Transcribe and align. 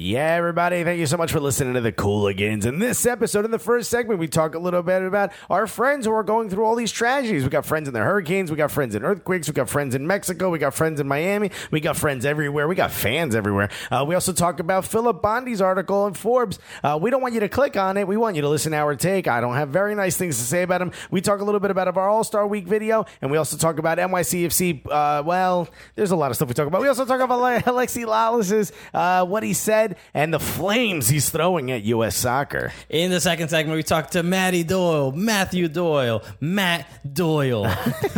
Yeah, 0.00 0.34
everybody, 0.34 0.84
thank 0.84 1.00
you 1.00 1.06
so 1.06 1.16
much 1.16 1.32
for 1.32 1.40
listening 1.40 1.74
to 1.74 1.80
the 1.80 1.90
Cooligans. 1.90 2.66
In 2.66 2.78
this 2.78 3.04
episode, 3.04 3.44
in 3.44 3.50
the 3.50 3.58
first 3.58 3.90
segment, 3.90 4.20
we 4.20 4.28
talk 4.28 4.54
a 4.54 4.58
little 4.60 4.84
bit 4.84 5.02
about 5.02 5.32
our 5.50 5.66
friends 5.66 6.06
who 6.06 6.12
are 6.12 6.22
going 6.22 6.48
through 6.48 6.64
all 6.64 6.76
these 6.76 6.92
tragedies. 6.92 7.42
We 7.42 7.50
got 7.50 7.66
friends 7.66 7.88
in 7.88 7.94
the 7.94 7.98
hurricanes, 7.98 8.48
we 8.48 8.56
got 8.56 8.70
friends 8.70 8.94
in 8.94 9.02
earthquakes, 9.02 9.48
we 9.48 9.54
got 9.54 9.68
friends 9.68 9.96
in 9.96 10.06
Mexico, 10.06 10.50
we 10.50 10.60
got 10.60 10.72
friends 10.72 11.00
in 11.00 11.08
Miami, 11.08 11.50
we 11.72 11.80
got 11.80 11.96
friends 11.96 12.24
everywhere, 12.24 12.68
we 12.68 12.76
got 12.76 12.92
fans 12.92 13.34
everywhere. 13.34 13.70
Uh, 13.90 14.04
we 14.06 14.14
also 14.14 14.32
talk 14.32 14.60
about 14.60 14.84
Philip 14.84 15.20
Bondi's 15.20 15.60
article 15.60 16.06
in 16.06 16.14
Forbes. 16.14 16.60
Uh, 16.84 16.96
we 17.02 17.10
don't 17.10 17.20
want 17.20 17.34
you 17.34 17.40
to 17.40 17.48
click 17.48 17.76
on 17.76 17.96
it, 17.96 18.06
we 18.06 18.16
want 18.16 18.36
you 18.36 18.42
to 18.42 18.48
listen 18.48 18.70
to 18.70 18.78
our 18.78 18.94
take. 18.94 19.26
I 19.26 19.40
don't 19.40 19.54
have 19.54 19.70
very 19.70 19.96
nice 19.96 20.16
things 20.16 20.38
to 20.38 20.44
say 20.44 20.62
about 20.62 20.80
him. 20.80 20.92
We 21.10 21.22
talk 21.22 21.40
a 21.40 21.44
little 21.44 21.58
bit 21.58 21.72
about 21.72 21.88
our 21.88 22.08
All 22.08 22.22
Star 22.22 22.46
Week 22.46 22.68
video, 22.68 23.04
and 23.20 23.32
we 23.32 23.36
also 23.36 23.56
talk 23.56 23.80
about 23.80 23.98
NYCFC. 23.98 24.86
Uh, 24.88 25.24
well, 25.26 25.68
there's 25.96 26.12
a 26.12 26.16
lot 26.16 26.30
of 26.30 26.36
stuff 26.36 26.46
we 26.46 26.54
talk 26.54 26.68
about. 26.68 26.82
We 26.82 26.86
also 26.88 27.04
talk 27.04 27.20
about 27.20 27.64
Alexi 27.64 28.06
Lalas's, 28.06 28.70
uh, 28.94 29.26
what 29.26 29.42
he 29.42 29.54
said, 29.54 29.87
and 30.14 30.32
the 30.32 30.40
flames 30.40 31.08
he's 31.08 31.30
throwing 31.30 31.70
at 31.70 31.82
U.S. 31.84 32.16
soccer. 32.16 32.72
In 32.88 33.10
the 33.10 33.20
second 33.20 33.48
segment, 33.48 33.76
we 33.76 33.82
talk 33.82 34.10
to 34.10 34.22
Matty 34.22 34.64
Doyle, 34.64 35.12
Matthew 35.12 35.68
Doyle, 35.68 36.22
Matt 36.40 36.86
Doyle. 37.14 37.72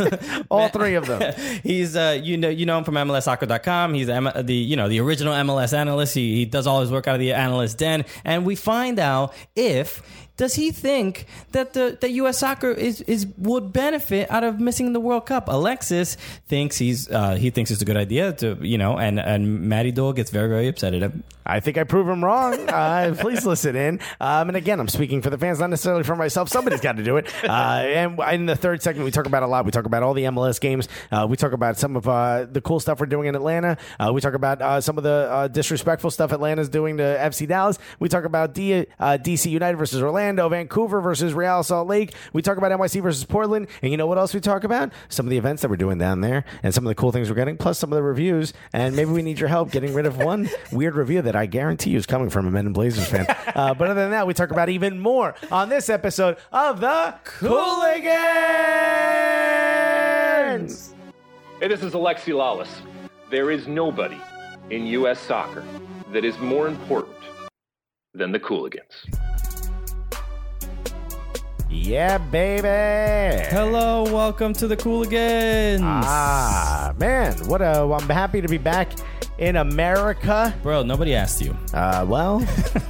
All 0.51 0.69
three 0.69 0.95
of 0.95 1.07
them. 1.07 1.35
He's 1.63 1.97
uh, 1.97 2.19
you 2.23 2.37
know 2.37 2.49
you 2.49 2.67
know 2.67 2.79
him 2.79 2.85
from 2.85 2.95
MLSsoccer.com. 2.95 3.95
He's 3.95 4.09
M- 4.09 4.31
the 4.43 4.55
you 4.55 4.77
know 4.77 4.89
the 4.89 5.01
original 5.01 5.35
MLS 5.35 5.77
analyst. 5.77 6.15
He, 6.15 6.37
he 6.37 6.45
does 6.45 6.67
all 6.67 6.81
his 6.81 6.91
work 6.91 7.07
out 7.07 7.15
of 7.15 7.21
the 7.21 7.33
analyst 7.33 7.79
den, 7.79 8.05
and 8.25 8.45
we 8.45 8.55
find 8.55 8.99
out 8.99 9.35
if 9.55 10.03
does 10.41 10.55
he 10.55 10.71
think 10.71 11.27
that 11.53 11.75
the 11.75 11.99
that 12.01 12.13
U.S. 12.13 12.39
soccer 12.39 12.71
is 12.71 13.03
is 13.03 13.27
would 13.37 13.75
benefit 13.75 14.31
out 14.31 14.43
of 14.43 14.59
missing 14.59 14.95
the 14.95 14.99
World 14.99 15.27
Cup? 15.27 15.49
Alexis 15.49 16.17
thinks 16.49 16.79
he's 16.79 17.11
uh, 17.11 17.35
he 17.35 17.51
thinks 17.51 17.71
it's 17.71 17.83
a 17.83 17.85
good 17.85 17.99
idea 17.99 18.33
to 18.33 18.57
you 18.63 18.79
know, 18.79 18.97
and 18.97 19.21
and 19.21 19.69
Matty 19.69 19.93
Doyle 19.93 20.15
gets 20.15 20.31
very 20.31 20.49
very 20.49 20.67
upset 20.67 20.95
at 20.95 21.03
him. 21.03 21.25
I 21.51 21.61
think 21.61 21.79
I 21.79 21.85
prove 21.85 22.09
him 22.09 22.25
wrong. 22.25 22.69
Uh, 22.81 23.15
please 23.19 23.45
listen 23.45 23.75
in. 23.77 24.01
Um, 24.21 24.49
and 24.49 24.57
again, 24.57 24.81
I'm 24.81 24.89
speaking 24.89 25.23
for 25.23 25.29
the 25.29 25.37
fans, 25.37 25.59
not 25.59 25.71
necessarily 25.71 26.03
for 26.03 26.15
myself. 26.17 26.49
Somebody's 26.49 26.81
got 26.81 26.97
to 26.97 27.03
do 27.03 27.17
it. 27.17 27.27
Uh, 27.45 27.49
and 27.49 28.21
in 28.33 28.47
the 28.47 28.55
third 28.57 28.83
segment, 28.83 29.05
we 29.05 29.11
talk 29.11 29.27
about 29.27 29.43
a 29.43 29.47
lot. 29.47 29.65
We 29.65 29.71
talk 29.71 29.87
about 29.87 30.03
all 30.03 30.15
the 30.15 30.25
MLS 30.25 30.61
games. 30.61 30.89
Uh, 31.11 31.27
we 31.29 31.37
talk 31.37 31.53
about 31.53 31.77
some 31.77 31.97
of 31.97 32.09
uh, 32.09 32.47
the 32.51 32.61
cool 32.61 32.81
stuff 32.81 33.01
we're 33.01 33.07
doing 33.07 33.29
in 33.29 33.35
Atlanta. 33.35 33.77
Uh, 33.99 34.13
we 34.15 34.21
talk 34.21 34.35
about 34.35 34.63
uh, 34.63 34.81
some 34.81 34.99
of 34.99 35.05
the 35.05 35.51
disrespectful 35.53 36.11
stuff 36.11 36.33
Atlanta's 36.33 36.69
doing 36.69 36.99
to 36.99 37.03
FC 37.03 37.47
Dallas. 37.47 37.79
We 37.99 38.09
talk 38.09 38.25
about 38.25 38.55
D- 38.55 38.87
DC 38.99 39.51
United 39.51 39.77
versus 39.77 40.01
Orlando, 40.01 40.30
Vancouver 40.37 41.01
versus 41.01 41.35
Real 41.35 41.63
Salt 41.63 41.89
Lake. 41.89 42.15
We 42.33 42.43
talk 42.43 42.57
about 42.59 42.73
NYC 42.73 43.03
versus 43.03 43.25
Portland. 43.25 43.69
And 43.83 43.91
you 43.91 43.97
know 43.97 44.07
what 44.07 44.19
else 44.19 44.35
we 44.35 44.41
talk 44.41 44.65
about? 44.65 44.93
Some 45.09 45.27
of 45.27 45.31
the 45.31 45.39
events 45.39 45.63
that 45.63 45.69
we're 45.69 45.77
doing 45.77 45.99
down 45.99 46.21
there 46.21 46.45
and 46.63 46.75
some 46.75 46.85
of 46.87 46.89
the 46.89 46.95
cool 46.95 47.13
things 47.13 47.29
we're 47.29 47.37
getting, 47.37 47.57
plus 47.57 47.79
some 47.79 47.93
of 47.93 47.97
the 47.97 48.03
reviews. 48.03 48.53
And 48.73 48.97
maybe 48.97 49.11
we 49.11 49.23
need 49.23 49.39
your 49.39 49.49
help 49.49 49.71
getting 49.71 49.95
rid 49.95 50.07
of 50.07 50.17
one 50.19 50.49
weird 50.73 50.95
review 50.95 51.23
that 51.23 51.37
I 51.37 51.47
guarantee 51.47 51.91
you 51.91 51.99
is 51.99 52.07
coming 52.07 52.31
from 52.31 52.47
a 52.47 52.51
Men 52.51 52.67
in 52.67 52.73
Blazers 52.73 53.07
fan. 53.07 53.27
Uh, 53.55 53.75
but 53.75 53.89
other 53.89 54.01
than 54.01 54.11
that, 54.11 54.27
we 54.27 54.35
talk 54.35 54.51
about 54.51 54.69
even 54.69 54.99
more 54.99 55.35
on 55.51 55.69
this 55.69 55.89
episode 55.89 56.37
of 56.53 56.81
the 56.81 57.15
Cooligans. 57.25 58.11
Hey, 61.61 61.69
this 61.69 61.83
is 61.83 61.93
Alexi 61.93 62.33
Lalas. 62.33 62.69
There 63.31 63.51
is 63.51 63.67
nobody 63.69 64.19
in 64.71 64.87
U.S. 64.87 65.21
soccer 65.21 65.65
that 66.13 66.25
is 66.25 66.39
more 66.39 66.67
important 66.69 67.17
than 68.15 68.33
the 68.33 68.41
Cooligans. 68.41 69.07
Yeah, 71.73 72.19
baby. 72.19 73.47
Hello, 73.49 74.03
welcome 74.03 74.53
to 74.55 74.67
the 74.67 74.77
Cooligans. 74.77 75.79
Ah, 75.85 76.93
man, 76.99 77.33
what 77.47 77.63
a! 77.63 77.83
I'm 77.83 78.09
happy 78.09 78.41
to 78.41 78.49
be 78.49 78.59
back 78.59 78.91
in 79.41 79.57
America. 79.57 80.55
Bro, 80.63 80.83
nobody 80.83 81.15
asked 81.15 81.41
you. 81.41 81.57
Uh, 81.73 82.05
well, 82.07 82.47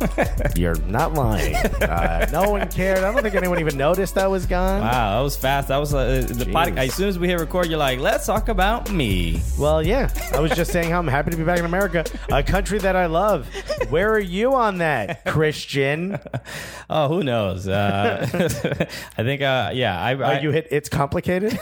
you're 0.56 0.74
not 0.82 1.14
lying. 1.14 1.54
Uh, 1.54 2.28
no 2.32 2.50
one 2.50 2.68
cared. 2.68 2.98
I 2.98 3.12
don't 3.12 3.22
think 3.22 3.36
anyone 3.36 3.60
even 3.60 3.78
noticed 3.78 4.18
I 4.18 4.26
was 4.26 4.46
gone. 4.46 4.82
Wow, 4.82 5.16
that 5.16 5.22
was 5.22 5.36
fast. 5.36 5.68
That 5.68 5.78
was 5.78 5.94
uh, 5.94 6.26
the 6.28 6.46
podcast. 6.46 6.88
As 6.88 6.94
soon 6.94 7.08
as 7.08 7.18
we 7.18 7.28
hit 7.28 7.38
record, 7.38 7.68
you're 7.68 7.78
like, 7.78 8.00
let's 8.00 8.26
talk 8.26 8.48
about 8.48 8.90
me. 8.90 9.40
Well, 9.58 9.80
yeah. 9.80 10.10
I 10.34 10.40
was 10.40 10.50
just 10.52 10.72
saying 10.72 10.90
how 10.90 10.98
I'm 10.98 11.06
happy 11.06 11.30
to 11.30 11.36
be 11.36 11.44
back 11.44 11.60
in 11.60 11.64
America, 11.64 12.04
a 12.30 12.42
country 12.42 12.80
that 12.80 12.96
I 12.96 13.06
love. 13.06 13.46
Where 13.88 14.12
are 14.12 14.18
you 14.18 14.54
on 14.54 14.78
that, 14.78 15.24
Christian? 15.26 16.18
oh, 16.90 17.08
who 17.08 17.22
knows? 17.22 17.68
Uh, 17.68 18.26
I 19.16 19.22
think, 19.22 19.42
uh, 19.42 19.70
yeah. 19.72 20.00
I, 20.00 20.14
I 20.14 20.40
you 20.40 20.50
hit. 20.50 20.66
It's 20.72 20.88
complicated. 20.88 21.56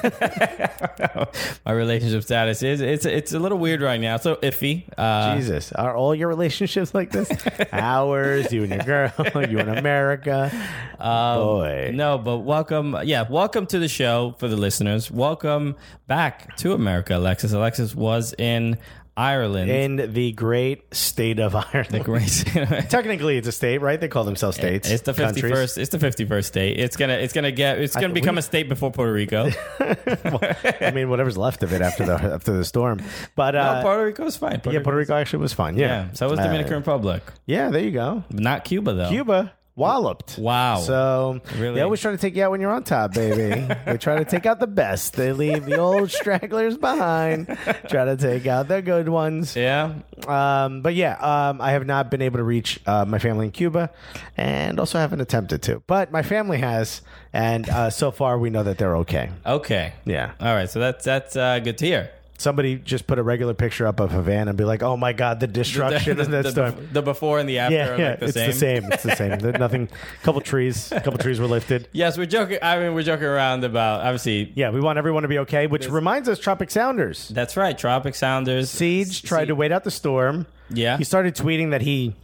My 1.66 1.72
relationship 1.72 2.22
status 2.22 2.62
is 2.62 2.80
it's 2.80 3.04
it's 3.04 3.32
a 3.32 3.38
little 3.38 3.58
weird 3.58 3.82
right 3.82 4.00
now. 4.00 4.16
So 4.16 4.36
iffy. 4.36 4.77
Uh, 4.96 5.36
Jesus, 5.36 5.72
are 5.72 5.96
all 5.96 6.14
your 6.14 6.28
relationships 6.28 6.94
like 6.94 7.10
this? 7.10 7.30
Ours, 7.72 8.52
you 8.52 8.64
and 8.64 8.72
your 8.72 8.82
girl, 8.82 9.12
you 9.48 9.58
in 9.58 9.68
America. 9.68 10.50
Um, 10.98 11.38
Boy, 11.38 11.90
no, 11.94 12.18
but 12.18 12.38
welcome. 12.38 12.96
Yeah, 13.04 13.28
welcome 13.28 13.66
to 13.66 13.78
the 13.78 13.88
show 13.88 14.34
for 14.38 14.48
the 14.48 14.56
listeners. 14.56 15.10
Welcome 15.10 15.76
back 16.06 16.56
to 16.58 16.72
America, 16.72 17.16
Alexis. 17.16 17.52
Alexis 17.52 17.94
was 17.94 18.34
in 18.38 18.78
Ireland. 19.18 19.68
In 19.68 20.12
the 20.12 20.32
great 20.32 20.94
state 20.94 21.40
of 21.40 21.54
Ireland. 21.74 21.90
The 21.90 22.00
great 22.00 22.88
Technically 22.88 23.36
it's 23.36 23.48
a 23.48 23.52
state, 23.52 23.78
right? 23.78 24.00
They 24.00 24.08
call 24.08 24.24
themselves 24.24 24.56
states. 24.56 24.88
It's 24.88 25.02
the 25.02 25.12
fifty 25.12 25.40
first 25.42 25.76
it's 25.76 25.90
the 25.90 25.98
fifty 25.98 26.24
first 26.24 26.48
state. 26.48 26.78
It's 26.78 26.96
gonna 26.96 27.14
it's 27.14 27.32
gonna 27.32 27.50
get 27.50 27.80
it's 27.80 27.94
gonna 27.94 28.14
become 28.14 28.38
a 28.38 28.42
state 28.42 28.68
before 28.68 28.92
Puerto 28.92 29.12
Rico. 29.12 29.50
I 29.80 30.92
mean 30.94 31.10
whatever's 31.10 31.36
left 31.36 31.64
of 31.64 31.72
it 31.72 31.82
after 31.82 32.06
the 32.06 32.14
after 32.14 32.56
the 32.56 32.64
storm. 32.64 33.00
But 33.34 33.56
uh, 33.56 33.74
no, 33.74 33.82
Puerto 33.82 34.04
Rico 34.04 34.24
was 34.24 34.36
fine. 34.36 34.60
Yeah, 34.64 34.80
Puerto 34.80 34.96
Rico 34.96 35.14
actually 35.14 35.40
was 35.40 35.52
fine. 35.52 35.76
Yeah. 35.76 35.86
yeah 35.86 36.12
so 36.12 36.28
was 36.28 36.38
Dominican 36.38 36.74
uh, 36.74 36.78
Republic. 36.78 37.24
Yeah, 37.46 37.70
there 37.70 37.82
you 37.82 37.90
go. 37.90 38.22
Not 38.30 38.64
Cuba 38.64 38.94
though. 38.94 39.08
Cuba 39.08 39.52
walloped. 39.78 40.36
Wow. 40.38 40.80
So 40.80 41.40
really? 41.56 41.76
they 41.76 41.80
always 41.82 42.00
try 42.00 42.10
to 42.10 42.18
take 42.18 42.34
you 42.34 42.42
out 42.42 42.50
when 42.50 42.60
you're 42.60 42.72
on 42.72 42.82
top, 42.82 43.14
baby. 43.14 43.66
they 43.86 43.96
try 43.96 44.18
to 44.18 44.24
take 44.24 44.44
out 44.44 44.58
the 44.60 44.66
best. 44.66 45.14
They 45.14 45.32
leave 45.32 45.64
the 45.64 45.78
old 45.78 46.10
stragglers 46.20 46.76
behind. 46.76 47.46
Try 47.88 48.04
to 48.04 48.16
take 48.16 48.46
out 48.46 48.68
the 48.68 48.82
good 48.82 49.08
ones. 49.08 49.54
Yeah. 49.56 49.94
Um, 50.26 50.82
but 50.82 50.94
yeah, 50.94 51.14
um, 51.14 51.60
I 51.60 51.70
have 51.70 51.86
not 51.86 52.10
been 52.10 52.20
able 52.20 52.38
to 52.38 52.44
reach 52.44 52.80
uh, 52.86 53.04
my 53.04 53.18
family 53.18 53.46
in 53.46 53.52
Cuba, 53.52 53.90
and 54.36 54.78
also 54.80 54.98
haven't 54.98 55.20
attempted 55.20 55.62
to. 55.62 55.82
But 55.86 56.10
my 56.10 56.22
family 56.22 56.58
has, 56.58 57.02
and 57.32 57.68
uh, 57.70 57.90
so 57.90 58.10
far 58.10 58.38
we 58.38 58.50
know 58.50 58.64
that 58.64 58.78
they're 58.78 58.96
okay. 58.98 59.30
Okay. 59.46 59.92
Yeah. 60.04 60.32
All 60.40 60.54
right. 60.54 60.68
So 60.68 60.80
that's 60.80 61.04
that's 61.04 61.36
uh, 61.36 61.60
good 61.60 61.78
to 61.78 61.86
hear 61.86 62.10
somebody 62.38 62.76
just 62.76 63.06
put 63.06 63.18
a 63.18 63.22
regular 63.22 63.52
picture 63.52 63.86
up 63.86 64.00
of 64.00 64.12
Havana 64.12 64.50
and 64.50 64.56
be 64.58 64.64
like, 64.64 64.82
"Oh 64.82 64.96
my 64.96 65.12
God, 65.12 65.40
the 65.40 65.46
destruction 65.46 66.16
the, 66.16 66.24
the, 66.24 66.24
in 66.24 66.30
that 66.30 66.42
the, 66.44 66.50
storm." 66.50 66.88
The 66.92 67.02
before 67.02 67.38
and 67.38 67.48
the 67.48 67.58
after, 67.58 67.74
yeah, 67.74 67.96
yeah, 67.96 68.10
like 68.10 68.20
the 68.20 68.24
it's 68.26 68.34
same. 68.34 68.46
the 68.46 68.56
same. 68.56 68.92
It's 68.92 69.02
the 69.02 69.16
same. 69.16 69.38
There's 69.38 69.58
Nothing. 69.58 69.88
A 69.88 70.22
couple 70.24 70.40
trees, 70.40 70.90
a 70.92 71.00
couple 71.00 71.18
trees 71.18 71.40
were 71.40 71.46
lifted. 71.46 71.88
Yes, 71.92 72.16
we're 72.16 72.26
joking. 72.26 72.58
I 72.62 72.78
mean, 72.78 72.94
we're 72.94 73.02
joking 73.02 73.26
around 73.26 73.64
about 73.64 74.00
obviously. 74.00 74.52
Yeah, 74.54 74.70
we 74.70 74.80
want 74.80 74.98
everyone 74.98 75.22
to 75.24 75.28
be 75.28 75.38
okay. 75.40 75.66
Which 75.66 75.88
reminds 75.88 76.28
us, 76.28 76.38
Tropic 76.38 76.70
Sounders. 76.70 77.28
That's 77.28 77.56
right, 77.56 77.76
Tropic 77.76 78.14
Sounders. 78.14 78.70
Siege 78.70 79.22
tried 79.22 79.46
to 79.46 79.54
wait 79.54 79.72
out 79.72 79.84
the 79.84 79.90
storm. 79.90 80.46
Yeah, 80.70 80.96
he 80.96 81.04
started 81.04 81.34
tweeting 81.34 81.70
that 81.70 81.82
he 81.82 82.14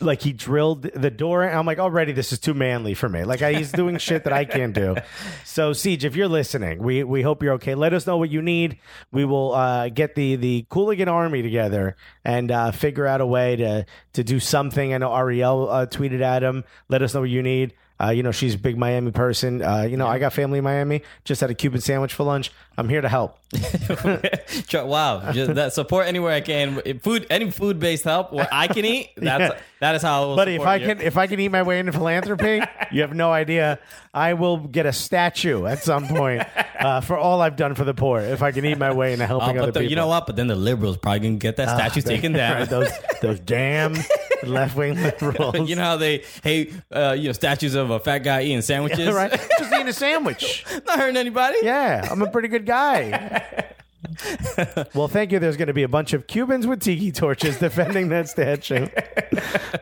like 0.00 0.22
he 0.22 0.32
drilled 0.32 0.82
the 0.82 1.10
door. 1.10 1.42
And 1.44 1.56
I'm 1.58 1.66
like, 1.66 1.78
already 1.78 2.12
this 2.12 2.32
is 2.32 2.38
too 2.38 2.54
manly 2.54 2.94
for 2.94 3.08
me. 3.08 3.24
Like 3.24 3.42
I, 3.42 3.54
he's 3.54 3.72
doing 3.72 3.98
shit 3.98 4.24
that 4.24 4.32
I 4.32 4.44
can't 4.44 4.74
do. 4.74 4.96
So 5.44 5.72
Siege, 5.72 6.04
if 6.04 6.14
you're 6.14 6.28
listening, 6.28 6.78
we 6.80 7.02
we 7.02 7.22
hope 7.22 7.42
you're 7.42 7.54
okay. 7.54 7.74
Let 7.74 7.92
us 7.92 8.06
know 8.06 8.16
what 8.16 8.30
you 8.30 8.40
need. 8.40 8.78
We 9.10 9.24
will 9.24 9.52
uh, 9.52 9.88
get 9.88 10.14
the 10.14 10.36
the 10.36 10.64
Cooligan 10.70 11.08
army 11.08 11.42
together 11.42 11.96
and 12.24 12.50
uh, 12.52 12.70
figure 12.70 13.06
out 13.06 13.20
a 13.20 13.26
way 13.26 13.56
to 13.56 13.84
to 14.12 14.24
do 14.24 14.38
something. 14.38 14.94
I 14.94 14.98
know 14.98 15.14
Ariel 15.14 15.68
uh, 15.68 15.86
tweeted 15.86 16.20
at 16.20 16.42
him. 16.42 16.64
Let 16.88 17.02
us 17.02 17.14
know 17.14 17.20
what 17.20 17.30
you 17.30 17.42
need. 17.42 17.74
Uh, 18.00 18.10
you 18.10 18.22
know, 18.22 18.32
she's 18.32 18.54
a 18.54 18.58
big 18.58 18.78
Miami 18.78 19.10
person. 19.10 19.62
Uh, 19.62 19.82
you 19.82 19.96
know, 19.96 20.06
I 20.06 20.18
got 20.18 20.32
family 20.32 20.58
in 20.58 20.64
Miami. 20.64 21.02
Just 21.24 21.40
had 21.40 21.50
a 21.50 21.54
Cuban 21.54 21.80
sandwich 21.80 22.14
for 22.14 22.24
lunch. 22.24 22.50
I'm 22.78 22.88
here 22.88 23.02
to 23.02 23.08
help. 23.08 23.36
wow, 24.72 25.32
just 25.32 25.54
that 25.54 25.74
support 25.74 26.06
anywhere 26.06 26.32
I 26.32 26.40
can. 26.40 26.80
Food, 27.00 27.26
any 27.28 27.50
food 27.50 27.78
based 27.78 28.04
help 28.04 28.32
where 28.32 28.48
I 28.50 28.68
can 28.68 28.86
eat. 28.86 29.10
That's 29.16 29.54
yeah. 29.54 29.60
that 29.80 29.96
is 29.96 30.02
how. 30.02 30.22
I 30.22 30.26
will 30.26 30.36
Buddy, 30.36 30.54
if 30.54 30.62
I 30.62 30.76
you. 30.76 30.86
can, 30.86 31.00
if 31.02 31.18
I 31.18 31.26
can 31.26 31.40
eat 31.40 31.48
my 31.48 31.62
way 31.62 31.78
into 31.78 31.92
philanthropy, 31.92 32.62
you 32.92 33.02
have 33.02 33.12
no 33.12 33.32
idea. 33.32 33.78
I 34.14 34.32
will 34.32 34.56
get 34.56 34.86
a 34.86 34.92
statue 34.92 35.66
at 35.66 35.82
some 35.82 36.08
point 36.08 36.42
uh, 36.78 37.02
for 37.02 37.18
all 37.18 37.42
I've 37.42 37.56
done 37.56 37.74
for 37.74 37.84
the 37.84 37.94
poor. 37.94 38.20
If 38.20 38.42
I 38.42 38.50
can 38.50 38.64
eat 38.64 38.78
my 38.78 38.92
way 38.92 39.12
into 39.12 39.26
helping 39.26 39.58
other 39.58 39.72
the, 39.72 39.80
people, 39.80 39.90
you 39.90 39.96
know 39.96 40.06
what? 40.06 40.26
But 40.26 40.36
then 40.36 40.46
the 40.46 40.56
liberals 40.56 40.96
probably 40.96 41.20
gonna 41.20 41.36
get 41.36 41.56
that 41.56 41.68
ah, 41.68 41.76
statue 41.76 42.00
taken 42.00 42.32
down. 42.32 42.66
those 42.66 42.90
those 43.20 43.40
damn 43.40 43.94
left 44.44 44.76
wing 44.76 44.94
liberals. 45.02 45.68
you 45.68 45.76
know 45.76 45.82
how 45.84 45.96
they 45.96 46.24
hate 46.42 46.72
uh, 46.92 47.14
you 47.18 47.26
know 47.28 47.32
statues 47.32 47.74
of 47.74 47.90
a 47.90 47.98
fat 48.00 48.18
guy 48.20 48.42
eating 48.42 48.62
sandwiches, 48.62 48.98
yeah, 49.00 49.10
right? 49.12 49.30
Just 49.58 49.72
eating 49.72 49.88
a 49.88 49.92
sandwich, 49.92 50.64
not 50.86 50.98
hurting 50.98 51.16
anybody. 51.16 51.58
Yeah, 51.62 52.06
I'm 52.10 52.22
a 52.22 52.30
pretty 52.30 52.48
good 52.48 52.66
guy. 52.66 53.64
well, 54.94 55.08
thank 55.08 55.30
you. 55.30 55.38
There's 55.38 55.56
going 55.56 55.68
to 55.68 55.74
be 55.74 55.82
a 55.82 55.88
bunch 55.88 56.12
of 56.14 56.26
Cubans 56.26 56.66
with 56.66 56.80
tiki 56.80 57.12
torches 57.12 57.58
defending 57.58 58.08
that 58.08 58.28
statue. 58.28 58.86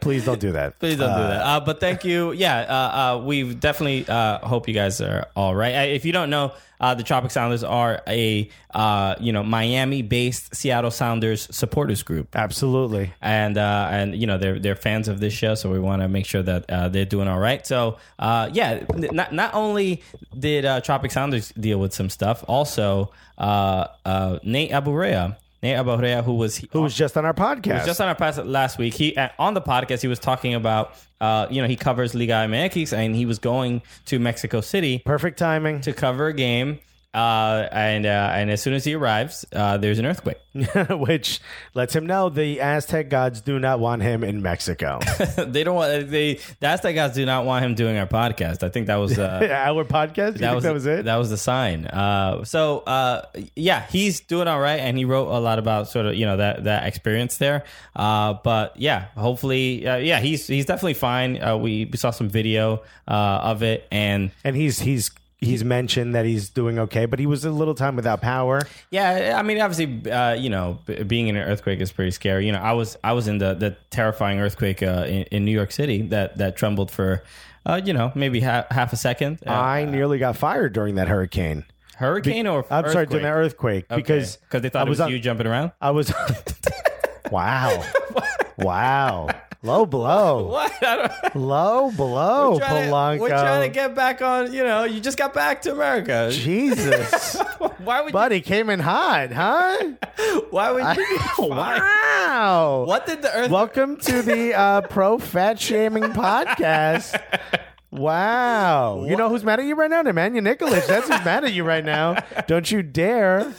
Please 0.00 0.24
don't 0.24 0.40
do 0.40 0.52
that. 0.52 0.78
Please 0.80 0.96
don't 0.98 1.14
do 1.16 1.22
that. 1.22 1.40
Uh, 1.46 1.60
but 1.60 1.80
thank 1.80 2.04
you. 2.04 2.32
Yeah, 2.32 2.58
uh, 2.60 3.16
uh, 3.18 3.24
we 3.24 3.54
definitely 3.54 4.06
uh, 4.08 4.38
hope 4.46 4.68
you 4.68 4.74
guys 4.74 5.00
are 5.00 5.26
all 5.36 5.54
right. 5.54 5.74
Uh, 5.74 5.80
If 5.94 6.04
you 6.04 6.12
don't 6.12 6.30
know, 6.30 6.52
uh, 6.80 6.94
the 6.94 7.02
Tropic 7.02 7.30
Sounders 7.30 7.64
are 7.64 8.02
a 8.06 8.48
uh, 8.74 9.14
you 9.20 9.32
know 9.32 9.42
Miami-based 9.42 10.54
Seattle 10.54 10.90
Sounders 10.90 11.48
supporters 11.50 12.02
group. 12.02 12.34
Absolutely. 12.34 13.12
and 13.20 13.56
uh, 13.58 13.88
and 13.90 14.14
you 14.14 14.26
know 14.26 14.38
they're 14.38 14.58
they're 14.58 14.76
fans 14.76 15.08
of 15.08 15.20
this 15.20 15.32
show, 15.32 15.54
so 15.54 15.70
we 15.70 15.78
want 15.78 16.02
to 16.02 16.08
make 16.08 16.26
sure 16.26 16.42
that 16.42 16.70
uh, 16.70 16.88
they're 16.88 17.04
doing 17.04 17.28
all 17.28 17.38
right. 17.38 17.66
So 17.66 17.98
uh, 18.18 18.50
yeah, 18.52 18.84
not 18.94 19.32
not 19.32 19.54
only 19.54 20.02
did 20.38 20.64
uh, 20.64 20.80
Tropic 20.80 21.10
Sounders 21.10 21.52
deal 21.52 21.78
with 21.78 21.92
some 21.92 22.10
stuff, 22.10 22.44
also 22.46 23.12
uh, 23.38 23.86
uh, 24.04 24.38
Nate 24.42 24.70
Abaurrea, 24.70 25.36
Nate 25.62 25.76
Abaurrea, 25.76 26.22
who 26.24 26.34
was 26.34 26.58
Who 26.72 26.82
was 26.82 26.94
just 26.94 27.16
on 27.16 27.24
our 27.24 27.34
podcast? 27.34 27.78
was 27.78 27.86
just 27.86 28.00
on 28.00 28.08
our 28.08 28.14
podcast 28.14 28.48
last 28.48 28.78
week. 28.78 28.94
He 28.94 29.16
on 29.38 29.54
the 29.54 29.60
podcast 29.60 30.00
he 30.02 30.08
was 30.08 30.18
talking 30.18 30.54
about 30.54 30.94
uh, 31.20 31.46
you 31.50 31.60
know 31.60 31.66
he 31.68 31.76
covers 31.76 32.14
Liga 32.14 32.32
MX 32.34 32.96
and 32.96 33.16
he 33.16 33.26
was 33.26 33.38
going 33.38 33.82
to 34.06 34.18
Mexico 34.18 34.60
City 34.60 35.00
Perfect 35.04 35.38
timing. 35.38 35.80
to 35.80 35.92
cover 35.92 36.28
a 36.28 36.32
game. 36.32 36.78
Uh, 37.18 37.68
and 37.72 38.06
uh, 38.06 38.30
and 38.32 38.48
as 38.48 38.62
soon 38.62 38.74
as 38.74 38.84
he 38.84 38.94
arrives, 38.94 39.44
uh, 39.52 39.76
there's 39.76 39.98
an 39.98 40.06
earthquake. 40.06 40.38
which 40.90 41.40
lets 41.74 41.94
him 41.94 42.06
know 42.06 42.28
the 42.28 42.60
Aztec 42.60 43.08
gods 43.08 43.40
do 43.40 43.58
not 43.58 43.80
want 43.80 44.02
him 44.02 44.24
in 44.24 44.42
Mexico. 44.42 44.98
they 45.36 45.62
don't 45.62 45.74
want 45.74 46.10
they 46.10 46.34
the 46.60 46.66
Aztec 46.66 46.94
gods 46.94 47.14
do 47.14 47.26
not 47.26 47.44
want 47.44 47.64
him 47.64 47.74
doing 47.74 47.96
our 47.96 48.06
podcast. 48.06 48.62
I 48.62 48.68
think 48.68 48.86
that 48.86 48.96
was 48.96 49.18
uh, 49.18 49.40
Our 49.50 49.84
podcast? 49.84 50.34
You 50.34 50.38
that 50.38 50.40
think 50.40 50.54
was 50.54 50.64
that 50.64 50.74
was 50.74 50.86
it? 50.86 51.04
That 51.04 51.16
was 51.16 51.30
the 51.30 51.36
sign. 51.36 51.86
Uh, 51.86 52.44
so 52.44 52.80
uh, 52.80 53.22
yeah, 53.54 53.86
he's 53.86 54.20
doing 54.20 54.48
all 54.48 54.60
right, 54.60 54.80
and 54.80 54.96
he 54.96 55.04
wrote 55.04 55.28
a 55.28 55.38
lot 55.38 55.58
about 55.58 55.88
sort 55.88 56.06
of 56.06 56.14
you 56.14 56.26
know 56.26 56.36
that 56.36 56.64
that 56.64 56.86
experience 56.86 57.38
there. 57.38 57.64
Uh, 57.94 58.34
but 58.42 58.76
yeah, 58.76 59.06
hopefully, 59.16 59.86
uh, 59.86 59.96
yeah, 59.96 60.20
he's 60.20 60.46
he's 60.46 60.66
definitely 60.66 60.94
fine. 60.94 61.42
Uh, 61.42 61.56
we, 61.56 61.84
we 61.86 61.96
saw 61.98 62.10
some 62.10 62.28
video 62.28 62.82
uh, 63.06 63.40
of 63.42 63.62
it, 63.62 63.86
and 63.90 64.30
and 64.44 64.56
he's 64.56 64.78
he's 64.78 65.10
he's 65.38 65.64
mentioned 65.64 66.14
that 66.14 66.24
he's 66.26 66.50
doing 66.50 66.78
okay, 66.80 67.06
but 67.06 67.18
he 67.18 67.26
was 67.26 67.44
a 67.44 67.50
little 67.50 67.74
time 67.74 67.96
without 67.96 68.20
power. 68.20 68.60
Yeah, 68.90 69.36
I 69.38 69.42
mean, 69.42 69.60
obviously, 69.60 70.10
uh, 70.10 70.34
you 70.34 70.50
know, 70.50 70.78
b- 70.86 71.02
being 71.04 71.28
in 71.28 71.36
an 71.36 71.48
earthquake 71.48 71.80
is 71.80 71.92
pretty 71.92 72.10
scary. 72.10 72.46
You 72.46 72.52
know, 72.52 72.58
I 72.60 72.72
was 72.72 72.96
I 73.04 73.12
was 73.12 73.28
in 73.28 73.38
the 73.38 73.54
the 73.54 73.76
terrifying 73.90 74.40
earthquake 74.40 74.82
uh, 74.82 75.04
in, 75.08 75.22
in 75.30 75.44
New 75.44 75.52
York 75.52 75.70
City 75.72 76.02
that 76.08 76.38
that 76.38 76.56
trembled 76.56 76.90
for, 76.90 77.22
uh, 77.66 77.80
you 77.84 77.92
know, 77.92 78.12
maybe 78.14 78.40
half 78.40 78.70
half 78.70 78.92
a 78.92 78.96
second. 78.96 79.38
Uh, 79.46 79.50
I 79.52 79.84
nearly 79.84 80.18
got 80.18 80.36
fired 80.36 80.72
during 80.72 80.96
that 80.96 81.08
hurricane. 81.08 81.64
hurricane 81.96 82.46
or 82.46 82.64
I'm 82.70 82.90
sorry, 82.90 83.06
during 83.06 83.22
that 83.24 83.32
earthquake 83.32 83.88
because 83.88 84.36
because 84.36 84.62
they 84.62 84.68
thought 84.68 84.82
I 84.82 84.86
it 84.86 84.90
was, 84.90 85.00
on- 85.00 85.10
you 85.10 85.18
jumping 85.20 85.46
around. 85.46 85.72
I 85.80 85.90
was. 85.92 86.12
wow, 87.30 87.84
wow, 88.58 89.28
low 89.62 89.86
blow, 89.86 90.46
What? 90.50 90.72
I 90.82 91.30
low 91.34 91.90
blow, 91.90 92.58
to- 92.58 92.64
Polanco. 92.64 93.20
we're 93.20 93.28
trying 93.28 93.68
to 93.68 93.74
get 93.74 93.94
back 93.94 94.20
on. 94.22 94.52
You 94.52 94.64
know, 94.64 94.84
you 94.84 95.00
just 95.00 95.18
got 95.18 95.32
back 95.34 95.62
to 95.62 95.72
America. 95.72 96.28
Jesus, 96.32 97.36
Why 97.78 98.02
would 98.02 98.12
buddy 98.12 98.40
came 98.40 98.70
in 98.70 98.80
hot, 98.80 99.32
huh? 99.32 99.92
Why 100.50 100.72
would 100.72 100.96
you? 100.98 101.18
Fired? 101.18 101.50
wow. 101.50 102.84
What 102.86 103.06
did 103.06 103.22
the 103.22 103.34
earth? 103.34 103.50
Welcome 103.50 103.96
to 103.98 104.22
the 104.22 104.54
uh, 104.54 104.80
pro 104.82 105.18
fat 105.18 105.60
shaming 105.60 106.04
podcast. 106.04 107.20
Wow. 107.90 109.04
You 109.08 109.16
know 109.16 109.28
who's 109.30 109.44
mad 109.44 109.60
at 109.60 109.66
you 109.66 109.74
right 109.74 109.90
now? 109.90 110.00
Emmanuel 110.02 110.44
Nikolic. 110.44 110.86
That's 110.86 111.08
who's 111.08 111.24
mad 111.24 111.44
at 111.44 111.52
you 111.54 111.64
right 111.64 111.84
now. 111.84 112.22
Don't 112.46 112.70
you 112.70 112.82
dare. 112.82 113.52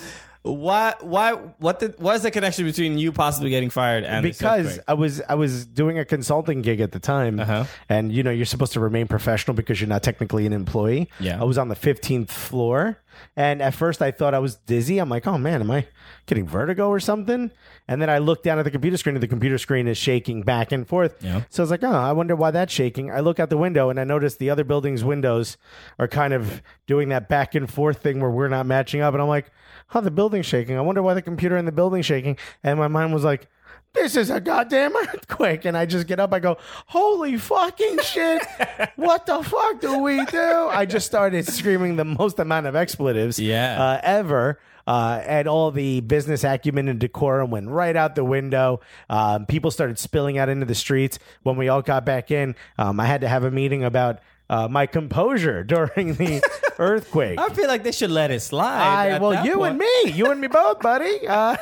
Why? 0.52 0.94
Why? 1.02 1.34
What? 1.34 1.80
The, 1.80 1.94
what 1.98 2.16
is 2.16 2.24
the 2.24 2.32
connection 2.32 2.66
between 2.66 2.98
you 2.98 3.12
possibly 3.12 3.50
getting 3.50 3.70
fired 3.70 4.04
and 4.04 4.24
Because? 4.24 4.80
I 4.88 4.94
was 4.94 5.22
I 5.30 5.36
was 5.36 5.66
doing 5.66 5.98
a 6.00 6.06
consulting 6.06 6.62
gig 6.62 6.80
at 6.82 6.92
the 6.92 7.00
time, 7.00 7.40
Uh-huh. 7.40 7.66
and 7.88 8.12
you 8.12 8.24
know 8.24 8.32
you're 8.32 8.46
supposed 8.46 8.74
to 8.74 8.80
remain 8.80 9.08
professional 9.08 9.54
because 9.56 9.80
you're 9.82 9.88
not 9.90 10.04
technically 10.04 10.46
an 10.46 10.54
employee. 10.54 11.10
Yeah. 11.20 11.40
I 11.40 11.44
was 11.44 11.58
on 11.58 11.68
the 11.70 11.76
15th 11.76 12.30
floor, 12.30 12.98
and 13.36 13.62
at 13.62 13.74
first 13.74 14.02
I 14.02 14.12
thought 14.12 14.34
I 14.34 14.40
was 14.40 14.56
dizzy. 14.56 15.00
I'm 15.00 15.10
like, 15.10 15.28
oh 15.28 15.38
man, 15.38 15.62
am 15.62 15.72
I 15.72 15.88
getting 16.26 16.48
vertigo 16.48 16.90
or 16.90 17.00
something? 17.00 17.52
And 17.88 18.02
then 18.02 18.10
I 18.10 18.20
look 18.20 18.44
down 18.44 18.60
at 18.60 18.64
the 18.64 18.72
computer 18.72 18.98
screen, 18.98 19.16
and 19.16 19.24
the 19.24 19.28
computer 19.28 19.58
screen 19.58 19.88
is 19.88 19.98
shaking 19.98 20.44
back 20.44 20.72
and 20.72 20.88
forth. 20.88 21.16
Yeah. 21.22 21.44
So 21.50 21.62
I 21.62 21.64
was 21.64 21.72
like, 21.72 21.84
oh, 21.84 21.92
I 21.92 22.12
wonder 22.12 22.36
why 22.36 22.52
that's 22.52 22.74
shaking. 22.74 23.12
I 23.12 23.20
look 23.20 23.40
out 23.40 23.50
the 23.50 23.58
window, 23.58 23.90
and 23.90 24.00
I 24.00 24.04
notice 24.04 24.36
the 24.36 24.50
other 24.50 24.64
building's 24.64 25.04
windows 25.04 25.58
are 25.98 26.08
kind 26.08 26.34
of 26.34 26.62
doing 26.88 27.10
that 27.10 27.30
back 27.30 27.56
and 27.56 27.72
forth 27.72 28.02
thing 28.02 28.20
where 28.20 28.30
we're 28.30 28.48
not 28.48 28.66
matching 28.66 29.02
up, 29.02 29.14
and 29.14 29.22
I'm 29.22 29.28
like, 29.28 29.52
oh, 29.94 30.02
the 30.02 30.12
building's 30.12 30.46
shaking. 30.46 30.78
I 30.78 30.82
wonder 30.82 31.02
why 31.02 31.14
the 31.14 31.22
computer 31.22 31.58
in 31.58 31.66
the 31.66 31.72
building's 31.72 32.06
shaking. 32.06 32.38
And 32.64 32.78
my 32.78 32.88
mind 32.88 33.14
was 33.14 33.24
like 33.24 33.48
this 33.94 34.16
is 34.16 34.30
a 34.30 34.40
goddamn 34.40 34.96
earthquake. 34.96 35.66
And 35.66 35.78
I 35.78 35.86
just 35.86 36.08
get 36.08 36.20
up, 36.20 36.34
I 36.34 36.40
go, 36.40 36.58
holy 36.88 37.38
fucking 37.38 38.00
shit. 38.04 38.46
what 38.96 39.26
the 39.26 39.44
fuck 39.44 39.82
do 39.82 40.00
we 40.00 40.24
do? 40.26 40.68
I 40.70 40.86
just 40.86 41.06
started 41.06 41.46
screaming 41.48 41.96
the 41.96 42.06
most 42.06 42.40
amount 42.40 42.68
of 42.68 42.76
expletives 42.76 43.40
Yeah. 43.40 43.82
uh, 43.82 44.00
ever. 44.04 44.60
Uh, 44.88 45.22
and 45.28 45.48
all 45.48 45.70
the 45.70 46.00
business 46.02 46.44
acumen 46.44 46.88
and 46.88 47.00
decorum 47.00 47.52
went 47.52 47.68
right 47.70 47.96
out 47.96 48.16
the 48.16 48.24
window. 48.24 48.80
Um, 49.08 49.46
people 49.46 49.70
started 49.70 50.00
spilling 50.00 50.40
out 50.40 50.50
into 50.50 50.66
the 50.66 50.74
streets. 50.74 51.20
When 51.44 51.58
we 51.58 51.70
all 51.70 51.84
got 51.84 52.06
back 52.06 52.32
in, 52.32 52.56
um, 52.80 53.00
I 53.00 53.06
had 53.06 53.22
to 53.22 53.28
have 53.28 53.44
a 53.44 53.52
meeting 53.52 53.84
about 53.84 54.20
uh, 54.50 54.68
my 54.68 54.88
composure 54.88 55.64
during 55.68 56.14
the 56.16 56.42
earthquake. 56.80 57.38
I 57.40 57.50
feel 57.50 57.68
like 57.68 57.84
they 57.84 57.92
should 57.92 58.10
let 58.12 58.32
it 58.32 58.40
slide. 58.40 58.80
I, 58.82 59.10
at 59.12 59.22
well, 59.22 59.32
that 59.32 59.46
you 59.46 59.56
point. 59.58 59.72
and 59.72 59.80
me, 59.80 60.12
you 60.12 60.32
and 60.32 60.40
me 60.42 60.48
both, 60.48 60.80
buddy. 60.80 61.20
Uh, 61.30 61.56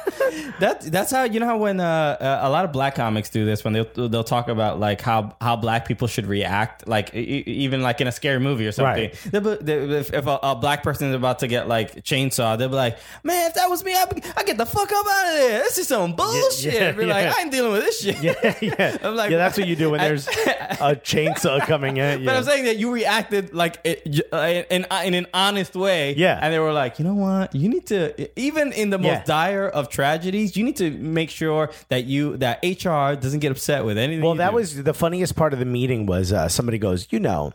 That 0.60 0.82
that's 0.82 1.12
how 1.12 1.24
you 1.24 1.40
know 1.40 1.46
how 1.46 1.58
when 1.58 1.80
uh, 1.80 1.84
uh, 2.20 2.40
a 2.44 2.50
lot 2.50 2.66
of 2.66 2.72
black 2.72 2.96
comics 2.96 3.30
do 3.30 3.46
this 3.46 3.64
when 3.64 3.74
they'll 3.74 4.08
they'll 4.10 4.24
talk 4.24 4.48
about 4.48 4.80
like 4.80 5.02
how 5.02 5.36
how 5.42 5.56
black 5.56 5.88
people 5.88 6.08
should 6.08 6.26
react 6.26 6.88
like 6.88 7.14
e- 7.16 7.44
even 7.46 7.82
like 7.82 8.02
in 8.02 8.08
a 8.08 8.12
scary 8.12 8.40
movie 8.40 8.66
or 8.68 8.72
something. 8.72 9.10
Right. 9.12 9.32
They'll 9.32 9.42
be- 9.42 9.64
they- 9.64 9.98
if, 10.00 10.14
if 10.14 10.26
a, 10.28 10.40
a 10.44 10.56
black 10.56 10.84
person 10.84 11.10
is 11.10 11.16
about 11.16 11.40
to 11.40 11.48
get 11.48 11.68
like 11.68 12.04
chainsaw, 12.04 12.58
they'll 12.58 12.70
be 12.70 12.76
like, 12.76 12.98
"Man, 13.24 13.48
if 13.48 13.54
that 13.56 13.70
was 13.70 13.84
me, 13.84 13.94
I 13.94 14.06
I 14.38 14.44
get 14.44 14.58
the 14.58 14.66
fuck 14.66 14.92
up 14.92 15.06
out 15.06 15.28
of 15.28 15.34
there. 15.34 15.60
This 15.64 15.78
is 15.78 15.88
some 15.88 16.16
bullshit." 16.16 16.74
yeah, 16.74 16.92
be 16.92 17.06
like, 17.06 17.28
"I 17.36 17.42
ain't 17.42 17.52
dealing 17.52 17.72
with 17.74 17.84
this 17.84 18.02
shit." 18.02 18.22
yeah, 18.24 18.56
yeah. 18.62 18.98
I'm 19.04 19.16
like, 19.16 19.32
yeah, 19.32 19.38
that's 19.38 19.58
what 19.58 19.68
you 19.68 19.76
do 19.76 19.90
when 19.92 20.00
there's 20.00 20.28
a 20.28 20.32
chainsaw 21.04 21.60
coming 21.62 22.00
at 22.00 22.20
you. 22.20 22.26
But 22.26 22.36
I'm 22.36 22.44
saying 22.44 22.66
that 22.66 22.78
you 22.78 22.92
reacted 22.92 23.54
like 23.54 23.80
it, 23.84 24.22
uh, 24.32 24.64
in 24.70 24.86
in 25.08 25.14
an 25.14 25.26
honest 25.34 25.74
way, 25.76 26.14
Yeah. 26.16 26.38
And 26.42 26.54
they 26.54 26.60
were 26.60 26.74
like, 26.74 27.00
you 27.00 27.06
know 27.06 27.14
what? 27.16 27.56
You 27.56 27.70
need 27.70 27.86
to 27.88 28.40
even 28.40 28.72
in 28.74 28.90
the 28.90 28.98
most 28.98 29.08
Yeah. 29.08 29.24
dire 29.26 29.68
of 29.68 29.90
tragedies, 29.90 30.56
you 30.58 30.64
need 30.64 30.76
to 30.78 30.92
make 30.92 31.30
sure 31.30 31.72
that 31.90 32.06
you 32.06 32.38
that 32.38 32.60
HR 32.64 33.16
doesn't 33.16 33.40
get 33.40 33.52
upset 33.52 33.86
with 33.86 33.98
anything. 33.98 34.24
Well, 34.24 34.36
that 34.36 34.50
do. 34.52 34.56
was 34.58 34.84
the 34.84 34.94
funniest 34.94 35.36
part 35.36 35.54
of 35.54 35.60
the 35.60 35.66
meeting 35.80 36.06
was 36.06 36.32
uh, 36.34 36.48
somebody 36.50 36.78
goes, 36.78 37.08
you 37.12 37.20
know, 37.20 37.54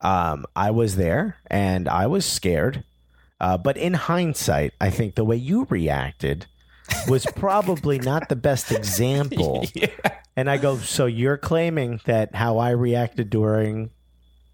um, 0.00 0.44
I 0.56 0.70
was 0.70 0.96
there 0.96 1.36
and 1.48 1.88
I 1.88 2.06
was 2.06 2.24
scared, 2.24 2.84
uh, 3.40 3.58
but 3.58 3.76
in 3.76 3.94
hindsight, 3.94 4.72
I 4.80 4.90
think 4.90 5.14
the 5.14 5.24
way 5.24 5.36
you 5.36 5.66
reacted 5.70 6.46
was 7.08 7.26
probably 7.36 7.98
not 7.98 8.28
the 8.28 8.36
best 8.36 8.70
example. 8.72 9.66
And 10.34 10.48
I 10.48 10.56
go, 10.56 10.78
so 10.78 11.04
you're 11.04 11.36
claiming 11.36 12.00
that 12.06 12.34
how 12.34 12.56
I 12.56 12.70
reacted 12.70 13.28
during 13.28 13.90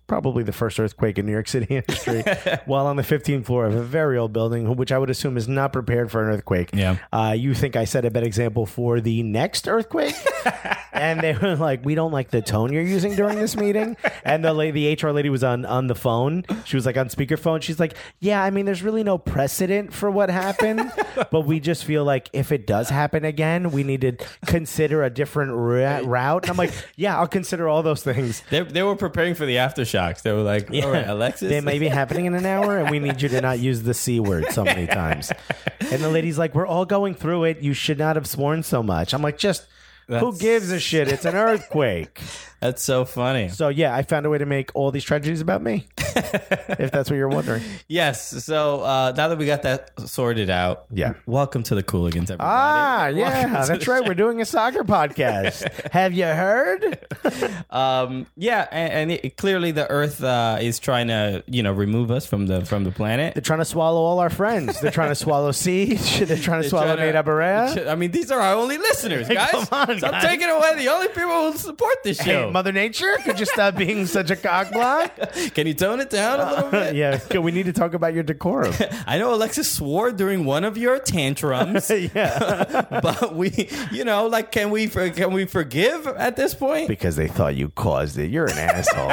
probably 0.09 0.43
the 0.43 0.53
first 0.53 0.81
earthquake 0.81 1.19
in 1.19 1.27
New 1.27 1.33
York 1.33 1.47
City 1.47 1.83
history, 1.89 2.25
while 2.65 2.87
on 2.87 2.97
the 2.97 3.03
15th 3.03 3.45
floor 3.45 3.67
of 3.67 3.75
a 3.75 3.83
very 3.83 4.19
old 4.19 4.33
building, 4.33 4.75
which 4.77 4.91
I 4.91 4.99
would 4.99 5.11
assume 5.11 5.37
is 5.37 5.47
not 5.47 5.73
prepared 5.73 6.11
for 6.11 6.27
an 6.27 6.35
earthquake. 6.35 6.71
Yeah. 6.73 6.97
Uh, 7.13 7.35
you 7.37 7.55
think 7.55 7.77
I 7.77 7.85
set 7.85 8.05
a 8.05 8.11
bad 8.11 8.25
example 8.25 8.67
for 8.67 9.01
the 9.01 9.23
next 9.23 9.69
earthquake? 9.69 10.17
and 10.99 11.21
they 11.21 11.35
were 11.35 11.57
like, 11.57 11.85
"We 11.85 11.95
don't 11.95 12.13
like 12.13 12.31
the 12.31 12.43
tone 12.43 12.73
you're 12.73 12.83
using 12.83 13.15
during 13.15 13.39
this 13.39 13.57
meeting." 13.57 13.97
And 14.25 14.45
the 14.45 14.53
the 14.73 14.93
HR 15.01 15.11
lady, 15.11 15.31
was 15.31 15.45
on 15.45 15.65
on 15.65 15.87
the 15.87 15.95
phone. 15.95 16.45
She 16.65 16.77
was 16.77 16.87
like 16.87 16.97
on 16.97 17.09
speakerphone. 17.09 17.63
She's 17.63 17.81
like, 17.81 17.95
"Yeah, 18.21 18.43
I 18.43 18.51
mean, 18.51 18.67
there's 18.67 18.83
really 18.83 19.05
no 19.05 19.19
precedent 19.19 19.93
for 19.93 20.11
what 20.11 20.31
happened, 20.31 20.91
but 21.31 21.43
we 21.43 21.61
just 21.61 21.85
feel 21.85 22.05
like 22.05 22.29
if 22.33 22.53
it 22.53 22.67
does 22.67 22.89
happen 22.91 23.25
again, 23.25 23.71
we 23.71 23.83
need 23.83 24.01
to 24.03 24.13
consider 24.47 25.03
a 25.03 25.11
different 25.11 25.53
ra- 25.53 26.01
route." 26.05 26.45
And 26.45 26.51
I'm 26.51 26.57
like, 26.57 26.73
"Yeah, 26.97 27.19
I'll 27.19 27.29
consider 27.29 27.69
all 27.69 27.83
those 27.83 28.03
things." 28.03 28.43
they, 28.51 28.61
they 28.63 28.83
were 28.83 28.97
preparing 28.97 29.35
for 29.35 29.47
the 29.47 29.57
aftershocks. 29.57 30.23
They 30.23 30.33
were 30.33 30.43
like, 30.43 30.71
all 30.71 30.91
right, 30.91 31.07
Alexis, 31.07 31.49
They 31.49 31.61
may 31.61 31.79
be 31.79 31.89
happening 31.89 32.27
in 32.27 32.35
an 32.35 32.47
hour, 32.47 32.79
and 32.79 32.91
we 32.91 32.99
need 32.99 33.23
you 33.23 33.29
to 33.31 33.41
not 33.41 33.59
use 33.59 33.83
the 33.83 33.95
C 33.95 34.21
word 34.21 34.47
so 34.51 34.65
many 34.65 34.87
times. 34.87 35.33
And 35.81 36.03
the 36.03 36.09
lady's 36.09 36.39
like, 36.39 36.55
We're 36.55 36.67
all 36.67 36.85
going 36.85 37.15
through 37.15 37.45
it. 37.45 37.61
You 37.61 37.73
should 37.73 37.99
not 37.99 38.17
have 38.17 38.27
sworn 38.27 38.63
so 38.63 38.83
much. 38.83 39.15
I'm 39.15 39.23
like, 39.23 39.39
Just 39.39 39.67
who 40.09 40.37
gives 40.37 40.71
a 40.71 40.81
shit? 40.81 41.09
It's 41.09 41.25
an 41.25 41.35
earthquake. 41.35 42.21
That's 42.61 42.83
so 42.83 43.05
funny. 43.05 43.51
So 43.51 43.69
yeah, 43.69 43.95
I 43.95 44.03
found 44.03 44.27
a 44.27 44.31
way 44.31 44.39
to 44.39 44.47
make 44.47 44.73
all 44.75 44.91
these 44.91 45.05
tragedies 45.05 45.41
about 45.41 45.63
me. 45.63 45.87
if 45.99 46.91
that's 46.91 47.09
what 47.09 47.15
you're 47.17 47.29
wondering. 47.29 47.63
Yes. 47.87 48.45
So 48.45 48.81
uh, 48.83 49.13
now 49.17 49.29
that 49.29 49.39
we 49.39 49.47
got 49.47 49.63
that 49.63 49.93
sorted 50.09 50.51
out, 50.51 50.87
Yeah. 50.91 51.13
Welcome 51.27 51.63
to 51.65 51.77
the 51.77 51.85
Cooligans, 51.85 52.23
everybody. 52.25 52.41
Ah, 52.43 52.99
Welcome 53.15 53.19
yeah, 53.19 53.65
that's 53.65 53.87
right. 53.87 54.05
We're 54.05 54.15
doing 54.15 54.41
a 54.41 54.45
soccer 54.45 54.83
podcast. 54.83 55.91
Have 55.93 56.13
you 56.13 56.25
heard? 56.25 56.99
Um, 57.71 58.27
yeah, 58.37 58.67
and, 58.73 58.93
and 58.93 59.11
it, 59.13 59.37
clearly 59.37 59.71
the 59.73 59.87
Earth 59.91 60.23
uh, 60.25 60.57
is 60.61 60.79
trying 60.79 61.09
to, 61.09 61.45
you 61.47 61.63
know, 61.63 61.73
remove 61.73 62.11
us 62.11 62.25
from 62.27 62.47
the 62.47 62.65
from 62.65 62.85
the 62.85 62.91
planet. 62.91 63.35
They're 63.35 63.43
trying 63.43 63.59
to 63.59 63.65
swallow 63.67 64.01
all 64.01 64.19
our 64.21 64.31
friends. 64.31 64.81
They're 64.81 64.91
trying 64.91 65.11
to 65.11 65.15
swallow 65.15 65.53
Siege. 65.53 66.21
They're 66.21 66.39
trying 66.39 66.63
to 66.63 66.69
swallow 66.69 66.97
Trying 66.97 67.13
to- 67.13 67.13
Nate 67.13 67.25
Abaurrea. 67.25 67.89
I 67.89 67.95
mean, 67.95 68.11
these 68.11 68.31
are 68.31 68.41
our 68.41 68.55
only 68.55 68.79
listeners, 68.79 69.29
guys. 69.29 69.51
Come 69.51 69.67
on, 69.73 69.99
Stop 69.99 70.13
guys. 70.13 70.23
taking 70.25 70.49
away 70.49 70.77
the 70.77 70.89
only 70.89 71.09
people 71.09 71.53
who 71.53 71.59
support 71.59 72.03
this 72.05 72.17
show. 72.17 72.47
Hey, 72.47 72.48
Mother 72.53 72.73
Nature, 72.73 73.17
could 73.25 73.39
you 73.41 73.47
stop 73.47 73.77
being 73.77 74.07
such 74.07 74.31
a 74.31 74.37
cockblock? 74.37 75.53
Can 75.55 75.67
you 75.67 75.75
tone 75.75 76.01
it 76.01 76.11
down 76.11 76.41
a 76.41 76.51
little 76.55 76.71
bit? 76.71 76.95
yeah, 76.97 77.39
we 77.39 77.51
need 77.53 77.67
to 77.67 77.73
talk 77.73 77.95
about 77.95 78.15
your 78.15 78.23
decorum. 78.23 78.73
I 79.07 79.19
know 79.19 79.35
Alexis 79.35 79.71
swore 79.71 80.11
during 80.13 80.45
one 80.45 80.65
of 80.65 80.77
your 80.77 80.99
tantrums, 80.99 81.91
yeah, 81.91 82.87
but 83.03 83.35
we, 83.35 83.69
you 83.93 84.05
know, 84.05 84.27
like, 84.27 84.53
can 84.53 84.71
we 84.71 84.87
for- 84.87 85.11
can 85.11 85.33
we 85.33 85.45
forgive 85.45 86.07
at 86.07 86.37
this 86.37 86.55
point? 86.55 86.89
because 86.89 87.17
they 87.17 87.29
thought 87.29 87.55
you 87.57 87.69
caused 87.71 88.19
it. 88.19 88.31
You're 88.31 88.47
an 88.47 88.59
asshole. 88.59 89.13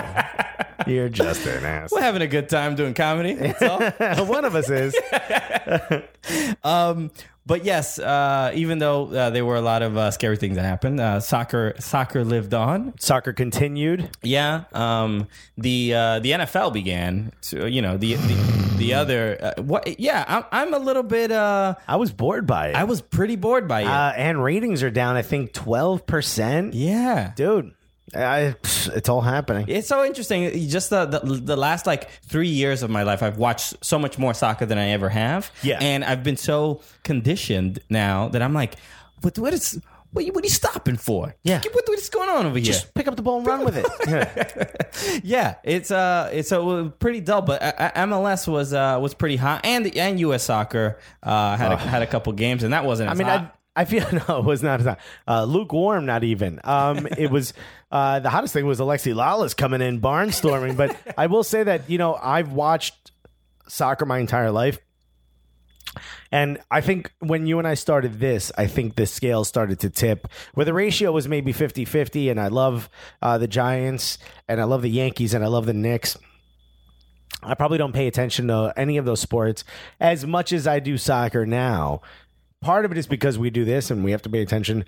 You're 0.88 1.10
just 1.10 1.46
an 1.48 1.64
asshole. 1.66 1.98
We're 2.00 2.04
having 2.04 2.22
a 2.22 2.28
good 2.28 2.50
time 2.50 2.76
doing 2.76 2.94
comedy. 2.94 3.34
That's 3.34 3.62
all. 3.62 4.26
One 4.26 4.46
of 4.46 4.56
us 4.56 4.70
is. 4.70 4.96
Um, 6.64 7.12
but 7.46 7.64
yes, 7.64 8.00
uh, 8.00 8.52
even 8.56 8.80
though 8.80 9.08
uh, 9.08 9.30
there 9.30 9.46
were 9.46 9.56
a 9.56 9.62
lot 9.62 9.82
of 9.82 9.96
uh, 9.98 10.12
scary 10.12 10.38
things 10.38 10.56
that 10.56 10.64
happened, 10.66 11.00
uh, 11.00 11.20
soccer 11.20 11.76
soccer 11.80 12.24
lived 12.24 12.54
on. 12.54 12.94
Soccer 13.00 13.34
continued. 13.34 14.10
Yeah, 14.24 14.64
um, 14.74 15.28
the 15.58 15.94
uh, 15.94 16.20
the 16.20 16.32
NFL 16.32 16.74
began. 16.74 17.32
To, 17.44 17.70
you 17.70 17.82
know 17.82 17.98
the 17.98 18.16
the, 18.16 18.74
the 18.78 18.94
other 19.02 19.38
uh, 19.58 19.62
what? 19.62 20.00
Yeah, 20.00 20.26
I'm, 20.28 20.44
I'm 20.52 20.74
a 20.74 20.80
little 20.80 21.04
bit. 21.04 21.32
Uh, 21.32 21.76
I 21.88 21.98
was 21.98 22.12
bored 22.12 22.48
by 22.48 22.70
it. 22.70 22.76
I 22.76 22.86
was 22.86 23.02
pretty 23.02 23.36
bored 23.36 23.68
by 23.68 23.82
it. 23.82 23.88
uh, 23.88 24.14
and 24.16 24.44
ratings 24.44 24.82
are 24.84 24.92
down. 24.92 25.16
I 25.16 25.22
think 25.22 25.54
twelve 25.54 26.06
percent. 26.08 26.74
yeah. 26.74 27.32
Dude, 27.36 27.74
I, 28.16 28.56
it's 28.94 29.10
all 29.10 29.22
happening. 29.22 29.66
It's 29.68 29.88
so 29.88 30.04
interesting. 30.06 30.68
Just 30.70 30.90
the, 30.90 31.06
the 31.06 31.20
the 31.20 31.56
last 31.58 31.86
like 31.86 32.10
three 32.24 32.48
years 32.50 32.84
of 32.84 32.90
my 32.90 33.04
life, 33.04 33.22
I've 33.24 33.38
watched 33.38 33.76
so 33.84 34.00
much 34.00 34.18
more 34.18 34.34
soccer 34.34 34.66
than 34.66 34.78
I 34.78 34.90
ever 34.90 35.10
have. 35.10 35.52
Yeah. 35.64 35.80
and 35.82 36.04
I've 36.04 36.24
been 36.24 36.38
so 36.38 36.82
conditioned 37.04 37.80
now 37.90 38.30
that 38.30 38.42
I'm 38.42 38.54
like, 38.54 38.76
what 39.22 39.38
what 39.40 39.54
is 39.54 39.80
what, 40.12 40.22
are 40.24 40.28
you- 40.28 40.32
what 40.34 40.44
are 40.44 40.48
you 40.48 40.52
stopping 40.54 40.96
for? 40.98 41.36
Yeah. 41.44 41.62
what, 41.74 41.88
what 41.88 42.00
is 42.00 42.10
going 42.10 42.30
on 42.30 42.46
over 42.46 42.58
here? 42.58 42.66
Just 42.68 42.94
pick 42.94 43.08
up 43.08 43.16
the 43.18 43.22
ball 43.22 43.40
and 43.40 43.48
run 43.48 43.66
with 43.66 43.76
it. 43.78 43.86
Yeah. 44.08 45.20
yeah, 45.24 45.56
it's 45.64 45.92
uh, 45.92 46.30
it's 46.32 46.52
uh, 46.54 46.90
pretty 47.00 47.20
dull, 47.20 47.42
but 47.42 47.62
uh, 47.62 47.74
uh, 47.78 48.06
MLS 48.06 48.48
was 48.48 48.74
uh 48.74 48.98
was 49.02 49.14
pretty 49.14 49.36
hot, 49.36 49.66
and 49.66 49.94
and 49.98 50.20
U.S. 50.22 50.44
Soccer 50.44 51.00
uh 51.22 51.58
had 51.58 51.72
a, 51.74 51.78
had 51.78 52.02
a 52.02 52.08
couple 52.08 52.32
games, 52.34 52.64
and 52.64 52.72
that 52.74 52.86
wasn't. 52.86 53.10
I 53.10 53.14
mean, 53.14 53.28
hot. 53.28 53.58
I, 53.76 53.82
I 53.82 53.86
feel 53.86 54.06
no, 54.30 54.40
it 54.40 54.46
was 54.46 54.64
not 54.64 54.80
as 54.80 54.86
hot. 54.86 55.00
Uh, 55.28 55.44
lukewarm, 55.44 56.06
not 56.06 56.24
even. 56.24 56.62
Um, 56.64 57.08
it 57.18 57.30
was 57.30 57.54
uh, 57.92 58.20
the 58.20 58.30
hottest 58.30 58.54
thing 58.54 58.66
was 58.66 58.80
Alexi 58.80 59.14
Lalas 59.14 59.56
coming 59.56 59.82
in 59.82 60.02
barnstorming. 60.02 60.76
but 60.76 60.96
I 61.18 61.28
will 61.28 61.44
say 61.44 61.64
that 61.64 61.90
you 61.90 61.98
know 61.98 62.16
I've 62.16 62.52
watched 62.52 63.12
soccer 63.68 64.06
my 64.06 64.20
entire 64.20 64.52
life. 64.52 64.80
And 66.32 66.60
I 66.70 66.82
think 66.82 67.12
when 67.20 67.48
you 67.48 67.58
and 67.60 67.68
I 67.68 67.76
started 67.76 68.20
this, 68.20 68.52
I 68.58 68.68
think 68.68 68.96
the 68.96 69.06
scale 69.06 69.46
started 69.46 69.80
to 69.80 69.90
tip 69.90 70.28
where 70.54 70.66
the 70.66 70.74
ratio 70.74 71.12
was 71.12 71.28
maybe 71.28 71.54
50 71.54 71.86
50. 71.86 72.30
And 72.30 72.40
I 72.40 72.48
love 72.48 72.90
uh, 73.22 73.38
the 73.38 73.48
Giants 73.48 74.18
and 74.48 74.60
I 74.60 74.66
love 74.66 74.82
the 74.82 74.90
Yankees 74.90 75.34
and 75.34 75.44
I 75.44 75.48
love 75.48 75.66
the 75.66 75.74
Knicks. 75.74 76.18
I 77.42 77.54
probably 77.54 77.78
don't 77.78 77.94
pay 77.94 78.08
attention 78.08 78.48
to 78.48 78.74
any 78.76 78.98
of 78.98 79.06
those 79.06 79.22
sports 79.22 79.64
as 80.00 80.26
much 80.26 80.52
as 80.52 80.68
I 80.68 80.80
do 80.80 80.98
soccer 80.98 81.46
now. 81.46 82.02
Part 82.66 82.84
of 82.84 82.92
it 82.92 82.98
is 82.98 83.06
because 83.06 83.38
we 83.38 83.52
do 83.52 83.64
this 83.64 83.92
and 83.92 84.04
we 84.04 84.10
have 84.10 84.24
to 84.24 84.30
pay 84.30 84.42
attention 84.42 84.86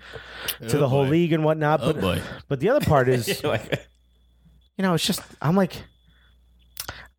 to 0.66 0.78
the 0.78 0.88
whole 0.88 1.06
league 1.06 1.32
and 1.32 1.44
whatnot. 1.44 1.80
But, 1.80 2.00
boy. 2.00 2.20
but 2.48 2.58
the 2.58 2.70
other 2.70 2.84
part 2.84 3.08
is, 3.08 3.40
you 3.40 4.82
know, 4.82 4.94
it's 4.94 5.06
just, 5.06 5.20
I'm 5.40 5.54
like, 5.54 5.84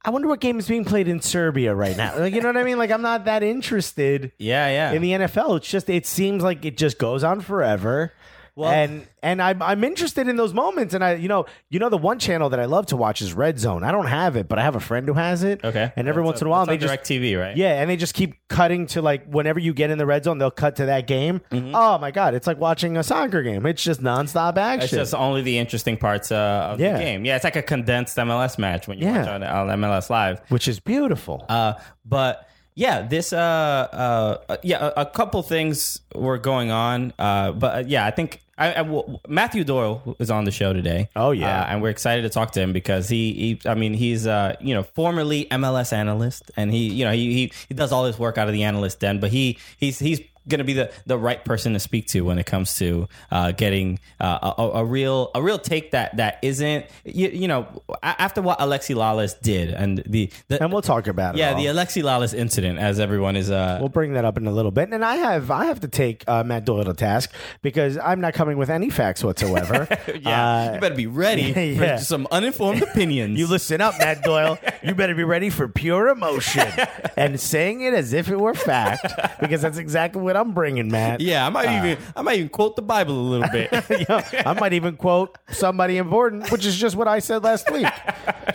I 0.04 0.10
wonder 0.10 0.28
what 0.28 0.42
game 0.42 0.60
is 0.60 0.68
being 0.68 0.84
played 0.84 1.08
in 1.08 1.22
Serbia 1.22 1.74
right 1.74 1.96
now. 1.96 2.20
Like, 2.20 2.34
you 2.34 2.42
know 2.42 2.50
what 2.50 2.58
I 2.58 2.64
mean? 2.64 2.78
Like, 2.78 2.92
I'm 2.92 3.02
not 3.02 3.24
that 3.24 3.42
interested 3.42 4.34
yeah, 4.38 4.68
yeah. 4.68 4.92
in 4.92 5.02
the 5.02 5.12
NFL. 5.12 5.56
It's 5.56 5.70
just, 5.70 5.90
it 5.90 6.06
seems 6.06 6.44
like 6.44 6.66
it 6.66 6.76
just 6.76 6.98
goes 6.98 7.24
on 7.24 7.40
forever. 7.40 8.12
Well- 8.60 8.72
and 8.72 9.08
and 9.24 9.42
I'm 9.42 9.62
I'm 9.62 9.84
interested 9.84 10.28
in 10.28 10.36
those 10.36 10.54
moments, 10.54 10.94
and 10.94 11.04
I 11.04 11.14
you 11.16 11.28
know 11.28 11.46
you 11.70 11.80
know 11.80 11.90
the 11.90 11.98
one 11.98 12.20
channel 12.20 12.50
that 12.50 12.60
I 12.60 12.66
love 12.66 12.86
to 12.88 12.98
watch 12.98 13.22
is 13.22 13.34
Red 13.34 13.58
Zone. 13.60 13.84
I 13.84 13.92
don't 13.92 14.08
have 14.08 14.36
it, 14.36 14.48
but 14.50 14.60
I 14.60 14.64
have 14.64 14.76
a 14.76 14.80
friend 14.80 15.08
who 15.08 15.14
has 15.14 15.44
it. 15.44 15.64
okay, 15.64 15.92
and 15.96 16.08
every 16.08 16.24
once 16.24 16.42
in 16.42 16.48
a 16.48 16.50
while 16.50 16.66
they 16.66 16.78
just 16.78 16.88
direct 16.88 17.08
TV, 17.08 17.40
right? 17.40 17.56
yeah, 17.56 17.82
and 17.82 17.90
they 17.90 17.96
just 17.98 18.14
keep 18.14 18.36
cutting 18.50 18.86
to 18.88 19.02
like 19.02 19.26
whenever 19.28 19.60
you 19.60 19.74
get 19.74 19.90
in 19.92 19.98
the 19.98 20.06
red 20.06 20.24
zone, 20.26 20.38
they'll 20.40 20.52
cut 20.52 20.76
to 20.78 20.86
that 20.88 21.08
game. 21.08 21.42
Mm-hmm. 21.52 21.74
Oh 21.74 21.98
my 22.00 22.12
god, 22.12 22.34
it's 22.34 22.48
like 22.48 22.60
watching 22.60 22.98
a 22.98 23.04
soccer 23.04 23.42
game. 23.44 23.66
It's 23.66 23.82
just 23.84 24.02
nonstop 24.02 24.58
action. 24.58 24.84
It's 24.84 24.92
just 24.92 25.16
only 25.16 25.42
the 25.42 25.58
interesting 25.58 25.96
parts 25.98 26.32
uh, 26.32 26.70
of 26.74 26.80
Yeah. 26.80 26.94
the 26.98 27.00
game. 27.04 27.26
Yeah, 27.26 27.36
it's 27.36 27.44
like 27.46 27.56
a 27.56 27.62
condensed 27.64 28.18
MLS 28.18 28.58
match 28.58 28.88
when 28.88 29.00
you 29.00 29.06
Yeah. 29.06 29.20
watch 29.20 29.28
on, 29.30 29.44
on 29.44 29.68
MLS 29.80 30.10
Live. 30.10 30.42
which 30.50 30.68
is 30.68 30.80
beautiful. 30.80 31.46
Uh, 31.48 31.74
but 32.06 32.46
yeah, 32.76 33.02
this 33.02 33.34
uh, 33.34 33.38
uh, 33.38 34.38
uh, 34.48 34.58
yeah, 34.64 34.92
a, 34.96 35.02
a 35.02 35.06
couple 35.06 35.44
things 35.44 36.00
were 36.16 36.38
going 36.38 36.72
on. 36.72 37.14
Uh, 37.20 37.52
but 37.52 37.76
uh, 37.76 37.84
yeah, 37.86 38.06
I 38.06 38.12
think 38.12 38.42
I, 38.60 38.72
I 38.72 38.84
w- 38.84 39.20
Matthew 39.28 39.64
Doyle 39.64 40.16
is 40.20 40.30
on 40.30 40.44
the 40.44 40.52
show 40.52 40.74
today. 40.74 41.10
Oh, 41.16 41.32
yeah. 41.32 41.62
uh, 41.62 41.66
and 41.68 41.82
we're 41.82 41.90
excited 41.90 42.24
to 42.24 42.30
talk 42.30 42.52
to 42.52 42.62
him 42.62 42.74
because 42.74 43.08
he, 43.08 43.34
he 43.34 43.70
I 43.70 43.74
mean, 43.74 43.94
he's 43.94 44.28
uh, 44.28 44.56
you 44.60 44.74
know, 44.76 44.84
formerly 44.84 45.46
MLS 45.46 45.94
analyst, 45.94 46.52
and 46.58 46.72
he, 46.72 46.90
you 46.90 47.06
know, 47.06 47.12
he, 47.14 47.34
he 47.34 47.54
he 47.70 47.74
does 47.74 47.92
all 47.92 48.06
his 48.06 48.20
work 48.20 48.38
out 48.38 48.48
of 48.48 48.54
the 48.54 48.64
analyst 48.64 49.00
den, 49.00 49.20
but 49.20 49.32
he 49.32 49.58
he's 49.78 49.98
he's 49.98 50.22
going 50.50 50.60
to 50.60 50.66
be 50.66 50.74
the, 50.74 50.92
the 51.06 51.18
right 51.18 51.44
person 51.46 51.74
to 51.74 51.80
speak 51.80 52.08
to 52.08 52.22
when 52.22 52.38
it 52.40 52.46
comes 52.46 52.76
to 52.78 53.08
uh, 53.32 53.52
getting 53.52 54.00
uh, 54.20 54.54
a, 54.58 54.64
a 54.80 54.86
real 54.86 55.32
a 55.36 55.42
real 55.42 55.58
take 55.60 55.92
that 55.92 56.18
that 56.18 56.40
isn't 56.42 56.86
you, 57.06 57.30
you 57.30 57.48
know 57.48 57.68
after 58.04 58.42
what 58.42 58.60
Alexi 58.60 58.96
Lalas 58.96 59.40
did 59.42 59.70
and 59.70 60.00
the, 60.06 60.30
the 60.48 60.62
and 60.62 60.72
we'll 60.74 60.82
talk 60.82 61.08
about 61.08 61.36
it. 61.36 61.40
yeah, 61.40 61.54
the 61.54 61.66
Alexi 61.68 62.04
Lalas 62.04 62.34
incident, 62.34 62.80
as 62.80 63.00
everyone 63.00 63.36
is. 63.36 63.50
Uh, 63.50 63.78
We'll 63.80 63.90
bring 63.90 64.14
that 64.14 64.26
up 64.26 64.38
in 64.38 64.46
a 64.48 64.52
little 64.52 64.72
bit, 64.72 64.90
and 64.92 65.06
I 65.06 65.16
have 65.16 65.50
I 65.52 65.66
have 65.66 65.80
to 65.82 65.88
take 65.88 66.24
uh, 66.28 66.44
Matt 66.44 66.66
Doyle 66.66 66.84
to 66.84 66.94
task 66.94 67.32
because 67.62 67.98
I'm 67.98 68.20
not 68.20 68.34
coming 68.34 68.58
with 68.58 68.70
any 68.70 68.90
facts 68.90 69.24
whatsoever. 69.24 69.88
yeah, 70.20 70.70
Uh, 70.70 70.74
you 70.74 70.80
better 70.82 70.96
be 70.96 71.08
ready 71.08 71.42
yeah. 71.78 71.98
for 71.98 72.04
some 72.04 72.28
uninformed 72.32 72.82
opinions. 72.82 73.38
You 73.40 73.48
listen 73.48 73.80
up, 73.82 73.94
Matt 74.00 74.24
Doyle. 74.24 74.58
You 74.82 74.96
better 74.96 75.14
be 75.14 75.26
ready 75.26 75.50
for 75.50 75.68
pure 75.68 76.08
emotion 76.08 76.66
and 77.18 77.38
saying 77.40 77.82
it 77.82 77.94
as 77.94 78.14
if 78.14 78.30
it 78.30 78.40
were 78.40 78.54
fact, 78.54 79.06
because 79.42 79.62
that's 79.62 79.78
exactly 79.78 80.22
what 80.22 80.38
I'm 80.40 80.54
bringing, 80.54 80.90
Matt. 80.90 81.22
yeah, 81.22 81.46
I 81.46 81.50
might 81.50 81.68
Uh. 81.68 81.86
even 81.86 82.04
I 82.16 82.22
might 82.22 82.38
even 82.38 82.50
quote 82.50 82.76
the 82.76 82.82
Bible 82.82 83.14
a 83.14 83.28
little 83.30 83.50
bit. 83.50 83.70
You 84.00 84.06
know, 84.08 84.22
I 84.46 84.54
might 84.54 84.74
even 84.74 84.96
quote 84.98 85.38
somebody 85.52 85.98
important, 85.98 86.52
which 86.52 86.66
is 86.66 86.78
just 86.78 86.96
what 86.96 87.08
I 87.08 87.20
said 87.20 87.44
last 87.44 87.70
week. 87.72 87.88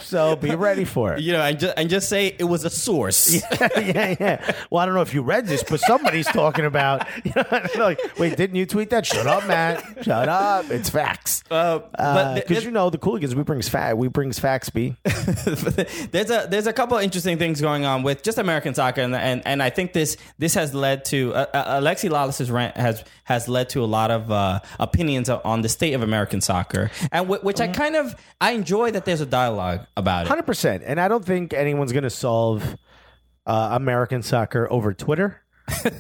So 0.01 0.37
be 0.37 0.55
ready 0.55 0.85
for 0.85 1.15
it. 1.15 1.21
you 1.21 1.33
know, 1.33 1.41
and 1.43 1.59
just 1.59 1.75
and 1.77 1.91
just 1.91 2.09
say 2.09 2.35
it 2.39 2.45
was 2.45 2.65
a 2.65 2.71
source. 2.71 3.35
yeah, 3.61 3.69
yeah. 3.79 4.17
yeah. 4.19 4.53
Well, 4.71 4.81
I 4.83 4.87
don't 4.87 4.95
know 4.95 5.03
if 5.03 5.13
you 5.15 5.23
read 5.23 5.47
this, 5.47 5.63
but 5.63 5.81
somebody's 5.81 6.27
talking 6.27 6.65
about. 6.65 7.07
You 7.25 7.33
know, 7.37 7.85
like, 7.85 8.01
wait, 8.19 8.37
didn't 8.37 8.57
you 8.57 8.67
tweet 8.67 8.91
that? 8.91 9.07
Shut 9.07 9.27
up, 9.27 9.47
Matt. 9.47 10.05
Shut 10.05 10.29
up. 10.29 10.71
It's 10.71 10.91
facts. 10.91 11.43
Uh, 11.51 11.79
but 11.97 12.35
th- 12.35 12.47
Because 12.47 12.65
you 12.65 12.71
know 12.71 12.91
the 12.91 12.99
Cooligans, 12.99 13.35
we 13.35 13.43
brings 13.43 13.69
fact. 13.69 13.97
We 13.97 14.09
brings 14.09 14.39
facts. 14.39 14.69
B. 14.71 14.97
there's 15.05 16.31
a 16.31 16.47
there's 16.51 16.67
a 16.67 16.73
couple 16.73 16.97
of 16.99 17.03
interesting 17.05 17.39
things 17.39 17.61
going 17.61 17.85
on 17.85 18.03
with 18.03 18.23
just 18.23 18.39
American 18.39 18.75
soccer, 18.75 19.01
and 19.01 19.15
and, 19.15 19.43
and 19.47 19.63
I 19.63 19.71
think 19.71 19.93
this 19.93 20.17
this 20.39 20.55
has 20.55 20.75
led 20.75 21.05
to 21.07 21.35
uh, 21.35 21.47
uh, 21.55 21.57
Alexi 21.65 22.11
Lalas's 22.11 22.51
rant 22.51 22.77
has 22.77 23.05
has 23.25 23.49
led 23.49 23.69
to 23.71 23.83
a 23.83 23.87
lot 23.87 24.11
of 24.11 24.31
uh, 24.31 24.61
opinions 24.79 25.29
on 25.29 25.63
the 25.63 25.69
state 25.69 25.95
of 25.95 26.03
American 26.03 26.41
soccer, 26.41 26.91
and 27.13 27.27
w- 27.27 27.43
which 27.43 27.61
I 27.61 27.69
kind 27.69 27.97
of 27.97 28.15
I 28.41 28.53
enjoy 28.53 28.91
that 28.93 29.05
there's 29.05 29.21
a 29.21 29.27
dialogue 29.27 29.87
about 29.97 30.27
it. 30.27 30.29
Hundred 30.29 30.47
percent. 30.47 30.83
And 30.87 31.01
I 31.01 31.09
don't 31.09 31.25
think 31.25 31.53
anyone's 31.53 31.93
going 31.93 32.05
to 32.05 32.11
solve 32.11 32.77
uh, 33.47 33.71
American 33.73 34.23
soccer 34.23 34.71
over 34.71 34.93
Twitter. 34.93 35.41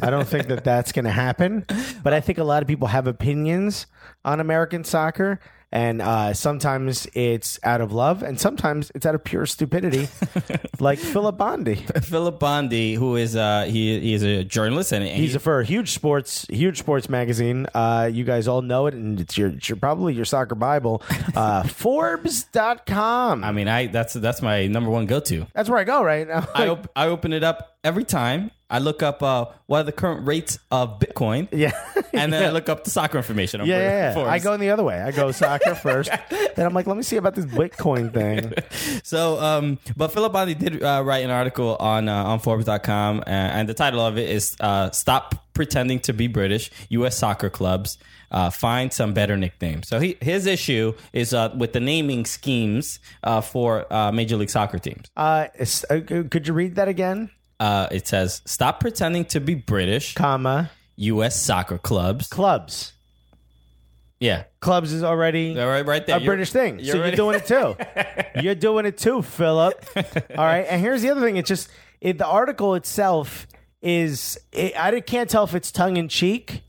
I 0.02 0.10
don't 0.10 0.28
think 0.28 0.48
that 0.48 0.62
that's 0.62 0.92
going 0.92 1.06
to 1.06 1.10
happen. 1.10 1.64
But 2.02 2.12
I 2.12 2.20
think 2.20 2.38
a 2.38 2.44
lot 2.44 2.62
of 2.62 2.68
people 2.68 2.88
have 2.88 3.06
opinions 3.06 3.86
on 4.24 4.40
American 4.40 4.84
soccer. 4.84 5.40
And 5.74 6.00
uh, 6.00 6.34
sometimes 6.34 7.08
it's 7.14 7.58
out 7.64 7.80
of 7.80 7.90
love, 7.92 8.22
and 8.22 8.38
sometimes 8.40 8.92
it's 8.94 9.04
out 9.04 9.16
of 9.16 9.24
pure 9.24 9.44
stupidity, 9.44 10.06
like 10.78 11.00
Philip 11.00 11.36
Bondi. 11.36 11.74
Philip 12.00 12.38
Bondi, 12.38 12.94
who 12.94 13.16
is 13.16 13.34
uh, 13.34 13.64
he 13.64 13.98
he 13.98 14.14
is 14.14 14.22
a 14.22 14.44
journalist 14.44 14.92
and 14.92 15.02
and 15.04 15.16
He's 15.16 15.30
he- 15.32 15.36
a, 15.36 15.40
for 15.40 15.58
a 15.58 15.64
huge 15.64 15.90
sports, 15.90 16.46
huge 16.48 16.78
sports 16.78 17.08
magazine. 17.08 17.66
Uh, 17.74 18.08
you 18.12 18.22
guys 18.22 18.46
all 18.46 18.62
know 18.62 18.86
it, 18.86 18.94
and 18.94 19.18
it's 19.18 19.36
your, 19.36 19.48
it's 19.48 19.68
your 19.68 19.74
probably 19.74 20.14
your 20.14 20.24
soccer 20.24 20.54
bible. 20.54 21.02
Uh, 21.34 21.64
Forbes.com. 21.64 23.42
I 23.44 23.50
mean, 23.52 23.66
I 23.66 23.86
that's 23.88 24.14
that's 24.14 24.40
my 24.42 24.66
number 24.68 24.90
one 24.90 25.06
go 25.06 25.18
to. 25.20 25.46
That's 25.54 25.68
where 25.68 25.78
I 25.78 25.84
go 25.84 26.02
right 26.04 26.26
now. 26.28 26.46
I 26.54 26.68
op- 26.68 26.90
I 26.94 27.08
open 27.08 27.32
it 27.32 27.42
up 27.42 27.73
every 27.84 28.04
time 28.04 28.50
I 28.70 28.78
look 28.78 29.02
up 29.02 29.22
uh, 29.22 29.46
what 29.66 29.80
are 29.80 29.82
the 29.84 29.92
current 29.92 30.26
rates 30.26 30.58
of 30.70 30.98
Bitcoin. 30.98 31.48
Yeah. 31.54 31.70
and 32.12 32.32
then 32.32 32.42
I 32.42 32.50
look 32.50 32.68
up 32.68 32.84
the 32.84 32.90
soccer 32.90 33.18
information. 33.18 33.60
on 33.60 33.66
Yeah, 33.66 33.78
yeah, 33.78 34.18
yeah. 34.18 34.24
I 34.28 34.38
go 34.40 34.52
in 34.52 34.60
the 34.60 34.70
other 34.70 34.82
way. 34.82 35.00
I 35.00 35.12
go 35.12 35.30
soccer 35.30 35.74
first. 35.86 36.10
then 36.30 36.66
I'm 36.66 36.74
like, 36.74 36.86
let 36.86 36.96
me 36.96 37.02
see 37.02 37.16
about 37.16 37.34
this 37.34 37.44
Bitcoin 37.44 38.12
thing. 38.12 38.52
So, 39.04 39.38
um, 39.40 39.78
but 39.96 40.08
Philip 40.12 40.32
Bondi 40.32 40.54
did 40.54 40.82
uh, 40.82 41.02
write 41.04 41.24
an 41.24 41.30
article 41.30 41.76
on 41.78 42.08
uh, 42.08 42.24
on 42.24 42.38
Forbes.com, 42.38 43.20
uh, 43.20 43.22
and 43.26 43.68
the 43.68 43.74
title 43.74 44.00
of 44.00 44.16
it 44.18 44.30
is 44.30 44.56
uh, 44.60 44.90
"Stop 44.90 45.52
Pretending 45.52 46.00
to 46.00 46.12
Be 46.12 46.26
British: 46.26 46.70
U.S. 46.88 47.16
Soccer 47.18 47.50
Clubs 47.50 47.98
uh, 48.30 48.50
Find 48.50 48.92
Some 48.92 49.12
Better 49.14 49.36
Nicknames." 49.36 49.88
So, 49.88 50.00
he, 50.00 50.16
his 50.20 50.46
issue 50.46 50.94
is 51.12 51.34
uh, 51.34 51.54
with 51.56 51.72
the 51.72 51.80
naming 51.80 52.24
schemes 52.24 52.98
uh, 53.22 53.40
for 53.40 53.92
uh, 53.92 54.10
Major 54.12 54.36
League 54.36 54.50
Soccer 54.50 54.78
teams. 54.78 55.10
Uh, 55.16 55.46
uh, 55.90 56.00
could 56.30 56.46
you 56.48 56.54
read 56.54 56.76
that 56.76 56.88
again? 56.88 57.30
Uh, 57.60 57.88
it 57.90 58.06
says, 58.08 58.42
"Stop 58.44 58.80
pretending 58.80 59.24
to 59.26 59.40
be 59.40 59.54
British: 59.54 60.14
Comma 60.14 60.70
U.S. 60.96 61.40
Soccer 61.40 61.78
Clubs." 61.78 62.28
clubs. 62.28 62.92
Yeah, 64.20 64.44
Clubs 64.60 64.92
is 64.92 65.02
already 65.02 65.58
All 65.60 65.66
right, 65.66 65.84
right 65.84 66.06
there. 66.06 66.16
a 66.16 66.20
You're- 66.20 66.26
British 66.36 66.50
thing. 66.52 66.78
you're 66.78 66.94
so 66.94 67.00
ready? 67.00 67.10
you're 67.10 67.16
doing 67.16 67.36
it 67.36 67.46
too. 67.46 68.40
you're 68.42 68.54
doing 68.54 68.86
it 68.86 68.96
too, 68.96 69.20
Philip. 69.22 69.84
All 69.96 70.44
right. 70.44 70.62
And 70.68 70.80
here's 70.80 71.02
the 71.02 71.10
other 71.10 71.20
thing. 71.20 71.36
It's 71.36 71.48
just 71.48 71.68
it, 72.00 72.16
the 72.18 72.26
article 72.26 72.74
itself 72.74 73.46
is 73.82 74.38
it, 74.52 74.72
I 74.80 74.98
can't 75.00 75.28
tell 75.28 75.44
if 75.44 75.54
it's 75.54 75.70
tongue 75.70 75.96
in 75.98 76.08
cheek, 76.08 76.62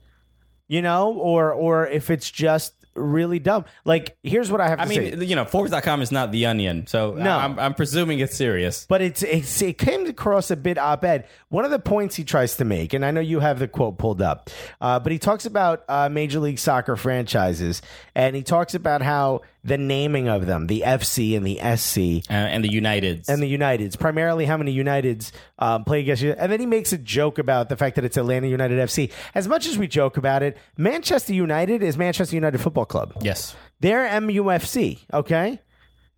you 0.68 0.82
know, 0.82 1.14
or 1.14 1.54
or 1.54 1.88
if 1.88 2.10
it's 2.10 2.30
just 2.30 2.74
really 2.96 3.40
dumb. 3.40 3.66
Like 3.84 4.18
here's 4.24 4.52
what 4.52 4.62
I 4.62 4.70
have 4.70 4.80
to 4.80 4.88
say. 4.88 5.14
I 5.14 5.16
mean, 5.16 5.28
you 5.28 5.36
know, 5.36 5.46
Forbes.com 5.46 6.02
is 6.02 6.12
not 6.12 6.32
the 6.32 6.46
Onion, 6.46 6.88
so 6.88 7.14
No. 7.14 7.38
I'm, 7.38 7.60
I'm 7.60 7.74
presuming 7.74 8.20
it's 8.20 8.36
serious. 8.36 8.86
But 8.88 9.02
it's, 9.02 9.22
it's 9.24 9.62
it 9.62 9.78
came 9.78 10.06
across 10.08 10.52
a 10.52 10.56
bit 10.56 10.78
op-ed. 10.78 11.28
One 11.50 11.66
of 11.66 11.72
the 11.72 11.80
points 11.80 12.16
he 12.16 12.24
tries 12.24 12.58
to 12.58 12.66
make, 12.66 12.94
and 12.94 13.06
I 13.06 13.12
know 13.12 13.22
you 13.22 13.40
have 13.40 13.60
the 13.60 13.68
quote 13.68 13.98
pulled 13.98 14.22
up, 14.22 14.50
uh, 14.82 15.00
but 15.00 15.12
he 15.12 15.20
talks 15.20 15.46
about 15.46 15.84
uh, 15.88 16.10
Major 16.10 16.40
League 16.40 16.60
Soccer 16.60 16.96
franchises, 16.96 17.82
and 18.16 18.36
he 18.36 18.44
talks 18.44 18.74
about 18.76 19.02
how 19.02 19.42
the 19.66 19.78
naming 19.80 20.28
of 20.30 20.46
them, 20.46 20.68
the 20.68 20.84
FC 20.86 21.36
and 21.36 21.46
the 21.46 21.58
SC, 21.76 22.24
Uh, 22.30 22.34
and 22.34 22.64
the 22.64 22.70
Uniteds. 22.70 23.28
and 23.28 23.42
the 23.42 23.52
Uniteds, 23.58 23.98
primarily 24.00 24.46
how 24.46 24.58
many 24.58 24.74
Uniteds 24.78 25.32
um, 25.58 25.84
play 25.84 26.02
against 26.02 26.22
you. 26.22 26.34
And 26.38 26.52
then 26.52 26.60
he 26.60 26.68
makes 26.68 26.94
a 26.94 26.98
joke 27.00 27.40
about 27.40 27.68
the 27.70 27.76
fact 27.76 27.96
that 27.96 28.06
it's 28.06 28.16
Atlanta 28.16 28.48
United 28.48 28.78
FC. 28.80 29.12
As 29.34 29.48
much 29.48 29.66
as 29.68 29.78
we 29.78 29.88
joke 29.88 30.18
about 30.18 30.44
it, 30.44 30.56
Manchester 30.78 31.34
United 31.34 31.82
is 31.82 31.98
Manchester 31.98 32.36
United 32.36 32.60
Football 32.62 32.86
Club. 32.86 33.14
yes. 33.22 33.56
They're 33.82 34.08
MUFC, 34.22 35.00
okay? 35.14 35.60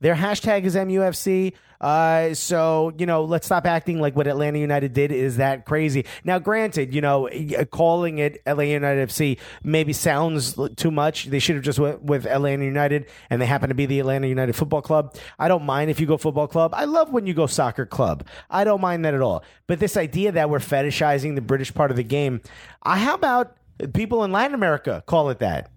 Their 0.01 0.13
hashtag 0.15 0.63
is 0.65 0.75
MUFC. 0.75 1.53
Uh, 1.79 2.33
so, 2.33 2.93
you 2.97 3.05
know, 3.05 3.23
let's 3.23 3.45
stop 3.45 3.65
acting 3.65 3.99
like 3.99 4.15
what 4.15 4.27
Atlanta 4.27 4.59
United 4.59 4.93
did 4.93 5.11
is 5.11 5.37
that 5.37 5.65
crazy. 5.65 6.05
Now, 6.23 6.39
granted, 6.39 6.93
you 6.93 7.01
know, 7.01 7.29
calling 7.71 8.17
it 8.19 8.41
Atlanta 8.45 8.71
United 8.73 9.09
FC 9.09 9.39
maybe 9.63 9.93
sounds 9.93 10.57
too 10.75 10.91
much. 10.91 11.25
They 11.25 11.39
should 11.39 11.55
have 11.55 11.63
just 11.63 11.79
went 11.79 12.03
with 12.03 12.25
Atlanta 12.25 12.65
United, 12.65 13.07
and 13.29 13.41
they 13.41 13.45
happen 13.45 13.69
to 13.69 13.75
be 13.75 13.85
the 13.85 13.99
Atlanta 13.99 14.27
United 14.27 14.53
Football 14.53 14.81
Club. 14.81 15.15
I 15.37 15.47
don't 15.47 15.63
mind 15.63 15.91
if 15.91 15.99
you 15.99 16.07
go 16.07 16.17
football 16.17 16.47
club. 16.47 16.73
I 16.73 16.85
love 16.85 17.11
when 17.11 17.27
you 17.27 17.33
go 17.33 17.47
soccer 17.47 17.85
club. 17.85 18.25
I 18.49 18.63
don't 18.63 18.81
mind 18.81 19.05
that 19.05 19.13
at 19.13 19.21
all. 19.21 19.43
But 19.67 19.79
this 19.79 19.97
idea 19.97 20.31
that 20.31 20.49
we're 20.49 20.59
fetishizing 20.59 21.35
the 21.35 21.41
British 21.41 21.73
part 21.73 21.91
of 21.91 21.97
the 21.97 22.03
game, 22.03 22.41
uh, 22.83 22.95
how 22.95 23.13
about 23.13 23.55
people 23.93 24.23
in 24.23 24.31
Latin 24.31 24.55
America 24.55 25.03
call 25.05 25.29
it 25.29 25.39
that? 25.39 25.71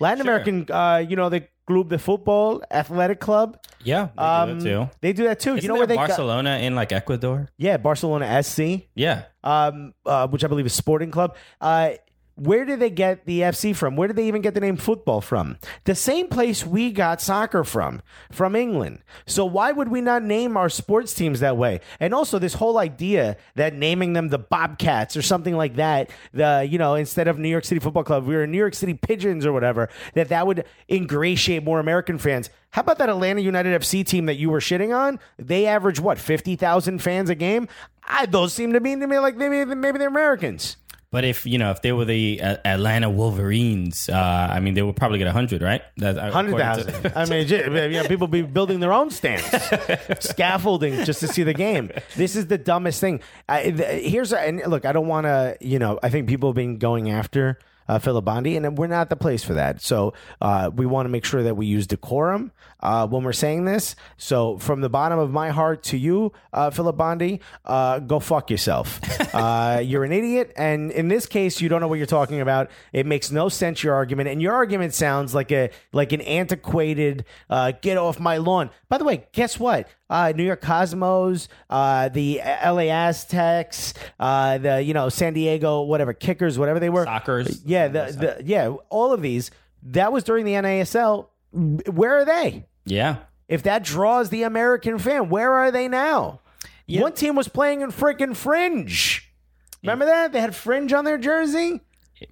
Latin 0.00 0.20
American, 0.20 0.66
uh, 0.70 0.96
you 0.96 1.16
know, 1.16 1.28
the 1.28 1.46
Club 1.66 1.88
de 1.88 1.98
Football 1.98 2.62
Athletic 2.70 3.20
Club. 3.20 3.58
Yeah. 3.82 4.08
They 4.16 4.22
Um, 4.22 4.48
do 4.48 4.54
that 4.54 4.64
too. 4.64 4.90
They 5.00 5.12
do 5.12 5.24
that 5.24 5.40
too. 5.40 5.50
Isn't 5.50 5.62
you 5.62 5.68
know 5.68 5.74
there 5.74 5.78
where 5.80 5.86
they 5.86 5.94
got? 5.96 6.08
Barcelona 6.08 6.58
in 6.58 6.74
like 6.74 6.92
Ecuador? 6.92 7.48
Yeah, 7.56 7.76
Barcelona 7.78 8.26
SC, 8.42 8.88
Yeah. 8.94 9.22
um, 9.42 9.94
uh, 10.06 10.26
which 10.28 10.44
I 10.44 10.48
believe 10.48 10.66
is 10.66 10.74
Sporting 10.74 11.10
Club. 11.10 11.36
Uh, 11.60 11.90
where 12.36 12.64
did 12.64 12.80
they 12.80 12.90
get 12.90 13.26
the 13.26 13.40
FC 13.40 13.74
from? 13.74 13.96
Where 13.96 14.08
did 14.08 14.16
they 14.16 14.26
even 14.26 14.42
get 14.42 14.54
the 14.54 14.60
name 14.60 14.76
football 14.76 15.20
from? 15.20 15.56
The 15.84 15.94
same 15.94 16.28
place 16.28 16.66
we 16.66 16.90
got 16.90 17.20
soccer 17.20 17.62
from, 17.62 18.02
from 18.30 18.56
England. 18.56 19.00
So 19.26 19.44
why 19.44 19.70
would 19.70 19.88
we 19.88 20.00
not 20.00 20.22
name 20.22 20.56
our 20.56 20.68
sports 20.68 21.14
teams 21.14 21.40
that 21.40 21.56
way? 21.56 21.80
And 22.00 22.12
also 22.12 22.38
this 22.38 22.54
whole 22.54 22.78
idea 22.78 23.36
that 23.54 23.74
naming 23.74 24.14
them 24.14 24.28
the 24.30 24.38
Bobcats 24.38 25.16
or 25.16 25.22
something 25.22 25.56
like 25.56 25.76
that, 25.76 26.10
the 26.32 26.66
you 26.68 26.78
know 26.78 26.94
instead 26.94 27.28
of 27.28 27.38
New 27.38 27.48
York 27.48 27.64
City 27.64 27.80
Football 27.80 28.04
Club, 28.04 28.26
we 28.26 28.34
were 28.34 28.46
New 28.46 28.58
York 28.58 28.74
City 28.74 28.94
Pigeons 28.94 29.46
or 29.46 29.52
whatever. 29.52 29.88
That 30.14 30.28
that 30.30 30.46
would 30.46 30.64
ingratiate 30.90 31.62
more 31.62 31.78
American 31.78 32.18
fans. 32.18 32.50
How 32.70 32.80
about 32.80 32.98
that 32.98 33.08
Atlanta 33.08 33.40
United 33.40 33.80
FC 33.80 34.04
team 34.04 34.26
that 34.26 34.34
you 34.34 34.50
were 34.50 34.58
shitting 34.58 34.96
on? 34.96 35.20
They 35.38 35.66
average 35.66 36.00
what 36.00 36.18
fifty 36.18 36.56
thousand 36.56 36.98
fans 37.00 37.30
a 37.30 37.36
game. 37.36 37.68
I, 38.02 38.26
those 38.26 38.52
seem 38.52 38.72
to 38.72 38.80
mean 38.80 38.98
to 39.00 39.06
me 39.06 39.18
like 39.20 39.36
maybe 39.36 39.64
maybe 39.74 39.98
they're 39.98 40.08
Americans. 40.08 40.76
But 41.14 41.24
if 41.24 41.46
you 41.46 41.58
know 41.58 41.70
if 41.70 41.80
they 41.80 41.92
were 41.92 42.04
the 42.04 42.40
uh, 42.42 42.56
Atlanta 42.64 43.08
Wolverines, 43.08 44.08
uh, 44.08 44.48
I 44.50 44.58
mean 44.58 44.74
they 44.74 44.82
would 44.82 44.96
probably 44.96 45.18
get 45.18 45.28
a 45.28 45.32
hundred, 45.32 45.62
right? 45.62 45.80
Uh, 46.02 46.32
Hundred 46.32 46.58
to- 46.58 47.12
I 47.16 47.24
mean, 47.26 47.46
you 47.46 48.02
people 48.08 48.26
be 48.26 48.42
building 48.42 48.80
their 48.80 48.92
own 48.92 49.10
stands, 49.10 49.44
scaffolding 50.18 51.04
just 51.04 51.20
to 51.20 51.28
see 51.28 51.44
the 51.44 51.54
game. 51.54 51.92
This 52.16 52.34
is 52.34 52.48
the 52.48 52.58
dumbest 52.58 53.00
thing. 53.00 53.20
I, 53.48 53.70
th- 53.70 54.10
here's 54.10 54.32
a, 54.32 54.40
and 54.40 54.60
look, 54.66 54.84
I 54.84 54.90
don't 54.90 55.06
want 55.06 55.26
to. 55.26 55.56
You 55.60 55.78
know, 55.78 56.00
I 56.02 56.08
think 56.08 56.28
people 56.28 56.48
have 56.48 56.56
been 56.56 56.78
going 56.78 57.12
after 57.12 57.60
uh, 57.88 58.00
Philip 58.00 58.24
Bondi, 58.24 58.56
and 58.56 58.76
we're 58.76 58.88
not 58.88 59.08
the 59.08 59.16
place 59.16 59.44
for 59.44 59.54
that. 59.54 59.80
So 59.82 60.14
uh, 60.40 60.72
we 60.74 60.84
want 60.84 61.06
to 61.06 61.10
make 61.10 61.24
sure 61.24 61.44
that 61.44 61.56
we 61.56 61.66
use 61.66 61.86
decorum 61.86 62.50
uh, 62.80 63.06
when 63.06 63.24
we're 63.24 63.32
saying 63.32 63.64
this. 63.64 63.96
So 64.16 64.58
from 64.58 64.80
the 64.80 64.88
bottom 64.88 65.18
of 65.18 65.30
my 65.30 65.50
heart 65.50 65.82
to 65.84 65.96
you, 65.96 66.32
uh, 66.52 66.70
Philip 66.70 66.96
Bondi, 66.96 67.40
uh, 67.64 67.98
go 68.00 68.20
fuck 68.20 68.50
yourself. 68.50 69.00
uh, 69.34 69.80
you're 69.82 70.04
an 70.04 70.12
idiot, 70.12 70.52
and 70.56 70.90
in 70.92 71.08
this 71.08 71.26
case, 71.26 71.60
you 71.60 71.68
don't 71.68 71.80
know 71.80 71.88
what 71.88 71.98
you're 71.98 72.06
talking 72.06 72.40
about. 72.40 72.70
It 72.92 73.06
makes 73.06 73.30
no 73.30 73.48
sense 73.48 73.82
your 73.82 73.94
argument, 73.94 74.28
and 74.28 74.40
your 74.40 74.54
argument 74.54 74.94
sounds 74.94 75.34
like 75.34 75.50
a 75.52 75.70
like 75.92 76.12
an 76.12 76.20
antiquated 76.22 77.24
uh, 77.50 77.72
"get 77.80 77.96
off 77.96 78.20
my 78.20 78.36
lawn." 78.36 78.70
By 78.88 78.98
the 78.98 79.04
way, 79.04 79.26
guess 79.32 79.58
what? 79.58 79.88
Uh, 80.10 80.32
New 80.36 80.44
York 80.44 80.60
Cosmos, 80.60 81.48
uh, 81.70 82.08
the 82.10 82.40
LA 82.44 82.90
Aztecs, 82.90 83.94
uh, 84.20 84.58
the 84.58 84.82
you 84.82 84.94
know 84.94 85.08
San 85.08 85.32
Diego 85.32 85.82
whatever 85.82 86.12
Kickers, 86.12 86.58
whatever 86.58 86.78
they 86.78 86.90
were. 86.90 87.06
Sockers. 87.06 87.62
Yeah, 87.64 87.88
the, 87.88 88.36
the 88.38 88.42
yeah, 88.44 88.68
all 88.90 89.12
of 89.12 89.22
these. 89.22 89.50
That 89.88 90.12
was 90.12 90.24
during 90.24 90.44
the 90.46 90.52
NASL. 90.52 91.28
Where 91.54 92.18
are 92.18 92.24
they? 92.24 92.66
yeah. 92.84 93.16
If 93.46 93.62
that 93.64 93.84
draws 93.84 94.30
the 94.30 94.42
American 94.44 94.98
fan, 94.98 95.28
where 95.28 95.52
are 95.52 95.70
they 95.70 95.86
now? 95.86 96.40
One 96.88 97.12
team 97.12 97.36
was 97.36 97.46
playing 97.46 97.82
in 97.82 97.90
freaking 97.92 98.34
Fringe. 98.34 99.30
Remember 99.82 100.06
that? 100.06 100.32
They 100.32 100.40
had 100.40 100.56
Fringe 100.56 100.92
on 100.94 101.04
their 101.04 101.18
jersey. 101.18 101.82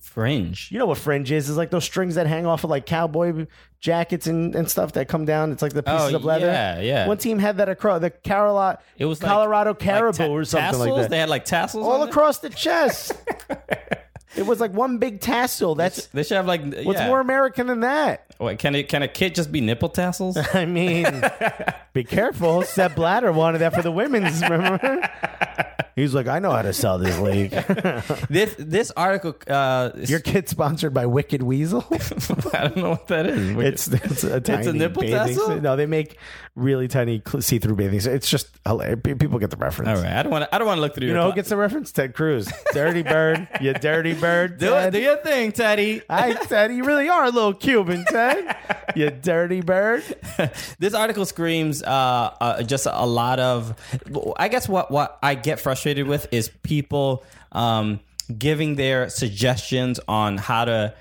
Fringe. 0.01 0.71
You 0.73 0.79
know 0.79 0.87
what 0.87 0.97
Fringe 0.97 1.31
is? 1.31 1.51
It's 1.51 1.59
like 1.59 1.71
those 1.71 1.85
strings 1.85 2.15
that 2.15 2.27
hang 2.27 2.47
off 2.47 2.65
of 2.65 2.71
like 2.71 2.87
cowboy 2.87 3.47
jackets 3.79 4.27
and, 4.27 4.55
and 4.57 4.71
stuff 4.71 4.93
that 4.93 5.07
come 5.09 5.27
down. 5.27 5.53
It's 5.53 5.61
like 5.61 5.75
the 5.75 5.83
pieces 5.83 6.15
Oh, 6.15 6.17
of 6.17 6.25
leather. 6.25 6.47
yeah, 6.47 6.81
yeah. 6.81 7.07
One 7.07 7.19
team 7.19 7.39
had 7.39 7.59
that 7.59 7.69
across 7.69 8.01
the 8.01 8.09
Carolina, 8.09 8.79
It 8.97 9.05
was 9.05 9.23
like- 9.23 9.31
Colorado 9.31 9.71
like 9.73 9.79
Caribou 9.81 10.17
ta- 10.17 10.27
or 10.33 10.45
something 10.45 10.65
tassels? 10.71 10.87
like 10.89 11.03
that. 11.03 11.11
They 11.11 11.19
had 11.19 11.29
like 11.29 11.45
tassels 11.45 11.85
All 11.87 12.01
on 12.01 12.09
it? 12.09 12.11
across 12.11 12.39
the 12.39 12.49
chest. 12.49 13.13
it 14.37 14.47
was 14.47 14.61
like 14.61 14.73
one 14.73 14.99
big 14.99 15.21
tassel. 15.21 15.75
That's 15.75 16.07
They 16.07 16.23
should 16.23 16.37
have 16.37 16.47
like 16.47 16.63
what's 16.63 17.01
yeah. 17.01 17.09
more 17.09 17.21
American 17.21 17.67
than 17.67 17.81
that. 17.81 18.27
Wait, 18.39 18.59
can 18.59 18.75
it 18.75 18.89
can 18.89 19.03
a 19.03 19.09
kit 19.09 19.35
just 19.35 19.53
be 19.53 19.61
nipple 19.61 19.89
tassels? 19.89 20.37
I 20.55 20.65
mean, 20.65 21.23
be 21.93 22.05
careful. 22.05 22.63
Sepp 22.63 22.95
Blatter 22.95 23.33
wanted 23.33 23.59
that 23.59 23.75
for 23.75 23.83
the 23.83 23.93
women's. 23.93 24.43
Remember? 24.43 25.09
He's 25.95 26.15
like, 26.15 26.27
I 26.27 26.39
know 26.39 26.51
how 26.51 26.63
to 26.63 26.73
sell 26.73 26.99
this 26.99 27.19
league. 27.19 27.51
this 28.31 28.55
this 28.59 28.91
article, 28.97 29.35
uh, 29.47 29.91
Your 29.97 30.21
kid's 30.21 30.51
sponsored 30.51 30.95
by 30.95 31.05
Wicked 31.07 31.43
Weasel. 31.43 31.85
I 32.55 32.69
don't 32.69 32.77
know 32.77 32.91
what 32.91 33.09
that 33.09 33.27
is. 33.27 33.51
It's 33.51 33.89
it's 33.89 34.25
a 34.25 34.41
tiny 34.41 34.73
nipple 34.73 35.03
bathing 35.03 35.19
tassel? 35.19 35.47
suit. 35.49 35.63
No, 35.63 35.77
they 35.77 35.87
make 35.87 36.17
really 36.55 36.89
tiny 36.89 37.23
cl- 37.27 37.43
see-through 37.43 37.77
bathing 37.77 38.01
suits. 38.01 38.15
It's 38.15 38.31
just 38.31 38.49
hilarious. 38.67 39.01
People 39.03 39.39
get 39.39 39.51
the 39.51 39.57
reference. 39.57 39.91
all 39.91 40.05
right. 40.05 40.17
I 40.17 40.23
don't 40.23 40.33
want 40.33 40.45
to. 40.45 40.55
I 40.55 40.59
don't 40.59 40.67
want 40.67 40.79
to 40.79 40.83
look 40.83 40.95
through. 40.95 41.09
You 41.09 41.13
your 41.13 41.23
know 41.23 41.31
who 41.31 41.37
gets 41.37 41.51
the 41.51 41.57
reference? 41.57 41.93
Ted 41.93 42.15
Cruz. 42.15 42.51
Dirty 42.73 43.03
bird. 43.03 43.47
You 43.61 43.75
dirty 43.75 44.15
bird. 44.15 44.59
do 44.59 44.69
it. 44.75 44.81
Ted. 44.81 44.93
Do 44.95 45.01
your 45.01 45.17
thing, 45.19 45.53
Teddy. 45.53 46.01
I 46.09 46.33
Ted, 46.33 46.73
you 46.73 46.85
really 46.85 47.11
are 47.11 47.25
a 47.25 47.31
little 47.31 47.53
Cuban, 47.53 48.07
Ted. 48.07 48.57
You 48.97 49.11
dirty 49.11 49.61
bird. 49.61 50.03
this 50.79 50.95
article 50.95 51.27
screams 51.27 51.83
uh, 51.83 52.35
uh, 52.41 52.63
just 52.63 52.87
a 52.91 53.07
lot 53.07 53.39
of. 53.39 53.75
I 54.39 54.49
guess 54.49 54.69
what 54.69 54.91
what 54.91 55.19
I 55.23 55.35
get 55.35 55.61
frustrated 55.61 55.82
with 55.85 56.27
is 56.33 56.49
people 56.63 57.23
um, 57.53 58.01
giving 58.39 58.77
their 58.77 59.09
suggestions 59.09 60.01
on 60.09 60.39
how 60.39 60.65
to 60.65 60.95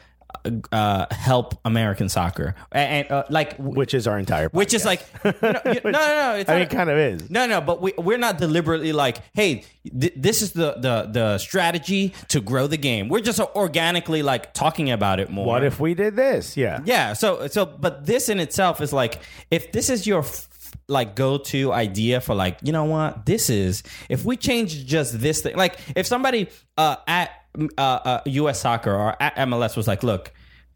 uh, 0.72 1.06
help 1.12 1.60
American 1.66 2.10
soccer, 2.10 2.56
and, 2.72 3.06
and, 3.06 3.12
uh, 3.12 3.24
like 3.30 3.56
Which 3.58 3.94
is 3.94 4.08
our 4.08 4.18
entire. 4.18 4.50
which 4.50 4.74
is 4.74 4.84
like 4.86 5.04
no, 5.24 5.34
no, 5.42 5.52
no, 5.62 5.92
no 5.92 6.36
it's 6.40 6.50
I 6.50 6.60
mean, 6.60 6.68
kind 6.68 6.90
of 6.90 6.98
is. 6.98 7.30
No, 7.30 7.46
no, 7.46 7.62
but 7.62 7.80
we, 7.82 7.94
we're 7.98 8.18
not 8.18 8.40
deliberately 8.40 8.92
like, 8.92 9.18
hey, 9.34 9.66
th- 10.00 10.14
this 10.16 10.42
is 10.42 10.54
the, 10.54 10.74
the 10.80 11.10
the 11.12 11.38
strategy 11.38 12.14
to 12.30 12.42
grow 12.42 12.66
the 12.66 12.78
game. 12.78 13.08
We're 13.08 13.20
just 13.22 13.40
organically 13.40 14.24
like 14.24 14.54
talking 14.54 14.90
about 14.90 15.20
it 15.20 15.30
more. 15.30 15.46
What 15.46 15.64
if 15.64 15.80
we 15.80 15.94
did 15.94 16.16
this? 16.16 16.58
Yeah. 16.58 16.80
Yeah. 16.86 17.14
So 17.14 17.48
so, 17.48 17.66
but 17.66 18.06
this 18.08 18.28
in 18.30 18.40
itself 18.40 18.82
is 18.82 18.92
like, 18.92 19.22
if 19.52 19.72
this 19.74 19.90
is 19.92 20.08
your 20.08 20.22
f- 20.22 20.48
like 20.88 21.16
go 21.16 21.38
to 21.38 21.72
idea 21.72 22.22
for 22.22 22.36
like 22.36 22.58
you 22.64 22.72
know 22.72 22.86
what 22.86 23.26
this 23.26 23.50
is 23.50 23.84
if 24.10 24.26
we 24.26 24.36
change 24.36 24.86
just 24.86 25.20
this 25.20 25.42
thing 25.42 25.56
like 25.56 25.80
if 25.96 26.06
somebody 26.06 26.48
uh, 26.78 26.96
at 27.08 27.32
uh, 27.78 27.82
uh, 27.82 28.22
U.S. 28.26 28.62
Soccer 28.62 28.94
or 28.94 29.22
at 29.22 29.36
MLS 29.36 29.76
was 29.76 29.88
like, 29.88 30.04
look. 30.04 30.32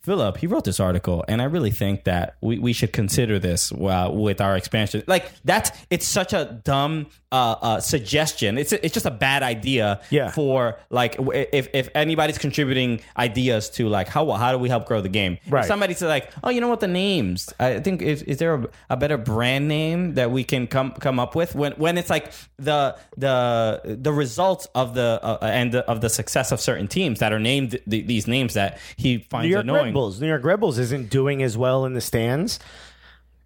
Philip, 0.06 0.38
he 0.38 0.48
wrote 0.48 0.64
this 0.66 0.80
article, 0.80 1.26
and 1.28 1.42
I 1.42 1.46
really 1.46 1.72
think 1.72 2.04
that 2.06 2.36
we, 2.42 2.60
we 2.60 2.74
should 2.74 2.94
consider 2.94 3.40
this 3.40 3.72
uh, 3.72 4.10
with 4.14 4.40
our 4.42 4.56
expansion. 4.56 5.04
Like 5.08 5.26
that's 5.44 5.72
it's 5.90 6.06
such 6.08 6.32
a 6.34 6.62
dumb 6.64 7.08
uh, 7.32 7.56
uh, 7.62 7.80
suggestion. 7.82 8.58
It's 8.58 8.72
it's 8.72 8.94
just 8.94 9.06
a 9.06 9.12
bad 9.12 9.44
idea 9.44 10.00
Yeah. 10.12 10.30
for 10.32 10.78
like 10.90 11.16
if 11.20 11.68
if 11.74 11.90
anybody's 11.96 12.38
contributing 12.38 13.02
ideas 13.18 13.70
to 13.72 13.90
like 13.90 14.08
how 14.08 14.30
how 14.32 14.52
do 14.52 14.58
we 14.60 14.70
help 14.70 14.86
grow 14.86 15.02
the 15.02 15.10
game? 15.10 15.38
If 15.46 15.52
Right. 15.52 15.66
somebody 15.66 15.94
said 15.96 16.08
like, 16.08 16.32
oh, 16.44 16.50
you 16.50 16.62
know 16.62 16.68
what, 16.70 16.80
the 16.80 16.88
names. 16.88 17.52
I 17.60 17.80
think 17.80 18.02
is 18.02 18.22
is 18.24 18.38
there 18.38 18.54
a, 18.56 18.68
a 18.92 18.98
better 18.98 19.18
brand 19.18 19.68
name 19.68 20.14
that 20.16 20.30
we 20.32 20.44
can 20.44 20.68
come 20.68 20.92
come 20.92 21.20
up 21.20 21.36
with 21.36 21.56
when 21.56 21.74
when 21.74 21.98
it's 21.98 22.10
like 22.10 22.32
the 22.58 22.96
the 23.18 23.82
the 24.02 24.14
results 24.14 24.68
of 24.76 24.94
the 24.94 25.20
uh, 25.24 25.38
and 25.42 25.72
the, 25.72 25.84
of 25.90 26.02
the 26.02 26.10
success 26.10 26.52
of 26.52 26.62
certain 26.62 26.88
teams 26.88 27.20
that 27.20 27.34
are 27.34 27.40
named 27.40 27.72
th- 27.90 28.06
these 28.08 28.28
names 28.28 28.54
that 28.54 28.78
he 28.98 29.18
finds 29.30 29.54
annoying. 29.56 29.94
Bulls. 29.96 30.22
New 30.22 30.28
York 30.28 30.44
Red 30.44 30.60
Bulls 30.60 30.78
isn't 30.78 31.10
doing 31.10 31.42
as 31.42 31.58
well 31.58 31.86
in 31.86 31.94
the 31.94 32.02
stands 32.02 32.60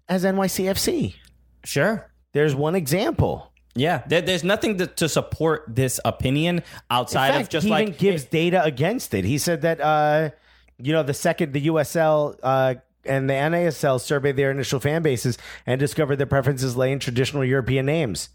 as 0.08 0.24
NYCFC. 0.24 1.14
Sure. 1.64 2.10
There's 2.32 2.54
one 2.54 2.74
example. 2.74 3.50
Yeah, 3.74 4.02
there, 4.08 4.20
there's 4.20 4.42
nothing 4.42 4.78
to, 4.78 4.86
to 4.88 5.08
support 5.08 5.64
this 5.68 6.00
opinion 6.04 6.62
outside 6.90 7.30
fact, 7.30 7.42
of 7.42 7.48
just 7.50 7.64
he 7.64 7.70
like 7.70 7.88
even 7.88 7.98
gives 7.98 8.24
data 8.24 8.62
against 8.64 9.14
it. 9.14 9.24
He 9.24 9.38
said 9.38 9.62
that 9.62 9.80
uh, 9.80 10.30
you 10.78 10.92
know 10.92 11.04
the 11.04 11.14
second 11.14 11.52
the 11.52 11.68
USL 11.68 12.36
uh, 12.42 12.74
and 13.04 13.30
the 13.30 13.34
NASL 13.34 14.00
surveyed 14.00 14.36
their 14.36 14.50
initial 14.50 14.80
fan 14.80 15.02
bases 15.02 15.38
and 15.66 15.78
discovered 15.78 16.16
their 16.16 16.26
preferences 16.26 16.76
lay 16.76 16.90
in 16.90 16.98
traditional 16.98 17.44
European 17.44 17.86
names. 17.86 18.30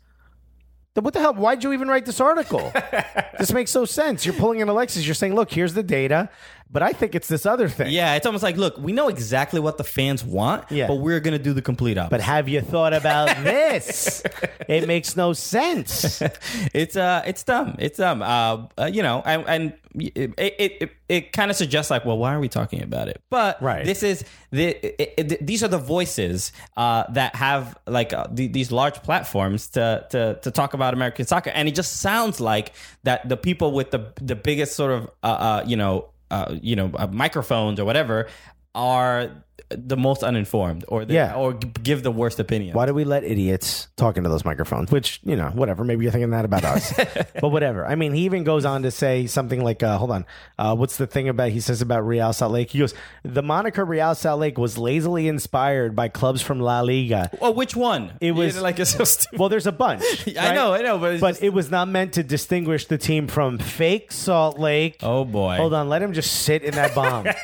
Then 0.94 1.04
what 1.04 1.14
the 1.14 1.20
hell? 1.20 1.34
Why'd 1.34 1.62
you 1.62 1.74
even 1.74 1.90
write 1.90 2.06
this 2.06 2.22
article? 2.22 2.72
this 3.38 3.52
makes 3.52 3.76
no 3.76 3.84
sense. 3.84 4.26
You're 4.26 4.36
pulling 4.36 4.62
in 4.62 4.70
Alexis. 4.70 5.06
You're 5.06 5.14
saying, 5.14 5.36
look, 5.36 5.52
here's 5.52 5.74
the 5.74 5.84
data, 5.84 6.30
but 6.72 6.82
I 6.84 6.92
think 6.94 7.16
it's 7.16 7.28
this 7.28 7.46
other 7.46 7.70
thing. 7.70 7.92
Yeah, 7.92 8.16
it's 8.16 8.26
almost 8.26 8.44
like, 8.44 8.58
look, 8.58 8.78
we 8.78 8.92
know 8.92 9.08
exactly 9.08 9.60
what 9.60 9.78
the 9.78 9.84
fans 9.84 10.24
want, 10.24 10.70
Yeah. 10.72 10.88
but 10.88 10.96
we're 10.96 11.20
gonna 11.20 11.40
do 11.40 11.54
the 11.54 11.62
complete 11.62 11.98
opposite. 11.98 12.12
But 12.12 12.22
have 12.22 12.50
you 12.50 12.62
thought 12.62 12.94
about 12.94 13.28
this? 13.44 14.24
it 14.68 14.88
makes 14.88 15.16
no 15.16 15.34
sense. 15.34 16.22
it's 16.74 16.96
uh, 16.96 17.24
it's 17.26 17.44
dumb. 17.44 17.76
It's 17.80 17.98
dumb. 17.98 18.22
Uh, 18.22 18.68
uh 18.78 18.86
you 18.86 19.04
know, 19.04 19.22
and, 19.26 19.44
and 19.48 19.74
it 19.98 20.34
it 20.38 20.82
it, 20.82 20.92
it 21.08 21.32
kind 21.32 21.50
of 21.52 21.56
suggests 21.58 21.90
like, 21.90 22.04
well, 22.04 22.18
why 22.18 22.34
are 22.34 22.40
we 22.40 22.50
talking 22.50 22.82
about 22.82 23.08
it? 23.08 23.22
But 23.30 23.62
Right. 23.62 23.86
this 23.86 24.04
is 24.04 24.26
the 24.52 24.76
it, 25.02 25.14
it, 25.18 25.46
these 25.48 25.64
are 25.64 25.68
the 25.70 25.78
voices 25.78 26.52
uh, 26.76 27.06
that 27.12 27.36
have 27.36 27.78
like 27.88 28.12
uh, 28.12 28.28
the, 28.30 28.48
these 28.48 28.72
large 28.72 29.02
platforms 29.04 29.68
to 29.70 30.06
to 30.10 30.40
to 30.42 30.52
talk 30.52 30.74
about 30.74 30.94
American 30.94 31.26
soccer, 31.26 31.52
and 31.52 31.68
it 31.68 31.76
just 31.76 31.98
sounds 32.02 32.42
like 32.42 32.74
that 33.04 33.30
the 33.30 33.38
people 33.38 33.72
with 33.72 33.92
the 33.92 34.12
the 34.22 34.36
biggest 34.36 34.76
sort 34.76 34.92
of 34.92 35.10
uh, 35.24 35.28
uh 35.28 35.64
you 35.66 35.78
know 35.78 36.10
uh 36.32 36.56
you 36.62 36.76
know 36.76 36.92
uh, 36.96 37.08
microphones 37.08 37.80
or 37.80 37.86
whatever 37.86 38.28
are 38.74 39.32
the 39.70 39.98
most 39.98 40.22
uninformed 40.24 40.86
or 40.88 41.06
the, 41.06 41.14
Yeah. 41.16 41.34
or 41.36 41.54
give 41.54 42.04
the 42.04 42.12
worst 42.12 42.40
opinion. 42.40 42.76
Why 42.76 42.86
do 42.86 42.94
we 42.94 43.04
let 43.04 43.24
idiots 43.24 43.88
talk 43.96 44.16
into 44.18 44.30
those 44.30 44.46
microphones? 44.46 44.92
Which, 44.92 45.20
you 45.24 45.36
know, 45.36 45.48
whatever. 45.50 45.84
Maybe 45.84 46.04
you're 46.04 46.12
thinking 46.12 46.30
that 46.32 46.46
about 46.46 46.64
us. 46.64 46.94
but 47.42 47.50
whatever. 47.50 47.86
I 47.86 47.96
mean, 47.96 48.14
he 48.14 48.26
even 48.26 48.44
goes 48.44 48.64
on 48.66 48.84
to 48.84 48.92
say 48.92 49.26
something 49.26 49.64
like, 49.64 49.82
uh, 49.82 49.98
hold 49.98 50.12
on. 50.12 50.26
Uh, 50.60 50.76
what's 50.76 50.98
the 50.98 51.08
thing 51.08 51.30
about, 51.30 51.50
he 51.50 51.60
says 51.62 51.82
about 51.82 52.06
Real 52.06 52.32
Salt 52.34 52.52
Lake? 52.52 52.70
He 52.70 52.80
goes, 52.80 52.94
the 53.24 53.42
moniker 53.42 53.84
Real 53.84 54.14
Salt 54.14 54.40
Lake 54.40 54.58
was 54.58 54.78
lazily 54.78 55.28
inspired 55.28 55.96
by 55.96 56.10
clubs 56.10 56.42
from 56.42 56.60
La 56.60 56.82
Liga. 56.82 57.32
Oh, 57.42 57.52
which 57.52 57.76
one? 57.76 58.14
It 58.22 58.34
was- 58.34 58.56
Yeah, 58.56 58.62
like 58.62 58.80
it's 58.80 58.92
so 58.92 59.04
stupid. 59.04 59.40
Well, 59.40 59.50
there's 59.50 59.68
a 59.68 59.72
bunch. 59.72 60.04
I 60.38 60.54
know, 60.54 60.74
I 60.74 60.82
know, 60.82 60.98
but 61.00 61.14
it's 61.14 61.22
But 61.22 61.32
just- 61.32 61.44
it 61.44 61.50
was 61.54 61.72
not 61.72 61.88
meant 61.88 62.14
to 62.14 62.24
distinguish 62.24 62.86
the 62.86 62.98
team 62.98 63.28
from 63.28 63.58
fake 63.58 64.12
Salt 64.12 64.60
Lake. 64.60 64.98
oh 65.02 65.26
boy, 65.26 65.56
Hold 65.58 65.74
on. 65.74 65.90
Let 65.90 66.02
him 66.02 66.14
just 66.14 66.42
sit 66.44 66.62
in 66.64 66.76
that 66.76 66.94
bomb. 66.94 67.26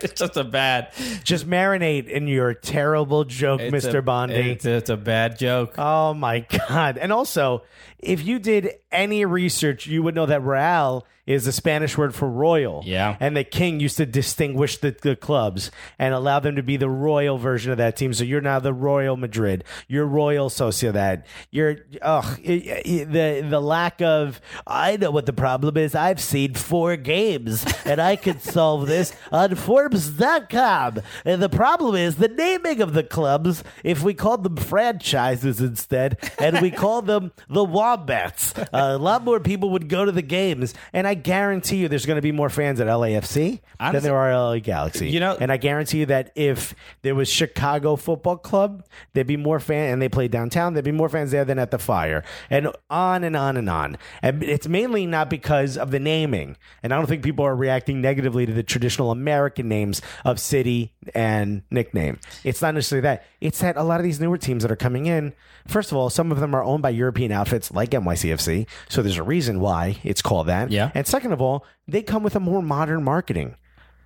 it's 0.00 0.14
just 0.18 0.36
a 0.36 0.44
bad, 0.44 0.88
just 1.22 1.41
marinate 1.44 2.08
in 2.08 2.26
your 2.26 2.54
terrible 2.54 3.24
joke, 3.24 3.60
it's 3.60 3.86
Mr. 3.86 3.98
a- 3.98 4.02
Bondi. 4.02 4.34
It's, 4.34 4.64
it's 4.64 4.90
a 4.90 4.96
bad 4.96 5.38
joke. 5.38 5.74
Oh 5.78 6.14
my 6.14 6.40
god! 6.68 6.98
And 6.98 7.12
also, 7.12 7.62
if 8.02 8.24
you 8.24 8.38
did 8.38 8.70
any 8.90 9.24
research, 9.24 9.86
you 9.86 10.02
would 10.02 10.14
know 10.14 10.26
that 10.26 10.42
Real 10.42 11.06
is 11.24 11.44
the 11.44 11.52
Spanish 11.52 11.96
word 11.96 12.14
for 12.14 12.28
royal. 12.28 12.82
Yeah. 12.84 13.16
and 13.20 13.36
the 13.36 13.44
king 13.44 13.78
used 13.78 13.96
to 13.98 14.06
distinguish 14.06 14.78
the, 14.78 14.90
the 14.90 15.14
clubs 15.14 15.70
and 15.98 16.12
allow 16.12 16.40
them 16.40 16.56
to 16.56 16.62
be 16.64 16.76
the 16.76 16.90
royal 16.90 17.38
version 17.38 17.70
of 17.70 17.78
that 17.78 17.96
team. 17.96 18.12
So 18.12 18.24
you're 18.24 18.40
now 18.40 18.58
the 18.58 18.72
Royal 18.74 19.16
Madrid. 19.16 19.62
You're 19.86 20.06
Royal 20.06 20.50
Sociedad. 20.50 21.22
You're 21.50 21.76
ugh 22.00 22.40
the 22.42 23.46
the 23.48 23.60
lack 23.60 24.02
of. 24.02 24.40
I 24.66 24.96
know 24.96 25.10
what 25.12 25.26
the 25.26 25.32
problem 25.32 25.76
is. 25.76 25.94
I've 25.94 26.20
seen 26.20 26.54
four 26.54 26.96
games 26.96 27.64
and 27.84 28.00
I 28.00 28.16
could 28.16 28.42
solve 28.42 28.88
this 28.88 29.14
on 29.30 29.54
Forbes.com. 29.54 31.00
And 31.24 31.42
the 31.42 31.48
problem 31.48 31.94
is 31.94 32.16
the 32.16 32.28
naming 32.28 32.80
of 32.80 32.94
the 32.94 33.04
clubs. 33.04 33.62
If 33.84 34.02
we 34.02 34.14
called 34.14 34.42
them 34.42 34.56
franchises 34.56 35.60
instead, 35.60 36.18
and 36.38 36.60
we 36.60 36.70
called 36.70 37.06
them 37.06 37.32
the 37.48 37.64
Wombats, 37.96 38.56
uh, 38.58 38.66
a 38.72 38.98
lot 38.98 39.22
more 39.24 39.38
people 39.40 39.70
would 39.70 39.88
go 39.88 40.04
to 40.04 40.12
the 40.12 40.22
games. 40.22 40.74
And 40.92 41.06
I 41.06 41.14
guarantee 41.14 41.76
you, 41.76 41.88
there's 41.88 42.06
going 42.06 42.16
to 42.16 42.22
be 42.22 42.32
more 42.32 42.48
fans 42.50 42.80
at 42.80 42.86
LAFC 42.86 43.60
than 43.80 44.02
there 44.02 44.16
are 44.16 44.30
at 44.30 44.36
LA 44.36 44.58
Galaxy. 44.60 45.10
You 45.10 45.20
know- 45.20 45.36
and 45.40 45.50
I 45.52 45.56
guarantee 45.56 45.98
you 46.00 46.06
that 46.06 46.30
if 46.34 46.74
there 47.02 47.14
was 47.14 47.28
Chicago 47.28 47.96
Football 47.96 48.36
Club, 48.38 48.84
there'd 49.12 49.26
be 49.26 49.36
more 49.36 49.60
fans, 49.60 49.92
and 49.92 50.00
they 50.02 50.08
play 50.08 50.28
downtown. 50.28 50.74
There'd 50.74 50.84
be 50.84 50.92
more 50.92 51.08
fans 51.08 51.30
there 51.30 51.44
than 51.44 51.58
at 51.58 51.70
the 51.70 51.78
Fire, 51.78 52.22
and 52.48 52.68
on 52.90 53.24
and 53.24 53.36
on 53.36 53.56
and 53.56 53.68
on. 53.68 53.96
And 54.22 54.42
it's 54.42 54.68
mainly 54.68 55.06
not 55.06 55.28
because 55.28 55.76
of 55.76 55.90
the 55.90 55.98
naming, 55.98 56.56
and 56.82 56.92
I 56.94 56.96
don't 56.96 57.06
think 57.06 57.22
people 57.22 57.44
are 57.44 57.56
reacting 57.56 58.00
negatively 58.00 58.46
to 58.46 58.52
the 58.52 58.62
traditional 58.62 59.10
American 59.10 59.68
names 59.68 60.00
of 60.24 60.38
city 60.38 60.92
and 61.14 61.62
nickname. 61.70 62.18
It's 62.44 62.62
not 62.62 62.74
necessarily 62.74 63.02
that. 63.02 63.24
It's 63.40 63.58
that 63.60 63.76
a 63.76 63.82
lot 63.82 63.98
of 64.00 64.04
these 64.04 64.20
newer 64.20 64.38
teams 64.38 64.62
that 64.62 64.70
are 64.70 64.76
coming 64.76 65.06
in. 65.06 65.32
First 65.66 65.90
of 65.92 65.96
all, 65.96 66.10
some 66.10 66.30
of 66.32 66.40
them 66.40 66.54
are 66.54 66.62
owned 66.62 66.82
by 66.82 66.90
European 66.90 67.32
outfits 67.32 67.70
like 67.72 67.81
NYCFC, 67.90 68.66
so 68.88 69.02
there's 69.02 69.18
a 69.18 69.22
reason 69.22 69.60
why 69.60 69.96
it's 70.04 70.22
called 70.22 70.46
that. 70.46 70.70
Yeah. 70.70 70.90
And 70.94 71.06
second 71.06 71.32
of 71.32 71.40
all, 71.40 71.64
they 71.86 72.02
come 72.02 72.22
with 72.22 72.36
a 72.36 72.40
more 72.40 72.62
modern 72.62 73.04
marketing. 73.04 73.56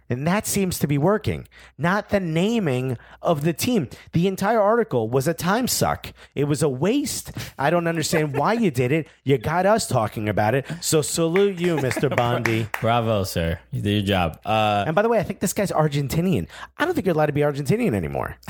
And 0.09 0.27
that 0.27 0.47
seems 0.47 0.79
to 0.79 0.87
be 0.87 0.99
working. 0.99 1.49
Not 1.79 2.11
the 2.11 2.21
naming 2.21 2.97
of 3.23 3.43
the 3.43 3.53
team. 3.53 3.89
The 4.13 4.27
entire 4.29 4.61
article 4.61 5.09
was 5.09 5.27
a 5.27 5.35
time 5.35 5.67
suck. 5.67 6.13
It 6.35 6.45
was 6.45 6.63
a 6.63 6.69
waste. 6.69 7.33
I 7.59 7.71
don't 7.71 7.87
understand 7.89 8.37
why 8.37 8.53
you 8.53 8.71
did 8.71 8.93
it. 8.93 9.09
You 9.25 9.37
got 9.39 9.67
us 9.67 9.89
talking 9.89 10.29
about 10.29 10.55
it. 10.55 10.65
So 10.81 11.03
salute 11.03 11.59
you, 11.59 11.77
Mr. 11.77 12.15
Bondi. 12.15 12.69
Bravo, 12.81 13.25
sir. 13.25 13.59
You 13.73 13.83
did 13.83 13.93
your 13.93 14.03
job. 14.03 14.41
Uh, 14.47 14.85
And 14.87 14.95
by 14.95 15.03
the 15.03 15.09
way, 15.09 15.19
I 15.19 15.23
think 15.25 15.41
this 15.41 15.53
guy's 15.53 15.73
Argentinian. 15.73 16.47
I 16.79 16.85
don't 16.85 16.95
think 16.95 17.07
you're 17.07 17.15
allowed 17.15 17.27
to 17.27 17.33
be 17.33 17.41
Argentinian 17.41 17.95
anymore. 17.95 18.37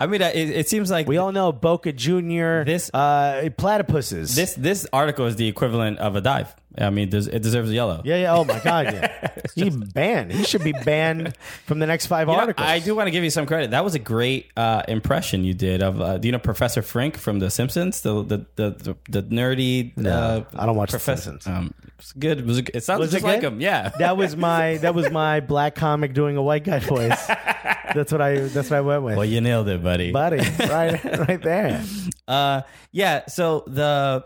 I 0.00 0.06
mean, 0.06 0.22
it, 0.22 0.34
it 0.50 0.68
seems 0.68 0.90
like 0.90 1.06
We 1.06 1.16
all 1.18 1.32
know 1.32 1.52
Boca 1.52 1.92
Junior, 1.92 2.64
This- 2.64 2.90
uh, 2.94 3.48
platypuses. 3.58 4.34
this 4.34 4.54
this 4.54 4.86
article 4.92 5.26
is 5.26 5.36
the 5.36 5.48
equivalent 5.48 5.98
of 5.98 6.16
a 6.16 6.20
dive. 6.20 6.54
I 6.80 6.90
mean, 6.90 7.08
it 7.12 7.42
deserves 7.42 7.70
a 7.70 7.74
yellow. 7.74 8.02
yeah, 8.04 8.16
yeah. 8.16 8.34
Oh 8.34 8.44
my 8.44 8.58
God, 8.60 8.86
yeah. 8.86 9.30
He 9.54 9.70
banned. 9.70 10.30
He 10.32 10.44
should 10.44 10.62
be 10.62 10.72
banned 10.84 11.34
from 11.66 11.78
the 11.80 11.86
next 11.86 12.06
five 12.06 12.28
You 12.28 12.34
know, 12.34 12.40
articles. 12.40 12.66
I 12.68 12.78
do 12.78 12.94
want 12.94 13.06
to 13.08 13.10
give 13.10 13.24
you 13.24 13.30
some 13.30 13.46
credit. 13.46 13.70
That 13.72 13.82
was 13.82 13.94
a 13.94 13.98
great 13.98 14.46
uh, 14.56 14.82
impression 14.86 15.42
you 15.42 15.54
did 15.54 15.82
of, 15.82 16.00
uh, 16.00 16.18
do 16.18 16.28
you 16.28 16.32
know 16.32 16.38
Professor 16.38 16.82
Frink 16.82 17.16
from 17.16 17.38
The 17.40 17.50
Simpsons? 17.50 18.02
The 18.02 18.22
the 18.22 18.46
the, 18.56 18.70
the, 18.70 18.96
the 19.20 19.22
nerdy. 19.34 19.92
uh, 20.06 20.42
I 20.54 20.66
don't 20.66 20.76
watch 20.76 20.90
The 20.92 20.98
professor. 20.98 21.30
Simpsons. 21.30 21.46
Um, 21.46 21.74
it's 21.98 22.12
good. 22.12 22.38
It, 22.40 22.46
was, 22.46 22.58
it 22.58 22.84
sounds 22.84 23.00
Was 23.00 23.12
it 23.14 23.16
just 23.16 23.24
like 23.24 23.40
him. 23.42 23.60
Yeah. 23.60 23.90
That 23.98 24.16
was 24.16 24.36
my 24.36 24.76
that 24.78 24.94
was 24.94 25.10
my 25.10 25.40
black 25.40 25.74
comic 25.74 26.14
doing 26.14 26.36
a 26.36 26.42
white 26.42 26.62
guy 26.64 26.78
voice. 26.78 27.26
That's 27.94 28.12
what 28.12 28.20
I 28.20 28.40
that's 28.40 28.70
what 28.70 28.76
I 28.76 28.80
went 28.82 29.02
with. 29.02 29.16
well, 29.16 29.24
you 29.24 29.40
nailed 29.40 29.66
it, 29.68 29.82
buddy. 29.82 30.12
Buddy, 30.12 30.38
right 30.60 31.02
right 31.26 31.42
there. 31.42 31.82
Uh, 32.28 32.60
yeah. 32.92 33.26
So 33.26 33.64
the 33.66 34.24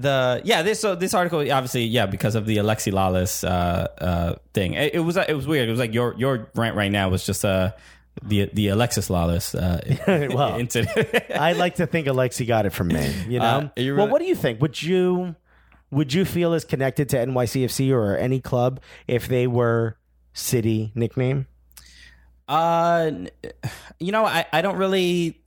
the 0.00 0.40
yeah 0.44 0.62
this 0.62 0.80
so 0.80 0.94
this 0.94 1.14
article 1.14 1.40
obviously 1.40 1.84
yeah 1.84 2.06
because 2.06 2.34
of 2.34 2.46
the 2.46 2.56
Alexi 2.56 2.92
Lalas 2.92 3.46
uh 3.46 3.86
uh 4.02 4.34
thing 4.54 4.74
it, 4.74 4.94
it 4.94 5.00
was 5.00 5.16
it 5.16 5.34
was 5.34 5.46
weird 5.46 5.68
it 5.68 5.70
was 5.70 5.80
like 5.80 5.94
your 5.94 6.14
your 6.16 6.50
rant 6.54 6.76
right 6.76 6.90
now 6.90 7.08
was 7.08 7.24
just 7.24 7.44
uh 7.44 7.72
the 8.22 8.50
the 8.52 8.68
Alexis 8.68 9.08
Lalas 9.08 9.54
uh 9.54 10.28
Well, 10.34 10.58
incident. 10.58 11.30
I 11.34 11.52
like 11.52 11.76
to 11.76 11.86
think 11.86 12.06
Alexi 12.06 12.46
got 12.46 12.66
it 12.66 12.70
from 12.70 12.88
me. 12.88 13.14
You 13.28 13.38
know. 13.38 13.70
Uh, 13.76 13.94
well, 13.96 14.08
what 14.08 14.20
do 14.20 14.26
you 14.26 14.34
think? 14.34 14.60
Would 14.60 14.82
you 14.82 15.36
would 15.90 16.12
you 16.12 16.24
feel 16.24 16.52
as 16.54 16.64
connected 16.64 17.08
to 17.10 17.16
NYCFC 17.16 17.92
or 17.92 18.16
any 18.16 18.40
club 18.40 18.80
if 19.06 19.28
they 19.28 19.46
were 19.46 19.96
city 20.32 20.92
nickname? 20.94 21.46
Uh, 22.48 23.10
you 23.98 24.12
know, 24.12 24.24
I, 24.24 24.44
I 24.52 24.62
don't 24.62 24.76
really, 24.76 25.40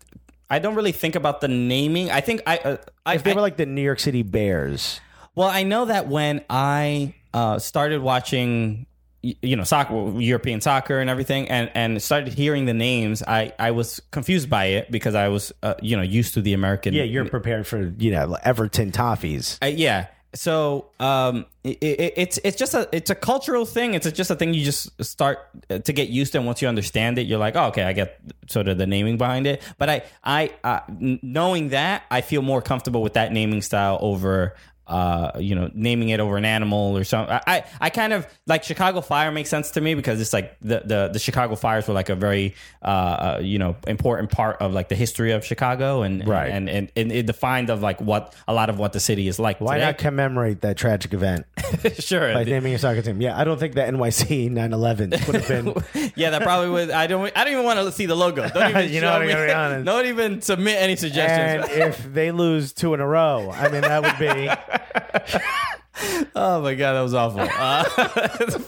I 0.53 0.59
don't 0.59 0.75
really 0.75 0.91
think 0.91 1.15
about 1.15 1.41
the 1.41 1.47
naming. 1.47 2.11
I 2.11 2.21
think 2.21 2.41
I, 2.45 2.57
uh, 2.57 2.77
I, 3.05 3.15
If 3.15 3.23
they 3.23 3.31
I- 3.31 3.35
were 3.35 3.41
like 3.41 3.57
the 3.57 3.65
New 3.65 3.81
York 3.81 3.99
City 3.99 4.21
Bears, 4.23 5.01
well, 5.35 5.49
I 5.49 5.63
know 5.63 5.85
that 5.85 6.07
when 6.07 6.41
I 6.49 7.15
uh, 7.33 7.57
started 7.59 8.01
watching 8.01 8.85
you 9.23 9.55
know 9.55 9.63
soccer 9.63 10.19
European 10.19 10.59
soccer 10.59 10.99
and 10.99 11.09
everything 11.09 11.47
and 11.49 11.71
and 11.73 12.01
started 12.01 12.33
hearing 12.33 12.65
the 12.65 12.73
names 12.73 13.23
I 13.25 13.53
I 13.57 13.71
was 13.71 14.01
confused 14.11 14.49
by 14.49 14.65
it 14.65 14.91
because 14.91 15.15
I 15.15 15.29
was 15.29 15.53
uh, 15.63 15.75
you 15.81 15.95
know 15.95 16.03
used 16.03 16.33
to 16.33 16.41
the 16.41 16.51
American 16.53 16.93
Yeah, 16.93 17.03
you're 17.03 17.23
prepared 17.23 17.65
for 17.65 17.93
you 17.97 18.11
know 18.11 18.37
Everton 18.43 18.91
toffees. 18.91 19.57
uh, 19.63 19.67
yeah. 19.67 20.07
So 20.35 20.87
um, 20.99 21.45
it, 21.63 21.77
it, 21.81 22.13
it's 22.17 22.39
it's 22.43 22.57
just 22.57 22.73
a 22.73 22.89
it's 22.91 23.11
a 23.11 23.15
cultural 23.15 23.65
thing. 23.65 23.93
It's 23.93 24.11
just 24.11 24.31
a 24.31 24.35
thing 24.35 24.53
you 24.53 24.65
just 24.65 25.03
start 25.03 25.39
uh, 25.69 25.79
to 25.79 25.93
get 25.93 26.09
used 26.09 26.31
to, 26.31 26.39
and 26.39 26.47
once 26.47 26.61
you 26.61 26.67
understand 26.67 27.19
it, 27.19 27.27
you're 27.27 27.39
like, 27.39 27.55
oh, 27.55 27.65
okay, 27.65 27.83
I 27.83 27.93
get 27.93 28.19
sort 28.47 28.67
of 28.67 28.77
the 28.79 28.87
naming 28.87 29.17
behind 29.17 29.45
it. 29.45 29.61
But 29.77 29.89
I 29.89 30.03
I 30.23 30.51
uh, 30.63 30.79
knowing 30.89 31.69
that, 31.69 32.03
I 32.09 32.21
feel 32.21 32.41
more 32.41 32.61
comfortable 32.61 33.03
with 33.03 33.13
that 33.13 33.31
naming 33.31 33.61
style 33.61 33.99
over. 34.01 34.55
Uh, 34.85 35.31
you 35.39 35.55
know, 35.55 35.71
naming 35.73 36.09
it 36.09 36.19
over 36.19 36.35
an 36.35 36.43
animal 36.43 36.97
or 36.97 37.05
something. 37.05 37.33
I, 37.47 37.63
I, 37.79 37.89
kind 37.89 38.11
of 38.11 38.27
like 38.47 38.65
Chicago 38.65 38.99
Fire 38.99 39.31
makes 39.31 39.49
sense 39.49 39.71
to 39.71 39.81
me 39.81 39.95
because 39.95 40.19
it's 40.19 40.33
like 40.33 40.59
the, 40.59 40.81
the, 40.83 41.09
the 41.13 41.19
Chicago 41.19 41.55
fires 41.55 41.87
were 41.87 41.93
like 41.93 42.09
a 42.09 42.15
very, 42.15 42.53
uh, 42.81 42.85
uh, 42.85 43.39
you 43.41 43.59
know, 43.59 43.77
important 43.87 44.29
part 44.29 44.57
of 44.61 44.73
like 44.73 44.89
the 44.89 44.95
history 44.95 45.31
of 45.31 45.45
Chicago 45.45 46.01
and, 46.01 46.27
Right. 46.27 46.51
and, 46.51 46.69
and, 46.69 46.91
and 46.97 47.13
it 47.13 47.25
defined 47.25 47.69
of 47.69 47.81
like 47.81 48.01
what 48.01 48.35
a 48.45 48.53
lot 48.53 48.69
of 48.69 48.77
what 48.77 48.91
the 48.91 48.99
city 48.99 49.29
is 49.29 49.39
like. 49.39 49.61
Why 49.61 49.75
today. 49.75 49.85
not 49.85 49.97
commemorate 49.99 50.59
that 50.61 50.75
tragic 50.75 51.13
event 51.13 51.45
sure. 51.99 52.33
by 52.33 52.43
naming 52.43 52.73
a 52.73 52.77
soccer 52.79 53.01
team? 53.01 53.21
Yeah, 53.21 53.39
I 53.39 53.45
don't 53.45 53.59
think 53.59 53.75
that 53.75 53.89
NYC 53.93 54.51
9/11 54.51 55.25
would 55.27 55.35
have 55.41 55.47
been. 55.47 56.11
yeah, 56.15 56.31
that 56.31 56.41
probably 56.41 56.69
would. 56.71 56.91
I 56.91 57.07
don't. 57.07 57.31
I 57.37 57.45
don't 57.45 57.53
even 57.53 57.65
want 57.65 57.79
to 57.79 57.91
see 57.93 58.05
the 58.05 58.15
logo. 58.15 58.49
Don't 58.49 58.69
even 58.69 58.89
You 58.91 58.99
know 58.99 59.17
me. 59.19 59.27
gotta 59.27 59.45
be 59.45 59.51
honest. 59.53 59.85
Don't 59.85 60.05
even 60.07 60.41
submit 60.41 60.75
any 60.77 60.91
and 60.93 60.99
suggestions. 60.99 61.71
if 61.71 62.13
they 62.13 62.31
lose 62.31 62.73
two 62.73 62.93
in 62.93 62.99
a 62.99 63.07
row, 63.07 63.49
I 63.51 63.69
mean 63.69 63.81
that 63.81 64.01
would 64.03 64.19
be. 64.19 64.49
oh 66.35 66.61
my 66.61 66.73
god, 66.75 66.93
that 66.93 67.01
was 67.01 67.13
awful. 67.13 67.41
Uh, 67.41 67.83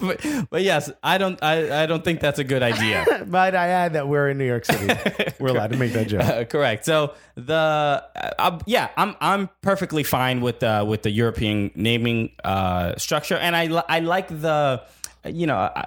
but, 0.00 0.48
but 0.50 0.62
yes, 0.62 0.90
I 1.02 1.18
don't. 1.18 1.42
I, 1.42 1.82
I 1.82 1.86
don't 1.86 2.04
think 2.04 2.20
that's 2.20 2.38
a 2.38 2.44
good 2.44 2.62
idea. 2.62 3.24
Might 3.26 3.54
I 3.54 3.68
add 3.68 3.94
that 3.94 4.08
we're 4.08 4.28
in 4.30 4.38
New 4.38 4.46
York 4.46 4.64
City? 4.64 4.94
We're 5.38 5.48
allowed 5.48 5.72
to 5.72 5.76
make 5.76 5.92
that 5.92 6.08
joke. 6.08 6.22
Uh, 6.22 6.44
correct. 6.44 6.84
So 6.84 7.14
the 7.34 7.54
uh, 7.54 8.30
uh, 8.38 8.58
yeah, 8.66 8.90
I'm 8.96 9.16
I'm 9.20 9.48
perfectly 9.62 10.02
fine 10.02 10.40
with 10.40 10.60
the 10.60 10.84
with 10.86 11.02
the 11.02 11.10
European 11.10 11.70
naming 11.74 12.30
uh, 12.44 12.96
structure, 12.96 13.36
and 13.36 13.56
I 13.56 13.82
I 13.88 14.00
like 14.00 14.28
the 14.28 14.82
you 15.24 15.46
know 15.46 15.56
I 15.56 15.86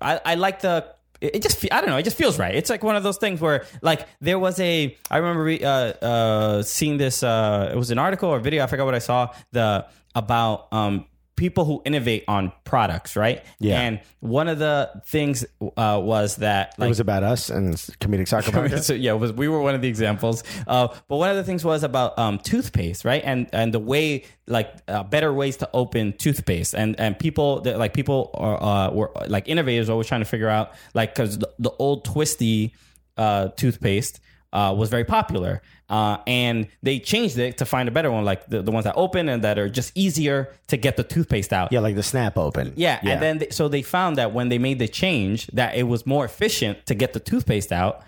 I, 0.00 0.20
I 0.24 0.34
like 0.34 0.60
the. 0.60 0.95
It 1.20 1.42
just, 1.42 1.64
I 1.72 1.80
don't 1.80 1.90
know. 1.90 1.96
It 1.96 2.04
just 2.04 2.16
feels 2.16 2.38
right. 2.38 2.54
It's 2.54 2.70
like 2.70 2.82
one 2.82 2.96
of 2.96 3.02
those 3.02 3.16
things 3.18 3.40
where, 3.40 3.64
like, 3.82 4.06
there 4.20 4.38
was 4.38 4.58
a. 4.60 4.96
I 5.10 5.16
remember 5.18 5.44
re- 5.44 5.64
uh, 5.64 5.70
uh, 5.70 6.62
seeing 6.62 6.98
this. 6.98 7.22
Uh, 7.22 7.70
it 7.72 7.76
was 7.76 7.90
an 7.90 7.98
article 7.98 8.28
or 8.28 8.38
video. 8.38 8.64
I 8.64 8.66
forgot 8.66 8.84
what 8.84 8.94
I 8.94 9.00
saw. 9.00 9.32
The 9.52 9.86
about 10.14 10.68
um, 10.72 11.06
people 11.36 11.64
who 11.66 11.82
innovate 11.84 12.24
on 12.26 12.50
products, 12.64 13.14
right? 13.14 13.44
Yeah. 13.58 13.80
And 13.80 14.00
one 14.20 14.48
of 14.48 14.58
the 14.58 14.90
things 15.06 15.44
uh, 15.76 16.00
was 16.02 16.36
that 16.36 16.74
It 16.78 16.88
was 16.88 17.00
about 17.00 17.22
us 17.22 17.50
and 17.50 17.74
comedic 17.74 18.26
soccer 18.26 18.50
podcast. 18.52 18.84
so 18.84 18.94
yeah, 18.94 19.12
was, 19.12 19.32
we 19.32 19.46
were 19.48 19.60
one 19.60 19.74
of 19.74 19.82
the 19.82 19.88
examples. 19.88 20.42
Uh, 20.66 20.88
but 21.08 21.16
one 21.16 21.30
of 21.30 21.36
the 21.36 21.44
things 21.44 21.64
was 21.64 21.82
about 21.82 22.18
um, 22.18 22.38
toothpaste, 22.38 23.04
right? 23.04 23.22
And 23.24 23.48
and 23.52 23.72
the 23.72 23.78
way 23.78 24.24
like 24.46 24.72
uh, 24.88 25.02
better 25.02 25.32
ways 25.32 25.58
to 25.58 25.70
open 25.74 26.14
toothpaste, 26.14 26.74
and 26.74 26.98
and 26.98 27.18
people 27.18 27.60
that 27.62 27.78
like 27.78 27.92
people 27.92 28.30
are 28.34 28.62
uh, 28.62 28.90
were 28.90 29.12
like 29.28 29.48
innovators 29.48 29.88
always 29.90 30.06
trying 30.06 30.22
to 30.22 30.26
figure 30.26 30.48
out 30.48 30.72
like 30.94 31.14
because 31.14 31.38
the, 31.38 31.52
the 31.58 31.70
old 31.78 32.04
twisty 32.04 32.74
uh, 33.16 33.48
toothpaste. 33.48 34.20
Uh, 34.52 34.72
was 34.72 34.88
very 34.88 35.04
popular, 35.04 35.60
uh, 35.90 36.16
and 36.26 36.66
they 36.82 36.98
changed 36.98 37.36
it 37.36 37.58
to 37.58 37.66
find 37.66 37.88
a 37.88 37.92
better 37.92 38.10
one, 38.10 38.24
like 38.24 38.46
the, 38.46 38.62
the 38.62 38.70
ones 38.70 38.84
that 38.84 38.94
open 38.96 39.28
and 39.28 39.42
that 39.44 39.58
are 39.58 39.68
just 39.68 39.92
easier 39.94 40.50
to 40.68 40.78
get 40.78 40.96
the 40.96 41.04
toothpaste 41.04 41.52
out. 41.52 41.72
Yeah, 41.72 41.80
like 41.80 41.94
the 41.94 42.02
snap 42.02 42.38
open. 42.38 42.72
Yeah, 42.76 42.98
and 43.02 43.20
then 43.20 43.38
they, 43.38 43.50
so 43.50 43.68
they 43.68 43.82
found 43.82 44.16
that 44.16 44.32
when 44.32 44.48
they 44.48 44.58
made 44.58 44.78
the 44.78 44.88
change, 44.88 45.48
that 45.48 45.76
it 45.76 45.82
was 45.82 46.06
more 46.06 46.24
efficient 46.24 46.86
to 46.86 46.94
get 46.94 47.12
the 47.12 47.20
toothpaste 47.20 47.70
out, 47.70 48.02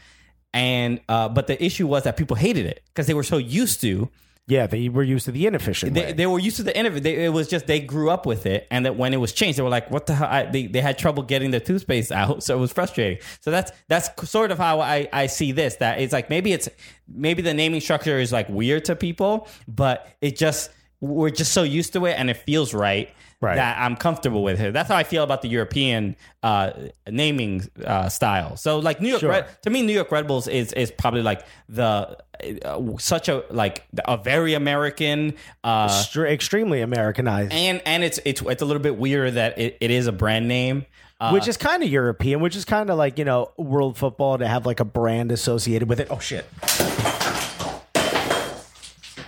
and 0.54 1.00
uh, 1.08 1.28
but 1.28 1.48
the 1.48 1.62
issue 1.62 1.86
was 1.86 2.04
that 2.04 2.16
people 2.16 2.36
hated 2.36 2.66
it 2.66 2.82
because 2.88 3.06
they 3.06 3.14
were 3.14 3.24
so 3.24 3.36
used 3.36 3.80
to. 3.82 4.08
Yeah, 4.48 4.66
they 4.66 4.88
were 4.88 5.02
used 5.02 5.26
to 5.26 5.30
the 5.32 5.46
inefficient 5.46 5.92
They, 5.92 6.06
way. 6.06 6.12
they 6.12 6.26
were 6.26 6.38
used 6.38 6.56
to 6.56 6.62
the 6.62 6.76
inefficient. 6.76 7.06
It 7.06 7.28
was 7.28 7.48
just 7.48 7.66
they 7.66 7.80
grew 7.80 8.08
up 8.08 8.24
with 8.24 8.46
it, 8.46 8.66
and 8.70 8.86
that 8.86 8.96
when 8.96 9.12
it 9.12 9.18
was 9.18 9.32
changed, 9.32 9.58
they 9.58 9.62
were 9.62 9.68
like, 9.68 9.90
"What 9.90 10.06
the 10.06 10.14
hell?" 10.14 10.28
I, 10.28 10.44
they 10.44 10.66
they 10.66 10.80
had 10.80 10.96
trouble 10.98 11.22
getting 11.22 11.50
the 11.50 11.60
toothpaste 11.60 12.10
out, 12.10 12.42
so 12.46 12.56
it 12.56 12.60
was 12.60 12.72
frustrating. 12.72 13.18
So 13.40 13.50
that's 13.50 13.70
that's 13.88 14.08
sort 14.28 14.50
of 14.50 14.58
how 14.58 14.80
I 14.80 15.06
I 15.12 15.26
see 15.26 15.52
this. 15.52 15.76
That 15.76 16.00
it's 16.00 16.12
like 16.14 16.30
maybe 16.30 16.52
it's 16.52 16.68
maybe 17.06 17.42
the 17.42 17.52
naming 17.54 17.80
structure 17.82 18.18
is 18.18 18.32
like 18.32 18.48
weird 18.48 18.86
to 18.86 18.96
people, 18.96 19.46
but 19.68 20.08
it 20.22 20.36
just 20.36 20.70
we're 21.00 21.30
just 21.30 21.52
so 21.52 21.62
used 21.62 21.92
to 21.92 22.06
it, 22.06 22.12
and 22.18 22.30
it 22.30 22.38
feels 22.38 22.72
right. 22.72 23.10
Right. 23.40 23.54
That 23.54 23.78
I'm 23.78 23.94
comfortable 23.94 24.42
with 24.42 24.60
it. 24.60 24.72
That's 24.72 24.88
how 24.88 24.96
I 24.96 25.04
feel 25.04 25.22
about 25.22 25.42
the 25.42 25.48
European 25.48 26.16
uh, 26.42 26.72
naming 27.08 27.62
uh, 27.84 28.08
style. 28.08 28.56
So, 28.56 28.80
like 28.80 29.00
New 29.00 29.10
York, 29.10 29.20
Sure. 29.20 29.30
Red, 29.30 29.62
to 29.62 29.70
me, 29.70 29.82
New 29.82 29.92
York 29.92 30.10
Red 30.10 30.26
Bulls 30.26 30.48
is 30.48 30.72
is 30.72 30.90
probably 30.90 31.22
like 31.22 31.42
the 31.68 32.18
uh, 32.64 32.98
such 32.98 33.28
a 33.28 33.44
like 33.50 33.84
a 34.06 34.16
very 34.16 34.54
American. 34.54 35.34
Uh, 35.62 35.86
Stra- 35.86 36.30
extremely 36.32 36.80
Americanized, 36.80 37.52
and 37.52 37.80
and 37.86 38.02
it's 38.02 38.18
it's 38.24 38.42
it's 38.42 38.60
a 38.62 38.64
little 38.64 38.82
bit 38.82 38.96
weird 38.96 39.34
that 39.34 39.56
it, 39.56 39.76
it 39.80 39.92
is 39.92 40.08
a 40.08 40.12
brand 40.12 40.48
name. 40.48 40.84
Uh, 41.20 41.30
which 41.30 41.46
is 41.46 41.56
kind 41.56 41.82
of 41.82 41.88
European, 41.88 42.40
which 42.40 42.56
is 42.56 42.64
kind 42.64 42.90
of 42.90 42.98
like 42.98 43.18
you 43.18 43.24
know 43.24 43.52
world 43.56 43.96
football 43.96 44.36
to 44.38 44.48
have 44.48 44.66
like 44.66 44.80
a 44.80 44.84
brand 44.84 45.30
associated 45.30 45.88
with 45.88 46.00
it. 46.00 46.08
Oh 46.10 46.18
shit! 46.18 46.44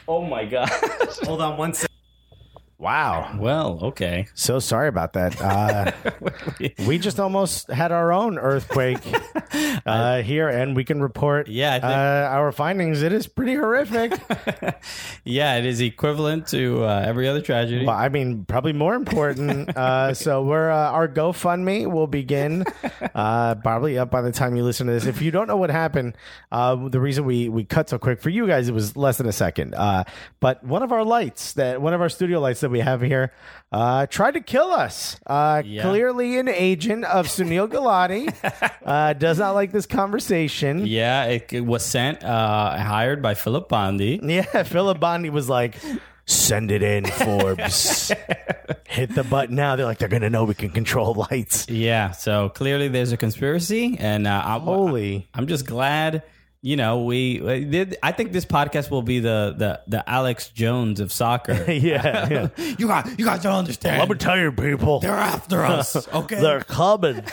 oh 0.09 0.25
my 0.25 0.45
god. 0.45 0.69
Hold 1.25 1.41
on 1.43 1.57
one 1.57 1.75
second. 1.75 1.90
Wow. 2.81 3.37
well, 3.39 3.79
okay. 3.83 4.27
So 4.35 4.59
sorry 4.59 4.89
about 4.89 5.13
that. 5.13 5.39
Uh, 5.41 5.93
we 6.87 6.99
just 6.99 7.21
almost 7.21 7.69
had 7.71 7.93
our 7.93 8.11
own 8.11 8.39
earthquake 8.39 8.99
uh, 9.87 10.23
here, 10.23 10.49
and 10.49 10.75
we 10.75 10.85
can 10.85 11.03
report 11.03 11.49
Yeah, 11.49 11.75
think- 11.75 11.85
uh, 11.85 12.29
our 12.33 12.53
findings. 12.53 13.03
It 13.03 13.13
is 13.13 13.27
pretty 13.27 13.55
horrific. 13.55 14.13
Yeah, 15.25 15.57
it 15.57 15.67
is 15.67 15.81
equivalent 15.81 16.47
to 16.49 16.83
uh, 16.85 17.05
every 17.07 17.29
other 17.29 17.43
tragedy. 17.43 17.85
well, 17.85 17.95
I 17.97 18.09
mean, 18.09 18.45
probably 18.47 18.73
more 18.73 18.95
important. 18.95 19.77
Uh, 19.77 20.15
so 20.15 20.43
we're 20.43 20.71
uh, 20.71 20.91
our 20.91 21.07
GoFundMe 21.09 21.91
will 21.91 22.07
begin 22.07 22.65
uh, 23.15 23.55
probably 23.57 23.99
up 23.99 24.11
by 24.11 24.23
the 24.23 24.33
time 24.33 24.57
you 24.57 24.65
listen 24.65 24.87
to 24.87 24.93
this. 24.95 25.05
If 25.07 25.21
you 25.21 25.31
don't 25.31 25.47
know 25.47 25.57
what 25.59 25.71
happened, 25.71 26.17
uh, 26.51 26.89
the 26.89 26.99
reason 27.01 27.25
we 27.27 27.49
we 27.49 27.65
cut 27.65 27.91
so 27.91 27.99
quick 27.99 28.21
for 28.21 28.31
you 28.31 28.47
guys, 28.47 28.69
it 28.69 28.73
was 28.75 28.97
less 28.97 29.19
than 29.19 29.27
a 29.29 29.33
second. 29.33 29.75
Uh, 29.75 30.05
but 30.41 30.65
one 30.65 30.83
of 30.83 30.91
our 30.91 31.05
lights 31.05 31.53
that 31.55 31.83
one 31.83 31.93
of 31.93 32.01
our 32.01 32.09
studio 32.09 32.41
lights 32.41 32.61
that 32.61 32.70
we 32.71 32.81
have 32.81 33.01
here 33.03 33.33
uh, 33.73 34.07
tried 34.07 34.33
to 34.35 34.41
kill 34.41 34.71
us. 34.71 35.19
Uh, 35.27 35.63
Yeah. 35.65 35.83
Clearly, 35.83 36.39
an 36.39 36.49
agent 36.49 37.05
of 37.05 37.27
Sunil 37.27 37.69
Gulati 37.69 38.33
uh, 38.85 39.13
does 39.15 39.39
not 39.39 39.53
like 39.53 39.73
this 39.73 39.87
conversation. 39.87 40.87
Yeah, 40.87 41.25
it, 41.27 41.53
it 41.53 41.61
was 41.67 41.85
sent, 41.85 42.25
uh, 42.25 42.77
hired 42.79 43.23
by 43.23 43.35
Philip 43.35 43.69
Bondi. 43.69 44.21
Yeah, 44.23 44.63
Philip 44.65 44.99
Bondi 45.01 45.31
was 45.31 45.49
like, 45.49 45.77
send 46.27 46.71
it 46.71 46.83
in, 46.83 47.05
Forbes. 47.05 48.13
Hit 48.89 49.15
the 49.15 49.25
button 49.25 49.55
now. 49.57 49.77
They're 49.77 49.87
like, 49.87 49.99
they're 49.99 50.09
going 50.09 50.23
to 50.23 50.31
know 50.31 50.45
we 50.45 50.55
can 50.55 50.71
control 50.71 51.15
lights. 51.31 51.69
Yeah, 51.69 52.11
so 52.13 52.49
clearly 52.51 52.89
there's 52.89 53.13
a 53.13 53.17
conspiracy, 53.17 53.97
and 53.99 54.27
uh, 54.27 54.43
I'm, 54.45 54.63
Holy. 54.63 55.29
I'm 55.35 55.47
just 55.47 55.67
glad. 55.67 56.23
You 56.63 56.77
know, 56.77 57.05
we. 57.05 57.97
I 58.03 58.13
think 58.13 58.33
this 58.33 58.45
podcast 58.45 58.91
will 58.91 59.01
be 59.01 59.19
the 59.21 59.55
the 59.57 59.81
the 59.87 60.09
Alex 60.09 60.51
Jones 60.51 61.01
of 61.01 61.11
soccer. 61.11 61.55
Yeah, 61.71 62.29
yeah. 62.31 62.49
you 62.79 62.87
got 62.87 63.19
you 63.19 63.25
guys 63.25 63.43
don't 63.43 63.55
understand. 63.55 63.99
Let 63.99 64.11
me 64.11 64.17
tell 64.17 64.39
you, 64.39 64.53
people. 64.53 65.01
They're 65.01 65.13
after 65.13 65.65
us. 65.65 66.07
Okay. 66.13 66.39
They're 66.41 66.61
coming. 66.61 67.25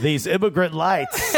These 0.00 0.26
immigrant 0.26 0.74
lights. 0.74 1.36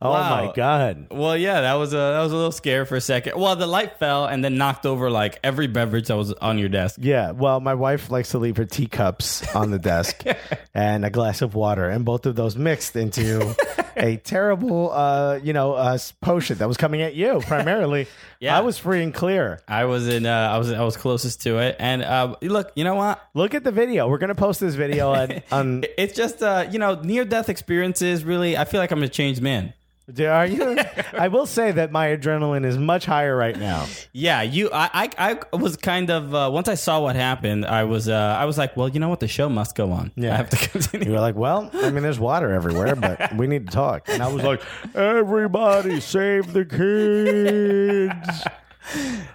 oh 0.00 0.10
Wow. 0.10 0.46
my 0.46 0.52
god. 0.54 1.06
Well, 1.10 1.36
yeah, 1.36 1.60
that 1.62 1.74
was 1.74 1.92
a 1.92 1.96
that 1.96 2.20
was 2.22 2.32
a 2.32 2.36
little 2.36 2.52
scare 2.52 2.84
for 2.84 2.96
a 2.96 3.00
second. 3.00 3.38
Well, 3.40 3.54
the 3.56 3.66
light 3.66 3.98
fell 3.98 4.26
and 4.26 4.42
then 4.44 4.56
knocked 4.56 4.86
over 4.86 5.10
like 5.10 5.38
every 5.44 5.66
beverage 5.66 6.08
that 6.08 6.16
was 6.16 6.32
on 6.34 6.58
your 6.58 6.68
desk. 6.68 6.98
Yeah, 7.00 7.30
well, 7.32 7.60
my 7.60 7.74
wife 7.74 8.10
likes 8.10 8.30
to 8.30 8.38
leave 8.38 8.56
her 8.56 8.64
teacups 8.64 9.54
on 9.54 9.70
the 9.70 9.78
desk 9.78 10.24
and 10.74 11.04
a 11.04 11.10
glass 11.10 11.42
of 11.42 11.54
water, 11.54 11.88
and 11.88 12.04
both 12.04 12.26
of 12.26 12.34
those 12.36 12.56
mixed 12.56 12.87
into 12.96 13.54
a 13.96 14.16
terrible, 14.24 14.90
uh, 14.92 15.40
you 15.42 15.52
know, 15.52 15.72
uh, 15.74 15.98
potion 16.20 16.58
that 16.58 16.68
was 16.68 16.76
coming 16.76 17.02
at 17.02 17.14
you 17.14 17.40
primarily. 17.46 18.06
Yeah. 18.40 18.56
I 18.56 18.60
was 18.60 18.78
free 18.78 19.02
and 19.02 19.12
clear. 19.12 19.58
I 19.66 19.86
was 19.86 20.06
in. 20.06 20.24
Uh, 20.24 20.30
I 20.30 20.58
was. 20.58 20.70
I 20.70 20.84
was 20.84 20.96
closest 20.96 21.42
to 21.42 21.58
it. 21.58 21.74
And 21.80 22.04
uh, 22.04 22.36
look, 22.40 22.70
you 22.76 22.84
know 22.84 22.94
what? 22.94 23.20
Look 23.34 23.52
at 23.52 23.64
the 23.64 23.72
video. 23.72 24.08
We're 24.08 24.18
gonna 24.18 24.36
post 24.36 24.60
this 24.60 24.76
video 24.76 25.12
on. 25.12 25.42
on 25.50 25.84
It's 25.96 26.14
just 26.14 26.40
uh, 26.40 26.68
you 26.70 26.78
know, 26.78 27.00
near 27.02 27.24
death 27.24 27.48
experiences. 27.48 28.22
Really, 28.22 28.56
I 28.56 28.64
feel 28.64 28.78
like 28.78 28.92
I'm 28.92 29.02
a 29.02 29.08
changed 29.08 29.42
man. 29.42 29.74
Are 30.20 30.46
you? 30.46 30.78
I 31.12 31.28
will 31.28 31.46
say 31.46 31.72
that 31.72 31.92
my 31.92 32.08
adrenaline 32.08 32.64
is 32.64 32.78
much 32.78 33.04
higher 33.04 33.36
right 33.36 33.58
now. 33.58 33.86
Yeah, 34.12 34.42
you. 34.42 34.70
I. 34.72 35.10
I, 35.18 35.38
I 35.52 35.56
was 35.56 35.76
kind 35.76 36.10
of 36.10 36.34
uh, 36.34 36.50
once 36.52 36.68
I 36.68 36.74
saw 36.74 37.00
what 37.00 37.16
happened. 37.16 37.66
I 37.66 37.84
was. 37.84 38.08
Uh, 38.08 38.14
I 38.38 38.44
was 38.46 38.56
like, 38.58 38.76
well, 38.76 38.88
you 38.88 39.00
know 39.00 39.08
what? 39.08 39.20
The 39.20 39.28
show 39.28 39.48
must 39.48 39.74
go 39.74 39.92
on. 39.92 40.12
Yeah. 40.16 40.34
I 40.34 40.36
have 40.36 40.50
to 40.50 40.56
continue. 40.68 41.08
You 41.08 41.12
were 41.12 41.20
like, 41.20 41.36
well, 41.36 41.70
I 41.74 41.90
mean, 41.90 42.02
there's 42.02 42.18
water 42.20 42.52
everywhere, 42.52 42.96
but 42.96 43.34
we 43.36 43.46
need 43.46 43.66
to 43.66 43.72
talk. 43.72 44.08
And 44.08 44.22
I 44.22 44.28
was 44.28 44.42
like, 44.42 44.62
everybody 44.94 46.00
save 46.00 46.52
the 46.52 46.64
kids. 46.64 48.44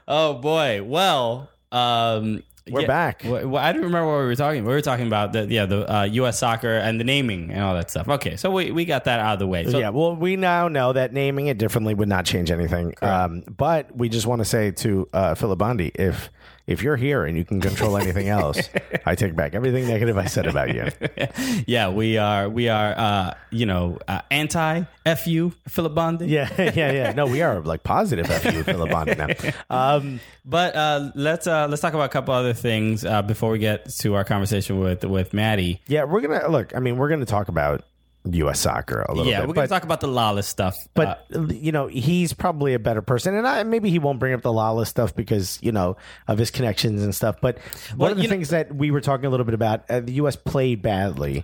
Oh 0.07 0.33
boy. 0.33 0.81
Well, 0.83 1.47
um, 1.71 2.41
We're 2.69 2.81
Yeah. 2.81 2.87
back. 2.87 3.23
Well, 3.25 3.57
I 3.57 3.73
don't 3.73 3.83
remember 3.83 4.07
what 4.09 4.19
we 4.19 4.25
were 4.25 4.35
talking. 4.35 4.63
We 4.63 4.73
were 4.73 4.81
talking 4.81 5.05
about 5.07 5.33
the 5.33 5.45
yeah 5.47 5.65
the 5.65 5.91
uh, 5.93 6.03
U.S. 6.03 6.39
soccer 6.39 6.75
and 6.77 6.99
the 6.99 7.03
naming 7.03 7.51
and 7.51 7.61
all 7.61 7.73
that 7.75 7.89
stuff. 7.91 8.07
Okay, 8.07 8.37
so 8.37 8.51
we, 8.51 8.71
we 8.71 8.85
got 8.85 9.03
that 9.03 9.19
out 9.19 9.33
of 9.33 9.39
the 9.39 9.47
way. 9.47 9.69
So 9.69 9.79
yeah, 9.79 9.89
well, 9.89 10.15
we 10.15 10.37
now 10.37 10.69
know 10.69 10.93
that 10.93 11.11
naming 11.11 11.47
it 11.47 11.57
differently 11.57 11.93
would 11.93 12.07
not 12.07 12.25
change 12.25 12.51
anything. 12.51 12.93
Um, 13.01 13.43
but 13.57 13.93
we 13.95 14.07
just 14.07 14.25
want 14.27 14.39
to 14.39 14.45
say 14.45 14.71
to 14.71 15.09
uh, 15.11 15.35
Philip 15.35 15.59
Bondi, 15.59 15.91
if 15.95 16.29
if 16.65 16.81
you're 16.81 16.95
here 16.95 17.25
and 17.25 17.37
you 17.37 17.43
can 17.43 17.59
control 17.59 17.97
anything 17.97 18.29
else, 18.29 18.69
I 19.05 19.15
take 19.15 19.35
back 19.35 19.53
everything 19.53 19.87
negative 19.87 20.17
I 20.17 20.25
said 20.25 20.45
about 20.47 20.73
you. 20.73 20.87
yeah, 21.67 21.89
we 21.89 22.17
are 22.17 22.47
we 22.49 22.69
are 22.69 22.93
uh, 22.97 23.33
you 23.51 23.65
know 23.65 23.97
uh, 24.07 24.21
anti 24.31 24.83
fu 25.17 25.51
Philip 25.67 25.93
Bondi. 25.93 26.27
Yeah, 26.27 26.49
yeah, 26.73 26.91
yeah. 26.91 27.11
No, 27.13 27.25
we 27.27 27.41
are 27.41 27.61
like 27.61 27.83
positive 27.83 28.27
fu 28.27 28.63
Philip 28.63 28.89
Bondi 28.89 29.15
now. 29.15 29.27
Um, 29.69 30.19
But 30.45 30.75
uh, 30.75 31.11
let's 31.15 31.47
uh, 31.47 31.67
let's 31.69 31.81
talk 31.81 31.93
about 31.93 32.05
a 32.05 32.09
couple 32.09 32.33
other 32.33 32.53
things 32.53 33.05
uh, 33.05 33.21
before 33.21 33.51
we 33.51 33.59
get 33.59 33.89
to 33.99 34.15
our 34.15 34.23
conversation 34.25 34.79
with 34.79 35.03
with 35.05 35.33
Matty. 35.33 35.81
yeah, 35.87 36.03
we're 36.03 36.21
gonna 36.21 36.47
look. 36.49 36.75
I 36.75 36.79
mean, 36.79 36.97
we're 36.97 37.09
gonna 37.09 37.25
talk 37.25 37.47
about 37.47 37.85
U.S. 38.31 38.59
soccer 38.61 39.01
a 39.01 39.13
little 39.13 39.29
Yeah, 39.29 39.41
bit. 39.41 39.49
we're 39.49 39.53
gonna 39.55 39.67
talk 39.67 39.83
about 39.83 39.99
the 40.01 40.07
Lalas 40.07 40.45
stuff. 40.45 40.87
But 40.93 41.25
uh, 41.35 41.47
you 41.47 41.71
know, 41.71 41.87
he's 41.87 42.31
probably 42.33 42.73
a 42.73 42.79
better 42.79 43.01
person, 43.01 43.35
and 43.35 43.45
I, 43.47 43.63
maybe 43.63 43.89
he 43.89 43.99
won't 43.99 44.19
bring 44.19 44.33
up 44.33 44.41
the 44.41 44.53
Lala 44.53 44.85
stuff 44.85 45.15
because 45.15 45.59
you 45.61 45.71
know 45.71 45.97
of 46.27 46.37
his 46.37 46.49
connections 46.51 47.03
and 47.03 47.13
stuff. 47.13 47.37
But 47.41 47.57
one 47.95 47.97
Well, 47.97 48.11
of 48.11 48.17
the 48.17 48.23
you 48.23 48.27
know- 48.29 48.33
things 48.33 48.49
that 48.49 48.73
we 48.73 48.91
were 48.91 49.01
talking 49.01 49.25
a 49.25 49.29
little 49.29 49.45
bit 49.45 49.53
about, 49.55 49.83
uh, 49.89 49.99
the 49.99 50.13
U.S. 50.13 50.35
played 50.37 50.81
badly, 50.81 51.43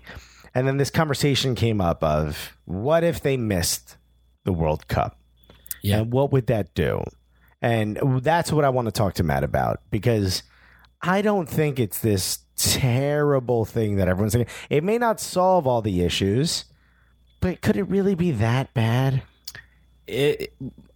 and 0.56 0.66
then 0.68 0.78
this 0.78 0.90
conversation 0.90 1.54
came 1.56 1.82
up 1.82 2.04
of 2.04 2.58
what 2.66 3.04
if 3.04 3.22
they 3.22 3.36
missed 3.36 3.98
the 4.46 4.54
World 4.54 4.88
Cup, 4.88 5.18
Yeah. 5.82 5.98
and 6.00 6.14
what 6.14 6.32
would 6.32 6.48
that 6.48 6.74
do? 6.76 7.04
And 7.62 8.00
that's 8.22 8.54
what 8.54 8.64
I 8.64 8.70
want 8.70 8.86
to 8.88 8.92
talk 8.94 9.16
to 9.16 9.24
Matt 9.24 9.44
about 9.44 9.82
because 9.92 10.44
I 11.02 11.22
don't 11.22 11.50
think 11.50 11.78
it's 11.78 12.00
this 12.00 12.40
terrible 12.56 13.66
thing 13.66 13.98
that 13.98 14.08
everyone's 14.08 14.32
saying. 14.34 14.48
It 14.70 14.84
may 14.84 14.98
not 14.98 15.20
solve 15.20 15.68
all 15.68 15.82
the 15.82 16.02
issues, 16.04 16.66
but 17.40 17.62
could 17.62 17.78
it 17.78 17.84
really 17.84 18.16
be 18.16 18.32
that 18.32 18.74
bad? 18.74 19.24
it, 20.10 20.54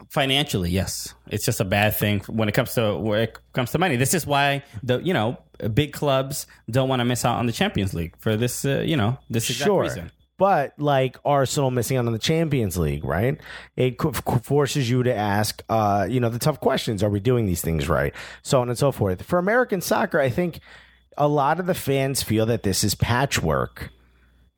financially, 0.09 0.69
yes, 0.69 1.13
it's 1.27 1.45
just 1.45 1.59
a 1.59 1.65
bad 1.65 1.95
thing 1.95 2.21
when 2.21 2.49
it 2.49 2.53
comes 2.53 2.73
to 2.73 2.97
where 2.97 3.23
it 3.23 3.37
comes 3.53 3.71
to 3.71 3.79
money. 3.79 3.95
This 3.95 4.13
is 4.13 4.25
why 4.25 4.63
the 4.81 4.99
you 4.99 5.13
know 5.13 5.37
big 5.73 5.93
clubs 5.93 6.47
don't 6.69 6.89
want 6.89 6.99
to 6.99 7.05
miss 7.05 7.23
out 7.23 7.37
on 7.37 7.45
the 7.45 7.51
Champions 7.51 7.93
League 7.93 8.15
for 8.17 8.35
this 8.35 8.65
uh, 8.65 8.83
you 8.85 8.97
know 8.97 9.17
this 9.29 9.49
exact 9.49 9.67
sure. 9.67 9.83
reason. 9.83 10.11
But 10.39 10.73
like 10.79 11.17
Arsenal 11.23 11.69
missing 11.69 11.97
out 11.97 12.07
on 12.07 12.11
the 12.11 12.19
Champions 12.19 12.75
League, 12.75 13.05
right? 13.05 13.39
It 13.77 14.01
forces 14.43 14.89
you 14.89 15.03
to 15.03 15.13
ask, 15.13 15.63
uh, 15.69 16.07
you 16.09 16.19
know, 16.19 16.29
the 16.29 16.39
tough 16.39 16.59
questions: 16.59 17.03
Are 17.03 17.09
we 17.09 17.19
doing 17.19 17.45
these 17.45 17.61
things 17.61 17.87
right? 17.87 18.13
So 18.41 18.59
on 18.61 18.69
and 18.69 18.77
so 18.77 18.91
forth. 18.91 19.23
For 19.23 19.37
American 19.37 19.79
soccer, 19.79 20.19
I 20.19 20.29
think 20.29 20.59
a 21.17 21.27
lot 21.27 21.59
of 21.59 21.67
the 21.67 21.75
fans 21.75 22.23
feel 22.23 22.47
that 22.47 22.63
this 22.63 22.83
is 22.83 22.95
patchwork, 22.95 23.91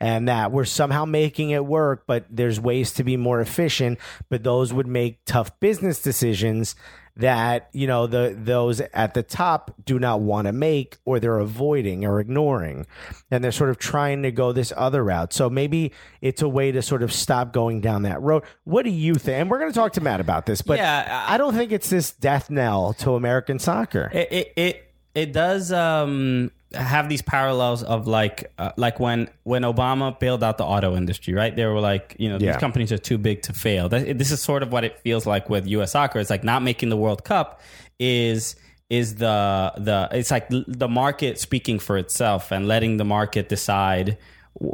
and 0.06 0.28
that 0.28 0.52
we're 0.52 0.65
somehow 0.65 1.04
making 1.04 1.50
it 1.50 1.65
work, 1.65 2.04
but 2.06 2.26
there's 2.30 2.60
ways 2.60 2.91
to 2.94 3.04
be 3.04 3.18
more 3.18 3.41
efficient. 3.41 3.98
But 4.30 4.44
those 4.44 4.72
would 4.72 4.86
make 4.86 5.26
tough 5.26 5.60
business 5.60 6.00
decisions 6.00 6.76
that 7.15 7.70
you 7.72 7.88
know 7.88 8.06
the 8.06 8.36
those 8.38 8.82
at 8.82 9.15
the 9.15 9.24
top 9.24 9.74
do 9.84 9.98
not 9.98 10.20
want 10.20 10.46
to 10.46 10.52
make 10.52 10.98
or 11.06 11.20
they're 11.20 11.39
avoiding 11.39 12.06
or 12.06 12.20
ignoring. 12.20 12.86
And 13.32 13.44
they're 13.44 13.52
sort 13.52 13.72
of 13.72 13.80
trying 13.80 14.22
to 14.22 14.32
go 14.32 14.52
this 14.52 14.72
other 14.78 15.04
route. 15.04 15.34
So 15.34 15.50
maybe 15.50 15.91
it's 16.22 16.44
a 16.44 16.50
way 16.50 16.72
to 16.72 16.84
sort 16.84 17.02
of 17.02 17.12
stop 17.12 17.52
going 17.52 17.82
down 17.82 18.04
that 18.04 18.22
road. 18.22 18.44
What 18.63 18.84
do 18.84 18.91
you 18.91 19.15
think? 19.15 19.41
And 19.41 19.50
we're 19.50 19.58
going 19.58 19.72
to 19.72 19.76
talk 19.80 19.94
to 19.94 20.02
matt 20.02 20.20
about 20.20 20.46
this 20.46 20.62
but 20.62 20.78
Yeah, 20.78 21.26
I, 21.28 21.39
don't 21.39 21.56
think 21.56 21.72
it's 21.72 21.89
this 21.89 22.12
death 22.12 22.52
knell 22.52 22.94
to 23.00 23.15
american 23.15 23.58
soccer. 23.58 24.12
It 24.13 24.32
it 24.32 24.54
it, 24.56 24.91
it 25.15 25.34
does 25.34 25.72
um, 25.72 26.52
have 26.75 27.09
these 27.09 27.21
parallels 27.21 27.83
of 27.83 28.07
like 28.07 28.51
uh, 28.57 28.71
like 28.77 28.99
when 28.99 29.29
when 29.43 29.63
Obama 29.63 30.17
bailed 30.19 30.43
out 30.43 30.57
the 30.57 30.63
auto 30.65 30.95
industry, 30.95 31.33
right? 31.33 31.55
They 31.55 31.65
were 31.65 31.79
like, 31.79 32.15
you 32.19 32.29
know, 32.29 32.38
Yeah. 32.39 32.51
these 32.53 32.59
companies 32.59 32.91
are 32.91 32.97
too 32.97 33.17
big 33.17 33.41
to 33.43 33.53
fail. 33.53 33.89
That, 33.89 34.17
this 34.17 34.31
is 34.31 34.41
sort 34.41 34.63
of 34.63 34.71
what 34.71 34.83
it 34.83 34.99
feels 34.99 35.25
like 35.25 35.49
with 35.49 35.65
U.S. 35.67 35.91
soccer. 35.91 36.19
It's 36.19 36.29
like 36.29 36.43
not 36.43 36.61
making 36.61 36.89
the 36.89 36.97
World 36.97 37.23
Cup 37.23 37.61
is 37.99 38.55
is 38.89 39.15
the 39.15 39.73
the 39.77 40.07
it's 40.11 40.29
like 40.29 40.47
the 40.49 40.88
market 40.88 41.39
speaking 41.39 41.79
for 41.79 41.97
itself 41.97 42.51
and 42.51 42.67
letting 42.67 42.97
the 42.97 43.05
market 43.05 43.49
decide 43.49 44.17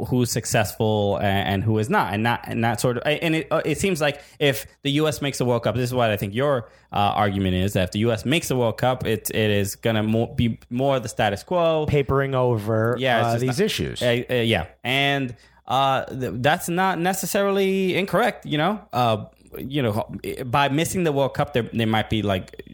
who's 0.08 0.30
successful 0.30 1.18
and, 1.20 1.64
who 1.64 1.78
is 1.78 1.90
not, 1.90 2.14
and 2.14 2.22
not 2.22 2.44
and 2.46 2.62
that 2.62 2.80
sort 2.80 2.98
of. 2.98 3.02
And 3.04 3.34
it 3.34 3.48
uh, 3.50 3.62
it 3.64 3.78
seems 3.78 4.00
like 4.00 4.20
if 4.38 4.66
the 4.82 4.90
U.S. 4.92 5.20
makes 5.20 5.38
the 5.38 5.44
World 5.44 5.64
Cup, 5.64 5.74
this 5.74 5.84
is 5.90 5.94
what 5.94 6.10
I 6.10 6.16
think 6.16 6.34
your 6.34 6.68
uh, 6.92 6.96
argument 6.96 7.54
is 7.56 7.72
that 7.72 7.84
if 7.84 7.90
the 7.92 7.98
U.S. 8.00 8.24
makes 8.24 8.48
the 8.48 8.56
World 8.56 8.78
Cup, 8.78 9.04
it 9.06 9.30
it 9.34 9.50
is 9.50 9.74
gonna 9.76 10.02
more, 10.02 10.32
be 10.34 10.58
more 10.70 11.00
the 11.00 11.08
status 11.08 11.42
quo. 11.42 11.86
papering 11.86 12.34
over 12.34 12.96
Yeah, 12.98 13.26
uh, 13.26 13.38
these 13.38 13.58
not- 13.58 13.64
issues 13.64 14.02
Uh, 14.02 14.22
uh, 14.30 14.34
yeah, 14.34 14.66
and 14.84 15.34
uh, 15.66 16.04
th- 16.06 16.32
that's 16.36 16.68
not 16.68 16.98
necessarily 16.98 17.96
incorrect. 17.96 18.46
You 18.46 18.58
know, 18.58 18.80
uh, 18.92 19.24
you 19.58 19.82
know, 19.82 20.08
by 20.46 20.68
missing 20.68 21.04
the 21.04 21.12
World 21.12 21.34
Cup, 21.34 21.54
there 21.54 21.68
there 21.72 21.86
might 21.86 22.08
be 22.08 22.22
like 22.22 22.64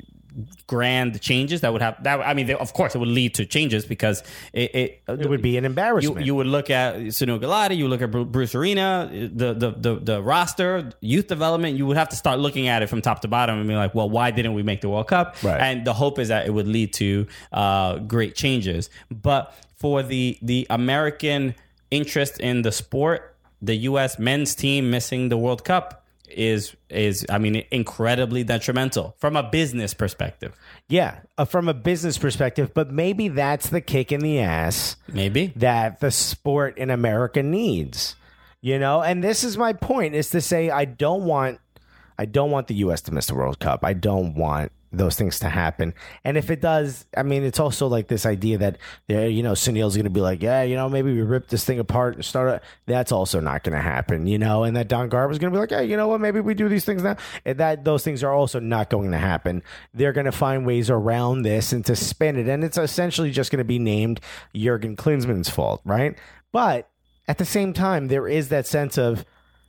grand 0.66 1.20
changes 1.20 1.62
that 1.62 1.72
would 1.72 1.82
have 1.82 2.02
that. 2.04 2.20
I 2.20 2.34
mean, 2.34 2.46
they, 2.46 2.54
of 2.54 2.72
course, 2.72 2.94
it 2.94 2.98
would 2.98 3.08
lead 3.08 3.34
to 3.34 3.46
changes 3.46 3.84
because 3.86 4.22
it 4.52 4.74
it, 4.74 5.02
it 5.06 5.28
would 5.28 5.42
be 5.42 5.56
an 5.56 5.64
embarrassment 5.64 6.24
you 6.24 6.34
would 6.34 6.46
look 6.46 6.70
at 6.70 6.96
Sunil 6.96 7.40
Gulati, 7.40 7.76
you 7.76 7.88
look 7.88 8.02
at 8.02 8.10
Bruce 8.10 8.54
Arena, 8.54 9.08
the, 9.10 9.54
the 9.54 9.70
the 9.70 9.94
the 10.00 10.22
roster, 10.22 10.90
youth 11.00 11.26
development. 11.26 11.76
You 11.76 11.86
would 11.86 11.96
have 11.96 12.08
to 12.10 12.16
start 12.16 12.38
looking 12.38 12.68
at 12.68 12.82
it 12.82 12.88
from 12.88 13.02
top 13.02 13.20
to 13.22 13.28
bottom 13.28 13.58
and 13.58 13.68
be 13.68 13.74
like, 13.74 13.94
well, 13.94 14.08
why 14.08 14.30
didn't 14.30 14.54
we 14.54 14.62
make 14.62 14.80
the 14.80 14.88
World 14.88 15.08
Cup? 15.08 15.36
Right. 15.42 15.60
And 15.60 15.86
the 15.86 15.92
hope 15.92 16.18
is 16.18 16.28
that 16.28 16.46
it 16.46 16.50
would 16.50 16.68
lead 16.68 16.92
to 16.94 17.26
uh, 17.52 17.98
great 17.98 18.34
changes. 18.34 18.90
But 19.10 19.54
for 19.76 20.02
the 20.02 20.38
the 20.42 20.66
American 20.70 21.54
interest 21.90 22.40
in 22.40 22.62
the 22.62 22.72
sport, 22.72 23.36
the 23.62 23.74
U.S. 23.76 24.18
men's 24.18 24.54
team 24.54 24.90
missing 24.90 25.28
the 25.28 25.38
World 25.38 25.64
Cup 25.64 26.04
is 26.30 26.74
is 26.88 27.24
I 27.30 27.38
mean 27.38 27.64
incredibly 27.70 28.44
detrimental 28.44 29.14
from 29.18 29.36
a 29.36 29.42
business 29.42 29.94
perspective. 29.94 30.54
yeah 30.88 31.20
uh, 31.36 31.44
from 31.44 31.68
a 31.68 31.74
business 31.74 32.18
perspective 32.18 32.72
but 32.74 32.90
maybe 32.90 33.28
that's 33.28 33.68
the 33.70 33.80
kick 33.80 34.12
in 34.12 34.20
the 34.20 34.38
ass 34.40 34.96
Maybe. 35.12 35.52
that 35.56 36.00
the 36.00 36.10
sport 36.10 36.78
in 36.78 36.90
America 36.90 37.42
needs. 37.42 38.14
You 38.60 38.78
know, 38.80 39.02
and 39.02 39.22
this 39.22 39.44
is 39.44 39.56
my 39.56 39.72
point 39.72 40.14
is 40.16 40.30
to 40.30 40.40
say 40.40 40.68
I 40.68 40.84
don't 40.84 41.24
want 41.24 41.60
I 42.18 42.24
don't 42.24 42.50
want 42.50 42.66
the 42.66 42.74
US 42.76 43.00
to 43.02 43.12
miss 43.12 43.26
the 43.26 43.34
World 43.36 43.60
Cup. 43.60 43.84
I 43.84 43.92
don't 43.92 44.34
want 44.34 44.72
those 44.90 45.16
things 45.16 45.38
to 45.40 45.48
happen. 45.48 45.94
And 46.24 46.36
if 46.36 46.50
it 46.50 46.60
does, 46.60 47.06
I 47.16 47.22
mean, 47.22 47.44
it's 47.44 47.60
also 47.60 47.86
like 47.86 48.08
this 48.08 48.26
idea 48.26 48.58
that, 48.58 48.78
yeah, 49.06 49.26
you 49.26 49.42
know, 49.42 49.52
Sunil's 49.52 49.94
going 49.94 50.04
to 50.04 50.10
be 50.10 50.20
like, 50.20 50.42
yeah, 50.42 50.62
you 50.62 50.74
know, 50.74 50.88
maybe 50.88 51.12
we 51.12 51.22
rip 51.22 51.48
this 51.48 51.64
thing 51.64 51.78
apart 51.78 52.14
and 52.14 52.24
start 52.24 52.48
it. 52.48 52.62
That's 52.86 53.12
also 53.12 53.40
not 53.40 53.62
going 53.62 53.76
to 53.76 53.82
happen, 53.82 54.26
you 54.26 54.38
know, 54.38 54.64
and 54.64 54.76
that 54.76 54.88
Don 54.88 55.08
Garb 55.08 55.28
Garber's 55.28 55.38
going 55.38 55.52
to 55.52 55.56
be 55.56 55.60
like, 55.60 55.70
yeah, 55.70 55.80
you 55.80 55.96
know 55.96 56.08
what, 56.08 56.20
maybe 56.20 56.40
we 56.40 56.54
do 56.54 56.68
these 56.68 56.84
things 56.84 57.02
now. 57.02 57.16
And 57.44 57.58
that 57.58 57.84
those 57.84 58.04
things 58.04 58.22
are 58.22 58.32
also 58.32 58.60
not 58.60 58.88
going 58.88 59.10
to 59.10 59.18
happen. 59.18 59.62
They're 59.92 60.12
going 60.12 60.26
to 60.26 60.32
find 60.32 60.64
ways 60.64 60.90
around 60.90 61.42
this 61.42 61.72
and 61.72 61.84
to 61.86 61.96
spin 61.96 62.36
it. 62.36 62.48
And 62.48 62.64
it's 62.64 62.78
essentially 62.78 63.30
just 63.30 63.50
going 63.50 63.58
to 63.58 63.64
be 63.64 63.78
named 63.78 64.20
Jurgen 64.54 64.96
Klinsmann's 64.96 65.50
fault, 65.50 65.82
right? 65.84 66.16
But 66.52 66.88
at 67.26 67.38
the 67.38 67.44
same 67.44 67.72
time, 67.72 68.08
there 68.08 68.28
is 68.28 68.48
that 68.48 68.66
sense 68.66 68.96
of 68.96 69.26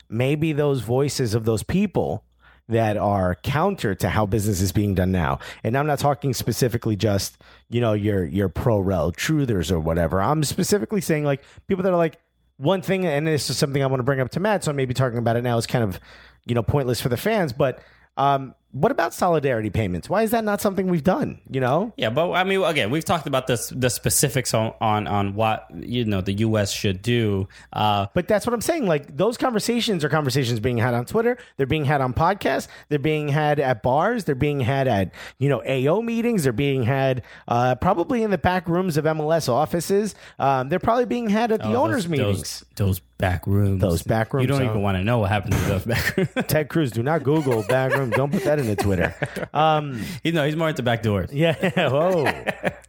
maybe 0.08 0.54
those 0.54 0.82
voices 0.82 1.34
of 1.34 1.46
those 1.46 1.64
people 1.64 2.24
that 2.70 2.98
are 2.98 3.36
counter 3.36 3.96
to 3.96 4.10
how 4.10 4.26
business 4.26 4.62
is 4.62 4.72
being 4.72 4.96
done 4.96 5.12
now. 5.12 5.40
And 5.64 5.76
I'm 5.76 5.88
not 5.88 6.00
talking 6.00 6.34
specifically 6.34 6.96
just, 6.96 7.38
you 7.68 7.82
know, 7.82 7.94
your 7.94 8.24
your 8.24 8.48
pro 8.48 8.80
rel 8.80 9.12
truthers 9.12 9.72
or 9.72 9.80
whatever. 9.80 10.22
I'm 10.22 10.44
specifically 10.44 11.02
saying 11.02 11.26
like 11.26 11.44
people 11.68 11.84
that 11.84 11.92
are 11.92 11.98
like 11.98 12.20
one 12.58 12.82
thing, 12.82 13.06
and 13.06 13.26
this 13.26 13.50
is 13.50 13.58
something 13.58 13.82
I 13.82 13.88
want 13.88 14.00
to 14.00 14.04
bring 14.04 14.20
up 14.20 14.30
to 14.32 14.40
Matt, 14.40 14.64
so 14.64 14.74
maybe 14.74 14.94
talking 14.94 15.18
about 15.18 15.36
it 15.36 15.44
now 15.44 15.58
is 15.58 15.66
kind 15.66 15.84
of, 15.84 16.00
you 16.46 16.54
know, 16.54 16.64
pointless 16.64 17.02
for 17.02 17.10
the 17.10 17.18
fans, 17.18 17.54
but 17.54 17.82
um, 18.18 18.54
what 18.72 18.92
about 18.92 19.14
solidarity 19.16 19.72
payments? 19.72 20.10
Why 20.10 20.22
is 20.22 20.32
that 20.32 20.44
not 20.44 20.62
something 20.62 20.88
we've 20.88 21.04
done? 21.04 21.40
You 21.50 21.60
know, 21.60 21.92
Yeah, 21.98 22.12
but 22.12 22.32
I 22.34 22.44
mean, 22.44 22.64
again, 22.64 22.92
we've 22.92 23.04
talked 23.06 23.26
about 23.26 23.48
this, 23.48 23.70
the 23.70 23.90
specifics 23.90 24.54
on, 24.54 24.74
on 24.80 25.08
on 25.08 25.34
what 25.34 25.66
you 25.76 26.06
know 26.06 26.22
the 26.22 26.34
U.S. 26.34 26.72
should 26.72 27.02
do. 27.02 27.48
Uh, 27.74 28.06
But 28.14 28.28
that's 28.28 28.46
what 28.46 28.54
I'm 28.54 28.62
saying. 28.62 28.86
Like 28.86 29.18
those 29.18 29.38
conversations 29.38 30.04
are 30.04 30.10
conversations 30.10 30.60
being 30.60 30.78
had 30.78 30.94
on 30.94 31.06
Twitter. 31.06 31.38
They're 31.58 31.66
being 31.66 31.86
had 31.86 32.00
on 32.02 32.14
podcasts. 32.14 32.68
They're 32.90 33.00
being 33.00 33.28
had 33.30 33.60
at 33.60 33.82
bars. 33.82 34.26
They're 34.26 34.36
being 34.36 34.60
had 34.60 34.88
at 34.88 35.12
you 35.40 35.50
know 35.50 35.64
AO 35.68 36.02
meetings. 36.02 36.44
They're 36.44 36.54
being 36.54 36.84
had 36.84 37.24
uh, 37.48 37.76
probably 37.76 38.22
in 38.22 38.30
the 38.30 38.38
back 38.38 38.68
rooms 38.68 38.98
of 38.98 39.06
MLS 39.06 39.50
offices. 39.50 40.14
Um, 40.38 40.70
they're 40.70 40.80
probably 40.80 41.06
being 41.06 41.30
had 41.30 41.52
at 41.52 41.60
the 41.62 41.74
owners' 41.74 42.04
those, 42.04 42.10
meetings. 42.10 42.66
those, 42.76 42.98
those 43.00 43.02
back 43.20 43.46
rooms, 43.46 43.82
Those 43.82 44.02
back 44.02 44.34
rooms, 44.34 44.44
You 44.44 44.48
don't 44.48 44.62
huh? 44.64 44.70
even 44.72 44.82
want 44.82 44.98
to 44.98 45.04
know 45.04 45.20
what 45.20 45.30
happened 45.30 45.54
to 45.54 45.60
those 45.66 45.86
back 45.86 46.18
rooms. 46.18 46.30
Ted 46.48 46.70
Cruz, 46.70 46.92
do 46.92 47.04
not 47.04 47.22
Google 47.24 47.62
back 47.64 47.94
room. 47.94 48.10
Don't 48.10 48.32
put 48.32 48.44
that 48.46 48.58
into 48.58 48.76
Twitter. 48.76 49.14
Um, 49.54 50.02
he's 50.24 50.34
no, 50.34 50.44
he's 50.46 50.56
more 50.56 50.70
into 50.70 50.82
back 50.82 51.04
doors. 51.04 51.32
Yeah. 51.32 51.54
Whoa. 51.90 52.32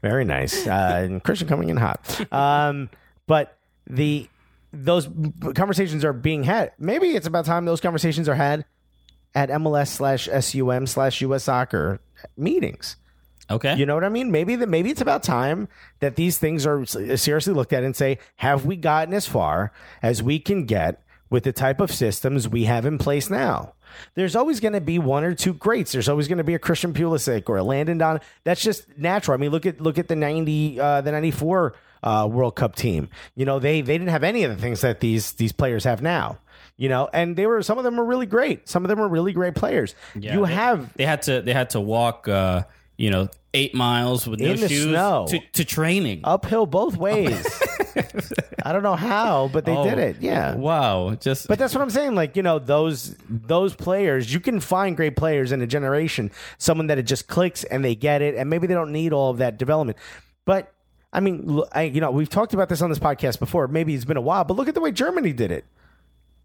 Very 0.01 0.25
nice. 0.25 0.67
Uh, 0.67 1.03
and 1.05 1.23
Christian 1.23 1.47
coming 1.49 1.69
in 1.69 1.77
hot. 1.77 2.33
Um, 2.33 2.89
but 3.27 3.59
the 3.87 4.29
those 4.73 5.09
conversations 5.55 6.05
are 6.05 6.13
being 6.13 6.45
had. 6.45 6.73
Maybe 6.79 7.09
it's 7.17 7.27
about 7.27 7.45
time 7.45 7.65
those 7.65 7.81
conversations 7.81 8.29
are 8.29 8.37
had 8.37 8.65
at 9.35 9.49
MLS 9.51 9.89
slash 9.89 10.29
SUM 10.29 10.87
slash 10.87 11.21
US 11.23 11.45
Soccer 11.45 12.01
meetings. 12.37 12.97
Okay. 13.51 13.75
You 13.77 13.87
know 13.87 13.95
what 13.95 14.05
I 14.05 14.09
mean? 14.09 14.31
Maybe 14.31 14.57
that 14.57 14.69
maybe 14.69 14.91
it's 14.91 15.01
about 15.01 15.23
time 15.23 15.69
that 15.99 16.17
these 16.17 16.39
things 16.39 16.67
are 16.67 16.85
seriously 16.87 17.53
looked 17.53 17.73
at 17.73 17.83
and 17.83 17.97
say, 17.97 18.19
have 18.37 18.65
we 18.65 18.77
gotten 18.77 19.13
as 19.13 19.27
far 19.27 19.73
as 20.03 20.23
we 20.23 20.39
can 20.39 20.67
get 20.67 21.03
with 21.31 21.45
the 21.45 21.53
type 21.53 21.81
of 21.81 21.91
systems 21.91 22.49
we 22.49 22.65
have 22.65 22.87
in 22.87 22.99
place 22.99 23.29
now? 23.29 23.75
There's 24.15 24.37
always 24.37 24.61
going 24.61 24.75
to 24.75 24.81
be 24.81 25.01
one 25.01 25.25
or 25.25 25.35
two 25.35 25.53
greats. 25.53 25.93
There's 25.93 26.09
always 26.09 26.29
going 26.29 26.39
to 26.39 26.45
be 26.45 26.55
a 26.55 26.61
Christian 26.61 26.93
Pulisic 26.93 27.49
or 27.49 27.57
a 27.57 27.63
Landon 27.63 27.99
Don. 27.99 28.21
That's 28.45 28.63
just 28.63 28.87
natural. 28.97 29.35
I 29.35 29.39
mean, 29.39 29.51
look 29.51 29.67
at 29.67 29.81
look 29.81 29.99
at 29.99 30.07
the 30.07 30.15
ninety 30.15 30.79
uh, 30.79 31.01
the 31.01 31.11
ninety 31.11 31.33
four 31.33 31.75
uh, 32.03 32.29
World 32.31 32.55
Cup 32.55 32.77
team. 32.77 33.09
You 33.35 33.47
know, 33.47 33.59
they 33.59 33.81
they 33.81 33.99
didn't 33.99 34.11
have 34.11 34.23
any 34.23 34.45
of 34.45 34.55
the 34.55 34.63
things 34.63 34.81
that 34.83 35.01
these 35.01 35.33
these 35.33 35.53
players 35.53 35.85
have 35.85 36.03
now. 36.03 36.39
You 36.77 36.89
know, 36.89 37.11
and 37.13 37.37
they 37.37 37.47
were 37.47 37.63
some 37.63 37.79
of 37.79 37.85
them 37.85 37.97
were 37.97 38.05
really 38.05 38.27
great. 38.27 38.69
Some 38.69 38.85
of 38.85 38.89
them 38.89 38.99
were 39.01 39.09
really 39.09 39.33
great 39.33 39.55
players. 39.55 39.95
Yeah, 40.15 40.35
you 40.35 40.45
have 40.45 40.93
They 40.95 41.05
had 41.05 41.23
to. 41.23 41.43
They 41.43 41.53
had 41.53 41.71
to 41.71 41.81
walk. 41.81 42.29
Uh, 42.29 42.63
you 43.01 43.09
know, 43.11 43.29
eight 43.55 43.75
miles 43.75 44.27
with 44.29 44.41
no 44.41 44.51
In 44.53 44.61
the 44.61 44.69
shoes 44.69 44.85
snow. 44.85 45.25
to, 45.31 45.39
to 45.55 45.65
training. 45.65 46.21
uphill 46.25 46.67
both 46.67 46.97
ways. 46.97 47.45
I 48.63 48.73
don't 48.73 48.83
know 48.83 48.95
how, 48.95 49.49
but 49.53 49.65
they 49.65 49.75
Oh, 49.75 49.85
did 49.89 49.99
it. 49.99 50.17
Yeah. 50.21 50.55
Wow. 50.55 51.15
Just. 51.19 51.49
But 51.49 51.59
that's 51.59 51.75
what 51.75 51.81
I'm 51.81 51.91
saying. 51.91 52.15
Like 52.15 52.37
you 52.37 52.43
know, 52.43 52.59
those 52.59 53.17
those 53.29 53.75
players, 53.75 54.33
you 54.33 54.39
can 54.39 54.61
find 54.61 54.97
great 54.97 55.17
players 55.17 55.51
in 55.51 55.63
a 55.63 55.67
generation. 55.67 56.31
Someone 56.59 56.89
that 56.89 56.99
it 56.99 57.05
just 57.05 57.27
clicks 57.27 57.65
and 57.65 57.85
they 57.85 57.95
get 57.95 58.21
it, 58.23 58.35
and 58.37 58.51
maybe 58.51 58.67
they 58.67 58.75
don't 58.75 58.93
need 58.93 59.13
all 59.13 59.31
of 59.31 59.39
that 59.39 59.57
development. 59.59 59.97
But 60.45 60.73
I 61.13 61.21
mean, 61.21 61.47
l- 61.49 61.69
I, 61.73 61.83
you 61.85 62.01
know, 62.03 62.11
we've 62.11 62.29
talked 62.29 62.53
about 62.55 62.69
this 62.69 62.83
on 62.83 62.91
this 62.91 62.99
podcast 62.99 63.39
before. 63.39 63.67
Maybe 63.67 63.95
it's 63.95 64.05
been 64.05 64.17
a 64.19 64.21
while, 64.23 64.45
but 64.45 64.57
look 64.59 64.69
at 64.69 64.75
the 64.75 64.81
way 64.81 64.93
Germany 64.93 65.33
did 65.33 65.51
it. 65.51 65.65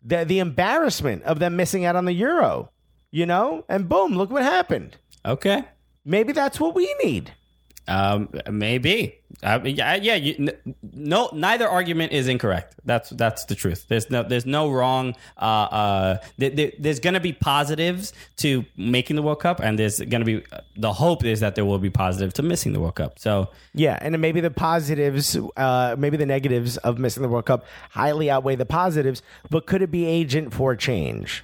The 0.04 0.24
the 0.24 0.40
embarrassment 0.40 1.24
of 1.24 1.40
them 1.40 1.56
missing 1.58 1.84
out 1.86 1.96
on 1.98 2.06
the 2.06 2.14
Euro. 2.14 2.72
You 3.12 3.26
know, 3.26 3.66
and 3.70 3.88
boom, 3.90 4.16
look 4.16 4.30
what 4.32 4.42
happened. 4.44 4.98
okay. 5.26 5.64
Maybe 6.06 6.32
that's 6.34 6.60
what 6.60 6.76
we 6.76 6.94
need. 7.04 7.32
Um, 7.88 8.30
maybe. 8.50 9.20
Uh, 9.44 9.60
yeah, 9.64 9.96
yeah. 9.96 10.16
You, 10.16 10.36
n- 10.40 10.76
no, 10.94 11.30
neither 11.34 11.68
argument 11.68 12.14
is 12.14 12.28
incorrect. 12.28 12.76
That's 12.84 13.10
that's 13.12 13.46
the 13.46 13.54
truth. 13.54 13.86
There's 13.88 14.10
no 14.10 14.24
there's 14.24 14.46
no 14.46 14.72
wrong. 14.72 15.16
Uh, 15.38 15.46
uh, 15.46 16.18
th- 16.40 16.56
th- 16.56 16.76
there's 16.80 17.00
going 17.00 17.14
to 17.14 17.20
be 17.20 17.34
positives 17.34 18.14
to 18.38 18.66
making 18.76 19.18
the 19.18 19.22
World 19.22 19.40
Cup, 19.40 19.60
and 19.60 19.78
there's 19.78 20.00
going 20.00 20.22
to 20.22 20.26
be 20.26 20.44
the 20.78 20.94
hope 20.94 21.24
is 21.24 21.42
that 21.42 21.54
there 21.56 21.66
will 21.66 21.78
be 21.78 21.92
positive 21.92 22.34
to 22.34 22.44
missing 22.44 22.74
the 22.74 22.80
World 22.80 22.96
Cup. 22.96 23.20
So 23.20 23.50
Yeah, 23.74 24.00
and 24.02 24.20
maybe 24.20 24.42
the 24.42 24.52
positives, 24.52 25.38
uh, 25.58 25.96
maybe 25.98 26.18
the 26.18 26.26
negatives 26.26 26.78
of 26.78 26.98
missing 26.98 27.22
the 27.22 27.30
World 27.30 27.46
Cup 27.46 27.66
highly 27.92 28.32
outweigh 28.32 28.56
the 28.56 28.66
positives. 28.66 29.22
But 29.52 29.68
could 29.68 29.84
it 29.84 29.92
be 29.92 30.06
agent 30.06 30.54
for 30.54 30.76
change? 30.76 31.44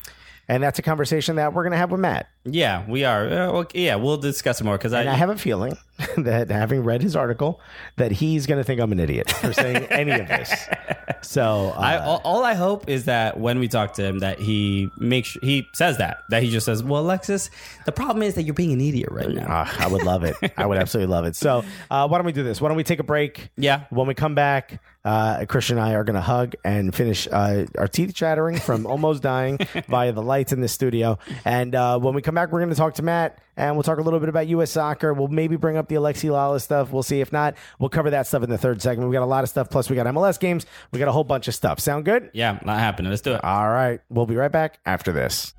And 0.52 0.62
that's 0.62 0.80
a 0.80 0.82
conversation 0.82 1.38
that 1.38 1.54
we're 1.54 1.64
going 1.64 1.72
to 1.72 1.78
have 1.78 1.92
with 1.92 2.02
Matt. 2.02 2.28
yeah, 2.44 2.84
we 2.86 3.06
are. 3.06 3.26
Uh, 3.26 3.52
well, 3.54 3.66
yeah, 3.74 3.96
we'll 3.96 4.18
discuss 4.18 4.60
it 4.60 4.66
more 4.66 4.78
because 4.78 4.92
I 4.92 5.10
I. 5.10 5.14
have 5.16 5.30
a 5.30 5.38
feeling 5.38 5.78
that 6.18 6.50
having 6.50 6.84
read 6.84 7.02
his 7.02 7.16
article, 7.16 7.62
that 7.98 8.12
he's 8.12 8.46
going 8.46 8.60
to 8.60 8.64
think 8.64 8.82
I'm 8.82 8.92
an 8.92 9.00
idiot 9.00 9.32
for 9.32 9.54
saying 9.54 9.86
any 9.86 10.12
of 10.12 10.28
this. 10.28 10.54
So 11.24 11.74
uh, 11.76 11.80
I, 11.80 11.98
all, 12.00 12.22
all 12.24 12.44
I 12.44 12.56
hope 12.56 12.90
is 12.90 13.06
that 13.06 13.40
when 13.40 13.60
we 13.60 13.68
talk 13.68 13.94
to 13.94 14.04
him, 14.04 14.20
that 14.20 14.40
he 14.40 14.90
makes 14.98 15.30
sure, 15.30 15.42
he 15.44 15.68
says 15.74 15.98
that 15.98 16.20
that 16.30 16.42
he 16.42 16.50
just 16.50 16.66
says, 16.66 16.84
"Well, 16.84 17.02
Alexis, 17.02 17.50
the 17.86 17.92
problem 17.92 18.24
is 18.24 18.36
that 18.36 18.44
you're 18.44 18.56
being 18.56 18.74
an 18.74 18.82
idiot 18.82 19.10
right 19.12 19.30
now." 19.30 19.46
Ah, 19.48 19.76
I 19.80 19.88
would 19.88 20.04
love 20.04 20.24
it. 20.24 20.36
I 20.58 20.66
would 20.66 20.78
absolutely 20.78 21.12
love 21.12 21.26
it. 21.26 21.36
So, 21.36 21.64
uh, 21.92 22.08
why 22.08 22.18
don't 22.18 22.26
we 22.26 22.32
do 22.32 22.44
this? 22.44 22.60
Why 22.60 22.70
don't 22.70 22.78
we 22.78 22.84
take 22.84 23.00
a 23.00 23.04
break? 23.04 23.50
Yeah. 23.56 23.84
When 23.92 24.08
we 24.08 24.16
come 24.16 24.34
back, 24.34 24.82
uh, 25.04 25.46
Christian 25.46 25.78
and 25.78 25.88
I 25.88 25.94
are 25.94 26.04
going 26.04 26.16
to 26.16 26.22
hug 26.22 26.56
and 26.64 26.94
finish 26.94 27.28
uh, 27.32 27.66
our 27.78 27.88
teeth 27.88 28.14
chattering 28.14 28.58
from 28.58 28.86
almost 28.86 29.22
dying 29.24 29.60
via 29.88 30.12
the 30.12 30.22
lights 30.22 30.54
in 30.54 30.62
the 30.62 30.68
studio. 30.68 31.18
And 31.46 31.76
uh, 31.76 32.00
when 32.00 32.14
we 32.14 32.22
come 32.22 32.36
back, 32.36 32.52
we're 32.52 32.60
going 32.60 32.70
to 32.70 32.76
talk 32.76 32.96
to 32.96 33.04
Matt 33.04 33.40
and 33.62 33.76
we'll 33.76 33.84
talk 33.84 34.00
a 34.00 34.02
little 34.02 34.20
bit 34.20 34.28
about 34.28 34.48
U.S. 34.48 34.72
soccer. 34.72 35.14
We'll 35.14 35.28
maybe 35.28 35.56
bring 35.56 35.78
up 35.78 35.88
the 35.88 35.96
Alexi 35.96 36.30
Lalas 36.30 36.62
stuff. 36.62 36.92
We'll 36.92 37.04
see. 37.04 37.22
If 37.22 37.32
not, 37.32 37.54
we'll 37.78 37.90
cover 37.90 38.10
that 38.10 38.26
stuff 38.26 38.42
in 38.42 38.50
the 38.50 38.58
third 38.58 38.82
segment. 38.82 39.08
We 39.08 39.14
got 39.14 39.22
a 39.22 39.26
lot 39.28 39.44
of 39.44 39.50
stuff. 39.50 39.70
Plus, 39.70 39.88
we 39.88 39.96
got 39.96 40.08
MLS 40.08 40.40
games. 40.40 40.66
We 40.92 40.98
got 40.98 41.08
a 41.08 41.12
whole 41.12 41.24
bunch 41.24 41.48
of 41.48 41.54
stuff. 41.54 41.80
Sound 41.80 42.04
good? 42.04 42.32
Yeah, 42.34 42.60
not 42.66 42.80
happening. 42.80 43.12
Let's 43.12 43.22
do 43.22 43.36
it. 43.36 43.44
All 43.44 43.70
right. 43.70 44.02
We'll 44.10 44.26
be 44.26 44.36
right 44.36 44.52
back 44.52 44.80
after 44.84 45.12
this. 45.12 45.54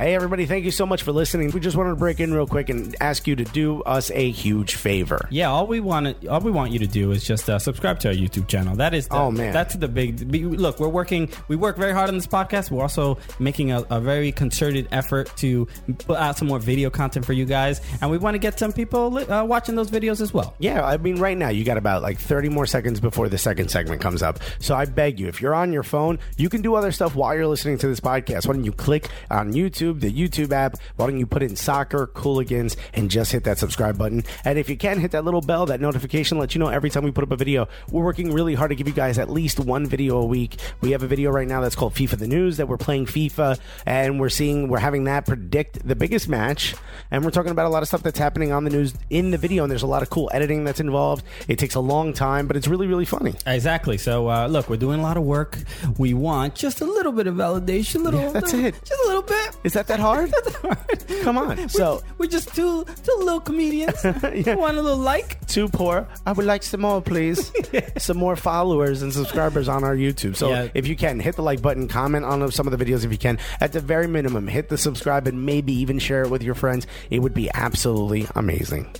Hey, 0.00 0.14
everybody. 0.14 0.46
Thank 0.46 0.64
you 0.64 0.70
so 0.70 0.86
much 0.86 1.02
for 1.02 1.12
listening. 1.12 1.50
We 1.50 1.60
just 1.60 1.76
wanted 1.76 1.90
to 1.90 1.96
break 1.96 2.20
in 2.20 2.32
real 2.32 2.46
quick 2.46 2.70
and 2.70 2.96
ask 3.02 3.26
you 3.26 3.36
to 3.36 3.44
do 3.44 3.82
us 3.82 4.10
a 4.12 4.30
huge 4.30 4.76
favor. 4.76 5.28
Yeah, 5.28 5.50
all 5.50 5.66
we 5.66 5.80
want 5.80 6.26
all 6.26 6.40
we 6.40 6.50
want 6.50 6.72
you 6.72 6.78
to 6.78 6.86
do 6.86 7.10
is 7.10 7.22
just 7.22 7.50
uh, 7.50 7.58
subscribe 7.58 7.98
to 8.00 8.08
our 8.08 8.14
YouTube 8.14 8.48
channel. 8.48 8.74
That 8.76 8.94
is, 8.94 9.08
the, 9.08 9.16
Oh, 9.16 9.30
man. 9.30 9.52
that's 9.52 9.74
the 9.74 9.88
big. 9.88 10.22
Look, 10.34 10.80
we're 10.80 10.88
working. 10.88 11.28
We 11.48 11.56
work 11.56 11.76
very 11.76 11.92
hard 11.92 12.08
on 12.08 12.14
this 12.14 12.26
podcast. 12.26 12.70
We're 12.70 12.80
also 12.80 13.18
making 13.38 13.72
a, 13.72 13.84
a 13.90 14.00
very 14.00 14.32
concerted 14.32 14.88
effort 14.90 15.36
to 15.36 15.68
put 15.98 16.16
out 16.16 16.38
some 16.38 16.48
more 16.48 16.58
video 16.60 16.88
content 16.88 17.26
for 17.26 17.34
you 17.34 17.44
guys, 17.44 17.82
and 18.00 18.10
we 18.10 18.16
want 18.16 18.32
to 18.36 18.38
get 18.38 18.58
some 18.58 18.72
people 18.72 19.18
uh, 19.30 19.44
watching 19.44 19.74
those 19.74 19.90
videos 19.90 20.22
as 20.22 20.32
well. 20.32 20.54
Yeah, 20.60 20.82
I 20.82 20.96
mean, 20.96 21.16
right 21.16 21.36
now 21.36 21.50
you 21.50 21.62
got 21.62 21.76
about 21.76 22.00
like 22.00 22.18
30 22.18 22.48
more 22.48 22.64
seconds 22.64 23.00
before 23.00 23.28
the 23.28 23.36
second 23.36 23.70
segment 23.70 24.00
comes 24.00 24.22
up. 24.22 24.38
So 24.60 24.74
I 24.74 24.86
beg 24.86 25.20
you, 25.20 25.28
if 25.28 25.42
you're 25.42 25.54
on 25.54 25.74
your 25.74 25.82
phone, 25.82 26.20
you 26.38 26.48
can 26.48 26.62
do 26.62 26.74
other 26.74 26.90
stuff 26.90 27.14
while 27.14 27.34
you're 27.34 27.46
listening 27.46 27.76
to 27.76 27.86
this 27.86 28.00
podcast. 28.00 28.46
Why 28.46 28.54
don't 28.54 28.64
you 28.64 28.72
click 28.72 29.10
on 29.30 29.52
YouTube, 29.52 29.89
the 29.98 30.12
YouTube 30.12 30.52
app? 30.52 30.76
Why 30.94 31.06
don't 31.08 31.18
you 31.18 31.26
put 31.26 31.42
in 31.42 31.56
soccer, 31.56 32.06
cooligans, 32.06 32.76
and 32.94 33.10
just 33.10 33.32
hit 33.32 33.42
that 33.44 33.58
subscribe 33.58 33.98
button? 33.98 34.22
And 34.44 34.58
if 34.58 34.68
you 34.68 34.76
can, 34.76 35.00
hit 35.00 35.10
that 35.10 35.24
little 35.24 35.40
bell, 35.40 35.66
that 35.66 35.80
notification, 35.80 36.38
let 36.38 36.54
you 36.54 36.60
know 36.60 36.68
every 36.68 36.90
time 36.90 37.02
we 37.02 37.10
put 37.10 37.24
up 37.24 37.32
a 37.32 37.36
video. 37.36 37.66
We're 37.90 38.04
working 38.04 38.32
really 38.32 38.54
hard 38.54 38.68
to 38.70 38.76
give 38.76 38.86
you 38.86 38.94
guys 38.94 39.18
at 39.18 39.28
least 39.30 39.58
one 39.58 39.86
video 39.86 40.18
a 40.18 40.24
week. 40.26 40.56
We 40.80 40.92
have 40.92 41.02
a 41.02 41.08
video 41.08 41.30
right 41.30 41.48
now 41.48 41.60
that's 41.60 41.74
called 41.74 41.94
FIFA 41.94 42.18
the 42.18 42.28
News 42.28 42.58
that 42.58 42.68
we're 42.68 42.76
playing 42.76 43.06
FIFA 43.06 43.58
and 43.86 44.20
we're 44.20 44.28
seeing, 44.28 44.68
we're 44.68 44.78
having 44.78 45.04
that 45.04 45.26
predict 45.26 45.86
the 45.86 45.96
biggest 45.96 46.28
match. 46.28 46.74
And 47.10 47.24
we're 47.24 47.30
talking 47.30 47.50
about 47.50 47.66
a 47.66 47.70
lot 47.70 47.82
of 47.82 47.88
stuff 47.88 48.02
that's 48.02 48.18
happening 48.18 48.52
on 48.52 48.64
the 48.64 48.70
news 48.70 48.94
in 49.08 49.30
the 49.30 49.38
video. 49.38 49.64
And 49.64 49.70
there's 49.70 49.82
a 49.82 49.86
lot 49.88 50.02
of 50.02 50.10
cool 50.10 50.30
editing 50.32 50.64
that's 50.64 50.80
involved. 50.80 51.24
It 51.48 51.58
takes 51.58 51.74
a 51.74 51.80
long 51.80 52.12
time, 52.12 52.46
but 52.46 52.56
it's 52.56 52.68
really, 52.68 52.86
really 52.86 53.04
funny. 53.04 53.34
Exactly. 53.46 53.98
So 53.98 54.28
uh, 54.28 54.46
look, 54.46 54.68
we're 54.68 54.76
doing 54.76 55.00
a 55.00 55.02
lot 55.02 55.16
of 55.16 55.22
work. 55.24 55.58
We 55.98 56.14
want 56.14 56.54
just 56.54 56.80
a 56.80 56.84
little 56.84 57.12
bit 57.12 57.26
of 57.26 57.34
validation. 57.34 58.02
Little, 58.04 58.30
that's 58.32 58.52
little- 58.52 58.66
it. 58.66 58.74
Just 58.84 59.00
a 59.02 59.06
little 59.06 59.22
bit. 59.22 59.56
Is 59.64 59.72
that 59.72 59.79
that 59.88 60.00
hard? 60.00 60.32
Come 61.22 61.38
on. 61.38 61.68
So 61.68 62.02
we're 62.18 62.26
just 62.28 62.54
two 62.54 62.84
two 62.84 63.16
little 63.18 63.40
comedians. 63.40 64.02
Want 64.04 64.76
a 64.76 64.82
little 64.82 64.96
like? 64.96 65.44
too 65.46 65.68
poor. 65.68 66.06
I 66.26 66.32
would 66.32 66.46
like 66.46 66.62
some 66.62 66.82
more, 66.82 67.00
please. 67.02 67.50
some 67.98 68.16
more 68.16 68.36
followers 68.36 69.02
and 69.02 69.12
subscribers 69.12 69.68
on 69.68 69.82
our 69.84 69.96
YouTube. 69.96 70.36
So 70.36 70.50
Yeah. 70.50 70.68
if 70.74 70.86
you 70.86 70.94
can, 70.96 71.18
hit 71.18 71.36
the 71.36 71.42
like 71.42 71.60
button, 71.60 71.88
comment 71.88 72.24
on 72.24 72.50
some 72.52 72.66
of 72.68 72.76
the 72.76 72.82
videos 72.84 73.04
if 73.04 73.10
you 73.10 73.18
can. 73.18 73.38
At 73.60 73.72
the 73.72 73.80
very 73.80 74.06
minimum, 74.06 74.46
hit 74.46 74.68
the 74.68 74.78
subscribe 74.78 75.26
and 75.26 75.44
maybe 75.44 75.72
even 75.72 75.98
share 75.98 76.22
it 76.22 76.30
with 76.30 76.42
your 76.42 76.54
friends. 76.54 76.86
It 77.10 77.18
would 77.18 77.34
be 77.34 77.50
absolutely 77.52 78.26
amazing. 78.36 78.94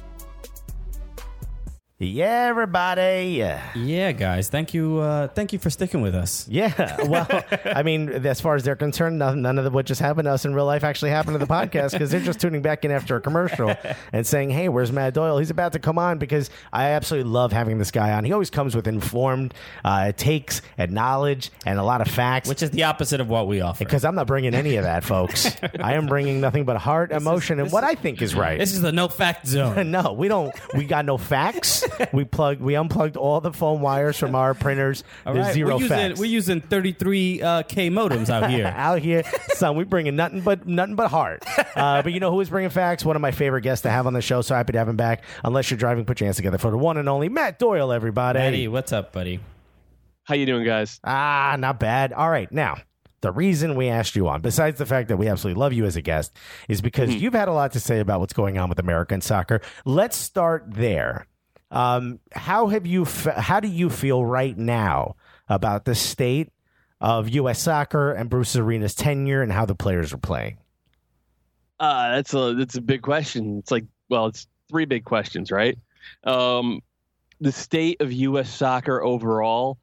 Yeah, 2.02 2.46
everybody. 2.48 3.44
Yeah. 3.74 4.12
Guys. 4.12 4.48
Thank 4.48 4.72
you. 4.72 5.00
Uh, 5.00 5.28
thank 5.28 5.52
you 5.52 5.58
for 5.58 5.68
sticking 5.68 6.00
with 6.00 6.14
us. 6.14 6.48
Yeah. 6.48 6.96
Well, 7.04 7.26
I 7.66 7.82
mean, 7.82 8.08
as 8.08 8.40
far 8.40 8.54
as 8.54 8.64
they're 8.64 8.74
concerned, 8.74 9.18
none, 9.18 9.42
none 9.42 9.58
of 9.58 9.64
the, 9.64 9.70
what 9.70 9.84
just 9.84 10.00
happened 10.00 10.24
to 10.24 10.30
us 10.30 10.46
in 10.46 10.54
real 10.54 10.64
life 10.64 10.82
actually 10.82 11.10
happened 11.10 11.34
to 11.34 11.38
the 11.38 11.52
podcast 11.52 11.90
because 11.92 12.10
they're 12.10 12.22
just 12.22 12.40
tuning 12.40 12.62
back 12.62 12.86
in 12.86 12.90
after 12.90 13.16
a 13.16 13.20
commercial 13.20 13.76
and 14.14 14.26
saying, 14.26 14.48
hey, 14.48 14.70
where's 14.70 14.90
Matt 14.90 15.12
Doyle? 15.12 15.36
He's 15.36 15.50
about 15.50 15.74
to 15.74 15.78
come 15.78 15.98
on 15.98 16.16
because 16.16 16.48
I 16.72 16.92
absolutely 16.92 17.30
love 17.30 17.52
having 17.52 17.76
this 17.76 17.90
guy 17.90 18.12
on. 18.12 18.24
He 18.24 18.32
always 18.32 18.48
comes 18.48 18.74
with 18.74 18.88
informed 18.88 19.52
uh, 19.84 20.12
takes 20.12 20.62
and 20.78 20.92
knowledge 20.92 21.50
and 21.66 21.78
a 21.78 21.82
lot 21.82 22.00
of 22.00 22.08
facts. 22.08 22.48
Which 22.48 22.62
is 22.62 22.70
the 22.70 22.84
opposite 22.84 23.20
of 23.20 23.28
what 23.28 23.46
we 23.46 23.60
offer. 23.60 23.84
because 23.84 24.06
I'm 24.06 24.14
not 24.14 24.26
bringing 24.26 24.54
any 24.54 24.76
of 24.76 24.84
that, 24.84 25.04
folks. 25.04 25.54
I 25.80 25.96
am 25.96 26.06
bringing 26.06 26.40
nothing 26.40 26.64
but 26.64 26.78
heart, 26.78 27.12
emotion, 27.12 27.60
and 27.60 27.70
what 27.70 27.84
I 27.84 27.94
think 27.94 28.22
is 28.22 28.34
right. 28.34 28.58
This 28.58 28.72
is 28.72 28.80
the 28.80 28.90
no 28.90 29.08
fact 29.08 29.46
zone. 29.46 29.90
No, 29.90 30.14
we 30.14 30.28
don't. 30.28 30.54
We 30.74 30.84
got 30.84 31.04
no 31.04 31.18
facts. 31.18 31.84
We 32.12 32.24
plugged. 32.24 32.60
We 32.60 32.74
unplugged 32.74 33.16
all 33.16 33.40
the 33.40 33.52
phone 33.52 33.80
wires 33.80 34.16
from 34.16 34.34
our 34.34 34.54
printers. 34.54 35.04
All 35.26 35.34
There's 35.34 35.46
right, 35.46 35.54
zero 35.54 35.76
we're 35.76 35.82
using, 35.82 35.88
facts. 35.88 36.20
We're 36.20 36.24
using 36.26 36.60
33 36.60 37.42
uh, 37.42 37.62
K 37.62 37.90
modems 37.90 38.30
out 38.30 38.50
here. 38.50 38.66
out 38.76 38.98
here, 39.00 39.22
son. 39.54 39.76
We 39.76 39.84
bringing 39.84 40.16
nothing 40.16 40.40
but 40.40 40.66
nothing 40.66 40.96
but 40.96 41.08
heart. 41.08 41.44
Uh, 41.76 42.02
but 42.02 42.12
you 42.12 42.20
know 42.20 42.30
who 42.30 42.40
is 42.40 42.50
bringing 42.50 42.70
facts? 42.70 43.04
One 43.04 43.16
of 43.16 43.22
my 43.22 43.30
favorite 43.30 43.62
guests 43.62 43.82
to 43.82 43.90
have 43.90 44.06
on 44.06 44.12
the 44.12 44.22
show. 44.22 44.42
So 44.42 44.54
happy 44.54 44.72
to 44.72 44.78
have 44.78 44.88
him 44.88 44.96
back. 44.96 45.22
Unless 45.44 45.70
you're 45.70 45.78
driving, 45.78 46.04
put 46.04 46.20
your 46.20 46.26
hands 46.26 46.36
together 46.36 46.58
for 46.58 46.70
the 46.70 46.78
one 46.78 46.96
and 46.96 47.08
only 47.08 47.28
Matt 47.28 47.58
Doyle. 47.58 47.92
Everybody. 47.92 48.40
Eddie, 48.40 48.68
what's 48.68 48.92
up, 48.92 49.12
buddy? 49.12 49.40
How 50.24 50.34
you 50.34 50.46
doing, 50.46 50.64
guys? 50.64 51.00
Ah, 51.04 51.56
not 51.58 51.80
bad. 51.80 52.12
All 52.12 52.30
right, 52.30 52.50
now. 52.50 52.78
The 53.22 53.32
reason 53.32 53.74
we 53.74 53.88
asked 53.88 54.16
you 54.16 54.28
on, 54.28 54.40
besides 54.40 54.78
the 54.78 54.86
fact 54.86 55.08
that 55.08 55.18
we 55.18 55.28
absolutely 55.28 55.60
love 55.60 55.74
you 55.74 55.84
as 55.84 55.94
a 55.94 56.00
guest, 56.00 56.34
is 56.68 56.80
because 56.80 57.14
you've 57.14 57.34
had 57.34 57.48
a 57.48 57.52
lot 57.52 57.72
to 57.72 57.80
say 57.80 58.00
about 58.00 58.20
what's 58.20 58.32
going 58.32 58.56
on 58.56 58.70
with 58.70 58.78
American 58.78 59.20
soccer. 59.20 59.60
Let's 59.84 60.16
start 60.16 60.64
there. 60.68 61.26
Um, 61.70 62.18
how 62.32 62.68
have 62.68 62.86
you? 62.86 63.02
F- 63.02 63.36
how 63.36 63.60
do 63.60 63.68
you 63.68 63.90
feel 63.90 64.24
right 64.24 64.56
now 64.56 65.16
about 65.48 65.84
the 65.84 65.94
state 65.94 66.50
of 67.00 67.28
U.S. 67.28 67.60
soccer 67.60 68.12
and 68.12 68.28
Bruce 68.28 68.56
Arena's 68.56 68.94
tenure 68.94 69.42
and 69.42 69.52
how 69.52 69.66
the 69.66 69.74
players 69.74 70.12
are 70.12 70.18
playing? 70.18 70.58
Uh, 71.78 72.16
that's 72.16 72.34
a 72.34 72.54
that's 72.54 72.76
a 72.76 72.80
big 72.80 73.02
question. 73.02 73.58
It's 73.58 73.70
like, 73.70 73.84
well, 74.08 74.26
it's 74.26 74.46
three 74.68 74.84
big 74.84 75.04
questions, 75.04 75.50
right? 75.50 75.78
Um, 76.24 76.82
the 77.40 77.52
state 77.52 78.00
of 78.00 78.12
U.S. 78.12 78.50
soccer 78.50 79.02
overall, 79.02 79.78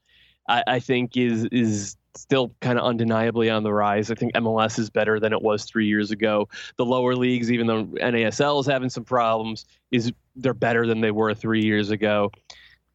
I, 0.48 0.64
I 0.68 0.80
think 0.80 1.18
is 1.18 1.46
is 1.52 1.96
still 2.18 2.54
kind 2.62 2.78
of 2.78 2.86
undeniably 2.86 3.50
on 3.50 3.64
the 3.64 3.74
rise. 3.74 4.12
I 4.12 4.16
think 4.16 4.34
MLS 4.34 4.80
is 4.80 4.90
better 4.90 5.20
than 5.20 5.34
it 5.34 5.42
was 5.42 5.66
three 5.66 5.88
years 5.88 6.12
ago. 6.12 6.50
The 6.78 6.86
lower 6.86 7.16
leagues, 7.16 7.52
even 7.52 7.68
though 7.68 7.86
NASL 7.86 8.60
is 8.62 8.66
having 8.66 8.90
some 8.90 9.04
problems, 9.04 9.66
is 9.92 10.12
they're 10.36 10.54
better 10.54 10.86
than 10.86 11.02
they 11.02 11.12
were 11.12 11.34
three 11.34 11.64
years 11.64 11.90
ago. 11.90 12.32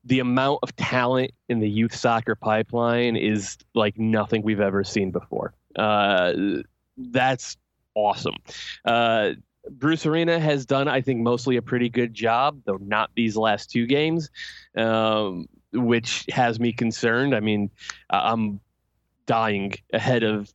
The 0.05 0.21
amount 0.21 0.61
of 0.63 0.75
talent 0.77 1.33
in 1.49 1.61
the 1.61 1.69
youth 1.69 1.95
soccer 1.95 2.35
pipeline 2.35 3.17
is 3.17 3.57
like 3.75 3.99
nothing 3.99 4.43
we've 4.43 4.61
ever 4.61 4.83
seen 4.83 5.11
before. 5.11 5.55
Uh, 5.77 6.33
that's 6.97 7.57
awesome. 7.95 8.35
Uh, 8.85 9.33
Bruce 9.71 10.07
Arena 10.07 10.41
has 10.41 10.67
done, 10.67 10.89
I 10.89 11.01
think, 11.01 11.21
mostly 11.21 11.57
a 11.57 11.63
pretty 11.63 11.89
good 11.89 12.15
job, 12.15 12.63
though 12.65 12.79
not 12.81 13.11
these 13.15 13.37
last 13.37 13.71
two 13.71 13.87
games, 13.87 14.31
um, 14.77 15.49
which 15.73 16.27
has 16.31 16.59
me 16.59 16.73
concerned. 16.73 17.35
I 17.35 17.41
mean, 17.41 17.71
I'm 18.11 18.61
dying 19.33 19.73
ahead 19.95 20.23
of. 20.23 20.53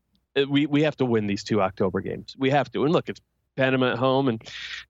We 0.47 0.67
we 0.67 0.83
have 0.83 0.95
to 0.97 1.05
win 1.05 1.25
these 1.25 1.43
two 1.43 1.63
October 1.63 1.99
games. 1.99 2.35
We 2.37 2.51
have 2.51 2.71
to. 2.73 2.83
And 2.83 2.93
look, 2.93 3.09
it's 3.09 3.19
Panama 3.55 3.93
at 3.93 3.97
home 3.97 4.27
and 4.27 4.39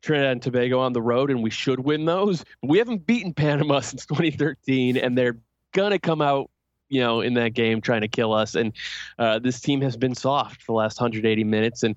Trinidad 0.02 0.34
and 0.34 0.42
Tobago 0.42 0.82
on 0.82 0.92
the 0.92 1.02
road, 1.02 1.32
and 1.32 1.42
we 1.42 1.50
should 1.50 1.80
win 1.80 2.04
those. 2.04 2.44
We 2.62 2.80
haven't 2.80 3.08
beaten 3.08 3.34
Panama 3.34 3.80
since 3.92 4.06
2013, 4.06 4.98
and 4.98 5.18
they're 5.18 5.38
gonna 5.72 6.00
come 6.00 6.22
out 6.22 6.50
you 6.90 7.02
know, 7.02 7.20
in 7.20 7.34
that 7.34 7.50
game 7.50 7.82
trying 7.82 8.00
to 8.00 8.08
kill 8.08 8.34
us. 8.34 8.56
And 8.56 8.72
uh, 9.20 9.40
this 9.40 9.60
team 9.60 9.82
has 9.82 9.98
been 9.98 10.16
soft 10.16 10.62
for 10.62 10.72
the 10.72 10.78
last 10.78 11.00
180 11.00 11.44
minutes, 11.44 11.84
and 11.84 11.96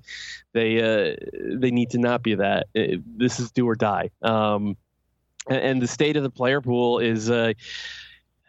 they 0.52 0.80
uh, 0.80 1.16
they 1.56 1.70
need 1.70 1.90
to 1.90 1.98
not 1.98 2.22
be 2.22 2.36
that. 2.36 2.66
Uh, 2.76 2.96
this 3.16 3.40
is 3.40 3.50
do 3.50 3.68
or 3.68 3.74
die. 3.74 4.10
Um, 4.22 4.76
and, 5.48 5.58
and, 5.58 5.82
the 5.82 5.86
state 5.86 6.16
of 6.16 6.22
the 6.22 6.30
player 6.30 6.60
pool 6.60 6.98
is. 7.00 7.30
Uh, 7.30 7.52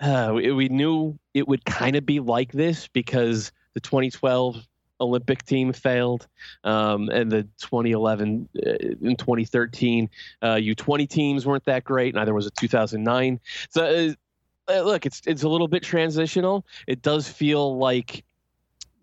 uh 0.02 0.32
we, 0.36 0.52
we 0.52 0.70
knew 0.70 1.18
it 1.34 1.48
would 1.48 1.64
kind 1.66 1.96
of 1.96 2.06
be 2.06 2.20
like 2.20 2.52
this 2.52 2.88
because 2.88 3.52
the 3.74 3.80
2012 3.80 4.68
Olympic 5.02 5.44
team 5.44 5.74
failed, 5.74 6.28
um, 6.64 7.10
and 7.10 7.32
the 7.32 7.44
2011 7.60 8.48
uh, 8.56 8.70
and 9.02 9.18
2013 9.20 10.10
uh, 10.42 10.48
U20 10.56 11.10
teams 11.10 11.46
weren't 11.46 11.66
that 11.66 11.84
great. 11.84 12.14
Neither 12.16 12.34
was 12.34 12.46
a 12.46 12.52
2009. 12.52 13.40
So 13.70 13.84
uh, 13.84 14.72
uh, 14.72 14.82
look, 14.84 15.06
it's 15.06 15.22
it's 15.26 15.44
a 15.44 15.50
little 15.50 15.68
bit 15.68 15.84
transitional. 15.84 16.66
It 16.88 17.02
does 17.02 17.28
feel 17.28 17.78
like 17.78 18.24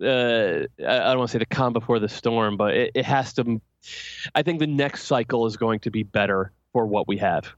uh, 0.01 0.65
I 0.79 1.09
don't 1.09 1.19
want 1.19 1.31
to 1.31 1.33
say 1.33 1.39
the 1.39 1.47
calm 1.47 1.73
before 1.73 1.99
the 1.99 2.09
storm, 2.09 2.57
but 2.57 2.75
it, 2.75 2.93
it 2.95 3.05
has 3.05 3.33
to. 3.35 3.61
I 4.35 4.43
think 4.43 4.61
the 4.61 4.67
next 4.67 5.05
cycle 5.05 5.47
is 5.47 5.57
going 5.57 5.81
to 5.81 5.91
be 5.91 6.05
better 6.05 6.53
for 6.73 6.87
what 6.87 7.09
we 7.09 7.17
have. 7.19 7.53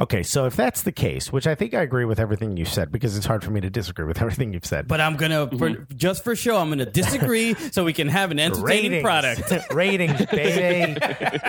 Okay, 0.00 0.22
so 0.22 0.46
if 0.46 0.56
that's 0.56 0.80
the 0.82 0.92
case, 0.92 1.30
which 1.30 1.46
I 1.46 1.54
think 1.54 1.74
I 1.74 1.82
agree 1.82 2.06
with 2.06 2.18
everything 2.18 2.56
you 2.56 2.64
said, 2.64 2.90
because 2.90 3.18
it's 3.18 3.26
hard 3.26 3.44
for 3.44 3.50
me 3.50 3.60
to 3.60 3.68
disagree 3.68 4.06
with 4.06 4.18
everything 4.22 4.54
you've 4.54 4.64
said. 4.64 4.88
But 4.88 4.98
I'm 4.98 5.16
gonna, 5.16 5.46
mm-hmm. 5.46 5.94
just 5.94 6.24
for 6.24 6.34
show, 6.34 6.56
I'm 6.56 6.70
gonna 6.70 6.86
disagree 6.86 7.52
so 7.72 7.84
we 7.84 7.92
can 7.92 8.08
have 8.08 8.30
an 8.30 8.40
entertaining 8.40 9.04
Ratings. 9.04 9.46
product. 9.46 9.70
Ratings, 9.74 10.24
baby. 10.26 10.98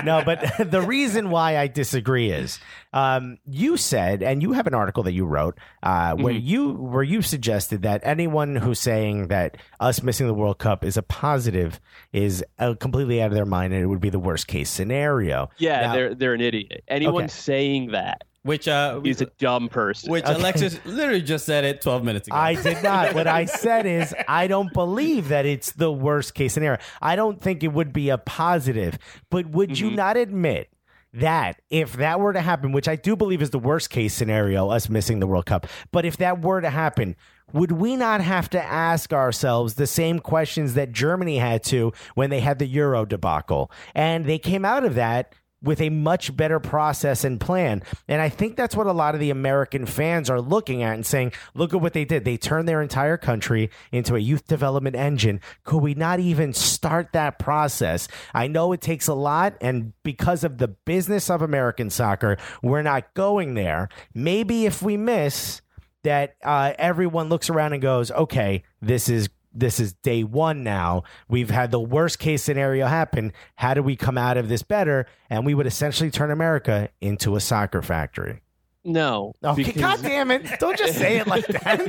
no, 0.03 0.21
but 0.25 0.69
the 0.69 0.81
reason 0.81 1.29
why 1.29 1.57
I 1.57 1.67
disagree 1.67 2.29
is 2.29 2.59
um, 2.91 3.37
you 3.45 3.77
said, 3.77 4.21
and 4.21 4.41
you 4.41 4.51
have 4.51 4.67
an 4.67 4.73
article 4.73 5.03
that 5.03 5.13
you 5.13 5.25
wrote 5.25 5.57
uh, 5.81 6.15
where 6.15 6.33
mm-hmm. 6.33 6.45
you 6.45 6.71
where 6.73 7.03
you 7.03 7.21
suggested 7.21 7.83
that 7.83 8.01
anyone 8.03 8.57
who's 8.57 8.79
saying 8.79 9.29
that 9.29 9.55
us 9.79 10.03
missing 10.03 10.27
the 10.27 10.33
World 10.33 10.57
Cup 10.57 10.83
is 10.83 10.97
a 10.97 11.03
positive 11.03 11.79
is 12.11 12.43
uh, 12.59 12.73
completely 12.73 13.21
out 13.21 13.27
of 13.27 13.33
their 13.33 13.45
mind, 13.45 13.73
and 13.73 13.81
it 13.81 13.87
would 13.87 14.01
be 14.01 14.09
the 14.09 14.19
worst 14.19 14.47
case 14.47 14.69
scenario. 14.69 15.49
Yeah, 15.57 15.81
now, 15.81 15.93
they're 15.93 16.15
they're 16.15 16.33
an 16.33 16.41
idiot. 16.41 16.83
Anyone 16.89 17.23
okay. 17.23 17.27
saying 17.27 17.91
that 17.91 18.23
which 18.43 18.67
uh, 18.67 18.99
he's 19.01 19.21
a 19.21 19.27
dumb 19.37 19.69
person. 19.69 20.11
Which 20.11 20.23
okay. 20.23 20.33
Alexis 20.33 20.79
literally 20.85 21.21
just 21.21 21.45
said 21.45 21.63
it 21.63 21.81
12 21.81 22.03
minutes 22.03 22.27
ago. 22.27 22.37
I 22.37 22.55
did 22.55 22.81
not. 22.81 23.13
what 23.13 23.27
I 23.27 23.45
said 23.45 23.85
is 23.85 24.15
I 24.27 24.47
don't 24.47 24.73
believe 24.73 25.27
that 25.29 25.45
it's 25.45 25.71
the 25.73 25.91
worst 25.91 26.33
case 26.33 26.53
scenario. 26.53 26.79
I 27.01 27.15
don't 27.15 27.39
think 27.39 27.63
it 27.63 27.69
would 27.73 27.93
be 27.93 28.09
a 28.09 28.17
positive. 28.17 28.97
But 29.29 29.47
would 29.47 29.69
mm-hmm. 29.69 29.85
you 29.85 29.95
not 29.95 30.17
admit 30.17 30.69
that 31.13 31.61
if 31.69 31.93
that 31.93 32.19
were 32.19 32.33
to 32.33 32.41
happen, 32.41 32.71
which 32.71 32.87
I 32.87 32.95
do 32.95 33.15
believe 33.15 33.41
is 33.41 33.49
the 33.49 33.59
worst 33.59 33.89
case 33.89 34.13
scenario, 34.13 34.69
us 34.69 34.89
missing 34.89 35.19
the 35.19 35.27
World 35.27 35.45
Cup, 35.45 35.67
but 35.91 36.05
if 36.05 36.17
that 36.17 36.41
were 36.41 36.61
to 36.61 36.69
happen, 36.69 37.15
would 37.53 37.73
we 37.73 37.95
not 37.97 38.21
have 38.21 38.49
to 38.51 38.63
ask 38.63 39.11
ourselves 39.11 39.73
the 39.73 39.87
same 39.87 40.19
questions 40.19 40.73
that 40.75 40.93
Germany 40.93 41.37
had 41.37 41.63
to 41.65 41.91
when 42.15 42.29
they 42.29 42.39
had 42.39 42.59
the 42.59 42.65
Euro 42.67 43.05
debacle? 43.05 43.69
And 43.93 44.25
they 44.25 44.39
came 44.39 44.63
out 44.63 44.85
of 44.85 44.95
that 44.95 45.33
with 45.63 45.79
a 45.81 45.89
much 45.89 46.35
better 46.35 46.59
process 46.59 47.23
and 47.23 47.39
plan. 47.39 47.83
And 48.07 48.21
I 48.21 48.29
think 48.29 48.55
that's 48.55 48.75
what 48.75 48.87
a 48.87 48.91
lot 48.91 49.13
of 49.13 49.21
the 49.21 49.29
American 49.29 49.85
fans 49.85 50.29
are 50.29 50.41
looking 50.41 50.83
at 50.83 50.95
and 50.95 51.05
saying, 51.05 51.33
look 51.53 51.73
at 51.73 51.81
what 51.81 51.93
they 51.93 52.05
did. 52.05 52.25
They 52.25 52.37
turned 52.37 52.67
their 52.67 52.81
entire 52.81 53.17
country 53.17 53.69
into 53.91 54.15
a 54.15 54.19
youth 54.19 54.47
development 54.47 54.95
engine. 54.95 55.39
Could 55.63 55.79
we 55.79 55.93
not 55.93 56.19
even 56.19 56.53
start 56.53 57.13
that 57.13 57.39
process? 57.39 58.07
I 58.33 58.47
know 58.47 58.71
it 58.71 58.81
takes 58.81 59.07
a 59.07 59.13
lot. 59.13 59.55
And 59.61 59.93
because 60.03 60.43
of 60.43 60.57
the 60.57 60.67
business 60.67 61.29
of 61.29 61.41
American 61.41 61.89
soccer, 61.89 62.37
we're 62.63 62.81
not 62.81 63.13
going 63.13 63.53
there. 63.53 63.89
Maybe 64.13 64.65
if 64.65 64.81
we 64.81 64.97
miss, 64.97 65.61
that 66.03 66.35
uh, 66.43 66.73
everyone 66.79 67.29
looks 67.29 67.49
around 67.49 67.73
and 67.73 67.81
goes, 67.81 68.11
okay, 68.11 68.63
this 68.81 69.07
is 69.07 69.29
this 69.53 69.79
is 69.79 69.93
day 69.93 70.23
one 70.23 70.63
now. 70.63 71.03
We've 71.27 71.49
had 71.49 71.71
the 71.71 71.79
worst 71.79 72.19
case 72.19 72.43
scenario 72.43 72.87
happen. 72.87 73.33
How 73.55 73.73
do 73.73 73.83
we 73.83 73.95
come 73.95 74.17
out 74.17 74.37
of 74.37 74.49
this 74.49 74.63
better? 74.63 75.05
And 75.29 75.45
we 75.45 75.53
would 75.53 75.67
essentially 75.67 76.11
turn 76.11 76.31
America 76.31 76.89
into 77.01 77.35
a 77.35 77.39
soccer 77.39 77.81
factory. 77.81 78.41
No. 78.83 79.33
Okay, 79.43 79.63
because... 79.63 79.81
God 79.81 80.01
damn 80.01 80.31
it. 80.31 80.59
Don't 80.59 80.77
just 80.77 80.97
say 80.97 81.17
it 81.17 81.27
like 81.27 81.45
that. 81.47 81.81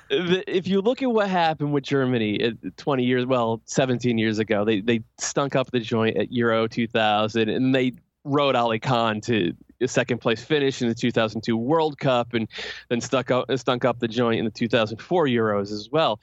if 0.09 0.67
you 0.67 0.81
look 0.81 1.01
at 1.01 1.09
what 1.09 1.29
happened 1.29 1.73
with 1.73 1.83
Germany 1.83 2.43
uh, 2.43 2.69
20 2.77 3.03
years, 3.03 3.25
well, 3.25 3.61
17 3.65 4.17
years 4.17 4.39
ago, 4.39 4.65
they, 4.65 4.81
they 4.81 5.01
stunk 5.17 5.55
up 5.55 5.71
the 5.71 5.79
joint 5.79 6.17
at 6.17 6.31
Euro 6.33 6.67
2000 6.67 7.49
and 7.49 7.73
they 7.73 7.93
rode 8.25 8.55
Ali 8.55 8.79
Khan 8.79 9.21
to 9.21 9.53
a 9.81 9.87
second 9.87 10.19
place 10.19 10.43
finish 10.43 10.81
in 10.81 10.87
the 10.87 10.95
2002 10.95 11.55
World 11.55 11.97
Cup 11.97 12.33
and 12.33 12.47
then 12.89 13.01
stuck 13.01 13.31
up, 13.31 13.45
stunk 13.57 13.85
up 13.85 13.99
the 13.99 14.07
joint 14.07 14.39
in 14.39 14.45
the 14.45 14.51
2004 14.51 15.27
Euros 15.27 15.71
as 15.71 15.89
well. 15.91 16.19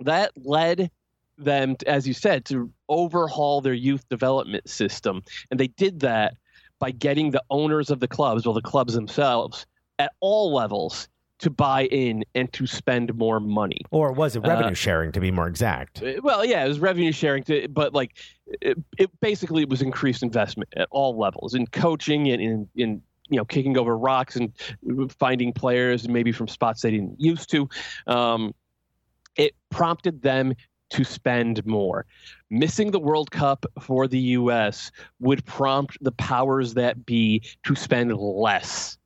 That 0.00 0.32
led 0.36 0.90
them, 1.38 1.76
to, 1.76 1.88
as 1.88 2.06
you 2.06 2.14
said, 2.14 2.44
to 2.46 2.70
overhaul 2.88 3.60
their 3.60 3.72
youth 3.72 4.08
development 4.08 4.68
system. 4.68 5.22
And 5.50 5.58
they 5.58 5.68
did 5.68 6.00
that 6.00 6.34
by 6.78 6.90
getting 6.90 7.30
the 7.30 7.42
owners 7.50 7.90
of 7.90 8.00
the 8.00 8.08
clubs, 8.08 8.44
well, 8.44 8.54
the 8.54 8.62
clubs 8.62 8.94
themselves, 8.94 9.66
at 9.98 10.12
all 10.20 10.52
levels 10.52 11.08
to 11.42 11.50
buy 11.50 11.86
in 11.86 12.24
and 12.34 12.52
to 12.52 12.66
spend 12.66 13.14
more 13.16 13.40
money. 13.40 13.80
Or 13.90 14.12
was 14.12 14.36
it 14.36 14.40
revenue 14.40 14.70
uh, 14.70 14.74
sharing 14.74 15.12
to 15.12 15.20
be 15.20 15.30
more 15.30 15.48
exact? 15.48 16.02
Uh, 16.02 16.14
well, 16.22 16.44
yeah, 16.44 16.64
it 16.64 16.68
was 16.68 16.80
revenue 16.80 17.12
sharing 17.12 17.42
to, 17.44 17.68
but 17.68 17.92
like 17.92 18.16
it, 18.46 18.78
it 18.96 19.10
basically 19.20 19.62
it 19.62 19.68
was 19.68 19.82
increased 19.82 20.22
investment 20.22 20.72
at 20.76 20.88
all 20.90 21.18
levels 21.18 21.54
in 21.54 21.66
coaching 21.66 22.30
and 22.30 22.40
in, 22.40 22.68
in 22.76 23.02
you 23.28 23.36
know 23.36 23.44
kicking 23.44 23.76
over 23.76 23.98
rocks 23.98 24.36
and 24.36 24.52
finding 25.18 25.52
players 25.52 26.08
maybe 26.08 26.32
from 26.32 26.46
spots 26.48 26.82
they 26.82 26.92
didn't 26.92 27.20
used 27.20 27.50
to. 27.50 27.68
Um, 28.06 28.54
it 29.36 29.54
prompted 29.70 30.22
them 30.22 30.54
to 30.90 31.04
spend 31.04 31.64
more. 31.66 32.06
Missing 32.50 32.90
the 32.90 33.00
World 33.00 33.30
Cup 33.30 33.64
for 33.80 34.06
the 34.06 34.18
U.S. 34.18 34.92
would 35.20 35.44
prompt 35.46 35.96
the 36.02 36.12
powers 36.12 36.74
that 36.74 37.06
be 37.06 37.42
to 37.64 37.74
spend 37.74 38.14
less 38.16 38.98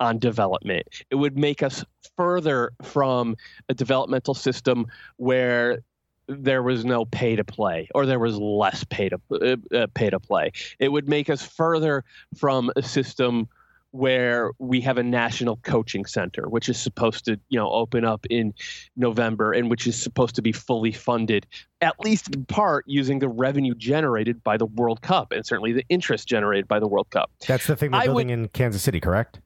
on 0.00 0.18
development. 0.18 0.86
It 1.10 1.16
would 1.16 1.38
make 1.38 1.62
us 1.62 1.84
further 2.16 2.72
from 2.82 3.36
a 3.68 3.74
developmental 3.74 4.34
system 4.34 4.86
where 5.16 5.80
there 6.26 6.62
was 6.62 6.84
no 6.84 7.04
pay 7.04 7.36
to 7.36 7.44
play 7.44 7.88
or 7.94 8.06
there 8.06 8.18
was 8.18 8.38
less 8.38 8.84
pay 8.84 9.08
to 9.10 9.20
uh, 9.30 9.76
uh, 9.76 9.86
pay 9.94 10.10
to 10.10 10.18
play. 10.18 10.52
It 10.78 10.90
would 10.90 11.08
make 11.08 11.28
us 11.28 11.44
further 11.44 12.04
from 12.36 12.70
a 12.76 12.82
system 12.82 13.48
where 13.90 14.50
we 14.58 14.80
have 14.80 14.98
a 14.98 15.02
national 15.04 15.56
coaching 15.58 16.04
center 16.04 16.48
which 16.48 16.68
is 16.68 16.76
supposed 16.76 17.24
to 17.24 17.38
you 17.48 17.56
know 17.56 17.70
open 17.70 18.04
up 18.04 18.26
in 18.28 18.52
November 18.96 19.52
and 19.52 19.70
which 19.70 19.86
is 19.86 20.00
supposed 20.00 20.34
to 20.34 20.42
be 20.42 20.50
fully 20.50 20.90
funded 20.90 21.46
at 21.80 21.94
least 22.00 22.34
in 22.34 22.44
part 22.46 22.84
using 22.88 23.20
the 23.20 23.28
revenue 23.28 23.72
generated 23.72 24.42
by 24.42 24.56
the 24.56 24.66
World 24.66 25.00
Cup 25.02 25.30
and 25.30 25.46
certainly 25.46 25.72
the 25.72 25.84
interest 25.90 26.26
generated 26.26 26.66
by 26.66 26.80
the 26.80 26.88
World 26.88 27.08
Cup. 27.10 27.30
That's 27.46 27.68
the 27.68 27.76
thing 27.76 27.92
they're 27.92 28.02
building 28.06 28.28
would, 28.28 28.32
in 28.32 28.48
Kansas 28.48 28.82
City, 28.82 28.98
correct? 28.98 29.38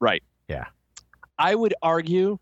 Right. 0.00 0.22
Yeah. 0.48 0.66
I 1.38 1.54
would 1.54 1.74
argue 1.82 2.38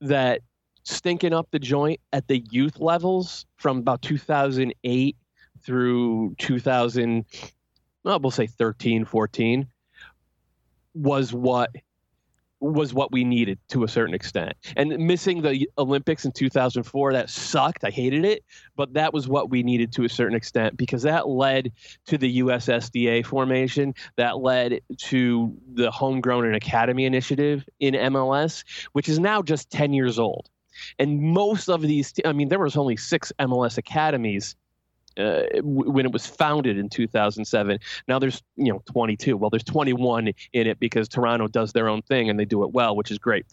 that 0.00 0.40
stinking 0.84 1.32
up 1.32 1.48
the 1.50 1.58
joint 1.58 2.00
at 2.12 2.28
the 2.28 2.44
youth 2.50 2.78
levels 2.78 3.46
from 3.56 3.78
about 3.78 4.02
2008 4.02 5.16
through 5.62 6.34
2000, 6.38 7.24
well, 8.04 8.20
we'll 8.20 8.30
say 8.30 8.46
13, 8.46 9.04
14, 9.04 9.66
was 10.94 11.32
what 11.32 11.70
was 12.60 12.94
what 12.94 13.12
we 13.12 13.24
needed 13.24 13.58
to 13.68 13.84
a 13.84 13.88
certain 13.88 14.14
extent. 14.14 14.54
And 14.76 14.96
missing 14.98 15.42
the 15.42 15.68
Olympics 15.78 16.24
in 16.24 16.32
2004, 16.32 17.12
that 17.12 17.30
sucked. 17.30 17.84
I 17.84 17.90
hated 17.90 18.24
it, 18.24 18.44
but 18.76 18.94
that 18.94 19.12
was 19.12 19.28
what 19.28 19.50
we 19.50 19.62
needed 19.62 19.92
to 19.92 20.04
a 20.04 20.08
certain 20.08 20.36
extent 20.36 20.76
because 20.76 21.02
that 21.02 21.28
led 21.28 21.72
to 22.06 22.18
the 22.18 22.40
USSDA 22.40 23.26
formation, 23.26 23.94
that 24.16 24.38
led 24.38 24.80
to 24.98 25.54
the 25.74 25.90
Homegrown 25.90 26.46
and 26.46 26.56
Academy 26.56 27.04
initiative 27.04 27.64
in 27.80 27.94
MLS, 27.94 28.64
which 28.92 29.08
is 29.08 29.18
now 29.18 29.42
just 29.42 29.70
10 29.70 29.92
years 29.92 30.18
old. 30.18 30.48
And 30.98 31.20
most 31.20 31.68
of 31.68 31.82
these, 31.82 32.12
I 32.24 32.32
mean, 32.32 32.48
there 32.48 32.58
was 32.58 32.76
only 32.76 32.96
six 32.96 33.32
MLS 33.40 33.78
academies 33.78 34.56
uh, 35.18 35.42
when 35.62 36.04
it 36.04 36.12
was 36.12 36.26
founded 36.26 36.78
in 36.78 36.88
2007. 36.88 37.78
Now 38.08 38.18
there's 38.18 38.42
you 38.56 38.72
know 38.72 38.82
22. 38.86 39.36
Well, 39.36 39.50
there's 39.50 39.64
21 39.64 40.28
in 40.52 40.66
it 40.66 40.78
because 40.78 41.08
Toronto 41.08 41.48
does 41.48 41.72
their 41.72 41.88
own 41.88 42.02
thing 42.02 42.30
and 42.30 42.38
they 42.38 42.44
do 42.44 42.64
it 42.64 42.72
well, 42.72 42.96
which 42.96 43.10
is 43.10 43.18
great. 43.18 43.46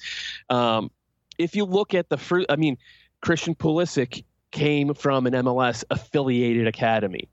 Um, 0.50 0.92
if 1.38 1.56
you 1.56 1.66
look 1.66 1.94
at 1.94 2.10
the 2.10 2.18
fruit, 2.18 2.46
I 2.50 2.56
mean, 2.56 2.78
Christian 3.22 3.56
Pulisic 3.56 4.24
came 4.52 4.94
from 4.94 5.26
an 5.26 5.34
MLS 5.34 5.84
affiliated 5.90 6.68
academy. 6.68 7.28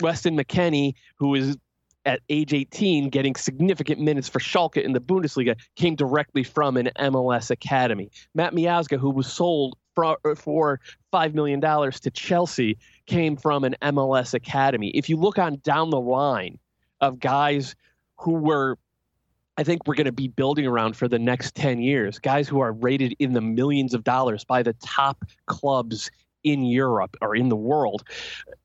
Weston 0.00 0.36
McKennie, 0.36 0.94
who 1.16 1.34
is 1.34 1.56
at 2.06 2.20
age 2.28 2.52
18 2.52 3.10
getting 3.10 3.34
significant 3.34 4.00
minutes 4.00 4.28
for 4.28 4.38
Schalke 4.38 4.82
in 4.82 4.92
the 4.92 5.00
Bundesliga, 5.00 5.56
came 5.76 5.94
directly 5.94 6.42
from 6.42 6.76
an 6.76 6.90
MLS 6.98 7.50
academy. 7.50 8.10
Matt 8.34 8.52
Miazga, 8.52 8.98
who 8.98 9.10
was 9.10 9.32
sold 9.32 9.76
for, 9.94 10.18
for 10.36 10.80
$5 11.12 11.34
million 11.34 11.60
to 11.60 12.10
Chelsea, 12.10 12.78
came 13.06 13.36
from 13.36 13.64
an 13.64 13.76
MLS 13.82 14.34
academy. 14.34 14.90
If 14.90 15.08
you 15.08 15.16
look 15.16 15.38
on 15.38 15.56
down 15.64 15.90
the 15.90 16.00
line 16.00 16.58
of 17.00 17.20
guys 17.20 17.74
who 18.18 18.32
were 18.32 18.78
I 19.56 19.62
think 19.62 19.86
we're 19.86 19.94
going 19.94 20.06
to 20.06 20.12
be 20.12 20.26
building 20.28 20.66
around 20.66 20.96
for 20.96 21.06
the 21.06 21.18
next 21.18 21.54
10 21.54 21.80
years. 21.80 22.18
Guys 22.18 22.48
who 22.48 22.58
are 22.58 22.72
rated 22.72 23.14
in 23.20 23.34
the 23.34 23.40
millions 23.40 23.94
of 23.94 24.02
dollars 24.02 24.44
by 24.44 24.64
the 24.64 24.72
top 24.82 25.24
clubs 25.46 26.10
in 26.42 26.64
Europe 26.64 27.16
or 27.20 27.36
in 27.36 27.48
the 27.48 27.56
world. 27.56 28.02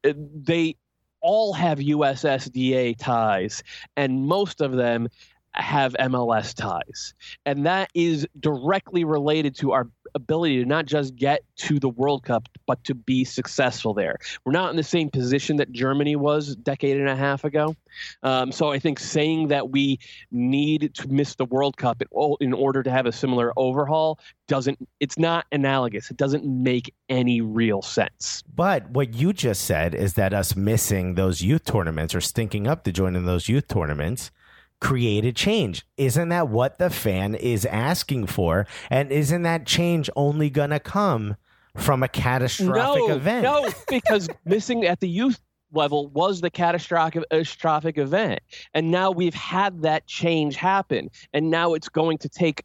They 0.03 0.75
all 1.21 1.53
have 1.53 1.79
USSDA 1.79 2.97
ties, 2.97 3.61
and 3.97 4.25
most 4.25 4.61
of 4.61 4.73
them 4.73 5.09
have 5.53 5.93
MLS 5.99 6.53
ties. 6.53 7.13
And 7.45 7.65
that 7.65 7.89
is 7.93 8.27
directly 8.39 9.03
related 9.03 9.55
to 9.57 9.71
our 9.71 9.89
ability 10.15 10.57
to 10.57 10.65
not 10.65 10.85
just 10.85 11.15
get 11.15 11.43
to 11.55 11.79
the 11.79 11.89
World 11.89 12.23
Cup, 12.23 12.47
but 12.65 12.83
to 12.83 12.95
be 12.95 13.23
successful 13.23 13.93
there. 13.93 14.17
We're 14.45 14.51
not 14.51 14.71
in 14.71 14.75
the 14.75 14.83
same 14.83 15.09
position 15.09 15.57
that 15.57 15.71
Germany 15.71 16.15
was 16.15 16.49
a 16.49 16.55
decade 16.55 16.97
and 16.97 17.09
a 17.09 17.15
half 17.15 17.43
ago. 17.43 17.75
Um, 18.23 18.51
so 18.51 18.71
I 18.71 18.79
think 18.79 18.99
saying 18.99 19.49
that 19.49 19.69
we 19.69 19.99
need 20.31 20.91
to 20.95 21.07
miss 21.07 21.35
the 21.35 21.45
World 21.45 21.77
Cup 21.77 22.01
in 22.39 22.53
order 22.53 22.83
to 22.83 22.89
have 22.89 23.05
a 23.05 23.11
similar 23.11 23.53
overhaul 23.57 24.19
doesn't, 24.47 24.79
it's 24.99 25.17
not 25.17 25.45
analogous. 25.51 26.09
It 26.09 26.17
doesn't 26.17 26.45
make 26.45 26.93
any 27.07 27.41
real 27.41 27.81
sense. 27.81 28.43
But 28.53 28.89
what 28.89 29.13
you 29.13 29.33
just 29.33 29.63
said 29.63 29.93
is 29.93 30.13
that 30.13 30.33
us 30.33 30.55
missing 30.55 31.15
those 31.15 31.41
youth 31.41 31.65
tournaments 31.65 32.15
or 32.15 32.21
stinking 32.21 32.67
up 32.67 32.83
to 32.83 32.91
join 32.91 33.15
in 33.15 33.25
those 33.25 33.47
youth 33.47 33.67
tournaments 33.67 34.31
created 34.79 35.35
change. 35.35 35.85
Isn't 35.97 36.29
that 36.29 36.47
what 36.47 36.79
the 36.79 36.89
fan 36.89 37.35
is 37.35 37.65
asking 37.65 38.27
for? 38.27 38.65
And 38.89 39.11
isn't 39.11 39.43
that 39.43 39.65
change 39.65 40.09
only 40.15 40.49
going 40.49 40.69
to 40.69 40.79
come 40.79 41.35
from 41.75 42.03
a 42.03 42.07
catastrophic 42.07 43.07
no, 43.07 43.15
event? 43.15 43.43
No, 43.43 43.69
because 43.89 44.29
missing 44.45 44.85
at 44.85 44.99
the 44.99 45.09
youth 45.09 45.39
level 45.71 46.07
was 46.09 46.41
the 46.41 46.49
catastrophic, 46.49 47.23
catastrophic 47.29 47.97
event. 47.97 48.39
And 48.73 48.91
now 48.91 49.11
we've 49.11 49.35
had 49.35 49.81
that 49.83 50.07
change 50.07 50.55
happen. 50.55 51.09
And 51.33 51.49
now 51.49 51.73
it's 51.73 51.89
going 51.89 52.17
to 52.19 52.29
take 52.29 52.63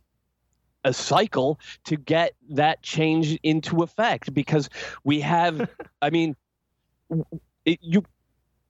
a 0.85 0.93
cycle 0.93 1.59
to 1.85 1.97
get 1.97 2.35
that 2.51 2.83
change 2.83 3.39
into 3.43 3.83
effect 3.83 4.33
because 4.33 4.69
we 5.03 5.21
have, 5.21 5.69
I 6.03 6.11
mean, 6.11 6.37
it, 7.65 7.79
you 7.83 8.05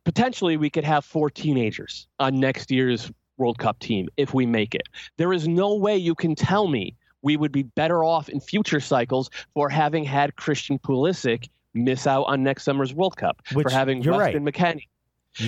potentially 0.04 0.56
we 0.56 0.70
could 0.70 0.84
have 0.84 1.04
four 1.04 1.30
teenagers 1.30 2.06
on 2.20 2.38
next 2.38 2.70
year's 2.70 3.10
World 3.36 3.58
Cup 3.58 3.78
team 3.78 4.08
if 4.16 4.34
we 4.34 4.46
make 4.46 4.74
it. 4.74 4.88
There 5.16 5.32
is 5.32 5.48
no 5.48 5.74
way 5.74 5.96
you 5.96 6.14
can 6.14 6.34
tell 6.34 6.68
me 6.68 6.94
we 7.22 7.36
would 7.36 7.52
be 7.52 7.62
better 7.62 8.04
off 8.04 8.28
in 8.28 8.40
future 8.40 8.80
cycles 8.80 9.30
for 9.54 9.68
having 9.68 10.04
had 10.04 10.36
Christian 10.36 10.78
Pulisic 10.78 11.48
miss 11.72 12.06
out 12.06 12.24
on 12.24 12.42
next 12.42 12.64
summer's 12.64 12.94
World 12.94 13.16
Cup 13.16 13.42
Which, 13.52 13.64
for 13.64 13.70
having 13.70 14.02
you're 14.02 14.16
Weston 14.16 14.44
right. 14.44 14.54
McKennie. 14.54 14.86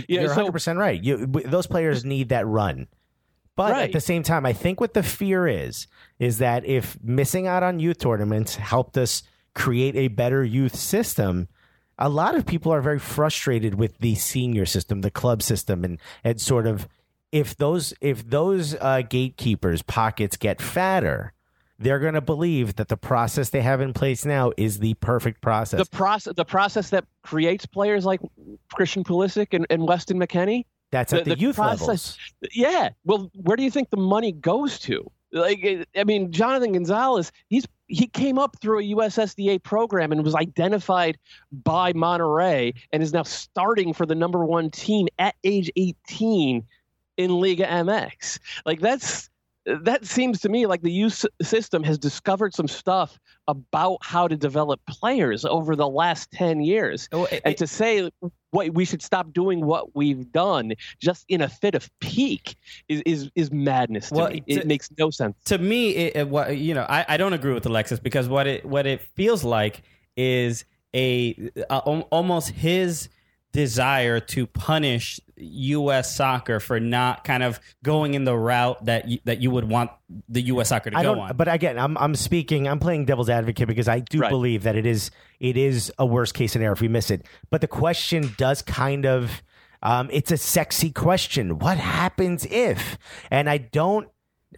You're 0.09 0.29
100% 0.29 0.79
right. 0.79 1.01
You, 1.01 1.27
those 1.27 1.67
players 1.67 2.05
need 2.05 2.31
that 2.31 2.47
run. 2.47 2.89
But 3.55 3.73
Right. 3.73 3.85
at 3.85 3.93
the 3.93 4.01
same 4.01 4.23
time, 4.23 4.45
I 4.45 4.53
think 4.53 4.81
what 4.81 4.95
the 4.95 5.03
fear 5.03 5.47
is, 5.47 5.87
is 6.19 6.39
that 6.39 6.65
if 6.67 6.99
missing 7.03 7.47
out 7.47 7.63
on 7.63 7.79
youth 7.79 7.99
tournaments 7.99 8.57
helped 8.57 8.99
us 8.99 9.23
create 9.55 9.97
a 9.97 10.09
better 10.09 10.45
youth 10.45 10.75
system, 10.77 11.49
a 11.99 12.09
lot 12.09 12.35
of 12.35 12.45
people 12.45 12.73
are 12.73 12.83
very 12.83 12.99
frustrated 12.99 13.77
with 13.77 13.97
the 13.99 14.15
senior 14.15 14.67
system, 14.67 15.01
the 15.01 15.11
club 15.11 15.43
system, 15.43 15.85
and, 15.85 15.99
and 16.23 16.41
sort 16.41 16.67
of 16.67 16.87
if 17.33 17.57
those 17.57 17.93
if 18.01 18.29
those 18.29 18.75
uh, 18.81 19.03
gatekeepers 19.09 19.83
pockets 19.83 20.37
get 20.37 20.61
fatter, 20.61 21.33
they're 21.79 21.99
going 21.99 22.15
to 22.15 22.21
believe 22.21 22.77
that 22.77 22.89
the 22.89 22.97
process 22.97 23.51
they 23.51 23.63
have 23.63 23.81
in 23.81 23.93
place 23.93 24.25
now 24.25 24.53
is 24.57 24.79
the 24.79 24.95
perfect 24.95 25.41
process. 25.43 25.79
The 25.79 25.97
process, 25.97 26.35
the 26.35 26.45
process 26.45 26.91
that 26.91 27.05
creates 27.23 27.67
players 27.67 28.05
like 28.05 28.21
Christian 28.73 29.05
Pulisic 29.05 29.49
and, 29.53 29.67
and 29.71 29.87
Weston 29.87 30.19
McKennie. 30.19 30.65
That's 30.93 31.13
at 31.13 31.25
the- 31.25 31.31
the, 31.31 31.37
the 31.37 31.41
youth 31.43 31.57
process- 31.57 31.81
levels. 31.81 32.19
Yeah. 32.53 32.91
Well, 33.05 33.31
where 33.35 33.57
do 33.57 33.63
you 33.63 33.71
think 33.71 33.91
the 33.91 33.97
money 33.97 34.33
goes 34.33 34.79
to? 34.81 35.11
Like, 35.33 35.87
I 35.97 36.05
mean, 36.05 36.33
Jonathan 36.33 36.73
Gonzalez, 36.73 37.33
he's 37.49 37.67
he 37.89 38.07
came 38.07 38.39
up 38.39 38.57
through 38.61 38.81
a 38.81 38.83
USSDA 38.83 39.63
program 39.63 40.11
and 40.11 40.25
was 40.25 40.35
identified 40.35 41.19
by 41.53 41.93
Monterrey 41.93 42.75
and 42.93 43.03
is 43.03 43.13
now 43.13 43.23
starting 43.23 43.93
for 43.93 44.07
the 44.07 44.15
number 44.15 44.45
one 44.45 44.71
team 44.71 45.07
at 45.19 45.35
age 45.45 45.71
18 45.77 46.65
in 47.17 47.31
Liga 47.41 47.67
MX. 47.67 48.39
Like 48.65 48.81
that's 48.81 49.29
that 49.83 50.07
seems 50.07 50.41
to 50.41 50.49
me 50.49 50.65
like 50.67 50.83
the 50.83 50.93
youth 50.93 51.25
system 51.43 51.83
has 51.83 51.99
discovered 51.99 52.55
some 52.55 52.69
stuff 52.69 53.19
about 53.49 53.99
how 54.01 54.29
to 54.29 54.37
develop 54.37 54.81
players 54.89 55.45
over 55.45 55.75
the 55.75 55.89
last 55.89 56.31
10 56.31 56.61
years. 56.61 57.09
Oh, 57.11 57.25
it- 57.25 57.43
And 57.45 57.57
to 57.57 57.67
say 57.67 58.09
what 58.51 58.73
we 58.75 58.85
should 58.85 59.03
stop 59.03 59.33
doing 59.33 59.67
what 59.67 59.97
we've 59.97 60.31
done 60.31 60.75
just 61.01 61.25
in 61.29 61.41
a 61.41 61.49
fit 61.49 61.75
of 61.75 61.91
pique 62.01 62.55
is 62.89 63.03
is, 63.05 63.31
is 63.35 63.51
madness 63.51 64.11
to 64.11 64.15
Well, 64.15 64.31
me. 64.31 64.41
to- 64.43 64.53
It 64.61 64.67
makes 64.69 64.89
no 64.99 65.11
sense. 65.11 65.35
to 65.47 65.59
me, 65.59 65.91
it, 65.97 66.17
it, 66.17 66.29
what 66.29 66.57
you 66.57 66.73
know, 66.73 66.87
I, 66.89 67.05
I 67.09 67.17
don't 67.17 67.33
agree 67.33 67.53
with 67.53 67.67
Alexis 67.67 67.99
because 67.99 68.29
what 68.29 68.47
it 68.47 68.65
what 68.65 68.87
it 68.87 69.01
feels 69.01 69.43
like 69.43 69.83
is 70.17 70.65
a, 70.95 71.51
a 71.71 71.79
almost 71.81 72.51
his 72.51 73.09
desire 73.53 74.21
to 74.21 74.47
punish 74.47 75.19
U.S. 75.39 76.15
soccer 76.17 76.61
for 76.61 76.81
not 76.81 77.25
kind 77.25 77.43
of 77.43 77.61
going 77.83 78.15
in 78.15 78.25
the 78.25 78.37
route 78.37 78.85
that 78.87 79.09
you, 79.09 79.19
that 79.25 79.41
you 79.41 79.51
would 79.51 79.69
want 79.69 79.91
the 80.29 80.41
U.S. 80.43 80.69
soccer 80.71 80.91
to 80.91 80.97
I 80.99 81.03
go 81.03 81.15
don't, 81.15 81.31
on. 81.31 81.37
but 81.37 81.49
again, 81.49 81.79
I'm 81.79 81.97
I'm 81.99 82.15
speaking. 82.15 82.67
I'm 82.69 82.79
playing 82.79 83.05
devil's 83.05 83.29
advocate 83.29 83.69
because 83.69 83.89
I 83.89 84.01
do 84.01 84.21
Right. 84.21 84.31
believe 84.31 84.63
that 84.63 84.77
it 84.77 84.87
is 84.87 85.11
it 85.41 85.57
is 85.57 85.93
a 85.99 86.07
worst 86.07 86.35
case 86.35 86.53
scenario 86.53 86.73
if 86.73 86.81
we 86.81 86.89
miss 86.89 87.11
it. 87.11 87.27
But 87.51 87.61
the 87.61 87.69
question 87.69 88.33
does 88.39 88.63
kind 88.63 89.05
of, 89.05 89.43
um, 89.83 90.09
it's 90.13 90.31
a 90.31 90.37
sexy 90.39 90.91
question. 90.91 91.59
What 91.59 91.77
happens 91.79 92.47
if? 92.47 92.97
And 93.31 93.49
I 93.51 93.59
don't. 93.59 94.09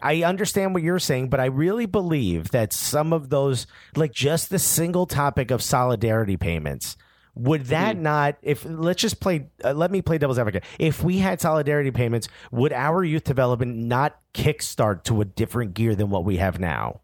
I 0.01 0.23
understand 0.23 0.73
what 0.73 0.83
you're 0.83 0.99
saying, 0.99 1.29
but 1.29 1.41
I 1.41 1.45
really 1.45 1.87
believe 1.87 2.51
that 2.51 2.71
some 2.71 3.11
of 3.11 3.29
those, 3.29 3.67
like 3.97 4.13
just 4.13 4.49
the 4.49 4.59
single 4.59 5.05
topic 5.07 5.51
of 5.51 5.61
solidarity 5.61 6.37
payments, 6.37 6.95
would 7.35 7.65
that 7.65 7.97
not? 7.97 8.37
If 8.41 8.65
let's 8.65 9.01
just 9.01 9.19
play, 9.19 9.47
uh, 9.63 9.73
let 9.73 9.91
me 9.91 10.01
play 10.01 10.17
devil's 10.17 10.39
advocate. 10.39 10.63
If 10.77 11.03
we 11.03 11.19
had 11.19 11.39
solidarity 11.39 11.91
payments, 11.91 12.27
would 12.51 12.73
our 12.73 13.03
youth 13.03 13.23
development 13.23 13.77
not 13.77 14.19
kickstart 14.33 15.03
to 15.03 15.21
a 15.21 15.25
different 15.25 15.73
gear 15.73 15.95
than 15.95 16.09
what 16.09 16.25
we 16.25 16.37
have 16.37 16.59
now? 16.59 17.01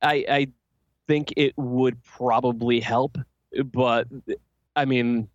I, 0.00 0.24
I 0.28 0.48
think 1.06 1.32
it 1.36 1.52
would 1.56 2.02
probably 2.02 2.80
help, 2.80 3.18
but 3.64 4.08
I 4.74 4.84
mean, 4.84 5.28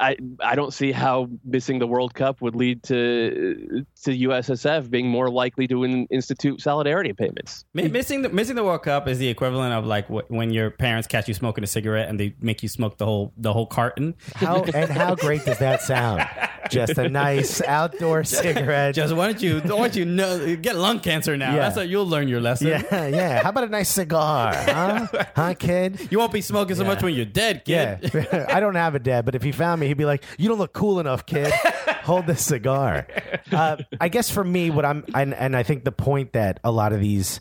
I 0.00 0.16
I 0.40 0.54
don't 0.54 0.72
see 0.72 0.92
how 0.92 1.28
missing 1.44 1.78
the 1.78 1.86
World 1.86 2.14
Cup 2.14 2.40
would 2.40 2.54
lead 2.54 2.82
to 2.84 3.84
to 4.04 4.10
USSF 4.10 4.90
being 4.90 5.08
more 5.08 5.30
likely 5.30 5.66
to 5.68 5.84
in, 5.84 6.06
institute 6.06 6.60
solidarity 6.60 7.12
payments. 7.12 7.64
Mi- 7.74 7.88
missing 7.88 8.22
the 8.22 8.28
missing 8.28 8.56
the 8.56 8.64
World 8.64 8.82
Cup 8.82 9.08
is 9.08 9.18
the 9.18 9.28
equivalent 9.28 9.74
of 9.74 9.86
like 9.86 10.06
wh- 10.08 10.30
when 10.30 10.50
your 10.50 10.70
parents 10.70 11.06
catch 11.06 11.28
you 11.28 11.34
smoking 11.34 11.64
a 11.64 11.66
cigarette 11.66 12.08
and 12.08 12.18
they 12.18 12.34
make 12.40 12.62
you 12.62 12.68
smoke 12.68 12.98
the 12.98 13.04
whole 13.04 13.32
the 13.36 13.52
whole 13.52 13.66
carton. 13.66 14.14
How 14.34 14.62
and 14.62 14.90
how 14.90 15.14
great 15.14 15.44
does 15.44 15.58
that 15.58 15.82
sound? 15.82 16.26
just 16.72 16.98
a 16.98 17.08
nice 17.08 17.60
outdoor 17.66 18.24
cigarette. 18.24 18.94
Just 18.94 19.14
why 19.14 19.26
don't 19.30 19.42
you 19.42 19.60
why 19.60 19.68
don't 19.68 19.96
you 19.96 20.04
know 20.04 20.56
get 20.56 20.76
lung 20.76 21.00
cancer 21.00 21.36
now? 21.36 21.52
Yeah. 21.54 21.60
That's 21.60 21.76
how 21.76 21.82
you'll 21.82 22.06
learn 22.06 22.28
your 22.28 22.40
lesson. 22.40 22.68
yeah, 22.68 23.06
yeah. 23.06 23.42
How 23.42 23.50
about 23.50 23.64
a 23.64 23.68
nice 23.68 23.88
cigar, 23.88 24.54
huh? 24.54 25.06
Huh, 25.36 25.54
kid? 25.54 26.08
You 26.10 26.18
won't 26.18 26.32
be 26.32 26.40
smoking 26.40 26.76
so 26.76 26.84
much 26.84 27.02
when 27.02 27.14
you're 27.14 27.24
dead, 27.24 27.64
kid. 27.64 28.10
Yeah. 28.14 28.46
I 28.50 28.60
don't 28.60 28.74
have 28.74 28.94
a 28.94 28.98
dad, 28.98 29.24
but 29.24 29.34
if 29.34 29.42
he 29.42 29.52
found 29.52 29.80
me, 29.80 29.86
he'd 29.86 29.96
be 29.96 30.04
like, 30.04 30.24
"You 30.38 30.48
don't 30.48 30.58
look 30.58 30.72
cool 30.72 31.00
enough, 31.00 31.24
kid. 31.26 31.52
Hold 32.04 32.26
this 32.26 32.44
cigar." 32.44 33.06
Uh, 33.50 33.76
I 34.00 34.08
guess 34.08 34.30
for 34.30 34.44
me, 34.44 34.70
what 34.70 34.84
I'm, 34.84 35.04
and, 35.14 35.34
and 35.34 35.56
I 35.56 35.62
think 35.62 35.84
the 35.84 35.92
point 35.92 36.32
that 36.32 36.60
a 36.64 36.70
lot 36.70 36.92
of 36.92 37.00
these 37.00 37.40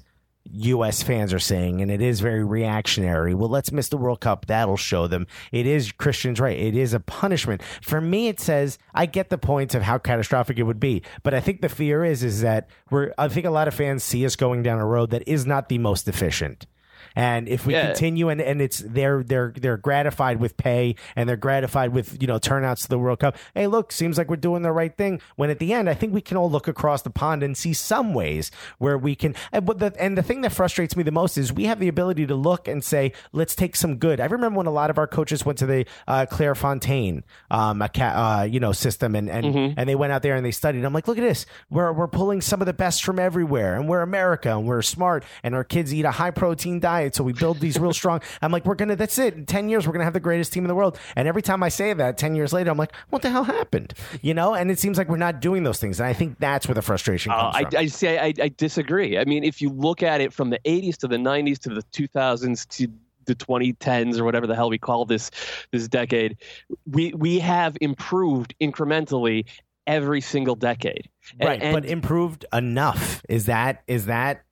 U.S. 0.49 1.03
fans 1.03 1.33
are 1.33 1.39
saying, 1.39 1.81
and 1.81 1.91
it 1.91 2.01
is 2.01 2.19
very 2.19 2.43
reactionary. 2.43 3.33
Well, 3.33 3.49
let's 3.49 3.71
miss 3.71 3.89
the 3.89 3.97
World 3.97 4.21
Cup. 4.21 4.47
That'll 4.47 4.77
show 4.77 5.07
them. 5.07 5.27
It 5.51 5.65
is 5.65 5.91
Christian's 5.91 6.39
right. 6.39 6.57
It 6.57 6.75
is 6.75 6.93
a 6.93 6.99
punishment. 6.99 7.61
For 7.81 8.01
me, 8.01 8.27
it 8.27 8.39
says 8.39 8.77
I 8.93 9.05
get 9.05 9.29
the 9.29 9.37
points 9.37 9.75
of 9.75 9.83
how 9.83 9.97
catastrophic 9.97 10.57
it 10.57 10.63
would 10.63 10.79
be, 10.79 11.03
but 11.23 11.33
I 11.33 11.39
think 11.39 11.61
the 11.61 11.69
fear 11.69 12.03
is 12.03 12.23
is 12.23 12.41
that 12.41 12.69
we're. 12.89 13.13
I 13.17 13.27
think 13.27 13.45
a 13.45 13.51
lot 13.51 13.67
of 13.67 13.73
fans 13.73 14.03
see 14.03 14.25
us 14.25 14.35
going 14.35 14.63
down 14.63 14.79
a 14.79 14.85
road 14.85 15.11
that 15.11 15.27
is 15.27 15.45
not 15.45 15.69
the 15.69 15.77
most 15.77 16.07
efficient. 16.07 16.65
And 17.15 17.47
if 17.49 17.65
we 17.65 17.73
Yeah. 17.73 17.87
continue 17.87 18.29
and, 18.29 18.39
and 18.41 18.61
it's 18.61 18.79
they're 18.79 19.23
they're 19.23 19.53
they're 19.55 19.77
gratified 19.77 20.39
with 20.39 20.57
pay 20.57 20.95
and 21.15 21.27
they're 21.27 21.35
gratified 21.37 21.93
with 21.93 22.21
you 22.21 22.27
know 22.27 22.39
turnouts 22.39 22.83
to 22.83 22.87
the 22.89 22.97
World 22.99 23.19
Cup. 23.19 23.35
Hey, 23.53 23.67
look, 23.67 23.91
seems 23.91 24.17
like 24.17 24.29
we're 24.29 24.35
doing 24.37 24.61
the 24.61 24.71
right 24.71 24.95
thing. 24.95 25.21
When 25.35 25.49
at 25.49 25.59
the 25.59 25.73
end, 25.73 25.89
I 25.89 25.93
think 25.93 26.13
we 26.13 26.21
can 26.21 26.37
all 26.37 26.49
look 26.49 26.67
across 26.67 27.01
the 27.01 27.09
pond 27.09 27.43
and 27.43 27.57
see 27.57 27.73
some 27.73 28.13
ways 28.13 28.51
where 28.77 28.97
we 28.97 29.15
can. 29.15 29.35
And 29.51 29.65
the 29.67 29.93
and 29.99 30.17
the 30.17 30.23
thing 30.23 30.41
that 30.41 30.51
frustrates 30.51 30.95
me 30.95 31.03
the 31.03 31.11
most 31.11 31.37
is 31.37 31.51
we 31.53 31.65
have 31.65 31.79
the 31.79 31.87
ability 31.87 32.27
to 32.27 32.35
look 32.35 32.67
and 32.67 32.83
say, 32.83 33.11
let's 33.33 33.55
take 33.55 33.75
some 33.75 33.97
good. 33.97 34.19
I 34.19 34.25
remember 34.25 34.57
when 34.57 34.67
a 34.67 34.71
lot 34.71 34.89
of 34.89 34.97
our 34.97 35.07
coaches 35.07 35.45
went 35.45 35.57
to 35.59 35.65
the 35.65 35.85
uh, 36.07 36.25
Clairefontaine 36.29 37.23
um, 37.49 37.81
aca- 37.81 38.03
uh, 38.03 38.43
you 38.43 38.59
know 38.59 38.71
system 38.71 39.15
and 39.15 39.29
and, 39.29 39.45
and 39.77 39.89
they 39.89 39.95
went 39.95 40.11
out 40.13 40.21
there 40.21 40.35
and 40.35 40.45
they 40.45 40.51
studied. 40.51 40.83
I'm 40.83 40.93
like, 40.93 41.07
look 41.07 41.17
at 41.17 41.21
this. 41.23 41.45
We're 41.69 41.91
we're 41.91 42.07
pulling 42.07 42.41
some 42.41 42.61
of 42.61 42.65
the 42.67 42.73
best 42.73 43.03
from 43.03 43.19
everywhere, 43.19 43.75
and 43.75 43.87
we're 43.89 44.01
America, 44.01 44.49
and 44.55 44.67
we're 44.67 44.81
smart, 44.81 45.23
and 45.43 45.55
our 45.55 45.63
kids 45.63 45.93
eat 45.93 46.05
a 46.05 46.11
high 46.11 46.31
protein 46.31 46.79
diet, 46.79 47.00
so 47.09 47.23
we 47.23 47.33
build 47.33 47.59
these 47.59 47.79
real 47.79 47.93
strong. 47.93 48.21
I'm 48.41 48.51
like, 48.51 48.65
we're 48.65 48.75
gonna. 48.75 48.95
That's 48.95 49.17
it. 49.17 49.33
In 49.33 49.45
ten 49.45 49.69
years, 49.69 49.87
we're 49.87 49.93
gonna 49.93 50.03
have 50.03 50.13
the 50.13 50.19
greatest 50.19 50.53
team 50.53 50.63
in 50.63 50.67
the 50.67 50.75
world. 50.75 50.99
And 51.15 51.27
every 51.27 51.41
time 51.41 51.63
I 51.63 51.69
say 51.69 51.93
that, 51.93 52.17
ten 52.17 52.35
years 52.35 52.53
later, 52.53 52.69
I'm 52.71 52.77
like, 52.77 52.95
what 53.09 53.21
the 53.21 53.29
hell 53.29 53.43
happened? 53.43 53.93
You 54.21 54.33
know? 54.33 54.53
And 54.53 54.69
it 54.69 54.79
seems 54.79 54.97
like 54.97 55.09
we're 55.09 55.17
not 55.17 55.41
doing 55.41 55.63
those 55.63 55.79
things, 55.79 55.99
and 55.99 56.07
I 56.07 56.13
think 56.13 56.37
that's 56.39 56.67
where 56.67 56.75
the 56.75 56.81
frustration 56.81 57.31
Uh, 57.31 57.51
comes 57.51 57.55
I, 57.55 57.63
from. 57.63 57.79
I 57.79 57.85
say 57.87 58.17
I, 58.19 58.33
I 58.41 58.51
disagree. 58.57 59.17
I 59.17 59.25
mean, 59.25 59.43
if 59.43 59.61
you 59.61 59.69
look 59.69 60.03
at 60.03 60.21
it 60.21 60.31
from 60.33 60.49
the 60.49 60.59
80s 60.65 60.97
to 60.97 61.07
the 61.07 61.17
90s 61.17 61.59
to 61.59 61.69
the 61.69 61.83
2000s 61.91 62.67
to 62.77 62.87
the 63.25 63.35
2010s 63.35 64.17
or 64.19 64.23
whatever 64.23 64.47
the 64.47 64.55
hell 64.55 64.69
we 64.69 64.77
call 64.79 65.05
this 65.05 65.29
this 65.71 65.87
decade, 65.87 66.37
we 66.89 67.13
we 67.13 67.39
have 67.39 67.77
improved 67.81 68.53
incrementally 68.61 69.45
every 69.87 70.21
single 70.21 70.55
decade. 70.55 71.09
And- 71.39 71.47
right, 71.49 71.61
and 71.61 71.73
but 71.73 71.85
improved 71.85 72.45
enough. 72.53 73.21
Is 73.29 73.45
that 73.45 73.83
is 73.87 74.05
that? 74.07 74.43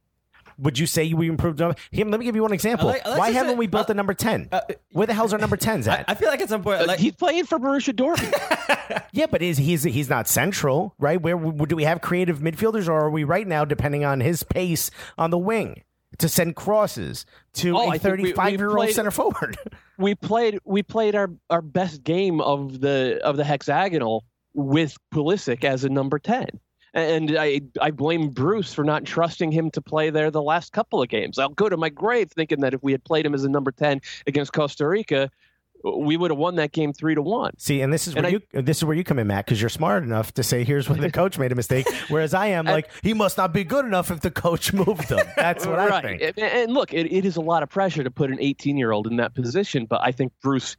Would 0.59 0.77
you 0.77 0.85
say 0.85 1.13
we 1.13 1.29
improved 1.29 1.59
Him, 1.59 2.11
let 2.11 2.19
me 2.19 2.25
give 2.25 2.35
you 2.35 2.41
one 2.41 2.53
example. 2.53 2.87
Like- 2.87 3.05
Why 3.05 3.31
haven't 3.31 3.53
say- 3.53 3.57
we 3.57 3.67
built 3.67 3.89
uh, 3.89 3.93
a 3.93 3.95
number 3.95 4.13
ten? 4.13 4.49
uh, 4.51 4.61
Where 4.91 5.07
the 5.07 5.13
hell's 5.13 5.31
our 5.33 5.39
number 5.39 5.57
tens 5.57 5.87
I, 5.87 5.97
at? 5.99 6.05
I 6.09 6.15
feel 6.15 6.27
like 6.29 6.41
at 6.41 6.49
some 6.49 6.61
point, 6.63 6.81
uh, 6.81 6.85
like 6.85 6.99
he's 6.99 7.15
playing 7.15 7.45
for 7.45 7.59
Borussia 7.59 7.93
Dortmund. 7.93 9.03
Yeah, 9.11 9.25
but 9.27 9.41
is 9.41 9.57
he's 9.57 9.83
he's 9.83 10.09
not 10.09 10.27
central, 10.27 10.93
right? 10.99 11.21
Where 11.21 11.35
do 11.37 11.75
we 11.75 11.83
have 11.83 12.01
creative 12.01 12.39
midfielders, 12.39 12.87
or 12.87 12.93
are 12.93 13.09
we 13.09 13.23
right 13.23 13.47
now 13.47 13.63
depending 13.65 14.03
on 14.05 14.19
his 14.19 14.43
pace 14.43 14.89
on 15.17 15.29
the 15.29 15.37
wing 15.37 15.83
to 16.17 16.27
send 16.29 16.55
crosses 16.55 17.25
to 17.53 17.77
Oh, 17.77 17.81
a 17.81 17.87
I 17.89 17.97
think 17.97 18.17
we- 18.17 18.23
we 18.23 18.29
thirty-five 18.33 18.53
year 18.59 18.75
old 18.75 18.89
center 18.89 19.11
forward? 19.11 19.57
we 19.97 20.15
played 20.15 20.59
we 20.65 20.81
played 20.83 21.15
our, 21.15 21.29
our 21.49 21.61
best 21.61 22.03
game 22.03 22.41
of 22.41 22.81
the 22.81 23.19
of 23.23 23.37
the 23.37 23.43
hexagonal 23.43 24.25
with 24.55 24.97
Pulisic 25.13 25.63
as 25.63 25.83
a 25.83 25.89
number 25.89 26.17
10. 26.19 26.47
And 26.99 27.37
I 27.37 27.61
I 27.81 27.91
blame 27.91 28.29
Bruce 28.29 28.73
for 28.73 28.83
not 28.83 29.05
trusting 29.05 29.51
him 29.51 29.71
to 29.71 29.81
play 29.81 30.09
there 30.09 30.31
the 30.31 30.41
last 30.41 30.73
couple 30.73 31.01
of 31.01 31.09
games. 31.09 31.39
I'll 31.39 31.49
go 31.49 31.69
to 31.69 31.77
my 31.77 31.89
grave 31.89 32.31
thinking 32.31 32.61
that 32.61 32.73
if 32.73 32.83
we 32.83 32.91
had 32.91 33.03
played 33.03 33.25
him 33.25 33.33
as 33.33 33.43
a 33.43 33.49
number 33.49 33.71
10 33.71 34.01
against 34.27 34.53
Costa 34.53 34.87
Rica, 34.87 35.29
we 35.83 36.17
would 36.17 36.29
have 36.29 36.37
won 36.37 36.55
that 36.55 36.73
game 36.73 36.91
3 36.91 37.15
to 37.15 37.21
1. 37.21 37.57
See, 37.57 37.79
and 37.79 37.93
this 37.93 38.05
is 38.05 38.13
And 38.15 38.23
where 38.25 38.27
I- 38.35 38.39
you 38.53 38.61
this 38.61 38.77
is 38.77 38.83
where 38.85 38.97
you 38.97 39.03
come 39.05 39.17
in, 39.17 39.27
Matt, 39.27 39.45
because 39.45 39.61
you're 39.61 39.69
smart 39.69 40.03
enough 40.03 40.33
to 40.33 40.43
say, 40.43 40.63
"Here's 40.65 40.89
where 40.89 40.97
the 40.99 41.09
coach 41.21 41.39
made 41.39 41.51
a 41.51 41.55
mistake," 41.55 41.87
whereas 42.09 42.33
I 42.33 42.47
am 42.47 42.65
like, 42.65 42.89
he 43.01 43.13
must 43.13 43.37
not 43.37 43.53
be 43.53 43.63
good 43.63 43.85
enough 43.85 44.11
if 44.11 44.19
the 44.19 44.31
coach 44.31 44.73
moved 44.73 45.09
him. 45.09 45.25
That's 45.37 45.65
what 45.65 45.79
I 45.79 45.87
right. 45.87 46.03
think. 46.03 46.21
And, 46.21 46.39
and 46.39 46.73
look, 46.73 46.93
it, 46.93 47.11
it 47.11 47.23
is 47.23 47.37
a 47.37 47.41
lot 47.41 47.63
of 47.63 47.69
pressure 47.69 48.03
to 48.03 48.11
put 48.11 48.29
an 48.29 48.37
18 48.41 48.75
year 48.77 48.91
old 48.91 49.07
in 49.07 49.15
that 49.17 49.33
position, 49.35 49.85
but 49.85 50.01
I 50.03 50.11
think 50.11 50.33
Bruce. 50.41 50.75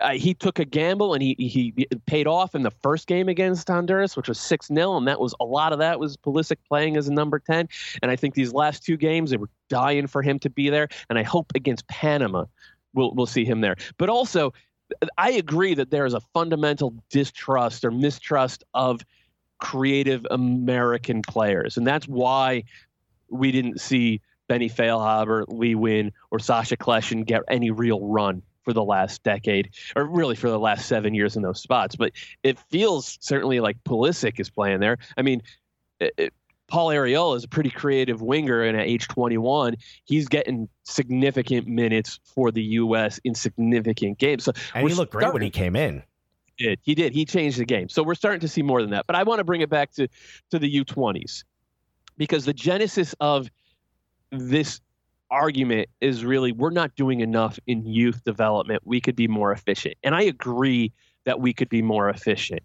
Uh, 0.00 0.12
he 0.12 0.34
took 0.34 0.58
a 0.58 0.64
gamble 0.64 1.14
and 1.14 1.22
he 1.22 1.34
he 1.38 1.86
paid 2.06 2.26
off 2.26 2.54
in 2.54 2.62
the 2.62 2.70
first 2.70 3.06
game 3.06 3.28
against 3.28 3.68
Honduras, 3.68 4.16
which 4.16 4.28
was 4.28 4.38
six 4.38 4.68
0 4.68 4.96
and 4.96 5.06
that 5.06 5.20
was 5.20 5.34
a 5.40 5.44
lot 5.44 5.72
of 5.72 5.78
that 5.78 6.00
was 6.00 6.16
Pulisic 6.16 6.56
playing 6.66 6.96
as 6.96 7.08
a 7.08 7.12
number 7.12 7.38
ten. 7.38 7.68
And 8.02 8.10
I 8.10 8.16
think 8.16 8.34
these 8.34 8.52
last 8.52 8.84
two 8.84 8.96
games 8.96 9.30
they 9.30 9.36
were 9.36 9.50
dying 9.68 10.06
for 10.06 10.22
him 10.22 10.38
to 10.40 10.50
be 10.50 10.70
there, 10.70 10.88
and 11.08 11.18
I 11.18 11.22
hope 11.22 11.52
against 11.54 11.86
Panama 11.88 12.44
we'll 12.94 13.14
we'll 13.14 13.26
see 13.26 13.44
him 13.44 13.60
there. 13.60 13.76
But 13.98 14.08
also, 14.08 14.52
I 15.18 15.32
agree 15.32 15.74
that 15.74 15.90
there 15.90 16.06
is 16.06 16.14
a 16.14 16.20
fundamental 16.20 16.94
distrust 17.10 17.84
or 17.84 17.90
mistrust 17.90 18.64
of 18.74 19.02
creative 19.58 20.26
American 20.30 21.22
players, 21.22 21.76
and 21.76 21.86
that's 21.86 22.08
why 22.08 22.64
we 23.28 23.52
didn't 23.52 23.80
see 23.80 24.20
Benny 24.48 24.68
Feilhaber, 24.68 25.44
Lee 25.48 25.74
Nguyen, 25.74 26.12
or 26.30 26.38
Sacha 26.38 26.76
Kljestan 26.76 27.24
get 27.24 27.42
any 27.48 27.70
real 27.70 28.00
run 28.00 28.42
for 28.62 28.72
the 28.72 28.84
last 28.84 29.22
decade, 29.22 29.70
or 29.96 30.04
really 30.04 30.36
for 30.36 30.50
the 30.50 30.58
last 30.58 30.86
seven 30.86 31.14
years 31.14 31.36
in 31.36 31.42
those 31.42 31.60
spots. 31.60 31.96
But 31.96 32.12
it 32.42 32.58
feels 32.58 33.18
certainly 33.20 33.60
like 33.60 33.82
Pulisic 33.84 34.38
is 34.38 34.50
playing 34.50 34.80
there. 34.80 34.98
I 35.16 35.22
mean, 35.22 35.42
it, 35.98 36.12
it- 36.16 36.34
Paul 36.68 36.90
Arriola 36.90 37.36
is 37.36 37.42
a 37.42 37.48
pretty 37.48 37.70
creative 37.70 38.22
winger, 38.22 38.62
and 38.62 38.78
at 38.78 38.86
age 38.86 39.08
21, 39.08 39.74
he's 40.04 40.28
getting 40.28 40.68
significant 40.84 41.66
minutes 41.66 42.20
for 42.24 42.52
the 42.52 42.62
U.S. 42.62 43.18
in 43.24 43.34
significant 43.34 44.18
games. 44.18 44.44
So 44.44 44.52
and 44.72 44.88
he 44.88 44.94
looked 44.94 45.10
great 45.10 45.32
when 45.32 45.42
he 45.42 45.50
came 45.50 45.74
in. 45.74 46.00
did. 46.58 46.78
He 46.84 46.94
did. 46.94 47.12
He 47.12 47.24
changed 47.24 47.58
the 47.58 47.64
game. 47.64 47.88
So 47.88 48.04
we're 48.04 48.14
starting 48.14 48.38
to 48.42 48.46
see 48.46 48.62
more 48.62 48.82
than 48.82 48.90
that. 48.90 49.08
But 49.08 49.16
I 49.16 49.24
want 49.24 49.40
to 49.40 49.44
bring 49.44 49.62
it 49.62 49.68
back 49.68 49.90
to 49.94 50.06
to 50.52 50.60
the 50.60 50.84
U20s 50.84 51.42
because 52.16 52.44
the 52.44 52.52
genesis 52.54 53.16
of 53.18 53.50
this 54.30 54.80
argument 55.30 55.88
is 56.00 56.24
really 56.24 56.52
we're 56.52 56.70
not 56.70 56.94
doing 56.96 57.20
enough 57.20 57.58
in 57.66 57.86
youth 57.86 58.22
development. 58.24 58.82
We 58.84 59.00
could 59.00 59.16
be 59.16 59.28
more 59.28 59.52
efficient. 59.52 59.94
And 60.02 60.14
I 60.14 60.22
agree 60.22 60.92
that 61.24 61.40
we 61.40 61.52
could 61.52 61.68
be 61.68 61.82
more 61.82 62.08
efficient. 62.08 62.62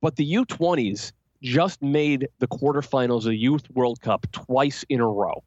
But 0.00 0.16
the 0.16 0.34
U20s 0.34 1.12
just 1.42 1.82
made 1.82 2.28
the 2.38 2.46
quarterfinals 2.46 3.18
of 3.18 3.24
the 3.24 3.36
Youth 3.36 3.68
World 3.70 4.00
Cup 4.00 4.26
twice 4.32 4.84
in 4.88 5.00
a 5.00 5.08
row. 5.08 5.42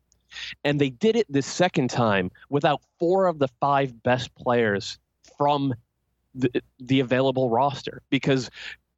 And 0.63 0.79
they 0.81 0.89
did 0.89 1.15
it 1.15 1.25
this 1.29 1.45
second 1.45 1.89
time 1.89 2.29
without 2.49 2.81
four 2.99 3.27
of 3.27 3.39
the 3.39 3.47
five 3.59 4.03
best 4.03 4.33
players 4.35 4.99
from 5.37 5.73
the, 6.33 6.49
the 6.79 6.99
available 6.99 7.49
roster 7.49 8.01
because 8.09 8.49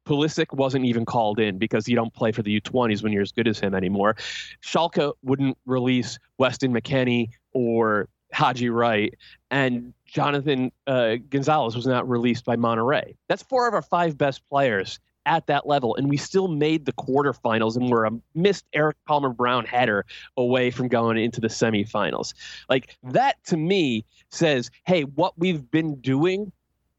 Pulisic 0.04 0.52
wasn't 0.52 0.86
even 0.86 1.04
called 1.04 1.38
in 1.38 1.58
because 1.58 1.86
you 1.86 1.94
don't 1.94 2.12
play 2.14 2.32
for 2.32 2.42
the 2.42 2.60
U20s 2.60 3.02
when 3.02 3.12
you're 3.12 3.22
as 3.22 3.30
good 3.30 3.46
as 3.46 3.60
him 3.60 3.74
anymore. 3.74 4.16
Schalke 4.62 5.12
wouldn't 5.22 5.56
release 5.66 6.18
Weston 6.38 6.72
McKennie 6.72 7.28
or 7.52 8.08
Haji 8.32 8.68
Wright, 8.68 9.14
and 9.50 9.94
Jonathan 10.04 10.70
uh, 10.86 11.16
Gonzalez 11.30 11.74
was 11.74 11.86
not 11.86 12.08
released 12.08 12.44
by 12.44 12.56
Monterrey. 12.56 13.16
That's 13.28 13.42
four 13.42 13.66
of 13.66 13.74
our 13.74 13.82
five 13.82 14.18
best 14.18 14.46
players 14.48 14.98
at 15.26 15.46
that 15.46 15.66
level, 15.66 15.94
and 15.96 16.08
we 16.08 16.16
still 16.16 16.48
made 16.48 16.86
the 16.86 16.92
quarterfinals 16.92 17.76
and 17.76 17.90
we're 17.90 18.06
a 18.06 18.12
missed 18.34 18.64
Eric 18.72 18.96
Palmer 19.06 19.28
Brown 19.28 19.66
header 19.66 20.06
away 20.36 20.70
from 20.70 20.88
going 20.88 21.18
into 21.18 21.40
the 21.40 21.48
semifinals. 21.48 22.32
Like 22.68 22.96
that 23.02 23.36
to 23.46 23.56
me 23.56 24.04
says, 24.30 24.70
hey, 24.86 25.02
what 25.02 25.38
we've 25.38 25.70
been 25.70 25.96
doing 26.00 26.50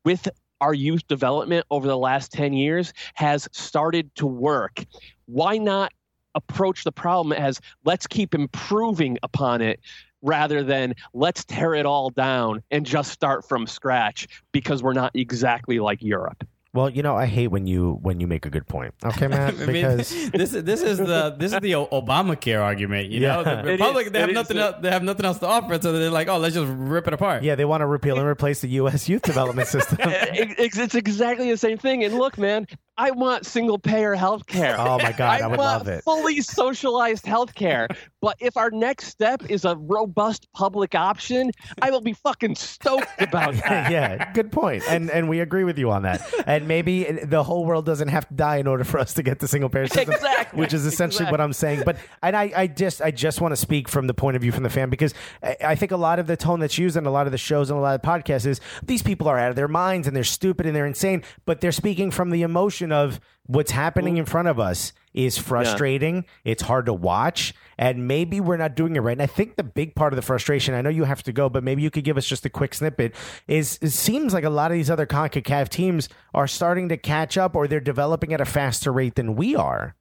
with 0.06 0.28
our 0.62 0.74
youth 0.74 1.08
development 1.08 1.66
over 1.72 1.88
the 1.88 1.98
last 1.98 2.32
10 2.32 2.54
years 2.54 2.94
has 3.16 3.48
started 3.52 4.14
to 4.16 4.28
work. 4.28 4.86
Why 5.26 5.58
not 5.58 5.92
approach 6.36 6.84
the 6.84 6.92
problem 6.92 7.34
as 7.34 7.60
let's 7.86 8.06
keep 8.06 8.36
improving 8.36 9.18
upon 9.24 9.62
it 9.62 9.80
rather 10.22 10.64
than 10.64 10.94
let's 11.14 11.44
tear 11.46 11.74
it 11.76 11.86
all 11.86 12.10
down 12.10 12.62
and 12.72 12.86
just 12.86 13.12
start 13.12 13.48
from 13.48 13.68
scratch 13.68 14.28
because 14.52 14.82
we're 14.84 14.94
not 14.94 15.12
exactly 15.16 15.80
like 15.80 16.02
Europe? 16.02 16.46
Well, 16.72 16.88
you 16.92 17.02
know, 17.02 17.16
I 17.16 17.26
hate 17.26 17.48
when 17.48 17.66
you 17.66 17.98
when 18.04 18.20
you 18.20 18.28
make 18.28 18.46
a 18.46 18.50
good 18.52 18.68
point. 18.68 18.94
Okay, 19.04 19.28
Matt, 19.30 19.56
I 19.56 19.58
mean, 19.58 19.68
because 19.68 20.10
this 20.32 20.54
is 20.54 20.64
this 20.64 20.84
is 20.84 21.00
the 21.00 21.36
this 21.36 21.52
is 21.52 21.60
the 21.62 21.74
O- 21.74 21.88
Obamacare 21.88 22.62
argument. 22.62 23.10
You 23.10 23.22
know, 23.22 23.40
Yeah. 23.42 23.62
the 23.64 23.70
It 23.70 23.72
Republic 23.72 24.12
they 24.14 24.20
have 24.20 24.30
It 24.30 24.34
is. 24.34 24.36
nothing 24.36 24.58
else, 24.60 24.76
they 24.80 24.92
have 24.92 25.02
nothing 25.02 25.26
else 25.26 25.40
to 25.40 25.48
offer, 25.48 25.82
so 25.82 25.92
they're 25.94 26.12
like, 26.12 26.28
oh, 26.28 26.38
let's 26.38 26.54
just 26.54 26.68
rip 26.70 27.08
it 27.08 27.14
apart. 27.14 27.42
yeah, 27.42 27.56
they 27.56 27.66
want 27.66 27.82
to 27.82 27.88
repeal 27.88 28.20
and 28.20 28.28
replace 28.28 28.62
the 28.62 28.68
U.S. 28.70 29.10
youth 29.10 29.24
development 29.24 29.68
system. 29.68 29.98
it's, 30.04 30.78
it's 30.78 30.94
exactly 30.94 31.50
the 31.50 31.58
same 31.58 31.80
thing. 31.80 32.04
And 32.04 32.14
look, 32.20 32.38
man, 32.38 32.68
I 33.00 33.12
want 33.12 33.46
single 33.46 33.80
payer 33.80 34.14
health 34.14 34.46
care. 34.46 34.76
Oh 34.78 34.98
my 35.00 35.14
God, 35.14 35.42
I 35.42 35.48
would 35.48 35.58
want 35.58 35.86
love 35.86 35.88
it. 35.88 36.04
Fully 36.04 36.42
socialized 36.42 37.26
health 37.26 37.56
care. 37.56 37.88
but 38.22 38.36
if 38.42 38.58
our 38.58 38.70
next 38.72 39.06
step 39.08 39.50
is 39.50 39.64
a 39.64 39.78
robust 39.78 40.48
public 40.54 40.96
option, 40.96 41.52
I 41.82 41.92
will 41.92 42.02
be 42.02 42.12
fucking 42.12 42.56
stoked 42.56 43.08
about 43.22 43.54
that. 43.64 43.90
yeah, 43.90 44.32
good 44.34 44.52
point. 44.52 44.84
And 44.90 45.10
and 45.10 45.30
we 45.30 45.40
agree 45.40 45.64
with 45.64 45.78
you 45.80 45.90
on 45.92 46.02
that. 46.04 46.22
And 46.46 46.68
maybe 46.68 47.04
the 47.06 47.42
whole 47.44 47.64
world 47.66 47.86
doesn't 47.86 48.10
have 48.10 48.28
to 48.28 48.34
die 48.34 48.58
in 48.58 48.68
order 48.68 48.84
for 48.84 49.00
us 49.00 49.14
to 49.14 49.24
get 49.24 49.40
the 49.40 49.48
single 49.48 49.70
payer 49.70 49.88
system, 49.88 50.14
Exactly. 50.14 50.60
which 50.60 50.74
is 50.74 50.86
essentially 50.86 51.32
what 51.32 51.40
I'm 51.40 51.54
saying. 51.54 51.84
But 51.86 51.98
and 52.22 52.36
I, 52.36 52.52
I 52.56 52.68
just 52.68 53.02
I 53.02 53.12
just 53.12 53.40
want 53.40 53.54
to 53.54 53.56
speak 53.56 53.88
from 53.88 54.08
the 54.08 54.14
point 54.14 54.36
of 54.36 54.42
view 54.42 54.52
from 54.52 54.64
the 54.64 54.70
fan 54.70 54.90
because 54.90 55.14
I, 55.42 55.56
I 55.64 55.76
think 55.76 55.94
a 55.94 55.98
lot 55.98 56.20
of 56.20 56.28
the 56.28 56.36
tone 56.36 56.60
that's 56.60 56.78
used 56.78 56.98
in 56.98 57.06
a 57.06 57.12
lot 57.12 57.28
of 57.28 57.32
the 57.32 57.38
shows 57.38 57.70
and 57.70 57.80
a 57.80 57.82
lot 57.82 57.96
of 57.96 58.02
podcasts 58.02 58.46
is 58.46 58.60
these 58.84 59.02
people 59.02 59.30
are 59.30 59.40
out 59.40 59.50
of 59.52 59.56
their 59.56 59.70
minds 59.70 60.06
and 60.06 60.14
they're 60.16 60.24
stupid 60.26 60.66
and 60.66 60.76
they're 60.76 60.86
insane, 60.86 61.24
but 61.46 61.62
they're 61.62 61.72
speaking 61.72 62.12
from 62.12 62.30
the 62.32 62.42
emotion 62.42 62.89
of 62.92 63.20
what's 63.46 63.72
happening 63.72 64.18
in 64.18 64.26
front 64.26 64.48
of 64.48 64.60
us 64.60 64.94
is 65.14 65.38
frustrating. 65.38 66.26
It's 66.44 66.62
hard 66.62 66.86
to 66.86 66.94
watch, 66.94 67.54
and 67.78 68.08
maybe 68.08 68.40
we're 68.40 68.58
not 68.58 68.76
doing 68.76 68.96
it 68.96 69.00
right. 69.00 69.14
And 69.14 69.22
I 69.22 69.26
think 69.26 69.56
the 69.56 69.64
big 69.64 69.96
part 69.96 70.14
of 70.14 70.16
the 70.16 70.22
frustration, 70.22 70.76
I 70.76 70.82
know 70.82 70.90
you 70.90 71.04
have 71.04 71.24
to 71.24 71.32
go, 71.32 71.50
but 71.50 71.64
maybe 71.64 71.82
you 71.82 71.90
could 71.90 72.04
give 72.04 72.18
us 72.18 72.26
just 72.26 72.46
a 72.46 72.50
quick 72.50 72.74
snippet, 72.74 73.16
is 73.48 73.80
it 73.82 73.90
seems 73.90 74.34
like 74.34 74.44
a 74.44 74.50
lot 74.50 74.72
of 74.72 74.78
these 74.78 74.90
other 74.90 75.06
CONCACAF 75.06 75.70
teams 75.70 76.10
are 76.34 76.48
starting 76.48 76.90
to 76.90 76.98
catch 76.98 77.38
up 77.38 77.56
or 77.56 77.68
they're 77.68 77.80
developing 77.80 78.34
at 78.34 78.42
a 78.42 78.46
faster 78.46 78.92
rate 78.92 79.16
than 79.16 79.36
we 79.36 79.56
are. 79.56 79.96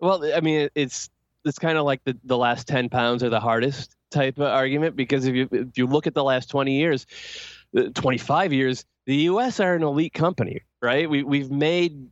Well, 0.00 0.24
I 0.34 0.40
mean, 0.40 0.68
it's 0.74 1.08
it's 1.44 1.58
kind 1.58 1.78
of 1.78 1.84
like 1.84 2.02
the, 2.04 2.18
the 2.24 2.36
last 2.36 2.66
ten 2.66 2.88
pounds 2.88 3.22
are 3.22 3.30
the 3.30 3.40
hardest 3.40 3.94
type 4.10 4.38
of 4.38 4.46
argument 4.46 4.96
because 4.96 5.26
if 5.26 5.34
you 5.34 5.48
if 5.52 5.78
you 5.78 5.86
look 5.86 6.06
at 6.06 6.14
the 6.14 6.24
last 6.24 6.50
twenty 6.50 6.78
years, 6.78 7.06
uh, 7.76 7.84
twenty 7.94 8.18
five 8.18 8.52
years, 8.52 8.84
the 9.06 9.16
U.S. 9.16 9.60
are 9.60 9.74
an 9.74 9.82
elite 9.82 10.14
company, 10.14 10.62
right? 10.80 11.08
We 11.08 11.22
we've 11.22 11.50
made 11.50 12.08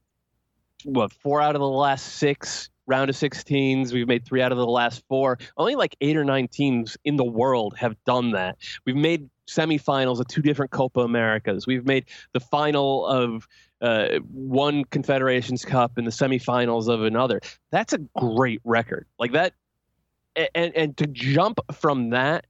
what 0.85 1.13
four 1.13 1.41
out 1.41 1.55
of 1.55 1.61
the 1.61 1.69
last 1.69 2.17
six 2.17 2.69
round 2.87 3.09
of 3.09 3.17
16s. 3.17 3.93
We've 3.93 4.09
made 4.09 4.25
three 4.25 4.43
out 4.43 4.53
of 4.53 4.59
the 4.59 4.67
last 4.67 5.05
four. 5.09 5.39
Only 5.57 5.77
like 5.77 5.97
eight 6.01 6.17
or 6.17 6.25
nine 6.25 6.49
teams 6.49 6.97
in 7.05 7.17
the 7.17 7.25
world 7.25 7.75
have 7.79 7.97
done 8.05 8.33
that. 8.33 8.57
We've 8.85 8.97
made 8.97 9.31
semifinals 9.49 10.21
of 10.21 10.27
two 10.29 10.43
different 10.43 10.73
Copa 10.73 11.01
Americas. 11.01 11.67
We've 11.67 11.87
made 11.87 12.07
the 12.33 12.41
final 12.41 13.07
of 13.07 13.47
uh, 13.81 14.19
one 14.31 14.85
Confederations 14.85 15.65
Cup 15.65 15.93
and 15.97 16.07
the 16.07 16.11
semifinals 16.11 16.89
of 16.89 17.03
another. 17.03 17.41
That's 17.71 17.93
a 17.93 17.99
great 18.17 18.61
record. 18.65 19.07
Like 19.19 19.33
that, 19.33 19.55
and 20.37 20.75
and 20.75 20.97
to 20.97 21.07
jump 21.07 21.59
from 21.73 22.11
that 22.11 22.47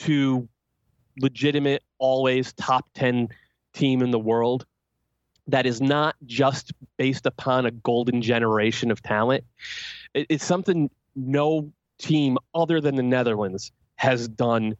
to 0.00 0.48
legitimate, 1.20 1.82
always 1.98 2.52
top 2.54 2.86
ten 2.94 3.28
team 3.74 4.02
in 4.02 4.10
the 4.10 4.18
world 4.18 4.66
that 5.46 5.66
is 5.66 5.80
not 5.80 6.16
just 6.24 6.72
based 6.96 7.26
upon 7.26 7.66
a 7.66 7.70
golden 7.70 8.22
generation 8.22 8.90
of 8.90 9.02
talent. 9.02 9.44
It, 10.14 10.26
it's 10.30 10.44
something 10.44 10.90
no 11.14 11.70
team 11.98 12.38
other 12.54 12.80
than 12.80 12.96
the 12.96 13.02
Netherlands 13.02 13.72
has 13.96 14.28
done 14.28 14.76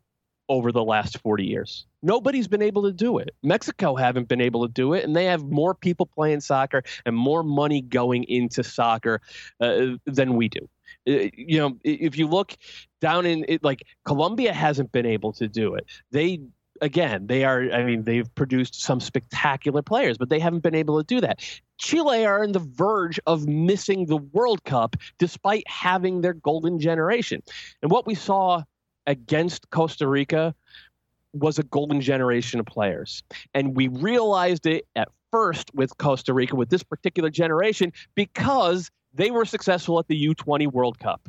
over 0.49 0.72
the 0.72 0.84
last 0.84 1.18
40 1.20 1.45
years. 1.45 1.86
Nobody's 2.03 2.49
been 2.49 2.62
able 2.62 2.82
to 2.82 2.92
do 2.92 3.18
it. 3.18 3.30
Mexico 3.42 3.95
haven't 3.95 4.28
been 4.28 4.40
able 4.40 4.66
to 4.66 4.72
do 4.72 4.92
it, 4.92 5.05
and 5.05 5.16
they 5.16 5.24
have 5.24 5.42
more 5.45 5.74
people 5.74 6.07
playing 6.07 6.40
soccer 6.40 6.82
and 7.07 7.16
more 7.16 7.42
money 7.42 7.80
going 7.80 8.24
into 8.24 8.62
soccer 8.62 9.22
uh, 9.61 9.92
than 10.05 10.36
we 10.36 10.49
do. 10.49 10.68
Uh, 11.09 11.30
You 11.34 11.59
know, 11.59 11.78
if 11.82 12.18
you 12.18 12.26
look 12.26 12.57
down 13.01 13.24
in 13.24 13.45
it, 13.49 13.64
like 13.64 13.86
Colombia 14.05 14.53
hasn't 14.53 14.92
been 14.92 15.07
able 15.07 15.32
to 15.34 15.49
do 15.49 15.74
it. 15.76 15.86
They 16.11 16.40
again, 16.81 17.27
they 17.27 17.45
are. 17.45 17.70
I 17.72 17.85
mean, 17.85 18.05
they've 18.05 18.33
produced 18.35 18.81
some 18.81 19.01
spectacular 19.01 19.83
players, 19.83 20.18
but 20.18 20.29
they 20.29 20.39
haven't 20.39 20.62
been 20.62 20.75
able 20.75 21.03
to 21.03 21.07
do 21.07 21.20
that. 21.20 21.41
Chile 21.79 22.25
are 22.25 22.43
on 22.43 22.53
the 22.53 22.61
verge 22.61 23.18
of 23.27 23.47
missing 23.47 24.07
the 24.07 24.16
World 24.16 24.64
Cup 24.64 24.97
despite 25.18 25.68
having 25.68 26.20
their 26.20 26.35
golden 26.35 26.79
generation. 26.79 27.43
And 27.83 27.91
what 27.91 28.07
we 28.07 28.14
saw 28.14 28.62
against 29.07 29.70
Costa 29.70 30.07
Rica 30.07 30.55
was 31.33 31.59
a 31.59 31.64
golden 31.64 32.01
generation 32.01 32.61
of 32.61 32.66
players. 32.66 33.22
And 33.55 33.77
we 33.77 33.89
realized 33.89 34.66
it 34.66 34.87
at 34.95 35.09
first 35.33 35.75
with 35.75 35.97
Costa 35.99 36.33
Rica, 36.33 36.55
with 36.55 36.70
this 36.70 36.85
particular 36.85 37.29
generation, 37.29 37.93
because 38.14 38.91
they 39.12 39.31
were 39.31 39.45
successful 39.45 39.99
at 39.99 40.07
the 40.07 40.29
U20 40.29 40.70
World 40.70 40.99
Cup. 41.01 41.29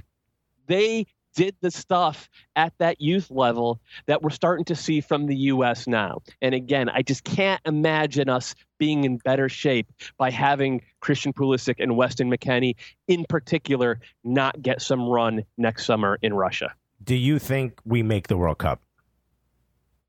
They 0.68 1.08
did 1.36 1.55
the 1.61 1.69
stuff 1.69 2.29
at 2.55 2.73
that 2.79 2.99
youth 2.99 3.29
level 3.29 3.79
that 4.07 4.21
we're 4.21 4.29
starting 4.29 4.65
to 4.65 4.75
see 4.75 5.01
from 5.01 5.27
the 5.27 5.36
U.S. 5.36 5.86
now. 5.86 6.21
And 6.41 6.55
again, 6.55 6.89
I 6.89 7.01
just 7.01 7.23
can't 7.23 7.61
imagine 7.65 8.29
us 8.29 8.55
being 8.77 9.03
in 9.03 9.17
better 9.17 9.47
shape 9.49 9.88
by 10.17 10.31
having 10.31 10.81
Christian 11.01 11.33
Pulisic 11.33 11.75
and 11.79 11.95
Weston 11.95 12.31
McKennie, 12.31 12.75
in 13.07 13.25
particular, 13.29 13.99
not 14.23 14.61
get 14.61 14.81
some 14.81 15.07
run 15.07 15.43
next 15.57 15.86
summer 15.86 16.17
in 16.21 16.33
Russia. 16.33 16.73
Do 17.03 17.15
you 17.15 17.38
think 17.39 17.79
we 17.86 18.01
make 18.01 18.27
the 18.27 18.38
World 18.38 18.57
Cup? 18.57 18.81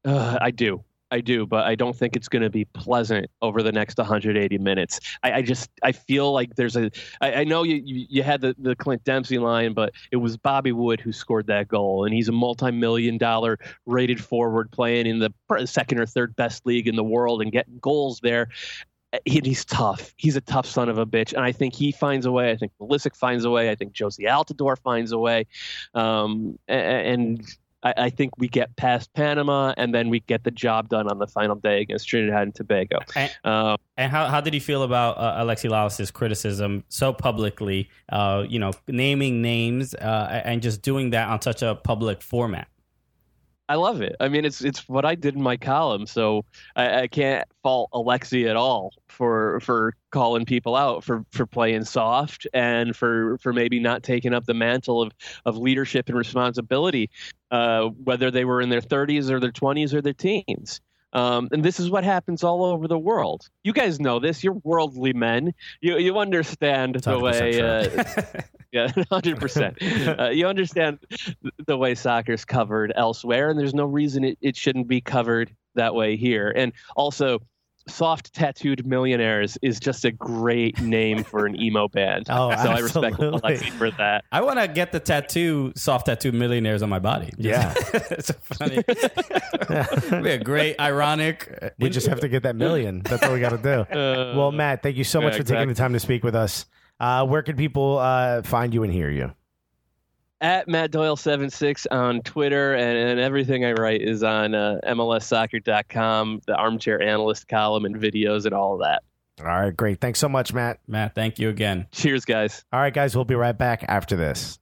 Uh, 0.04 0.38
I 0.40 0.52
do. 0.52 0.82
I 1.11 1.20
do, 1.20 1.46
but 1.46 1.64
I 1.64 1.76
don't 1.76 1.94
think 1.96 2.16
it's 2.16 2.28
going 2.28 2.42
to 2.42 2.50
be 2.50 2.64
pleasant 2.64 3.30
over 3.40 3.62
the 3.62 3.70
next 3.70 3.96
180 3.96 4.59
minutes. 4.59 4.98
I, 5.22 5.32
I 5.34 5.42
just 5.42 5.70
I 5.82 5.92
feel 5.92 6.32
like 6.32 6.57
there's 6.57 6.76
a. 6.76 6.90
I, 7.20 7.32
I 7.34 7.44
know 7.44 7.62
you, 7.62 7.80
you 7.84 8.07
you 8.09 8.22
had 8.24 8.40
the, 8.40 8.57
the 8.59 8.74
Clint 8.74 9.04
Dempsey 9.04 9.38
line, 9.38 9.72
but 9.72 9.92
it 10.11 10.16
was 10.16 10.36
Bobby 10.36 10.72
Wood 10.72 11.00
who 11.00 11.12
scored 11.12 11.46
that 11.46 11.68
goal, 11.68 12.04
and 12.04 12.12
he's 12.12 12.28
a 12.28 12.32
multi-million 12.32 13.18
dollar 13.18 13.59
rated 13.86 14.22
forward 14.22 14.70
playing 14.72 15.07
in 15.07 15.20
the 15.20 15.32
second 15.66 16.00
or 16.00 16.07
third 16.07 16.34
best 16.34 16.66
league 16.66 16.88
in 16.88 16.96
the 16.96 17.04
world 17.04 17.40
and 17.40 17.52
getting 17.52 17.78
goals 17.78 18.18
there. 18.20 18.48
He, 19.24 19.40
he's 19.44 19.64
tough. 19.64 20.12
He's 20.16 20.34
a 20.34 20.40
tough 20.40 20.66
son 20.66 20.88
of 20.88 20.98
a 20.98 21.07
bitch, 21.07 21.32
and 21.32 21.44
I 21.44 21.52
think 21.52 21.72
he 21.74 21.92
finds 21.92 22.26
a 22.26 22.32
way. 22.32 22.50
I 22.50 22.57
think 22.57 22.72
Pulisic 22.80 23.14
finds 23.14 23.44
a 23.44 23.50
way. 23.50 23.70
I 23.70 23.76
think 23.76 23.92
Jozy 23.92 24.28
Altidore 24.28 24.76
finds 24.76 25.12
a 25.12 25.18
way, 25.18 25.46
um, 25.94 26.59
a- 26.68 26.72
and 26.72 27.40
I, 27.87 28.07
I 28.07 28.11
think 28.11 28.37
we 28.39 28.49
get 28.49 28.74
past 28.76 29.12
Panama, 29.14 29.74
and 29.76 29.95
then 29.95 30.09
we 30.09 30.20
get 30.20 30.45
the 30.45 30.51
job 30.51 30.89
done 30.89 31.09
on 31.09 31.18
the 31.18 31.26
final 31.26 31.57
day 31.57 31.80
against 31.80 32.09
Trinidad 32.09 32.43
and 32.43 32.55
Tobago. 32.55 32.99
And, 33.14 33.30
Um, 33.45 33.76
and 33.97 34.11
how, 34.11 34.26
how 34.26 34.41
did 34.41 34.53
he 34.55 34.61
feel 34.61 34.82
about 34.82 35.18
uh, 35.18 35.43
Alexi 35.45 35.70
Lalas's 35.70 36.11
criticism 36.11 36.84
so 36.89 37.12
publicly, 37.12 37.89
uh, 38.09 38.45
you 38.49 38.59
know, 38.59 38.72
naming 38.89 39.41
names 39.41 39.95
uh, 39.95 40.43
and 40.45 40.62
just 40.62 40.82
doing 40.82 41.11
that 41.11 41.28
on 41.28 41.41
such 41.41 41.62
a 41.62 41.74
public 41.74 42.22
format? 42.22 42.68
I 43.68 43.74
love 43.74 44.00
it. 44.00 44.14
I 44.20 44.28
mean, 44.28 44.44
it's 44.44 44.62
it's 44.62 44.88
what 44.88 45.04
I 45.04 45.16
did 45.16 45.34
in 45.34 45.42
my 45.42 45.56
column, 45.56 46.06
so 46.06 46.44
I, 46.76 47.02
I 47.02 47.06
can't 47.08 47.48
fault 47.64 47.90
Alexi 47.92 48.48
at 48.48 48.54
all 48.54 48.92
for 49.08 49.58
for 49.60 49.94
calling 50.10 50.44
people 50.44 50.76
out 50.76 51.02
for 51.02 51.24
for 51.32 51.46
playing 51.46 51.84
soft 51.84 52.46
and 52.54 52.94
for 52.94 53.38
for 53.38 53.52
maybe 53.52 53.80
not 53.80 54.04
taking 54.04 54.32
up 54.32 54.44
the 54.46 54.54
mantle 54.54 55.02
of 55.02 55.12
of 55.46 55.56
leadership 55.56 56.08
and 56.08 56.16
responsibility, 56.16 57.10
uh, 57.50 57.86
whether 58.04 58.30
they 58.30 58.44
were 58.44 58.60
in 58.60 58.68
their 58.68 58.80
30s 58.80 59.30
or 59.30 59.40
their 59.40 59.50
20s 59.52 59.92
or 59.92 60.00
their 60.00 60.12
teens. 60.12 60.80
Um, 61.12 61.48
and 61.52 61.64
this 61.64 61.80
is 61.80 61.90
what 61.90 62.04
happens 62.04 62.44
all 62.44 62.64
over 62.64 62.88
the 62.88 62.98
world. 62.98 63.48
You 63.64 63.72
guys 63.72 64.00
know 64.00 64.18
this. 64.18 64.44
You're 64.44 64.59
worldly 64.64 65.12
men. 65.12 65.54
You 65.80 65.98
you 65.98 66.18
understand 66.18 66.96
the 66.96 67.18
way. 67.18 67.61
Uh, 67.61 68.40
yeah, 68.72 68.92
hundred 69.11 69.38
percent. 69.40 69.78
Uh, 69.82 70.30
You 70.30 70.46
understand 70.46 70.98
the 71.66 71.76
way 71.76 71.94
soccer's 71.94 72.44
covered 72.44 72.92
elsewhere, 72.96 73.50
and 73.50 73.59
there's 73.59 73.74
no 73.74 73.84
reason 73.84 74.24
it, 74.24 74.38
it 74.40 74.57
shouldn't 74.57 74.88
be 74.88 75.00
covered 75.00 75.54
that 75.74 75.94
way 75.94 76.16
here. 76.16 76.52
And 76.54 76.72
also, 76.96 77.40
soft 77.89 78.32
tattooed 78.32 78.87
millionaires 78.87 79.59
is 79.62 79.78
just 79.80 80.05
a 80.05 80.12
great 80.12 80.80
name 80.80 81.24
for 81.24 81.47
an 81.47 81.61
emo 81.61 81.89
band. 81.89 82.26
Oh, 82.37 82.51
so 82.51 82.70
I 82.70 82.80
respect 82.80 83.14
absolutely. 83.14 83.41
Alexi 83.41 83.70
for 83.70 83.91
that. 83.93 84.24
I 84.30 84.43
want 84.43 84.59
to 84.59 84.68
get 84.68 84.93
the 84.93 85.01
tattoo, 85.01 85.72
soft 85.74 86.07
Tattooed 86.07 86.34
millionaires 86.34 86.82
on 86.82 86.91
my 86.91 86.99
body. 86.99 87.32
Yeah. 87.39 87.72
it's 87.95 88.26
so 88.28 88.34
funny. 88.43 88.82
be 90.22 90.30
a 90.30 90.39
great, 90.39 90.78
ironic. 90.78 91.74
We 91.78 91.89
just 91.89 92.09
have 92.09 92.20
to 92.20 92.28
get 92.28 92.43
that 92.43 92.55
million. 92.55 93.03
That's 93.05 93.22
all 93.22 93.32
we 93.32 93.41
got 93.41 93.51
to 93.51 93.59
do. 93.59 93.87
well, 94.37 94.53
Matt, 94.53 94.82
thank 94.82 94.97
you 94.97 95.05
so 95.05 95.22
much 95.22 95.32
yeah, 95.32 95.39
for 95.39 95.45
taking 95.45 95.68
the 95.68 95.74
time 95.74 95.95
to 95.95 96.01
speak 96.01 96.24
with 96.24 96.34
us. 96.34 96.66
Uh, 97.01 97.24
where 97.26 97.43
can 97.43 97.57
people 97.57 97.99
uh, 97.99 98.43
find 98.43 98.74
you 98.74 98.82
and 98.82 98.93
hear 98.93 99.11
you? 99.11 99.32
At 100.41 100.68
Matt 100.68 100.91
Doyle 100.91 101.16
76 101.16 101.87
on 101.91 102.20
Twitter, 102.20 102.74
and, 102.74 102.99
and 102.99 103.18
everything 103.18 103.64
I 103.64 103.72
write 103.72 104.03
is 104.03 104.22
on 104.22 104.55
uh, 104.55 104.80
MLSsoccer.com, 104.87 106.43
the 106.47 106.55
armchair 106.55 107.01
analyst 107.01 107.49
column, 107.49 107.87
and 107.87 107.97
videos, 107.97 108.45
and 108.45 108.55
all 108.55 108.74
of 108.74 108.80
that. 108.80 109.03
All 109.41 109.47
right, 109.47 109.74
great. 109.74 110.01
Thanks 110.01 110.18
so 110.18 110.28
much, 110.28 110.53
Matt. 110.53 110.80
Matt, 110.87 111.14
thank 111.14 111.39
you 111.39 111.49
again. 111.49 111.87
Cheers, 111.93 112.24
guys. 112.24 112.64
All 112.72 112.80
right, 112.80 112.93
guys, 112.93 113.14
we'll 113.14 113.24
be 113.24 113.34
right 113.34 113.57
back 113.57 113.84
after 113.89 114.16
this. 114.16 114.59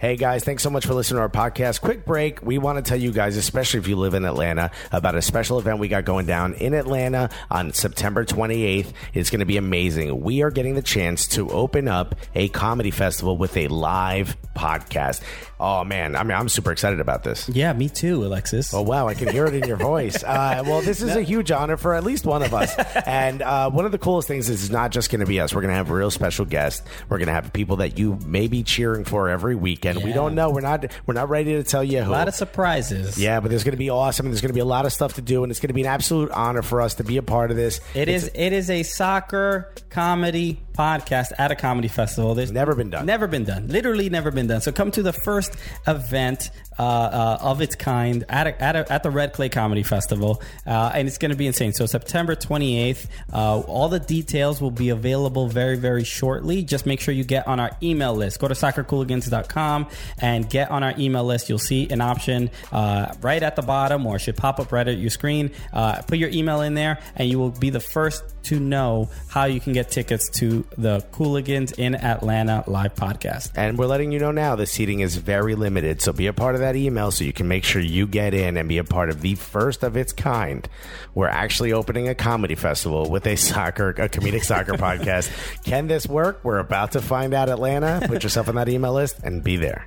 Hey 0.00 0.16
guys, 0.16 0.44
thanks 0.44 0.62
so 0.62 0.70
much 0.70 0.86
for 0.86 0.94
listening 0.94 1.18
to 1.18 1.20
our 1.20 1.28
podcast. 1.28 1.82
Quick 1.82 2.06
break. 2.06 2.40
We 2.40 2.56
want 2.56 2.82
to 2.82 2.88
tell 2.88 2.98
you 2.98 3.12
guys, 3.12 3.36
especially 3.36 3.80
if 3.80 3.86
you 3.86 3.96
live 3.96 4.14
in 4.14 4.24
Atlanta, 4.24 4.70
about 4.92 5.14
a 5.14 5.20
special 5.20 5.58
event 5.58 5.78
we 5.78 5.88
got 5.88 6.06
going 6.06 6.24
down 6.24 6.54
in 6.54 6.72
Atlanta 6.72 7.28
on 7.50 7.74
September 7.74 8.24
28th. 8.24 8.94
It's 9.12 9.28
going 9.28 9.40
to 9.40 9.44
be 9.44 9.58
amazing. 9.58 10.22
We 10.22 10.40
are 10.40 10.50
getting 10.50 10.74
the 10.74 10.80
chance 10.80 11.28
to 11.28 11.50
open 11.50 11.86
up 11.86 12.14
a 12.34 12.48
comedy 12.48 12.90
festival 12.90 13.36
with 13.36 13.54
a 13.58 13.68
live 13.68 14.38
podcast. 14.56 15.20
Oh 15.62 15.84
man, 15.84 16.16
I 16.16 16.22
mean, 16.22 16.36
I'm 16.38 16.48
super 16.48 16.72
excited 16.72 17.00
about 17.00 17.22
this. 17.22 17.46
Yeah, 17.50 17.72
me 17.74 17.90
too, 17.90 18.24
Alexis. 18.24 18.72
Oh 18.72 18.80
wow, 18.80 19.06
I 19.08 19.14
can 19.14 19.28
hear 19.28 19.44
it 19.44 19.54
in 19.54 19.68
your 19.68 19.76
voice. 19.76 20.24
Uh, 20.30 20.62
well, 20.64 20.80
this 20.80 21.02
is 21.02 21.16
a 21.16 21.22
huge 21.22 21.50
honor 21.50 21.76
for 21.76 21.92
at 21.94 22.04
least 22.04 22.24
one 22.24 22.42
of 22.42 22.54
us. 22.54 22.74
And 23.06 23.42
uh, 23.42 23.68
one 23.70 23.84
of 23.84 23.90
the 23.92 23.98
coolest 23.98 24.28
things 24.28 24.48
is 24.48 24.62
it's 24.64 24.72
not 24.72 24.90
just 24.92 25.10
going 25.10 25.20
to 25.20 25.26
be 25.26 25.40
us. 25.40 25.52
We're 25.54 25.60
going 25.60 25.72
to 25.72 25.76
have 25.76 25.90
real 25.90 26.10
special 26.10 26.44
guests. 26.44 26.82
We're 27.08 27.18
going 27.18 27.26
to 27.26 27.32
have 27.32 27.52
people 27.52 27.76
that 27.76 27.98
you 27.98 28.16
may 28.24 28.46
be 28.46 28.62
cheering 28.62 29.04
for 29.04 29.28
every 29.28 29.54
weekend. 29.56 30.02
We 30.04 30.12
don't 30.12 30.34
know. 30.34 30.50
We're 30.50 30.60
not. 30.60 30.86
We're 31.06 31.14
not 31.14 31.28
ready 31.28 31.54
to 31.54 31.62
tell 31.64 31.82
you 31.84 31.98
A 32.00 32.04
who. 32.04 32.10
lot 32.12 32.28
of 32.28 32.34
surprises. 32.34 33.18
yeah, 33.18 33.40
but 33.40 33.48
there's 33.50 33.64
going 33.64 33.72
to 33.72 33.78
be 33.78 33.90
awesome. 33.90 34.26
and 34.26 34.32
There's 34.32 34.40
going 34.40 34.50
to 34.50 34.54
be 34.54 34.60
a 34.60 34.64
lot 34.64 34.86
of 34.86 34.92
stuff 34.92 35.14
to 35.14 35.22
do, 35.22 35.42
and 35.42 35.50
it's 35.50 35.58
going 35.60 35.68
to 35.68 35.74
be 35.74 35.82
an 35.82 35.88
absolute 35.88 36.30
honor 36.30 36.62
for 36.62 36.80
us 36.80 36.94
to 36.94 37.04
be 37.04 37.16
a 37.16 37.22
part 37.22 37.50
of 37.50 37.56
this. 37.56 37.80
It 37.94 38.08
is. 38.08 38.30
It 38.34 38.52
is 38.52 38.70
a 38.70 38.82
soccer 38.84 39.72
comedy 39.90 40.60
podcast 40.72 41.32
at 41.38 41.50
a 41.50 41.56
comedy 41.56 41.88
festival. 41.88 42.34
There's 42.34 42.52
Never 42.52 42.74
been 42.74 42.90
done. 42.90 43.06
Never 43.06 43.26
been 43.26 43.44
done. 43.44 43.68
Literally 43.68 44.10
never 44.10 44.30
been 44.30 44.46
done. 44.46 44.60
So 44.60 44.72
come 44.72 44.90
to 44.92 45.02
the 45.02 45.12
first 45.12 45.54
event 45.86 46.50
uh, 46.78 46.82
uh, 46.82 47.38
of 47.42 47.60
its 47.60 47.74
kind 47.74 48.24
at 48.28 48.46
a, 48.46 48.62
at, 48.62 48.76
a, 48.76 48.92
at 48.92 49.02
the 49.02 49.10
Red 49.10 49.32
Clay 49.32 49.48
Comedy 49.50 49.82
Festival, 49.82 50.42
uh, 50.66 50.92
and 50.94 51.06
it's 51.06 51.18
going 51.18 51.30
to 51.30 51.36
be 51.36 51.46
insane. 51.46 51.72
So 51.72 51.86
September 51.86 52.34
28th. 52.34 53.06
Uh, 53.32 53.60
all 53.60 53.88
the 53.88 54.00
details 54.00 54.60
will 54.60 54.70
be 54.70 54.88
available 54.88 55.48
very 55.48 55.76
very 55.76 56.04
shortly. 56.04 56.62
Just 56.62 56.86
make 56.86 57.00
sure 57.00 57.12
you 57.12 57.24
get 57.24 57.46
on 57.46 57.60
our 57.60 57.76
email 57.82 58.14
list. 58.14 58.40
Go 58.40 58.48
to 58.48 58.54
soccercooligans.com 58.54 59.88
and 60.18 60.48
get 60.48 60.70
on 60.70 60.82
our 60.82 60.94
email 60.98 61.24
list. 61.24 61.48
You'll 61.48 61.58
see 61.58 61.88
an 61.90 62.00
option 62.00 62.50
uh, 62.72 63.14
right 63.20 63.42
at 63.42 63.56
the 63.56 63.62
bottom, 63.62 64.06
or 64.06 64.16
it 64.16 64.20
should 64.20 64.36
pop 64.36 64.58
up 64.58 64.72
right 64.72 64.86
at 64.88 64.96
your 64.96 65.10
screen. 65.10 65.50
Uh, 65.72 66.00
put 66.02 66.18
your 66.18 66.30
email 66.30 66.62
in 66.62 66.74
there, 66.74 67.00
and 67.16 67.28
you 67.28 67.38
will 67.38 67.50
be 67.50 67.70
the 67.70 67.80
first 67.80 68.24
to 68.44 68.58
know 68.58 69.10
how 69.28 69.44
you 69.44 69.60
can 69.60 69.72
get 69.72 69.90
tickets 69.90 70.30
to 70.30 70.59
the 70.76 71.00
Cooligans 71.12 71.78
in 71.78 71.94
Atlanta 71.94 72.64
live 72.66 72.94
podcast. 72.94 73.52
And 73.56 73.78
we're 73.78 73.86
letting 73.86 74.12
you 74.12 74.18
know 74.18 74.30
now 74.30 74.56
the 74.56 74.66
seating 74.66 75.00
is 75.00 75.16
very 75.16 75.54
limited. 75.54 76.00
So 76.02 76.12
be 76.12 76.26
a 76.26 76.32
part 76.32 76.54
of 76.54 76.60
that 76.60 76.76
email 76.76 77.10
so 77.10 77.24
you 77.24 77.32
can 77.32 77.48
make 77.48 77.64
sure 77.64 77.82
you 77.82 78.06
get 78.06 78.34
in 78.34 78.56
and 78.56 78.68
be 78.68 78.78
a 78.78 78.84
part 78.84 79.10
of 79.10 79.20
the 79.20 79.34
first 79.34 79.82
of 79.82 79.96
its 79.96 80.12
kind. 80.12 80.68
We're 81.14 81.28
actually 81.28 81.72
opening 81.72 82.08
a 82.08 82.14
comedy 82.14 82.54
festival 82.54 83.10
with 83.10 83.26
a 83.26 83.36
soccer, 83.36 83.90
a 83.90 84.08
comedic 84.08 84.44
soccer 84.44 84.72
podcast. 84.74 85.30
Can 85.64 85.86
this 85.86 86.06
work? 86.06 86.40
We're 86.42 86.58
about 86.58 86.92
to 86.92 87.00
find 87.00 87.34
out, 87.34 87.48
Atlanta. 87.48 88.06
Put 88.06 88.22
yourself 88.22 88.48
on 88.48 88.54
that 88.56 88.68
email 88.68 88.92
list 88.92 89.20
and 89.22 89.42
be 89.42 89.56
there. 89.56 89.86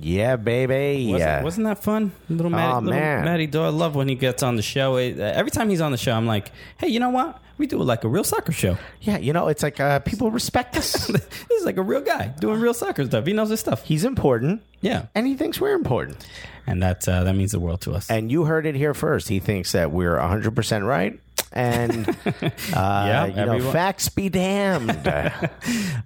Yeah, 0.00 0.36
baby. 0.36 1.06
Wasn't, 1.10 1.18
yeah. 1.20 1.42
wasn't 1.42 1.66
that 1.66 1.82
fun? 1.82 2.12
Little 2.28 2.50
Matty, 2.50 2.72
Aw, 2.72 2.78
little 2.78 2.90
man. 2.98 3.24
Matty 3.24 3.46
Doyle. 3.46 3.64
I 3.66 3.68
love 3.68 3.94
when 3.94 4.08
he 4.08 4.14
gets 4.14 4.42
on 4.42 4.56
the 4.56 4.62
show. 4.62 4.96
It- 4.96 5.18
uh, 5.18 5.22
every 5.34 5.50
time 5.50 5.68
he's 5.70 5.80
on 5.80 5.92
the 5.92 5.98
show, 5.98 6.12
I'm 6.12 6.26
like, 6.26 6.52
hey, 6.78 6.88
you 6.88 7.00
know 7.00 7.10
what? 7.10 7.40
We 7.58 7.66
do 7.66 7.78
like 7.78 8.04
a 8.04 8.08
real 8.08 8.22
soccer 8.24 8.52
show. 8.52 8.76
yeah, 9.00 9.16
you 9.16 9.32
know, 9.32 9.48
it's 9.48 9.62
like 9.62 9.80
uh, 9.80 10.00
people 10.00 10.30
respect 10.30 10.76
us. 10.76 11.06
this 11.06 11.50
is 11.50 11.64
like 11.64 11.78
a 11.78 11.82
real 11.82 12.02
guy 12.02 12.26
doing 12.38 12.60
real 12.60 12.74
soccer 12.74 13.04
stuff. 13.06 13.24
He 13.24 13.32
knows 13.32 13.48
his 13.48 13.60
stuff. 13.60 13.82
He's 13.82 14.04
important. 14.04 14.62
Yeah, 14.82 15.06
And 15.14 15.26
he 15.26 15.36
thinks 15.36 15.58
we're 15.58 15.72
important. 15.74 16.26
and 16.66 16.82
that 16.82 17.08
uh, 17.08 17.24
that 17.24 17.34
means 17.34 17.52
the 17.52 17.60
world 17.60 17.80
to 17.82 17.92
us. 17.92 18.10
And 18.10 18.30
you 18.30 18.44
heard 18.44 18.66
it 18.66 18.74
here 18.74 18.92
first. 18.92 19.28
He 19.28 19.40
thinks 19.40 19.72
that 19.72 19.90
we're 19.90 20.16
100% 20.18 20.86
right. 20.86 21.18
And, 21.52 22.08
uh, 22.26 22.32
Yeah, 22.74 23.26
you 23.26 23.34
know, 23.36 23.52
everyone- 23.54 23.72
facts 23.72 24.08
be 24.08 24.28
damned. 24.28 24.90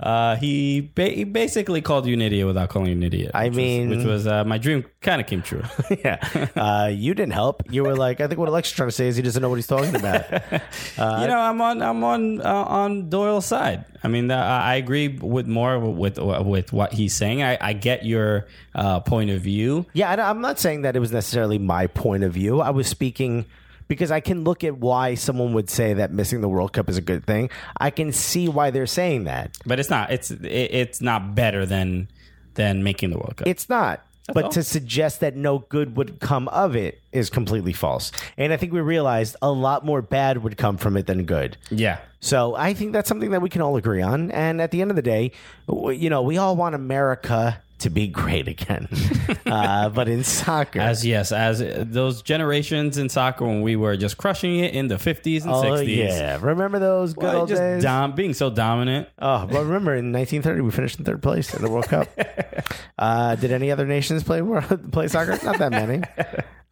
Uh, 0.00 0.34
he, 0.36 0.80
ba- 0.94 1.10
he 1.10 1.24
basically 1.24 1.82
called 1.82 2.06
you 2.06 2.14
an 2.14 2.22
idiot 2.22 2.46
without 2.46 2.70
calling 2.70 2.88
you 2.88 2.94
an 2.94 3.02
idiot. 3.02 3.30
I 3.34 3.44
which 3.44 3.50
was- 3.50 3.56
mean- 3.56 3.90
which 3.90 4.04
was 4.06 4.26
uh, 4.26 4.44
my 4.44 4.56
dream 4.56 4.84
kind 5.02 5.20
of 5.20 5.26
came 5.26 5.42
true. 5.42 5.62
yeah. 6.04 6.16
Uh, 6.56 6.88
you 6.92 7.12
didn't 7.14 7.34
help. 7.34 7.62
You 7.70 7.82
were 7.84 7.94
like, 7.94 8.20
I 8.20 8.26
think 8.26 8.38
what 8.40 8.48
Alexa's 8.48 8.74
trying 8.74 8.88
to 8.88 8.92
say 8.94 9.08
is 9.08 9.16
he 9.16 9.22
doesn't 9.22 9.42
know 9.42 9.48
what 9.50 9.56
he's 9.56 9.66
talking 9.66 9.94
about. 9.94 10.30
you 10.32 10.58
know, 10.98 11.38
I'm 11.38 11.60
on 11.60 11.82
I'm 11.82 12.02
on 12.02 12.40
uh, 12.40 12.44
on 12.64 13.10
Doyle's 13.10 13.44
side. 13.46 13.84
I 14.02 14.08
mean, 14.08 14.30
uh, 14.30 14.36
I 14.36 14.76
agree 14.76 15.08
with 15.08 15.46
more 15.46 15.78
with 15.78 16.18
with 16.18 16.72
what 16.72 16.92
he's 16.94 17.14
saying. 17.14 17.42
I, 17.42 17.58
I 17.60 17.72
get 17.74 18.06
your 18.06 18.46
uh, 18.74 19.00
point 19.00 19.28
of 19.30 19.42
view. 19.42 19.84
yeah, 19.92 20.30
I'm 20.30 20.40
not 20.40 20.58
saying 20.58 20.82
that 20.82 20.96
it 20.96 21.00
was 21.00 21.12
necessarily 21.12 21.58
my 21.58 21.86
point 21.88 22.24
of 22.24 22.32
view. 22.32 22.60
I 22.62 22.70
was 22.70 22.86
speaking 22.88 23.44
because 23.90 24.12
I 24.12 24.20
can 24.20 24.44
look 24.44 24.62
at 24.62 24.78
why 24.78 25.16
someone 25.16 25.52
would 25.54 25.68
say 25.68 25.94
that 25.94 26.12
missing 26.12 26.42
the 26.42 26.48
World 26.48 26.72
Cup 26.72 26.88
is 26.88 26.96
a 26.96 27.00
good 27.00 27.26
thing. 27.26 27.50
I 27.76 27.90
can 27.90 28.12
see 28.12 28.48
why 28.48 28.70
they're 28.70 28.86
saying 28.86 29.24
that. 29.24 29.58
but 29.66 29.80
it's 29.80 29.90
not 29.90 30.12
it's 30.12 30.30
it, 30.30 30.44
it's 30.46 31.00
not 31.00 31.34
better 31.34 31.66
than 31.66 32.08
than 32.54 32.84
making 32.84 33.10
the 33.10 33.18
World 33.18 33.36
Cup. 33.38 33.48
It's 33.48 33.68
not. 33.68 34.06
but 34.32 34.44
all. 34.44 34.50
to 34.50 34.62
suggest 34.62 35.18
that 35.20 35.34
no 35.34 35.58
good 35.58 35.96
would 35.96 36.20
come 36.20 36.46
of 36.48 36.76
it 36.76 37.00
is 37.10 37.30
completely 37.30 37.72
false. 37.72 38.12
And 38.38 38.52
I 38.52 38.56
think 38.56 38.72
we 38.72 38.80
realized 38.80 39.34
a 39.42 39.50
lot 39.50 39.84
more 39.84 40.02
bad 40.02 40.44
would 40.44 40.56
come 40.56 40.76
from 40.76 40.96
it 40.96 41.06
than 41.06 41.24
good. 41.24 41.56
yeah. 41.70 41.98
So 42.20 42.54
I 42.54 42.74
think 42.74 42.92
that's 42.92 43.08
something 43.08 43.30
that 43.30 43.42
we 43.42 43.48
can 43.48 43.60
all 43.60 43.76
agree 43.76 44.02
on. 44.02 44.30
And 44.30 44.60
at 44.60 44.70
the 44.70 44.82
end 44.82 44.90
of 44.90 44.96
the 44.96 45.02
day, 45.02 45.32
you 45.68 46.10
know, 46.10 46.22
we 46.22 46.36
all 46.36 46.54
want 46.54 46.74
America 46.76 47.60
to 47.80 47.90
be 47.90 48.06
great 48.08 48.48
again. 48.48 48.88
uh, 49.46 49.88
but 49.90 50.08
in 50.08 50.24
soccer, 50.24 50.80
As 50.80 51.04
yes, 51.04 51.32
as 51.32 51.60
uh, 51.60 51.84
those 51.86 52.22
generations 52.22 52.98
in 52.98 53.08
soccer 53.08 53.44
when 53.46 53.62
we 53.62 53.76
were 53.76 53.96
just 53.96 54.16
crushing 54.16 54.58
it 54.60 54.74
in 54.74 54.88
the 54.88 54.96
50s 54.96 55.42
and 55.42 55.50
oh 55.52 55.62
60s. 55.62 55.96
yeah, 55.96 56.38
remember 56.40 56.78
those 56.78 57.14
good 57.14 57.24
Well, 57.24 57.40
old 57.40 57.48
just 57.48 57.60
days? 57.60 57.82
dom- 57.82 58.14
being 58.14 58.34
so 58.34 58.50
dominant. 58.50 59.08
Oh, 59.18 59.46
but 59.46 59.64
remember 59.64 59.94
in 59.94 60.12
1930 60.12 60.60
we 60.62 60.70
finished 60.70 60.98
in 60.98 61.04
third 61.04 61.22
place 61.22 61.52
in 61.54 61.62
the 61.62 61.70
World 61.70 61.86
Cup. 61.88 62.08
uh, 62.98 63.34
did 63.36 63.52
any 63.52 63.70
other 63.70 63.86
nations 63.86 64.22
play 64.22 64.40
play 64.92 65.08
soccer? 65.08 65.38
Not 65.44 65.58
that 65.58 65.70
many. 65.72 66.02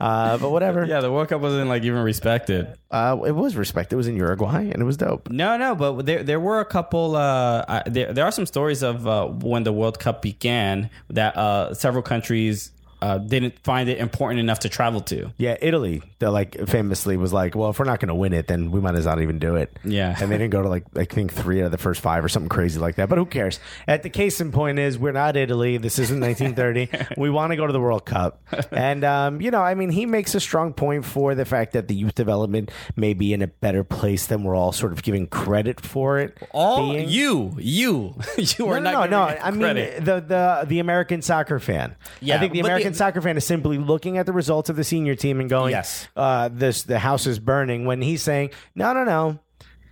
Uh, 0.00 0.38
but 0.38 0.50
whatever. 0.50 0.84
Yeah, 0.88 1.00
the 1.00 1.10
World 1.10 1.28
Cup 1.28 1.40
wasn't 1.40 1.68
like 1.68 1.82
even 1.82 2.02
respected. 2.02 2.68
Uh, 2.90 3.18
it 3.26 3.32
was 3.32 3.56
respected. 3.56 3.94
It 3.94 3.96
was 3.96 4.06
in 4.06 4.16
Uruguay 4.16 4.62
and 4.70 4.80
it 4.80 4.84
was 4.84 4.96
dope. 4.96 5.28
No, 5.30 5.56
no, 5.56 5.74
but 5.74 6.06
there 6.06 6.22
there 6.22 6.40
were 6.40 6.60
a 6.60 6.64
couple. 6.64 7.16
Uh, 7.16 7.64
I- 7.68 7.82
there 7.86 8.12
there 8.12 8.24
are 8.24 8.30
some 8.32 8.46
stories 8.46 8.82
of 8.82 9.06
uh, 9.06 9.26
when 9.26 9.64
the 9.64 9.72
World 9.72 9.98
Cup 9.98 10.22
began 10.22 10.90
that 11.10 11.36
uh, 11.36 11.74
several 11.74 12.02
countries 12.02 12.70
uh, 13.02 13.18
didn't 13.18 13.58
find 13.60 13.88
it 13.88 13.98
important 13.98 14.40
enough 14.40 14.60
to 14.60 14.68
travel 14.68 15.00
to. 15.02 15.32
Yeah, 15.36 15.56
Italy. 15.60 16.02
They 16.20 16.26
like 16.26 16.66
famously 16.68 17.16
was 17.16 17.32
like, 17.32 17.54
well, 17.54 17.70
if 17.70 17.78
we're 17.78 17.84
not 17.84 18.00
going 18.00 18.08
to 18.08 18.14
win 18.14 18.32
it, 18.32 18.48
then 18.48 18.70
we 18.72 18.80
might 18.80 18.96
as 18.96 19.06
well 19.06 19.14
not 19.16 19.22
even 19.22 19.38
do 19.38 19.54
it. 19.56 19.76
Yeah. 19.84 20.16
and 20.20 20.30
they 20.32 20.36
didn't 20.38 20.50
go 20.50 20.62
to 20.62 20.68
like 20.68 20.84
I 20.96 21.04
think 21.04 21.32
three 21.32 21.60
out 21.62 21.66
of 21.66 21.70
the 21.72 21.78
first 21.78 22.00
five 22.00 22.24
or 22.24 22.28
something 22.28 22.48
crazy 22.48 22.80
like 22.80 22.96
that. 22.96 23.08
But 23.08 23.18
who 23.18 23.26
cares? 23.26 23.60
At 23.86 24.02
the 24.02 24.10
case 24.10 24.40
in 24.40 24.50
point 24.50 24.78
is 24.80 24.98
we're 24.98 25.12
not 25.12 25.36
Italy. 25.36 25.76
This 25.76 25.98
isn't 26.00 26.18
1930. 26.20 27.14
we 27.20 27.30
want 27.30 27.52
to 27.52 27.56
go 27.56 27.66
to 27.66 27.72
the 27.72 27.80
World 27.80 28.04
Cup, 28.04 28.42
and 28.72 29.04
um, 29.04 29.40
you 29.40 29.50
know, 29.52 29.60
I 29.62 29.74
mean, 29.74 29.90
he 29.90 30.06
makes 30.06 30.34
a 30.34 30.40
strong 30.40 30.72
point 30.72 31.04
for 31.04 31.34
the 31.36 31.44
fact 31.44 31.72
that 31.74 31.86
the 31.88 31.94
youth 31.94 32.14
development 32.16 32.70
may 32.96 33.14
be 33.14 33.32
in 33.32 33.40
a 33.42 33.46
better 33.46 33.84
place 33.84 34.26
than 34.26 34.42
we're 34.42 34.56
all 34.56 34.72
sort 34.72 34.92
of 34.92 35.02
giving 35.02 35.26
credit 35.28 35.80
for 35.80 36.18
it. 36.18 36.36
All 36.50 36.92
being. 36.92 37.08
you, 37.08 37.54
you, 37.58 38.14
you 38.36 38.66
are 38.68 38.80
No, 38.80 38.90
no, 38.92 39.00
not. 39.06 39.10
no, 39.10 39.28
no. 39.28 39.40
I 39.40 39.50
mean 39.52 39.76
the 40.04 40.20
the 40.26 40.64
the 40.66 40.78
American 40.80 41.22
soccer 41.22 41.60
fan. 41.60 41.94
Yeah, 42.20 42.36
I 42.36 42.38
think 42.40 42.52
the 42.54 42.62
but 42.62 42.66
the- 42.68 42.72
American 42.74 42.94
soccer 42.94 43.20
fan 43.20 43.36
is 43.36 43.44
simply 43.44 43.78
looking 43.78 44.18
at 44.18 44.26
the 44.26 44.32
results 44.32 44.68
of 44.68 44.74
the 44.76 44.84
senior 44.84 45.14
team 45.14 45.38
and 45.40 45.48
going, 45.48 45.70
Yes. 45.70 46.07
Uh, 46.16 46.48
this 46.52 46.82
the 46.82 46.98
house 46.98 47.26
is 47.26 47.38
burning." 47.38 47.84
When 47.84 48.02
he's 48.02 48.22
saying, 48.22 48.50
"No, 48.74 48.92
no, 48.92 49.04
no." 49.04 49.40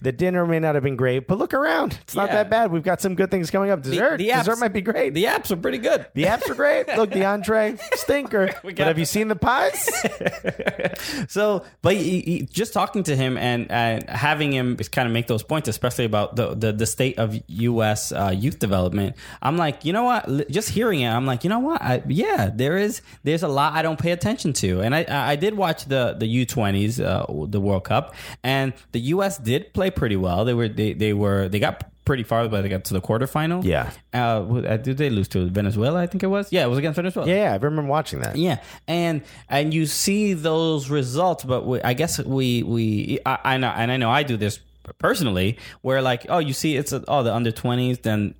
The 0.06 0.12
dinner 0.12 0.46
may 0.46 0.60
not 0.60 0.76
have 0.76 0.84
been 0.84 0.94
great, 0.94 1.26
but 1.26 1.36
look 1.36 1.52
around. 1.52 1.98
It's 2.02 2.14
not 2.14 2.28
Yeah. 2.28 2.34
that 2.36 2.48
bad. 2.50 2.70
We've 2.70 2.84
got 2.84 3.00
some 3.00 3.16
good 3.16 3.28
things 3.28 3.50
coming 3.50 3.70
up. 3.70 3.82
Dessert, 3.82 4.18
the 4.18 4.28
apps- 4.28 4.44
dessert 4.44 4.60
might 4.60 4.72
be 4.72 4.80
great. 4.80 5.14
the 5.14 5.24
apps 5.24 5.50
are 5.50 5.56
pretty 5.56 5.78
good. 5.78 6.06
The 6.14 6.24
apps 6.26 6.48
are 6.48 6.54
great. 6.54 6.86
Look, 6.96 7.10
the 7.10 7.24
entree 7.32 7.76
stinker. 7.94 8.50
but 8.62 8.76
got 8.76 8.86
have 8.86 9.00
you 9.00 9.04
seen 9.04 9.26
the 9.26 9.34
pies? 9.34 9.90
So, 11.28 11.64
but 11.82 11.94
he, 11.96 12.20
he- 12.20 12.42
just 12.50 12.72
talking 12.72 13.02
to 13.04 13.16
him 13.16 13.36
and 13.36 13.70
uh, 13.70 14.00
having 14.12 14.52
him 14.52 14.76
kind 14.76 15.06
of 15.06 15.12
make 15.12 15.26
those 15.26 15.42
points, 15.42 15.68
especially 15.68 16.04
about 16.04 16.36
the 16.36 16.54
the, 16.54 16.72
the 16.72 16.86
state 16.86 17.18
of 17.18 17.36
U.S. 17.48 18.12
Uh, 18.12 18.32
youth 18.36 18.58
development, 18.58 19.16
I'm 19.42 19.56
like, 19.56 19.84
you 19.84 19.92
know 19.92 20.04
what? 20.04 20.28
L- 20.28 20.42
Just 20.50 20.70
hearing 20.70 21.00
it, 21.00 21.08
I'm 21.08 21.26
like, 21.26 21.44
you 21.44 21.50
know 21.50 21.58
what? 21.58 21.82
I, 21.82 22.02
yeah, 22.06 22.50
there 22.54 22.76
is 22.76 23.02
there's 23.24 23.42
a 23.42 23.48
lot 23.48 23.74
I 23.74 23.82
don't 23.82 23.98
pay 23.98 24.12
attention 24.12 24.52
to, 24.54 24.80
and 24.80 24.94
I 24.94 25.04
I 25.08 25.32
I 25.32 25.36
did 25.36 25.54
watch 25.56 25.84
the 25.86 26.14
the 26.18 26.26
U20s, 26.46 27.00
uh, 27.04 27.26
the 27.48 27.60
World 27.60 27.84
Cup, 27.84 28.14
and 28.42 28.72
the 28.92 29.00
U.S. 29.14 29.38
did 29.38 29.72
play 29.74 29.90
pretty 29.96 30.16
well. 30.16 30.44
They 30.44 30.54
were 30.54 30.68
they 30.68 30.92
they 30.92 31.12
were 31.12 31.48
they 31.48 31.58
got. 31.58 31.84
Pretty 32.06 32.22
far, 32.22 32.48
but 32.48 32.62
they 32.62 32.68
got 32.68 32.84
to 32.84 32.94
the 32.94 33.00
quarterfinal. 33.00 33.64
Yeah. 33.64 33.90
Uh, 34.14 34.18
uh, 34.58 34.76
did 34.76 34.96
they 34.96 35.10
lose 35.10 35.26
to 35.30 35.48
Venezuela? 35.50 36.00
I 36.00 36.06
think 36.06 36.22
it 36.22 36.28
was. 36.28 36.52
Yeah, 36.52 36.64
it 36.64 36.68
was 36.68 36.78
against 36.78 36.94
Venezuela. 36.94 37.28
yeah, 37.28 37.52
I 37.52 37.56
remember 37.56 37.90
watching 37.90 38.20
that. 38.20 38.36
Yeah, 38.36 38.60
and 38.86 39.22
and 39.48 39.74
you 39.74 39.86
see 39.86 40.32
those 40.32 40.88
results, 40.88 41.42
but 41.42 41.66
we, 41.66 41.82
I 41.82 41.94
guess 41.94 42.20
we 42.20 42.62
we 42.62 43.18
I, 43.26 43.38
I 43.42 43.56
know 43.56 43.70
and 43.70 43.90
I 43.90 43.96
know 43.96 44.08
I 44.08 44.22
do 44.22 44.36
this 44.36 44.60
personally, 44.98 45.58
where 45.82 46.00
like 46.00 46.26
oh 46.28 46.38
you 46.38 46.52
see 46.52 46.76
it's 46.76 46.92
a, 46.92 47.02
oh 47.08 47.24
the 47.24 47.34
under 47.34 47.50
twenties, 47.50 47.98
then 47.98 48.36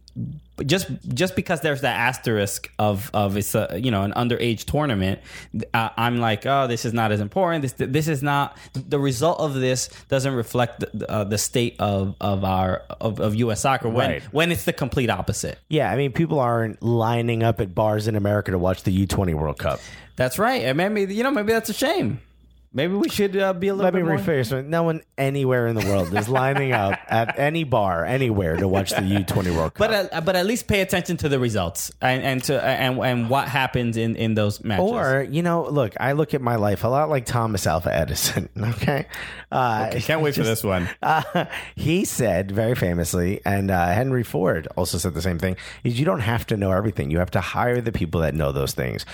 just 0.65 0.89
just 1.09 1.37
because 1.37 1.61
there's 1.61 1.83
that 1.83 1.97
asterisk 1.97 2.73
of 2.79 3.11
of 3.13 3.37
it's 3.37 3.55
a 3.55 3.79
you 3.83 3.91
know 3.91 4.03
an 4.05 4.13
underage 4.13 4.65
tournament, 4.65 5.21
uh, 5.75 5.91
I'm 5.97 6.17
like, 6.19 6.47
oh, 6.47 6.67
this 6.67 6.85
is 6.87 6.95
not 6.95 7.13
as 7.13 7.21
important. 7.21 7.63
This 7.63 7.75
this 7.77 8.09
is 8.09 8.23
not 8.23 8.57
the 8.73 8.99
result 8.99 9.39
of 9.41 9.53
this 9.55 9.89
doesn't 10.09 10.33
reflect 10.35 10.81
the, 10.95 11.11
uh, 11.11 11.25
the 11.25 11.37
state 11.37 11.77
of 11.79 12.15
of 12.21 12.45
our 12.45 12.83
of, 13.01 13.21
of 13.21 13.35
U.S. 13.35 13.61
soccer 13.61 13.89
when 13.91 14.11
Right. 14.11 14.23
when 14.33 14.51
it's 14.51 14.65
the 14.65 14.73
complete 14.73 15.11
opposite. 15.11 15.59
Yeah, 15.69 15.91
I 15.93 15.97
mean, 15.97 16.13
people 16.13 16.41
aren't 16.41 16.83
lining 16.83 17.43
up 17.43 17.61
at 17.61 17.75
bars 17.75 18.09
in 18.09 18.17
America 18.17 18.51
to 18.53 18.59
watch 18.59 18.85
the 18.85 19.07
U20 19.07 19.35
World 19.35 19.59
Cup. 19.59 19.81
That's 20.17 20.39
right. 20.39 20.63
And 20.63 20.79
maybe 20.79 21.15
you 21.15 21.23
know 21.23 21.31
maybe 21.31 21.53
that's 21.53 21.69
a 21.69 21.75
shame. 21.75 22.21
Maybe 22.77 22.93
we 22.93 23.09
should 23.09 23.35
uh, 23.35 23.55
be 23.55 23.69
a 23.69 23.75
little. 23.75 23.91
Let 23.91 23.95
me 23.95 24.03
more. 24.03 24.19
rephrase. 24.19 24.53
it. 24.53 24.67
No 24.67 24.83
one 24.83 25.01
anywhere 25.17 25.67
in 25.67 25.77
the 25.77 25.87
world 25.87 26.15
is 26.15 26.29
lining 26.29 26.73
up 26.73 26.99
at 27.09 27.39
any 27.39 27.65
bar 27.65 28.05
anywhere 28.05 28.55
to 28.59 28.69
watch 28.69 28.91
the 28.91 28.97
U20 28.97 29.57
World 29.57 29.73
Cup. 29.73 29.79
But 29.79 30.13
uh, 30.13 30.21
but 30.21 30.37
at 30.37 30.45
least 30.45 30.67
pay 30.69 30.83
attention 30.83 31.17
to 31.19 31.31
the 31.31 31.39
results 31.39 31.91
and 32.03 32.23
and 32.23 32.45
to 32.45 32.63
and 32.63 32.99
and 32.99 33.31
what 33.31 33.49
happens 33.49 33.97
in 33.97 34.15
in 34.17 34.35
those 34.35 34.63
matches. 34.63 34.91
Or, 34.91 35.23
you 35.23 35.41
know, 35.41 35.65
look, 35.65 35.95
I 35.99 36.13
look 36.13 36.35
at 36.35 36.43
my 36.43 36.57
life 36.57 36.85
a 36.85 36.89
lot 36.89 37.09
like 37.09 37.25
Thomas 37.25 37.67
Alpha 37.67 37.93
Edison. 37.93 38.51
Okay. 38.77 39.07
Uh, 39.51 39.91
can't 40.01 40.23
wait 40.23 40.35
for 40.35 40.43
this 40.43 40.65
one. 40.65 40.89
Uh, 41.01 41.47
he 41.77 42.05
said 42.05 42.51
very 42.51 42.75
famously, 42.75 43.41
and 43.45 43.71
uh, 43.71 43.87
Henry 43.87 44.25
Ford 44.25 44.67
also 44.77 44.99
said 44.99 45.15
the 45.15 45.23
same 45.23 45.39
thing: 45.39 45.57
is 45.85 45.99
you 45.99 46.05
don't 46.05 46.21
have 46.21 46.47
to 46.47 46.57
know 46.57 46.73
everything. 46.73 47.11
You 47.11 47.21
have 47.21 47.31
to 47.31 47.41
hire 47.41 47.81
the 47.81 47.93
people 47.93 48.21
that 48.23 48.35
know 48.35 48.51
those 48.51 48.75
things. 48.75 49.07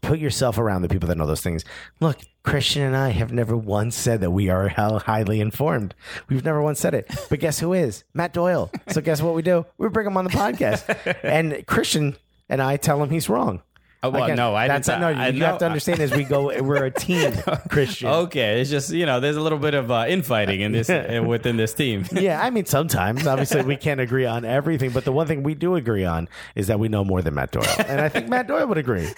Put 0.00 0.18
yourself 0.18 0.58
around 0.58 0.82
the 0.82 0.88
people 0.88 1.08
that 1.08 1.18
know 1.18 1.26
those 1.26 1.40
things. 1.40 1.64
Look, 2.00 2.18
Christian 2.42 2.82
and 2.82 2.96
I 2.96 3.10
have 3.10 3.32
never 3.32 3.56
once 3.56 3.96
said 3.96 4.20
that 4.20 4.30
we 4.30 4.48
are 4.48 4.68
highly 4.68 5.40
informed. 5.40 5.94
We've 6.28 6.44
never 6.44 6.62
once 6.62 6.80
said 6.80 6.94
it. 6.94 7.10
But 7.28 7.40
guess 7.40 7.58
who 7.60 7.72
is? 7.72 8.04
Matt 8.14 8.32
Doyle. 8.32 8.70
So 8.88 9.00
guess 9.00 9.20
what 9.20 9.34
we 9.34 9.42
do? 9.42 9.66
We 9.76 9.88
bring 9.88 10.06
him 10.06 10.16
on 10.16 10.24
the 10.24 10.30
podcast, 10.30 11.18
and 11.22 11.66
Christian 11.66 12.16
and 12.48 12.62
I 12.62 12.76
tell 12.76 13.02
him 13.02 13.10
he's 13.10 13.28
wrong. 13.28 13.62
Uh, 14.02 14.10
well, 14.12 14.34
no, 14.36 14.54
I 14.54 14.68
that's 14.68 14.86
didn't- 14.86 15.00
no. 15.00 15.08
I- 15.08 15.28
You 15.28 15.40
no, 15.40 15.46
have 15.46 15.58
to 15.58 15.66
understand 15.66 15.98
as 16.00 16.12
we 16.12 16.22
go, 16.24 16.52
we're 16.62 16.84
a 16.84 16.90
team, 16.90 17.32
Christian. 17.68 18.08
Okay, 18.08 18.60
it's 18.60 18.70
just 18.70 18.90
you 18.90 19.06
know 19.06 19.18
there's 19.20 19.36
a 19.36 19.40
little 19.40 19.58
bit 19.58 19.74
of 19.74 19.90
uh, 19.90 20.04
infighting 20.08 20.60
in 20.60 20.70
this 20.72 20.88
within 21.26 21.56
this 21.56 21.74
team. 21.74 22.04
Yeah, 22.12 22.40
I 22.42 22.50
mean, 22.50 22.64
sometimes 22.64 23.26
obviously 23.26 23.62
we 23.62 23.76
can't 23.76 24.00
agree 24.00 24.24
on 24.26 24.44
everything, 24.44 24.90
but 24.90 25.04
the 25.04 25.12
one 25.12 25.26
thing 25.26 25.42
we 25.42 25.54
do 25.54 25.74
agree 25.76 26.04
on 26.04 26.28
is 26.54 26.66
that 26.68 26.78
we 26.78 26.88
know 26.88 27.04
more 27.04 27.22
than 27.22 27.34
Matt 27.34 27.50
Doyle, 27.52 27.64
and 27.86 28.00
I 28.00 28.08
think 28.08 28.28
Matt 28.28 28.46
Doyle 28.48 28.66
would 28.66 28.78
agree. 28.78 29.08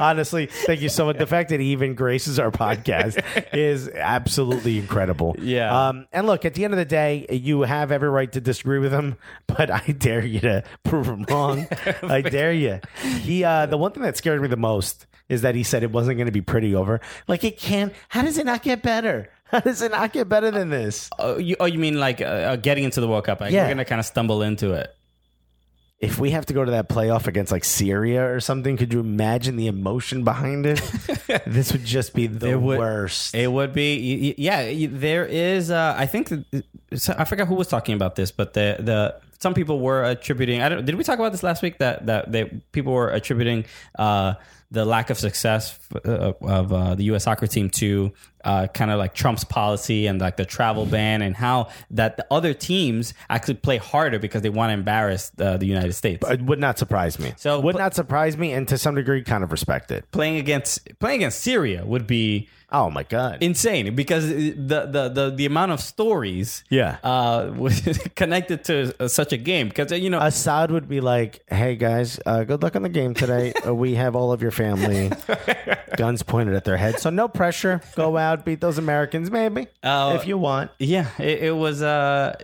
Honestly, 0.00 0.46
thank 0.46 0.80
you 0.80 0.88
so 0.88 1.06
much. 1.06 1.18
The 1.18 1.26
fact 1.26 1.50
that 1.50 1.60
he 1.60 1.66
even 1.72 1.94
graces 1.94 2.38
our 2.38 2.50
podcast 2.50 3.22
is 3.54 3.88
absolutely 3.88 4.78
incredible. 4.78 5.36
Yeah. 5.38 5.88
Um, 5.88 6.06
and 6.12 6.26
look, 6.26 6.44
at 6.44 6.54
the 6.54 6.64
end 6.64 6.72
of 6.74 6.78
the 6.78 6.84
day, 6.84 7.26
you 7.30 7.62
have 7.62 7.92
every 7.92 8.08
right 8.08 8.30
to 8.32 8.40
disagree 8.40 8.78
with 8.78 8.92
him, 8.92 9.16
but 9.46 9.70
I 9.70 9.80
dare 9.98 10.24
you 10.24 10.40
to 10.40 10.62
prove 10.84 11.06
him 11.06 11.24
wrong. 11.28 11.66
I 12.02 12.20
dare 12.22 12.52
you. 12.52 12.80
He, 13.02 13.44
uh, 13.44 13.66
the 13.66 13.76
one 13.78 13.89
thing 13.90 14.02
that 14.02 14.16
scared 14.16 14.40
me 14.42 14.48
the 14.48 14.56
most 14.56 15.06
is 15.28 15.42
that 15.42 15.54
he 15.54 15.62
said 15.62 15.82
it 15.82 15.92
wasn't 15.92 16.16
going 16.16 16.26
to 16.26 16.32
be 16.32 16.40
pretty 16.42 16.74
over. 16.74 17.00
Like 17.28 17.44
it 17.44 17.58
can't. 17.58 17.92
How 18.08 18.22
does 18.22 18.38
it 18.38 18.46
not 18.46 18.62
get 18.62 18.82
better? 18.82 19.30
How 19.44 19.60
does 19.60 19.82
it 19.82 19.90
not 19.90 20.12
get 20.12 20.28
better 20.28 20.50
than 20.50 20.70
this? 20.70 21.10
Oh, 21.18 21.36
you, 21.38 21.56
oh, 21.60 21.64
you 21.66 21.78
mean 21.78 21.98
like 21.98 22.20
uh, 22.20 22.24
uh, 22.24 22.56
getting 22.56 22.84
into 22.84 23.00
the 23.00 23.08
World 23.08 23.24
Cup? 23.24 23.40
Like, 23.40 23.52
Yeah. 23.52 23.64
We're 23.64 23.70
gonna 23.70 23.84
kind 23.84 23.98
of 24.00 24.06
stumble 24.06 24.42
into 24.42 24.72
it. 24.74 24.94
if 26.00 26.18
we 26.18 26.30
have 26.30 26.46
to 26.46 26.54
go 26.54 26.64
to 26.64 26.70
that 26.70 26.88
playoff 26.88 27.26
against 27.26 27.52
like 27.52 27.64
Syria 27.64 28.24
or 28.32 28.40
something, 28.40 28.76
could 28.76 28.92
you 28.92 29.00
imagine 29.00 29.56
the 29.56 29.66
emotion 29.66 30.24
behind 30.24 30.66
it? 30.66 30.78
this 31.46 31.72
would 31.72 31.84
just 31.84 32.14
be 32.14 32.26
the 32.26 32.50
It 32.50 32.60
would- 32.60 32.78
worst. 32.78 33.34
It 33.34 33.50
would 33.52 33.72
be, 33.72 34.34
yeah. 34.38 34.72
There 34.88 35.26
is, 35.26 35.70
uh, 35.70 35.94
I 35.98 36.06
think, 36.06 36.32
I 37.18 37.24
forgot 37.24 37.48
who 37.48 37.54
was 37.56 37.68
talking 37.68 37.94
about 37.94 38.16
this, 38.16 38.30
but 38.32 38.54
the 38.54 38.76
the 38.78 39.20
some 39.40 39.54
people 39.54 39.80
were 39.80 40.04
attributing. 40.04 40.62
I 40.62 40.68
don't. 40.68 40.84
Did 40.84 40.94
we 40.96 41.04
talk 41.04 41.18
about 41.18 41.32
this 41.32 41.42
last 41.42 41.62
week? 41.62 41.78
That 41.78 42.06
that 42.06 42.30
they, 42.30 42.44
people 42.72 42.92
were 42.92 43.08
attributing 43.08 43.64
uh, 43.98 44.34
the 44.70 44.84
lack 44.84 45.10
of 45.10 45.18
success 45.18 45.78
uh, 46.04 46.32
of 46.40 46.72
uh, 46.72 46.94
the 46.94 47.04
U.S. 47.04 47.24
soccer 47.24 47.46
team 47.46 47.70
to 47.70 48.12
uh, 48.44 48.66
kind 48.68 48.90
of 48.90 48.98
like 48.98 49.14
Trump's 49.14 49.44
policy 49.44 50.06
and 50.06 50.20
like 50.20 50.36
the 50.36 50.44
travel 50.44 50.86
ban 50.86 51.22
and 51.22 51.36
how 51.36 51.68
that 51.90 52.16
the 52.16 52.26
other 52.30 52.54
teams 52.54 53.14
actually 53.28 53.54
play 53.54 53.76
harder 53.76 54.18
because 54.18 54.42
they 54.42 54.50
want 54.50 54.70
to 54.70 54.74
embarrass 54.74 55.32
uh, 55.38 55.56
the 55.56 55.66
United 55.66 55.92
States. 55.94 56.28
it 56.30 56.42
would 56.42 56.58
not 56.58 56.78
surprise 56.78 57.18
me. 57.18 57.32
So- 57.36 57.60
would 57.60 57.74
but- 57.74 57.78
not 57.78 57.94
surprise 57.94 58.36
me, 58.36 58.52
and 58.52 58.66
to 58.68 58.78
some 58.78 58.94
degree, 58.94 59.22
kind 59.22 59.44
of 59.44 59.52
respect 59.52 59.90
it. 59.90 60.10
playing 60.12 60.36
against 60.38 60.88
playing 60.98 61.20
against 61.20 61.40
Syria 61.40 61.84
would 61.84 62.06
be 62.06 62.48
Oh 62.72 62.88
my 62.88 63.02
god! 63.02 63.38
insane 63.42 63.96
because 63.96 64.28
the 64.28 64.52
the 64.86 65.08
the, 65.12 65.32
the 65.34 65.44
amount 65.44 65.72
of 65.72 65.80
stories 65.80 66.62
Yeah. 66.70 66.98
uh 67.02 67.50
connected 68.14 68.62
to 68.66 68.94
uh, 69.00 69.08
such 69.08 69.32
a 69.32 69.36
game 69.36 69.68
because 69.68 69.90
you 69.90 70.08
know 70.08 70.20
Assad 70.20 70.70
would 70.70 70.88
be 70.88 71.00
like, 71.00 71.42
"Hey 71.48 71.74
guys, 71.74 72.20
uh, 72.24 72.44
good 72.44 72.62
luck 72.62 72.76
on 72.76 72.82
the 72.82 72.88
game 72.88 73.12
today. 73.12 73.52
Uh, 73.66 73.74
we 73.84 73.96
have 73.96 74.14
all 74.14 74.30
of 74.30 74.40
your 74.40 74.52
family, 74.52 75.10
guns 75.96 76.22
pointed 76.22 76.54
at 76.54 76.64
their 76.64 76.76
head, 76.76 77.00
so 77.00 77.10
no 77.10 77.26
pressure. 77.26 77.80
Go 77.96 78.16
out, 78.16 78.29
beat 78.36 78.60
those 78.60 78.78
Americans, 78.78 79.30
maybe 79.30 79.66
Uh, 79.82 80.16
if 80.20 80.26
you 80.26 80.38
want." 80.38 80.70
yeah 80.78 81.08
it, 81.18 81.42
it 81.44 81.56
was 81.56 81.82
uh 81.82 82.34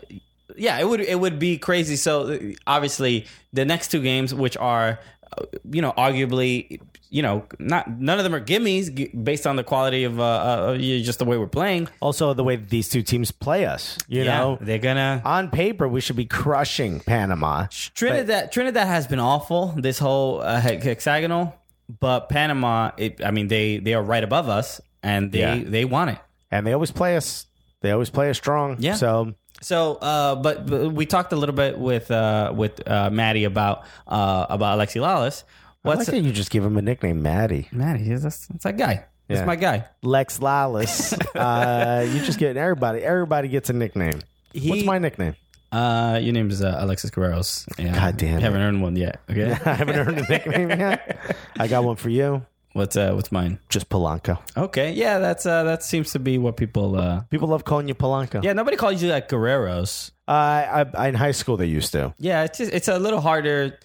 yeah 0.57 0.79
it 0.79 0.89
would 0.89 1.01
it 1.01 1.19
would 1.21 1.39
be 1.39 1.59
crazy 1.59 1.97
so 1.97 2.39
obviously 2.67 3.27
the 3.53 3.65
next 3.65 3.89
two 3.89 4.01
games 4.03 4.35
which 4.35 4.57
are 4.57 4.99
uh, 5.37 5.45
you 5.71 5.83
know 5.83 5.93
arguably 5.99 6.81
you 7.11 7.23
know 7.23 7.45
not 7.59 7.89
none 8.01 8.19
of 8.19 8.25
them 8.25 8.35
are 8.35 8.41
gimmies 8.41 8.87
based 9.25 9.47
on 9.47 9.57
the 9.57 9.63
quality 9.65 10.05
of 10.05 10.19
uh, 10.19 10.23
uh 10.23 10.77
just 10.79 11.19
the 11.19 11.25
way 11.25 11.37
we're 11.37 11.47
playing 11.47 11.89
Also, 12.01 12.33
the 12.35 12.43
way 12.45 12.57
these 12.57 12.89
two 12.89 13.03
teams 13.03 13.31
play 13.31 13.65
us, 13.67 13.97
you 14.09 14.23
yeah 14.23 14.39
know, 14.39 14.59
they're 14.61 14.79
gonna 14.79 15.21
on 15.25 15.51
paper 15.51 15.87
we 15.89 16.01
should 16.01 16.17
be 16.17 16.27
crushing 16.27 17.01
Panama. 17.01 17.67
Trinidad 17.95 18.51
Trinidad 18.53 18.87
has 18.87 19.07
been 19.07 19.21
awful 19.21 19.75
this 19.77 19.99
whole 19.99 20.41
uh, 20.41 20.61
hexagonal, 20.61 21.55
but 22.01 22.29
Panama, 22.29 22.91
it, 22.97 23.25
I 23.25 23.31
mean 23.31 23.49
they 23.49 23.79
they 23.79 23.95
are 23.95 24.03
right 24.03 24.25
above 24.25 24.49
us 24.49 24.81
and 25.11 25.31
they 25.33 25.41
Yeah. 25.41 25.63
they 25.65 25.85
want 25.85 26.11
it. 26.15 26.19
and 26.51 26.67
they 26.67 26.73
always 26.73 26.91
play 26.93 27.17
us. 27.17 27.47
They 27.83 27.91
always 27.93 28.11
play 28.11 28.31
us 28.31 28.37
strong. 28.37 28.77
Yeah. 28.81 28.95
So 28.97 29.35
So, 29.63 29.97
uh, 30.03 30.35
but, 30.37 30.67
but 30.67 30.93
we 30.93 31.07
talked 31.07 31.33
a 31.33 31.37
little 31.37 31.55
bit 31.55 31.79
with 31.79 32.11
uh, 32.11 32.53
with 32.55 32.75
uh, 32.87 33.11
Matty 33.11 33.45
about 33.45 33.85
uh, 34.07 34.47
about 34.57 34.79
Alexi 34.79 35.01
Lalas. 35.01 35.45
I 35.85 35.89
like 35.89 35.99
What's 35.99 36.11
that 36.11 36.23
you 36.23 36.33
just 36.33 36.51
give 36.51 36.65
him 36.65 36.77
a 36.77 36.83
nickname, 36.83 37.23
Matty. 37.23 37.69
Matty? 37.73 38.03
That's, 38.15 38.47
that's 38.49 38.65
that 38.65 38.77
guy. 38.77 39.05
That's 39.29 39.41
Yeah. 39.41 39.47
my 39.47 39.57
guy. 39.57 39.85
Lex 40.03 40.39
Lalas. 40.39 41.15
uh, 41.37 42.03
you 42.13 42.21
just 42.27 42.39
get 42.39 42.57
everybody. 42.57 43.01
Everybody 43.03 43.49
gets 43.49 43.71
a 43.71 43.73
nickname. 43.73 44.19
He- 44.53 44.69
What's 44.71 44.85
my 44.85 44.99
nickname? 44.99 45.35
Uh, 45.73 46.19
your 46.23 46.33
name 46.33 46.51
is 46.51 46.63
uh, 46.63 46.77
Alexis 46.79 47.11
Guerreros. 47.11 47.67
Yeah. 47.79 47.95
God 47.95 48.17
damn 48.17 48.39
You 48.39 48.45
haven't 48.47 48.61
earned 48.63 48.83
one 48.83 48.97
yet. 48.97 49.21
Okay. 49.31 49.51
I 49.65 49.75
haven't 49.75 49.97
earned 49.97 50.19
a 50.19 50.29
nickname 50.29 50.71
yet. 50.71 51.19
I 51.59 51.67
got 51.69 51.85
one 51.85 51.97
for 51.97 52.09
you. 52.09 52.45
What's 52.77 52.97
uh, 52.97 53.13
what's 53.15 53.33
mine? 53.33 53.59
Just 53.69 53.89
Polanco. 53.89 54.39
Okay. 54.57 54.93
Yeah, 54.93 55.19
that's 55.19 55.47
uh, 55.47 55.65
that 55.65 55.83
seems 55.83 56.13
to 56.13 56.19
be 56.19 56.39
what 56.39 56.57
people. 56.57 56.97
Uh, 56.97 57.23
People 57.31 57.49
love 57.49 57.65
calling 57.65 57.89
you 57.89 57.95
Polanco. 57.95 58.43
yeah, 58.45 58.53
nobody 58.53 58.77
calls 58.77 59.03
you 59.03 59.11
like 59.11 59.29
Guerreros. 59.29 60.11
Uh, 60.29 60.31
I, 60.33 60.87
I, 60.95 61.09
in 61.09 61.15
high 61.15 61.33
school, 61.33 61.57
they 61.57 61.67
used 61.67 61.93
to. 61.93 62.13
Yeah, 62.19 62.45
it's 62.45 62.59
just, 62.59 62.73
it's 62.73 62.89
a 62.89 62.99
little 62.99 63.21
harder. 63.21 63.79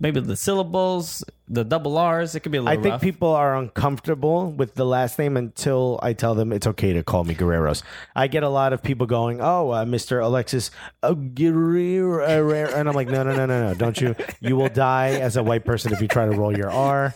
Maybe 0.00 0.20
the 0.20 0.36
syllables, 0.36 1.22
the 1.48 1.64
double 1.64 1.96
R's, 1.96 2.34
it 2.34 2.40
could 2.40 2.52
be 2.52 2.58
a 2.58 2.62
little 2.62 2.78
I 2.78 2.82
think 2.82 2.92
rough. 2.94 3.00
people 3.00 3.28
are 3.28 3.56
uncomfortable 3.56 4.50
with 4.50 4.74
the 4.74 4.84
last 4.84 5.18
name 5.18 5.36
until 5.36 5.98
I 6.02 6.12
tell 6.12 6.34
them 6.34 6.52
it's 6.52 6.66
okay 6.66 6.92
to 6.92 7.02
call 7.02 7.24
me 7.24 7.34
Guerreros. 7.34 7.82
I 8.14 8.26
get 8.26 8.42
a 8.42 8.48
lot 8.48 8.72
of 8.72 8.82
people 8.82 9.06
going, 9.06 9.40
"Oh, 9.40 9.70
uh, 9.70 9.84
Mr. 9.84 10.22
Alexis 10.22 10.70
uh, 11.02 11.12
Guerrero," 11.12 12.68
and 12.74 12.88
I'm 12.88 12.94
like, 12.94 13.08
"No, 13.08 13.22
no, 13.22 13.34
no, 13.34 13.46
no, 13.46 13.68
no! 13.68 13.74
Don't 13.74 14.00
you? 14.00 14.14
You 14.40 14.56
will 14.56 14.68
die 14.68 15.10
as 15.10 15.36
a 15.36 15.42
white 15.42 15.64
person 15.64 15.92
if 15.92 16.00
you 16.00 16.08
try 16.08 16.24
to 16.26 16.32
roll 16.32 16.56
your 16.56 16.70
R. 16.70 17.14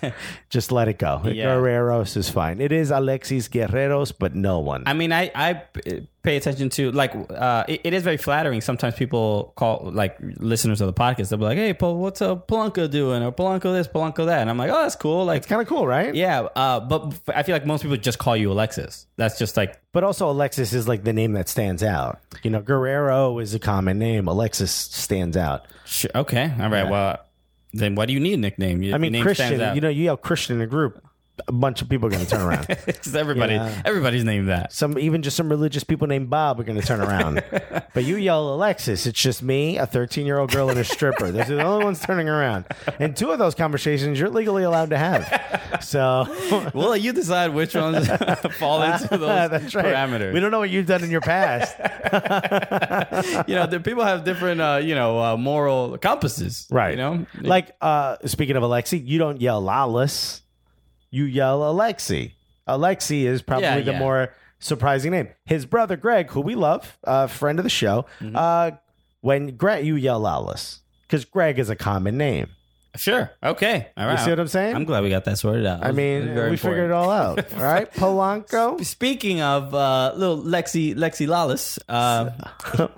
Just 0.48 0.72
let 0.72 0.88
it 0.88 0.98
go. 0.98 1.20
Yeah. 1.24 1.46
Guerreros 1.54 2.16
is 2.16 2.28
fine. 2.28 2.60
It 2.60 2.72
is 2.72 2.90
Alexis 2.90 3.48
Guerreros, 3.48 4.12
but 4.16 4.34
no 4.34 4.58
one. 4.60 4.84
I 4.86 4.94
mean, 4.94 5.12
I 5.12 5.30
I 5.34 5.62
pay 6.22 6.36
attention 6.36 6.68
to 6.68 6.92
like 6.92 7.14
uh, 7.30 7.64
it, 7.68 7.80
it 7.84 7.94
is 7.94 8.02
very 8.02 8.16
flattering. 8.16 8.60
Sometimes 8.60 8.94
people 8.94 9.52
call 9.56 9.90
like 9.92 10.16
listeners 10.20 10.80
of 10.80 10.86
the 10.86 10.92
podcast. 10.92 11.30
They'll 11.30 11.38
be 11.38 11.44
like, 11.44 11.58
"Hey, 11.58 11.72
Paul, 11.74 11.96
what's 11.98 12.22
uh, 12.22 12.36
Polanco 12.36 12.90
doing?" 12.90 13.22
Or 13.22 13.32
Polanco 13.32 13.72
this, 13.72 13.88
Polanco 13.88 14.19
that, 14.26 14.40
and 14.40 14.50
I'm 14.50 14.56
like, 14.58 14.70
"Oh, 14.70 14.82
that's 14.82 14.96
cool." 14.96 15.24
Like, 15.24 15.38
it's 15.38 15.46
kind 15.46 15.60
of 15.62 15.68
cool, 15.68 15.86
right? 15.86 16.14
yeah, 16.14 16.40
uh, 16.54 16.80
but 16.80 17.14
I 17.34 17.42
feel 17.42 17.54
like 17.54 17.66
most 17.66 17.82
people 17.82 17.96
just 17.96 18.18
call 18.18 18.36
you 18.36 18.50
Alexis. 18.52 19.06
That's 19.16 19.38
just 19.38 19.56
like 19.56 19.80
But 19.92 20.04
also, 20.04 20.30
Alexis 20.30 20.72
is 20.72 20.86
like 20.88 21.04
the 21.04 21.12
name 21.12 21.32
that 21.32 21.48
stands 21.48 21.82
out. 21.82 22.20
You 22.42 22.50
know, 22.50 22.60
Guerrero 22.62 23.38
is 23.38 23.54
a 23.54 23.58
common 23.58 23.98
name. 23.98 24.28
Alexis 24.28 24.70
stands 24.72 25.36
out. 25.36 25.66
sh- 25.84 26.06
okay, 26.14 26.52
all 26.60 26.68
right. 26.70 26.88
Well, 26.88 27.18
then 27.72 27.94
why 27.94 28.06
do 28.06 28.12
you 28.12 28.20
need 28.20 28.34
a 28.34 28.36
nickname? 28.36 28.82
Your 28.82 28.94
I 28.94 28.98
mean, 28.98 29.12
name 29.12 29.22
Christian. 29.22 29.46
stands 29.46 29.62
out. 29.62 29.74
You 29.74 29.80
know, 29.80 29.88
you 29.88 30.08
have 30.08 30.20
Christian 30.22 30.56
in 30.56 30.62
a 30.62 30.66
group. 30.66 31.04
A 31.48 31.52
bunch 31.52 31.82
of 31.82 31.88
people 31.88 32.06
are 32.06 32.10
going 32.10 32.24
to 32.24 32.30
turn 32.30 32.40
around. 32.42 32.66
It's 32.86 33.14
everybody, 33.14 33.54
Yeah. 33.54 33.82
everybody's 33.84 34.24
named 34.24 34.48
that. 34.48 34.72
some 34.72 34.98
even 34.98 35.22
just 35.22 35.36
some 35.36 35.48
religious 35.48 35.84
people 35.84 36.06
named 36.06 36.28
Bob 36.30 36.60
are 36.60 36.64
going 36.64 36.80
to 36.80 36.86
turn 36.86 37.00
around. 37.00 37.42
but 37.94 38.04
you 38.04 38.16
yell 38.16 38.54
Alexis, 38.54 39.06
it's 39.06 39.20
just 39.20 39.42
me, 39.42 39.76
a 39.78 39.86
13 39.86 40.26
year 40.26 40.38
old 40.38 40.50
girl, 40.52 40.68
and 40.70 40.78
a 40.78 40.84
stripper. 40.84 41.30
Those 41.30 41.50
are 41.50 41.56
the 41.56 41.62
only 41.64 41.84
ones 41.84 42.00
turning 42.00 42.28
around. 42.28 42.66
And 42.98 43.16
two 43.16 43.30
of 43.30 43.38
those 43.38 43.54
conversations 43.54 44.18
you're 44.18 44.28
legally 44.30 44.62
allowed 44.64 44.90
to 44.90 44.98
have. 44.98 45.80
So 45.82 46.26
Well, 46.74 46.96
you 46.96 47.12
decide 47.12 47.54
which 47.54 47.74
ones 47.74 48.08
fall 48.58 48.82
into 48.82 49.16
those 49.16 49.50
that's 49.50 49.74
right. 49.74 49.84
parameters. 49.86 50.32
We 50.32 50.40
don't 50.40 50.50
know 50.50 50.58
what 50.58 50.70
you've 50.70 50.86
done 50.86 51.02
in 51.04 51.10
your 51.10 51.20
past. 51.20 51.76
you 53.48 53.54
know, 53.54 53.66
the 53.66 53.80
people 53.82 54.04
have 54.04 54.24
different, 54.24 54.60
uh, 54.60 54.80
you 54.82 54.94
know, 54.94 55.18
uh, 55.22 55.36
moral 55.36 55.98
compasses. 55.98 56.66
Right. 56.70 56.90
You 56.92 56.96
know, 56.96 57.26
like 57.40 57.74
uh 57.80 58.16
speaking 58.26 58.56
of 58.56 58.62
Alexi, 58.62 59.04
you 59.06 59.18
don't 59.18 59.40
yell 59.40 59.62
Lalas. 59.62 60.40
You 61.10 61.24
yell 61.24 61.60
Alexi. 61.60 62.32
Alexi 62.68 63.22
is 63.24 63.42
probably 63.42 63.64
Yeah, 63.64 63.80
the 63.80 63.92
yeah. 63.92 63.98
more 63.98 64.34
surprising 64.58 65.10
name. 65.12 65.28
His 65.44 65.66
brother 65.66 65.96
Greg, 65.96 66.30
who 66.30 66.40
we 66.40 66.54
love, 66.54 66.98
uh 67.04 67.26
friend 67.26 67.58
of 67.58 67.62
the 67.64 67.70
show, 67.70 68.06
Mm-hmm. 68.20 68.36
uh 68.36 68.70
when 69.22 69.56
Greg 69.56 69.84
you 69.84 69.96
yell 69.96 70.26
Alice 70.26 70.80
Because 71.02 71.24
Greg 71.24 71.58
is 71.58 71.68
a 71.68 71.76
common 71.76 72.16
name. 72.16 72.48
Sure. 72.96 73.30
Okay. 73.42 73.88
All 73.96 74.06
right. 74.06 74.18
You 74.18 74.24
see 74.24 74.30
what 74.30 74.40
I'm 74.40 74.48
saying? 74.48 74.74
I'm 74.74 74.84
glad 74.84 75.02
we 75.02 75.10
got 75.10 75.24
that 75.24 75.38
sorted 75.38 75.64
out. 75.66 75.84
I 75.84 75.92
mean, 75.92 76.34
we 76.50 76.56
figured 76.56 76.90
it 76.90 76.92
all 76.92 77.10
out. 77.10 77.52
All 77.52 77.62
right, 77.62 77.92
Polanco, 77.92 78.84
Speaking 78.84 79.40
of 79.40 79.72
uh, 79.74 80.12
little 80.16 80.42
Lexi, 80.42 80.94
Lexi 80.96 81.26
Lalas, 81.28 81.78
uh, 81.88 82.30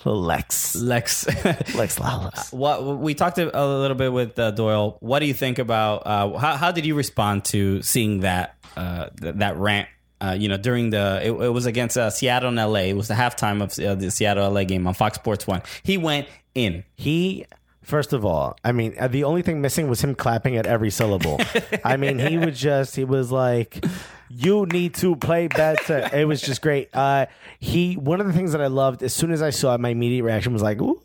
Lex, 0.10 0.76
Lex. 0.76 1.26
Lex 1.74 1.98
Lalas. 1.98 2.52
What 2.52 2.98
we 2.98 3.14
talked 3.14 3.38
a 3.38 3.56
a 3.58 3.64
little 3.80 3.96
bit 3.96 4.12
with 4.12 4.38
uh, 4.38 4.50
Doyle. 4.52 4.96
What 5.00 5.18
do 5.18 5.26
you 5.26 5.34
think 5.34 5.58
about 5.58 6.06
uh, 6.06 6.38
how, 6.38 6.56
how 6.56 6.72
did 6.72 6.86
you 6.86 6.94
respond 6.94 7.44
to 7.46 7.82
seeing 7.82 8.20
that 8.20 8.56
uh, 8.76 9.08
th- 9.20 9.36
that 9.36 9.56
rant? 9.56 9.88
Uh, 10.20 10.36
you 10.38 10.48
know, 10.48 10.56
during 10.56 10.90
the 10.90 11.20
it, 11.22 11.32
it 11.32 11.48
was 11.48 11.66
against 11.66 11.98
uh, 11.98 12.08
Seattle 12.08 12.48
and 12.48 12.56
LA. 12.56 12.80
It 12.80 12.96
was 12.96 13.08
the 13.08 13.14
halftime 13.14 13.60
of 13.62 13.78
uh, 13.84 13.96
the 13.96 14.10
Seattle 14.10 14.48
LA 14.50 14.64
game 14.64 14.86
on 14.86 14.94
Fox 14.94 15.16
Sports 15.16 15.46
One. 15.46 15.62
He 15.82 15.98
went 15.98 16.28
in. 16.54 16.84
He, 16.94 17.44
first 17.82 18.12
of 18.12 18.24
all, 18.24 18.56
I 18.64 18.72
mean, 18.72 18.94
uh, 18.98 19.08
the 19.08 19.24
only 19.24 19.42
thing 19.42 19.60
missing 19.60 19.88
was 19.88 20.02
him 20.02 20.14
clapping 20.14 20.56
at 20.56 20.66
every 20.66 20.90
syllable. 20.90 21.40
I 21.84 21.96
mean, 21.96 22.18
he 22.18 22.38
was 22.38 22.58
just, 22.58 22.96
he 22.96 23.04
was 23.04 23.30
like, 23.30 23.84
you 24.28 24.66
need 24.66 24.94
to 24.94 25.16
play 25.16 25.48
better. 25.48 26.08
It 26.12 26.26
was 26.26 26.40
just 26.40 26.62
great. 26.62 26.88
Uh, 26.94 27.26
he, 27.60 27.94
one 27.94 28.20
of 28.20 28.26
the 28.26 28.32
things 28.32 28.52
that 28.52 28.60
I 28.60 28.68
loved, 28.68 29.02
as 29.02 29.12
soon 29.12 29.32
as 29.32 29.42
I 29.42 29.50
saw 29.50 29.74
it, 29.74 29.80
my 29.80 29.90
immediate 29.90 30.22
reaction 30.24 30.52
was 30.52 30.62
like, 30.62 30.80
ooh. 30.80 31.02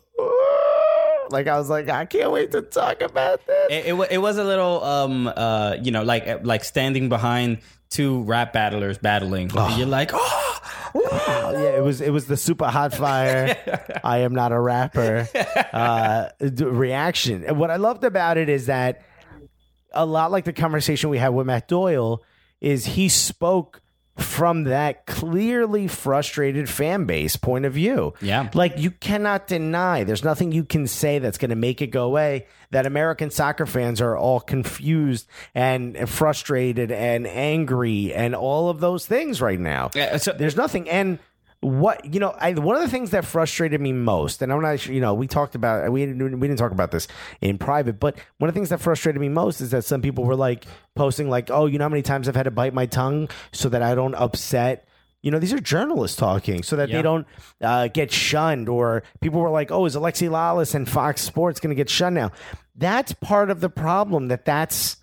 Like 1.30 1.46
I 1.46 1.58
was 1.58 1.68
like, 1.68 1.90
I 1.90 2.06
can't 2.06 2.32
wait 2.32 2.52
to 2.52 2.62
talk 2.62 3.02
about 3.02 3.46
this. 3.46 3.66
It, 3.70 3.94
it, 3.94 4.12
it 4.12 4.18
was 4.18 4.38
a 4.38 4.44
little, 4.44 4.82
um, 4.82 5.26
uh, 5.26 5.76
you 5.82 5.90
know, 5.90 6.02
like 6.02 6.42
like 6.42 6.64
standing 6.64 7.10
behind 7.10 7.58
two 7.90 8.22
rap 8.22 8.52
battlers 8.52 8.98
battling. 8.98 9.50
You're 9.76 9.86
like, 9.86 10.10
oh, 10.12 10.44
Oh, 10.94 11.52
yeah, 11.52 11.76
it 11.76 11.82
was 11.82 12.00
it 12.00 12.10
was 12.10 12.26
the 12.26 12.36
super 12.36 12.66
hot 12.66 12.94
fire. 12.94 13.56
I 14.02 14.18
am 14.18 14.34
not 14.34 14.52
a 14.52 14.60
rapper 14.60 15.28
uh, 15.72 16.28
reaction. 16.40 17.44
And 17.44 17.58
what 17.58 17.70
I 17.70 17.76
loved 17.76 18.04
about 18.04 18.36
it 18.38 18.48
is 18.48 18.66
that 18.66 19.02
a 19.92 20.06
lot 20.06 20.30
like 20.30 20.44
the 20.44 20.52
conversation 20.52 21.10
we 21.10 21.18
had 21.18 21.28
with 21.28 21.46
Matt 21.46 21.68
Doyle 21.68 22.22
is 22.60 22.84
he 22.86 23.08
spoke 23.08 23.80
from 24.18 24.64
that 24.64 25.06
clearly 25.06 25.86
frustrated 25.88 26.68
fan 26.68 27.04
base 27.04 27.36
point 27.36 27.64
of 27.64 27.72
view. 27.72 28.14
Yeah. 28.20 28.50
Like 28.54 28.78
you 28.78 28.90
cannot 28.90 29.46
deny 29.46 30.04
there's 30.04 30.24
nothing 30.24 30.52
you 30.52 30.64
can 30.64 30.86
say 30.86 31.18
that's 31.18 31.38
going 31.38 31.50
to 31.50 31.56
make 31.56 31.80
it 31.82 31.88
go 31.88 32.04
away 32.04 32.46
that 32.70 32.84
American 32.84 33.30
soccer 33.30 33.64
fans 33.66 34.00
are 34.00 34.16
all 34.16 34.40
confused 34.40 35.26
and 35.54 36.08
frustrated 36.08 36.90
and 36.92 37.26
angry 37.26 38.12
and 38.12 38.34
all 38.34 38.68
of 38.68 38.80
those 38.80 39.06
things 39.06 39.40
right 39.40 39.60
now. 39.60 39.90
Yeah, 39.94 40.16
so- 40.18 40.32
there's 40.32 40.56
nothing 40.56 40.88
and 40.90 41.18
what 41.60 42.04
you 42.14 42.20
know 42.20 42.30
I, 42.38 42.52
one 42.52 42.76
of 42.76 42.82
the 42.82 42.88
things 42.88 43.10
that 43.10 43.24
frustrated 43.24 43.80
me 43.80 43.92
most 43.92 44.42
and 44.42 44.52
i'm 44.52 44.62
not 44.62 44.78
sure 44.78 44.94
you 44.94 45.00
know 45.00 45.12
we 45.12 45.26
talked 45.26 45.56
about 45.56 45.90
we 45.90 46.06
didn't, 46.06 46.38
we 46.38 46.46
didn't 46.46 46.58
talk 46.60 46.70
about 46.70 46.92
this 46.92 47.08
in 47.40 47.58
private 47.58 47.98
but 47.98 48.16
one 48.38 48.48
of 48.48 48.54
the 48.54 48.58
things 48.58 48.68
that 48.68 48.80
frustrated 48.80 49.20
me 49.20 49.28
most 49.28 49.60
is 49.60 49.72
that 49.72 49.82
some 49.84 50.00
people 50.00 50.22
were 50.24 50.36
like 50.36 50.66
posting 50.94 51.28
like 51.28 51.50
oh 51.50 51.66
you 51.66 51.76
know 51.78 51.86
how 51.86 51.88
many 51.88 52.02
times 52.02 52.28
i've 52.28 52.36
had 52.36 52.44
to 52.44 52.52
bite 52.52 52.74
my 52.74 52.86
tongue 52.86 53.28
so 53.50 53.68
that 53.68 53.82
i 53.82 53.92
don't 53.96 54.14
upset 54.14 54.86
you 55.20 55.32
know 55.32 55.40
these 55.40 55.52
are 55.52 55.58
journalists 55.58 56.16
talking 56.16 56.62
so 56.62 56.76
that 56.76 56.90
Yeah. 56.90 56.98
they 56.98 57.02
don't 57.02 57.26
uh, 57.60 57.88
get 57.88 58.12
shunned 58.12 58.68
or 58.68 59.02
people 59.20 59.40
were 59.40 59.50
like 59.50 59.72
oh 59.72 59.84
is 59.84 59.96
alexi 59.96 60.28
lalas 60.30 60.76
and 60.76 60.88
fox 60.88 61.22
sports 61.22 61.58
going 61.58 61.70
to 61.70 61.76
get 61.76 61.90
shunned 61.90 62.14
now 62.14 62.30
that's 62.76 63.12
part 63.14 63.50
of 63.50 63.58
the 63.60 63.68
problem 63.68 64.28
that 64.28 64.44
that's 64.44 64.97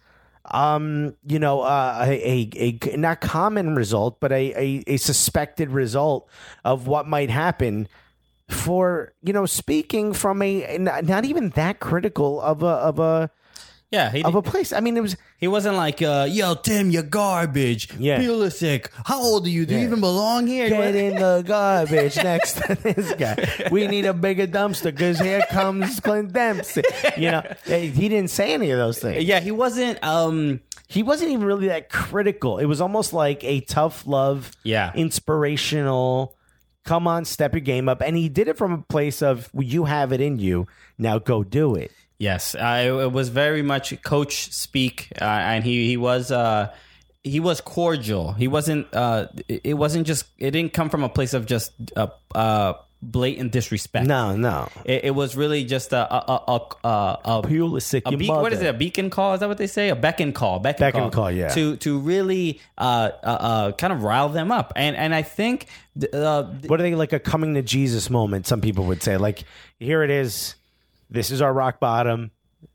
um, 0.52 1.16
you 1.26 1.40
know, 1.40 1.62
uh, 1.62 2.06
a, 2.08 2.50
a, 2.56 2.80
a 2.94 2.98
not 2.98 3.22
common 3.22 3.76
result, 3.76 4.20
but 4.20 4.32
a, 4.32 4.54
a, 4.54 4.84
a 4.88 4.98
suspected 4.98 5.70
result 5.70 6.30
of 6.64 6.88
what 6.88 7.08
might 7.08 7.30
happen 7.30 7.88
for, 8.50 9.14
you 9.24 9.34
know, 9.34 9.46
speaking 9.46 10.14
from 10.14 10.42
a, 10.42 10.78
not 10.78 11.06
not 11.06 11.26
even 11.26 11.50
that 11.52 11.80
critical 11.80 12.40
of 12.42 12.62
a, 12.62 12.68
of 12.68 13.00
a, 13.00 13.32
yeah, 13.92 14.12
he, 14.12 14.24
of 14.24 14.36
a 14.36 14.42
place. 14.42 14.74
I 14.74 14.80
mean, 14.80 14.98
it 14.98 15.02
was, 15.02 15.16
he 15.38 15.48
wasn't 15.48 15.76
like, 15.78 16.02
uh, 16.02 16.28
yo, 16.30 16.56
Tim, 16.56 16.90
you're 16.90 17.04
garbage. 17.04 17.94
Yeah. 17.98 18.20
Pulisic, 18.20 18.88
how 19.06 19.22
old 19.22 19.46
are 19.46 19.50
you? 19.50 19.66
Do 19.66 19.76
you 19.76 19.82
even 19.82 20.00
belong 20.02 20.48
here? 20.48 20.70
get 20.70 20.96
in 20.96 21.16
the 21.16 21.44
garbage 21.48 22.16
next 22.18 22.54
to 22.64 22.76
this 22.76 23.14
guy. 23.14 23.70
We 23.72 23.88
need 23.88 24.06
a 24.06 24.14
bigger 24.14 24.48
dumpster 24.48 24.86
because 24.86 25.20
here 25.20 25.42
comes 25.50 26.00
Clint 26.00 26.34
Dempsey. 26.34 26.84
You 27.16 27.32
know, 27.32 27.44
he 27.66 28.10
didn't 28.10 28.30
say 28.32 28.54
any 28.54 28.72
of 28.72 28.78
those 28.80 29.00
things. 29.00 29.24
Yeah, 29.24 29.40
he 29.40 29.52
wasn't. 29.52 30.04
Um, 30.04 30.62
he 30.88 31.02
wasn't 31.02 31.32
even 31.32 31.46
really 31.46 31.68
that 31.68 31.90
critical. 31.90 32.58
It 32.60 32.66
was 32.66 32.82
almost 32.82 33.14
like 33.14 33.44
a 33.44 33.62
tough 33.62 34.06
love, 34.06 34.52
Yeah. 34.64 34.92
inspirational. 34.96 36.36
Come 36.84 37.08
on, 37.08 37.26
step 37.26 37.54
your 37.54 37.62
game 37.62 37.90
up, 37.90 38.02
and 38.02 38.16
he 38.16 38.30
did 38.30 38.48
it 38.48 38.58
from 38.58 38.72
a 38.72 38.78
place 38.78 39.24
of 39.24 39.50
well, 39.54 39.64
you 39.64 39.86
have 39.86 40.12
it 40.12 40.22
in 40.22 40.38
you. 40.38 40.68
Now 41.00 41.18
go 41.18 41.44
do 41.44 41.74
it. 41.76 41.92
Yes, 42.18 42.56
uh, 42.56 43.00
it, 43.04 43.12
was 43.12 43.30
very 43.30 43.62
much 43.62 44.02
coach 44.04 44.52
speak, 44.52 45.10
uh, 45.22 45.26
and 45.26 45.64
he 45.64 45.88
he 45.88 45.98
was. 45.98 46.32
Uh, 46.32 46.74
he 47.24 47.40
was 47.40 47.60
cordial. 47.60 48.34
He 48.34 48.48
wasn't. 48.48 48.94
Uh, 48.94 49.28
it 49.48 49.74
wasn't 49.74 50.06
just. 50.06 50.26
It 50.38 50.52
didn't 50.52 50.74
come 50.74 50.90
from 50.90 51.04
a 51.04 51.10
place 51.10 51.34
of 51.34 51.48
just 51.48 51.72
uh, 51.96 52.08
uh, 52.36 52.74
blatant 53.02 53.52
disrespect. 53.52 54.08
No, 54.08 54.36
no. 54.36 54.68
it, 54.84 55.06
it 55.06 55.12
was 55.12 55.36
really 55.36 55.64
just 55.64 55.94
a 55.94 56.14
a 56.14 56.42
a, 56.48 56.88
a, 56.88 57.20
a, 57.26 57.42
Pulisic, 57.44 58.04
a 58.06 58.24
your 58.24 58.42
what 58.42 58.54
is 58.54 58.62
it? 58.62 58.68
A 58.68 58.74
beacon 58.74 59.10
call? 59.10 59.34
Is 59.34 59.40
that 59.40 59.50
what 59.50 59.58
they 59.58 59.68
say? 59.68 59.90
A 59.90 59.96
beckon 59.96 60.34
call? 60.34 60.60
Beckon, 60.60 60.80
Beckon 60.80 61.12
call, 61.12 61.32
yeah. 61.32 61.50
To 61.50 61.78
to 61.78 62.00
really 62.00 62.60
uh, 62.78 63.12
uh, 63.24 63.28
uh, 63.28 63.72
kind 63.74 63.94
of 63.94 64.04
rile 64.04 64.30
them 64.30 64.52
up, 64.52 64.74
and 64.76 64.96
and 64.96 65.14
I 65.14 65.22
think 65.22 65.68
th- 66.00 66.14
uh, 66.14 66.44
What 66.68 66.80
are 66.80 66.84
they 66.84 66.96
like 66.96 67.14
a 67.14 67.20
coming 67.20 67.54
to 67.56 67.62
Jesus 67.62 68.10
moment? 68.10 68.48
Some 68.48 68.62
people 68.62 68.86
would 68.86 69.04
say, 69.04 69.18
like, 69.18 69.44
here 69.80 70.04
it 70.04 70.10
is. 70.10 70.56
This 71.10 71.32
is 71.32 71.42
our 71.42 71.54
rock 71.54 71.80
bottom. 71.80 72.32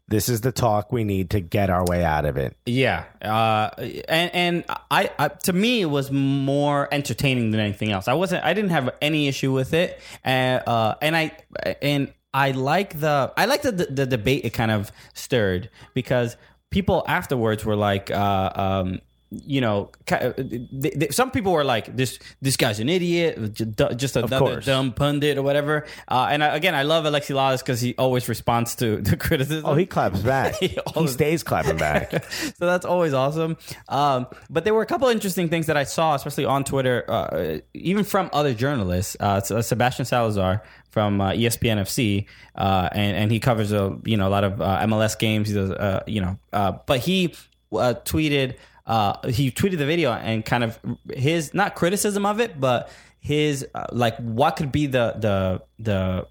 This 0.08 0.28
is 0.28 0.40
the 0.40 0.50
talk 0.50 0.90
we 0.90 1.04
need 1.04 1.30
to 1.30 1.40
get 1.40 1.70
our 1.70 1.84
way 1.84 2.04
out 2.04 2.24
of 2.24 2.36
it. 2.36 2.56
Yeah, 2.66 3.04
uh, 3.22 3.70
and 4.08 4.34
and 4.34 4.64
I, 4.90 5.10
I 5.18 5.28
to 5.28 5.52
me 5.52 5.82
it 5.82 5.86
was 5.86 6.10
more 6.10 6.88
entertaining 6.92 7.52
than 7.52 7.60
anything 7.60 7.92
else. 7.92 8.08
I 8.08 8.14
wasn't, 8.14 8.44
I 8.44 8.52
didn't 8.52 8.70
have 8.70 8.90
any 9.00 9.28
issue 9.28 9.52
with 9.52 9.72
it, 9.72 10.00
and 10.24 10.62
uh, 10.66 10.96
and 11.00 11.16
I 11.16 11.36
and 11.80 12.12
I 12.34 12.50
like 12.50 12.98
the 12.98 13.32
I 13.36 13.44
like 13.44 13.62
the, 13.62 13.70
the 13.70 13.86
the 13.86 14.06
debate 14.06 14.44
it 14.44 14.50
kind 14.50 14.72
of 14.72 14.90
stirred 15.14 15.70
because 15.94 16.36
people 16.70 17.04
afterwards 17.06 17.64
were 17.64 17.76
like, 17.76 18.10
uh, 18.10 18.50
um, 18.54 19.00
you 19.30 19.60
know, 19.60 19.90
they, 20.06 21.08
some 21.10 21.30
people 21.30 21.52
were 21.52 21.62
like, 21.62 21.96
this 21.96 22.18
this 22.42 22.56
guy's 22.56 22.80
an 22.80 22.88
idiot, 22.88 23.54
just 23.96 24.16
another 24.16 24.60
dumb 24.60 24.92
pundit 24.92 25.38
or 25.38 25.42
whatever. 25.42 25.86
Uh, 26.08 26.28
and 26.30 26.42
I, 26.42 26.56
again, 26.56 26.74
I 26.74 26.82
love 26.82 27.04
Alexi 27.04 27.34
Lalas 27.34 27.60
because 27.60 27.80
he 27.80 27.94
always 27.96 28.28
responds 28.28 28.74
to 28.76 28.96
the 28.96 29.16
criticism. 29.18 29.64
Oh, 29.64 29.74
he 29.74 29.86
claps 29.86 30.20
back. 30.20 30.54
He 30.60 30.76
he 30.94 31.06
stays 31.06 31.42
clapping 31.42 31.76
back. 31.76 32.24
so 32.30 32.66
that's 32.66 32.84
always 32.84 33.14
awesome. 33.14 33.56
Um, 33.88 34.26
but 34.50 34.64
there 34.64 34.74
were 34.74 34.82
a 34.82 34.86
couple 34.86 35.08
interesting 35.08 35.48
things 35.48 35.66
that 35.66 35.76
I 35.76 35.84
saw, 35.84 36.14
especially 36.14 36.44
on 36.44 36.64
Twitter, 36.64 37.04
uh, 37.08 37.58
even 37.72 38.04
from 38.04 38.30
other 38.32 38.52
journalists. 38.52 39.16
Uh, 39.20 39.40
so 39.40 39.60
Sebastian 39.60 40.04
Salazar 40.04 40.62
from 40.90 41.20
uh, 41.20 41.30
ESPN 41.30 41.80
FC, 41.80 42.26
uh, 42.56 42.88
and 42.92 43.16
and 43.16 43.30
he 43.30 43.40
covers 43.40 43.72
a 43.72 43.96
you 44.04 44.16
know 44.16 44.28
a 44.28 44.30
lot 44.30 44.44
of 44.44 44.60
uh, 44.60 44.80
MLS 44.86 45.18
games. 45.18 45.48
He 45.48 45.54
does 45.54 45.70
uh, 45.70 46.02
you 46.06 46.20
know, 46.20 46.38
uh, 46.52 46.72
but 46.86 47.00
he 47.00 47.34
uh, 47.72 47.94
tweeted. 48.04 48.56
Uh, 48.90 49.28
he 49.28 49.52
tweeted 49.52 49.78
the 49.78 49.86
video 49.86 50.12
and 50.12 50.44
kind 50.44 50.64
of 50.64 50.76
his 51.14 51.54
not 51.54 51.76
criticism 51.76 52.26
of 52.26 52.40
it, 52.40 52.58
but 52.58 52.90
his 53.20 53.64
uh, 53.72 53.86
like 53.92 54.16
what 54.16 54.56
could 54.56 54.72
be 54.72 54.86
the 54.86 55.14
the 55.16 55.62
the 55.78 56.26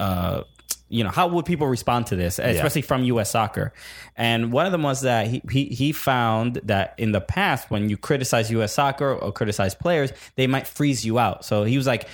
uh, 0.00 0.42
you 0.88 1.04
know, 1.04 1.10
how 1.10 1.28
would 1.28 1.44
people 1.44 1.66
respond 1.68 2.06
to 2.06 2.16
this, 2.16 2.38
especially 2.38 2.82
from 2.82 3.04
U.S. 3.04 3.30
soccer? 3.30 3.74
And 4.16 4.50
one 4.50 4.64
of 4.64 4.72
them 4.72 4.82
was 4.82 5.02
that 5.02 5.26
he, 5.26 5.42
he 5.50 5.66
he 5.66 5.92
found 5.92 6.54
that 6.64 6.94
in 6.96 7.12
the 7.12 7.20
past, 7.20 7.70
when 7.70 7.90
you 7.90 7.98
criticize 7.98 8.50
U.S. 8.50 8.72
soccer 8.72 9.14
or 9.14 9.30
criticize 9.30 9.74
players, 9.74 10.10
they 10.36 10.46
might 10.46 10.66
freeze 10.66 11.04
you 11.04 11.18
out. 11.18 11.44
So 11.44 11.64
he 11.64 11.76
was 11.76 11.86
like, 11.86 12.08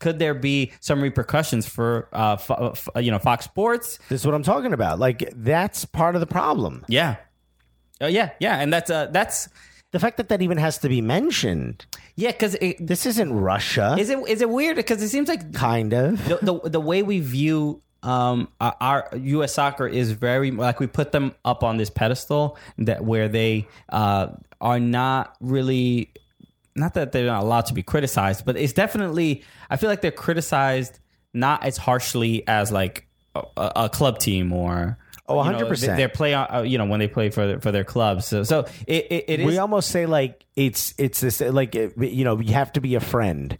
could 0.00 0.18
there 0.18 0.34
be 0.34 0.72
some 0.80 1.02
repercussions 1.02 1.66
for 1.68 2.08
uh, 2.12 2.36
fo- 2.36 2.74
you 2.98 3.10
know 3.10 3.18
Fox 3.18 3.44
Sports? 3.44 3.98
This 4.08 4.22
is 4.22 4.26
what 4.26 4.34
I'm 4.34 4.42
talking 4.42 4.72
about. 4.72 4.98
Like 4.98 5.30
that's 5.36 5.84
part 5.84 6.14
of 6.16 6.20
the 6.20 6.26
problem. 6.26 6.86
Yeah, 6.88 7.16
uh, 8.02 8.06
yeah, 8.06 8.30
yeah, 8.40 8.60
and 8.60 8.72
that's 8.72 8.90
uh, 8.90 9.06
that's 9.06 9.48
The 9.92 10.00
fact 10.00 10.16
that 10.18 10.28
that 10.28 10.42
even 10.42 10.58
has 10.58 10.78
to 10.78 10.88
be 10.88 11.00
mentioned. 11.00 11.86
Yeah, 12.16 12.32
because 12.32 12.56
This 12.80 13.06
isn't 13.06 13.32
Russia. 13.32 13.96
is 13.98 14.10
it 14.10 14.18
is 14.28 14.40
it 14.42 14.50
weird? 14.50 14.76
Because 14.76 15.02
it 15.02 15.08
seems 15.08 15.28
like 15.28 15.52
kind 15.52 15.92
of. 15.94 16.22
the, 16.28 16.38
the 16.42 16.70
the 16.70 16.80
way 16.80 17.02
we 17.02 17.20
view 17.20 17.80
um 18.02 18.48
our, 18.60 18.76
our 18.80 19.08
U.S. 19.16 19.54
soccer 19.54 19.86
is 19.88 20.12
very 20.12 20.50
like 20.50 20.80
we 20.80 20.86
put 20.86 21.12
them 21.12 21.34
up 21.44 21.64
on 21.64 21.76
this 21.78 21.88
pedestal 21.90 22.56
that 22.78 23.04
where 23.04 23.28
they 23.28 23.66
uh 23.88 24.28
are 24.60 24.78
not 24.80 25.34
really 25.40 26.12
not 26.74 26.92
that 26.94 27.12
they're 27.12 27.26
not 27.26 27.42
allowed 27.42 27.66
to 27.66 27.74
be 27.74 27.82
criticized, 27.82 28.44
but 28.44 28.56
it's 28.56 28.74
definitely 28.74 29.42
I 29.70 29.76
feel 29.76 29.88
like 29.88 30.02
they're 30.02 30.10
criticized 30.10 30.98
not 31.32 31.64
as 31.64 31.76
harshly 31.78 32.46
as 32.46 32.70
like 32.70 33.06
a, 33.34 33.42
a 33.56 33.88
club 33.88 34.18
team 34.18 34.52
or. 34.52 34.98
Oh, 35.28 35.42
you 35.44 35.50
know, 35.52 35.58
100%. 35.58 35.80
they- 35.80 35.96
Their 35.96 36.08
play, 36.08 36.34
uh, 36.34 36.62
you 36.62 36.78
know, 36.78 36.84
when 36.86 37.00
they 37.00 37.08
play 37.08 37.30
for 37.30 37.46
their, 37.46 37.60
for 37.60 37.72
their 37.72 37.84
clubs. 37.84 38.26
So, 38.26 38.44
so 38.44 38.66
it, 38.86 39.06
it, 39.10 39.24
it 39.28 39.40
is. 39.40 39.46
we 39.46 39.58
almost 39.58 39.90
say 39.90 40.06
like 40.06 40.44
it's 40.54 40.94
it's 40.98 41.20
this 41.20 41.40
like 41.40 41.74
you 41.74 42.24
know 42.24 42.38
you 42.40 42.54
have 42.54 42.72
to 42.74 42.80
be 42.80 42.94
a 42.94 43.00
friend 43.00 43.58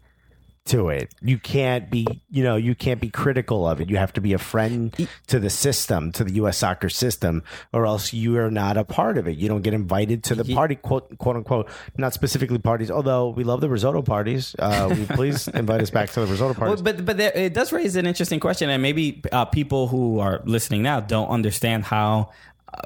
to 0.67 0.89
it. 0.89 1.15
You 1.23 1.39
can't 1.39 1.91
be 1.91 2.07
you 2.31 2.43
know 2.43 2.57
you 2.57 2.75
can't 2.75 3.01
be 3.01 3.09
critical 3.11 3.67
of 3.67 3.81
it. 3.81 3.89
You 3.91 3.97
have 3.97 4.13
to 4.15 4.21
be 4.21 4.33
a 4.33 4.39
friend 4.39 4.95
to 5.29 5.39
the 5.39 5.51
system, 5.51 6.13
to 6.13 6.25
the 6.25 6.33
U.S. 6.35 6.59
soccer 6.59 6.89
system, 6.89 7.43
or 7.73 7.87
else 7.87 8.13
you 8.13 8.37
are 8.39 8.51
not 8.51 8.77
a 8.77 8.85
part 8.85 9.19
of 9.19 9.27
it. 9.29 9.37
You 9.37 9.49
don't 9.49 9.63
get 9.63 9.75
invited 9.75 10.25
to 10.25 10.35
the 10.35 10.45
party, 10.55 10.75
quote 10.77 11.17
quote 11.19 11.37
unquote, 11.37 11.69
not 11.97 12.13
specifically 12.13 12.59
parties. 12.59 12.91
Although 12.91 13.31
we 13.31 13.45
love 13.45 13.61
the 13.61 13.69
risotto 13.69 14.03
parties, 14.03 14.55
uh, 14.59 14.95
please 15.11 15.49
invite 15.55 15.81
us 15.81 15.91
back 15.91 16.11
to 16.11 16.21
the 16.21 16.27
risotto 16.27 16.59
Well, 16.61 16.69
parties. 16.77 16.83
but 16.83 17.05
but 17.05 17.17
there, 17.17 17.33
it 17.35 17.55
does 17.55 17.73
raise 17.73 17.97
an 17.97 18.07
interesting 18.07 18.41
question, 18.41 18.71
and 18.71 18.83
maybe 18.83 19.23
uh, 19.33 19.45
people 19.45 19.89
who 19.89 20.21
are 20.21 20.43
listening 20.45 20.83
now 20.83 21.01
don't 21.01 21.29
understand 21.29 21.85
how 21.85 22.31
uh, 22.75 22.83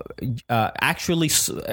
uh, 0.48 0.70
actually 0.80 1.30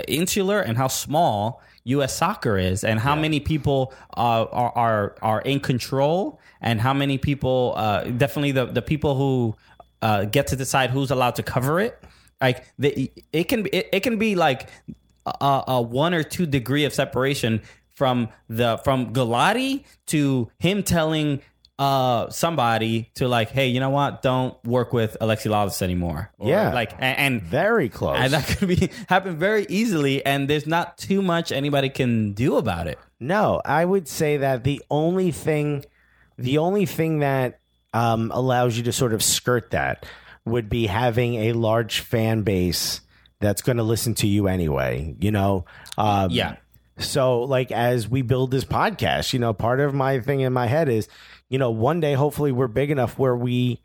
insular 0.08 0.60
and 0.62 0.78
how 0.78 0.88
small 0.88 1.62
U.S. 1.88 2.16
soccer 2.16 2.58
is, 2.58 2.84
and 2.84 3.00
how 3.00 3.16
many 3.16 3.40
people 3.40 3.94
uh, 4.16 4.46
are 4.52 4.72
are 4.76 5.16
are 5.22 5.42
in 5.42 5.60
control, 5.60 6.40
and 6.62 6.82
how 6.82 6.94
many 6.94 7.18
people 7.18 7.74
uh, 7.78 8.04
definitely 8.04 8.52
the 8.52 8.66
the 8.66 8.82
people 8.82 9.16
who 9.16 9.56
uh, 10.02 10.26
get 10.26 10.48
to 10.48 10.56
decide 10.56 10.90
who's 10.90 11.12
allowed 11.12 11.36
to 11.36 11.44
cover 11.44 11.80
it. 11.80 12.02
Like 12.42 12.66
the, 12.78 13.12
it 13.34 13.46
can 13.46 13.64
be 13.64 13.70
it, 13.72 13.90
it 13.92 14.00
can 14.02 14.18
be 14.18 14.36
like 14.36 14.70
a, 15.26 15.64
a 15.68 15.82
one 15.82 16.14
or 16.14 16.24
two 16.24 16.46
degree 16.46 16.86
of 16.86 16.94
separation 16.94 17.62
from 17.94 18.30
the 18.48 18.78
from 18.84 19.14
Gulati 19.14 19.84
to 20.08 20.52
him 20.60 20.84
telling 20.84 21.42
uh 21.80 22.28
somebody 22.32 23.12
to 23.14 23.28
like 23.28 23.50
hey 23.52 23.68
you 23.68 23.80
know 23.80 23.92
what 23.92 24.24
don't 24.24 24.56
work 24.66 24.94
with 24.94 25.16
Alexi 25.22 25.48
Lalas 25.52 25.82
anymore 25.84 26.32
Or, 26.40 26.50
Yeah. 26.50 26.74
like 26.74 26.94
and, 26.94 27.18
and 27.20 27.42
Very 27.44 27.88
close. 27.88 28.18
and 28.20 28.34
that 28.34 28.48
could 28.58 28.68
be 28.68 28.90
happen 29.08 29.38
very 29.38 29.66
easily 29.70 30.26
and 30.26 30.50
there's 30.50 30.66
not 30.66 30.98
too 30.98 31.22
much 31.22 31.52
anybody 31.52 31.90
can 31.90 32.34
do 32.34 32.58
about 32.58 32.88
it 32.88 32.98
No, 33.20 33.62
I 33.64 33.86
would 33.86 34.08
say 34.08 34.38
that 34.38 34.64
the 34.64 34.82
only 34.90 35.32
thing, 35.32 35.86
the 36.38 36.58
only 36.60 36.86
thing 36.88 37.20
that 37.20 37.60
um, 37.94 38.32
allows 38.34 38.76
you 38.78 38.84
to 38.84 38.92
sort 38.92 39.14
of 39.14 39.22
skirt 39.24 39.72
that 39.72 40.06
would 40.46 40.70
be 40.70 40.88
having 40.88 41.36
a 41.36 41.54
large 41.54 42.00
fan 42.02 42.42
base 42.44 43.02
that's 43.40 43.62
going 43.62 43.78
to 43.78 43.84
listen 43.84 44.14
to 44.16 44.28
you 44.28 44.48
anyway. 44.48 45.16
You 45.20 45.32
know, 45.32 45.66
um, 45.98 46.30
Yeah. 46.32 46.58
So, 47.00 47.42
like, 47.42 47.72
as 47.72 48.08
we 48.10 48.24
build 48.24 48.50
this 48.52 48.66
podcast, 48.66 49.32
you 49.34 49.38
know, 49.40 49.54
part 49.54 49.80
of 49.80 49.94
my 49.94 50.20
thing 50.20 50.40
in 50.42 50.54
my 50.54 50.66
head 50.68 50.90
is, 50.90 51.08
you 51.50 51.58
know, 51.58 51.72
one 51.72 52.00
day, 52.00 52.14
hopefully, 52.14 52.52
we're 52.52 52.68
big 52.68 52.92
enough 52.92 53.18
where 53.18 53.36
we 53.36 53.82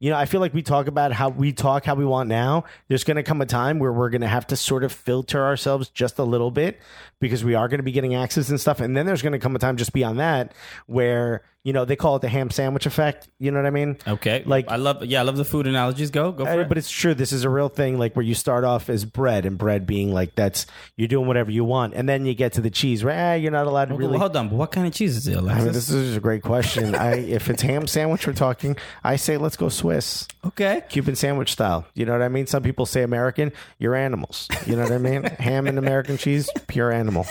you 0.00 0.10
know, 0.10 0.16
I 0.16 0.26
feel 0.26 0.40
like 0.40 0.52
we 0.52 0.60
talk 0.60 0.86
about 0.86 1.12
how 1.12 1.30
we 1.30 1.52
talk 1.52 1.86
how 1.86 1.94
we 1.94 2.04
want 2.04 2.28
now. 2.28 2.64
There's 2.88 3.04
going 3.04 3.16
to 3.16 3.22
come 3.22 3.40
a 3.40 3.46
time 3.46 3.78
where 3.78 3.90
we're 3.90 4.10
going 4.10 4.20
to 4.20 4.28
have 4.28 4.46
to 4.48 4.56
sort 4.56 4.84
of 4.84 4.92
filter 4.92 5.42
ourselves 5.42 5.88
just 5.88 6.18
a 6.18 6.24
little 6.24 6.50
bit 6.50 6.78
because 7.20 7.42
we 7.42 7.54
are 7.54 7.68
going 7.68 7.78
to 7.78 7.84
be 7.84 7.92
getting 7.92 8.14
access 8.14 8.50
and 8.50 8.60
stuff. 8.60 8.80
And 8.80 8.94
then 8.94 9.06
there's 9.06 9.22
going 9.22 9.32
to 9.32 9.38
come 9.38 9.56
a 9.56 9.58
time 9.58 9.78
just 9.78 9.94
beyond 9.94 10.18
that 10.18 10.52
where, 10.86 11.44
you 11.64 11.72
know, 11.72 11.84
they 11.84 11.96
call 11.96 12.14
it 12.16 12.20
the 12.22 12.28
ham 12.28 12.50
sandwich 12.50 12.86
effect. 12.86 13.28
You 13.38 13.50
know 13.50 13.58
what 13.58 13.66
I 13.66 13.70
mean? 13.70 13.96
okay 14.06 14.42
Like- 14.46 14.68
I 14.70 14.76
love 14.76 15.04
yeah 15.04 15.20
I 15.20 15.22
love 15.22 15.36
the 15.36 15.44
food 15.44 15.66
analogies 15.66 16.10
go 16.10 16.30
go 16.30 16.44
for 16.44 16.50
Uh, 16.52 16.58
it 16.58 16.68
but 16.68 16.78
it's 16.78 16.90
true. 16.90 17.14
This 17.14 17.32
is 17.32 17.44
a 17.44 17.48
real 17.50 17.68
thing, 17.68 17.98
like 17.98 18.14
where 18.14 18.24
you 18.24 18.34
start 18.34 18.64
off 18.64 18.88
as 18.88 19.04
bread, 19.04 19.46
and 19.46 19.58
bread 19.58 19.86
being 19.86 20.12
like 20.12 20.34
that's 20.34 20.66
you're 20.96 21.08
doing 21.08 21.26
whatever 21.26 21.50
you 21.50 21.64
want, 21.64 21.94
and 21.94 22.08
then 22.08 22.26
you 22.26 22.34
get 22.34 22.52
to 22.54 22.60
the 22.60 22.70
cheese, 22.70 23.02
where 23.02 23.14
eh, 23.14 23.34
you're 23.36 23.50
not 23.52 23.66
allowed 23.66 23.86
to 23.86 23.94
Well, 23.94 24.06
really. 24.06 24.18
hold 24.18 24.36
on 24.36 24.48
but 24.50 24.56
what 24.56 24.72
kind 24.72 24.86
of 24.86 24.92
cheese 24.92 25.16
is 25.16 25.26
it 25.26 25.36
I 25.36 25.40
mean, 25.40 25.72
this 25.72 25.90
is 25.90 26.16
a 26.16 26.20
great 26.20 26.42
question. 26.42 26.94
I 26.94 27.14
if 27.16 27.48
it's 27.50 27.62
ham 27.62 27.86
sandwich 27.86 28.26
we're 28.26 28.34
talking, 28.34 28.76
I 29.02 29.16
say 29.16 29.36
let's 29.38 29.56
go 29.56 29.68
Swiss. 29.68 30.28
okay 30.44 30.82
Cuban 30.90 31.16
sandwich 31.16 31.50
style. 31.52 31.86
You 31.94 32.04
know 32.06 32.12
what 32.12 32.22
I 32.22 32.28
mean? 32.28 32.46
Some 32.46 32.62
people 32.62 32.84
say 32.86 33.02
American. 33.02 33.52
You're 33.78 33.94
animals. 33.94 34.48
You 34.66 34.76
know 34.76 34.82
what 34.82 34.92
I 34.92 34.98
mean? 34.98 35.22
Ham 35.38 35.66
and 35.66 35.78
American 35.78 36.18
cheese, 36.18 36.48
pure 36.66 36.92
animal. 36.92 37.26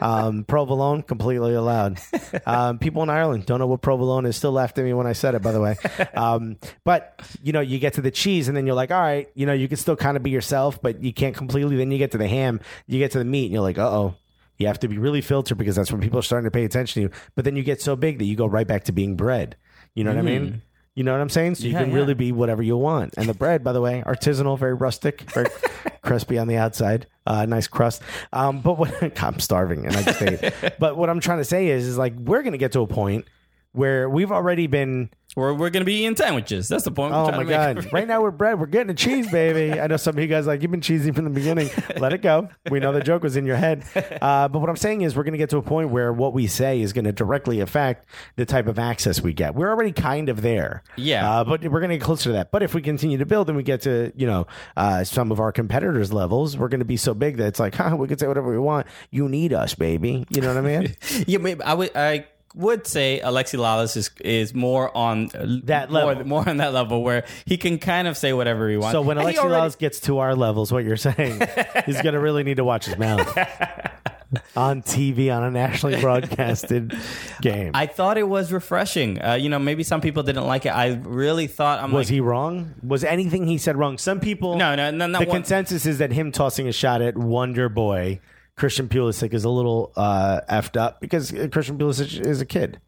Um, 0.00 0.44
provolone, 0.44 1.02
completely 1.02 1.54
allowed. 1.54 1.98
Um, 2.46 2.78
people 2.78 3.02
in 3.02 3.10
Ireland 3.10 3.46
don't 3.46 3.58
know 3.58 3.66
what 3.68 3.82
provolone 3.82 4.26
is. 4.26 4.36
Still 4.36 4.52
laughed 4.52 4.78
at 4.78 4.84
me 4.84 4.92
when 4.92 5.06
I 5.06 5.12
said 5.12 5.34
it, 5.34 5.42
by 5.42 5.52
the 5.52 5.60
way. 5.60 5.76
Um, 6.14 6.56
but 6.84 7.20
you 7.42 7.52
know, 7.52 7.60
you 7.60 7.78
get 7.78 7.92
to 7.94 8.00
the 8.00 8.10
cheese, 8.10 8.48
and 8.48 8.56
then 8.56 8.66
you're 8.66 8.74
like, 8.74 8.90
all 8.90 9.00
right, 9.00 9.28
you 9.34 9.46
know, 9.46 9.52
you 9.52 9.68
can 9.68 9.76
still 9.76 9.94
kind 9.96 10.16
of 10.16 10.22
be 10.22 10.30
yourself, 10.30 10.80
but 10.82 11.02
you 11.02 11.12
can't 11.12 11.36
completely. 11.36 11.76
Then 11.76 11.90
you 11.90 11.98
get 11.98 12.10
to 12.12 12.18
the 12.18 12.26
ham, 12.28 12.60
you 12.86 12.98
get 12.98 13.12
to 13.12 13.18
the 13.18 13.24
meat, 13.24 13.44
and 13.44 13.52
you're 13.52 13.62
like, 13.62 13.78
uh 13.78 13.88
oh. 13.88 14.14
You 14.56 14.66
have 14.66 14.80
to 14.80 14.88
be 14.88 14.98
really 14.98 15.20
filtered 15.20 15.56
because 15.56 15.76
that's 15.76 15.92
when 15.92 16.00
people 16.00 16.18
are 16.18 16.22
starting 16.22 16.44
to 16.46 16.50
pay 16.50 16.64
attention 16.64 16.94
to 16.94 17.08
you. 17.08 17.20
But 17.36 17.44
then 17.44 17.54
you 17.54 17.62
get 17.62 17.80
so 17.80 17.94
big 17.94 18.18
that 18.18 18.24
you 18.24 18.34
go 18.34 18.46
right 18.46 18.66
back 18.66 18.82
to 18.84 18.92
being 18.92 19.14
bread. 19.14 19.54
You 19.94 20.02
know 20.02 20.10
what 20.10 20.18
I 20.18 20.22
mean? 20.22 20.62
You 20.96 21.04
know 21.04 21.12
what 21.12 21.20
I'm 21.20 21.28
saying? 21.28 21.54
So 21.54 21.64
you 21.64 21.74
Yeah, 21.74 21.82
can 21.82 21.90
yeah. 21.90 21.94
really 21.94 22.14
be 22.14 22.32
whatever 22.32 22.60
you 22.60 22.76
want. 22.76 23.14
And 23.16 23.28
the 23.28 23.34
bread, 23.34 23.62
by 23.62 23.72
the 23.72 23.80
way, 23.80 24.02
artisanal, 24.04 24.58
very 24.58 24.74
rustic, 24.74 25.20
very 25.30 25.46
crispy 26.02 26.38
on 26.38 26.48
the 26.48 26.56
outside, 26.56 27.06
uh, 27.24 27.46
nice 27.46 27.68
crust. 27.68 28.02
Um, 28.32 28.60
but 28.60 28.78
what 28.78 28.92
I'm 29.22 29.38
starving 29.38 29.86
and 29.86 29.94
I 29.94 30.02
just 30.02 30.22
ate. 30.22 30.52
But 30.80 30.96
what 30.96 31.08
I'm 31.08 31.20
trying 31.20 31.38
to 31.38 31.44
say 31.44 31.68
is, 31.68 31.86
is 31.86 31.96
like 31.96 32.14
we're 32.16 32.42
going 32.42 32.50
to 32.50 32.58
get 32.58 32.72
to 32.72 32.80
a 32.80 32.86
point 32.88 33.26
where 33.72 34.08
we've 34.08 34.32
already 34.32 34.66
been. 34.66 35.10
we're, 35.36 35.52
we're 35.52 35.70
gonna 35.70 35.84
be 35.84 35.94
eating 36.02 36.16
sandwiches 36.16 36.68
that's 36.68 36.84
the 36.84 36.90
point 36.90 37.12
Oh 37.14 37.26
my 37.26 37.30
to 37.32 37.38
make. 37.38 37.48
god! 37.48 37.92
Right 37.92 38.08
now 38.08 38.22
we're 38.22 38.30
bread. 38.30 38.58
We're 38.58 38.66
getting 38.66 38.90
a 38.90 38.94
cheese, 38.94 39.30
baby. 39.30 39.78
I 39.78 39.86
know 39.86 39.96
some 39.98 40.16
of 40.16 40.20
you 40.22 40.26
guys 40.26 40.46
like 40.46 40.62
you've 40.62 40.70
been 40.70 40.80
cheesy 40.80 41.12
from 41.12 41.24
the 41.24 41.30
beginning. 41.30 41.68
Let 41.98 42.12
it 42.12 42.22
go. 42.22 42.48
We 42.70 42.80
know 42.80 42.92
the 42.92 43.02
joke 43.02 43.22
was 43.22 43.36
in 43.36 43.44
your 43.46 43.56
head. 43.56 43.84
Uh, 44.22 44.48
but 44.48 44.58
what 44.60 44.68
I'm 44.70 44.76
saying 44.76 45.02
is, 45.02 45.14
we're 45.14 45.22
going 45.22 45.32
to 45.32 45.38
get 45.38 45.50
to 45.50 45.58
a 45.58 45.62
point 45.62 45.90
where 45.90 46.12
what 46.12 46.32
we 46.32 46.46
say 46.46 46.80
is 46.80 46.92
going 46.92 47.04
to 47.04 47.12
directly 47.12 47.60
affect 47.60 48.08
the 48.36 48.46
type 48.46 48.66
of 48.66 48.78
access 48.78 49.20
we 49.20 49.32
get. 49.34 49.54
We're 49.54 49.68
already 49.70 49.92
kind 49.92 50.28
of 50.28 50.40
there. 50.42 50.82
Yeah. 50.96 51.30
Uh, 51.30 51.44
but 51.44 51.62
we're 51.62 51.80
going 51.80 51.90
to 51.90 51.98
get 51.98 52.04
closer 52.04 52.24
to 52.30 52.32
that. 52.32 52.50
But 52.50 52.62
if 52.62 52.74
we 52.74 52.80
continue 52.82 53.18
to 53.18 53.26
build 53.26 53.48
and 53.48 53.56
we 53.56 53.62
get 53.62 53.82
to 53.82 54.12
you 54.16 54.26
know 54.26 54.46
uh, 54.76 55.04
some 55.04 55.30
of 55.30 55.40
our 55.40 55.52
competitors' 55.52 56.12
levels, 56.12 56.56
we're 56.56 56.68
going 56.68 56.80
to 56.80 56.84
be 56.86 56.96
so 56.96 57.12
big 57.14 57.36
that 57.36 57.46
it's 57.48 57.60
like, 57.60 57.74
huh, 57.76 57.94
we 57.96 58.08
can 58.08 58.16
say 58.18 58.26
whatever 58.26 58.50
we 58.50 58.58
want. 58.58 58.86
You 59.10 59.28
need 59.28 59.52
us, 59.52 59.74
baby. 59.74 60.26
You 60.30 60.40
know 60.40 60.48
what 60.54 60.64
I 60.64 60.78
mean? 60.80 60.96
Yeah, 61.26 61.38
maybe 61.38 61.62
I 61.62 61.74
would. 61.74 61.90
I 61.96 62.26
would 62.54 62.86
say 62.86 63.20
Alexi 63.22 63.58
Lalas 63.58 63.96
is 63.96 64.10
is 64.20 64.54
more 64.54 64.96
on 64.96 65.30
uh, 65.34 65.46
That 65.64 65.90
level. 65.92 66.24
more 66.26 66.48
on 66.48 66.56
that 66.58 66.72
level 66.72 67.02
where 67.02 67.24
he 67.44 67.56
can 67.56 67.78
kind 67.78 68.08
of 68.08 68.16
say 68.16 68.32
whatever 68.32 68.68
he 68.70 68.76
wants. 68.76 68.92
So 68.92 69.02
when 69.02 69.18
And 69.18 69.26
Alexi 69.28 69.38
already- 69.38 69.68
Lalas 69.74 69.78
gets 69.78 70.00
to 70.00 70.18
our 70.18 70.34
levels, 70.34 70.72
what 70.72 70.84
you're 70.84 70.96
saying, 70.96 71.40
he's 71.86 72.00
going 72.02 72.14
to 72.14 72.20
really 72.20 72.42
need 72.44 72.56
to 72.56 72.64
watch 72.64 72.86
his 72.86 72.96
mouth 72.98 73.26
on 74.56 74.82
TV 74.82 75.34
on 75.34 75.42
a 75.44 75.50
nationally 75.50 76.00
broadcasted 76.00 76.94
game. 77.40 77.70
I 77.74 77.86
thought 77.86 78.18
it 78.18 78.28
was 78.28 78.52
refreshing. 78.52 79.22
Uh, 79.22 79.34
you 79.34 79.48
know, 79.48 79.58
maybe 79.58 79.82
some 79.82 80.00
people 80.00 80.22
didn't 80.22 80.46
like 80.46 80.66
it. 80.66 80.70
I 80.70 80.94
really 81.04 81.46
thought 81.46 81.82
I'm 81.82 81.92
was 81.92 82.08
like, 82.08 82.12
he 82.14 82.20
wrong? 82.20 82.74
Was 82.82 83.04
anything 83.04 83.46
he 83.46 83.56
said 83.58 83.76
wrong? 83.76 83.96
Some 83.98 84.20
people. 84.20 84.56
No, 84.56 84.74
no, 84.74 84.90
no, 84.90 85.06
The 85.18 85.26
one- 85.26 85.36
consensus 85.38 85.86
is 85.86 85.98
that 85.98 86.12
him 86.12 86.32
tossing 86.32 86.68
a 86.68 86.72
shot 86.72 87.00
at 87.02 87.16
Wonder 87.16 87.68
Boy 87.68 88.20
Christian 88.58 88.88
Pulisic 88.88 89.32
is 89.32 89.44
a 89.44 89.48
little 89.48 89.92
uh, 89.96 90.40
effed 90.50 90.78
up 90.78 91.00
because 91.00 91.30
Christian 91.52 91.78
Pulisic 91.78 92.20
is 92.24 92.40
a 92.40 92.46
kid. 92.46 92.80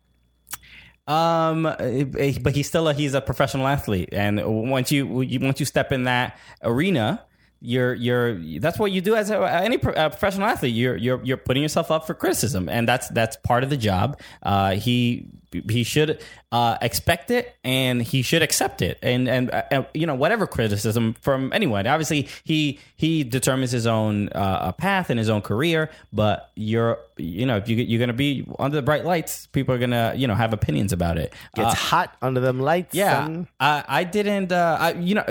Um, 1.06 1.66
eh, 1.66 2.38
but 2.40 2.54
he's 2.54 2.68
still 2.68 2.88
a, 2.88 2.94
he's 2.94 3.14
a 3.14 3.20
professional 3.20 3.66
athlete, 3.66 4.10
and 4.12 4.40
once 4.70 4.92
you, 4.92 5.22
you 5.22 5.40
once 5.40 5.58
you 5.58 5.66
step 5.66 5.90
in 5.90 6.04
that 6.04 6.38
arena, 6.62 7.24
you're 7.60 7.94
you're 7.94 8.58
that's 8.60 8.78
what 8.78 8.90
you 8.92 9.00
do 9.00 9.14
as 9.16 9.30
a, 9.30 9.38
any 9.62 9.78
pro, 9.78 9.92
uh, 9.92 10.08
professional 10.08 10.48
athlete. 10.48 10.74
You're 10.74 10.96
you're 10.96 11.20
you're 11.24 11.36
putting 11.36 11.62
yourself 11.62 11.90
up 11.90 12.06
for 12.06 12.14
criticism, 12.14 12.68
and 12.68 12.88
that's 12.88 13.08
that's 13.10 13.36
part 13.36 13.64
of 13.64 13.70
the 13.70 13.76
job. 13.76 14.18
Uh, 14.42 14.72
he 14.76 15.26
he 15.68 15.82
should 15.82 16.22
uh, 16.52 16.78
expect 16.80 17.30
it, 17.32 17.56
and 17.64 18.00
he 18.00 18.22
should 18.22 18.40
accept 18.40 18.80
it, 18.82 18.98
and 19.02 19.28
and 19.28 19.50
uh, 19.50 19.82
you 19.92 20.06
know 20.06 20.14
whatever 20.14 20.46
criticism 20.46 21.14
from 21.20 21.52
anyone. 21.52 21.86
Obviously, 21.86 22.28
he 22.44 22.78
he 22.96 23.24
determines 23.24 23.72
his 23.72 23.86
own 23.86 24.28
uh, 24.30 24.70
path 24.72 25.10
and 25.10 25.18
his 25.18 25.28
own 25.28 25.42
career, 25.42 25.90
but 26.12 26.52
you're 26.54 26.98
you 27.16 27.44
know 27.46 27.56
if 27.56 27.68
you 27.68 27.76
you're 27.76 27.98
gonna 28.00 28.12
be 28.12 28.46
under 28.58 28.76
the 28.76 28.82
bright 28.82 29.04
lights, 29.04 29.48
people 29.48 29.74
are 29.74 29.78
gonna 29.78 30.14
you 30.16 30.26
know 30.28 30.34
have 30.36 30.52
opinions 30.52 30.92
about 30.92 31.18
it. 31.18 31.34
Gets 31.56 31.72
Uh, 31.72 31.74
hot 31.74 32.16
under 32.22 32.40
them 32.40 32.60
lights. 32.60 32.94
yeah, 32.94 33.24
son. 33.26 33.48
I, 33.58 33.84
I 33.88 34.04
didn't. 34.04 34.52
Uh, 34.52 34.76
I, 34.80 34.92
you 34.92 35.16
know, 35.16 35.24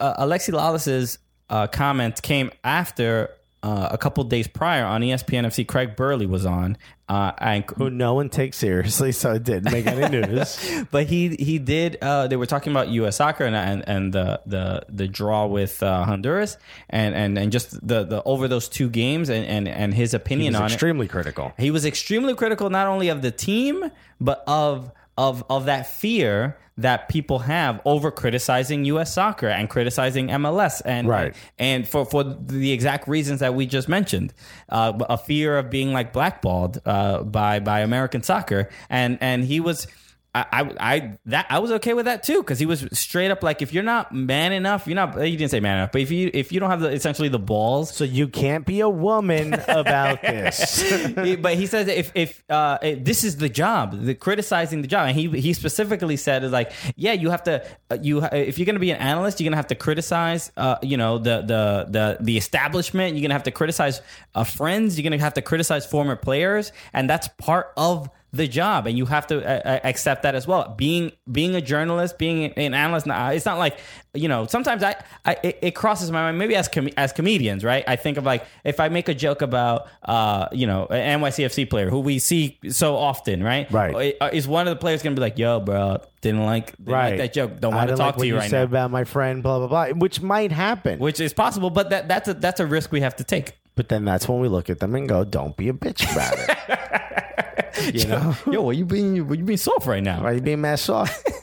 uh, 0.00 0.26
Alexi 0.26 0.52
Lalas's 0.52 1.18
uh, 1.50 1.66
comment 1.66 2.20
came 2.22 2.50
after 2.64 3.30
uh, 3.62 3.88
a 3.92 3.98
couple 3.98 4.24
days 4.24 4.48
prior 4.48 4.84
on 4.84 5.02
ESPN 5.02 5.46
FC. 5.46 5.64
Craig 5.66 5.94
Burley 5.94 6.26
was 6.26 6.44
on, 6.44 6.76
Uh, 7.08 7.30
and 7.38 7.64
Who 7.76 7.90
no 7.90 8.14
one 8.14 8.28
takes 8.30 8.56
seriously, 8.56 9.12
so 9.12 9.34
it 9.34 9.44
didn't 9.44 9.70
make 9.70 9.86
any 9.86 10.08
news. 10.26 10.58
but 10.90 11.06
he 11.06 11.36
he 11.36 11.58
did. 11.60 11.98
Uh, 12.02 12.26
they 12.26 12.36
were 12.36 12.46
talking 12.46 12.72
about 12.72 12.88
U.S. 12.88 13.16
soccer 13.16 13.44
and 13.44 13.54
and, 13.54 13.84
and 13.86 14.12
the 14.12 14.40
the 14.46 14.82
the 14.88 15.06
draw 15.06 15.46
with 15.46 15.80
uh, 15.82 16.04
Honduras 16.04 16.56
and, 16.90 17.14
and 17.14 17.38
and 17.38 17.52
just 17.52 17.86
the 17.86 18.02
the 18.04 18.22
over 18.24 18.48
those 18.48 18.68
two 18.68 18.88
games 18.88 19.28
and 19.28 19.44
and, 19.46 19.68
and 19.68 19.94
his 19.94 20.12
opinion 20.14 20.56
on 20.56 20.62
it. 20.64 20.72
extremely 20.72 21.06
critical. 21.06 21.52
He 21.58 21.70
was 21.70 21.84
extremely 21.84 22.34
critical 22.34 22.68
not 22.70 22.86
only 22.88 23.10
of 23.10 23.20
the 23.22 23.30
team 23.30 23.90
but 24.20 24.42
of 24.48 24.90
of 25.18 25.44
of 25.50 25.66
that 25.66 25.86
fear 25.86 26.56
that 26.78 27.08
people 27.10 27.40
have 27.40 27.80
over 27.84 28.10
criticizing 28.10 28.86
U.S. 28.86 29.12
soccer 29.12 29.46
and 29.48 29.68
criticizing 29.68 30.28
MLS 30.28 30.80
and 30.84 31.06
Right. 31.06 31.34
and 31.58 31.86
for 31.86 32.04
for 32.06 32.24
the 32.24 32.72
exact 32.72 33.06
reasons 33.06 33.40
that 33.40 33.54
we 33.54 33.66
just 33.66 33.88
mentioned, 33.88 34.32
uh, 34.70 34.92
a 35.10 35.18
fear 35.18 35.58
of 35.58 35.68
being 35.70 35.92
like 35.92 36.12
blackballed 36.12 36.80
uh, 36.86 37.22
by 37.24 37.60
by 37.60 37.80
American 37.80 38.22
soccer 38.22 38.70
and 38.88 39.18
and 39.20 39.44
he 39.44 39.60
was. 39.60 39.86
I, 40.34 40.46
I, 40.50 40.74
I 40.80 41.18
that 41.26 41.46
I 41.50 41.58
was 41.58 41.70
okay 41.72 41.92
with 41.92 42.06
that 42.06 42.22
too 42.22 42.38
because 42.42 42.58
he 42.58 42.64
was 42.64 42.86
straight 42.92 43.30
up 43.30 43.42
like 43.42 43.60
if 43.60 43.74
you're 43.74 43.82
not 43.82 44.14
man 44.14 44.52
enough 44.52 44.86
you're 44.86 44.94
not 44.96 45.20
he 45.22 45.36
didn't 45.36 45.50
say 45.50 45.60
man 45.60 45.76
enough 45.76 45.92
but 45.92 46.00
if 46.00 46.10
you 46.10 46.30
if 46.32 46.52
you 46.52 46.58
don't 46.58 46.70
have 46.70 46.80
the 46.80 46.88
essentially 46.88 47.28
the 47.28 47.38
balls 47.38 47.94
So 47.94 48.04
you 48.04 48.28
can't 48.28 48.64
be 48.64 48.80
a 48.80 48.88
woman 48.88 49.52
about 49.68 50.22
this. 50.32 50.80
he- 50.80 51.36
but 51.36 51.56
he 51.56 51.66
says 51.66 51.86
if 51.88 52.12
if 52.14 52.42
uh, 52.48 52.78
if 52.80 53.04
this 53.04 53.24
is 53.24 53.36
the 53.36 53.50
job, 53.50 54.04
the 54.04 54.14
criticizing 54.14 54.80
the 54.80 54.88
job, 54.88 55.06
and 55.08 55.14
he 55.16 55.28
he 55.38 55.52
specifically 55.52 56.16
said 56.16 56.44
is 56.44 56.52
like, 56.52 56.72
yeah, 56.96 57.12
you 57.12 57.28
have 57.28 57.42
to 57.44 57.62
uh, 57.90 57.98
you 58.00 58.22
if 58.32 58.58
you're 58.58 58.66
going 58.66 58.76
to 58.76 58.80
be 58.80 58.90
an 58.90 58.98
analyst, 58.98 59.38
you're 59.38 59.44
going 59.44 59.52
to 59.52 59.56
have 59.58 59.66
to 59.66 59.74
criticize, 59.74 60.50
uh, 60.56 60.76
you 60.82 60.96
know, 60.96 61.18
the 61.18 61.42
the 61.42 61.86
the 61.90 62.16
the 62.20 62.36
establishment. 62.38 63.14
You're 63.16 63.20
going 63.22 63.30
to 63.30 63.34
have 63.34 63.42
to 63.44 63.50
criticize 63.50 64.00
uh, 64.34 64.44
friends. 64.44 64.98
You're 64.98 65.08
going 65.08 65.18
to 65.18 65.22
have 65.24 65.34
to 65.34 65.42
criticize 65.42 65.84
former 65.84 66.16
players, 66.16 66.72
and 66.94 67.08
that's 67.10 67.28
part 67.38 67.72
of 67.76 68.08
the 68.34 68.48
job 68.48 68.86
and 68.86 68.96
you 68.96 69.04
have 69.06 69.26
to 69.26 69.44
uh, 69.44 69.60
uh, 69.74 69.80
accept 69.84 70.22
that 70.22 70.34
as 70.34 70.46
well. 70.46 70.74
Being 70.76 71.12
being 71.30 71.54
a 71.54 71.60
journalist 71.60 72.18
being 72.18 72.46
an 72.52 72.72
analyst 72.72 73.06
it's 73.06 73.44
not 73.44 73.58
like 73.58 73.78
you 74.14 74.28
know 74.28 74.46
sometimes 74.46 74.82
i, 74.82 74.94
I 75.24 75.36
it, 75.42 75.58
it 75.62 75.70
crosses 75.72 76.10
my 76.10 76.20
mind 76.22 76.38
maybe 76.38 76.56
as 76.56 76.68
com- 76.68 76.88
as 76.96 77.12
comedians 77.12 77.62
right? 77.64 77.84
I 77.86 77.96
think 77.96 78.16
of 78.16 78.24
like 78.24 78.44
if 78.64 78.80
i 78.80 78.88
make 78.88 79.08
a 79.08 79.14
joke 79.14 79.42
about 79.42 79.88
uh 80.04 80.48
you 80.52 80.66
know 80.66 80.86
an 80.86 81.20
nycfc 81.20 81.68
player 81.68 81.90
who 81.90 82.00
we 82.00 82.18
see 82.18 82.58
so 82.68 82.96
often 82.96 83.42
right? 83.42 83.70
Right. 83.70 84.16
Uh, 84.20 84.30
is 84.32 84.48
one 84.48 84.66
of 84.66 84.74
the 84.74 84.80
players 84.80 85.02
gonna 85.02 85.14
be 85.14 85.20
like 85.20 85.38
yo 85.38 85.60
bro 85.60 86.00
didn't 86.22 86.44
like 86.44 86.76
didn't 86.76 86.92
like 86.92 87.18
that 87.18 87.32
joke. 87.32 87.60
Don't 87.60 87.74
want 87.74 87.90
to 87.90 87.96
talk 87.96 88.06
like 88.06 88.14
to 88.14 88.18
what 88.20 88.26
you 88.26 88.34
you 88.34 88.40
right 88.40 88.50
said 88.50 88.58
now. 88.60 88.64
about 88.64 88.90
my 88.90 89.04
friend, 89.04 89.42
blah 89.42 89.58
blah 89.58 89.66
blah, 89.68 89.88
which 89.88 90.22
might 90.22 90.52
happen. 90.52 90.98
which 90.98 91.20
is 91.20 91.34
possible 91.34 91.68
but 91.68 91.90
that 91.90 92.08
that's 92.08 92.28
a 92.28 92.34
that's 92.34 92.60
a 92.60 92.66
risk 92.66 92.92
we 92.92 93.00
have 93.00 93.16
to 93.16 93.24
take. 93.24 93.58
But 93.74 93.88
then 93.88 94.04
that's 94.04 94.28
when 94.28 94.40
we 94.40 94.48
look 94.48 94.70
at 94.70 94.80
them 94.80 94.94
and 94.94 95.08
go, 95.08 95.24
"Don't 95.24 95.56
be 95.56 95.68
a 95.68 95.72
bitch 95.72 96.10
about 96.12 96.34
it." 96.38 97.22
you 97.92 98.06
know, 98.06 98.36
yo 98.50 98.62
what 98.62 98.76
you 98.76 98.84
being 98.84 99.16
you 99.16 99.24
being 99.24 99.56
soft 99.56 99.86
right 99.86 100.02
now 100.02 100.22
why 100.22 100.32
you 100.32 100.40
being 100.40 100.60
mad 100.60 100.78
soft? 100.78 101.28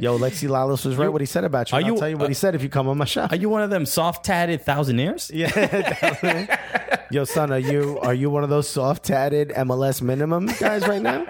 Yo, 0.00 0.16
Lexi 0.18 0.48
Lalas 0.48 0.86
was 0.86 0.96
right. 0.96 1.08
what 1.08 1.20
he 1.20 1.26
said 1.26 1.42
about 1.44 1.72
you. 1.72 1.78
I'll 1.78 1.84
you- 1.84 1.96
tell 1.98 2.08
you 2.08 2.16
what 2.16 2.28
he 2.28 2.34
said 2.34 2.54
if 2.54 2.62
you 2.62 2.68
come 2.68 2.88
on 2.88 2.96
my 2.98 3.04
show. 3.04 3.22
are 3.22 3.36
you 3.36 3.48
one 3.48 3.62
of 3.62 3.70
them 3.70 3.84
soft 3.86 4.24
tatted 4.24 4.64
thousandaires 4.64 5.30
Yeah. 5.32 7.06
Yo, 7.10 7.24
son, 7.24 7.50
are 7.50 7.58
you 7.58 7.98
are 8.00 8.14
you 8.14 8.30
one 8.30 8.44
of 8.44 8.50
those 8.50 8.68
soft 8.68 9.04
tatted 9.04 9.48
MLS 9.50 10.00
minimum 10.00 10.46
guys 10.60 10.86
right 10.86 11.02
now? 11.02 11.24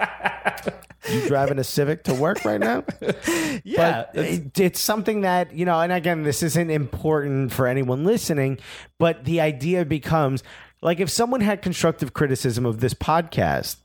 You 1.09 1.27
driving 1.27 1.57
a 1.57 1.63
Civic 1.63 2.03
to 2.03 2.13
work 2.13 2.45
right 2.45 2.59
now? 2.59 2.83
yeah 3.63 4.05
but 4.13 4.15
it, 4.15 4.59
it's 4.59 4.79
something 4.79 5.21
that 5.21 5.53
you 5.53 5.65
know 5.65 5.79
and 5.81 5.91
again 5.91 6.23
this 6.23 6.43
isn't 6.43 6.69
important 6.69 7.51
for 7.51 7.67
anyone 7.67 8.03
listening 8.05 8.57
but 8.99 9.25
the 9.25 9.41
idea 9.41 9.83
becomes 9.83 10.43
like 10.81 10.99
if 10.99 11.09
someone 11.09 11.41
had 11.41 11.61
constructive 11.61 12.13
criticism 12.13 12.65
of 12.65 12.79
this 12.79 12.93
podcast 12.93 13.77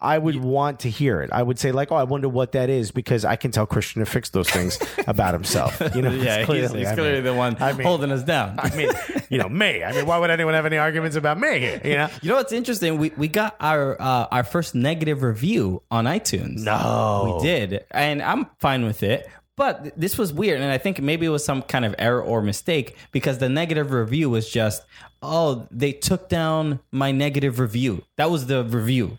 I 0.00 0.16
would 0.16 0.36
want 0.36 0.80
to 0.80 0.90
hear 0.90 1.20
it. 1.22 1.30
I 1.32 1.42
would 1.42 1.58
say 1.58 1.72
like, 1.72 1.90
"Oh, 1.90 1.96
I 1.96 2.04
wonder 2.04 2.28
what 2.28 2.52
that 2.52 2.70
is," 2.70 2.90
because 2.92 3.24
I 3.24 3.34
can 3.36 3.50
tell 3.50 3.66
Christian 3.66 4.00
to 4.04 4.06
fix 4.06 4.30
those 4.30 4.48
things 4.48 4.78
about 5.08 5.34
himself. 5.34 5.80
You 5.94 6.02
know, 6.02 6.10
yeah, 6.12 6.38
he's, 6.38 6.46
clearly, 6.46 6.78
he's 6.80 6.88
I 6.88 6.94
clearly 6.94 7.14
mean- 7.14 7.24
the 7.24 7.34
one 7.34 7.56
I 7.60 7.72
mean- 7.72 7.86
holding 7.86 8.12
us 8.12 8.22
down. 8.22 8.58
I 8.60 8.74
mean, 8.76 8.90
you 9.28 9.38
know, 9.38 9.48
me. 9.48 9.82
I 9.82 9.92
mean, 9.92 10.06
why 10.06 10.18
would 10.18 10.30
anyone 10.30 10.54
have 10.54 10.66
any 10.66 10.78
arguments 10.78 11.16
about 11.16 11.38
me? 11.40 11.58
here, 11.58 11.80
You 11.84 11.94
know, 11.96 12.08
You 12.22 12.28
know 12.30 12.36
what's 12.36 12.52
interesting? 12.52 12.98
We 12.98 13.10
we 13.16 13.26
got 13.28 13.56
our 13.60 14.00
uh, 14.00 14.26
our 14.30 14.44
first 14.44 14.74
negative 14.74 15.22
review 15.22 15.82
on 15.90 16.04
iTunes. 16.04 16.58
No. 16.60 17.38
we 17.40 17.46
did, 17.46 17.84
and 17.90 18.22
I'm 18.22 18.46
fine 18.60 18.84
with 18.84 19.02
it. 19.02 19.28
But 19.56 19.98
this 19.98 20.16
was 20.16 20.32
weird, 20.32 20.60
and 20.60 20.70
I 20.70 20.78
think 20.78 21.00
maybe 21.00 21.26
it 21.26 21.30
was 21.30 21.44
some 21.44 21.62
kind 21.62 21.84
of 21.84 21.92
error 21.98 22.22
or 22.22 22.40
mistake 22.40 22.96
because 23.10 23.38
the 23.38 23.48
negative 23.48 23.90
review 23.90 24.30
was 24.30 24.48
just, 24.48 24.84
oh, 25.20 25.66
they 25.72 25.90
took 25.90 26.28
down 26.28 26.78
my 26.92 27.10
negative 27.10 27.58
review. 27.58 28.04
That 28.18 28.30
was 28.30 28.46
the 28.46 28.62
review, 28.62 29.18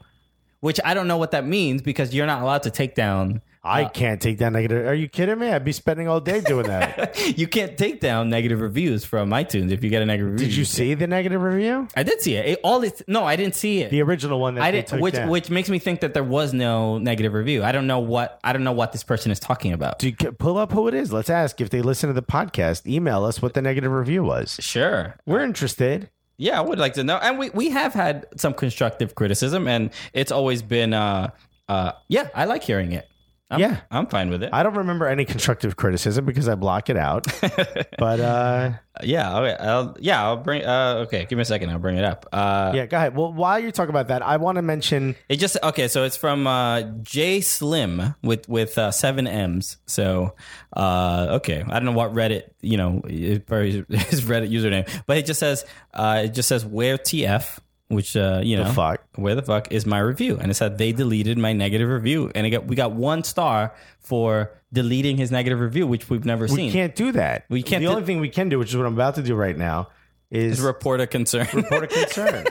which 0.59 0.79
I 0.83 0.93
don't 0.93 1.07
know 1.07 1.17
what 1.17 1.31
that 1.31 1.45
means 1.45 1.81
because 1.81 2.13
you're 2.13 2.25
not 2.25 2.41
allowed 2.41 2.63
to 2.63 2.71
take 2.71 2.95
down. 2.95 3.41
I 3.61 3.83
uh, 3.83 3.89
can't 3.89 4.21
take 4.21 4.37
down 4.37 4.53
negative. 4.53 4.87
Are 4.87 4.93
you 4.93 5.09
kidding 5.09 5.37
me? 5.37 5.49
I'd 5.49 5.65
be 5.65 5.73
spending 5.73 6.07
all 6.07 6.21
day 6.21 6.39
doing 6.41 6.67
that. 6.67 7.17
You 7.39 7.47
can't 7.47 7.77
take 7.77 7.99
down 7.99 8.29
negative 8.29 8.59
reviews 8.59 9.05
from 9.05 9.29
iTunes 9.29 9.71
if 9.71 9.83
you 9.83 9.89
get 9.89 10.01
a 10.01 10.05
negative 10.05 10.33
review. 10.33 10.47
Did 10.47 10.55
you 10.55 10.65
see 10.65 10.93
the 10.93 11.05
negative 11.05 11.41
review? 11.41 11.87
I 11.95 12.03
did 12.03 12.21
see 12.21 12.35
it. 12.35 12.45
it 12.45 12.59
all 12.63 12.81
it, 12.83 13.01
no, 13.07 13.23
I 13.23 13.35
didn't 13.35 13.55
see 13.55 13.81
it. 13.81 13.91
The 13.91 14.01
original 14.01 14.39
one 14.39 14.55
that 14.55 14.63
I 14.63 14.71
didn't, 14.71 14.99
which 14.99 15.13
down. 15.13 15.29
which 15.29 15.49
makes 15.49 15.69
me 15.69 15.79
think 15.79 16.01
that 16.01 16.13
there 16.13 16.23
was 16.23 16.53
no 16.53 16.97
negative 16.97 17.33
review. 17.33 17.63
I 17.63 17.71
don't 17.71 17.87
know 17.87 17.99
what 17.99 18.39
I 18.43 18.53
don't 18.53 18.63
know 18.63 18.71
what 18.71 18.93
this 18.93 19.03
person 19.03 19.31
is 19.31 19.39
talking 19.39 19.73
about. 19.73 19.99
Do 19.99 20.09
you 20.09 20.15
pull 20.15 20.57
up 20.57 20.71
who 20.71 20.87
it 20.87 20.93
is? 20.93 21.13
Let's 21.13 21.29
ask 21.29 21.61
if 21.61 21.69
they 21.69 21.81
listen 21.81 22.07
to 22.07 22.13
the 22.13 22.23
podcast. 22.23 22.87
Email 22.87 23.25
us 23.25 23.41
what 23.41 23.53
the 23.53 23.61
negative 23.61 23.91
review 23.91 24.23
was. 24.23 24.57
Sure. 24.59 25.15
We're 25.25 25.41
interested. 25.41 26.09
Yeah, 26.39 26.57
I 26.57 26.61
would 26.61 26.79
like 26.79 26.93
to 26.93 27.03
know. 27.03 27.17
And 27.17 27.37
we 27.37 27.49
we 27.49 27.69
have 27.69 27.93
had 27.93 28.25
some 28.37 28.53
constructive 28.53 29.13
criticism, 29.13 29.67
and 29.67 29.91
it's 30.13 30.31
always 30.31 30.61
been 30.61 30.93
uh 30.93 31.31
uh 31.67 31.91
yeah, 32.07 32.29
I 32.33 32.45
like 32.45 32.63
hearing 32.63 32.93
it. 32.93 33.07
I'm, 33.49 33.59
Yeah. 33.59 33.79
I'm 33.89 34.05
fine 34.07 34.29
with 34.29 34.43
it. 34.43 34.51
I 34.53 34.61
don't 34.63 34.77
remember 34.77 35.07
any 35.07 35.25
constructive 35.25 35.75
criticism 35.75 36.25
because 36.25 36.47
I 36.47 36.55
block 36.55 36.89
it 36.89 36.97
out. 36.97 37.25
but 37.97 38.19
uh, 38.19 38.71
yeah, 39.01 39.37
okay, 39.39 39.55
I'll, 39.59 39.97
yeah, 39.99 40.23
I'll 40.23 40.37
bring. 40.37 40.63
Uh, 40.63 41.05
okay, 41.07 41.25
give 41.25 41.37
me 41.37 41.41
a 41.41 41.45
second. 41.45 41.69
I'll 41.69 41.79
bring 41.79 41.97
it 41.97 42.03
up. 42.03 42.27
Uh, 42.31 42.73
yeah, 42.75 42.85
go 42.85 42.97
ahead. 42.97 43.15
Well, 43.15 43.33
while 43.33 43.59
you're 43.59 43.71
talking 43.71 43.89
about 43.89 44.09
that, 44.09 44.21
I 44.21 44.37
want 44.37 44.57
to 44.57 44.61
mention 44.61 45.15
It 45.29 45.37
just 45.37 45.57
okay. 45.63 45.87
So 45.87 46.03
it's 46.03 46.17
from 46.17 46.45
uh, 46.45 46.81
J 47.01 47.41
Slim 47.41 48.13
with 48.21 48.47
with 48.47 48.77
uh, 48.77 48.91
seven 48.91 49.25
M's. 49.25 49.77
So 49.87 50.35
uh, 50.75 51.27
okay, 51.37 51.63
I 51.67 51.73
don't 51.73 51.85
know 51.85 51.91
what 51.93 52.13
Reddit 52.13 52.43
you 52.61 52.77
know 52.77 53.01
is 53.07 53.39
his 53.47 54.21
Reddit 54.25 54.51
username, 54.51 54.87
but 55.07 55.17
it 55.17 55.25
just 55.25 55.39
says 55.39 55.65
uh, 55.93 56.23
it 56.25 56.29
just 56.29 56.49
says 56.49 56.65
where 56.65 56.97
TF, 56.97 57.59
which 57.89 58.15
uh, 58.15 58.39
you 58.43 58.55
know 58.57 58.71
fuck? 58.71 59.01
where 59.15 59.35
the 59.35 59.41
fuck 59.43 59.71
is 59.71 59.85
my 59.85 59.99
review, 59.99 60.37
and 60.39 60.49
it 60.49 60.53
said 60.55 60.77
they 60.77 60.91
deleted 60.93 61.37
my 61.37 61.53
negative 61.53 61.89
review, 61.89 62.31
and 62.33 62.47
it 62.47 62.49
got 62.51 62.65
we 62.65 62.75
got 62.75 62.93
one 62.93 63.23
star 63.23 63.75
for 63.99 64.51
deleting 64.71 65.17
his 65.17 65.29
negative 65.31 65.59
review, 65.59 65.85
which 65.85 66.09
we've 66.09 66.25
never 66.25 66.47
seen. 66.47 66.55
we 66.57 66.61
seen. 66.63 66.71
can't 66.71 66.95
do 66.95 67.11
that. 67.11 67.45
We 67.49 67.61
can't 67.63 67.81
The 67.81 67.87
do- 67.87 67.91
only 67.93 68.05
thing 68.05 68.19
we 68.19 68.29
can 68.29 68.47
do, 68.49 68.57
which 68.57 68.69
is 68.69 68.77
what 68.77 68.85
I'm 68.85 68.93
about 68.93 69.15
to 69.15 69.21
do 69.23 69.35
right 69.35 69.57
now, 69.57 69.89
is 70.31 70.61
report 70.61 71.01
a 71.01 71.07
concern. 71.07 71.47
report 71.53 71.83
a 71.83 71.87
concern. 71.87 72.45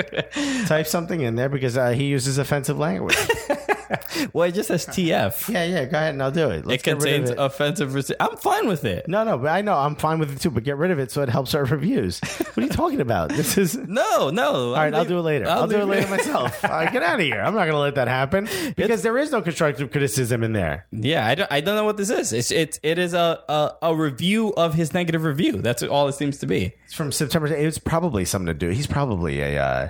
Type 0.66 0.86
something 0.86 1.20
in 1.20 1.34
there 1.36 1.48
because 1.48 1.76
uh, 1.76 1.90
he 1.90 2.04
uses 2.06 2.38
offensive 2.38 2.78
language. 2.78 3.16
well, 4.32 4.48
it 4.48 4.52
just 4.52 4.68
says 4.68 4.86
TF. 4.86 5.48
yeah, 5.48 5.64
yeah. 5.64 5.84
Go 5.84 5.96
ahead 5.96 6.14
and 6.14 6.22
I'll 6.22 6.30
do 6.30 6.50
it. 6.50 6.58
It 6.58 6.66
Let's 6.66 6.82
get 6.82 7.02
rid 7.02 7.02
of 7.02 7.02
contains 7.04 7.30
it. 7.30 7.36
offensive. 7.38 8.16
I'm 8.20 8.36
fine 8.36 8.68
with 8.68 8.84
it. 8.84 9.08
No, 9.08 9.24
no, 9.24 9.38
but 9.38 9.48
I 9.48 9.62
know 9.62 9.74
I'm 9.74 9.96
fine 9.96 10.18
with 10.18 10.32
it 10.32 10.40
too. 10.40 10.50
But 10.50 10.64
get 10.64 10.76
rid 10.76 10.90
of 10.90 10.98
it 10.98 11.10
so 11.10 11.22
it 11.22 11.28
helps 11.28 11.54
our 11.54 11.64
reviews. 11.64 12.20
What 12.20 12.58
are 12.58 12.62
you 12.62 12.68
talking 12.68 13.00
about? 13.00 13.30
This 13.30 13.56
is. 13.58 13.76
No, 13.96 14.30
no. 14.30 14.52
All 14.70 14.74
right, 14.74 14.92
I'll 14.92 15.04
do 15.04 15.18
it 15.18 15.22
later. 15.22 15.48
I'll, 15.48 15.66
do 15.66 15.80
it 15.80 15.84
later 15.86 16.08
myself. 16.10 16.62
Right, 16.62 16.92
get 16.92 17.02
out 17.02 17.14
of 17.14 17.24
here. 17.24 17.40
I'm 17.40 17.54
not 17.54 17.60
going 17.60 17.72
to 17.72 17.78
let 17.78 17.94
that 17.94 18.08
happen 18.08 18.46
because 18.76 19.02
there 19.02 19.16
is 19.16 19.30
no 19.32 19.40
constructive 19.40 19.90
criticism 19.90 20.42
in 20.42 20.52
there. 20.52 20.86
Yeah, 20.90 21.26
I 21.26 21.34
don't, 21.34 21.52
I 21.52 21.60
don't 21.60 21.76
know 21.76 21.84
what 21.84 21.96
this 21.96 22.10
is. 22.10 22.32
It's 22.32 22.50
it's 22.50 22.78
it 22.82 22.98
is 22.98 23.14
a, 23.14 23.42
a 23.48 23.72
a 23.82 23.96
review 23.96 24.52
of 24.54 24.74
his 24.74 24.92
negative 24.92 25.24
review. 25.24 25.62
That's 25.62 25.82
all 25.82 26.08
it 26.08 26.12
seems 26.14 26.38
to 26.38 26.46
be. 26.46 26.74
It's 26.84 26.94
from 26.94 27.12
September. 27.12 27.46
It's 27.48 27.78
probably 27.78 28.24
something 28.24 28.46
to 28.46 28.54
do. 28.54 28.68
He's 28.70 28.86
probably 28.86 29.40
a, 29.40 29.62
uh, 29.62 29.88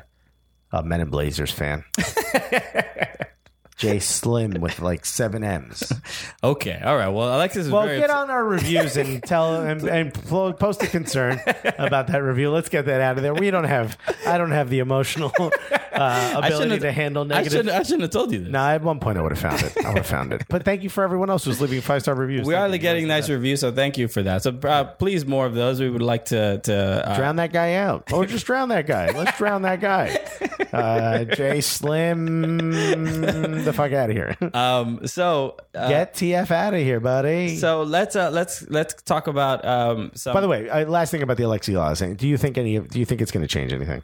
a 0.73 0.83
Men 0.83 1.01
in 1.01 1.09
Blazers 1.09 1.51
fan. 1.51 1.85
Jay 3.77 3.99
Slim 3.99 4.53
with 4.61 4.81
like 4.81 5.05
seven 5.05 5.45
M's. 5.45 5.93
Okay, 6.45 6.81
all 6.85 6.97
right. 6.97 7.09
Well, 7.09 7.35
Alexis 7.37 7.67
is 7.67 7.73
Well, 7.73 7.87
very 7.87 7.99
get 7.99 8.11
upset- 8.11 8.23
on 8.23 8.31
our 8.31 8.45
reviews 8.45 8.97
and 8.97 9.21
tell 9.23 9.63
and, 9.63 9.83
and 9.83 10.15
plo- 10.15 10.57
post 10.57 10.81
a 10.83 10.87
concern 10.87 11.41
about 11.77 12.07
that 12.09 12.23
review. 12.23 12.51
Let's 12.51 12.69
get 12.69 12.87
that 12.87 13.01
out 13.01 13.17
of 13.17 13.23
there. 13.25 13.35
We 13.35 13.51
don't 13.51 13.65
have. 13.65 13.99
I 14.27 14.39
don't 14.39 14.53
have 14.53 14.71
the 14.71 14.79
emotional 14.79 15.33
uh, 15.93 16.41
ability 16.45 16.79
to 16.81 16.93
handle 16.93 17.25
I 17.25 17.27
negative. 17.27 17.53
shouldn't, 17.53 17.75
I 17.75 17.83
shouldn't 17.83 18.03
have 18.03 18.11
told 18.13 18.31
you 18.33 18.41
this. 18.45 18.49
No, 18.53 18.61
at 18.61 18.83
one 18.83 19.01
point 19.01 19.19
I 19.19 19.23
would 19.23 19.33
have 19.33 19.41
found 19.41 19.61
it. 19.63 19.77
I 19.85 19.89
would 19.89 19.99
have 19.99 20.07
found 20.07 20.33
it. 20.33 20.45
But 20.49 20.65
thank 20.65 20.83
you 20.85 20.89
for 20.89 21.03
everyone 21.03 21.31
else 21.31 21.45
who's 21.45 21.61
leaving 21.61 21.81
five 21.81 22.03
star 22.03 22.15
reviews. 22.15 22.47
we 22.47 22.55
Thank 22.55 22.71
are 22.71 22.73
you. 22.73 22.79
getting 22.79 23.09
nice 23.09 23.29
reviews, 23.29 23.61
so 23.61 23.73
thank 23.73 23.99
you 23.99 24.07
for 24.07 24.23
that. 24.23 24.43
So 24.45 24.57
uh, 24.65 24.85
please, 24.85 25.27
more 25.27 25.47
of 25.47 25.55
those. 25.55 25.81
We 25.81 25.91
would 25.91 26.03
like 26.03 26.27
to 26.27 26.59
to 26.59 27.09
uh, 27.09 27.17
drown 27.17 27.37
that 27.37 27.53
guy 27.53 27.75
out, 27.75 28.13
or 28.13 28.25
just 28.27 28.47
drown 28.47 28.69
that 28.69 28.87
guy. 28.87 29.11
Let's 29.11 29.37
drown 29.37 29.63
that 29.63 29.81
guy. 29.81 30.17
Uh, 30.73 31.25
Jay 31.25 31.61
Slim, 31.61 32.71
the 33.67 33.73
fuck 33.73 33.93
out 33.93 34.11
of 34.11 34.17
here. 34.17 34.37
um. 34.55 35.07
So 35.07 35.57
uh, 35.75 35.89
Get 35.89 36.15
TF 36.15 36.51
out 36.51 36.75
of 36.75 36.81
here, 36.81 37.01
buddy. 37.01 37.57
so 37.57 37.83
let's 37.83 38.17
uh 38.17 38.31
let's 38.31 38.67
let's 38.69 38.95
talk 39.03 39.27
about 39.27 39.65
um. 39.65 40.13
Some, 40.15 40.33
By 40.33 40.41
the 40.41 40.49
way, 40.49 40.69
uh, 40.69 40.87
last 40.87 41.11
thing 41.11 41.23
about 41.23 41.37
the 41.37 41.43
Alexi 41.45 41.75
Laws 41.75 41.99
thing. 41.99 42.15
Do 42.15 42.27
you 42.27 42.37
think 42.39 42.57
any? 42.57 42.79
Do 42.79 42.99
you 42.99 43.05
think 43.05 43.21
it's 43.21 43.31
going 43.31 43.45
to 43.45 43.49
change 43.49 43.73
anything? 43.73 44.03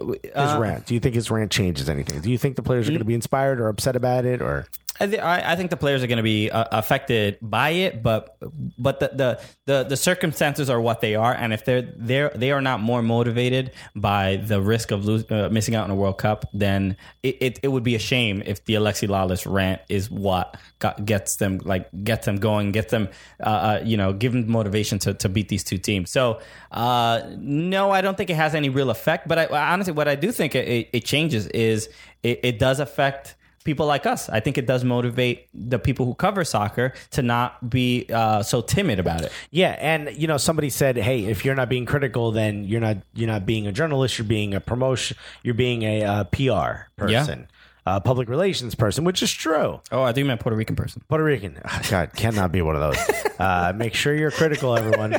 his 0.00 0.54
rant? 0.54 0.86
Do 0.86 0.94
you 0.94 1.00
think 1.00 1.14
his 1.14 1.30
rant 1.30 1.50
changes 1.50 1.88
anything? 1.88 2.20
Do 2.20 2.30
you 2.30 2.38
think 2.38 2.56
the 2.56 2.62
players 2.62 2.88
are 2.88 2.90
going 2.90 2.98
to 3.00 3.04
be 3.04 3.14
inspired 3.14 3.60
or 3.60 3.68
upset 3.68 3.96
about 3.96 4.24
it? 4.24 4.42
Or 4.42 4.66
I, 5.00 5.06
thi- 5.06 5.20
I 5.20 5.54
think 5.56 5.70
the 5.70 5.76
players 5.76 6.02
are 6.02 6.06
going 6.06 6.18
to 6.18 6.22
be 6.22 6.50
uh, 6.50 6.64
affected 6.72 7.38
by 7.40 7.70
it, 7.70 8.02
but 8.02 8.36
but 8.78 9.00
the, 9.00 9.10
the 9.14 9.40
the 9.66 9.84
the 9.84 9.96
circumstances 9.96 10.68
are 10.68 10.80
what 10.80 11.00
they 11.00 11.14
are, 11.14 11.32
and 11.32 11.52
if 11.52 11.64
they're 11.64 11.82
they're 11.96 12.30
they 12.34 12.50
are 12.50 12.60
not 12.60 12.80
more 12.80 13.02
motivated 13.02 13.72
by 13.94 14.36
the 14.36 14.60
risk 14.60 14.90
of 14.90 15.04
lose, 15.04 15.24
uh, 15.30 15.48
missing 15.50 15.74
out 15.74 15.84
on 15.84 15.90
a 15.90 15.94
World 15.94 16.18
Cup, 16.18 16.46
then 16.52 16.96
it, 17.22 17.36
it, 17.40 17.60
it 17.62 17.68
would 17.68 17.84
be 17.84 17.94
a 17.94 17.98
shame 17.98 18.42
if 18.44 18.64
the 18.64 18.74
Alexi 18.74 19.08
Lalas 19.08 19.50
rant 19.50 19.80
is 19.88 20.10
what 20.10 20.56
got, 20.78 21.04
gets 21.04 21.36
them 21.36 21.58
like 21.64 21.88
gets 22.04 22.26
them 22.26 22.36
going, 22.36 22.72
gets 22.72 22.90
them 22.90 23.08
uh, 23.40 23.48
uh, 23.48 23.82
you 23.84 23.96
know 23.96 24.12
give 24.12 24.32
them 24.32 24.50
motivation 24.50 24.98
to, 24.98 25.14
to 25.14 25.28
beat 25.28 25.48
these 25.48 25.64
two 25.64 25.78
teams. 25.78 26.10
So 26.10 26.40
uh, 26.72 27.22
no, 27.38 27.90
I 27.90 28.00
don't 28.00 28.16
think 28.16 28.30
it 28.30 28.36
has 28.36 28.54
any 28.54 28.68
real 28.68 28.90
effect. 28.90 29.28
But 29.28 29.38
I, 29.38 29.72
honestly, 29.72 29.92
what 29.92 30.08
I 30.08 30.14
do 30.14 30.32
think 30.32 30.54
it, 30.54 30.68
it, 30.68 30.90
it 30.92 31.04
changes 31.04 31.46
is 31.48 31.88
it, 32.22 32.40
it 32.42 32.58
does 32.58 32.80
affect 32.80 33.36
people 33.68 33.84
like 33.84 34.06
us. 34.06 34.30
I 34.30 34.40
think 34.40 34.56
it 34.56 34.64
does 34.64 34.82
motivate 34.82 35.46
the 35.52 35.78
people 35.78 36.06
who 36.06 36.14
cover 36.14 36.42
soccer 36.42 36.94
to 37.10 37.20
not 37.20 37.68
be 37.68 38.06
uh, 38.10 38.42
so 38.42 38.62
timid 38.62 38.98
about 38.98 39.20
it. 39.20 39.30
yeah, 39.50 39.76
and 39.78 40.10
you 40.16 40.26
know 40.26 40.38
somebody 40.38 40.70
said, 40.70 40.96
"Hey, 40.96 41.26
if 41.26 41.44
you're 41.44 41.54
not 41.54 41.68
being 41.68 41.84
critical, 41.84 42.32
then 42.32 42.64
you're 42.64 42.80
not 42.80 42.96
you're 43.12 43.28
not 43.28 43.44
being 43.44 43.66
a 43.66 43.72
journalist. 43.72 44.16
You're 44.16 44.26
being 44.26 44.54
a 44.54 44.60
promotion. 44.60 45.18
You're 45.42 45.52
being 45.52 45.82
a 45.82 46.02
uh, 46.02 46.24
PR 46.24 46.88
person, 46.96 47.46
uh, 47.84 48.00
public 48.00 48.30
relations 48.30 48.74
person," 48.74 49.04
which 49.04 49.22
is 49.22 49.30
true. 49.30 49.82
Oh, 49.92 50.02
I 50.02 50.12
think 50.12 50.24
you 50.24 50.24
meant 50.24 50.40
Puerto 50.40 50.56
Rican 50.56 50.74
person. 50.74 51.02
Puerto 51.06 51.24
Rican. 51.24 51.60
Oh, 51.62 51.80
God, 51.90 52.14
cannot 52.16 52.50
be 52.50 52.62
one 52.62 52.74
of 52.74 52.80
those. 52.80 52.98
Uh, 53.38 53.72
make 53.72 53.94
sure 53.94 54.12
you're 54.16 54.32
critical, 54.32 54.76
everyone. 54.76 55.16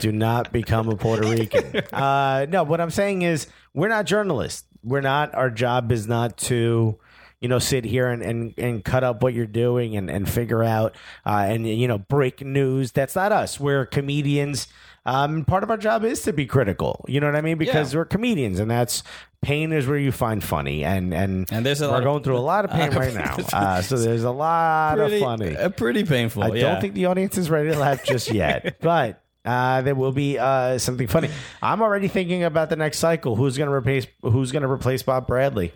Do 0.00 0.10
not 0.10 0.50
become 0.50 0.88
a 0.88 0.96
Puerto 0.96 1.28
Rican. 1.28 1.76
Uh, 1.92 2.46
no, 2.48 2.62
what 2.62 2.80
I'm 2.80 2.88
saying 2.88 3.20
is 3.20 3.48
we're 3.74 3.88
not 3.88 4.06
journalists. 4.06 4.64
We're 4.82 5.02
not. 5.02 5.34
Our 5.34 5.50
job 5.50 5.92
is 5.92 6.08
not 6.08 6.38
to, 6.48 6.98
you 7.44 7.48
know, 7.48 7.58
sit 7.58 7.84
here 7.84 8.08
and, 8.08 8.22
and, 8.22 8.54
and 8.56 8.82
cut 8.82 9.04
up 9.04 9.22
what 9.22 9.34
you're 9.34 9.44
doing 9.46 9.98
and, 9.98 10.08
and 10.08 10.26
figure 10.26 10.62
out 10.64 10.96
uh, 11.26 11.44
and, 11.46 11.68
you 11.68 11.86
know, 11.86 11.98
break 11.98 12.40
news. 12.40 12.90
That's 12.92 13.14
not 13.14 13.32
us. 13.32 13.60
We're 13.60 13.84
comedians. 13.84 14.66
Um, 15.04 15.44
part 15.44 15.62
of 15.62 15.70
our 15.70 15.76
job 15.76 16.06
is 16.06 16.22
to 16.22 16.32
be 16.32 16.46
critical. 16.46 17.04
You 17.06 17.20
know 17.20 17.26
what 17.26 17.36
I 17.36 17.42
mean? 17.42 17.58
Because 17.58 17.92
Yeah. 17.92 17.98
we're 17.98 18.04
comedians, 18.06 18.60
and 18.60 18.70
that's 18.70 19.02
pain 19.42 19.72
is 19.74 19.86
where 19.86 19.98
you 19.98 20.10
find 20.10 20.42
funny. 20.42 20.86
And 20.86 21.12
and, 21.12 21.46
And 21.52 21.66
there's 21.66 21.82
a 21.82 21.84
we're 21.84 21.90
lot 21.90 21.98
of- 21.98 22.04
going 22.04 22.22
through 22.22 22.38
a 22.38 22.46
lot 22.54 22.64
of 22.64 22.70
pain 22.70 22.90
right 22.96 23.12
now. 23.12 23.36
Uh, 23.52 23.82
so 23.82 23.98
there's 23.98 24.24
a 24.24 24.30
lot 24.30 24.98
of 24.98 25.12
funny. 25.20 25.54
uh, 25.54 25.68
pretty 25.68 26.04
painful. 26.04 26.44
I 26.44 26.48
yeah. 26.48 26.62
don't 26.62 26.80
think 26.80 26.94
the 26.94 27.04
audience 27.04 27.36
is 27.36 27.50
ready 27.50 27.68
to 27.72 27.78
laugh 27.78 28.02
just 28.04 28.32
yet, 28.32 28.78
but 28.80 29.22
uh, 29.44 29.82
there 29.82 29.94
will 29.94 30.12
be 30.12 30.38
uh, 30.38 30.78
something 30.78 31.08
funny. 31.08 31.28
I'm 31.60 31.82
already 31.82 32.08
thinking 32.08 32.42
about 32.44 32.70
the 32.70 32.76
next 32.76 32.98
cycle. 32.98 33.36
Who's 33.36 33.58
going 33.58 33.68
to 33.68 33.74
replace 33.74 34.06
Who's 34.22 34.50
going 34.52 34.62
to 34.62 34.70
replace 34.70 35.02
Bob 35.02 35.26
Bradley? 35.26 35.74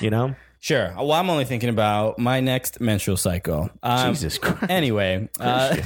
You 0.00 0.10
know, 0.10 0.34
Sure. 0.64 0.94
Well, 0.96 1.12
I'm 1.12 1.28
only 1.28 1.44
thinking 1.44 1.68
about 1.68 2.18
my 2.18 2.40
next 2.40 2.80
menstrual 2.80 3.18
cycle. 3.18 3.68
Um, 3.82 4.14
Jesus 4.14 4.38
Christ. 4.38 4.70
Anyway, 4.70 5.28
uh, 5.38 5.76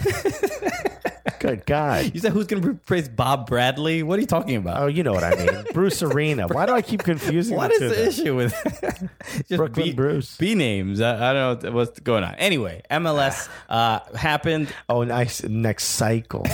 good 1.41 1.67
God. 1.67 2.11
you 2.15 2.21
said 2.21 2.31
who's 2.31 2.47
going 2.47 2.63
to 2.63 2.69
replace 2.69 3.09
Bob 3.09 3.49
Bradley? 3.49 4.05
What 4.05 4.19
are 4.19 4.21
you 4.21 4.29
talking 4.29 4.55
about? 4.55 4.81
Oh, 4.81 4.87
you 4.87 5.03
know 5.03 5.13
what 5.13 5.25
I 5.25 5.35
mean. 5.35 5.65
Bruce 5.75 6.01
Arena. 6.01 6.47
Why 6.47 6.65
do 6.65 6.75
I 6.75 6.83
keep 6.83 7.03
confusing 7.03 7.57
What 7.57 7.73
the 7.77 7.87
is 7.87 7.91
the 7.91 7.97
them? 7.97 8.09
issue 8.09 8.37
with 8.37 9.11
just 9.49 9.57
Brooklyn 9.57 9.87
B, 9.87 9.93
Bruce. 9.95 10.37
B 10.37 10.55
names? 10.55 11.01
I, 11.01 11.31
I 11.31 11.33
don't 11.33 11.61
know 11.65 11.73
what's 11.73 11.99
going 11.99 12.23
on. 12.23 12.37
Anyway, 12.37 12.83
MLS 12.89 13.49
uh, 13.69 13.99
happened. 14.15 14.73
Oh, 14.89 15.03
nice. 15.03 15.43
Next 15.43 15.87
cycle. 15.87 16.47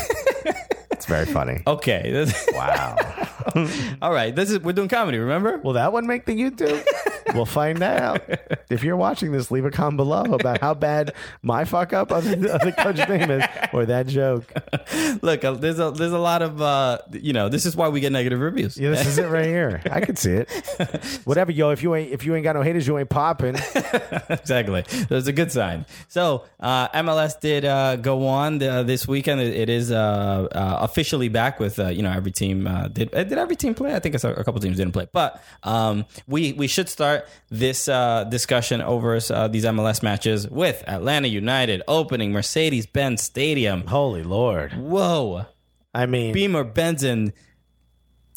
it's 0.93 1.05
very 1.05 1.27
funny. 1.27 1.63
Okay. 1.67 2.27
Wow. 2.55 2.97
All 4.01 4.15
right. 4.15 4.35
This 4.35 4.51
is 4.51 4.61
we're 4.61 4.73
doing 4.73 4.89
comedy. 4.89 5.19
Remember? 5.19 5.59
Will 5.59 5.75
that 5.75 5.93
one 5.93 6.07
make 6.07 6.25
the 6.25 6.33
YouTube? 6.33 6.83
We'll 7.33 7.47
find 7.47 7.83
out. 7.83 8.23
If 8.71 8.83
you're 8.83 8.97
watching 8.97 9.33
this, 9.33 9.51
leave 9.51 9.65
a 9.65 9.71
comment 9.71 9.97
below 9.97 10.23
about 10.23 10.61
how 10.61 10.75
bad 10.75 11.15
my 11.43 11.65
fuck 11.65 11.93
up 11.93 12.11
of 12.11 12.25
the, 12.25 12.53
of 12.53 12.61
the 12.61 12.73
coach 12.73 13.09
name 13.09 13.31
is 13.31 13.45
or 13.73 13.87
that 13.87 14.07
joke. 14.07 14.53
Look, 15.23 15.45
uh, 15.45 15.53
there's 15.53 15.79
a 15.79 15.91
there's 15.91 16.13
a 16.13 16.19
lot 16.19 16.43
of 16.43 16.61
uh, 16.61 16.99
you 17.13 17.33
know. 17.33 17.49
This 17.49 17.67
is 17.67 17.77
why 17.77 17.89
we 17.89 18.01
get 18.01 18.13
negative 18.13 18.41
reviews. 18.41 18.77
Yeah, 18.77 18.91
this 18.91 19.07
is 19.07 19.19
it 19.19 19.29
right 19.29 19.47
here. 19.47 19.81
I 19.91 20.01
could 20.01 20.19
see 20.19 20.33
it. 20.33 20.51
Whatever, 21.25 21.53
yo. 21.53 21.71
If 21.71 21.83
you 21.83 21.95
ain't 21.95 22.13
if 22.13 22.25
you 22.25 22.35
ain't 22.35 22.45
got 22.45 22.57
no 22.57 22.63
haters, 22.63 22.87
you 22.87 22.99
ain't 22.99 23.09
popping. 23.09 23.55
exactly. 24.29 24.85
That's 25.09 25.27
a 25.27 25.33
good 25.33 25.53
sign. 25.53 25.87
So 26.09 26.45
uh, 26.61 26.89
MLS 26.89 27.39
did 27.41 27.65
uh, 27.65 27.97
go 27.97 28.27
on 28.27 28.59
the, 28.59 28.83
this 28.83 29.07
weekend. 29.07 29.41
It, 29.41 29.55
it 29.55 29.69
is 29.69 29.91
uh, 29.91 30.49
uh, 30.51 30.79
officially 30.81 31.29
back 31.29 31.61
with 31.61 31.79
uh, 31.79 31.89
you 31.89 32.03
know 32.03 32.11
every 32.11 32.33
team 32.33 32.67
uh, 32.67 32.89
did 32.89 33.15
uh, 33.15 33.25
did 33.25 33.39
every 33.39 33.57
team 33.57 33.75
play? 33.75 33.95
I 33.95 33.99
think 33.99 34.15
it's 34.15 34.25
a, 34.25 34.33
a 34.33 34.45
couple 34.45 34.61
teams 34.61 34.77
didn't 34.77 34.93
play, 34.93 35.09
but 35.13 35.43
um, 35.63 36.07
we 36.27 36.53
we 36.53 36.67
should 36.67 36.89
start 36.89 37.14
this 37.51 37.89
uh, 37.89 38.25
discussion 38.25 38.81
over 38.81 39.19
uh, 39.31 39.49
these 39.49 39.65
MLS 39.65 40.03
matches 40.03 40.49
with 40.49 40.83
Atlanta 40.87 41.29
United 41.29 41.83
opening 41.89 42.33
Mercedes 42.33 42.87
Benz 42.87 43.23
Stadium. 43.23 43.87
Holy 43.87 44.23
Lord. 44.23 44.73
Whoa, 44.73 45.47
I 45.95 46.07
mean, 46.07 46.33
Beamer 46.33 46.65
Benson. 46.65 47.33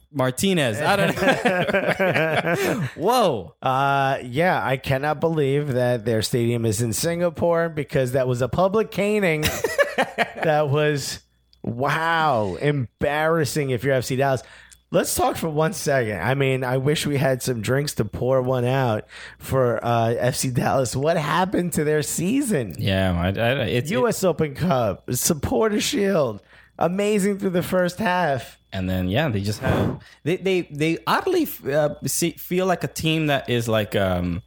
Martinez, 0.10 0.80
I 0.80 0.96
don't 0.96 1.22
know. 1.22 2.88
Whoa, 2.96 3.56
uh, 3.62 4.20
yeah, 4.24 4.66
I 4.66 4.78
cannot 4.78 5.20
believe 5.20 5.74
that 5.74 6.06
their 6.06 6.22
stadium 6.22 6.66
is 6.66 6.82
in 6.82 6.94
Singapore 6.94 7.68
because 7.68 8.14
that 8.14 8.26
was 8.26 8.42
a 8.42 8.48
public 8.48 8.90
caning. 8.90 9.42
that 10.44 10.70
was 10.70 11.20
wow, 11.62 12.56
embarrassing. 12.56 13.70
If 13.72 13.84
you're 13.84 14.00
FC 14.00 14.18
Dallas. 14.18 14.44
Let's 14.90 15.14
talk 15.16 15.36
for 15.36 15.50
one 15.50 15.74
second. 15.74 16.22
I 16.22 16.34
mean, 16.34 16.64
I 16.64 16.78
wish 16.78 17.06
we 17.06 17.18
had 17.18 17.44
some 17.44 17.62
drinks 17.62 17.94
to 17.96 18.06
pour 18.06 18.42
one 18.42 18.64
out 18.64 19.06
for 19.38 19.84
uh, 19.84 20.16
FC 20.18 20.54
Dallas. 20.54 20.96
What 20.96 21.18
happened 21.18 21.74
to 21.74 21.84
their 21.84 22.02
season? 22.02 22.76
yeah, 22.80 23.12
I, 23.20 23.28
I, 23.28 23.52
it's 23.66 23.92
U.S. 23.92 24.24
Open 24.24 24.56
Cup, 24.56 25.04
Supporter 25.12 25.82
Shield, 25.82 26.42
amazing 26.80 27.38
through 27.40 27.50
the 27.50 27.64
first 27.64 28.00
half. 28.00 28.58
and 28.72 28.90
then 28.90 29.10
yeah, 29.10 29.28
they 29.28 29.42
just 29.42 29.60
have 29.60 30.00
they 30.24 30.38
they 30.38 30.62
they 30.62 30.98
oddly 31.06 31.48
uh, 31.70 31.96
see, 32.06 32.32
feel 32.32 32.66
like 32.66 32.84
a 32.86 32.88
team 32.88 33.28
that 33.28 33.50
is 33.50 33.68
like 33.68 33.94
um 33.96 34.42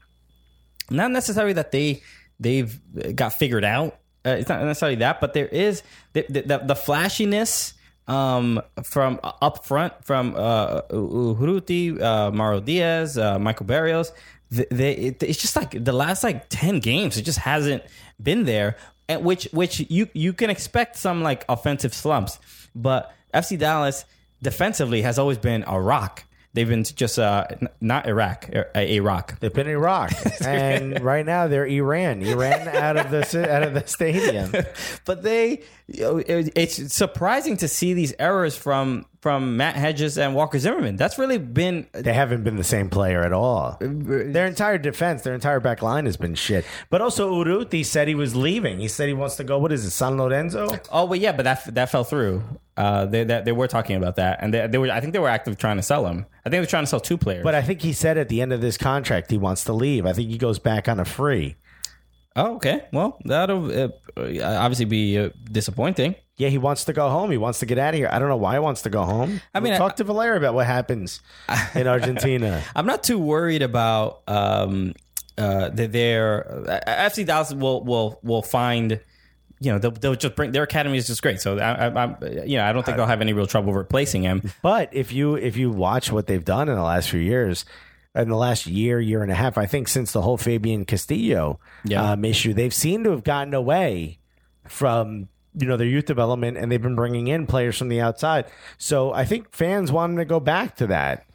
not 0.90 1.10
necessarily 1.10 1.52
that 1.54 1.70
they 1.70 2.02
they've 2.38 2.80
got 3.14 3.34
figured 3.34 3.64
out. 3.64 3.98
Uh, 4.24 4.30
it's 4.30 4.48
not 4.48 4.62
necessarily 4.62 4.96
that, 4.96 5.20
but 5.20 5.32
there 5.34 5.48
is 5.48 5.82
the, 6.12 6.24
the, 6.28 6.62
the 6.64 6.74
flashiness 6.74 7.74
um 8.10 8.60
from 8.82 9.20
up 9.22 9.64
front 9.64 9.92
from 10.04 10.34
uh 10.36 10.82
Urruti, 10.90 12.00
uh 12.00 12.30
Mauro 12.32 12.60
Diaz, 12.60 13.16
uh, 13.16 13.38
Michael 13.38 13.66
Barrios. 13.66 14.12
They, 14.50 14.66
they 14.70 14.92
it, 14.92 15.22
it's 15.22 15.40
just 15.40 15.54
like 15.54 15.84
the 15.84 15.92
last 15.92 16.24
like 16.24 16.48
10 16.48 16.80
games 16.80 17.16
it 17.16 17.22
just 17.22 17.38
hasn't 17.38 17.84
been 18.20 18.44
there 18.44 18.76
and 19.08 19.22
which 19.24 19.44
which 19.52 19.78
you 19.88 20.08
you 20.12 20.32
can 20.32 20.50
expect 20.50 20.96
some 20.96 21.22
like 21.22 21.44
offensive 21.48 21.94
slumps 21.94 22.40
but 22.74 23.14
FC 23.32 23.56
Dallas 23.56 24.04
defensively 24.42 25.02
has 25.02 25.20
always 25.20 25.38
been 25.38 25.62
a 25.68 25.80
rock 25.80 26.24
they've 26.52 26.68
been 26.68 26.85
just 26.85 27.18
uh 27.18 27.47
n- 27.51 27.68
not 27.81 28.06
Iraq 28.06 28.48
a, 28.48 28.66
a 28.74 28.97
They've 29.40 29.52
been 29.52 29.68
Iraq, 29.68 30.12
and 30.44 31.01
right 31.05 31.24
now 31.24 31.47
they're 31.48 31.66
Iran. 31.66 32.22
Iran 32.22 32.68
out 32.68 32.97
of 32.97 33.10
the 33.10 33.22
ci- 33.24 33.39
out 33.48 33.62
of 33.62 33.74
the 33.74 33.86
stadium. 33.86 34.52
but 35.05 35.22
they 35.22 35.62
you 35.86 36.01
know, 36.02 36.16
it- 36.18 36.52
it's 36.56 36.94
surprising 36.94 37.56
to 37.59 37.68
see 37.68 37.94
these 37.94 38.14
errors 38.18 38.56
from 38.56 39.06
from 39.20 39.56
Matt 39.56 39.76
Hedges 39.76 40.16
and 40.16 40.34
Walker 40.34 40.59
Zimmerman 40.59 40.97
that's 40.97 41.18
really 41.18 41.36
been 41.38 41.86
They 41.92 42.14
haven't 42.14 42.42
been 42.42 42.56
the 42.56 42.64
same 42.64 42.88
player 42.88 43.22
at 43.22 43.32
all. 43.32 43.76
Their 43.80 44.47
entire 44.47 44.78
defense, 44.78 45.22
their 45.22 45.34
entire 45.34 45.60
back 45.60 45.82
line 45.82 46.06
has 46.06 46.16
been 46.16 46.34
shit. 46.34 46.64
But 46.88 47.02
also 47.02 47.32
Urruti 47.32 47.84
said 47.84 48.09
he 48.09 48.14
was 48.14 48.34
leaving. 48.34 48.80
He 48.80 48.88
said 48.88 49.09
he 49.09 49.14
wants 49.14 49.36
to 49.36 49.44
go. 49.44 49.59
What 49.59 49.72
is 49.72 49.84
it, 49.84 49.90
San 49.90 50.16
Lorenzo? 50.16 50.68
Oh, 50.90 51.05
well, 51.05 51.20
yeah, 51.20 51.32
but 51.32 51.42
that 51.42 51.74
that 51.74 51.90
fell 51.90 52.05
through. 52.05 52.42
Uh, 52.76 53.05
they, 53.05 53.24
they 53.24 53.42
they 53.42 53.52
were 53.52 53.68
talking 53.68 53.97
about 53.97 54.16
that, 54.16 54.38
and 54.40 54.55
they, 54.55 54.66
they 54.66 54.78
were. 54.78 54.90
I 54.90 55.01
think 55.01 55.12
they 55.12 55.18
were 55.18 55.28
active 55.28 55.59
trying 55.59 55.76
to 55.76 55.82
sell 55.82 56.06
him. 56.06 56.24
I 56.40 56.48
think 56.48 56.52
they 56.52 56.60
were 56.60 56.66
trying 56.66 56.84
to 56.84 56.88
sell 56.88 57.01
two 57.01 57.18
players. 57.18 57.44
But 57.44 57.55
I 57.55 57.60
think 57.62 57.82
he 57.82 57.92
said 57.92 58.16
at 58.16 58.28
the 58.30 58.40
end 58.40 58.52
of 58.55 58.62
this 58.62 58.78
contract 58.78 59.30
he 59.30 59.36
wants 59.36 59.64
to 59.64 59.74
leave. 59.74 60.06
I 60.06 60.14
think 60.14 60.30
he 60.30 60.38
goes 60.38 60.59
back 60.59 60.88
on 60.88 60.98
a 60.98 61.05
free. 61.05 61.56
oh, 62.36 62.55
okay. 62.56 62.86
Well, 62.92 63.18
that'll 63.24 63.70
uh, 63.70 63.88
obviously 64.16 64.86
be 64.86 65.18
uh, 65.18 65.30
disappointing. 65.51 66.14
Yeah, 66.40 66.48
he 66.48 66.58
wants 66.58 66.84
to 66.84 66.92
go 66.94 67.10
home. 67.10 67.30
He 67.30 67.36
wants 67.36 67.58
to 67.58 67.66
get 67.66 67.76
out 67.78 67.92
of 67.94 67.98
here. 67.98 68.08
I 68.10 68.18
don't 68.18 68.28
know 68.28 68.36
why 68.38 68.54
he 68.54 68.58
wants 68.60 68.82
to 68.82 68.90
go 68.90 69.04
home. 69.04 69.40
I 69.54 69.60
mean, 69.60 69.76
talk 69.76 69.92
I- 69.92 69.96
to 69.96 70.04
Valera 70.04 70.36
about 70.38 70.54
what 70.54 70.66
happens 70.66 71.20
in 71.74 71.86
Argentina. 71.94 72.62
I'm 72.74 72.86
not 72.86 73.02
too 73.02 73.18
worried 73.18 73.60
about 73.62 74.22
um, 74.26 74.94
uh, 75.36 75.68
that. 75.68 75.92
Their 75.92 76.50
uh, 76.68 76.80
FC 77.10 77.26
Dallas 77.26 77.52
will 77.52 77.84
will 77.84 78.18
will 78.22 78.42
find. 78.42 78.98
You 79.62 79.72
know, 79.72 79.78
they'll, 79.78 79.90
they'll 79.90 80.14
just 80.14 80.36
bring 80.36 80.52
their 80.52 80.62
academy 80.62 80.96
is 80.96 81.06
just 81.06 81.20
great. 81.20 81.38
So 81.42 81.58
I, 81.58 81.88
I, 81.88 82.02
I'm, 82.04 82.16
you 82.48 82.56
know, 82.56 82.64
I 82.64 82.72
don't 82.72 82.82
think 82.86 82.96
they'll 82.96 83.04
have 83.04 83.20
any 83.20 83.34
real 83.34 83.46
trouble 83.46 83.74
replacing 83.74 84.22
him. 84.22 84.50
But 84.62 84.88
if 84.94 85.12
you 85.12 85.34
if 85.34 85.58
you 85.58 85.70
watch 85.70 86.10
what 86.10 86.26
they've 86.26 86.42
done 86.42 86.70
in 86.70 86.76
the 86.76 86.82
last 86.82 87.10
few 87.10 87.20
years, 87.20 87.66
in 88.14 88.30
the 88.30 88.36
last 88.36 88.66
year, 88.66 88.98
year 88.98 89.22
and 89.22 89.30
a 89.30 89.34
half, 89.34 89.58
I 89.58 89.66
think 89.66 89.88
since 89.88 90.12
the 90.12 90.22
whole 90.22 90.38
Fabian 90.38 90.86
Castillo 90.86 91.60
Yeah. 91.84 92.12
um, 92.12 92.24
issue, 92.24 92.54
they've 92.54 92.72
seemed 92.72 93.04
to 93.04 93.10
have 93.10 93.22
gotten 93.22 93.52
away 93.52 94.18
from 94.66 95.28
you 95.60 95.68
know 95.68 95.76
their 95.76 95.86
youth 95.86 96.06
development, 96.06 96.56
and 96.56 96.70
they've 96.70 96.82
been 96.82 96.96
bringing 96.96 97.28
in 97.28 97.46
players 97.46 97.76
from 97.76 97.88
the 97.88 98.00
outside. 98.00 98.46
So 98.78 99.12
I 99.12 99.24
think 99.24 99.54
fans 99.54 99.92
want 99.92 100.12
them 100.12 100.18
to 100.18 100.24
go 100.24 100.40
back 100.40 100.76
to 100.76 100.86
that. 100.88 101.26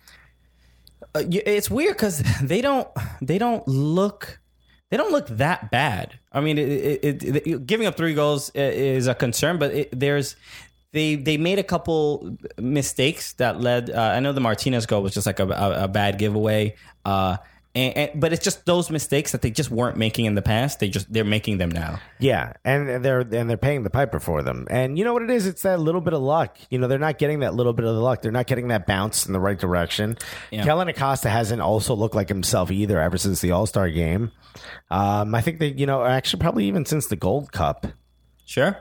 Uh, 1.14 1.24
it's 1.30 1.70
weird 1.70 1.96
because 1.96 2.20
they 2.42 2.62
don't 2.62 2.88
they 3.22 3.38
don't 3.38 3.68
look 3.68 4.40
they 4.92 4.98
don't 4.98 5.12
look 5.12 5.28
that 5.28 5.72
bad. 5.72 6.20
I 6.32 6.42
mean, 6.42 6.58
it, 6.58 7.00
it, 7.04 7.48
it, 7.48 7.66
giving 7.66 7.88
up 7.88 7.98
three 7.98 8.14
goals 8.14 8.52
is 8.54 9.08
a 9.08 9.16
concern, 9.16 9.58
but 9.58 9.90
there's 9.92 10.36
they 10.92 11.16
they 11.16 11.38
made 11.38 11.60
a 11.60 11.64
couple 11.64 12.38
mistakes 12.58 13.34
that 13.34 13.60
led. 13.60 13.90
Uh, 13.90 14.14
I 14.16 14.20
know 14.20 14.32
the 14.32 14.42
Martinez 14.42 14.86
goal 14.86 15.02
was 15.02 15.14
just 15.14 15.26
like 15.26 15.40
a, 15.40 15.48
a, 15.48 15.84
a 15.84 15.88
bad 15.88 16.18
giveaway. 16.18 16.76
Uh, 17.04 17.38
and, 17.76 17.98
and, 17.98 18.22
but 18.22 18.32
it's 18.32 18.44
just 18.44 18.66
those 18.66 18.90
mistakes 18.90 19.34
that 19.34 19.42
they 19.42 19.52
just 19.52 19.70
weren't 19.70 19.98
making 19.98 20.26
in 20.26 20.34
the 20.34 20.42
past. 20.42 20.80
They 20.80 20.88
just 20.88 21.12
they're 21.12 21.26
making 21.26 21.58
them 21.58 21.70
now. 21.70 22.00
Yeah, 22.20 22.54
and 22.64 23.04
they're 23.04 23.20
and 23.20 23.50
they're 23.50 23.58
paying 23.58 23.84
the 23.84 23.90
piper 23.90 24.20
for 24.22 24.42
them. 24.42 24.66
And 24.70 24.98
you 24.98 25.04
know 25.04 25.12
what 25.12 25.24
it 25.24 25.30
is? 25.30 25.46
It's 25.46 25.64
that 25.64 25.82
little 25.82 26.00
bit 26.00 26.14
of 26.14 26.22
luck. 26.22 26.58
You 26.70 26.80
know, 26.80 26.88
they're 26.88 26.98
not 26.98 27.18
getting 27.18 27.40
that 27.40 27.54
little 27.54 27.74
bit 27.74 27.84
of 27.84 27.94
the 27.94 28.02
luck. 28.02 28.22
They're 28.22 28.32
not 28.32 28.48
getting 28.48 28.70
that 28.70 28.88
bounce 28.88 29.26
in 29.26 29.34
the 29.34 29.42
right 29.42 29.60
direction. 29.60 30.18
Yeah. 30.52 30.64
Kellyn 30.64 30.88
Acosta 30.88 31.30
hasn't 31.30 31.62
also 31.62 31.96
looked 31.96 32.16
like 32.16 32.30
himself 32.30 32.72
either 32.72 33.00
ever 33.00 33.18
since 33.18 33.42
the 33.42 33.52
All 33.52 33.66
Star 33.66 33.90
game. 33.90 34.32
Um, 34.90 35.36
I 35.36 35.42
think 35.42 35.60
that 35.60 35.78
you 35.78 35.86
know, 35.86 36.06
actually, 36.06 36.40
probably 36.40 36.66
even 36.66 36.86
since 36.86 37.08
the 37.08 37.18
Gold 37.18 37.52
Cup. 37.52 37.88
Sure, 38.46 38.78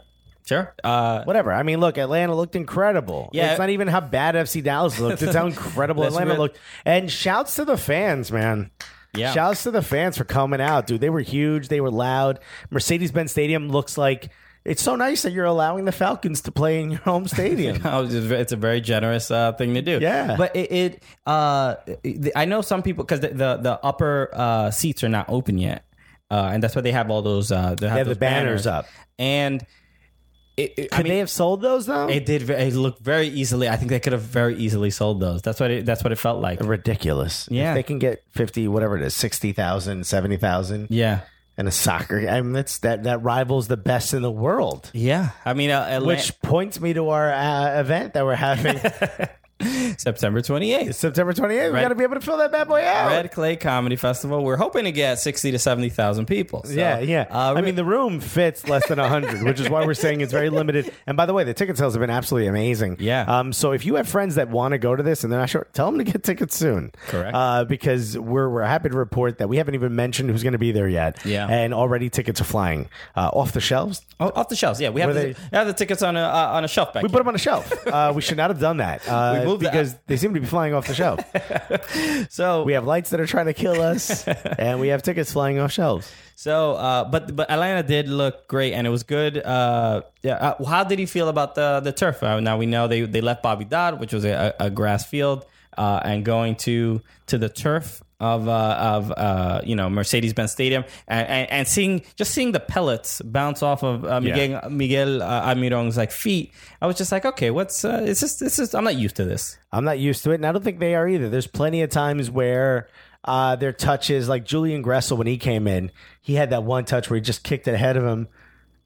sure. 0.47 0.75
Uh, 0.85 1.25
Whatever. 1.25 1.53
I 1.53 1.63
mean, 1.63 1.81
look, 1.81 1.99
Atlanta 1.99 2.35
looked 2.35 2.57
incredible. 2.57 3.31
Yeah. 3.33 3.51
it's 3.51 3.59
not 3.59 3.71
even 3.71 3.89
how 3.89 4.01
bad 4.01 4.35
FC 4.35 4.63
Dallas 4.63 4.99
looked. 5.01 5.23
It's 5.23 5.35
how 5.35 5.47
incredible 5.55 6.05
Atlanta 6.05 6.33
re- 6.33 6.39
looked. 6.39 6.59
And 6.85 7.11
shouts 7.11 7.57
to 7.57 7.65
the 7.65 7.77
fans, 7.77 8.31
man. 8.33 8.71
Yeah. 9.17 9.33
Shouts 9.33 9.63
to 9.63 9.71
the 9.71 9.83
fans 9.83 10.19
for 10.19 10.25
coming 10.25 10.61
out, 10.61 10.87
dude. 10.89 11.01
They 11.01 11.11
were 11.11 11.21
huge. 11.21 11.69
They 11.69 11.81
were 11.81 11.91
loud. 11.91 12.41
Mercedes 12.71 13.13
Benz 13.13 13.31
Stadium 13.31 13.69
looks 13.69 13.97
like 13.97 14.31
it's 14.65 14.83
so 14.83 14.97
nice 14.97 15.23
that 15.23 15.33
you're 15.33 15.45
allowing 15.45 15.85
the 15.85 15.93
Falcons 15.93 16.41
to 16.43 16.51
play 16.53 16.81
in 16.81 16.91
your 16.91 17.01
home 17.05 17.29
stadium. 17.29 17.77
Just- 17.83 18.31
it's 18.33 18.53
a 18.53 18.57
very 18.57 18.81
generous 18.81 19.31
uh, 19.31 19.53
thing 19.53 19.75
to 19.75 19.83
do. 19.83 19.99
Yeah. 20.01 20.37
but 20.37 20.57
it, 20.57 20.73
it 20.73 21.03
uh, 21.27 21.77
I 22.35 22.47
know 22.47 22.61
some 22.61 22.83
people 22.83 23.05
because 23.05 23.21
the, 23.21 23.29
the 23.29 23.57
the 23.59 23.79
upper 23.85 24.31
uh, 24.33 24.71
seats 24.73 25.05
are 25.05 25.09
not 25.09 25.27
open 25.29 25.59
yet, 25.59 25.85
uh, 26.31 26.51
and 26.53 26.61
that's 26.63 26.75
why 26.75 26.83
they 26.83 26.93
have 26.93 27.09
all 27.11 27.23
those. 27.23 27.53
Uh, 27.53 27.77
they 27.79 27.87
have, 27.89 27.99
have 27.99 28.07
the 28.07 28.15
those 28.15 28.19
banners 28.19 28.67
up. 28.67 28.87
and 29.19 29.65
it, 30.57 30.75
it- 30.77 30.89
I 30.93 30.97
Could 30.97 31.05
mean, 31.05 31.13
they 31.15 31.19
have 31.19 31.31
sold 31.31 31.63
those 31.63 31.87
though? 31.87 32.09
it 32.09 32.25
did. 32.27 32.49
It 32.49 32.75
looked 32.75 33.03
very 33.03 33.29
easily. 33.29 33.69
I 33.69 33.77
think 33.77 33.91
they 33.91 34.01
could 34.01 34.13
have 34.13 34.23
very 34.23 34.57
easily 34.57 34.91
sold 34.91 35.21
those. 35.21 35.43
That's 35.43 35.59
what 35.61 35.71
it, 35.71 35.85
that's 35.87 36.03
what 36.05 36.13
it 36.13 36.17
felt 36.17 36.41
like. 36.41 36.61
Ridiculous. 36.61 37.49
Yeah. 37.51 37.71
If 37.71 37.75
they 37.77 37.83
can 37.83 37.99
get 37.99 38.23
50, 38.33 38.69
whatever 38.69 38.97
it 38.97 39.03
is, 39.03 39.15
60,000, 39.15 40.07
70,000 40.07 40.87
Yeah, 40.91 41.21
and 41.57 41.67
a 41.69 41.71
soccer. 41.73 42.29
I 42.29 42.41
mean, 42.41 42.53
that's, 42.53 42.79
that, 42.79 43.03
that 43.05 43.23
rivals 43.23 43.69
the 43.69 43.77
best 43.77 44.15
in 44.15 44.23
the 44.23 44.31
world. 44.31 44.91
yeah. 44.93 45.31
I 45.45 45.55
mean, 45.55 45.71
uh, 45.71 45.87
Atla- 45.89 46.07
Which 46.07 46.41
points 46.43 46.81
me 46.81 46.93
to 46.95 47.09
our 47.11 47.33
uh, 47.33 47.81
event 47.81 48.15
that 48.15 48.25
we're 48.25 48.35
having 48.35 48.77
September 49.99 50.41
twenty 50.43 50.73
eighth. 50.73 50.97
September 50.97 51.33
28th. 51.33 51.49
We 51.49 51.57
Red- 51.71 51.83
got 51.83 51.89
to 51.89 51.95
be 51.95 52.05
able 52.05 52.15
to 52.15 52.21
fill 52.21 52.37
that 52.39 52.53
bad 52.53 52.69
boy 52.69 52.83
out. 52.85 53.09
Red 53.11 53.31
Clay 53.33 53.57
Comedy 53.57 53.97
Festival. 53.97 54.43
We're 54.45 54.57
hoping 54.57 54.85
to 54.85 54.93
get 54.93 55.19
sixty 55.19 55.51
to 55.51 55.59
seventy 55.59 55.89
thousand 55.89 56.27
people. 56.27 56.63
So, 56.65 56.73
yeah, 56.73 56.99
yeah. 57.01 57.27
Uh, 57.31 57.55
I 57.57 57.61
mean, 57.61 57.75
the 57.75 57.85
room 57.85 58.21
fits 58.21 58.67
less 58.69 58.87
than 58.89 58.99
100, 58.99 59.43
which 59.43 59.61
is 59.61 59.69
why 59.69 59.85
we're 59.85 59.95
saying 59.95 60.21
it's 60.21 60.33
very 60.33 60.51
limited. 60.51 60.93
And 61.07 61.17
by 61.17 61.27
the 61.27 61.33
way, 61.35 61.45
the 61.45 61.55
ticket 61.55 61.77
sales 61.79 61.95
have 61.95 62.01
been 62.01 62.11
absolutely 62.11 62.49
amazing. 62.49 62.97
Yeah. 63.01 63.23
Um, 63.23 63.53
so 63.53 63.73
if 63.73 63.85
you 63.85 63.95
have 63.97 64.09
friends 64.09 64.35
that 64.37 64.49
want 64.49 64.73
to 64.73 64.79
go 64.79 64.95
to 64.97 65.03
this 65.03 65.25
and 65.25 65.33
they're 65.33 65.41
not 65.41 65.51
sure, 65.51 65.67
tell 65.73 65.87
them 65.91 65.99
to 65.99 66.05
get 66.11 66.23
tickets 66.23 66.57
soon. 66.57 66.93
Correct. 67.09 67.35
Uh, 67.35 67.65
because 67.65 68.19
we're, 68.19 68.49
we're 68.49 68.63
happy 68.63 68.89
to 68.89 68.97
report 68.97 69.39
that 69.39 69.49
we 69.49 69.57
haven't 69.59 69.75
even 69.75 69.95
mentioned 69.95 70.31
who's 70.31 70.43
going 70.43 70.53
to 70.53 70.59
be 70.59 70.73
there 70.73 70.89
yet. 70.89 71.25
Yeah. 71.25 71.47
And 71.49 71.73
already 71.75 72.11
tickets 72.11 72.41
are 72.41 72.45
flying 72.45 72.89
uh, 73.17 73.31
off 73.33 73.53
the 73.53 73.61
shelves. 73.61 74.03
Oh, 74.21 74.31
off 74.35 74.49
the 74.49 74.57
shelves. 74.57 74.81
Yeah, 74.81 74.91
we 74.91 75.01
have, 75.01 75.15
the, 75.15 75.21
they- 75.21 75.27
we 75.29 75.35
have 75.59 75.67
the 75.67 75.73
tickets 75.73 76.03
on 76.03 76.17
a 76.17 76.21
uh, 76.21 76.51
on 76.55 76.65
a 76.65 76.69
shelf 76.69 76.93
back. 76.93 77.03
We 77.03 77.09
put 77.09 77.19
them 77.19 77.29
on 77.29 77.35
a 77.35 77.39
shelf. 77.39 77.73
Uh, 77.87 78.13
we 78.15 78.23
should 78.23 78.37
not 78.37 78.51
have 78.51 78.61
done 78.61 78.79
that 78.79 79.03
uh, 79.09 79.37
We 79.41 79.47
moved 79.47 79.63
the- 79.63 79.71
because 79.85 80.01
they 80.07 80.17
seem 80.17 80.35
to 80.35 80.41
be 80.41 80.47
flying 80.47 80.75
off 80.75 80.87
the 80.87 80.95
shelf. 80.95 81.21
so 82.33 82.63
we 82.63 82.73
have 82.73 82.87
lights 82.87 83.11
that 83.11 83.21
are 83.21 83.27
trying 83.27 83.47
to 83.47 83.55
kill 83.55 83.81
us, 83.81 84.27
and 84.59 84.81
we 84.81 84.89
have 84.89 85.03
tickets 85.03 85.33
flying 85.33 85.59
off 85.59 85.73
shelves. 85.73 86.11
so 86.35 86.73
uh, 86.73 87.05
but 87.05 87.35
but 87.35 87.51
Atlanta 87.51 87.83
did 87.83 88.09
look 88.09 88.49
great 88.49 88.73
and 88.73 88.87
it 88.87 88.91
was 88.91 89.03
good. 89.03 89.39
Uh, 89.39 90.03
yeah, 90.23 90.35
uh, 90.35 90.65
how 90.65 90.85
did 90.85 90.99
he 90.99 91.07
feel 91.07 91.29
about 91.29 91.55
the 91.55 91.81
the 91.81 91.93
turf? 91.93 92.23
Uh, 92.23 92.41
now 92.41 92.57
we 92.57 92.67
know 92.67 92.89
they 92.89 93.03
they 93.03 93.21
left 93.21 93.43
Bobby 93.43 93.65
Dodd, 93.65 94.01
which 94.01 94.13
was 94.13 94.25
a, 94.25 94.55
a 94.61 94.71
grass 94.71 95.05
field, 95.07 95.47
uh, 95.77 96.01
and 96.05 96.25
going 96.25 96.57
to 96.57 97.01
to 97.27 97.39
the 97.39 97.49
turf 97.49 98.03
of 98.21 98.49
uh, 98.49 98.77
of 98.79 99.13
uh, 99.13 99.61
you 99.65 99.77
know 99.77 99.91
Mercedes 99.91 100.33
Benz 100.33 100.53
Stadium 100.53 100.85
and, 101.09 101.29
and 101.29 101.51
and 101.51 101.69
seeing 101.69 102.03
just 102.17 102.33
seeing 102.33 102.53
the 102.53 102.61
pellets 102.61 103.21
bounce 103.23 103.63
off 103.63 103.83
of 103.83 104.05
uh, 104.05 104.21
Miguel 104.21 104.71
Miguel 104.71 105.23
uh, 105.23 105.49
Almiron's 105.49 105.97
like 105.97 106.11
feet. 106.11 106.53
I 106.81 106.87
was 106.87 106.97
just 106.97 107.13
like, 107.13 107.25
okay, 107.25 107.51
what's 107.51 107.85
uh, 107.85 108.05
it's 108.07 108.21
just 108.21 108.41
this 108.41 108.59
is 108.59 108.75
I'm 108.75 108.85
not 108.85 108.97
used 108.97 109.17
to 109.17 109.25
this. 109.25 109.59
I'm 109.73 109.85
not 109.85 109.99
used 109.99 110.23
to 110.25 110.31
it, 110.31 110.37
and 110.37 110.47
I 110.47 110.53
don't 110.53 110.63
think 110.63 110.79
they 110.79 110.95
are 110.95 111.09
either. 111.09 111.29
There's 111.29 111.47
plenty 111.47 111.83
of 111.83 111.91
times 111.91 112.31
where 112.31 112.89
uh, 113.25 113.57
their 113.57 113.73
touches, 113.73 114.29
like 114.29 114.45
Julian 114.45 114.83
Gressel 114.83 115.17
when 115.17 115.27
he 115.27 115.39
came 115.39 115.67
in, 115.67 115.91
he 116.21 116.35
had 116.35 116.51
that 116.51 116.63
one 116.63 116.85
touch 116.85 117.11
where 117.11 117.17
he 117.17 117.21
just 117.21 117.43
kicked 117.43 117.67
it 117.69 117.75
ahead 117.75 117.97
of 117.97 118.05
him. 118.05 118.29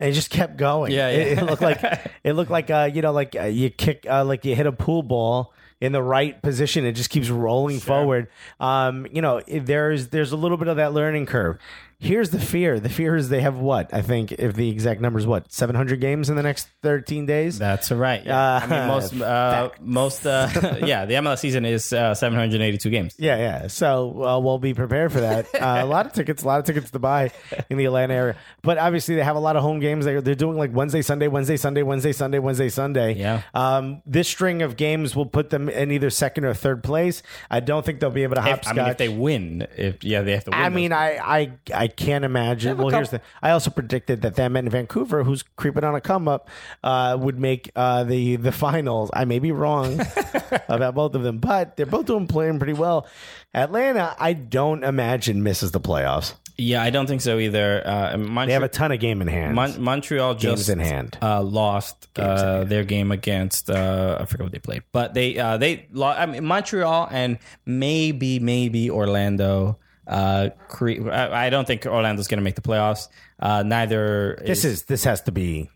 And 0.01 0.09
he 0.09 0.15
just 0.15 0.31
kept 0.31 0.57
going. 0.57 0.93
Yeah, 0.93 1.09
It, 1.09 1.37
yeah. 1.37 1.43
it 1.43 1.47
looked 1.47 1.63
like 1.63 1.83
it 2.25 2.33
looked 2.35 2.51
like 2.51 2.71
uh, 2.71 2.89
you 2.93 3.03
know, 3.03 3.13
like 3.13 3.35
uh, 3.35 3.45
you 3.45 3.69
kick, 3.69 4.07
uh, 4.09 4.25
like 4.25 4.45
you 4.45 4.55
hit 4.55 4.67
a 4.67 4.73
pool 4.73 5.03
ball 5.03 5.53
in 5.81 5.93
the 5.93 6.03
right 6.03 6.41
position. 6.43 6.85
It 6.85 6.93
just 6.93 7.11
keeps 7.11 7.29
rolling 7.31 7.79
forward. 7.81 8.29
Um, 8.61 9.07
you 9.13 9.23
know, 9.23 9.41
there's 9.47 10.09
there's 10.09 10.33
a 10.33 10.37
little 10.37 10.57
bit 10.57 10.69
of 10.69 10.77
that 10.77 10.93
learning 10.93 11.27
curve. 11.27 11.59
Here's 12.01 12.31
the 12.31 12.39
fear. 12.39 12.79
The 12.79 12.89
fear 12.89 13.17
is 13.17 13.29
they 13.29 13.41
have 13.41 13.57
what 13.57 13.93
I 13.93 14.03
think 14.03 14.31
if 14.31 14.55
the 14.55 14.71
exact 14.71 15.01
number 15.01 15.19
is 15.19 15.27
what 15.27 15.53
700 15.53 16.01
games 16.01 16.31
in 16.31 16.37
the 16.37 16.45
next 16.45 16.69
13 16.85 17.27
days. 17.27 17.59
That's 17.59 17.91
right. 17.91 18.25
Yeah. 18.25 18.39
Uh, 18.39 18.61
I 18.63 18.67
mean, 18.69 18.87
most 18.87 19.21
uh, 19.21 19.71
most 19.81 20.25
uh, 20.25 20.49
yeah, 20.85 21.07
the 21.07 21.15
MLS 21.15 21.41
season 21.41 21.65
is 21.65 21.93
uh, 21.93 22.15
782 22.15 22.89
games. 22.91 23.17
Yeah, 23.19 23.37
yeah. 23.37 23.67
So 23.67 24.25
uh, 24.25 24.39
we'll 24.39 24.59
be 24.61 24.75
prepared 24.75 25.13
for 25.13 25.21
that. 25.23 25.53
Uh, 25.53 25.81
a 25.83 25.87
lot 25.87 26.07
of 26.07 26.13
tickets, 26.13 26.45
a 26.45 26.47
lot 26.47 26.61
of 26.61 26.67
tickets 26.67 26.93
to 26.93 27.01
buy 27.01 27.33
in 27.69 27.79
the 27.79 27.87
Atlanta 27.87 28.15
area. 28.15 28.37
But 28.63 28.79
obviously, 28.79 29.17
they 29.17 29.25
have 29.25 29.35
a 29.35 29.41
lot 29.41 29.57
of 29.57 29.63
home 29.63 29.81
games. 29.81 30.05
They're, 30.05 30.21
they're 30.21 30.37
doing 30.37 30.57
like 30.57 30.73
Wednesday, 30.73 31.03
Sunday, 31.03 31.27
Wednesday, 31.27 31.57
Sunday, 31.57 31.83
Wednesday, 31.83 32.13
Sunday, 32.13 32.39
Wednesday, 32.39 32.69
Sunday. 32.69 33.15
Yeah. 33.15 33.43
Um, 33.55 34.03
this 34.07 34.29
string 34.29 34.63
of 34.63 34.77
games 34.77 35.17
will 35.17 35.27
put 35.27 35.51
them 35.51 35.69
in 35.69 35.91
either 35.91 36.11
second 36.11 36.45
or 36.45 36.55
third 36.55 36.85
place. 36.85 37.25
I 37.51 37.59
don't 37.59 37.85
think 37.85 37.99
they'll 37.99 38.11
be 38.11 38.23
able 38.23 38.37
to 38.37 38.49
If, 38.49 38.69
I 38.69 38.73
mean, 38.73 38.87
if 38.87 38.99
they 38.99 39.09
win, 39.09 39.67
if 39.77 40.05
yeah, 40.05 40.23
they 40.23 40.35
have 40.35 40.45
to 40.45 40.53
win. 40.53 40.61
I 40.61 40.69
mean, 40.69 40.93
I, 40.93 41.17
I 41.19 41.53
I 41.75 41.88
can't 41.89 42.25
imagine. 42.25 42.77
Well, 42.79 42.89
here's 42.91 43.11
the. 43.11 43.21
I 43.43 43.51
also 43.51 43.71
predicted 43.71 44.23
that 44.23 44.37
them 44.37 44.57
and 44.57 44.71
Vancouver, 44.71 45.25
who's 45.25 45.43
creeping 45.43 45.85
on 45.85 45.95
a 45.95 46.01
come 46.01 46.29
up, 46.29 46.49
uh, 46.85 47.17
would 47.21 47.39
make 47.39 47.71
uh, 47.75 48.05
the 48.05 48.37
the 48.37 48.53
finals. 48.53 49.11
I 49.13 49.25
may 49.25 49.39
be 49.41 49.53
wrong 49.53 50.01
about 50.69 50.95
both 50.95 51.15
of 51.15 51.23
them, 51.23 51.39
but 51.39 51.77
they're 51.77 51.87
both 51.87 52.07
doing 52.07 52.27
playing 52.27 52.59
pretty 52.59 52.75
well. 52.75 53.07
Atlanta, 53.55 54.15
I 54.19 54.35
don't 54.35 54.85
imagine 54.85 55.43
misses 55.43 55.73
the 55.73 55.81
playoffs. 55.81 56.35
yeah, 56.59 56.83
I 56.83 56.91
don't 56.91 57.07
think 57.07 57.21
so 57.23 57.39
either. 57.39 57.83
Uh, 57.87 58.17
Montreal, 58.19 58.47
They 58.47 58.53
have 58.53 58.63
a 58.63 58.69
ton 58.69 58.93
of 58.93 59.01
game 59.01 59.23
in 59.23 59.29
hand. 59.29 59.55
Mon- 59.55 59.81
Montreal 59.81 60.35
Games 60.35 60.59
just 60.67 60.69
in 60.69 60.81
hand. 60.81 61.17
Uh, 61.23 61.41
lost 61.43 62.09
uh, 62.19 62.65
their 62.65 62.85
game 62.85 63.11
against 63.13 63.71
uh, 63.71 64.19
I 64.21 64.25
forget 64.27 64.45
what 64.45 64.53
they 64.53 64.59
played, 64.59 64.83
but 64.93 65.15
they 65.15 65.39
uh, 65.39 65.57
they 65.57 65.87
lost. 65.93 66.19
I 66.21 66.27
mean, 66.27 66.45
Montreal 66.45 67.09
and 67.11 67.39
maybe 67.65 68.39
maybe 68.41 68.91
Orlando. 68.91 69.79
Uh, 70.09 70.49
cre- 70.69 71.11
I, 71.11 71.47
I 71.47 71.51
don't 71.51 71.67
think 71.67 71.85
Orlando's 71.85 72.29
going 72.29 72.39
to 72.39 72.45
make 72.45 72.55
the 72.55 72.63
playoffs. 72.63 73.09
Uh, 73.39 73.63
neither 73.63 74.43
this 74.45 74.65
is 74.65 74.85
this 74.85 75.05
has 75.05 75.21
to 75.23 75.33
be 75.33 75.71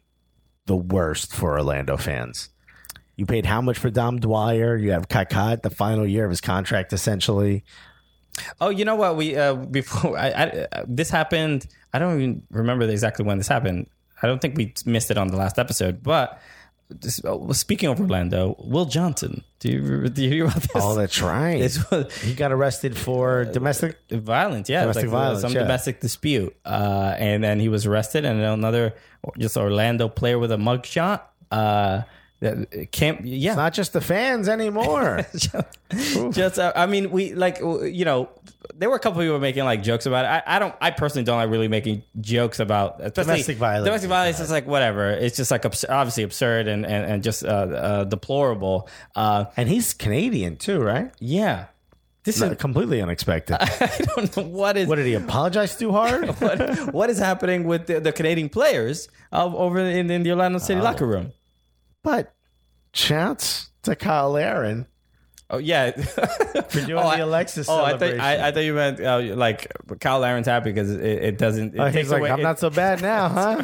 the 0.66 0.76
worst 0.76 1.34
for 1.34 1.58
Orlando 1.58 1.96
fans. 1.96 2.48
You 3.16 3.26
paid 3.26 3.44
how 3.44 3.60
much 3.60 3.78
for 3.78 3.90
Dom 3.90 4.20
Dwyer? 4.20 4.76
You 4.76 4.92
have 4.92 5.08
Kaká 5.08 5.52
at 5.52 5.62
the 5.62 5.70
final 5.70 6.06
year 6.06 6.24
of 6.24 6.30
his 6.30 6.40
contract, 6.40 6.94
essentially. 6.94 7.62
Oh, 8.60 8.70
you 8.70 8.86
know 8.86 8.96
what? 8.96 9.16
We 9.16 9.36
uh, 9.36 9.54
before 9.54 10.18
I, 10.18 10.66
I, 10.72 10.84
this 10.86 11.10
happened. 11.10 11.66
I 11.92 11.98
don't 11.98 12.20
even 12.20 12.42
remember 12.50 12.88
exactly 12.88 13.26
when 13.26 13.36
this 13.36 13.48
happened. 13.48 13.86
I 14.22 14.28
don't 14.28 14.40
think 14.40 14.56
we 14.56 14.72
missed 14.86 15.10
it 15.10 15.18
on 15.18 15.28
the 15.28 15.36
last 15.36 15.58
episode. 15.58 16.02
But 16.02 16.40
this, 17.00 17.20
oh, 17.24 17.52
speaking 17.52 17.88
of 17.88 18.00
Orlando, 18.00 18.56
Will 18.58 18.84
Johnson. 18.84 19.44
Do 19.60 19.70
you 19.70 20.08
do 20.08 20.22
you 20.22 20.28
hear 20.30 20.44
about 20.46 20.62
this? 20.62 20.70
Oh, 20.74 20.94
that's 20.94 21.20
right. 21.22 21.58
This 21.58 21.88
was 21.90 22.12
He 22.22 22.34
got 22.34 22.52
arrested 22.52 22.96
for 22.98 23.44
domestic. 23.44 23.96
violence. 24.10 24.68
Yeah, 24.68 24.82
Domestic 24.82 25.04
like, 25.06 25.14
uh, 25.14 25.18
violence, 25.18 25.40
Some 25.42 25.52
yeah. 25.52 25.62
domestic 25.62 26.00
dispute, 26.00 26.56
uh, 26.64 27.14
and 27.16 27.42
then 27.44 27.60
he 27.60 27.68
was 27.68 27.86
arrested. 27.86 28.24
And 28.24 28.40
another 28.40 28.94
just 29.38 29.56
Orlando 29.56 30.08
player 30.08 30.38
with 30.38 30.52
a 30.52 30.56
mugshot. 30.56 31.20
Uh, 31.50 32.02
that 32.42 32.88
can't. 32.92 33.24
Yeah, 33.24 33.54
Not 33.54 33.72
just 33.72 33.92
the 33.92 34.00
fans 34.00 34.48
anymore. 34.48 35.26
just 36.30 36.58
uh, 36.58 36.72
I 36.76 36.86
mean 36.86 37.10
we 37.10 37.34
like 37.34 37.58
you 37.60 38.04
know 38.04 38.28
there 38.74 38.88
were 38.90 38.96
a 38.96 39.00
couple 39.00 39.20
people 39.20 39.38
making 39.38 39.64
like 39.64 39.82
jokes 39.82 40.06
about 40.06 40.24
it. 40.24 40.28
I, 40.46 40.56
I 40.56 40.58
don't 40.58 40.74
I 40.80 40.90
personally 40.90 41.24
don't 41.24 41.36
like 41.38 41.50
really 41.50 41.68
making 41.68 42.02
jokes 42.20 42.58
about 42.60 42.98
Domestic 43.14 43.56
violence 43.58 43.86
Domestic 43.86 44.08
violence 44.08 44.40
is 44.40 44.50
like 44.50 44.66
whatever. 44.66 45.10
It's 45.10 45.36
just 45.36 45.50
like 45.50 45.64
abs- 45.64 45.84
obviously 45.88 46.22
absurd 46.24 46.68
and 46.68 46.84
and, 46.84 47.04
and 47.12 47.22
just 47.22 47.44
uh, 47.44 47.48
uh, 47.48 48.04
deplorable. 48.04 48.88
Uh, 49.14 49.44
and 49.56 49.68
he's 49.68 49.94
Canadian 49.94 50.56
too, 50.56 50.80
right? 50.80 51.12
yeah, 51.20 51.66
this 52.24 52.40
is 52.40 52.56
completely 52.56 53.00
unexpected. 53.02 53.56
I 53.60 54.00
don't 54.16 54.36
know 54.36 54.42
what 54.44 54.76
is 54.76 54.88
what 54.88 54.96
did 54.96 55.06
he 55.06 55.14
apologize 55.14 55.76
too 55.76 55.92
hard? 55.92 56.28
what, 56.40 56.92
what 56.94 57.10
is 57.10 57.18
happening 57.18 57.64
with 57.64 57.86
the, 57.86 58.00
the 58.00 58.12
Canadian 58.12 58.48
players 58.48 59.08
uh, 59.32 59.44
over 59.44 59.78
in, 59.78 60.10
in 60.10 60.22
the 60.22 60.30
Orlando 60.30 60.58
City 60.58 60.80
Oh. 60.80 60.84
locker 60.84 61.06
room. 61.06 61.32
But 62.02 62.34
shouts 62.92 63.70
to 63.82 63.96
Kyle 63.96 64.30
Larin. 64.32 64.86
Oh 65.50 65.58
yeah, 65.58 65.90
For 66.70 66.80
doing 66.80 66.92
Oh, 66.94 67.06
I- 67.08 67.18
the 67.18 67.24
Alexis 67.26 67.68
Oh, 67.68 67.84
I 67.84 67.98
thought 67.98 68.18
I, 68.18 68.48
I 68.48 68.52
thought 68.52 68.64
you 68.64 68.72
meant 68.72 69.00
uh, 69.00 69.20
like 69.36 69.70
Kyle 70.00 70.18
Larin's 70.18 70.46
happy 70.46 70.70
because 70.72 70.90
it, 70.90 71.00
it 71.02 71.38
doesn't. 71.38 71.74
It 71.74 71.78
Oh, 71.80 71.84
takes 71.84 71.96
he's 71.96 72.10
like, 72.10 72.20
away, 72.20 72.30
I'm 72.30 72.40
it- 72.40 72.42
not 72.44 72.58
so 72.58 72.70
bad 72.70 73.02
now, 73.02 73.28
huh? 73.28 73.62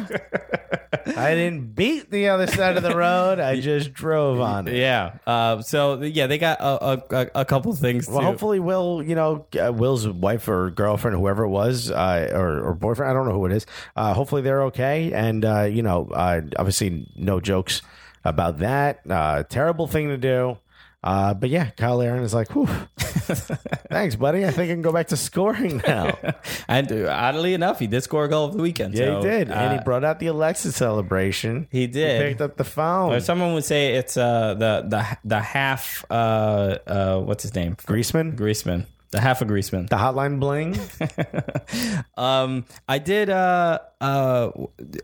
I 1.17 1.33
didn't 1.33 1.73
beat 1.75 2.11
the 2.11 2.29
other 2.29 2.45
side 2.45 2.77
of 2.77 2.83
the 2.83 2.95
road. 2.95 3.39
I 3.39 3.59
just 3.61 3.91
drove 3.93 4.39
on 4.39 4.67
it. 4.67 4.75
Yeah. 4.75 5.13
Uh, 5.25 5.61
so 5.63 5.99
yeah, 6.03 6.27
they 6.27 6.37
got 6.37 6.59
a, 6.59 7.03
a, 7.15 7.27
a 7.41 7.45
couple 7.45 7.73
things. 7.73 8.07
Well, 8.07 8.19
to, 8.19 8.25
hopefully, 8.25 8.59
Will, 8.59 9.01
you 9.03 9.15
know, 9.15 9.47
uh, 9.59 9.73
Will's 9.73 10.07
wife 10.07 10.47
or 10.47 10.69
girlfriend, 10.69 11.17
whoever 11.17 11.43
it 11.45 11.49
was, 11.49 11.89
uh, 11.89 12.29
or, 12.33 12.61
or 12.69 12.73
boyfriend, 12.75 13.09
I 13.09 13.13
don't 13.15 13.25
know 13.27 13.33
who 13.33 13.47
it 13.47 13.51
is. 13.51 13.65
Uh, 13.95 14.13
hopefully, 14.13 14.43
they're 14.43 14.63
okay. 14.65 15.11
And, 15.11 15.43
uh, 15.43 15.63
you 15.63 15.81
know, 15.81 16.07
uh, 16.13 16.41
obviously, 16.57 17.07
no 17.15 17.39
jokes 17.39 17.81
about 18.23 18.59
that. 18.59 19.01
Uh, 19.09 19.43
terrible 19.43 19.87
thing 19.87 20.09
to 20.09 20.17
do. 20.17 20.57
Uh, 21.01 21.33
but 21.33 21.49
yeah, 21.49 21.69
Kyle 21.77 21.95
Larin 21.95 22.23
is 22.23 22.33
like, 22.33 22.53
whew, 22.53 22.65
thanks, 22.97 24.17
buddy. 24.17 24.45
I 24.45 24.51
think 24.51 24.69
I 24.69 24.73
can 24.73 24.81
go 24.81 24.91
back 24.91 25.07
to 25.07 25.17
scoring 25.17 25.81
now. 25.87 26.17
and 26.67 26.91
uh, 26.91 27.07
oddly 27.09 27.53
enough, 27.53 27.79
he 27.79 27.87
did 27.87 28.01
score 28.03 28.25
a 28.25 28.27
goal 28.27 28.47
of 28.47 28.53
the 28.57 28.61
weekend. 28.61 28.95
Yeah, 28.95 29.05
so, 29.05 29.15
he 29.21 29.21
did. 29.21 29.49
and 29.49 29.71
he 29.71 29.79
uh, 29.79 29.83
brought 29.83 30.03
out 30.03 30.19
the 30.19 30.27
Alexa 30.27 30.73
celebration. 30.73 31.69
He 31.71 31.87
did. 31.87 32.21
picked 32.21 32.41
up 32.41 32.57
the 32.57 32.65
phone. 32.65 33.13
or 33.13 33.21
someone 33.21 33.53
would 33.53 33.63
say 33.63 33.95
it's 33.95 34.17
uh, 34.17 34.55
the 34.55 34.85
the 34.89 35.17
the 35.23 35.39
half. 35.39 36.03
Uh, 36.09 36.79
uh, 36.85 37.19
what's 37.21 37.43
his 37.43 37.55
name? 37.55 37.75
Greaseman, 37.77 38.35
Greaseman. 38.35 38.85
The 39.11 39.21
half 39.21 39.41
of 39.41 39.47
Greaseman. 39.47 39.89
the 39.89 39.95
hotline 39.95 40.39
bling. 40.39 40.77
Um, 42.17 42.65
I 42.87 42.99
did. 42.99 43.29
Uh, 43.29 43.79
uh, 44.01 44.51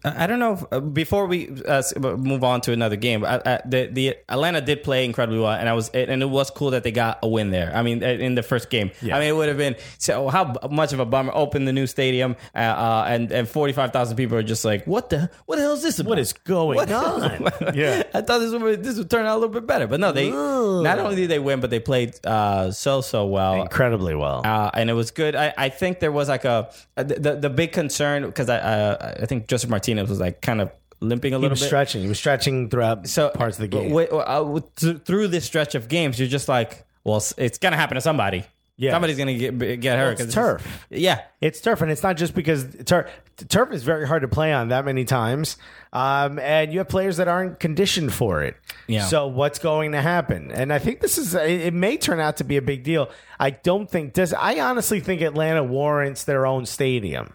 I 0.05 0.25
don't 0.27 0.39
know. 0.39 0.53
If, 0.53 0.63
uh, 0.71 0.79
before 0.79 1.25
we 1.27 1.49
uh, 1.67 1.83
move 2.17 2.43
on 2.43 2.61
to 2.61 2.71
another 2.71 2.95
game, 2.95 3.25
I, 3.25 3.41
I, 3.45 3.61
the 3.65 3.87
the 3.91 4.15
Atlanta 4.29 4.61
did 4.61 4.83
play 4.83 5.03
incredibly 5.03 5.39
well, 5.39 5.51
and 5.51 5.67
I 5.67 5.73
was 5.73 5.89
and 5.89 6.21
it 6.23 6.29
was 6.29 6.49
cool 6.49 6.71
that 6.71 6.83
they 6.83 6.91
got 6.91 7.19
a 7.21 7.27
win 7.27 7.51
there. 7.51 7.71
I 7.75 7.81
mean, 7.83 8.03
uh, 8.03 8.07
in 8.07 8.35
the 8.35 8.43
first 8.43 8.69
game, 8.69 8.91
I 9.03 9.19
mean, 9.19 9.23
it 9.23 9.35
would 9.35 9.49
have 9.49 9.57
been 9.57 9.75
so 9.97 10.29
how 10.29 10.53
much 10.69 10.93
of 10.93 10.99
a 10.99 11.05
bummer. 11.05 11.31
Open 11.35 11.65
the 11.65 11.73
new 11.73 11.87
stadium, 11.87 12.35
uh, 12.55 12.59
uh, 12.59 13.05
and 13.07 13.31
and 13.31 13.49
forty 13.49 13.73
five 13.73 13.91
thousand 13.91 14.15
people 14.15 14.37
are 14.37 14.43
just 14.43 14.63
like, 14.63 14.85
what 14.85 15.09
the 15.09 15.29
what 15.45 15.57
the 15.57 15.63
hell 15.63 15.73
is 15.73 15.81
this? 15.83 15.99
About? 15.99 16.09
What 16.11 16.19
is 16.19 16.31
going 16.33 16.75
What- 16.77 16.91
on? 16.91 17.49
yeah. 17.75 18.03
I 18.13 18.21
thought 18.21 18.39
this 18.39 18.53
would 18.53 18.83
this 18.83 18.97
would 18.97 19.09
turn 19.09 19.25
out 19.25 19.33
a 19.33 19.39
little 19.39 19.53
bit 19.53 19.67
better, 19.67 19.87
but 19.87 19.99
no, 19.99 20.11
they 20.13 20.29
not 20.31 20.99
only 20.99 21.15
did 21.17 21.29
they 21.29 21.39
win, 21.39 21.59
but 21.59 21.69
they 21.69 21.79
played 21.79 22.13
uh, 22.25 22.71
so 22.71 23.01
so 23.01 23.25
well. 23.25 23.61
Incredibly 23.61 24.15
well. 24.15 24.41
Uh, 24.45 24.71
and 24.73 24.89
it 24.89 24.93
was 24.93 25.11
good. 25.11 25.35
I, 25.35 25.53
I 25.57 25.69
think 25.69 25.99
there 25.99 26.11
was 26.13 26.29
like 26.29 26.45
a 26.45 26.71
the 26.95 27.35
the 27.41 27.49
big 27.49 27.73
concern 27.73 28.25
because 28.25 28.49
I 28.49 28.84
uh, 28.85 29.15
I 29.21 29.25
think 29.25 29.47
Josef 29.47 29.69
Martinez 29.69 30.09
was 30.09 30.19
like 30.19 30.41
kind 30.41 30.61
of 30.61 30.71
limping 31.01 31.33
a 31.33 31.37
he 31.37 31.41
little 31.41 31.51
was 31.53 31.59
bit. 31.61 31.67
stretching. 31.67 32.01
He 32.03 32.07
was 32.07 32.17
stretching 32.17 32.69
throughout 32.69 33.07
so 33.07 33.29
parts 33.29 33.57
of 33.57 33.61
the 33.61 33.67
game. 33.67 33.89
w- 33.89 34.07
w- 34.07 34.23
uh, 34.23 34.39
w- 34.39 34.99
through 34.99 35.27
this 35.29 35.45
stretch 35.45 35.75
of 35.75 35.87
games, 35.89 36.19
you're 36.19 36.27
just 36.29 36.47
like, 36.47 36.85
well, 37.03 37.17
it's, 37.17 37.33
it's 37.37 37.57
gonna 37.57 37.75
happen 37.77 37.95
to 37.95 38.01
somebody. 38.01 38.45
Yeah. 38.77 38.91
somebody's 38.91 39.17
gonna 39.17 39.37
get 39.37 39.57
get 39.79 39.97
hurt. 39.97 40.13
it's 40.19 40.25
'cause 40.25 40.33
turf. 40.33 40.85
Yeah, 40.89 41.21
It's 41.39 41.61
turf, 41.61 41.81
and 41.81 41.89
it's 41.89 42.03
not 42.03 42.17
just 42.17 42.33
because 42.35 42.65
turf. 42.85 43.09
Turf 43.47 43.71
is 43.71 43.83
very 43.83 44.05
hard 44.05 44.21
to 44.23 44.27
play 44.27 44.51
on 44.51 44.67
that 44.69 44.83
many 44.83 45.05
times, 45.05 45.55
um, 45.93 46.39
and 46.39 46.73
you 46.73 46.79
have 46.79 46.89
players 46.89 47.15
that 47.17 47.29
aren't 47.29 47.57
conditioned 47.61 48.13
for 48.13 48.43
it. 48.43 48.55
Yeah. 48.87 49.05
So 49.05 49.27
what's 49.27 49.59
going 49.59 49.93
to 49.93 50.01
happen? 50.01 50.51
And 50.51 50.73
I 50.73 50.79
think 50.79 50.99
this 50.99 51.17
is. 51.17 51.35
It 51.35 51.49
it 51.67 51.73
may 51.73 51.95
turn 51.95 52.19
out 52.19 52.35
to 52.37 52.43
be 52.43 52.57
a 52.57 52.61
big 52.61 52.83
deal. 52.83 53.09
I 53.39 53.51
don't 53.51 53.89
think 53.89 54.11
does. 54.13 54.33
I 54.33 54.59
honestly 54.59 54.99
think 54.99 55.21
Atlanta 55.21 55.63
warrants 55.63 56.25
their 56.25 56.45
own 56.45 56.65
stadium. 56.65 57.31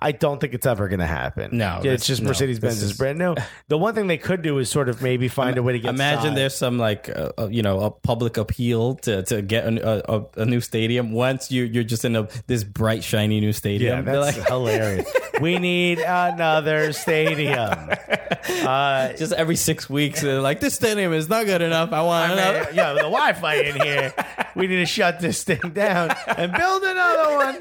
I 0.00 0.12
don't 0.12 0.40
think 0.40 0.54
it's 0.54 0.66
ever 0.66 0.88
going 0.88 1.00
to 1.00 1.06
happen. 1.06 1.56
No, 1.56 1.80
it's 1.82 2.06
just 2.06 2.22
no, 2.22 2.28
Mercedes 2.28 2.58
Benz 2.58 2.82
is 2.82 2.96
brand 2.96 3.18
new. 3.18 3.34
The 3.68 3.78
one 3.78 3.94
thing 3.94 4.06
they 4.06 4.18
could 4.18 4.42
do 4.42 4.58
is 4.58 4.70
sort 4.70 4.88
of 4.88 5.02
maybe 5.02 5.28
find 5.28 5.58
a 5.58 5.62
way 5.62 5.72
to 5.72 5.78
get. 5.80 5.94
Imagine 5.94 6.30
size. 6.30 6.34
there's 6.36 6.56
some 6.56 6.78
like 6.78 7.08
uh, 7.08 7.32
uh, 7.38 7.48
you 7.50 7.62
know 7.62 7.80
a 7.80 7.90
public 7.90 8.36
appeal 8.36 8.94
to, 8.96 9.22
to 9.24 9.42
get 9.42 9.64
a, 9.64 10.12
a, 10.12 10.26
a 10.36 10.44
new 10.44 10.60
stadium. 10.60 11.12
Once 11.12 11.50
you 11.50 11.64
you're 11.64 11.84
just 11.84 12.04
in 12.04 12.16
a 12.16 12.28
this 12.46 12.64
bright 12.64 13.02
shiny 13.02 13.40
new 13.40 13.52
stadium. 13.52 14.04
They're 14.04 14.20
that's 14.20 14.38
like, 14.38 14.48
hilarious. 14.48 15.12
we 15.40 15.58
need 15.58 15.98
another 15.98 16.92
stadium. 16.92 17.90
Uh, 18.48 19.12
just 19.14 19.32
every 19.32 19.56
six 19.56 19.88
weeks, 19.88 20.20
they're 20.22 20.40
like 20.40 20.60
this 20.60 20.74
stadium 20.74 21.12
is 21.12 21.28
not 21.28 21.46
good 21.46 21.62
enough. 21.62 21.92
I 21.92 22.02
want 22.02 22.32
another. 22.32 22.64
Man, 22.64 22.74
yeah, 22.74 22.92
the 22.92 23.00
Wi-Fi 23.00 23.54
in 23.54 23.80
here. 23.80 24.12
We 24.54 24.66
need 24.66 24.76
to 24.76 24.86
shut 24.86 25.20
this 25.20 25.44
thing 25.44 25.60
down 25.72 26.10
and 26.26 26.52
build 26.52 26.82
another 26.82 27.36
one. 27.36 27.56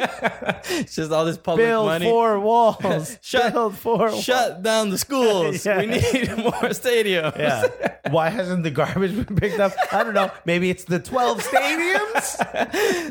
It's 0.70 0.96
just 0.96 1.12
all 1.12 1.26
this 1.26 1.38
public 1.38 1.68
Build 1.68 1.86
money. 1.86 2.06
Four 2.28 2.40
walls. 2.42 3.18
Shut- 3.22 3.54
build 3.54 3.78
four. 3.78 4.12
Shut 4.22 4.62
down 4.64 4.90
the 4.90 4.98
schools. 4.98 5.66
Yeah. 5.66 5.80
We 5.80 5.86
need 5.88 6.38
more 6.38 6.70
stadiums. 6.74 7.38
Yeah. 7.38 7.68
Why 8.10 8.30
hasn't 8.30 8.64
the 8.64 8.72
garbage 8.72 9.16
been 9.16 9.36
picked 9.36 9.60
up? 9.60 9.74
I 9.92 10.04
don't 10.04 10.14
know. 10.14 10.32
Maybe 10.46 10.70
it's 10.70 10.86
the 10.86 11.00
twelve 11.00 11.40
stadiums. 11.44 12.38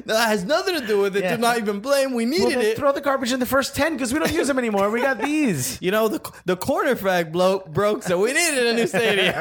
That 0.04 0.28
has 0.28 0.44
nothing 0.44 0.80
to 0.80 0.86
do 0.86 1.00
with 1.00 1.16
it. 1.16 1.24
Yeah. 1.24 1.36
Do 1.36 1.42
not 1.42 1.58
even 1.58 1.80
blame. 1.80 2.14
We 2.14 2.24
Well, 2.24 2.30
needed 2.30 2.58
then 2.58 2.64
it. 2.72 2.76
throw 2.76 2.92
the 2.92 3.00
garbage 3.00 3.32
in 3.32 3.40
the 3.40 3.46
first 3.46 3.74
ten 3.74 3.92
because 3.92 4.12
we 4.12 4.18
don't 4.18 4.32
use 4.32 4.46
them 4.48 4.58
anymore. 4.58 4.90
We 4.90 5.00
got 5.02 5.18
these. 5.20 5.80
you 5.82 5.90
know, 5.90 6.08
the 6.08 6.20
the 6.46 6.56
corner 6.56 6.96
flag 6.96 7.32
blo- 7.32 7.60
broke, 7.68 8.02
so 8.04 8.18
we 8.20 8.32
needed 8.32 8.66
a 8.68 8.74
new 8.74 8.86
stadium. 8.86 9.34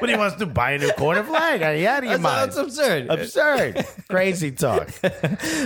but 0.00 0.08
he 0.08 0.16
wants 0.16 0.36
to? 0.36 0.46
Buy 0.46 0.72
a 0.72 0.78
new 0.78 0.92
corner 0.92 1.22
flag? 1.24 1.60
Are 1.62 1.74
you 1.74 1.86
out 1.88 1.98
of 1.98 2.04
your 2.04 2.12
that's, 2.18 2.22
mind? 2.22 2.52
that's 2.52 2.56
absurd. 2.56 3.08
Absurd. 3.10 3.84
Crazy 4.08 4.52
talk. 4.52 4.88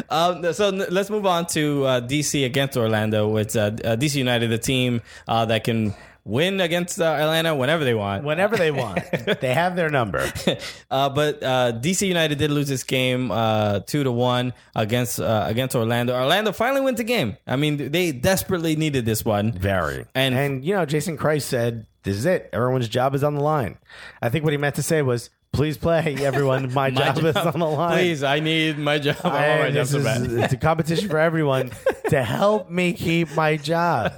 Um, 0.08 0.52
so 0.52 0.70
let's 0.70 1.10
move 1.10 1.26
on 1.26 1.46
to 1.48 1.84
uh, 1.84 2.00
DC 2.00 2.44
against 2.44 2.76
Orlando. 2.76 3.28
It's 3.40 3.56
uh, 3.56 3.76
uh, 3.84 3.96
DC 3.96 4.14
United, 4.16 4.48
the 4.50 4.58
team 4.58 5.02
uh, 5.26 5.44
that 5.46 5.64
can 5.64 5.94
win 6.24 6.60
against 6.60 7.00
uh, 7.00 7.04
Atlanta 7.04 7.54
whenever 7.54 7.82
they 7.82 7.94
want. 7.94 8.24
Whenever 8.24 8.56
they 8.56 8.70
want, 8.70 9.00
they 9.40 9.54
have 9.54 9.74
their 9.76 9.90
number. 9.90 10.30
Uh, 10.90 11.08
but 11.08 11.40
uh, 11.42 11.72
DC 11.72 12.06
United 12.08 12.36
did 12.36 12.50
lose 12.50 12.66
this 12.68 12.82
game 12.82 13.30
uh, 13.30 13.78
two 13.86 14.02
to 14.02 14.10
one 14.10 14.52
against 14.74 15.20
uh, 15.20 15.44
against 15.46 15.76
Orlando. 15.76 16.12
Orlando 16.14 16.50
finally 16.50 16.80
wins 16.80 16.98
the 16.98 17.04
game. 17.04 17.36
I 17.46 17.54
mean, 17.54 17.92
they 17.92 18.10
desperately 18.10 18.74
needed 18.74 19.06
this 19.06 19.24
one. 19.24 19.52
Very. 19.52 20.04
And- 20.16 20.34
And, 20.34 20.64
you 20.64 20.74
know, 20.74 20.84
Jason 20.84 21.16
Kreis 21.16 21.42
said, 21.42 21.86
This 22.02 22.16
is 22.16 22.26
it. 22.26 22.50
Everyone's 22.52 22.88
job 22.88 23.14
is 23.14 23.22
on 23.22 23.34
the 23.36 23.40
line. 23.40 23.78
I 24.20 24.30
think 24.30 24.42
what 24.42 24.52
he 24.52 24.56
meant 24.56 24.74
to 24.76 24.82
say 24.82 25.00
was, 25.00 25.30
Please 25.52 25.76
play, 25.76 26.16
everyone. 26.20 26.72
My, 26.72 26.90
My 26.90 27.12
job, 27.12 27.24
is 27.24 27.36
on 27.36 27.58
the 27.58 27.66
line. 27.66 27.98
Please, 27.98 28.22
I 28.22 28.38
need 28.38 28.78
my 28.78 28.98
job. 28.98 29.16
I 29.24 29.48
want 29.48 29.60
my 29.62 29.70
job 29.72 29.86
so 29.86 29.98
is, 29.98 30.04
bad. 30.04 30.22
it's 30.30 30.52
a 30.52 30.56
competition 30.56 31.08
for 31.08 31.18
everyone 31.18 31.70
to 32.08 32.22
help 32.22 32.70
me 32.70 32.92
keep 32.92 33.34
my 33.34 33.56
job. 33.56 34.12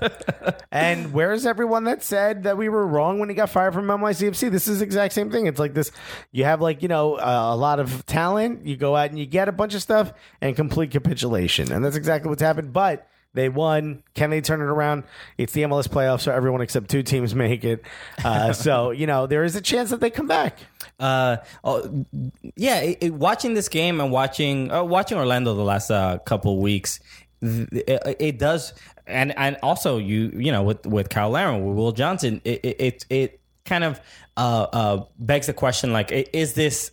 And 0.71 1.13
where's 1.13 1.47
everyone 1.47 1.85
that 1.85 2.03
said 2.03 2.43
that 2.45 2.57
we 2.59 2.69
were 2.69 2.87
wrong 2.87 3.19
when 3.19 3.29
he 3.29 3.35
got 3.35 3.51
fired 3.51 3.73
from 3.73 3.87
NYCFC? 3.87 4.51
This 4.51 4.69
is 4.69 4.81
the 4.81 4.85
exact 4.85 5.15
same 5.15 5.31
thing. 5.31 5.47
It's 5.47 5.59
like 5.59 5.75
this: 5.75 5.91
you 6.33 6.45
have 6.45 6.61
like 6.61 6.83
you 6.83 6.89
know 6.89 7.15
uh, 7.15 7.51
a 7.53 7.57
lot 7.57 7.81
of 7.81 8.05
talent, 8.05 8.67
you 8.67 8.77
go 8.77 8.95
out 8.95 9.09
and 9.11 9.19
you 9.19 9.27
get 9.27 9.49
a 9.49 9.53
bunch 9.53 9.75
of 9.75 9.83
stuff, 9.83 10.13
and 10.41 10.55
complete 10.55 10.91
capitulation, 10.91 11.73
and 11.73 11.85
that's 11.85 11.97
exactly 11.97 12.29
what's 12.29 12.43
happened. 12.43 12.73
But 12.73 13.09
they 13.35 13.49
won. 13.49 14.03
Can 14.15 14.31
they 14.31 14.41
turn 14.41 14.61
it 14.61 14.65
around? 14.65 15.05
It's 15.39 15.53
the 15.53 15.63
MLS 15.63 15.89
playoffs, 15.89 16.23
so 16.23 16.33
everyone 16.33 16.61
except 16.61 16.91
two 16.91 17.03
teams 17.03 17.35
make 17.35 17.65
it. 17.65 17.83
Uh, 18.23 18.53
so 18.53 18.91
you 18.91 19.07
know 19.07 19.27
there 19.27 19.45
is 19.45 19.57
a 19.57 19.61
chance 19.61 19.91
that 19.91 20.01
they 20.01 20.11
come 20.11 20.27
back. 20.27 20.59
Uh, 21.03 21.37
oh, 21.65 22.05
yeah. 22.57 22.79
It, 22.81 22.99
it- 23.01 23.15
watching 23.15 23.55
this 23.55 23.69
game 23.69 24.01
and 24.01 24.11
watching 24.13 24.71
uh, 24.71 24.83
watching 24.85 25.19
Orlando 25.19 25.55
the 25.55 25.65
last 25.65 25.91
uh, 25.91 26.19
couple 26.19 26.61
weeks, 26.61 27.01
th- 27.43 27.69
it, 27.73 28.17
it 28.21 28.39
does, 28.39 28.73
and 29.07 29.37
and 29.37 29.57
also 29.63 29.99
you 29.99 30.31
you 30.35 30.53
know 30.53 30.63
with 30.63 30.87
with 30.87 31.09
Kyle 31.09 31.31
Larin 31.31 31.65
with 31.67 31.77
Will 31.77 31.93
Johnson, 31.93 32.41
it 32.45 32.61
it 32.65 32.77
it, 32.81 33.07
it 33.11 33.41
kind 33.65 33.85
of 33.85 34.01
uh, 34.37 34.67
uh, 34.73 35.05
begs 35.19 35.49
the 35.49 35.53
question 35.53 35.93
like, 35.93 36.13
is 36.13 36.55
this 36.55 36.93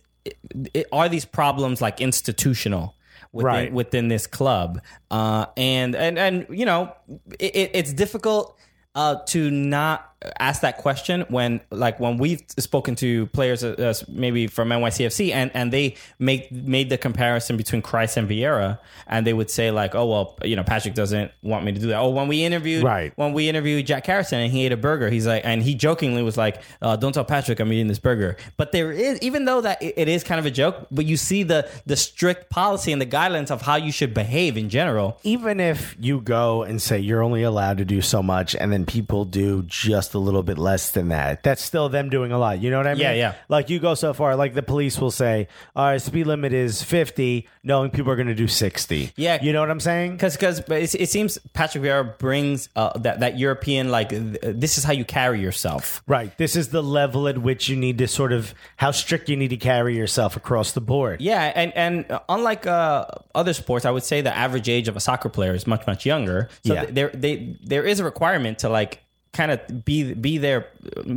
are 0.92 1.08
these 1.08 1.24
problems 1.24 1.80
like 1.80 2.00
institutional? 2.00 2.94
Within, 3.32 3.46
Right. 3.46 3.72
within 3.72 4.08
this 4.08 4.26
club, 4.26 4.80
uh, 5.12 5.46
and 5.56 5.94
and 5.94 6.18
and 6.18 6.46
you 6.50 6.66
know, 6.66 6.92
it, 7.38 7.54
it- 7.54 7.70
it's 7.74 7.92
difficult 7.92 8.56
uh, 8.96 9.22
to 9.26 9.52
not 9.52 10.09
ask 10.38 10.60
that 10.60 10.76
question 10.78 11.24
when 11.28 11.60
like 11.70 11.98
when 11.98 12.18
we've 12.18 12.42
spoken 12.58 12.94
to 12.94 13.26
players 13.28 13.64
uh, 13.64 13.68
uh, 13.78 13.94
maybe 14.08 14.46
from 14.46 14.68
NYCFC 14.68 15.32
and 15.32 15.50
and 15.54 15.72
they 15.72 15.94
make 16.18 16.52
made 16.52 16.90
the 16.90 16.98
comparison 16.98 17.56
between 17.56 17.80
Kreis 17.80 18.16
and 18.18 18.28
Vieira 18.28 18.78
and 19.06 19.26
they 19.26 19.32
would 19.32 19.48
say 19.50 19.70
like 19.70 19.94
oh 19.94 20.06
well 20.06 20.38
you 20.44 20.56
know 20.56 20.62
Patrick 20.62 20.94
doesn't 20.94 21.30
want 21.42 21.64
me 21.64 21.72
to 21.72 21.80
do 21.80 21.86
that. 21.88 21.98
Oh 22.00 22.10
when 22.10 22.28
we 22.28 22.44
interviewed 22.44 22.84
Right. 22.84 23.12
when 23.16 23.32
we 23.32 23.48
interviewed 23.48 23.86
Jack 23.86 24.04
Harrison 24.06 24.40
and 24.40 24.52
he 24.52 24.66
ate 24.66 24.72
a 24.72 24.76
burger 24.76 25.08
he's 25.08 25.26
like 25.26 25.42
and 25.44 25.62
he 25.62 25.74
jokingly 25.74 26.22
was 26.22 26.36
like 26.36 26.60
uh, 26.82 26.96
don't 26.96 27.12
tell 27.12 27.24
Patrick 27.24 27.58
I'm 27.58 27.72
eating 27.72 27.88
this 27.88 27.98
burger. 27.98 28.36
But 28.58 28.72
there 28.72 28.92
is 28.92 29.18
even 29.22 29.46
though 29.46 29.62
that 29.62 29.82
it- 29.82 29.94
it 29.96 30.08
is 30.08 30.22
kind 30.22 30.38
of 30.38 30.44
a 30.46 30.50
joke 30.50 30.86
but 30.90 31.06
you 31.06 31.16
see 31.16 31.42
the 31.44 31.66
the 31.86 31.96
strict 31.96 32.50
policy 32.50 32.92
and 32.92 33.00
the 33.00 33.06
guidelines 33.06 33.50
of 33.50 33.62
how 33.62 33.76
you 33.76 33.90
should 33.90 34.12
behave 34.12 34.56
in 34.58 34.68
general. 34.68 35.18
Even 35.22 35.60
if 35.60 35.96
you 35.98 36.20
go 36.20 36.62
and 36.62 36.80
say 36.82 36.98
you're 36.98 37.22
only 37.22 37.42
allowed 37.42 37.78
to 37.78 37.84
do 37.86 38.02
so 38.02 38.22
much 38.22 38.54
and 38.54 38.70
then 38.70 38.84
people 38.84 39.24
do 39.24 39.62
just 39.62 40.09
just 40.10 40.14
a 40.14 40.18
little 40.18 40.42
bit 40.42 40.58
less 40.58 40.90
than 40.90 41.08
that. 41.08 41.42
That's 41.44 41.62
still 41.62 41.88
them 41.88 42.10
doing 42.10 42.32
a 42.32 42.38
lot. 42.38 42.60
You 42.60 42.70
know 42.70 42.78
what 42.78 42.86
I 42.88 42.94
mean? 42.94 43.02
Yeah, 43.02 43.12
yeah. 43.12 43.34
Like 43.48 43.70
you 43.70 43.78
go 43.78 43.94
so 43.94 44.12
far, 44.12 44.34
like 44.34 44.54
the 44.54 44.62
police 44.62 44.98
will 44.98 45.10
say, 45.12 45.46
all 45.76 45.84
right, 45.86 46.02
speed 46.02 46.26
limit 46.26 46.52
is 46.52 46.82
50, 46.82 47.46
knowing 47.62 47.90
people 47.90 48.10
are 48.10 48.16
going 48.16 48.26
to 48.28 48.34
do 48.34 48.48
60. 48.48 49.12
Yeah. 49.16 49.40
You 49.42 49.52
know 49.52 49.60
what 49.60 49.70
I'm 49.70 49.78
saying? 49.80 50.12
Because 50.12 50.36
because 50.36 50.58
it, 50.68 50.94
it 51.00 51.08
seems 51.08 51.38
Patrick 51.52 51.84
Vieira 51.84 52.18
brings 52.18 52.68
uh, 52.74 52.98
that 52.98 53.20
that 53.20 53.38
European 53.38 53.90
like 53.90 54.08
th- 54.10 54.36
this 54.42 54.78
is 54.78 54.84
how 54.84 54.92
you 54.92 55.04
carry 55.04 55.40
yourself. 55.40 56.02
Right. 56.08 56.36
This 56.38 56.56
is 56.56 56.70
the 56.70 56.82
level 56.82 57.28
at 57.28 57.38
which 57.38 57.68
you 57.68 57.76
need 57.76 57.98
to 57.98 58.08
sort 58.08 58.32
of, 58.32 58.52
how 58.76 58.90
strict 58.90 59.28
you 59.28 59.36
need 59.36 59.48
to 59.50 59.56
carry 59.56 59.96
yourself 59.96 60.36
across 60.36 60.72
the 60.72 60.80
board. 60.80 61.20
Yeah, 61.20 61.52
and 61.54 61.72
and 61.76 62.20
unlike 62.28 62.66
uh, 62.66 63.06
other 63.34 63.52
sports, 63.52 63.84
I 63.84 63.90
would 63.92 64.02
say 64.04 64.20
the 64.22 64.36
average 64.36 64.68
age 64.68 64.88
of 64.88 64.96
a 64.96 65.00
soccer 65.00 65.28
player 65.28 65.54
is 65.54 65.66
much 65.66 65.86
much 65.86 66.04
younger. 66.04 66.48
So 66.64 66.74
Yeah. 66.74 66.80
th- 66.82 66.94
there 66.94 67.08
they 67.14 67.56
there 67.62 67.84
is 67.84 68.00
a 68.00 68.04
requirement 68.04 68.58
to 68.60 68.68
like 68.68 69.02
kind 69.32 69.52
of 69.52 69.84
be 69.84 70.12
be 70.12 70.38
their 70.38 70.66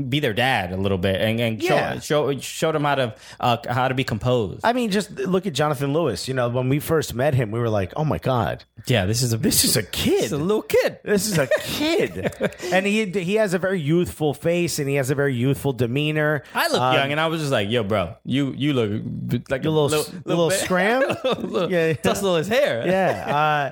be 0.08 0.20
their 0.20 0.34
dad 0.34 0.72
a 0.72 0.78
little 0.78 1.00
bit 1.00 1.20
and, 1.20 1.40
and 1.40 1.64
Yeah. 1.64 1.96
show 2.00 2.32
show 2.34 2.40
show 2.40 2.72
them 2.72 2.84
how 2.84 2.96
to 2.96 3.16
uh, 3.40 3.58
how 3.68 3.88
to 3.88 3.96
be 3.96 4.04
composed. 4.04 4.62
I 4.64 4.72
mean, 4.74 4.92
just 4.92 5.10
look 5.12 5.48
at 5.48 5.54
Jonathan 5.54 5.94
Lewis. 5.94 6.28
You 6.28 6.36
know, 6.36 6.48
when 6.50 6.70
we 6.70 6.80
first 6.80 7.16
met 7.16 7.34
him, 7.34 7.50
we 7.50 7.60
were 7.60 7.70
like, 7.70 7.92
oh 7.96 8.06
my 8.06 8.20
God, 8.20 8.66
yeah, 8.86 9.06
this 9.08 9.24
is 9.24 9.34
a 9.34 9.38
this 9.38 9.64
is 9.64 9.76
a 9.78 9.82
kid. 9.84 10.14
this 10.20 10.26
is 10.26 10.32
a 10.34 10.38
little 10.38 10.62
kid. 10.62 11.00
This 11.04 11.26
is 11.28 11.40
a 11.40 11.48
kid, 11.62 12.32
and 12.72 12.86
he 12.86 13.06
he 13.06 13.36
has 13.36 13.56
a 13.56 13.60
very 13.60 13.82
youthful 13.82 14.36
face, 14.36 14.78
and 14.78 14.88
he 14.88 14.96
has 14.96 15.10
a 15.10 15.16
very 15.16 15.34
youthful 15.36 15.74
demeanor. 15.74 16.44
I 16.54 16.68
look 16.68 16.82
Um, 16.82 16.94
young, 16.94 17.12
and 17.12 17.20
I 17.20 17.26
was 17.28 17.40
just 17.42 17.52
like, 17.52 17.70
"Yo, 17.72 17.82
bro, 17.84 18.16
you 18.26 18.54
you 18.56 18.74
look 18.74 19.50
like 19.50 19.66
a 19.66 19.70
little, 19.72 20.06
little, 20.26 20.52
scram. 20.52 21.02
little, 21.26 21.72
Yeah. 21.72 21.94
tussle 21.94 22.36
his 22.36 22.48
hair." 22.48 22.84
yeah. 22.86 23.36
Uh, 23.36 23.72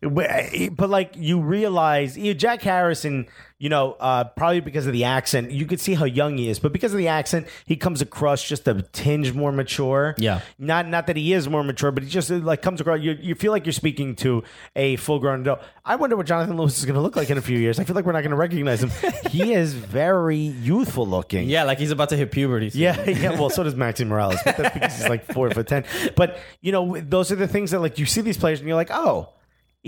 but 0.00 0.30
but, 0.76 0.90
like 0.90 1.14
you 1.16 1.40
realize, 1.40 2.16
you 2.16 2.32
know, 2.32 2.38
Jack 2.38 2.62
Harrison, 2.62 3.26
you 3.58 3.68
know, 3.68 3.96
uh, 3.98 4.22
probably 4.24 4.60
because 4.60 4.86
of 4.86 4.92
the 4.92 5.04
accent, 5.04 5.50
you 5.50 5.66
could 5.66 5.80
see 5.80 5.94
how 5.94 6.04
young 6.04 6.38
he 6.38 6.48
is. 6.48 6.60
But 6.60 6.72
because 6.72 6.92
of 6.92 6.98
the 6.98 7.08
accent, 7.08 7.48
he 7.64 7.74
comes 7.74 8.00
across 8.00 8.42
just 8.42 8.68
a 8.68 8.82
tinge 8.92 9.32
more 9.32 9.50
mature. 9.50 10.14
Yeah. 10.16 10.42
not 10.58 10.86
not 10.86 11.08
that 11.08 11.16
he 11.16 11.32
is 11.32 11.48
more 11.48 11.64
mature, 11.64 11.90
but 11.90 12.04
he 12.04 12.08
just 12.08 12.30
uh, 12.30 12.36
like 12.36 12.62
comes 12.62 12.80
across. 12.80 13.00
You, 13.00 13.18
you 13.20 13.34
feel 13.34 13.50
like 13.50 13.66
you're 13.66 13.72
speaking 13.72 14.14
to 14.16 14.44
a 14.76 14.94
full 14.96 15.18
grown 15.18 15.40
adult. 15.40 15.60
I 15.84 15.96
wonder 15.96 16.16
what 16.16 16.26
Jonathan 16.26 16.56
Lewis 16.56 16.78
is 16.78 16.84
going 16.84 16.94
to 16.94 17.00
look 17.00 17.16
like 17.16 17.30
in 17.30 17.38
a 17.38 17.42
few 17.42 17.58
years. 17.58 17.80
I 17.80 17.84
feel 17.84 17.96
like 17.96 18.04
we're 18.04 18.12
not 18.12 18.20
going 18.20 18.30
to 18.30 18.36
recognize 18.36 18.82
him. 18.82 18.92
he 19.30 19.52
is 19.52 19.74
very 19.74 20.36
youthful 20.36 21.06
looking. 21.06 21.48
yeah, 21.48 21.64
like 21.64 21.78
he's 21.78 21.90
about 21.90 22.10
to 22.10 22.16
hit 22.16 22.30
puberty. 22.30 22.70
soon. 22.70 22.82
Yeah, 22.82 23.08
yeah. 23.10 23.30
Well, 23.40 23.50
so 23.50 23.64
does 23.64 23.74
Maxi 23.74 24.06
Morales, 24.06 24.38
but 24.44 24.56
that's 24.56 24.74
because 24.74 24.98
he's 24.98 25.08
like 25.08 25.24
four 25.32 25.50
foot 25.50 25.66
ten. 25.66 25.84
But 26.14 26.38
you 26.60 26.70
know, 26.70 27.00
those 27.00 27.32
are 27.32 27.36
the 27.36 27.48
things 27.48 27.72
that 27.72 27.80
like 27.80 27.98
you 27.98 28.06
see 28.06 28.20
these 28.20 28.38
players 28.38 28.60
and 28.60 28.68
you're 28.68 28.76
like, 28.76 28.90
oh, 28.92 29.30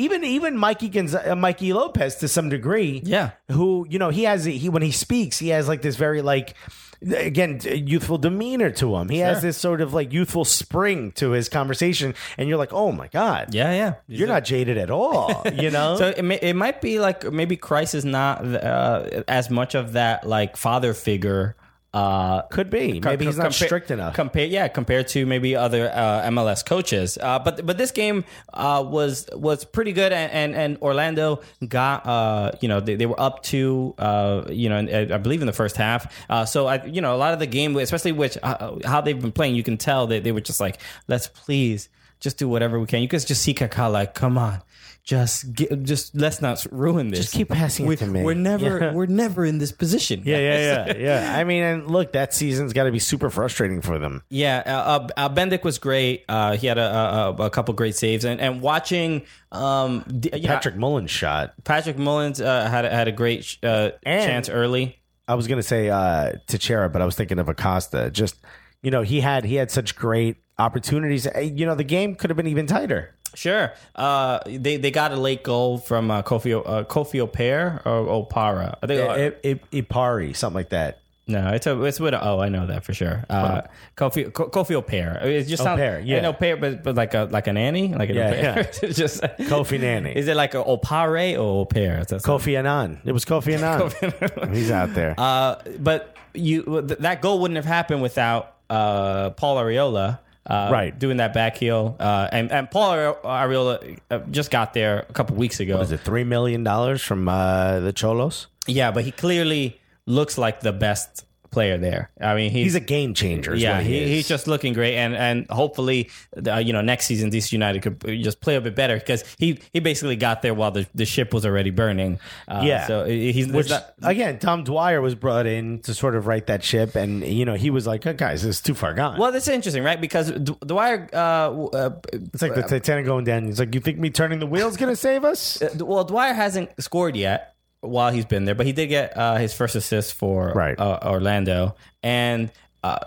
even 0.00 0.24
even 0.24 0.56
Mikey 0.56 0.90
Gonz- 0.90 1.28
uh, 1.28 1.36
Mikey 1.36 1.72
Lopez 1.72 2.16
to 2.16 2.28
some 2.28 2.48
degree, 2.48 3.00
Yeah. 3.04 3.30
Who 3.50 3.86
you 3.88 3.98
know 3.98 4.10
he 4.10 4.24
has 4.24 4.44
he 4.44 4.68
when 4.68 4.82
he 4.82 4.90
speaks 4.92 5.38
he 5.38 5.48
has 5.48 5.68
like 5.68 5.82
this 5.82 5.96
very 5.96 6.22
like 6.22 6.54
again 7.02 7.60
youthful 7.64 8.18
demeanor 8.18 8.70
to 8.70 8.96
him. 8.96 9.08
He 9.08 9.18
has 9.18 9.40
this 9.42 9.56
sort 9.56 9.80
of 9.80 9.94
like 9.94 10.12
youthful 10.12 10.44
spring 10.44 11.12
to 11.12 11.30
his 11.30 11.48
conversation, 11.48 12.14
and 12.36 12.48
you're 12.48 12.58
like, 12.58 12.72
oh 12.72 12.92
my 12.92 13.08
god, 13.08 13.54
yeah, 13.54 13.72
yeah. 13.72 13.94
you're 14.06 14.28
not 14.28 14.44
jaded 14.44 14.76
at 14.76 14.90
all. 14.90 15.42
You 15.52 15.70
know, 15.76 15.96
So 15.96 16.08
it, 16.08 16.22
may, 16.22 16.38
it 16.40 16.54
might 16.56 16.80
be 16.80 17.00
like 17.00 17.30
maybe 17.32 17.56
Kreis 17.56 17.94
is 17.94 18.04
not 18.04 18.44
uh, 18.44 19.22
as 19.28 19.50
much 19.50 19.74
of 19.74 19.92
that 19.92 20.26
like 20.26 20.56
father 20.56 20.92
figure. 20.94 21.56
Uh, 21.92 22.42
could 22.42 22.70
be 22.70 23.00
maybe 23.00 23.24
he's 23.24 23.36
not 23.36 23.48
compa- 23.48 23.64
strict 23.64 23.90
enough. 23.90 24.14
Compare, 24.14 24.46
yeah, 24.46 24.68
compared 24.68 25.08
to 25.08 25.26
maybe 25.26 25.56
other 25.56 25.90
uh, 25.92 26.22
MLS 26.30 26.64
coaches. 26.64 27.18
Uh, 27.20 27.40
but 27.40 27.66
but 27.66 27.78
this 27.78 27.90
game 27.90 28.24
uh, 28.52 28.84
was 28.86 29.28
was 29.32 29.64
pretty 29.64 29.92
good, 29.92 30.12
and 30.12 30.30
and, 30.30 30.54
and 30.54 30.78
Orlando 30.82 31.40
got 31.66 32.06
uh, 32.06 32.52
you 32.60 32.68
know 32.68 32.78
they, 32.78 32.94
they 32.94 33.06
were 33.06 33.20
up 33.20 33.42
to 33.44 33.92
uh, 33.98 34.44
you 34.48 34.68
know 34.68 34.78
I 34.78 35.18
believe 35.18 35.40
in 35.40 35.48
the 35.48 35.52
first 35.52 35.76
half. 35.76 36.14
Uh, 36.30 36.44
so 36.44 36.68
I 36.68 36.84
you 36.84 37.00
know 37.00 37.16
a 37.16 37.18
lot 37.18 37.32
of 37.32 37.40
the 37.40 37.48
game, 37.48 37.74
especially 37.76 38.12
which 38.12 38.38
uh, 38.40 38.76
how 38.84 39.00
they've 39.00 39.20
been 39.20 39.32
playing, 39.32 39.56
you 39.56 39.64
can 39.64 39.76
tell 39.76 40.06
that 40.08 40.22
they 40.22 40.30
were 40.30 40.40
just 40.40 40.60
like 40.60 40.80
let's 41.08 41.26
please 41.26 41.88
just 42.20 42.38
do 42.38 42.48
whatever 42.48 42.78
we 42.78 42.86
can. 42.86 43.02
You 43.02 43.08
could 43.08 43.26
just 43.26 43.42
see 43.42 43.52
Kaká 43.52 43.90
like 43.90 44.14
come 44.14 44.38
on. 44.38 44.62
Just, 45.02 45.52
get, 45.54 45.82
just 45.82 46.14
let's 46.14 46.40
not 46.40 46.64
ruin 46.70 47.08
this. 47.08 47.20
Just 47.20 47.34
keep 47.34 47.48
passing 47.48 47.86
it 47.86 47.88
we, 47.88 47.96
to 47.96 48.06
me. 48.06 48.22
We're 48.22 48.34
never, 48.34 48.78
Yeah. 48.78 48.92
we're 48.92 49.06
never 49.06 49.44
in 49.44 49.58
this 49.58 49.72
position. 49.72 50.22
yeah, 50.24 50.36
yeah, 50.38 50.86
yeah, 50.86 50.96
yeah. 51.24 51.36
I 51.38 51.44
mean, 51.44 51.62
and 51.62 51.88
look, 51.90 52.12
that 52.12 52.32
season's 52.34 52.72
got 52.72 52.84
to 52.84 52.92
be 52.92 52.98
super 53.00 53.30
frustrating 53.30 53.80
for 53.80 53.98
them. 53.98 54.22
Yeah, 54.28 54.62
uh, 54.64 55.08
uh, 55.16 55.28
Bendik 55.30 55.64
was 55.64 55.78
great. 55.78 56.24
Uh, 56.28 56.56
he 56.56 56.66
had 56.66 56.78
a, 56.78 57.34
a, 57.38 57.46
a 57.46 57.50
couple 57.50 57.74
great 57.74 57.96
saves, 57.96 58.24
and, 58.24 58.40
and 58.40 58.60
watching 58.60 59.22
um, 59.50 60.04
d- 60.06 60.30
you 60.34 60.42
know, 60.42 60.48
Patrick 60.48 60.76
Mullins 60.76 61.10
shot. 61.10 61.54
Patrick 61.64 61.98
Mullins 61.98 62.40
uh, 62.40 62.68
had 62.68 62.84
a- 62.84 62.90
had 62.90 63.08
a 63.08 63.12
great 63.12 63.56
uh, 63.62 63.90
And- 64.04 64.24
chance 64.24 64.48
early. 64.48 64.96
I 65.26 65.34
was 65.34 65.46
gonna 65.46 65.62
say 65.62 65.88
uh 65.88 66.32
Teixeira, 66.48 66.90
but 66.90 67.00
I 67.02 67.04
was 67.04 67.14
thinking 67.14 67.38
of 67.38 67.48
Acosta. 67.48 68.10
Just 68.10 68.34
you 68.82 68.90
know, 68.90 69.02
he 69.02 69.20
had 69.20 69.44
he 69.44 69.54
had 69.54 69.70
such 69.70 69.94
great 69.94 70.36
opportunities. 70.58 71.26
Uh, 71.26 71.38
You 71.38 71.66
know, 71.66 71.74
the 71.74 71.84
game 71.84 72.14
could 72.16 72.30
have 72.30 72.36
been 72.36 72.48
even 72.48 72.66
tighter. 72.66 73.14
Sure, 73.34 73.72
uh, 73.96 74.40
they 74.46 74.76
they 74.76 74.90
got 74.90 75.12
a 75.12 75.16
late 75.16 75.42
goal 75.42 75.78
from 75.78 76.10
uh, 76.10 76.22
Kofi 76.22 76.52
O- 76.52 76.62
uh, 76.62 76.84
Kofi 76.84 77.26
Opare 77.26 77.80
or 77.86 78.24
Opara. 78.26 78.76
I 78.82 78.86
think, 78.86 79.00
I- 79.10 79.48
I- 79.48 79.60
Ipari, 79.82 80.34
something 80.36 80.56
like 80.56 80.70
that. 80.70 80.98
no, 81.28 81.50
it's 81.50 81.66
a 81.68 81.80
it's 81.84 82.00
with 82.00 82.12
a, 82.14 82.24
oh 82.26 82.40
I 82.40 82.48
know 82.48 82.66
that 82.66 82.82
for 82.84 82.92
sure. 82.92 83.24
Uh, 83.30 83.62
Kofi 83.96 84.32
Kofi 84.32 84.74
Opare. 84.82 85.22
It 85.24 85.44
just 85.46 85.62
sounds 85.62 85.78
Opare, 85.80 86.02
yeah. 86.04 86.16
I 86.16 86.20
know 86.22 86.32
Opare, 86.32 86.60
but, 86.60 86.82
but 86.82 86.96
like 86.96 87.14
a 87.14 87.28
like 87.30 87.46
an 87.46 87.56
Annie, 87.56 87.94
like 87.94 88.10
an 88.10 88.16
Yeah, 88.16 88.34
yeah. 88.34 88.54
It's 88.82 88.96
just 88.98 89.22
Kofi 89.22 89.80
Nani. 89.80 90.10
Is 90.16 90.26
it 90.26 90.36
like 90.36 90.54
a 90.54 90.64
Opare 90.64 91.38
or 91.38 91.66
Opare? 91.66 92.04
Kofi 92.22 92.58
Annan. 92.58 93.00
It 93.04 93.12
was 93.12 93.24
Kofi 93.30 93.54
Annan. 93.56 94.52
He's 94.54 94.72
out 94.72 94.92
there. 94.94 95.14
Uh, 95.16 95.54
but 95.78 96.16
you 96.34 96.64
th- 96.88 96.98
that 97.00 97.22
goal 97.22 97.38
wouldn't 97.40 97.56
have 97.56 97.64
happened 97.64 98.02
without 98.02 98.56
uh, 98.68 99.30
Paul 99.30 99.56
Arriola. 99.58 100.18
Uh, 100.46 100.68
Right. 100.72 100.98
doing 100.98 101.18
that 101.18 101.32
back 101.34 101.56
heel, 101.58 101.96
uh, 102.00 102.28
and 102.32 102.50
and 102.50 102.70
Paul 102.70 102.92
Arriola 103.24 103.98
uh, 104.10 104.18
just 104.30 104.50
got 104.50 104.72
there 104.72 105.06
a 105.08 105.12
couple 105.12 105.36
weeks 105.36 105.60
ago. 105.60 105.80
Is 105.80 105.92
it 105.92 106.00
three 106.00 106.24
million 106.24 106.64
dollars 106.64 107.02
from 107.02 107.28
uh, 107.28 107.80
the 107.80 107.92
Xolos? 107.92 108.46
Yeah, 108.66 108.90
but 108.90 109.04
he 109.04 109.10
clearly 109.10 109.78
looks 110.06 110.38
like 110.38 110.60
the 110.60 110.72
best 110.72 111.24
player 111.50 111.78
there. 111.78 112.10
I 112.20 112.34
mean, 112.34 112.50
he's, 112.50 112.64
He's 112.66 112.74
a 112.74 112.80
game 112.80 113.14
changer. 113.14 113.54
yeah, 113.54 113.80
he, 113.80 114.00
he, 114.00 114.08
he's 114.16 114.28
just 114.28 114.46
looking 114.46 114.72
great, 114.72 114.96
and 114.96 115.14
and 115.16 115.46
hopefully, 115.50 116.10
uh, 116.46 116.56
you 116.58 116.72
know, 116.72 116.80
next 116.80 117.06
season 117.06 117.30
DC 117.30 117.52
United 117.52 117.82
could 117.82 118.00
just 118.22 118.40
play 118.40 118.56
a 118.56 118.60
bit 118.60 118.74
better 118.74 118.96
because 118.96 119.24
he 119.38 119.58
he 119.72 119.80
basically 119.80 120.16
got 120.16 120.42
there 120.42 120.54
while 120.54 120.70
the, 120.70 120.86
the 120.94 121.04
ship 121.04 121.32
was 121.34 121.44
already 121.44 121.70
burning. 121.70 122.18
Uh, 122.48 122.62
Yeah. 122.64 122.86
so 122.86 123.04
he's 123.04 123.48
Which 123.48 123.70
not- 123.70 123.92
again, 124.02 124.38
Dom 124.40 124.64
Dwyer 124.64 125.00
was 125.00 125.14
brought 125.14 125.46
in 125.46 125.80
to 125.80 125.94
sort 125.94 126.14
of 126.14 126.26
right 126.26 126.46
that 126.46 126.62
ship, 126.62 126.94
and 126.94 127.24
you 127.24 127.44
know 127.44 127.54
he 127.54 127.70
was 127.70 127.86
like, 127.86 128.06
oh, 128.06 128.12
"Guys, 128.12 128.42
this 128.42 128.56
is 128.56 128.62
too 128.62 128.74
far 128.74 128.94
gone." 128.94 129.18
well, 129.18 129.32
that's 129.32 129.48
interesting, 129.48 129.82
right? 129.84 130.00
Because 130.00 130.30
D- 130.32 130.56
Dwyer, 130.64 131.08
uh, 131.12 131.16
uh, 131.16 131.90
It's 132.12 132.42
like 132.42 132.54
the 132.54 132.62
Titanic 132.62 133.06
going 133.06 133.24
down. 133.24 133.46
He's 133.46 133.58
like, 133.58 133.74
"You 133.74 133.80
think 133.80 133.98
me 133.98 134.10
turning 134.10 134.38
the 134.38 134.46
wheel's 134.46 134.76
gonna 134.76 134.96
save 134.96 135.24
us?" 135.24 135.60
Uh, 135.70 135.84
well, 135.84 136.04
Dwyer 136.04 136.32
hasn't 136.32 136.70
scored 136.82 137.16
yet 137.16 137.49
while 137.80 138.12
he's 138.12 138.26
been 138.26 138.44
there, 138.44 138.54
but 138.54 138.66
he 138.66 138.72
did 138.72 138.88
get 138.88 139.16
uh, 139.16 139.36
his 139.36 139.52
first 139.54 139.74
assist 139.76 140.14
for 140.14 140.52
Right. 140.52 140.78
uh, 140.78 140.98
Orlando, 141.04 141.74
and. 142.02 142.50
Uh, 142.82 142.98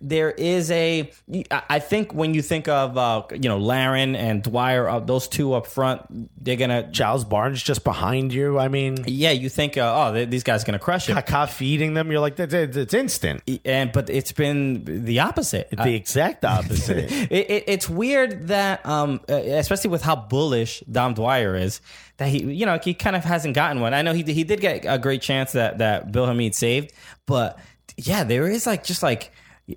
there 0.00 0.32
is 0.32 0.72
a 0.72 1.08
I 1.50 1.78
think 1.78 2.12
when 2.12 2.34
you 2.34 2.42
think 2.42 2.66
of 2.66 2.98
uh, 2.98 3.22
you 3.32 3.48
know 3.48 3.58
Larin 3.58 4.16
and 4.16 4.42
Dwyer, 4.42 4.88
uh, 4.88 4.98
those 4.98 5.28
two 5.28 5.54
up 5.54 5.68
front, 5.68 6.02
they're 6.42 6.56
gonna. 6.56 6.90
Giles 6.90 7.24
Barnes 7.24 7.62
just 7.62 7.84
behind 7.84 8.32
you. 8.32 8.58
I 8.58 8.66
mean, 8.66 9.04
Yeah, 9.06 9.30
you 9.30 9.48
think, 9.48 9.76
uh, 9.76 10.08
oh, 10.08 10.14
th- 10.14 10.30
these 10.30 10.42
guys 10.42 10.64
are 10.64 10.66
gonna 10.66 10.80
crush 10.80 11.08
it, 11.08 11.14
Kaká 11.14 11.48
feeding 11.48 11.94
them. 11.94 12.10
You're 12.10 12.20
like, 12.20 12.40
it's, 12.40 12.52
it's 12.52 12.92
instant. 12.94 13.42
and 13.64 13.92
but 13.92 14.10
it's 14.10 14.32
been 14.32 15.04
the 15.04 15.20
opposite. 15.20 15.68
The 15.70 15.94
exact 15.94 16.44
opposite. 16.44 17.12
it, 17.30 17.50
it, 17.50 17.64
it's 17.68 17.88
weird 17.88 18.48
that, 18.48 18.84
um, 18.84 19.20
uh, 19.28 19.34
especially 19.34 19.90
with 19.90 20.02
how 20.02 20.16
bullish 20.16 20.80
Dom 20.90 21.14
Dwyer 21.14 21.54
is, 21.54 21.80
that 22.16 22.28
he, 22.28 22.42
you 22.52 22.66
know, 22.66 22.78
he 22.82 22.94
kind 22.94 23.14
of 23.14 23.24
hasn't 23.24 23.54
gotten 23.54 23.80
one. 23.80 23.94
I 23.94 24.02
know 24.02 24.12
he 24.12 24.24
he 24.24 24.42
did 24.44 24.60
get 24.60 24.84
a 24.86 24.98
great 24.98 25.22
chance 25.22 25.52
that 25.52 25.78
that 25.78 26.10
Bill 26.10 26.26
Hamid 26.26 26.54
saved, 26.54 26.92
but 27.26 27.58
yeah, 28.06 28.24
there 28.24 28.48
is 28.48 28.66
like 28.66 28.84
just 28.84 29.02
like 29.02 29.32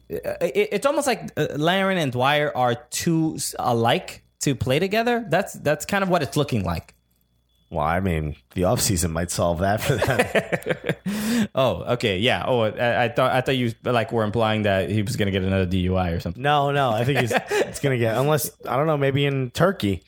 it's 0.10 0.86
almost 0.86 1.08
like 1.08 1.32
uh, 1.38 1.48
Larin 1.56 1.98
and 1.98 2.12
Dwyer 2.12 2.52
are 2.56 2.76
too 2.76 3.38
alike 3.60 4.24
to 4.42 4.56
play 4.56 4.80
together. 4.80 5.26
That's 5.28 5.54
that's 5.54 5.86
kind 5.86 6.04
of 6.04 6.10
what 6.10 6.24
it's 6.24 6.38
looking 6.38 6.64
like. 6.64 6.96
Well, 7.74 7.86
I 7.86 8.00
mean, 8.00 8.36
the 8.54 8.62
offseason 8.64 9.12
might 9.12 9.32
solve 9.32 9.60
that 9.60 9.82
for 9.82 9.96
them. 9.96 10.96
Oh, 11.56 11.84
okay, 11.94 12.18
yeah. 12.20 12.46
Oh, 12.48 12.62
I, 12.62 13.06
I 13.06 13.10
thought 13.10 13.32
I 13.32 13.42
thought 13.42 13.58
you 13.58 13.74
like 13.84 14.12
were 14.12 14.24
implying 14.24 14.64
that 14.64 14.90
he 14.90 15.02
was 15.02 15.18
going 15.18 15.26
to 15.26 15.32
get 15.32 15.44
another 15.44 15.66
DUI 15.68 16.16
or 16.16 16.20
something. 16.20 16.42
no, 16.42 16.72
no, 16.72 16.90
I 16.92 17.04
think 17.04 17.20
he's 17.20 17.34
it's 17.50 17.80
gonna 17.80 17.98
get 17.98 18.18
unless 18.18 18.50
I 18.68 18.78
don't 18.78 18.88
know, 18.88 18.98
maybe 18.98 19.26
in 19.26 19.52
Turkey 19.52 20.04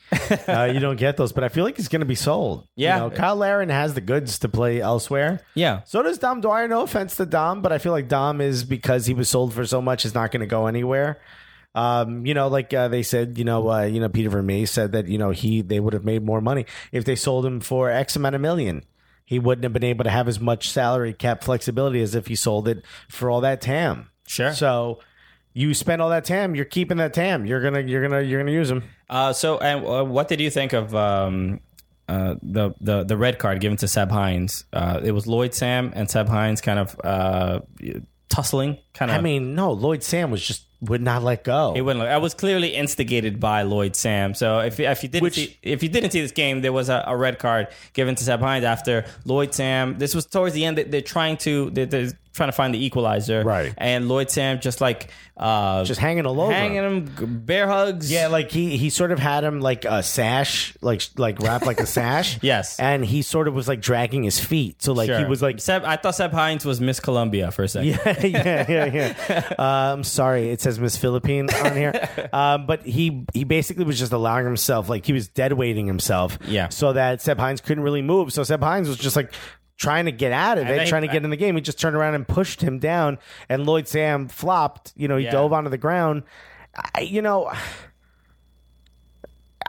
uh, 0.48 0.70
you 0.72 0.80
don't 0.80 0.96
get 0.96 1.16
those, 1.16 1.32
but 1.32 1.44
I 1.44 1.48
feel 1.48 1.64
like 1.64 1.76
he's 1.76 1.88
gonna 1.88 2.04
be 2.06 2.14
sold. 2.14 2.66
Yeah. 2.74 2.96
you 2.96 3.00
know, 3.02 3.10
Kyle 3.16 3.36
Larin 3.36 3.68
has 3.68 3.94
the 3.94 4.00
goods 4.00 4.38
to 4.40 4.48
play 4.48 4.80
elsewhere. 4.80 5.40
Yeah. 5.54 5.82
So 5.84 6.02
does 6.02 6.18
Dom 6.18 6.40
Dwyer. 6.40 6.68
No 6.68 6.82
offense 6.82 7.16
to 7.16 7.26
Dom, 7.26 7.60
but 7.60 7.70
I 7.70 7.78
feel 7.78 7.92
like 7.92 8.08
Dom 8.08 8.40
is 8.40 8.64
because 8.64 9.06
he 9.06 9.14
was 9.14 9.28
sold 9.28 9.52
for 9.52 9.66
so 9.66 9.82
much 9.82 10.04
is 10.04 10.14
not 10.14 10.30
going 10.30 10.40
to 10.40 10.46
go 10.46 10.66
anywhere. 10.66 11.20
Um, 11.76 12.24
you 12.24 12.34
know, 12.34 12.48
like 12.48 12.72
uh, 12.72 12.88
they 12.88 13.02
said, 13.02 13.36
you 13.36 13.44
know, 13.44 13.70
uh, 13.70 13.82
you 13.82 14.00
know, 14.00 14.08
Peter 14.08 14.30
Vermes 14.30 14.70
said 14.70 14.92
that 14.92 15.06
you 15.08 15.18
know 15.18 15.30
he 15.30 15.60
they 15.60 15.78
would 15.78 15.92
have 15.92 16.04
made 16.04 16.24
more 16.24 16.40
money 16.40 16.64
if 16.90 17.04
they 17.04 17.14
sold 17.14 17.44
him 17.44 17.60
for 17.60 17.90
X 17.90 18.16
amount 18.16 18.34
of 18.34 18.40
million. 18.40 18.82
he 19.26 19.38
wouldn't 19.38 19.64
have 19.64 19.72
been 19.72 19.84
able 19.84 20.04
to 20.04 20.10
have 20.10 20.28
as 20.28 20.40
much 20.40 20.70
salary 20.70 21.12
cap 21.12 21.44
flexibility 21.44 22.00
as 22.00 22.14
if 22.14 22.28
he 22.28 22.34
sold 22.34 22.66
it 22.68 22.84
for 23.08 23.30
all 23.30 23.40
that 23.42 23.60
TAM. 23.60 24.08
Sure. 24.26 24.52
So 24.54 25.00
you 25.52 25.74
spend 25.74 26.00
all 26.00 26.10
that 26.10 26.24
TAM, 26.24 26.54
you're 26.54 26.64
keeping 26.64 26.98
that 26.98 27.12
TAM. 27.12 27.44
You're 27.44 27.60
gonna 27.60 27.80
you're 27.80 28.02
gonna 28.06 28.22
you're 28.22 28.40
gonna 28.40 28.52
use 28.52 28.70
him. 28.70 28.84
Uh, 29.10 29.32
so, 29.32 29.58
and 29.58 29.84
uh, 29.84 30.04
what 30.04 30.28
did 30.28 30.40
you 30.40 30.50
think 30.50 30.72
of 30.72 30.94
um, 30.94 31.60
uh, 32.08 32.36
the 32.42 32.72
the 32.80 33.04
the 33.04 33.16
red 33.16 33.38
card 33.38 33.60
given 33.60 33.76
to 33.78 33.88
Seb 33.88 34.10
Hines? 34.10 34.64
Uh, 34.72 35.00
it 35.02 35.12
was 35.12 35.26
Lloyd 35.26 35.54
Sam 35.54 35.92
and 35.94 36.08
Seb 36.10 36.28
Hines 36.28 36.60
kind 36.60 36.78
of 36.78 37.00
uh, 37.02 37.60
tussling. 38.28 38.78
Kind 38.94 39.10
of. 39.10 39.16
I 39.16 39.20
mean, 39.20 39.54
no, 39.54 39.72
Lloyd 39.72 40.02
Sam 40.02 40.30
was 40.30 40.46
just 40.46 40.65
would 40.80 41.00
not 41.00 41.22
let 41.22 41.42
go. 41.44 41.72
It 41.74 41.80
wouldn't. 41.80 42.00
Look, 42.04 42.08
I 42.10 42.18
was 42.18 42.34
clearly 42.34 42.74
instigated 42.74 43.40
by 43.40 43.62
Lloyd 43.62 43.96
Sam. 43.96 44.34
So 44.34 44.58
if 44.60 44.78
if 44.78 45.02
you 45.02 45.08
didn't 45.08 45.22
Which- 45.22 45.34
see, 45.34 45.56
if 45.62 45.82
you 45.82 45.88
didn't 45.88 46.10
see 46.10 46.20
this 46.20 46.32
game, 46.32 46.60
there 46.60 46.72
was 46.72 46.88
a, 46.88 47.02
a 47.06 47.16
red 47.16 47.38
card 47.38 47.68
given 47.94 48.14
to 48.14 48.22
Seb 48.24 48.40
Hines 48.40 48.64
after 48.64 49.04
Lloyd 49.24 49.54
Sam. 49.54 49.98
This 49.98 50.14
was 50.14 50.26
towards 50.26 50.54
the 50.54 50.64
end. 50.64 50.76
They- 50.78 50.84
They're 50.84 51.00
trying 51.00 51.38
to 51.38 51.70
they're, 51.70 51.86
they're 51.86 52.10
trying 52.36 52.48
to 52.48 52.52
find 52.52 52.72
the 52.74 52.84
equalizer. 52.84 53.42
Right. 53.42 53.74
And 53.76 54.08
Lloyd 54.08 54.30
Sam 54.30 54.60
just 54.60 54.80
like 54.80 55.10
uh, 55.36 55.84
just 55.84 56.00
hanging 56.00 56.24
all 56.26 56.40
over. 56.40 56.52
hanging 56.52 56.76
him. 56.76 57.40
bear 57.44 57.66
hugs. 57.66 58.10
Yeah, 58.10 58.28
like 58.28 58.50
he 58.50 58.76
he 58.76 58.88
sort 58.90 59.10
of 59.12 59.18
had 59.18 59.44
him 59.44 59.60
like 59.60 59.84
a 59.84 60.02
sash, 60.02 60.74
like 60.80 61.02
like 61.16 61.40
wrapped 61.40 61.66
like 61.66 61.80
a 61.80 61.86
sash. 61.86 62.38
Yes. 62.46 62.78
and 62.78 63.04
he 63.04 63.22
sort 63.22 63.48
of 63.48 63.54
was 63.54 63.66
like 63.66 63.80
dragging 63.80 64.22
his 64.22 64.38
feet. 64.38 64.80
So 64.82 64.92
like 64.92 65.10
he 65.10 65.24
was 65.24 65.42
like 65.42 65.60
Seb. 65.60 65.84
I 65.84 65.96
thought 65.96 66.14
Seb 66.14 66.32
Hines 66.32 66.64
was 66.64 66.80
Miss 66.80 67.00
Columbia 67.00 67.50
for 67.50 67.64
a 67.64 67.68
second. 67.68 67.88
yeah, 67.88 68.20
yeah, 68.26 68.66
yeah, 68.68 68.84
yeah. 69.28 69.52
Uh, 69.58 69.92
I'm 69.94 70.04
sorry, 70.04 70.50
it 70.50 70.60
says 70.60 70.78
Miss 70.78 70.96
Philippine 70.96 71.48
on 71.50 71.74
here. 71.74 72.28
Um, 72.32 72.66
but 72.66 72.82
he 72.82 73.24
he 73.32 73.44
basically 73.44 73.84
was 73.84 73.98
just 73.98 74.12
allowing 74.12 74.44
himself, 74.44 74.88
like 74.88 75.04
he 75.06 75.12
was 75.12 75.28
dead 75.28 75.52
weighting 75.54 75.86
himself. 75.86 76.38
Yeah. 76.46 76.68
So 76.68 76.92
that 76.92 77.20
Seb 77.22 77.38
Hines 77.38 77.60
couldn't 77.60 77.82
really 77.82 78.02
move. 78.02 78.32
So 78.32 78.42
Seb 78.44 78.62
Hines 78.62 78.88
was 78.88 78.98
just 78.98 79.16
like 79.16 79.32
trying 79.76 80.06
to 80.06 80.12
get 80.12 80.32
out 80.32 80.58
of 80.58 80.66
it, 80.68 80.78
they- 80.78 80.86
trying 80.86 81.02
to 81.02 81.08
get 81.08 81.22
in 81.24 81.30
the 81.30 81.36
game. 81.36 81.54
He 81.54 81.60
just 81.60 81.78
turned 81.80 81.96
around 81.96 82.14
and 82.14 82.26
pushed 82.26 82.60
him 82.62 82.78
down, 82.78 83.18
and 83.48 83.66
Lloyd 83.66 83.88
Sam 83.88 84.28
flopped. 84.28 84.92
You 84.96 85.08
know, 85.08 85.16
he 85.16 85.24
Yeah. 85.26 85.32
dove 85.32 85.52
onto 85.52 85.70
the 85.70 85.78
ground. 85.78 86.22
I, 86.94 87.00
you 87.02 87.22
know. 87.22 87.52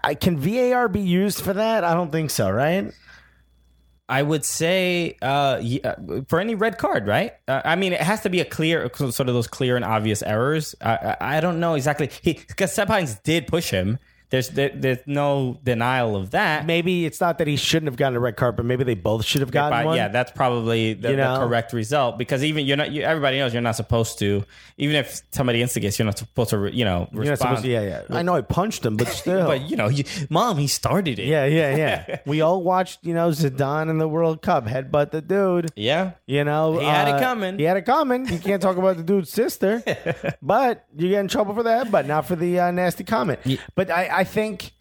I, 0.03 0.13
can 0.15 0.38
VAR 0.38 0.88
be 0.88 0.99
used 1.01 1.41
for 1.41 1.53
that? 1.53 1.84
I 1.84 1.93
don't 1.93 2.11
think 2.11 2.29
so, 2.29 2.49
right? 2.49 2.91
I 4.09 4.21
would 4.23 4.45
say 4.45 5.17
uh, 5.21 5.59
yeah, 5.61 5.95
for 6.29 6.39
any 6.39 6.55
red 6.55 6.77
card, 6.77 7.07
right? 7.07 7.34
Uh, 7.47 7.61
I 7.65 7.75
mean, 7.75 7.91
it 7.91 7.99
has 7.99 8.21
to 8.21 8.29
be 8.29 8.39
a 8.39 8.45
clear, 8.45 8.89
sort 8.95 9.19
of 9.19 9.27
those 9.27 9.47
clear 9.47 9.75
and 9.75 9.84
obvious 9.84 10.21
errors. 10.23 10.75
I, 10.79 11.15
I, 11.19 11.38
I 11.38 11.39
don't 11.41 11.59
know 11.59 11.73
exactly. 11.73 12.09
He 12.21 12.34
because 12.34 12.71
Seb 12.71 12.88
Hines 12.88 13.15
did 13.19 13.47
push 13.47 13.69
him. 13.69 13.99
There's 14.29 14.49
there, 14.49 14.71
there's 14.75 14.99
no 15.05 15.57
denial 15.63 16.15
of 16.17 16.31
that. 16.31 16.65
Maybe 16.65 17.05
it's 17.05 17.21
not 17.21 17.37
that 17.37 17.47
he 17.47 17.55
shouldn't 17.55 17.87
have 17.87 17.95
gotten 17.95 18.17
a 18.17 18.19
red 18.19 18.35
card, 18.35 18.57
but 18.57 18.65
maybe 18.65 18.83
they 18.83 18.93
both 18.93 19.23
should 19.23 19.39
have 19.39 19.51
gotten 19.51 19.79
But, 19.79 19.85
one. 19.85 19.95
yeah, 19.95 20.09
that's 20.09 20.31
probably 20.31 20.93
the, 20.95 21.11
You 21.11 21.15
the 21.15 21.37
correct 21.39 21.71
result 21.71 22.17
because 22.17 22.43
even 22.43 22.65
you're 22.65 22.75
not. 22.75 22.91
You, 22.91 23.03
everybody 23.03 23.37
knows 23.37 23.53
you're 23.53 23.61
not 23.61 23.77
supposed 23.77 24.19
to. 24.19 24.43
Even 24.77 24.95
if 24.97 25.21
somebody 25.31 25.61
instigates, 25.61 25.97
you're 25.97 26.05
not 26.05 26.17
supposed 26.17 26.49
to. 26.49 26.67
You 26.75 26.83
know, 26.83 27.07
You're 27.13 27.23
not 27.25 27.37
supposed 27.39 27.63
to, 27.63 27.69
yeah, 27.69 27.81
yeah. 27.81 28.01
I 28.17 28.21
know 28.21 28.35
I 28.35 28.41
punched 28.41 28.85
him, 28.85 28.97
but 28.97 29.07
still. 29.23 29.47
But 29.47 29.69
you 29.69 29.77
know, 29.77 29.87
you, 29.87 30.03
mom, 30.29 30.57
he 30.57 30.67
started 30.67 31.19
it. 31.19 31.25
yeah, 31.25 31.45
yeah, 31.45 31.75
yeah. 31.75 32.19
we 32.25 32.41
all 32.41 32.61
watched, 32.61 32.99
you 33.03 33.13
know, 33.13 33.29
Zidane 33.29 33.89
in 33.89 33.97
the 33.97 34.07
World 34.09 34.41
Cup 34.41 34.65
headbutt 34.65 35.11
the 35.11 35.21
dude. 35.21 35.71
yeah. 35.75 36.11
You 36.25 36.43
know, 36.43 36.79
He 36.79 36.85
had 36.85 37.07
it 37.07 37.11
uh, 37.15 37.19
coming. 37.19 37.57
He 37.57 37.63
had 37.63 37.77
it 37.77 37.85
coming. 37.85 38.27
You 38.27 38.39
can't 38.39 38.61
talk 38.61 38.75
about 38.75 38.97
the 38.97 39.03
dude's 39.03 39.29
sister, 39.29 39.81
but 40.41 40.85
you 40.97 41.09
get 41.09 41.21
in 41.21 41.27
trouble 41.29 41.53
for 41.55 41.63
that, 41.63 41.89
but 41.91 42.05
not 42.05 42.25
for 42.25 42.35
the 42.35 42.59
uh, 42.59 42.71
nasty 42.71 43.03
comment. 43.05 43.39
But 43.75 43.89
I, 43.89 44.16
I 44.18 44.23
think 44.23 44.72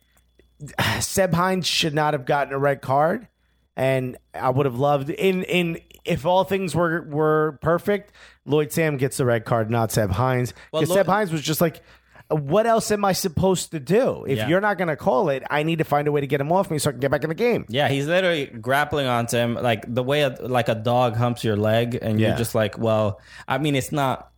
Seb 1.00 1.34
Hines 1.34 1.66
should 1.66 1.94
not 1.94 2.14
have 2.14 2.24
gotten 2.24 2.52
a 2.54 2.58
red 2.58 2.80
card, 2.80 3.28
and 3.76 4.16
I 4.34 4.50
would 4.50 4.66
have 4.66 4.78
loved 4.78 5.10
in 5.10 5.42
in 5.44 5.80
if 6.04 6.24
all 6.24 6.44
things 6.44 6.74
were 6.74 7.02
were 7.02 7.58
perfect, 7.60 8.12
Lloyd 8.44 8.72
Sam 8.72 8.96
gets 8.96 9.18
the 9.18 9.26
red 9.26 9.44
card, 9.44 9.70
not 9.70 9.92
Seb 9.92 10.10
Hines, 10.12 10.54
because 10.72 10.88
Lloyd- 10.88 10.96
Seb 10.98 11.06
Hines 11.06 11.30
was 11.32 11.42
just 11.42 11.60
like. 11.60 11.82
What 12.28 12.66
else 12.66 12.90
am 12.90 13.04
I 13.04 13.12
supposed 13.12 13.70
to 13.70 13.78
do? 13.78 14.24
If 14.26 14.38
Yeah. 14.38 14.48
you're 14.48 14.60
not 14.60 14.78
going 14.78 14.88
to 14.88 14.96
call 14.96 15.28
it, 15.28 15.44
I 15.48 15.62
need 15.62 15.78
to 15.78 15.84
find 15.84 16.08
a 16.08 16.10
way 16.10 16.20
to 16.20 16.26
get 16.26 16.40
him 16.40 16.50
off 16.50 16.72
me 16.72 16.78
so 16.80 16.88
I 16.90 16.92
can 16.92 16.98
get 16.98 17.12
back 17.12 17.22
in 17.22 17.28
the 17.28 17.36
game. 17.36 17.64
Yeah, 17.68 17.86
he's 17.86 18.08
literally 18.08 18.46
grappling 18.46 19.06
onto 19.06 19.36
him 19.36 19.54
like 19.54 19.84
the 19.86 20.02
way 20.02 20.22
a, 20.22 20.30
like 20.40 20.68
a 20.68 20.74
dog 20.74 21.14
humps 21.14 21.44
your 21.44 21.54
leg, 21.54 21.96
and 22.02 22.18
Yeah. 22.18 22.30
you're 22.30 22.36
just 22.36 22.52
like, 22.52 22.78
well, 22.78 23.20
I 23.46 23.58
mean, 23.58 23.76
it's 23.76 23.92
not 23.92 24.32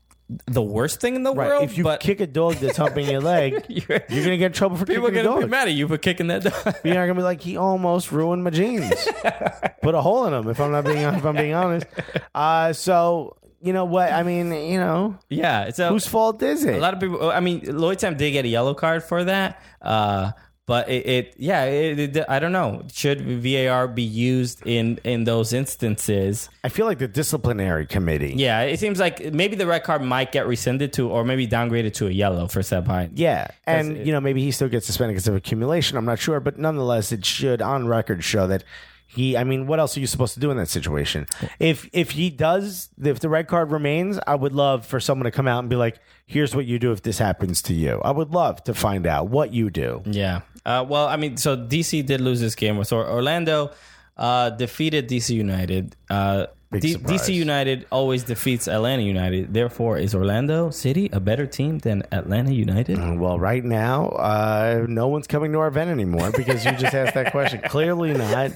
the 0.46 0.60
worst 0.62 1.00
thing 1.00 1.14
in 1.16 1.22
the 1.22 1.32
Right. 1.32 1.48
world, 1.48 1.62
if 1.64 1.78
you 1.78 1.84
but 1.84 2.00
kick 2.00 2.20
a 2.20 2.26
dog 2.26 2.54
that's 2.56 2.76
humping 2.76 3.08
your 3.08 3.20
leg, 3.20 3.64
You're- 3.68 4.00
you're 4.10 4.24
to 4.24 4.36
get 4.36 4.46
in 4.46 4.52
trouble 4.52 4.76
for 4.76 4.84
people 4.84 5.04
are 5.06 5.08
kicking 5.08 5.20
a 5.20 5.24
gonna 5.24 5.40
dog. 5.40 5.48
be 5.48 5.50
mad 5.50 5.68
at 5.68 5.74
you 5.74 5.88
for 5.88 5.96
kicking 5.98 6.26
that 6.28 6.42
dog. 6.44 6.74
You're 6.84 6.94
not 6.94 7.02
gonna 7.02 7.14
be 7.14 7.22
like 7.22 7.40
he 7.40 7.56
almost 7.56 8.12
ruined 8.12 8.44
my 8.44 8.50
jeans. 8.50 8.92
Put 9.82 9.94
a 9.94 10.00
hole 10.02 10.26
in 10.26 10.32
them. 10.32 10.48
If 10.48 10.60
I'm 10.60 10.70
not 10.72 10.84
being 10.84 10.98
if 10.98 11.24
I'm 11.24 11.34
being 11.36 11.54
honest. 11.54 11.86
Uh, 12.34 12.72
so 12.74 13.36
you 13.60 13.72
know 13.72 13.86
what? 13.86 14.12
I 14.12 14.22
mean, 14.22 14.52
you 14.52 14.78
know, 14.78 15.18
yeah, 15.30 15.70
so 15.70 15.88
whose 15.88 16.06
fault 16.06 16.42
is 16.42 16.64
it? 16.64 16.76
a 16.76 16.80
lot 16.80 16.94
of 16.94 17.00
people. 17.00 17.30
I 17.30 17.40
mean, 17.40 17.62
Lloyd 17.76 17.98
Sam 18.00 18.16
did 18.16 18.30
get 18.32 18.44
a 18.44 18.48
yellow 18.48 18.74
card 18.74 19.02
for 19.02 19.24
that. 19.24 19.60
Uh, 19.82 20.32
but 20.68 20.86
it, 20.90 21.06
it 21.06 21.34
yeah, 21.38 21.64
it, 21.64 22.14
it, 22.14 22.24
I 22.28 22.38
don't 22.38 22.52
know. 22.52 22.82
Should 22.92 23.22
VAR 23.42 23.88
be 23.88 24.02
used 24.02 24.64
in 24.66 25.00
in 25.02 25.24
those 25.24 25.54
instances? 25.54 26.50
I 26.62 26.68
feel 26.68 26.84
like 26.84 26.98
the 26.98 27.08
disciplinary 27.08 27.86
committee. 27.86 28.34
Yeah, 28.36 28.60
it 28.60 28.78
seems 28.78 29.00
like 29.00 29.32
maybe 29.32 29.56
the 29.56 29.66
red 29.66 29.82
card 29.82 30.02
might 30.02 30.30
get 30.30 30.46
rescinded 30.46 30.92
to, 30.92 31.08
or 31.08 31.24
maybe 31.24 31.48
downgraded 31.48 31.94
to 31.94 32.06
a 32.08 32.10
yellow 32.10 32.48
for 32.48 32.62
Seb. 32.62 32.86
Yeah, 33.14 33.48
and 33.66 34.06
you 34.06 34.12
know 34.12 34.20
maybe 34.20 34.42
he 34.42 34.50
still 34.50 34.68
gets 34.68 34.84
suspended 34.84 35.14
because 35.14 35.26
of 35.26 35.34
accumulation. 35.34 35.96
I'm 35.96 36.04
not 36.04 36.18
sure, 36.18 36.38
but 36.38 36.58
nonetheless, 36.58 37.12
it 37.12 37.24
should 37.24 37.62
on 37.62 37.88
record 37.88 38.22
show 38.22 38.46
that 38.48 38.62
he. 39.06 39.38
I 39.38 39.44
mean, 39.44 39.66
what 39.66 39.80
else 39.80 39.96
are 39.96 40.00
you 40.00 40.06
supposed 40.06 40.34
to 40.34 40.40
do 40.40 40.50
in 40.50 40.58
that 40.58 40.68
situation? 40.68 41.26
If 41.58 41.88
if 41.94 42.10
he 42.10 42.28
does, 42.28 42.90
if 43.02 43.20
the 43.20 43.30
red 43.30 43.48
card 43.48 43.72
remains, 43.72 44.20
I 44.26 44.34
would 44.34 44.52
love 44.52 44.84
for 44.84 45.00
someone 45.00 45.24
to 45.24 45.30
come 45.30 45.48
out 45.48 45.60
and 45.60 45.70
be 45.70 45.76
like, 45.76 45.98
"Here's 46.26 46.54
what 46.54 46.66
you 46.66 46.78
do 46.78 46.92
if 46.92 47.02
this 47.02 47.18
happens 47.18 47.62
to 47.62 47.74
you." 47.74 48.02
I 48.04 48.10
would 48.10 48.34
love 48.34 48.62
to 48.64 48.74
find 48.74 49.06
out 49.06 49.30
what 49.30 49.54
you 49.54 49.70
do. 49.70 50.02
Yeah. 50.04 50.42
Uh, 50.68 50.84
well, 50.84 51.08
I 51.08 51.16
mean, 51.16 51.38
so 51.38 51.56
DC 51.56 52.04
did 52.04 52.20
lose 52.20 52.42
this 52.42 52.54
game. 52.54 52.84
So 52.84 52.98
Orlando 52.98 53.70
uh, 54.18 54.50
defeated 54.50 55.08
DC 55.08 55.30
United. 55.34 55.96
Uh, 56.10 56.48
D- 56.70 56.96
DC 56.96 57.32
United 57.34 57.86
always 57.90 58.24
defeats 58.24 58.68
Atlanta 58.68 59.02
United. 59.02 59.54
Therefore, 59.54 59.96
is 59.96 60.14
Orlando 60.14 60.68
City 60.68 61.08
a 61.14 61.18
better 61.20 61.46
team 61.46 61.78
than 61.78 62.02
Atlanta 62.12 62.52
United? 62.52 62.98
Well, 63.18 63.38
right 63.38 63.64
now, 63.64 64.08
uh, 64.08 64.84
no 64.86 65.08
one's 65.08 65.26
coming 65.26 65.52
to 65.52 65.60
our 65.60 65.68
event 65.68 65.88
anymore 65.88 66.30
because 66.30 66.66
you 66.66 66.72
just 66.72 66.94
asked 66.94 67.14
that 67.14 67.32
question. 67.32 67.60
Clearly 67.64 68.12
not. 68.12 68.52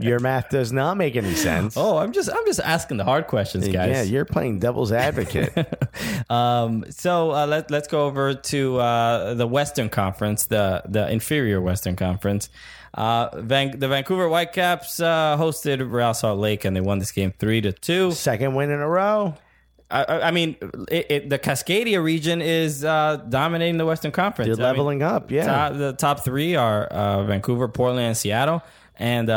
Your 0.00 0.20
math 0.20 0.48
does 0.48 0.72
not 0.72 0.96
make 0.96 1.16
any 1.16 1.34
sense. 1.34 1.76
Oh, 1.76 1.98
I'm 1.98 2.12
just 2.12 2.30
I'm 2.30 2.46
just 2.46 2.60
asking 2.60 2.96
the 2.96 3.04
hard 3.04 3.26
questions, 3.26 3.68
guys. 3.68 3.90
yeah, 3.90 4.02
you're 4.02 4.24
playing 4.24 4.58
devil's 4.60 4.92
advocate. 4.92 5.52
Um, 6.30 6.86
so 6.90 7.32
uh, 7.32 7.46
let, 7.46 7.70
let's 7.70 7.86
go 7.86 8.06
over 8.06 8.34
to 8.34 8.78
uh, 8.78 9.34
the 9.34 9.46
Western 9.46 9.88
Conference, 9.88 10.46
the 10.46 10.82
the 10.86 11.08
inferior 11.10 11.60
Western 11.60 11.96
Conference. 11.96 12.48
Uh, 12.94 13.28
Van- 13.40 13.78
the 13.78 13.88
Vancouver 13.88 14.28
Whitecaps 14.28 15.00
uh, 15.00 15.36
hosted 15.38 15.90
Real 15.92 16.14
Salt 16.14 16.38
Lake, 16.38 16.64
and 16.64 16.76
they 16.76 16.80
won 16.80 17.00
this 17.00 17.10
game 17.12 17.32
three 17.38 17.60
to 17.60 17.72
two. 17.72 18.12
Second 18.12 18.54
win 18.54 18.70
in 18.70 18.80
a 18.80 18.88
row. 18.88 19.34
I, 19.90 20.04
I- 20.04 20.30
mean, 20.30 20.56
it, 20.90 21.06
it, 21.10 21.30
the 21.30 21.38
Cascadia 21.38 22.02
region 22.02 22.40
is 22.40 22.84
uh, 22.84 23.16
dominating 23.28 23.76
the 23.78 23.86
Western 23.86 24.12
Conference. 24.12 24.46
You're 24.48 24.56
I 24.56 24.70
mean, 24.70 24.76
leveling 24.78 25.02
up. 25.02 25.30
Yeah. 25.30 25.44
top- 25.44 25.72
the 25.76 25.92
top 25.92 26.24
three 26.24 26.54
are 26.56 26.86
uh, 26.86 27.24
Vancouver, 27.24 27.68
Portland, 27.68 28.06
and 28.06 28.16
Seattle. 28.16 28.62
And 28.96 29.28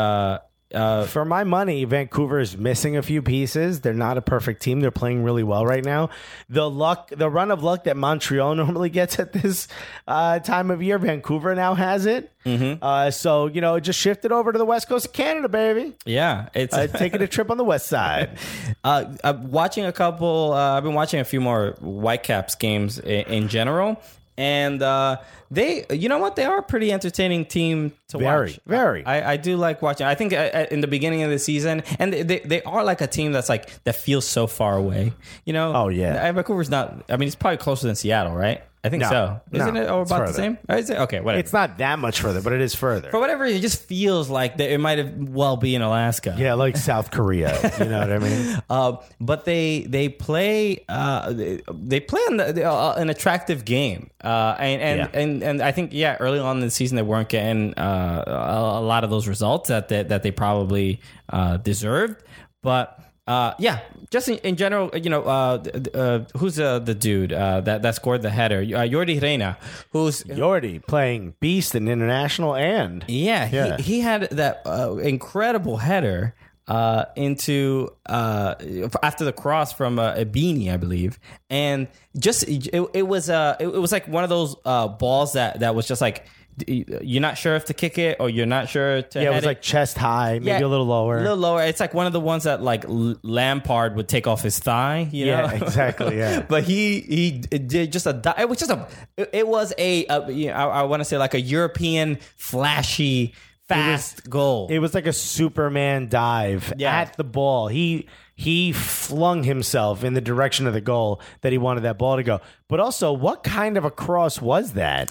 uh, 0.74 1.04
For 1.06 1.24
my 1.24 1.44
money, 1.44 1.84
Vancouver 1.84 2.38
is 2.40 2.56
missing 2.56 2.96
a 2.96 3.02
few 3.02 3.22
pieces. 3.22 3.80
They're 3.80 3.94
not 3.94 4.18
a 4.18 4.22
perfect 4.22 4.62
team. 4.62 4.80
They're 4.80 4.90
playing 4.90 5.24
really 5.24 5.42
well 5.42 5.64
right 5.66 5.84
now. 5.84 6.10
The 6.50 6.68
luck, 6.68 7.10
the 7.10 7.30
run 7.30 7.50
of 7.50 7.62
luck 7.62 7.84
that 7.84 7.96
Montreal 7.96 8.54
normally 8.62 8.90
gets 8.90 9.18
at 9.18 9.32
this 9.32 9.68
uh, 10.06 10.38
time 10.40 10.70
of 10.70 10.82
year, 10.82 10.98
Vancouver 10.98 11.54
now 11.54 11.74
has 11.74 12.06
it. 12.06 12.30
Mm-hmm. 12.44 12.82
Uh, 12.82 13.10
so 13.10 13.46
you 13.46 13.60
know, 13.60 13.74
it 13.74 13.82
just 13.82 13.98
shifted 13.98 14.32
over 14.32 14.52
to 14.52 14.58
the 14.58 14.64
west 14.64 14.88
coast 14.88 15.06
of 15.06 15.12
Canada, 15.12 15.48
baby. 15.48 15.94
yeah, 16.06 16.48
it's 16.54 16.74
Uh, 16.74 16.86
taking 16.86 17.20
a 17.20 17.26
trip 17.36 17.50
on 17.50 17.56
the 17.58 17.64
west 17.64 17.86
side. 17.88 18.38
Uh, 18.84 19.04
I'm 19.24 19.50
watching 19.50 19.84
a 19.84 19.92
couple. 19.92 20.52
Uh, 20.52 20.76
I've 20.76 20.82
been 20.84 20.94
watching 20.94 21.20
a 21.20 21.24
few 21.24 21.40
more 21.40 21.72
Whitecaps 21.80 22.54
games 22.54 22.98
in, 22.98 23.26
in 23.26 23.48
general, 23.48 24.00
and 24.38 24.80
uh, 24.82 25.18
they, 25.50 25.84
you 25.90 26.08
know 26.08 26.18
what, 26.18 26.36
they 26.36 26.44
are 26.44 26.58
a 26.58 26.62
pretty 26.62 26.92
entertaining 26.92 27.44
team 27.44 27.92
to 28.08 28.18
Very, 28.18 28.50
watch. 28.52 28.60
very. 28.66 29.04
I, 29.04 29.32
I 29.32 29.36
do 29.36 29.56
like 29.56 29.82
watching. 29.82 30.06
I 30.06 30.14
think 30.14 30.32
uh, 30.32 30.36
uh, 30.36 30.66
in 30.70 30.80
the 30.80 30.86
beginning 30.86 31.22
of 31.24 31.30
the 31.30 31.38
season, 31.38 31.82
and 31.98 32.12
they, 32.12 32.22
they, 32.22 32.38
they 32.38 32.62
are 32.62 32.84
like 32.84 33.00
a 33.00 33.06
team 33.06 33.32
that's 33.32 33.48
like 33.48 33.82
that 33.84 33.96
feels 33.96 34.26
so 34.26 34.46
far 34.46 34.76
away. 34.76 35.12
You 35.44 35.52
know? 35.52 35.74
Oh, 35.74 35.88
yeah. 35.88 36.30
Vancouver's 36.32 36.70
not. 36.70 37.04
I 37.10 37.16
mean, 37.16 37.26
it's 37.26 37.36
probably 37.36 37.56
closer 37.58 37.86
than 37.86 37.96
Seattle, 37.96 38.34
right? 38.34 38.62
I 38.84 38.90
think 38.90 39.02
No. 39.02 39.08
so. 39.10 39.40
Isn't 39.52 39.76
it 39.76 39.88
all 39.88 40.02
it's 40.02 40.10
about 40.10 40.20
the 40.20 40.32
further. 40.32 40.36
same? 40.36 40.58
Or 40.68 40.76
is 40.76 40.88
it? 40.88 40.98
Okay, 40.98 41.20
whatever. 41.20 41.40
It's 41.40 41.52
not 41.52 41.78
that 41.78 41.98
much 41.98 42.20
further, 42.20 42.40
but 42.40 42.52
it 42.52 42.60
is 42.60 42.74
further. 42.76 43.10
For 43.10 43.18
whatever, 43.18 43.44
it 43.44 43.60
just 43.60 43.82
feels 43.82 44.30
like 44.30 44.56
that 44.58 44.70
it 44.72 44.78
might 44.78 44.98
have 44.98 45.14
well 45.16 45.56
be 45.56 45.74
in 45.74 45.82
Alaska. 45.82 46.36
yeah, 46.38 46.54
like 46.54 46.76
South 46.76 47.10
Korea. 47.10 47.58
You 47.80 47.86
know 47.86 47.98
what 48.00 48.12
I 48.12 48.18
mean? 48.18 48.62
Uh, 48.70 48.96
but 49.20 49.44
they 49.44 49.80
they 49.88 50.08
play 50.08 50.84
uh, 50.88 51.32
they, 51.32 51.60
they 51.72 52.00
play 52.00 52.20
an, 52.28 52.38
uh, 52.40 52.94
an 52.96 53.08
attractive 53.10 53.64
game, 53.64 54.10
uh, 54.22 54.54
and 54.58 54.80
and, 54.82 54.98
Yeah. 54.98 55.20
and 55.20 55.42
and 55.42 55.62
I 55.62 55.72
think 55.72 55.92
yeah, 55.92 56.16
early 56.20 56.38
on 56.38 56.58
in 56.58 56.62
the 56.62 56.70
season 56.70 56.96
they 56.96 57.02
weren't 57.02 57.28
getting 57.28 57.74
uh, 57.78 58.24
a, 58.26 58.78
a 58.80 58.82
lot 58.82 59.04
of 59.04 59.10
those 59.10 59.26
results 59.26 59.68
that 59.68 59.88
they, 59.88 60.02
that 60.04 60.22
they 60.22 60.30
probably 60.30 61.00
uh, 61.30 61.56
deserved, 61.58 62.22
but. 62.62 62.94
Uh, 63.28 63.52
yeah, 63.58 63.80
just 64.10 64.28
in, 64.30 64.38
in 64.38 64.56
general, 64.56 64.90
you 64.96 65.10
know, 65.10 65.22
uh, 65.22 65.62
uh, 65.92 66.24
who's 66.38 66.58
uh, 66.58 66.78
the 66.78 66.94
dude 66.94 67.30
uh, 67.30 67.60
that 67.60 67.82
that 67.82 67.94
scored 67.94 68.22
the 68.22 68.30
header? 68.30 68.60
Uh, 68.60 68.88
Jordi 68.88 69.20
Reyna, 69.20 69.58
who's 69.92 70.24
Yordy 70.24 70.84
playing 70.86 71.34
beast 71.38 71.74
in 71.74 71.88
international 71.88 72.56
and 72.56 73.04
yeah, 73.06 73.48
Yeah. 73.52 73.76
He, 73.76 73.82
he 73.82 74.00
had 74.00 74.30
that 74.30 74.62
uh, 74.64 74.96
incredible 74.96 75.76
header 75.76 76.34
uh, 76.68 77.04
into 77.16 77.90
uh, 78.06 78.54
after 79.02 79.24
the 79.24 79.32
cross 79.32 79.74
from 79.74 79.98
uh, 79.98 80.14
Ibini, 80.14 80.72
I 80.72 80.78
believe, 80.78 81.18
and 81.50 81.88
just 82.18 82.44
it, 82.44 82.68
it 82.94 83.06
was 83.06 83.28
uh, 83.28 83.56
it, 83.60 83.66
it 83.68 83.78
was 83.78 83.92
like 83.92 84.08
one 84.08 84.22
of 84.24 84.30
those 84.30 84.56
uh, 84.64 84.88
balls 84.88 85.34
that 85.34 85.60
that 85.60 85.74
was 85.74 85.86
just 85.86 86.00
like 86.00 86.26
you're 86.66 87.20
not 87.20 87.38
sure 87.38 87.54
if 87.54 87.66
to 87.66 87.74
kick 87.74 87.98
it 87.98 88.16
or 88.20 88.28
you're 88.28 88.46
not 88.46 88.68
sure 88.68 89.02
to 89.02 89.22
yeah, 89.22 89.30
it 89.30 89.34
was 89.34 89.44
like 89.44 89.62
chest 89.62 89.98
high, 89.98 90.38
maybe 90.38 90.62
a 90.62 90.68
little 90.68 90.86
lower. 90.86 91.18
a 91.18 91.22
little 91.22 91.36
lower. 91.36 91.62
It's 91.62 91.80
like 91.80 91.94
one 91.94 92.06
of 92.06 92.12
the 92.12 92.20
ones 92.20 92.44
that 92.44 92.62
like 92.62 92.84
Lampard 92.88 93.96
would 93.96 94.08
take 94.08 94.26
off 94.26 94.42
his 94.42 94.58
thigh. 94.58 95.08
You 95.12 95.26
yeah, 95.26 95.46
know? 95.46 95.66
exactly. 95.66 96.18
Yeah. 96.18 96.40
but 96.48 96.64
he 96.64 97.00
he 97.00 97.30
did 97.32 97.92
just 97.92 98.06
a 98.06 98.34
it 98.38 98.48
was 98.48 98.58
just 98.58 98.70
a 98.70 98.86
it, 99.16 99.30
it 99.32 99.48
was 99.48 99.72
a, 99.78 100.06
a 100.06 100.32
you 100.32 100.48
know, 100.48 100.54
I, 100.54 100.80
I 100.80 100.82
want 100.82 101.00
to 101.00 101.04
say 101.04 101.18
like 101.18 101.34
a 101.34 101.40
European 101.40 102.18
flashy 102.36 103.34
fast 103.68 104.28
goal. 104.28 104.68
It 104.70 104.78
was 104.78 104.94
like 104.94 105.06
a 105.06 105.12
Superman 105.12 106.08
dive 106.08 106.72
Yeah. 106.76 106.98
at 107.00 107.16
the 107.16 107.24
ball. 107.24 107.68
He 107.68 108.06
he 108.34 108.72
flung 108.72 109.42
himself 109.42 110.04
in 110.04 110.14
the 110.14 110.20
direction 110.20 110.66
of 110.66 110.72
the 110.72 110.80
goal 110.80 111.20
that 111.40 111.50
he 111.52 111.58
wanted 111.58 111.80
that 111.80 111.98
ball 111.98 112.16
to 112.16 112.22
go. 112.22 112.40
But 112.68 112.78
also, 112.80 113.12
what 113.12 113.42
kind 113.42 113.76
of 113.76 113.84
a 113.84 113.90
cross 113.90 114.40
was 114.40 114.72
that? 114.74 115.10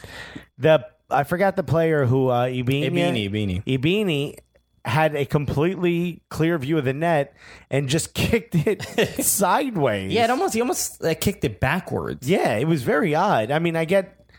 The 0.57 0.85
I 1.09 1.23
forgot 1.23 1.55
the 1.55 1.63
player 1.63 2.05
who 2.05 2.29
uh, 2.29 2.47
Ibini 2.47 2.91
Ibini, 2.91 3.29
Ibini. 3.29 3.63
Ibini 3.65 4.37
had 4.85 5.15
a 5.15 5.25
completely 5.25 6.21
clear 6.29 6.57
view 6.57 6.77
of 6.77 6.85
the 6.85 6.93
net 6.93 7.35
and 7.69 7.89
just 7.89 8.13
kicked 8.13 8.55
it 8.55 8.81
sideways. 9.23 10.11
yeah, 10.11 10.25
it 10.25 10.29
almost 10.29 10.53
he 10.53 10.61
almost 10.61 11.01
like, 11.03 11.21
kicked 11.21 11.43
it 11.43 11.59
backwards. 11.59 12.29
Yeah, 12.29 12.55
it 12.57 12.67
was 12.67 12.83
very 12.83 13.15
odd. 13.15 13.51
I 13.51 13.59
mean, 13.59 13.75
I 13.75 13.85
get 13.85 14.29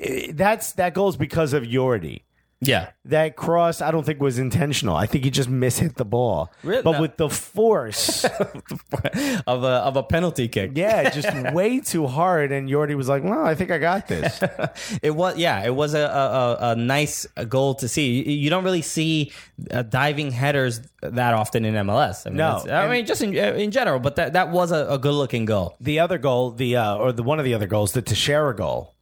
eh, 0.00 0.32
that's 0.34 0.72
that 0.72 0.94
goes 0.94 1.16
because 1.16 1.52
of 1.52 1.64
Yordy. 1.64 2.22
Yeah, 2.60 2.90
That 3.04 3.36
cross, 3.36 3.80
I 3.80 3.92
don't 3.92 4.04
think 4.04 4.20
was 4.20 4.36
intentional. 4.38 4.96
I 4.96 5.06
think 5.06 5.22
he 5.22 5.30
just 5.30 5.48
mishit 5.48 5.94
the 5.94 6.04
ball. 6.04 6.50
Really? 6.64 6.82
But 6.82 6.92
No. 6.92 7.00
with 7.02 7.16
the 7.16 7.28
force, 7.30 8.24
of 9.46 9.62
a 9.64 9.68
of 9.86 9.96
a 9.96 10.02
penalty 10.02 10.48
kick. 10.48 10.72
yeah, 10.74 11.08
just 11.18 11.30
way 11.52 11.78
too 11.78 12.08
hard. 12.08 12.50
And 12.50 12.68
Yordy 12.68 12.96
was 12.96 13.08
like, 13.08 13.22
"Well, 13.22 13.44
I 13.46 13.54
think 13.54 13.70
I 13.70 13.78
got 13.78 14.08
this." 14.08 14.40
It 15.02 15.12
was 15.12 15.36
yeah, 15.36 15.64
it 15.64 15.74
was 15.74 15.94
a 15.94 16.00
a, 16.00 16.02
a, 16.02 16.70
a 16.72 16.76
nice 16.76 17.26
goal 17.48 17.74
to 17.76 17.86
see. 17.88 18.22
You, 18.22 18.32
you 18.32 18.50
don't 18.50 18.64
really 18.64 18.82
see 18.82 19.30
uh, 19.70 19.82
diving 19.82 20.32
headers 20.32 20.80
that 21.02 21.34
often 21.34 21.64
in 21.64 21.74
MLS. 21.86 22.26
I 22.26 22.30
mean, 22.30 22.38
No. 22.38 22.56
it's- 22.56 22.66
I 22.68 22.82
And- 22.82 22.90
mean 22.92 23.06
just 23.06 23.22
in 23.22 23.34
in 23.36 23.70
general, 23.70 24.00
but 24.00 24.16
that 24.16 24.32
that 24.32 24.50
was 24.50 24.72
a, 24.72 24.86
a 24.90 24.98
good 24.98 25.14
looking 25.14 25.44
goal. 25.44 25.76
the 25.80 26.00
other 26.00 26.18
goal, 26.18 26.50
the 26.50 26.74
uh, 26.76 26.96
or 26.96 27.12
the 27.12 27.22
one 27.22 27.38
of 27.38 27.44
the 27.44 27.54
other 27.54 27.66
goals, 27.68 27.92
the 27.92 28.02
Techera 28.02 28.56
goal, 28.56 28.94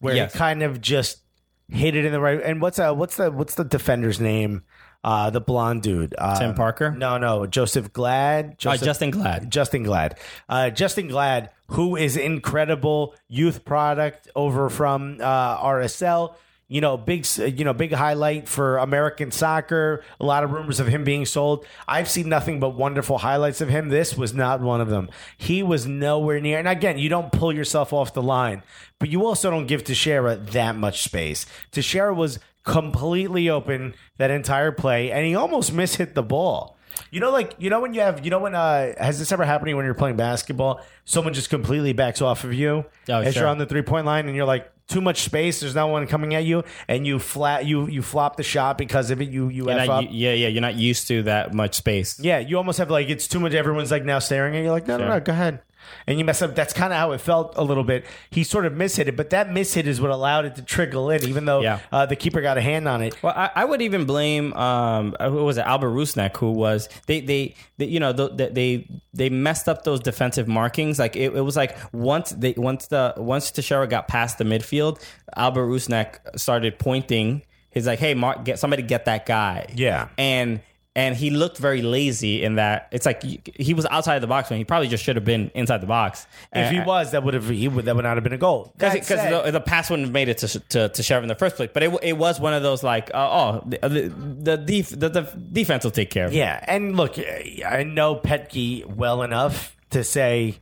where 0.00 0.14
Yes. 0.14 0.32
he 0.32 0.38
kind 0.38 0.62
of 0.62 0.80
just 0.80 1.22
hit 1.70 1.94
it 1.96 2.04
in 2.04 2.12
the 2.12 2.20
right. 2.20 2.40
And 2.42 2.60
what's 2.60 2.78
uh, 2.78 2.92
what's 2.92 3.16
the 3.16 3.30
what's 3.30 3.54
the 3.54 3.64
defender's 3.64 4.20
name? 4.20 4.62
Uh, 5.02 5.30
the 5.30 5.40
blonde 5.40 5.80
dude, 5.82 6.14
uh, 6.18 6.38
Tim 6.38 6.54
Parker? 6.54 6.90
No, 6.90 7.16
no, 7.16 7.46
Joseph 7.46 7.90
Glad. 7.90 8.56
Uh, 8.66 8.76
Justen 8.76 9.10
Glad. 9.10 9.50
Justen 9.50 9.82
Glad. 9.82 10.18
Uh, 10.46 10.70
Justen 10.70 11.08
Glad, 11.08 11.48
who 11.68 11.96
is 11.96 12.18
incredible 12.18 13.14
youth 13.26 13.64
product 13.64 14.28
over 14.36 14.68
from 14.68 15.16
uh, 15.20 15.56
RSL. 15.64 16.34
You 16.68 16.80
know, 16.82 16.96
big, 16.98 17.26
you 17.38 17.64
know, 17.64 17.72
big 17.72 17.92
highlight 17.92 18.46
for 18.46 18.76
American 18.76 19.32
soccer. 19.32 20.04
A 20.20 20.24
lot 20.24 20.44
of 20.44 20.52
rumors 20.52 20.78
of 20.78 20.86
him 20.86 21.02
being 21.02 21.24
sold. 21.24 21.66
I've 21.88 22.08
seen 22.08 22.28
nothing 22.28 22.60
but 22.60 22.76
wonderful 22.76 23.18
highlights 23.18 23.60
of 23.60 23.68
him. 23.68 23.88
This 23.88 24.16
was 24.16 24.34
not 24.34 24.60
one 24.60 24.80
of 24.80 24.88
them. 24.88 25.08
He 25.36 25.64
was 25.64 25.86
nowhere 25.86 26.40
near. 26.40 26.58
And 26.60 26.68
again, 26.68 26.96
you 26.98 27.08
don't 27.08 27.32
pull 27.32 27.52
yourself 27.52 27.92
off 27.92 28.14
the 28.14 28.22
line, 28.22 28.62
but 29.00 29.08
you 29.08 29.26
also 29.26 29.50
don't 29.50 29.66
give 29.66 29.82
Techera 29.82 30.46
that 30.52 30.76
much 30.76 31.02
space. 31.02 31.44
Techera 31.72 32.14
was 32.14 32.38
completely 32.62 33.48
open 33.50 33.94
that 34.18 34.30
entire 34.30 34.70
play, 34.70 35.10
and 35.10 35.26
he 35.26 35.34
almost 35.34 35.72
mishit 35.76 36.14
the 36.14 36.22
ball. 36.22 36.76
You 37.10 37.18
know, 37.20 37.30
like 37.30 37.54
you 37.58 37.70
know 37.70 37.80
when 37.80 37.94
you 37.94 38.00
have, 38.00 38.24
you 38.24 38.30
know 38.30 38.38
when 38.38 38.54
uh, 38.54 38.92
has 38.98 39.18
this 39.18 39.32
ever 39.32 39.44
happened 39.44 39.66
to 39.66 39.70
you 39.70 39.76
when 39.76 39.84
you're 39.84 39.94
playing 39.94 40.16
basketball? 40.16 40.80
Someone 41.04 41.34
just 41.34 41.50
completely 41.50 41.92
backs 41.92 42.20
off 42.22 42.44
of 42.44 42.52
you 42.54 42.84
Oh, 43.08 43.20
as 43.20 43.34
sure. 43.34 43.42
you're 43.42 43.50
on 43.50 43.58
the 43.58 43.66
three 43.66 43.82
point 43.82 44.06
line, 44.06 44.26
and 44.26 44.36
you're 44.36 44.44
like 44.46 44.70
too 44.86 45.00
much 45.00 45.22
space. 45.22 45.60
There's 45.60 45.74
no 45.74 45.86
one 45.86 46.06
coming 46.06 46.34
at 46.34 46.44
you, 46.44 46.62
and 46.88 47.06
you 47.06 47.18
flat 47.18 47.64
you 47.64 47.86
you 47.88 48.02
flop 48.02 48.36
the 48.36 48.42
shot 48.42 48.76
because 48.76 49.10
of 49.10 49.20
it. 49.22 49.28
You 49.30 49.48
you 49.48 49.66
You're 49.70 49.78
f 49.78 49.86
not- 49.88 50.04
up. 50.04 50.10
yeah, 50.12 50.32
yeah, 50.34 50.48
you're 50.48 50.60
not 50.60 50.74
used 50.76 51.08
to 51.08 51.22
that 51.22 51.54
much 51.54 51.74
space. 51.76 52.18
Yeah, 52.20 52.38
you 52.38 52.56
almost 52.58 52.78
have 52.78 52.90
like 52.90 53.08
it's 53.08 53.26
too 53.28 53.40
much. 53.40 53.54
Everyone's 53.54 53.90
like 53.90 54.04
now 54.04 54.18
staring 54.18 54.54
at 54.56 54.62
you. 54.64 54.70
Like 54.70 54.86
no, 54.86 54.96
no, 54.98 55.08
no, 55.08 55.20
go 55.20 55.32
ahead. 55.32 55.62
And 56.06 56.18
you 56.18 56.24
mess 56.24 56.40
up. 56.42 56.54
That's 56.54 56.72
kind 56.72 56.92
of 56.92 56.98
how 56.98 57.12
it 57.12 57.20
felt 57.20 57.54
a 57.56 57.62
little 57.62 57.84
bit. 57.84 58.04
He 58.30 58.42
sort 58.44 58.66
of 58.66 58.72
mishit 58.72 59.06
it, 59.06 59.16
but 59.16 59.30
that 59.30 59.48
mishit 59.48 59.84
is 59.84 60.00
what 60.00 60.10
allowed 60.10 60.44
it 60.44 60.54
to 60.56 60.62
trickle 60.62 61.10
in, 61.10 61.24
even 61.28 61.44
though 61.44 61.60
Yeah. 61.60 61.80
uh, 61.92 62.06
the 62.06 62.16
keeper 62.16 62.40
got 62.40 62.58
a 62.58 62.60
hand 62.60 62.88
on 62.88 63.02
it. 63.02 63.20
Well, 63.22 63.34
I, 63.36 63.50
I 63.54 63.64
would 63.64 63.82
even 63.82 64.04
blame 64.06 64.52
um, 64.54 65.14
who 65.20 65.44
was 65.44 65.58
it, 65.58 65.62
Albert 65.66 65.90
Rusnak, 65.90 66.36
who 66.36 66.52
was 66.52 66.88
they 67.06 67.20
they, 67.20 67.54
they 67.78 67.86
you 67.86 68.00
know 68.00 68.12
the, 68.12 68.28
they 68.50 68.88
they 69.12 69.28
messed 69.30 69.68
up 69.68 69.84
those 69.84 70.00
defensive 70.00 70.48
markings. 70.48 70.98
Like 70.98 71.16
it, 71.16 71.34
it 71.34 71.40
was 71.42 71.56
like 71.56 71.76
once 71.92 72.30
they 72.30 72.52
once 72.56 72.86
the 72.86 73.14
once 73.16 73.50
Techera 73.50 73.88
got 73.88 74.08
past 74.08 74.38
the 74.38 74.44
midfield, 74.44 75.02
Albert 75.36 75.66
Rusnak 75.66 76.18
started 76.38 76.78
pointing. 76.78 77.42
He's 77.70 77.86
like, 77.86 77.98
"Hey, 78.00 78.14
Mark, 78.14 78.44
get 78.44 78.58
somebody 78.58 78.82
get 78.82 79.04
that 79.04 79.26
guy." 79.26 79.66
Yeah. 79.74 80.08
and. 80.18 80.60
And 80.96 81.14
he 81.14 81.30
looked 81.30 81.58
very 81.58 81.82
lazy 81.82 82.42
in 82.42 82.56
that 82.56 82.88
it's 82.90 83.06
like 83.06 83.22
he- 83.22 83.74
was 83.74 83.86
outside 83.86 84.18
the 84.18 84.26
box 84.26 84.50
when 84.50 84.58
he 84.58 84.64
probably 84.64 84.88
just 84.88 85.04
should 85.04 85.14
have 85.14 85.24
been 85.24 85.50
inside 85.54 85.80
the 85.80 85.86
box. 85.86 86.26
If 86.52 86.72
he 86.72 86.80
was, 86.80 87.12
that 87.12 87.22
would 87.22 87.34
have 87.34 87.48
he 87.48 87.68
would 87.68 87.84
that 87.84 87.94
would 87.94 88.02
not 88.02 88.16
have 88.16 88.24
been 88.24 88.32
a 88.32 88.38
goal. 88.38 88.72
Because 88.76 89.06
the, 89.06 89.50
the 89.52 89.60
pass 89.60 89.88
wouldn't 89.88 90.06
have 90.08 90.12
made 90.12 90.28
it 90.28 90.38
to 90.38 90.58
to, 90.60 90.88
to 90.88 91.02
Sheriff 91.02 91.22
in 91.22 91.28
the 91.28 91.36
first 91.36 91.54
place. 91.54 91.70
But 91.72 91.84
it, 91.84 91.96
it 92.02 92.12
was 92.14 92.40
one 92.40 92.54
of 92.54 92.64
those 92.64 92.82
like, 92.82 93.08
uh, 93.14 93.18
oh, 93.18 93.62
the 93.66 93.78
the 93.88 94.08
the, 94.08 94.56
def, 94.56 94.90
the 94.90 95.08
the 95.08 95.22
defense 95.52 95.84
will 95.84 95.92
take 95.92 96.10
care 96.10 96.26
of 96.26 96.32
it. 96.32 96.36
Yeah, 96.36 96.62
and 96.66 96.96
look, 96.96 97.16
I 97.18 97.84
know 97.84 98.16
Petke 98.16 98.84
well 98.84 99.22
enough 99.22 99.76
to 99.90 100.02
say 100.02 100.58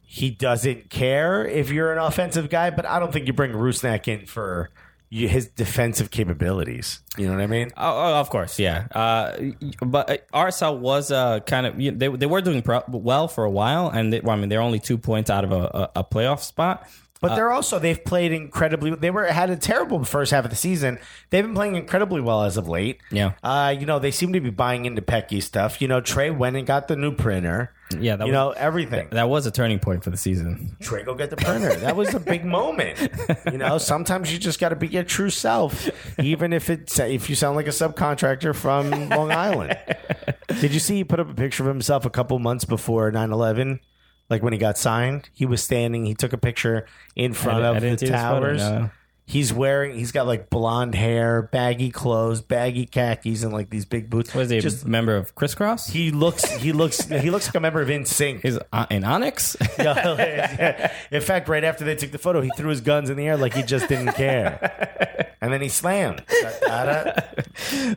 he 0.00 0.30
doesn't 0.30 0.90
care 0.90 1.46
if 1.46 1.70
you're 1.70 1.92
an 1.92 1.98
offensive 1.98 2.48
guy, 2.50 2.70
but 2.70 2.86
I 2.86 2.98
don't 2.98 3.12
think 3.12 3.26
you 3.26 3.32
bring 3.32 3.52
Rusnak 3.52 4.08
in 4.08 4.26
for 4.26 4.70
his 5.10 5.48
defensive 5.48 6.10
capabilities. 6.10 7.00
You 7.18 7.26
know 7.26 7.32
what 7.32 7.42
I 7.42 7.46
mean? 7.48 7.70
Oh, 7.76 7.82
oh, 7.90 8.14
of 8.20 8.30
course, 8.30 8.58
yeah. 8.58 8.86
Uh, 8.92 9.36
but 9.84 10.10
uh, 10.10 10.16
RSL 10.32 10.78
was 10.78 11.10
uh, 11.10 11.40
kind 11.40 11.66
of 11.66 11.76
they 11.76 12.08
they 12.08 12.26
were 12.26 12.40
doing 12.40 12.62
pro- 12.62 12.84
well 12.88 13.26
for 13.26 13.44
a 13.44 13.50
while, 13.50 13.88
and 13.88 14.12
they, 14.12 14.20
well, 14.20 14.36
I 14.36 14.40
mean 14.40 14.48
they're 14.48 14.60
only 14.60 14.78
two 14.78 14.98
points 14.98 15.28
out 15.28 15.44
of 15.44 15.52
a, 15.52 15.90
a 15.96 16.04
playoff 16.04 16.40
spot. 16.40 16.88
But 17.20 17.34
they're 17.36 17.52
also 17.52 17.78
they've 17.78 18.02
played 18.02 18.32
incredibly. 18.32 18.94
They 18.94 19.10
were 19.10 19.26
had 19.26 19.50
a 19.50 19.56
terrible 19.56 20.02
first 20.04 20.30
half 20.32 20.44
of 20.44 20.50
the 20.50 20.56
season. 20.56 20.98
They've 21.28 21.44
been 21.44 21.54
playing 21.54 21.76
incredibly 21.76 22.20
well 22.22 22.44
as 22.44 22.56
of 22.56 22.66
late. 22.68 22.98
Yeah. 23.10 23.32
uh, 23.42 23.74
you 23.78 23.84
know 23.84 23.98
they 23.98 24.10
seem 24.10 24.32
to 24.32 24.40
be 24.40 24.48
buying 24.50 24.86
into 24.86 25.02
Petke 25.02 25.42
stuff. 25.42 25.82
You 25.82 25.88
know 25.88 26.00
Trey 26.00 26.30
went 26.30 26.56
and 26.56 26.66
got 26.66 26.88
the 26.88 26.96
new 26.96 27.12
printer. 27.14 27.74
Yeah, 27.98 28.16
that 28.16 28.26
you 28.26 28.32
was- 28.32 28.34
know 28.34 28.50
everything. 28.52 29.08
That 29.10 29.28
was 29.28 29.44
a 29.46 29.50
turning 29.50 29.80
point 29.80 30.02
for 30.04 30.10
the 30.10 30.16
season. 30.16 30.76
Trey, 30.80 31.02
go 31.02 31.14
get 31.14 31.28
the 31.30 31.36
printer. 31.36 31.74
That 31.74 31.96
was 31.96 32.14
a 32.14 32.20
big 32.20 32.44
moment. 32.44 33.08
You 33.50 33.58
know, 33.58 33.78
sometimes 33.92 34.32
you 34.32 34.38
just 34.38 34.58
got 34.60 34.68
to 34.70 34.76
be 34.76 34.86
your 34.88 35.02
true 35.02 35.28
self, 35.30 35.90
even 36.18 36.52
if 36.52 36.70
it's 36.70 36.98
if 37.00 37.28
you 37.28 37.34
sound 37.36 37.56
like 37.56 37.66
a 37.66 37.70
subcontractor 37.70 38.54
from 38.54 39.08
Long 39.10 39.30
Island. 39.32 39.76
Did 40.60 40.72
you 40.72 40.80
see 40.80 40.96
he 40.96 41.04
put 41.04 41.20
up 41.20 41.28
a 41.30 41.34
picture 41.34 41.64
of 41.64 41.68
himself 41.68 42.04
a 42.06 42.10
couple 42.10 42.38
months 42.38 42.64
before 42.64 43.10
9-11? 43.12 43.80
Like 44.30 44.42
when 44.42 44.52
he 44.52 44.58
got 44.58 44.78
signed, 44.78 45.28
he 45.34 45.44
was 45.44 45.62
standing. 45.62 46.06
He 46.06 46.14
took 46.14 46.32
a 46.32 46.38
picture 46.38 46.86
in 47.16 47.34
front 47.34 47.64
I 47.64 47.68
of 47.68 47.74
didn't 47.82 47.98
the 48.00 48.06
this 48.06 48.10
photo, 48.22 48.40
towers. 48.40 48.58
no. 48.60 48.90
He's 49.26 49.52
wearing. 49.52 49.96
He's 49.96 50.10
got 50.10 50.26
like 50.26 50.50
blonde 50.50 50.96
hair, 50.96 51.42
baggy 51.42 51.90
clothes, 51.92 52.40
baggy 52.40 52.84
khakis, 52.84 53.44
and 53.44 53.52
like 53.52 53.70
these 53.70 53.84
big 53.84 54.10
boots. 54.10 54.34
Was 54.34 54.50
he 54.50 54.58
just 54.58 54.84
a 54.84 54.88
member 54.88 55.14
of 55.14 55.36
Kris 55.36 55.54
Kross? 55.54 55.88
he 55.88 56.10
looks. 56.10 56.50
He 56.56 56.72
looks. 56.72 57.04
he 57.04 57.30
looks 57.30 57.46
like 57.46 57.54
a 57.54 57.60
member 57.60 57.80
of 57.80 57.86
NSYNC. 57.86 58.42
He's 58.42 58.58
uh, 58.72 58.86
in 58.90 59.04
Onyx. 59.04 59.56
Yeah. 59.78 60.92
In 61.12 61.20
fact, 61.20 61.48
right 61.48 61.62
after 61.62 61.84
they 61.84 61.94
took 61.94 62.10
the 62.10 62.18
photo, 62.18 62.40
he 62.40 62.50
threw 62.56 62.70
his 62.70 62.80
guns 62.80 63.08
in 63.08 63.16
the 63.16 63.26
air 63.28 63.36
like 63.36 63.54
he 63.54 63.62
just 63.62 63.88
didn't 63.88 64.14
care. 64.14 65.28
And 65.40 65.52
then 65.52 65.60
he 65.62 65.68
slammed. 65.68 66.24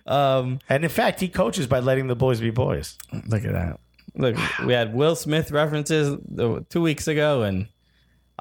Um, 0.06 0.60
and 0.70 0.84
in 0.84 0.90
fact, 0.90 1.20
he 1.20 1.30
coaches 1.30 1.68
by 1.68 1.80
letting 1.80 2.08
the 2.08 2.16
boys 2.16 2.40
be 2.40 2.50
boys. 2.52 2.98
Look 3.28 3.44
at 3.46 3.54
that. 3.54 3.80
Look, 4.16 4.36
we 4.66 4.74
had 4.74 4.94
Will 4.94 5.16
Smith 5.16 5.52
references 5.52 6.18
uh, 6.40 6.60
two 6.70 6.82
weeks 6.82 7.08
ago, 7.08 7.42
and 7.42 7.68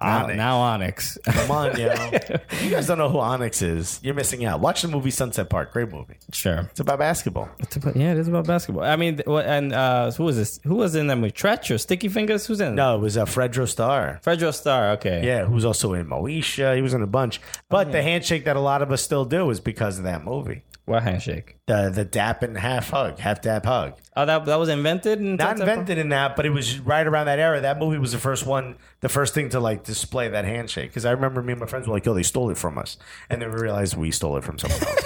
Now, 0.00 0.24
Onyx. 0.24 0.36
now 0.36 0.56
Onyx. 0.58 1.18
Come 1.24 1.50
on, 1.50 1.80
yo. 1.80 1.94
you 2.62 2.70
guys 2.70 2.86
don't 2.86 2.98
know 2.98 3.08
who 3.08 3.18
Onyx 3.20 3.62
is. 3.62 4.00
You're 4.02 4.14
missing 4.14 4.44
out. 4.44 4.60
Watch 4.60 4.82
the 4.82 4.88
movie 4.88 5.10
Sunset 5.10 5.48
Park. 5.48 5.72
Great 5.72 5.90
movie. 5.90 6.16
sure. 6.32 6.68
It's 6.70 6.80
about 6.80 6.98
basketball. 6.98 7.48
It's 7.58 7.76
about- 7.76 7.96
yeah, 7.96 8.12
it 8.12 8.18
is 8.18 8.28
about 8.28 8.46
basketball. 8.46 8.84
I 8.84 8.96
mean, 8.96 9.20
and 9.26 9.72
uh, 9.72 10.10
who 10.12 10.24
was 10.24 10.36
this? 10.36 10.60
Who 10.64 10.74
was 10.76 10.94
in 10.94 11.06
that 11.06 11.16
movie? 11.16 11.32
Treach 11.32 11.74
or 11.74 11.78
Sticky 11.78 12.08
Fingers? 12.08 12.46
Who's 12.46 12.60
in? 12.60 12.74
No, 12.74 12.96
it 12.96 13.00
was 13.00 13.16
uh, 13.16 13.24
Fredro 13.24 13.66
Starr. 13.66 14.20
Fredro 14.24 14.52
Starr. 14.52 14.90
Okay. 14.92 15.24
Yeah, 15.26 15.44
who's 15.46 15.64
also 15.64 15.94
in 15.94 16.06
Moesha. 16.06 16.74
He 16.76 16.82
was 16.82 16.92
in 16.94 17.00
a 17.02 17.06
bunch. 17.06 17.40
But 17.70 17.92
the 17.92 18.02
handshake 18.02 18.44
that 18.44 18.56
a 18.56 18.60
lot 18.60 18.82
of 18.82 18.92
us 18.92 19.02
still 19.02 19.24
do 19.24 19.48
is 19.50 19.60
because 19.60 19.96
of 19.98 20.04
that 20.04 20.22
movie. 20.24 20.64
What 20.84 21.04
handshake? 21.04 21.56
The 21.66 21.90
the 21.90 22.04
dap 22.04 22.42
and 22.42 22.58
half 22.58 22.90
hug, 22.90 23.18
half 23.18 23.40
dap 23.40 23.64
hug. 23.64 23.94
Oh, 24.16 24.26
that 24.26 24.44
that 24.46 24.56
was 24.56 24.68
invented. 24.68 25.20
In 25.20 25.36
Not 25.36 25.60
invented 25.60 25.96
in 25.96 26.08
that, 26.08 26.34
but 26.34 26.44
it 26.44 26.50
was 26.50 26.80
right 26.80 27.06
around 27.06 27.26
that 27.26 27.38
era. 27.38 27.60
That 27.60 27.78
movie 27.78 27.98
was 27.98 28.10
the 28.10 28.18
first 28.18 28.46
one, 28.46 28.76
the 29.00 29.08
first 29.08 29.32
thing 29.32 29.48
to 29.50 29.60
like 29.60 29.84
display 29.84 30.28
that 30.28 30.44
handshake. 30.44 30.90
Because 30.90 31.04
I 31.04 31.12
remember 31.12 31.40
me 31.40 31.52
and 31.52 31.60
my 31.60 31.66
friends 31.66 31.86
were 31.86 31.94
like, 31.94 32.04
"Yo, 32.04 32.14
they 32.14 32.24
stole 32.24 32.50
it 32.50 32.58
from 32.58 32.78
us," 32.78 32.96
and 33.30 33.40
then 33.40 33.50
we 33.52 33.60
realized 33.60 33.96
we 33.96 34.10
stole 34.10 34.36
it 34.36 34.44
from 34.44 34.58
someone 34.58 34.80
else. 34.82 35.02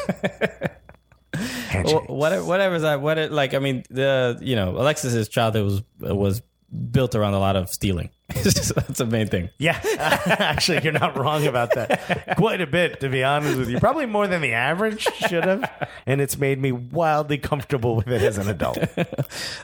handshake. 1.34 1.94
Well, 2.08 2.16
whatever, 2.16 2.44
whatever's 2.44 2.82
that. 2.82 3.02
What 3.02 3.18
it 3.18 3.30
like? 3.30 3.52
I 3.52 3.58
mean, 3.58 3.82
the 3.90 4.38
you 4.40 4.56
know, 4.56 4.70
Alexis's 4.70 5.28
childhood 5.28 5.64
was 5.64 5.82
was 6.00 6.42
built 6.90 7.14
around 7.14 7.34
a 7.34 7.38
lot 7.38 7.54
of 7.56 7.68
stealing. 7.68 8.08
That's 8.28 8.98
the 8.98 9.06
main 9.06 9.28
thing. 9.28 9.50
Yeah, 9.58 9.78
actually, 10.26 10.82
you're 10.82 10.92
not 10.92 11.16
wrong 11.16 11.46
about 11.46 11.74
that. 11.74 12.36
Quite 12.36 12.60
a 12.60 12.66
bit, 12.66 12.98
to 13.00 13.08
be 13.08 13.22
honest 13.22 13.56
with 13.56 13.70
you. 13.70 13.78
Probably 13.78 14.06
more 14.06 14.26
than 14.26 14.40
the 14.42 14.52
average 14.52 15.02
should 15.28 15.44
have, 15.44 15.88
and 16.06 16.20
it's 16.20 16.36
made 16.36 16.60
me 16.60 16.72
wildly 16.72 17.38
comfortable 17.38 17.94
with 17.96 18.08
it 18.08 18.22
as 18.22 18.38
an 18.38 18.48
adult. 18.48 18.78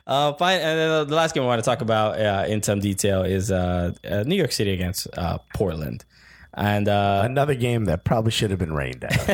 Uh, 0.07 0.33
fine. 0.35 0.61
And 0.61 0.79
then 0.79 1.09
the 1.09 1.15
last 1.15 1.35
game 1.35 1.43
I 1.45 1.47
want 1.47 1.63
to 1.63 1.65
talk 1.65 1.81
about 1.81 2.19
uh, 2.21 2.45
in 2.49 2.63
some 2.63 2.81
detail 2.81 3.23
is 3.23 3.51
uh, 3.51 3.93
uh, 4.09 4.25
New 4.27 4.35
York 4.37 4.53
City 4.53 4.73
against 4.73 5.07
uh, 5.17 5.39
Portland. 5.55 6.05
And 6.55 6.89
uh, 6.89 7.23
Another 7.25 7.55
game 7.55 7.87
that 7.87 8.05
probably 8.05 8.31
should 8.33 8.51
have 8.51 8.59
been 8.59 8.75
rained 8.75 9.05
out. 9.05 9.29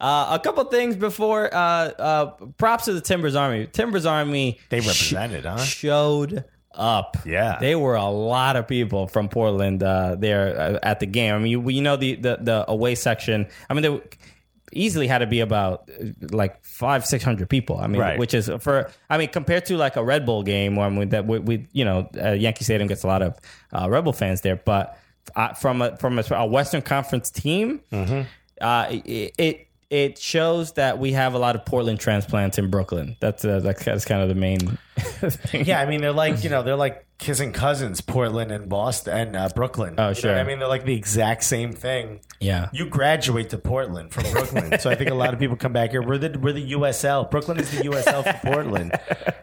uh, 0.00 0.26
a 0.32 0.40
couple 0.42 0.62
things 0.64 0.96
before 0.96 1.52
uh, 1.54 1.56
uh, 1.58 2.26
props 2.58 2.84
to 2.86 2.92
the 2.92 3.00
Timbers 3.00 3.34
Army. 3.34 3.66
Timbers 3.72 4.06
Army 4.06 4.58
They 4.68 4.80
sh- 4.80 5.12
represented, 5.12 5.44
huh? 5.46 5.58
showed 5.58 6.44
up. 6.74 7.16
Yeah. 7.26 7.58
they 7.60 7.74
were 7.74 7.96
a 7.96 8.08
lot 8.08 8.56
of 8.56 8.66
people 8.68 9.08
from 9.08 9.28
Portland 9.28 9.82
uh, 9.82 10.16
there 10.18 10.58
uh, 10.58 10.78
at 10.82 11.00
the 11.00 11.06
game. 11.06 11.34
I 11.34 11.38
mean, 11.38 11.50
you, 11.50 11.68
you 11.70 11.82
know 11.82 11.96
the, 11.96 12.14
the 12.16 12.38
the 12.40 12.64
away 12.70 12.94
section. 12.94 13.46
I 13.68 13.74
mean, 13.74 13.82
they 13.82 14.00
easily 14.72 15.08
had 15.08 15.18
to 15.18 15.26
be 15.26 15.40
about 15.40 15.90
uh, 16.00 16.06
like 16.30 16.64
five 16.64 17.04
six 17.04 17.24
hundred 17.24 17.48
people. 17.50 17.76
I 17.78 17.88
mean, 17.88 18.00
Right. 18.00 18.18
which 18.18 18.34
is 18.34 18.48
for 18.60 18.90
I 19.08 19.18
mean 19.18 19.28
compared 19.28 19.66
to 19.66 19.76
like 19.76 19.96
a 19.96 20.04
Red 20.04 20.24
Bull 20.24 20.42
game 20.44 20.76
where 20.76 20.86
I 20.86 20.90
mean, 20.90 21.08
that 21.08 21.26
we, 21.26 21.38
we 21.40 21.66
you 21.72 21.84
know 21.84 22.08
uh, 22.22 22.30
Yankee 22.30 22.64
Stadium 22.64 22.86
gets 22.86 23.02
a 23.02 23.08
lot 23.08 23.22
of 23.22 23.36
uh, 23.72 23.90
Rebel 23.90 24.12
fans 24.12 24.42
there, 24.42 24.56
but 24.56 24.96
uh, 25.34 25.54
from 25.54 25.82
a 25.82 25.96
from 25.96 26.18
a, 26.18 26.24
a 26.30 26.46
Western 26.46 26.82
Conference 26.82 27.30
team, 27.30 27.80
uh, 28.60 28.86
it, 28.90 29.34
it 29.38 29.66
it 29.90 30.18
shows 30.18 30.74
that 30.74 31.00
we 31.00 31.12
have 31.12 31.34
a 31.34 31.38
lot 31.38 31.56
of 31.56 31.64
Portland 31.64 31.98
transplants 31.98 32.58
in 32.58 32.70
Brooklyn. 32.70 33.16
That's 33.20 33.44
uh, 33.44 33.58
that's, 33.58 33.84
that's 33.84 34.04
kind 34.04 34.22
of 34.22 34.28
the 34.28 34.34
main. 34.36 34.78
yeah, 35.52 35.80
I 35.80 35.86
mean, 35.86 36.00
they're 36.00 36.12
like, 36.12 36.42
you 36.44 36.50
know, 36.50 36.62
they're 36.62 36.76
like 36.76 37.06
kissing 37.18 37.52
cousins, 37.52 38.00
Portland 38.00 38.50
and 38.50 38.66
Boston 38.68 39.12
and 39.14 39.36
uh, 39.36 39.48
Brooklyn. 39.54 39.94
Oh, 39.98 40.02
You 40.04 40.08
know 40.08 40.12
sure. 40.14 40.32
what 40.32 40.40
I 40.40 40.44
mean, 40.44 40.58
they're 40.58 40.68
like 40.68 40.84
the 40.86 40.94
exact 40.94 41.44
same 41.44 41.72
thing. 41.72 42.20
Yeah. 42.40 42.70
You 42.72 42.86
graduate 42.88 43.50
to 43.50 43.58
Portland 43.58 44.10
from 44.12 44.24
Brooklyn. 44.32 44.78
so 44.80 44.88
I 44.90 44.94
think 44.94 45.10
a 45.10 45.14
lot 45.14 45.34
of 45.34 45.38
people 45.38 45.56
come 45.56 45.74
back 45.74 45.90
here. 45.90 46.00
We're 46.02 46.16
the 46.16 46.38
we're 46.38 46.52
the 46.54 46.72
USL. 46.72 47.30
Brooklyn 47.30 47.58
is 47.60 47.70
the 47.70 47.84
USL 47.84 48.24
for 48.24 48.50
Portland. 48.52 48.98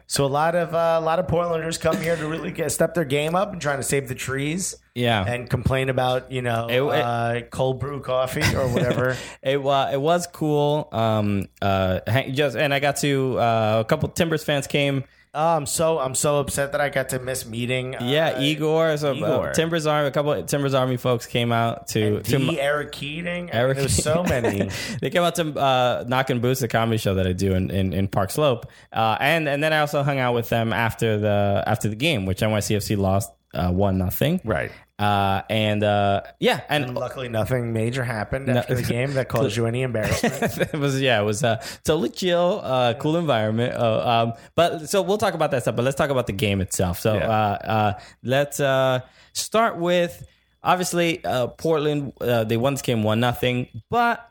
So 0.08 0.26
a 0.26 0.28
lot 0.28 0.56
of 0.56 0.74
uh, 0.74 0.98
a 1.00 1.02
lot 1.02 1.20
of 1.20 1.28
Portlanders 1.28 1.80
come 1.80 1.98
here 2.02 2.16
to 2.16 2.28
really 2.28 2.52
get, 2.52 2.72
step 2.72 2.96
their 2.96 3.06
game 3.06 3.36
up 3.36 3.52
and 3.52 3.62
trying 3.62 3.78
to 3.78 3.84
save 3.84 4.08
the 4.08 4.16
trees. 4.16 4.76
Yeah. 4.96 5.24
And 5.24 5.48
complain 5.48 5.90
about, 5.90 6.32
you 6.32 6.42
know, 6.42 6.66
It- 6.68 6.82
it- 6.82 7.04
uh, 7.04 7.42
cold 7.52 7.80
brew 7.80 8.02
coffee 8.02 8.42
or 8.56 8.68
whatever. 8.70 9.16
It 9.44 9.62
was 9.62 9.94
it 9.94 10.02
was 10.02 10.26
cool. 10.26 10.90
Um, 10.92 11.48
uh, 11.62 12.00
hang- 12.08 12.34
just 12.34 12.58
and 12.58 12.74
I 12.74 12.80
got 12.80 12.96
to 12.98 13.38
uh, 13.38 13.78
a 13.82 13.86
couple 13.86 14.10
Timbers 14.10 14.44
fans 14.44 14.66
came. 14.66 15.04
Oh, 15.38 15.55
I'm 15.57 15.65
so 15.65 15.99
I'm 15.99 16.15
so 16.15 16.39
upset 16.39 16.72
that 16.73 16.81
I 16.81 16.89
got 16.89 17.09
to 17.09 17.19
miss 17.19 17.45
meeting. 17.45 17.95
Uh, 17.95 17.99
Yeah, 18.03 18.39
Igor, 18.41 18.97
so 18.97 19.14
Igor. 19.14 19.49
Uh, 19.49 19.53
Timbers 19.53 19.85
Army, 19.85 20.07
a 20.07 20.11
couple 20.11 20.34
of 20.34 20.45
Timbers 20.47 20.73
Army 20.73 20.97
folks 20.97 21.26
came 21.27 21.51
out 21.51 21.88
to 21.89 22.22
to 22.23 22.39
my- 22.39 22.55
Eric 22.55 22.91
Keating. 22.91 23.49
Eric- 23.53 23.77
There's 23.77 23.93
so 24.03 24.23
many. 24.23 24.69
they 25.01 25.09
came 25.09 25.22
out 25.23 25.35
to 25.35 25.57
uh, 25.57 26.03
Knockin' 26.07 26.41
Boots, 26.41 26.59
the 26.61 26.68
comedy 26.68 26.97
show 26.97 27.14
that 27.15 27.27
I 27.27 27.34
do 27.34 27.53
in, 27.53 27.69
in, 27.72 27.93
in 27.93 28.07
Park 28.07 28.31
Slope, 28.31 28.65
uh, 28.91 29.18
and 29.19 29.47
and 29.47 29.64
then 29.64 29.72
I 29.73 29.80
also 29.80 30.03
hung 30.03 30.19
out 30.19 30.34
with 30.34 30.49
them 30.49 30.73
after 30.73 31.18
the 31.18 31.64
after 31.65 31.88
the 31.88 31.95
game, 31.95 32.26
which 32.26 32.39
NYCFC 32.41 32.97
lost 32.97 33.31
uh, 33.53 33.72
one 33.72 33.97
nothing. 33.97 34.41
right. 34.43 34.72
Uh, 34.99 35.44
and 35.49 35.84
uh, 35.84 36.24
yeah, 36.40 36.61
and 36.69 36.95
Luckily, 36.95 37.30
nothing 37.30 37.72
major 37.72 38.03
happened 38.03 38.49
after 38.49 38.74
the 38.74 38.82
game 38.82 39.14
that 39.14 39.30
caused 39.30 39.56
you 39.57 39.68
any 39.68 39.84
embarrassment. 39.84 40.57
it 40.74 40.80
was 40.80 40.99
yeah, 40.99 41.22
it 41.22 41.24
was 41.24 41.44
uh, 41.44 41.64
totally 41.84 42.10
chill, 42.10 42.61
uh, 42.64 42.95
cool 42.95 43.15
environment. 43.18 43.76
Uh, 43.76 44.07
um, 44.07 44.34
but 44.56 44.90
so 44.90 45.03
we'll 45.03 45.19
talk 45.19 45.36
about 45.36 45.52
that 45.52 45.61
stuff. 45.61 45.76
But 45.76 45.86
let's 45.86 45.98
talk 45.98 46.10
about 46.10 46.26
the 46.26 46.34
game 46.34 46.61
itself. 46.61 46.99
So 46.99 47.14
Yeah. 47.14 47.30
uh, 47.30 47.57
uh, 47.64 47.99
let's 48.24 48.60
uh, 48.60 49.02
start 49.34 49.78
with 49.78 50.26
obviously 50.64 51.24
uh, 51.24 51.48
Portland. 51.48 52.14
Uh, 52.19 52.44
they 52.44 52.57
won 52.57 52.74
this 52.74 52.82
game 52.82 53.03
one 53.03 53.19
nothing, 53.19 53.68
but. 53.91 54.24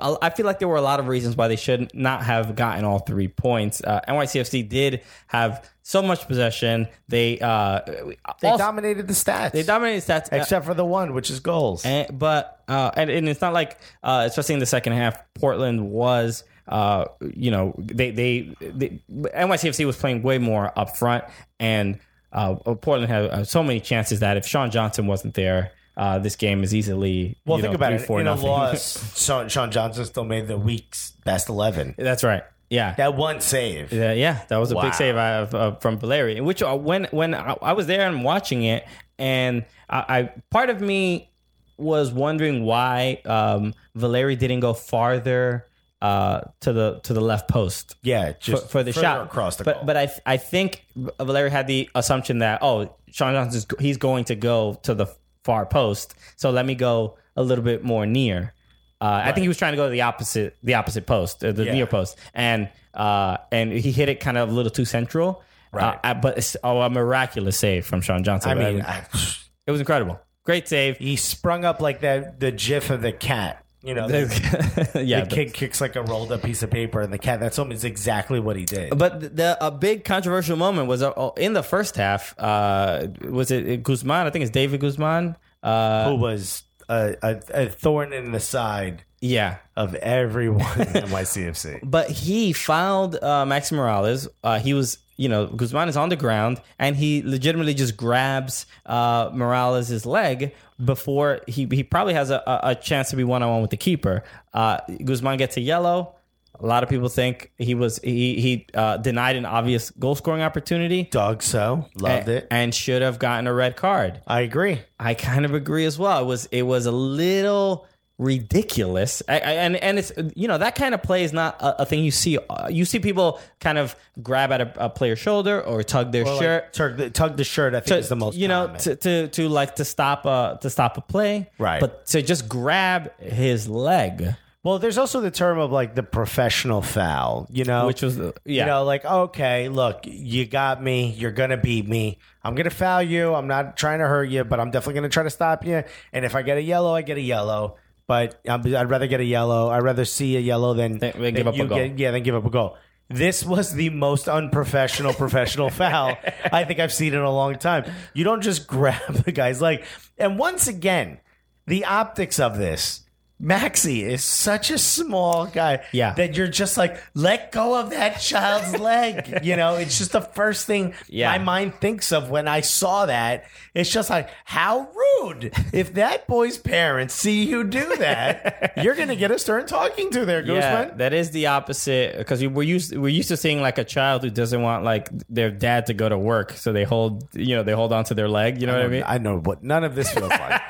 Uh, 0.00 0.16
I 0.22 0.30
feel 0.30 0.46
like 0.46 0.58
there 0.58 0.68
were 0.68 0.76
a 0.76 0.80
lot 0.82 1.00
of 1.00 1.08
reasons 1.08 1.36
why 1.36 1.48
they 1.48 1.56
should 1.56 1.94
not 1.94 2.22
have 2.24 2.54
gotten 2.56 2.84
all 2.84 3.00
three 3.00 3.28
points. 3.28 3.82
Uh, 3.82 4.00
NYCFC 4.08 4.68
did 4.68 5.02
have 5.28 5.68
so 5.82 6.02
much 6.02 6.26
possession. 6.26 6.88
They 7.08 7.38
uh, 7.40 7.80
They 7.86 8.48
also- 8.48 8.58
dominated 8.58 9.06
the 9.08 9.14
stats. 9.14 9.52
they 9.52 9.62
dominated 9.62 10.02
the 10.06 10.12
stats, 10.12 10.32
uh, 10.32 10.36
except 10.36 10.64
for 10.66 10.74
the 10.74 10.84
one, 10.84 11.14
which 11.14 11.30
is 11.30 11.40
goals. 11.40 11.84
and, 11.84 12.18
but 12.18 12.62
uh, 12.68 12.90
and, 12.96 13.10
and 13.10 13.28
it's 13.28 13.40
not 13.40 13.52
like 13.52 13.78
uh, 14.02 14.24
especially 14.26 14.54
in 14.54 14.60
the 14.60 14.66
second 14.66 14.94
half, 14.94 15.16
Portland 15.34 15.90
was 15.90 16.44
uh, 16.68 17.04
you 17.34 17.50
know 17.50 17.74
they, 17.78 18.10
they 18.10 18.54
they 18.60 19.00
NYCFC 19.10 19.86
was 19.86 19.96
playing 19.96 20.22
way 20.22 20.38
more 20.38 20.76
up 20.78 20.96
front, 20.96 21.24
and 21.60 21.98
uh, 22.32 22.54
Portland 22.56 23.10
had 23.10 23.24
uh, 23.30 23.44
so 23.44 23.62
many 23.62 23.80
chances 23.80 24.20
that 24.20 24.36
if 24.36 24.46
Sean 24.46 24.70
Johnson 24.70 25.06
wasn't 25.06 25.34
there. 25.34 25.72
Uh, 25.96 26.18
this 26.18 26.36
game 26.36 26.62
is 26.62 26.74
easily 26.74 27.38
well, 27.46 27.56
you 27.58 27.62
think 27.62 27.72
know, 27.72 27.76
about 27.76 27.88
three, 27.92 28.02
it. 28.02 28.06
four, 28.06 28.20
In 28.20 28.26
a 28.26 28.30
nothing. 28.30 28.48
loss, 28.48 29.18
Sean, 29.24 29.48
Sean 29.48 29.70
Johnson 29.70 30.04
still 30.04 30.24
made 30.24 30.46
the 30.46 30.58
week's 30.58 31.12
best 31.24 31.48
eleven. 31.48 31.94
That's 31.96 32.22
right. 32.22 32.42
Yeah, 32.68 32.94
That 32.96 33.14
one 33.16 33.40
save. 33.40 33.92
Yeah, 33.92 34.12
yeah, 34.12 34.40
that 34.48 34.56
was 34.56 34.72
a 34.72 34.74
Wow. 34.74 34.82
big 34.82 34.94
save 34.94 35.14
uh, 35.16 35.46
uh, 35.52 35.74
from 35.76 35.98
Valeri. 35.98 36.40
Which 36.40 36.62
uh, 36.62 36.76
when 36.76 37.04
when 37.12 37.32
I, 37.34 37.56
I 37.62 37.72
was 37.74 37.86
there 37.86 38.06
and 38.08 38.24
watching 38.24 38.64
it, 38.64 38.84
and 39.18 39.64
I, 39.88 40.04
I 40.18 40.30
part 40.50 40.68
of 40.68 40.80
me 40.80 41.30
was 41.78 42.10
wondering 42.12 42.64
why 42.64 43.20
um, 43.24 43.72
Valeri 43.94 44.34
didn't 44.34 44.60
go 44.60 44.74
farther 44.74 45.66
uh, 46.02 46.40
to 46.60 46.72
the 46.72 47.00
to 47.04 47.12
the 47.14 47.20
left 47.20 47.48
post 47.48 47.94
Yeah, 48.02 48.32
for, 48.32 48.38
just 48.40 48.70
for 48.70 48.82
the 48.82 48.92
shot 48.92 49.24
across 49.26 49.56
the 49.56 49.64
But 49.64 49.76
goal. 49.76 49.84
but 49.84 49.96
I 49.96 50.10
I 50.26 50.36
think 50.36 50.84
Valeri 51.20 51.50
had 51.50 51.66
the 51.68 51.88
assumption 51.94 52.38
that 52.40 52.58
oh 52.62 52.94
Sean 53.12 53.32
Johnson's 53.34 53.66
he's 53.78 53.96
going 53.96 54.24
to 54.24 54.34
go 54.34 54.78
to 54.82 54.94
the 54.94 55.06
far 55.46 55.64
post, 55.64 56.14
so 56.36 56.50
let 56.50 56.66
me 56.66 56.74
go 56.74 57.16
a 57.36 57.42
little 57.42 57.64
bit 57.64 57.82
more 57.84 58.04
near. 58.04 58.52
Uh, 59.00 59.22
I 59.24 59.32
think 59.32 59.42
he 59.42 59.48
was 59.48 59.58
trying 59.58 59.72
to 59.72 59.76
go 59.76 59.84
to 59.84 59.90
the 59.90 60.02
opposite 60.02 60.56
the 60.62 60.74
opposite 60.74 61.06
post, 61.06 61.44
uh, 61.44 61.52
the 61.52 61.64
Yeah. 61.64 61.72
near 61.72 61.86
post, 61.86 62.18
and 62.34 62.68
uh, 62.94 63.36
and 63.52 63.72
he 63.72 63.92
hit 63.92 64.08
it 64.08 64.20
kind 64.20 64.36
of 64.38 64.48
a 64.48 64.52
little 64.52 64.70
too 64.70 64.84
central. 64.84 65.42
Right. 65.72 65.98
Uh, 66.02 66.14
but 66.14 66.38
it's 66.38 66.56
oh, 66.64 66.80
a 66.80 66.88
miraculous 66.90 67.58
save 67.58 67.84
from 67.84 68.00
Sean 68.00 68.24
Johnson. 68.24 68.50
I 68.52 68.54
mean, 68.54 68.78
it, 69.66 69.70
was 69.70 69.80
incredible. 69.80 70.18
Great 70.44 70.68
save. 70.68 70.96
he 70.96 71.16
sprung 71.16 71.64
up 71.64 71.80
like 71.80 72.00
that. 72.00 72.40
The 72.40 72.52
GIF 72.52 72.88
of 72.90 73.02
the 73.02 73.12
cat. 73.12 73.62
You 73.86 73.94
know, 73.94 74.08
the, 74.08 75.00
yeah, 75.04 75.20
the 75.20 75.30
kid 75.30 75.54
kicks 75.54 75.80
like 75.80 75.94
a 75.94 76.02
rolled 76.02 76.32
up 76.32 76.42
piece 76.42 76.64
of 76.64 76.70
paper, 76.70 77.00
and 77.00 77.12
the 77.12 77.18
cat. 77.18 77.38
That's 77.38 77.56
almost 77.56 77.84
exactly 77.84 78.40
what 78.40 78.56
he 78.56 78.64
did. 78.64 78.98
But 78.98 79.36
the 79.36 79.56
a 79.64 79.70
big 79.70 80.04
controversial 80.04 80.56
moment 80.56 80.88
was 80.88 81.04
uh, 81.04 81.30
in 81.36 81.52
the 81.52 81.62
first 81.62 81.94
half. 81.94 82.34
Uh, 82.36 83.06
was 83.30 83.52
it 83.52 83.84
Guzman? 83.84 84.26
I 84.26 84.30
think 84.30 84.42
it's 84.42 84.50
David 84.50 84.80
Guzman. 84.80 85.36
Uh, 85.62 86.10
Who 86.10 86.16
was 86.16 86.64
a, 86.88 87.14
a, 87.22 87.40
a 87.54 87.68
thorn 87.68 88.12
in 88.12 88.32
the 88.32 88.40
side 88.40 89.04
yeah, 89.20 89.58
of 89.76 89.94
everyone 89.94 90.80
in 90.80 90.86
NYCFC. 90.86 91.80
but 91.84 92.10
he 92.10 92.52
fouled 92.52 93.16
uh, 93.16 93.44
Maxi 93.44 93.72
Morales. 93.72 94.28
Uh, 94.44 94.58
he 94.58 94.74
was, 94.74 94.98
you 95.16 95.28
know, 95.28 95.46
Guzman 95.46 95.88
is 95.88 95.96
on 95.96 96.08
the 96.08 96.16
ground, 96.16 96.60
and 96.78 96.96
he 96.96 97.22
legitimately 97.22 97.74
just 97.74 97.96
grabs 97.96 98.66
uh, 98.84 99.30
Morales' 99.32 100.04
leg 100.04 100.54
before 100.84 101.40
he 101.46 101.66
he 101.70 101.82
probably 101.82 102.14
has 102.14 102.30
a, 102.30 102.42
a, 102.46 102.60
a 102.70 102.74
chance 102.74 103.10
to 103.10 103.16
be 103.16 103.24
one 103.24 103.42
on 103.42 103.50
one 103.50 103.62
with 103.62 103.70
the 103.70 103.76
keeper. 103.76 104.22
Uh, 104.52 104.78
Guzman 105.04 105.38
gets 105.38 105.56
a 105.56 105.60
yellow. 105.60 106.12
A 106.58 106.66
lot 106.66 106.82
of 106.82 106.88
people 106.88 107.08
think 107.08 107.52
he 107.58 107.74
was 107.74 107.98
he 107.98 108.40
he 108.40 108.66
uh, 108.74 108.96
denied 108.98 109.36
an 109.36 109.44
obvious 109.44 109.90
goal 109.90 110.14
scoring 110.14 110.42
opportunity. 110.42 111.04
Dog 111.04 111.42
so 111.42 111.86
loved 111.96 112.28
and, 112.28 112.38
it. 112.38 112.48
and 112.50 112.74
should 112.74 113.02
have 113.02 113.18
gotten 113.18 113.46
a 113.46 113.52
red 113.52 113.76
card. 113.76 114.20
I 114.26 114.40
agree. 114.40 114.80
I 114.98 115.14
kind 115.14 115.44
of 115.44 115.54
agree 115.54 115.84
as 115.84 115.98
well. 115.98 116.22
It 116.22 116.26
was 116.26 116.46
it 116.46 116.62
was 116.62 116.86
a 116.86 116.92
little 116.92 117.86
ridiculous. 118.18 119.22
I, 119.28 119.34
I, 119.34 119.38
and 119.38 119.76
and 119.76 119.98
it's 119.98 120.12
you 120.34 120.48
know 120.48 120.58
that 120.58 120.74
kind 120.74 120.94
of 120.94 121.02
play 121.02 121.24
is 121.24 121.32
not 121.32 121.60
a, 121.60 121.82
a 121.82 121.86
thing 121.86 122.04
you 122.04 122.10
see. 122.10 122.38
Uh, 122.38 122.68
you 122.68 122.84
see 122.84 122.98
people 122.98 123.40
kind 123.60 123.78
of 123.78 123.96
grab 124.22 124.52
at 124.52 124.60
a, 124.60 124.84
a 124.86 124.90
player's 124.90 125.18
shoulder 125.18 125.60
or 125.62 125.82
tug 125.82 126.12
their 126.12 126.22
Or, 126.26 126.32
like, 126.34 126.40
shirt. 126.42 126.72
tug, 126.72 126.96
the, 126.96 127.10
tug 127.10 127.36
the 127.36 127.44
shirt. 127.44 127.74
I 127.74 127.80
think 127.80 127.86
to- 127.88 127.98
is 127.98 128.08
the 128.08 128.16
most 128.16 128.36
you 128.36 128.48
know 128.48 128.66
common. 128.66 128.80
to, 128.80 128.96
to 128.96 129.28
to 129.28 129.48
like 129.48 129.76
to 129.76 129.84
stop 129.84 130.24
a 130.26 130.58
to 130.62 130.70
stop 130.70 130.96
a 130.98 131.00
play 131.00 131.50
Right. 131.58 131.80
but 131.80 132.06
to 132.06 132.22
just 132.22 132.48
grab 132.48 133.12
his 133.20 133.68
leg 133.68 134.34
Well, 134.62 134.78
there's 134.80 134.98
also 134.98 135.20
the 135.20 135.30
term 135.30 135.58
of 135.58 135.70
like 135.70 135.94
the 135.94 136.02
professional 136.02 136.82
foul, 136.82 137.46
you 137.52 137.64
know, 137.64 137.86
which 137.86 138.02
was 138.02 138.18
yeah 138.18 138.32
You 138.44 138.64
know, 138.66 138.82
like, 138.84 139.04
okay, 139.04 139.68
look, 139.68 140.00
you 140.04 140.44
got 140.44 140.82
me. 140.82 141.10
You're 141.12 141.30
going 141.30 141.50
to 141.50 141.56
beat 141.56 141.86
me. 141.86 142.18
I'm 142.42 142.54
going 142.56 142.64
to 142.64 142.74
foul 142.74 143.00
you. 143.02 143.32
I'm 143.34 143.46
not 143.46 143.76
trying 143.76 144.00
to 144.00 144.06
hurt 144.08 144.24
you, 144.28 144.42
but 144.42 144.58
I'm 144.58 144.70
definitely 144.72 144.94
going 144.94 145.10
to 145.10 145.14
try 145.14 145.22
to 145.22 145.30
stop 145.30 145.64
you. 145.64 145.84
And 146.12 146.24
if 146.24 146.34
I 146.34 146.42
get 146.42 146.56
a 146.58 146.62
yellow, 146.62 146.92
I 146.94 147.02
get 147.02 147.16
a 147.16 147.20
yellow. 147.20 147.76
But 148.08 148.40
I'd 148.48 148.64
rather 148.90 149.06
get 149.06 149.20
a 149.20 149.24
yellow. 149.24 149.68
I'd 149.68 149.82
rather 149.82 150.04
see 150.04 150.36
a 150.36 150.40
yellow 150.40 150.74
than, 150.74 150.98
Than- 150.98 151.12
than 151.12 151.22
than 151.22 151.34
give 151.34 151.48
up 151.48 151.54
a 151.54 151.66
goal. 151.66 151.78
Get, 151.78 151.98
yeah, 151.98 152.10
than 152.12 152.22
give 152.22 152.34
up 152.34 152.44
a 152.46 152.50
goal. 152.50 152.76
This 153.08 153.44
was 153.44 153.72
the 153.72 153.90
most 153.90 154.28
unprofessional 154.28 155.12
professional 155.22 155.70
foul 155.70 156.16
I 156.52 156.64
think 156.64 156.80
I've 156.80 156.92
seen 156.92 157.14
in 157.14 157.20
a 157.20 157.30
long 157.30 157.56
time. 157.58 157.84
You 158.14 158.24
don't 158.24 158.42
just 158.42 158.66
grab 158.68 159.12
the 159.24 159.32
guy's 159.32 159.60
leg. 159.60 159.84
And 160.18 160.38
once 160.38 160.66
again, 160.68 161.18
the 161.66 161.84
optics 161.84 162.38
of 162.40 162.58
this. 162.58 163.02
Maxi 163.42 164.00
is 164.02 164.24
such 164.24 164.70
a 164.70 164.78
small 164.78 165.46
guy 165.46 165.84
Yeah. 165.92 166.14
that 166.14 166.36
you're 166.36 166.46
just 166.48 166.76
like, 166.78 167.02
let 167.14 167.52
go 167.52 167.78
of 167.78 167.90
that 167.90 168.18
child's 168.20 168.78
leg. 168.80 169.40
You 169.44 169.56
know, 169.56 169.74
it's 169.74 169.98
just 169.98 170.12
the 170.12 170.22
first 170.22 170.66
thing 170.66 170.94
Yeah. 171.08 171.30
my 171.32 171.38
mind 171.44 171.74
thinks 171.74 172.12
of 172.12 172.30
when 172.30 172.48
I 172.48 172.62
saw 172.62 173.06
that. 173.06 173.44
It's 173.74 173.90
just 173.90 174.08
like, 174.08 174.30
how 174.46 174.88
rude. 175.22 175.52
If 175.74 175.94
that 175.94 176.26
boy's 176.26 176.56
parents 176.56 177.12
see 177.14 177.44
you 177.44 177.64
do 177.64 177.96
that, 177.96 178.72
you're 178.82 178.94
going 178.94 179.08
to 179.08 179.16
get 179.16 179.30
a 179.30 179.38
stern 179.38 179.66
talking 179.66 180.10
to 180.12 180.24
there, 180.24 180.40
yeah, 180.42 180.84
Guzman. 180.84 180.98
that 180.98 181.12
is 181.12 181.30
the 181.32 181.46
opposite 181.48 182.16
because 182.16 182.42
we're 182.46 182.62
used 182.62 182.96
we're 182.96 183.08
used 183.08 183.28
to 183.28 183.36
seeing 183.36 183.60
like 183.60 183.76
a 183.76 183.84
child 183.84 184.22
who 184.22 184.30
doesn't 184.30 184.62
want 184.62 184.84
like 184.84 185.08
their 185.28 185.50
dad 185.50 185.86
to 185.86 185.94
go 185.94 186.08
to 186.08 186.16
work, 186.18 186.52
so 186.52 186.72
they 186.72 186.84
hold 186.84 187.28
you 187.34 187.54
know 187.54 187.62
they 187.62 187.72
hold 187.72 187.92
on 187.92 188.04
to 188.04 188.14
their 188.14 188.28
leg. 188.28 188.60
You 188.60 188.66
know 188.66 188.74
what 188.74 188.82
I 188.82 188.88
mean? 188.88 189.04
I 189.06 189.18
know 189.18 189.38
what 189.38 189.62
none 189.62 189.84
of 189.84 189.94
this 189.94 190.10
feels 190.10 190.30
like. 190.30 190.62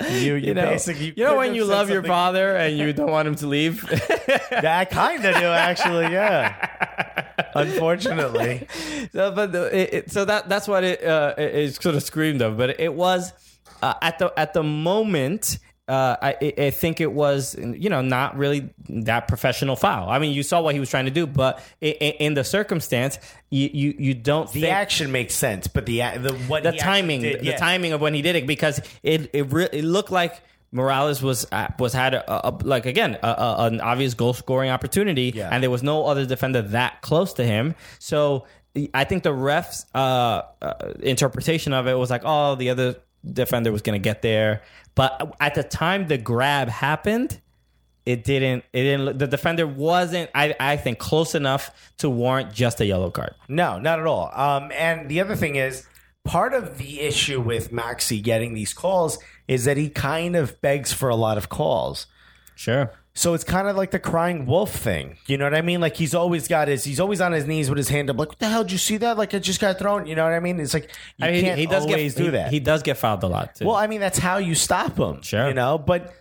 you, 0.10 0.16
you, 0.18 0.34
you 0.36 0.54
know, 0.54 0.66
basically, 0.68 1.12
you 1.16 1.24
know 1.24 1.36
when 1.36 1.54
you 1.54 1.62
said 1.66 1.77
love 1.78 1.90
your 1.90 2.02
father 2.02 2.56
and 2.56 2.76
you 2.78 2.92
don't 2.92 3.10
want 3.10 3.28
him 3.28 3.34
to 3.36 3.46
leave. 3.46 3.84
I 4.50 4.84
kind 4.84 5.24
of 5.24 5.34
do, 5.36 5.46
actually. 5.46 6.12
Yeah. 6.12 6.54
Unfortunately. 7.54 8.66
so, 9.12 9.30
but 9.32 9.54
it, 9.54 9.94
it, 9.94 10.10
so 10.12 10.24
that 10.24 10.48
that's 10.48 10.68
what 10.68 10.84
it 10.84 11.02
uh, 11.04 11.34
it- 11.38 11.54
it 11.54 11.82
sort 11.82 11.94
of 11.94 12.02
screamed 12.02 12.42
of. 12.42 12.56
But 12.56 12.80
it 12.80 12.92
was 12.94 13.32
uh, 13.82 13.94
at 14.02 14.18
the 14.18 14.32
at 14.38 14.52
the 14.54 14.62
moment. 14.62 15.58
Uh, 15.86 16.16
I, 16.20 16.52
I- 16.58 16.68
think 16.70 17.00
it 17.00 17.10
was, 17.12 17.56
you 17.58 17.88
know, 17.88 18.02
not 18.02 18.36
really 18.36 18.68
that 18.90 19.26
professional 19.26 19.74
foul. 19.74 20.10
I 20.10 20.18
mean, 20.18 20.34
you 20.34 20.42
saw 20.42 20.60
what 20.60 20.74
he 20.74 20.80
was 20.80 20.90
trying 20.90 21.06
to 21.06 21.10
do, 21.10 21.26
but 21.26 21.60
i- 21.82 21.96
i- 21.98 22.16
in 22.20 22.34
the 22.34 22.44
circumstance, 22.44 23.18
you 23.48 23.70
you, 23.72 23.94
you 23.98 24.12
don't 24.14 24.52
The 24.52 24.68
action 24.68 25.10
makes 25.12 25.34
sense, 25.34 25.66
but 25.66 25.86
the 25.86 26.00
the 26.18 26.34
what 26.46 26.62
the 26.64 26.72
he 26.72 26.78
timing, 26.78 27.22
did, 27.22 27.40
the, 27.40 27.44
yeah. 27.46 27.56
timing 27.56 27.94
of 27.94 28.02
when 28.02 28.12
he 28.12 28.20
did 28.20 28.36
it, 28.36 28.46
because 28.46 28.80
it 29.02 29.30
it, 29.32 29.50
re- 29.50 29.70
it 29.72 29.82
looked 29.82 30.10
like 30.10 30.34
Morales 30.70 31.22
was 31.22 31.46
uh, 31.50 31.68
was 31.78 31.92
had 31.92 32.14
a, 32.14 32.48
a, 32.48 32.50
like 32.62 32.84
again 32.86 33.16
a, 33.22 33.26
a, 33.28 33.66
an 33.66 33.80
obvious 33.80 34.14
goal 34.14 34.32
scoring 34.34 34.70
opportunity, 34.70 35.32
Yeah. 35.34 35.48
and 35.50 35.62
there 35.62 35.70
was 35.70 35.82
no 35.82 36.06
other 36.06 36.26
defender 36.26 36.62
that 36.62 37.00
close 37.02 37.32
to 37.34 37.44
him. 37.44 37.74
So 37.98 38.46
I 38.94 39.04
think 39.04 39.22
the 39.22 39.30
refs' 39.32 39.86
uh, 39.94 40.42
uh, 40.62 40.92
interpretation 41.00 41.72
of 41.72 41.86
it 41.88 41.94
was 41.94 42.10
like, 42.10 42.22
oh, 42.24 42.54
the 42.54 42.70
other 42.70 42.96
defender 43.24 43.72
was 43.72 43.82
going 43.82 43.98
to 44.00 44.02
get 44.02 44.22
there, 44.22 44.62
but 44.94 45.34
at 45.40 45.54
the 45.54 45.62
time 45.62 46.06
the 46.08 46.18
grab 46.18 46.68
happened. 46.68 47.40
It 48.06 48.24
didn't. 48.24 48.64
It 48.72 48.84
didn't. 48.84 49.18
The 49.18 49.26
defender 49.26 49.66
wasn't. 49.66 50.30
I. 50.34 50.54
I 50.58 50.76
think 50.78 50.98
close 50.98 51.34
enough 51.34 51.70
to 51.98 52.08
warrant 52.08 52.54
just 52.54 52.80
a 52.80 52.86
yellow 52.86 53.10
card. 53.10 53.34
No, 53.48 53.78
not 53.78 54.00
at 54.00 54.06
all. 54.06 54.30
Um, 54.34 54.70
and 54.74 55.10
the 55.10 55.20
other 55.20 55.36
thing 55.36 55.56
is, 55.56 55.86
part 56.24 56.54
of 56.54 56.78
the 56.78 57.00
issue 57.02 57.38
with 57.38 57.70
Maxi 57.70 58.22
getting 58.22 58.54
these 58.54 58.72
calls 58.72 59.18
is 59.48 59.64
that 59.64 59.76
he 59.76 59.88
kind 59.88 60.36
of 60.36 60.60
begs 60.60 60.92
for 60.92 61.08
a 61.08 61.16
lot 61.16 61.36
of 61.38 61.48
calls. 61.48 62.06
Sure. 62.54 62.92
So 63.14 63.34
it's 63.34 63.42
kind 63.42 63.66
of 63.66 63.76
like 63.76 63.90
the 63.90 63.98
crying 63.98 64.46
wolf 64.46 64.72
thing. 64.72 65.16
You 65.26 65.38
know 65.38 65.44
what 65.46 65.54
I 65.54 65.62
mean? 65.62 65.80
Like 65.80 65.96
he's 65.96 66.14
always 66.14 66.46
got 66.46 66.68
his, 66.68 66.84
he's 66.84 67.00
always 67.00 67.20
on 67.20 67.32
his 67.32 67.46
knees 67.46 67.68
with 67.68 67.76
his 67.78 67.88
hand 67.88 68.10
up, 68.10 68.16
like, 68.18 68.28
what 68.28 68.38
the 68.38 68.48
hell? 68.48 68.62
Did 68.62 68.70
you 68.72 68.78
see 68.78 68.96
that? 68.98 69.16
Like 69.18 69.34
it 69.34 69.40
just 69.40 69.60
got 69.60 69.76
thrown. 69.78 70.06
You 70.06 70.14
know 70.14 70.22
what 70.22 70.34
I 70.34 70.38
mean? 70.40 70.60
It's 70.60 70.72
like 70.74 70.90
you 71.16 71.26
I 71.26 71.32
mean, 71.32 71.44
can't 71.44 71.58
he 71.58 71.66
does 71.66 71.84
always 71.84 72.14
get 72.14 72.18
do 72.20 72.24
he- 72.26 72.30
that. 72.36 72.52
He 72.52 72.60
does 72.60 72.82
get 72.84 72.96
fouled 72.96 73.24
a 73.24 73.26
lot. 73.26 73.56
Too. 73.56 73.66
well, 73.66 73.74
I 73.74 73.88
mean, 73.88 73.98
that's 74.00 74.18
how 74.18 74.36
you 74.38 74.54
stop 74.54 74.96
him. 74.96 75.22
Sure. 75.22 75.48
You 75.48 75.54
know, 75.54 75.78
but 75.78 76.12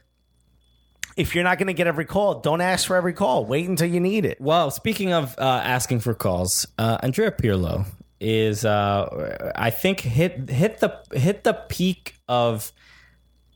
if 1.18 1.36
you're 1.36 1.44
not 1.44 1.58
going 1.58 1.68
to 1.68 1.74
get 1.74 1.88
every 1.88 2.06
call, 2.06 2.40
don't 2.42 2.62
ask 2.62 2.88
for 2.88 2.96
every 2.96 3.14
call. 3.14 3.46
Wait 3.46 3.68
until 3.68 3.88
you 3.90 4.00
need 4.00 4.26
it. 4.26 4.40
Well, 4.40 4.72
speaking 4.72 5.14
of 5.14 5.36
uh, 5.38 5.42
asking 5.42 6.00
for 6.00 6.14
calls, 6.14 6.68
uh, 6.78 6.98
Andrea 7.04 7.32
Pirlo 7.32 7.86
is, 8.20 8.66
uh, 8.66 9.52
I 9.56 9.70
think, 9.72 10.00
hit 10.00 10.50
hit 10.50 10.80
the 10.80 11.00
hit 11.14 11.44
the 11.44 11.54
peak 11.54 12.16
of 12.28 12.72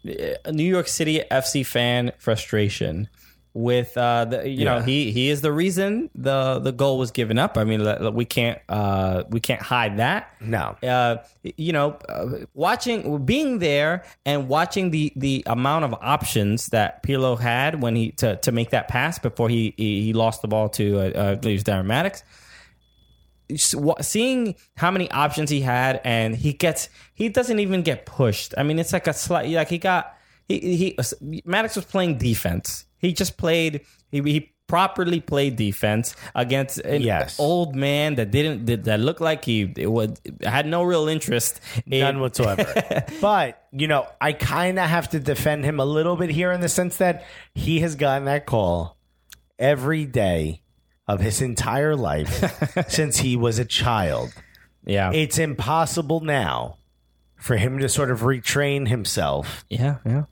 uh, 0.07 0.51
New 0.51 0.63
York 0.63 0.87
City 0.87 1.21
FC 1.29 1.65
fan 1.65 2.11
frustration. 2.17 3.07
With 3.53 3.97
uh, 3.97 4.23
the, 4.23 4.47
you 4.47 4.63
know, 4.63 4.79
he 4.79 5.11
he 5.11 5.29
is 5.29 5.41
the 5.41 5.51
reason 5.51 6.09
the 6.15 6.59
the 6.59 6.71
goal 6.71 6.97
was 6.97 7.11
given 7.11 7.37
up. 7.37 7.57
I 7.57 7.65
mean, 7.65 8.13
we 8.13 8.23
can't 8.23 8.57
uh, 8.69 9.23
we 9.29 9.41
can't 9.41 9.61
hide 9.61 9.97
that. 9.97 10.33
No. 10.39 10.77
uh, 10.81 11.17
you 11.57 11.73
know, 11.73 11.99
uh, 12.07 12.45
watching, 12.53 13.25
being 13.25 13.59
there, 13.59 14.05
and 14.25 14.47
watching 14.47 14.91
the 14.91 15.11
the 15.17 15.43
amount 15.47 15.83
of 15.83 15.93
options 15.95 16.67
that 16.67 17.03
Pirlo 17.03 17.37
had 17.37 17.81
when 17.81 17.93
he 17.97 18.13
to, 18.13 18.37
to 18.37 18.53
make 18.53 18.69
that 18.69 18.87
pass 18.87 19.19
before 19.19 19.49
he 19.49 19.73
he, 19.75 20.01
he 20.01 20.13
lost 20.13 20.41
the 20.41 20.47
ball 20.47 20.69
to 20.69 20.99
uh, 20.99 21.11
uh, 21.13 21.31
I 21.31 21.35
believe 21.35 21.65
Darren 21.65 21.87
Mattocks. 21.87 22.23
Seeing 23.57 24.55
how 24.75 24.91
many 24.91 25.09
options 25.11 25.49
he 25.49 25.61
had, 25.61 26.01
and 26.03 26.35
he 26.35 26.53
gets 26.53 26.89
he 27.13 27.29
doesn't 27.29 27.59
even 27.59 27.81
get 27.81 28.05
pushed. 28.05 28.53
I 28.57 28.63
mean, 28.63 28.79
it's 28.79 28.93
like 28.93 29.07
a 29.07 29.13
slight 29.13 29.49
like 29.49 29.69
he 29.69 29.77
got 29.77 30.17
he 30.47 30.59
he 30.59 30.95
uh, 30.97 31.03
Mattocks 31.45 31.75
was 31.75 31.85
playing 31.85 32.17
defense. 32.17 32.85
He 32.97 33.13
just 33.13 33.37
played 33.37 33.81
he, 34.11 34.21
he 34.21 34.53
properly 34.67 35.19
played 35.19 35.57
defense 35.57 36.15
against 36.33 36.77
an 36.79 37.01
Yes. 37.01 37.37
old 37.39 37.75
man 37.75 38.15
that 38.15 38.31
didn't 38.31 38.65
that, 38.67 38.85
that 38.85 38.99
looked 39.01 39.19
like 39.19 39.43
he 39.43 39.69
it 39.75 39.87
was 39.87 40.11
had 40.43 40.65
no 40.65 40.83
real 40.83 41.09
interest 41.09 41.59
in 41.85 41.99
None 41.99 42.19
whatsoever. 42.21 42.73
but, 43.21 43.67
you 43.73 43.87
know, 43.87 44.07
I 44.21 44.31
kind 44.31 44.79
of 44.79 44.87
have 44.87 45.09
to 45.09 45.19
defend 45.19 45.65
him 45.65 45.81
a 45.81 45.85
little 45.85 46.15
bit 46.15 46.29
here 46.29 46.53
in 46.53 46.61
the 46.61 46.69
sense 46.69 46.97
that 46.97 47.25
he 47.53 47.81
has 47.81 47.95
gotten 47.95 48.25
that 48.25 48.45
call 48.45 48.97
every 49.59 50.05
day 50.05 50.61
of 51.13 51.19
his 51.19 51.41
entire 51.41 51.95
life 51.95 52.33
since 52.89 53.17
he 53.19 53.35
was 53.35 53.59
a 53.59 53.65
child. 53.65 54.29
yeah 54.85 55.11
It's 55.13 55.37
impossible 55.37 56.21
now 56.21 56.77
for 57.37 57.57
him 57.57 57.79
to 57.79 57.89
sort 57.89 58.11
of 58.11 58.21
retrain 58.21 58.87
himself. 58.87 59.65
yeah 59.69 59.97
yeah 60.05 60.23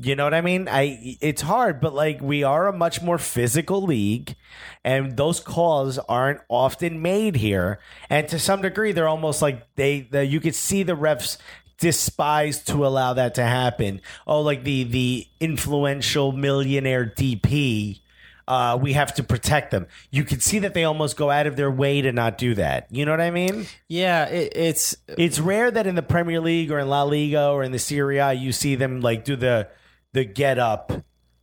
You 0.00 0.14
know 0.16 0.24
what 0.24 0.34
I 0.34 0.42
mean? 0.42 0.68
I 0.70 1.16
it's 1.20 1.42
hard, 1.42 1.80
but 1.80 1.92
like 1.94 2.20
we 2.22 2.44
are 2.44 2.68
a 2.68 2.72
much 2.84 3.02
more 3.02 3.18
physical 3.18 3.82
league 3.82 4.36
and 4.84 5.16
those 5.16 5.40
calls 5.40 5.98
aren't 6.08 6.40
often 6.48 7.02
made 7.02 7.34
here. 7.36 7.78
And 8.08 8.28
to 8.28 8.38
some 8.38 8.62
degree 8.62 8.92
they're 8.92 9.08
almost 9.16 9.42
like 9.42 9.66
they 9.74 10.06
the, 10.12 10.24
you 10.24 10.38
could 10.40 10.54
see 10.54 10.84
the 10.84 10.94
refs 10.96 11.36
despise 11.80 12.62
to 12.70 12.86
allow 12.86 13.14
that 13.14 13.34
to 13.34 13.42
happen. 13.44 14.00
Oh, 14.26 14.40
like 14.42 14.62
the 14.62 14.84
the 14.84 15.26
influential 15.40 16.32
millionaire 16.32 17.06
DP 17.06 18.00
uh, 18.48 18.76
we 18.80 18.94
have 18.94 19.14
to 19.14 19.22
protect 19.22 19.70
them. 19.70 19.86
You 20.10 20.24
can 20.24 20.40
see 20.40 20.58
that 20.60 20.72
they 20.74 20.82
almost 20.84 21.16
go 21.18 21.30
out 21.30 21.46
of 21.46 21.54
their 21.56 21.70
way 21.70 22.00
to 22.02 22.10
not 22.12 22.38
do 22.38 22.54
that. 22.54 22.86
You 22.90 23.04
know 23.04 23.12
what 23.12 23.20
I 23.20 23.30
mean? 23.30 23.66
yeah 23.88 24.24
it, 24.26 24.52
it's 24.56 24.96
It's 25.06 25.38
rare 25.38 25.70
that 25.70 25.86
in 25.86 25.94
the 25.94 26.02
Premier 26.02 26.40
League 26.40 26.72
or 26.72 26.78
in 26.80 26.88
La 26.88 27.02
Liga 27.02 27.48
or 27.50 27.62
in 27.62 27.70
the 27.72 27.78
Serie 27.78 28.18
A 28.18 28.32
you 28.32 28.50
see 28.52 28.74
them 28.74 29.00
like 29.02 29.24
do 29.24 29.36
the 29.36 29.68
the 30.14 30.24
get 30.24 30.58
up, 30.58 30.90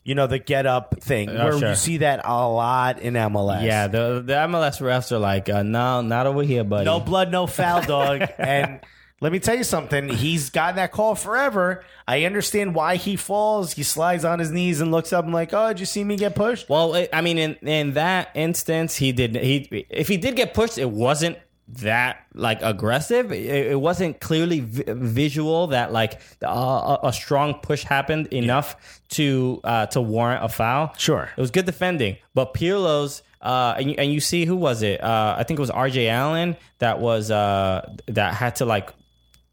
you 0.04 0.16
know, 0.16 0.26
the 0.28 0.40
get 0.40 0.66
up 0.66 0.96
thing 1.02 1.30
Oh, 1.30 1.44
where 1.46 1.60
sure. 1.60 1.70
you 1.70 1.76
see 1.76 1.98
that 1.98 2.22
a 2.26 2.48
lot 2.50 3.00
in 3.00 3.14
MLS. 3.14 3.64
yeah 3.64 3.86
the 3.88 4.24
the 4.26 4.34
MLS 4.34 4.82
refs 4.82 5.12
are 5.12 5.20
like 5.20 5.48
uh, 5.48 5.62
no 5.62 6.02
not 6.02 6.26
over 6.26 6.42
here 6.42 6.64
buddy 6.64 6.86
no 6.86 7.00
blood, 7.00 7.32
no 7.32 7.46
foul, 7.46 7.84
dog. 7.84 8.24
and 8.40 8.80
let 9.26 9.32
me 9.32 9.40
tell 9.40 9.56
you 9.56 9.64
something. 9.64 10.08
He's 10.08 10.52
gotten 10.52 10.76
that 10.76 10.92
call 10.92 11.16
forever. 11.16 11.84
I 12.08 12.26
understand 12.26 12.76
why 12.76 12.98
he 12.98 13.16
falls. 13.16 13.74
He 13.74 13.82
slides 13.82 14.24
on 14.24 14.38
his 14.38 14.52
knees 14.52 14.82
and 14.82 14.92
looks 14.92 15.12
up 15.12 15.26
and 15.26 15.34
like, 15.34 15.52
oh, 15.52 15.70
did 15.70 15.80
you 15.80 15.88
see 15.88 16.04
me 16.04 16.16
get 16.16 16.36
pushed? 16.36 16.70
Well, 16.70 16.94
it, 16.94 17.10
I 17.12 17.22
mean, 17.22 17.40
in 17.40 17.56
in 17.68 17.94
that 17.96 18.30
instance, 18.36 18.98
he 18.98 19.14
did. 19.14 19.36
He 19.36 19.88
if 19.90 20.10
he 20.10 20.18
did 20.18 20.36
get 20.36 20.54
pushed, 20.54 20.78
it 20.78 20.92
wasn't 20.92 21.40
that 21.70 22.24
like 22.36 22.62
aggressive. 22.62 23.32
It, 23.32 23.72
it 23.72 23.82
wasn't 23.82 24.20
clearly 24.20 24.60
vi- 24.60 24.94
visual 24.94 25.66
that 25.68 25.92
like 25.92 26.22
uh, 26.44 26.98
a, 27.02 27.08
a 27.08 27.12
strong 27.12 27.56
push 27.56 27.82
happened 27.82 28.28
enough 28.28 29.02
to 29.10 29.60
uh, 29.64 29.88
to 29.88 30.02
warrant 30.02 30.46
a 30.46 30.50
foul. 30.50 30.94
Sure. 31.00 31.32
it 31.36 31.42
was 31.42 31.50
good 31.50 31.66
defending, 31.66 32.18
but 32.36 32.54
Pirlo's. 32.54 33.24
Uh, 33.42 33.76
and, 33.78 33.92
you, 33.92 33.96
and 34.00 34.12
you 34.12 34.20
see 34.20 34.44
who 34.44 34.56
was 34.56 34.82
it? 34.82 35.04
Uh, 35.04 35.36
I 35.38 35.44
think 35.44 35.60
it 35.60 35.62
was 35.62 35.70
R.J. 35.70 36.10
Allen 36.10 36.58
that 36.80 37.00
was 37.00 37.30
uh, 37.30 37.88
that 38.08 38.34
had 38.34 38.56
to 38.56 38.66
like 38.66 38.90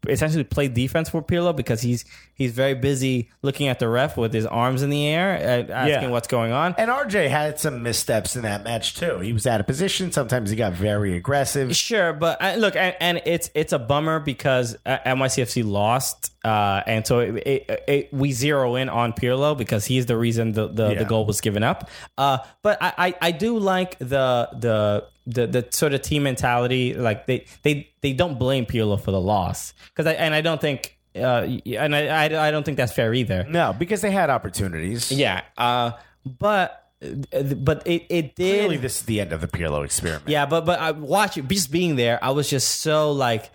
essentially 0.07 0.43
play 0.43 0.67
defense 0.67 1.09
for 1.09 1.21
Pirlo 1.21 1.55
because 1.55 1.81
he's 1.81 2.05
he's 2.35 2.51
very 2.51 2.73
busy 2.73 3.29
looking 3.41 3.67
at 3.67 3.79
the 3.79 3.87
ref 3.87 4.17
with 4.17 4.33
his 4.33 4.45
arms 4.45 4.81
in 4.81 4.89
the 4.89 5.05
air, 5.07 5.35
uh, 5.69 5.71
asking 5.71 6.03
Yeah. 6.03 6.07
what's 6.09 6.27
going 6.27 6.51
on. 6.51 6.75
And 6.77 6.89
RJ 6.89 7.29
had 7.29 7.59
some 7.59 7.83
missteps 7.83 8.35
in 8.35 8.41
that 8.43 8.63
match 8.63 8.95
too. 8.95 9.19
He 9.19 9.33
was 9.33 9.45
out 9.47 9.59
of 9.59 9.67
position. 9.67 10.11
Sometimes 10.11 10.49
he 10.49 10.55
got 10.55 10.73
very 10.73 11.15
aggressive. 11.15 11.75
Sure, 11.75 12.13
but 12.13 12.41
uh, 12.41 12.55
look, 12.57 12.75
and, 12.75 12.95
and 12.99 13.21
it's 13.25 13.49
it's 13.53 13.73
a 13.73 13.79
bummer 13.79 14.19
because 14.19 14.75
uh, 14.85 14.97
NYCFC 15.05 15.63
lost, 15.65 16.31
uh, 16.43 16.81
and 16.87 17.05
so 17.05 17.19
it, 17.19 17.35
it, 17.45 17.83
it, 17.87 18.13
we 18.13 18.31
zero 18.31 18.75
in 18.75 18.89
on 18.89 19.13
Pirlo 19.13 19.57
because 19.57 19.85
he's 19.85 20.05
the 20.05 20.17
reason 20.17 20.53
the, 20.53 20.67
the, 20.67 20.89
Yeah. 20.93 20.99
the 20.99 21.05
goal 21.05 21.25
was 21.25 21.39
given 21.41 21.63
up. 21.63 21.89
Uh, 22.17 22.39
but 22.61 22.77
I, 22.81 22.93
I, 22.97 23.15
I 23.21 23.31
do 23.31 23.57
like 23.59 23.97
the 23.99 24.49
the 24.53 25.05
the 25.25 25.47
the 25.47 25.67
sort 25.71 25.93
of 25.93 26.01
team 26.01 26.23
mentality. 26.23 26.93
Like 26.93 27.27
they 27.27 27.45
they 27.61 27.89
they 28.01 28.13
don't 28.13 28.37
blame 28.37 28.65
Pirlo 28.65 28.99
for 28.99 29.11
the 29.11 29.21
loss 29.21 29.73
because 29.89 30.05
I 30.07 30.13
and 30.13 30.33
I 30.33 30.41
don't 30.41 30.59
think. 30.59 30.97
Uh, 31.15 31.57
and 31.77 31.95
I, 31.95 32.07
I, 32.07 32.47
I 32.47 32.51
don't 32.51 32.63
think 32.63 32.77
that's 32.77 32.91
fair 32.93 33.13
either. 33.13 33.45
No, 33.47 33.73
because 33.77 34.01
they 34.01 34.11
had 34.11 34.29
opportunities. 34.29 35.11
Yeah, 35.11 35.41
uh, 35.57 35.91
but 36.25 36.79
but 36.99 37.85
it, 37.85 38.05
it 38.09 38.35
did 38.35 38.59
Clearly, 38.59 38.77
this 38.77 38.97
is 38.99 39.01
the 39.03 39.19
end 39.21 39.33
of 39.33 39.41
the 39.41 39.47
Pirlo 39.47 39.83
experiment. 39.85 40.29
yeah, 40.29 40.45
but 40.45 40.65
but 40.65 40.79
I 40.79 40.91
watch 40.91 41.37
it 41.37 41.47
just 41.49 41.71
being 41.71 41.95
there. 41.97 42.17
I 42.23 42.31
was 42.31 42.49
just 42.49 42.81
so 42.81 43.11
like, 43.11 43.51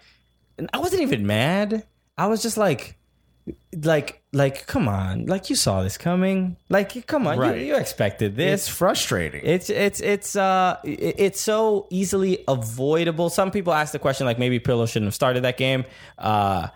I 0.72 0.78
wasn't 0.78 1.02
even 1.02 1.26
mad. 1.26 1.85
I 2.16 2.26
was 2.26 2.43
just 2.43 2.56
like, 2.59 2.97
like 3.82 4.22
like 4.32 4.66
come 4.66 4.86
on, 4.89 5.24
like 5.26 5.48
you 5.51 5.56
saw 5.56 5.82
this 5.82 5.97
coming. 5.97 6.56
Like 6.68 7.06
come 7.06 7.26
on, 7.26 7.39
Right. 7.39 7.59
you, 7.60 7.66
you 7.68 7.76
expected 7.76 8.36
this. 8.36 8.66
It's 8.66 8.68
frustrating. 8.76 9.40
It's 9.44 9.70
it's 9.70 10.01
it's 10.01 10.36
uh 10.36 10.76
it- 10.85 11.14
it's 11.18 11.40
so 11.40 11.86
easily 11.90 12.44
avoidable. 12.47 13.30
Some 13.30 13.51
people 13.51 13.72
ask 13.72 13.93
the 13.93 13.98
question 13.98 14.26
like 14.26 14.39
maybe 14.39 14.60
Pirlo 14.60 14.86
shouldn't 14.86 15.06
have 15.09 15.14
started 15.14 15.44
that 15.44 15.56
game. 15.56 15.85
Uh 16.18 16.68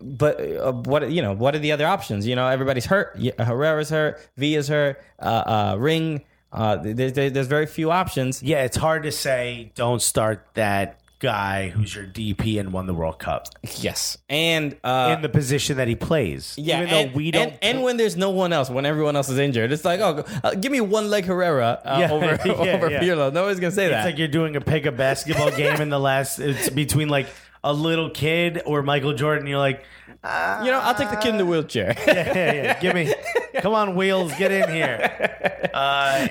but 0.00 0.40
uh, 0.40 0.72
what 0.72 1.10
you 1.10 1.22
know? 1.22 1.32
What 1.32 1.54
are 1.54 1.58
the 1.58 1.72
other 1.72 1.86
options? 1.86 2.26
You 2.26 2.36
know, 2.36 2.46
everybody's 2.46 2.86
hurt. 2.86 3.18
Herrera's 3.38 3.90
hurt. 3.90 4.20
Villa's 4.36 4.68
hurt. 4.68 5.02
Uh, 5.18 5.24
uh, 5.24 5.76
Ring. 5.78 6.24
Uh, 6.52 6.76
there's 6.82 7.12
there's 7.12 7.46
very 7.48 7.66
few 7.66 7.90
options. 7.90 8.42
yeah, 8.42 8.64
it's 8.64 8.76
hard 8.76 9.02
to 9.02 9.12
say 9.12 9.72
don't 9.74 10.00
start 10.00 10.46
that 10.54 11.00
guy 11.18 11.70
who's 11.70 11.94
your 11.94 12.04
DP 12.04 12.60
and 12.60 12.72
won 12.72 12.86
the 12.86 12.92
World 12.92 13.18
Cup 13.18 13.48
Yes, 13.78 14.18
and 14.28 14.76
uh, 14.84 15.14
in 15.16 15.22
the 15.22 15.28
position 15.28 15.78
that 15.78 15.88
he 15.88 15.94
plays. 15.96 16.54
Yeah, 16.56 16.78
even 16.78 16.90
though 16.90 16.96
and, 16.96 17.14
we 17.14 17.30
don't. 17.30 17.48
and, 17.48 17.58
and 17.62 17.82
when 17.82 17.96
there's 17.96 18.16
no 18.16 18.30
one 18.30 18.52
else, 18.52 18.70
when 18.70 18.86
everyone 18.86 19.16
else 19.16 19.28
is 19.28 19.38
injured, 19.38 19.72
it's 19.72 19.84
like, 19.84 20.00
oh, 20.00 20.24
uh, 20.44 20.54
give 20.54 20.70
me 20.72 20.80
one 20.80 21.10
leg 21.10 21.24
Herrera 21.24 21.80
uh, 21.84 21.96
Yeah, 22.00 22.10
over 22.12 22.26
yeah, 22.26 22.52
over 22.74 22.90
yeah. 22.90 23.00
Pirlo. 23.00 23.32
Nobody's 23.32 23.60
gonna 23.60 23.72
say 23.72 23.86
it's 23.86 23.92
that. 23.92 23.98
It's 24.00 24.06
like 24.06 24.18
you're 24.18 24.28
doing 24.28 24.56
a 24.56 24.60
pick 24.60 24.86
a 24.86 24.92
basketball 24.92 25.50
game 25.56 25.80
in 25.80 25.88
the 25.88 26.00
last. 26.00 26.38
It's 26.38 26.70
between 26.70 27.08
like 27.08 27.26
a 27.66 27.72
little 27.72 28.08
kid 28.10 28.62
or 28.64 28.82
Michael 28.82 29.12
Jordan. 29.12 29.48
You're 29.48 29.58
like, 29.58 29.84
ah, 30.22 30.64
you 30.64 30.70
know, 30.70 30.78
I'll 30.78 30.94
take 30.94 31.10
the 31.10 31.16
kid 31.16 31.30
in 31.30 31.38
the 31.38 31.44
wheelchair. 31.44 31.94
yeah, 32.06 32.52
yeah, 32.54 32.80
give 32.80 32.94
me, 32.94 33.12
come 33.56 33.74
on, 33.74 33.96
wheels, 33.96 34.32
get 34.38 34.52
in 34.52 34.70
here. 34.70 35.52
Uh, 35.76 36.28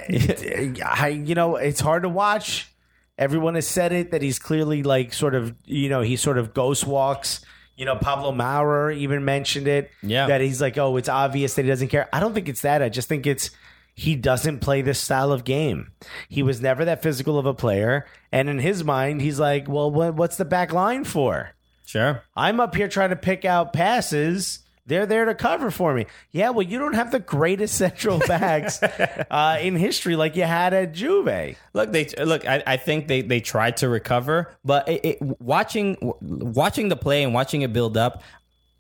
I, 0.84 1.22
you 1.24 1.36
know, 1.36 1.58
it's 1.58 1.80
hard 1.80 2.02
to 2.02 2.10
watch. 2.10 2.72
Everyone 3.16 3.54
has 3.54 3.68
said 3.68 3.92
it 3.92 4.10
that 4.10 4.24
he's 4.24 4.40
clearly 4.40 4.82
like 4.82 5.14
sort 5.14 5.36
of, 5.36 5.54
you 5.66 5.88
know, 5.88 6.02
he 6.02 6.16
sort 6.16 6.40
of 6.40 6.52
ghost 6.56 6.88
walks. 6.88 7.42
You 7.76 7.86
know, 7.86 7.96
Pablo 7.96 8.32
Maurer 8.32 8.92
even 8.92 9.24
mentioned 9.24 9.68
it. 9.68 9.92
Yeah. 10.02 10.26
that 10.28 10.42
he's 10.42 10.62
like, 10.62 10.80
oh, 10.80 10.98
it's 10.98 11.10
obvious 11.10 11.54
that 11.56 11.62
he 11.62 11.68
doesn't 11.68 11.90
care. 11.90 12.10
I 12.12 12.20
don't 12.22 12.34
think 12.34 12.50
it's 12.50 12.62
that. 12.62 12.82
I 12.82 12.90
just 12.90 13.08
think 13.08 13.28
it's 13.28 13.52
he 13.96 14.16
doesn't 14.16 14.60
play 14.60 14.82
this 14.82 15.00
style 15.00 15.32
of 15.32 15.46
game. 15.46 15.92
He 16.28 16.44
was 16.44 16.62
never 16.62 16.84
that 16.86 17.02
physical 17.02 17.40
of 17.40 17.46
a 17.46 17.54
player, 17.54 18.06
and 18.32 18.50
in 18.50 18.60
his 18.60 18.84
mind, 18.84 19.22
he's 19.22 19.40
like, 19.40 19.68
well, 19.70 19.90
what, 19.90 20.16
what's 20.16 20.36
the 20.38 20.46
back 20.46 20.74
line 20.74 21.06
for? 21.06 21.52
sure. 21.86 22.24
I'm 22.36 22.60
up 22.60 22.76
here 22.76 22.88
trying 22.88 23.12
to 23.12 23.16
pick 23.16 23.46
out 23.46 23.72
passes. 23.72 24.60
They're 24.88 25.06
there 25.06 25.26
to 25.26 25.34
cover 25.34 25.72
for 25.72 25.94
me. 25.94 26.06
Yeah, 26.32 26.52
well, 26.52 26.66
you 26.66 26.78
don't 26.78 26.94
have 26.94 27.12
the 27.12 27.20
greatest 27.20 27.76
central 27.78 28.20
backs 28.20 28.84
uh, 28.84 29.58
in 29.62 29.76
history 29.76 30.16
like 30.16 30.36
you 30.36 30.44
had 30.44 30.74
at 30.74 30.94
Juve. 30.94 31.58
Look, 31.74 31.92
they 31.92 32.06
look. 32.24 32.46
I, 32.48 32.62
I 32.68 32.78
think 32.78 33.08
they, 33.08 33.22
they 33.22 33.40
tried 33.40 33.78
to 33.78 33.90
recover, 33.90 34.52
but 34.64 34.88
it, 34.90 35.06
it, 35.06 35.42
watching 35.42 35.98
watching 36.22 36.90
the 36.90 36.96
play 36.96 37.24
and 37.24 37.34
watching 37.34 37.62
it 37.62 37.72
build 37.74 37.98
up, 37.98 38.22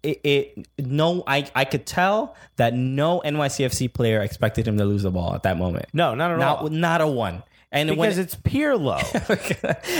it, 0.05 0.19
it 0.23 0.67
no, 0.79 1.23
I 1.27 1.49
I 1.55 1.65
could 1.65 1.85
tell 1.85 2.35
that 2.57 2.73
no 2.73 3.21
NYCFC 3.25 3.93
player 3.93 4.21
expected 4.21 4.67
him 4.67 4.77
to 4.77 4.85
lose 4.85 5.03
the 5.03 5.11
ball 5.11 5.33
at 5.35 5.43
that 5.43 5.57
moment. 5.57 5.87
No, 5.93 6.15
not 6.15 6.31
at 6.31 6.39
not 6.39 6.57
all. 6.59 6.69
not 6.69 7.01
a 7.01 7.07
one. 7.07 7.43
And 7.71 7.89
Because 7.89 8.17
it's 8.17 8.35
Pirlo. 8.35 8.99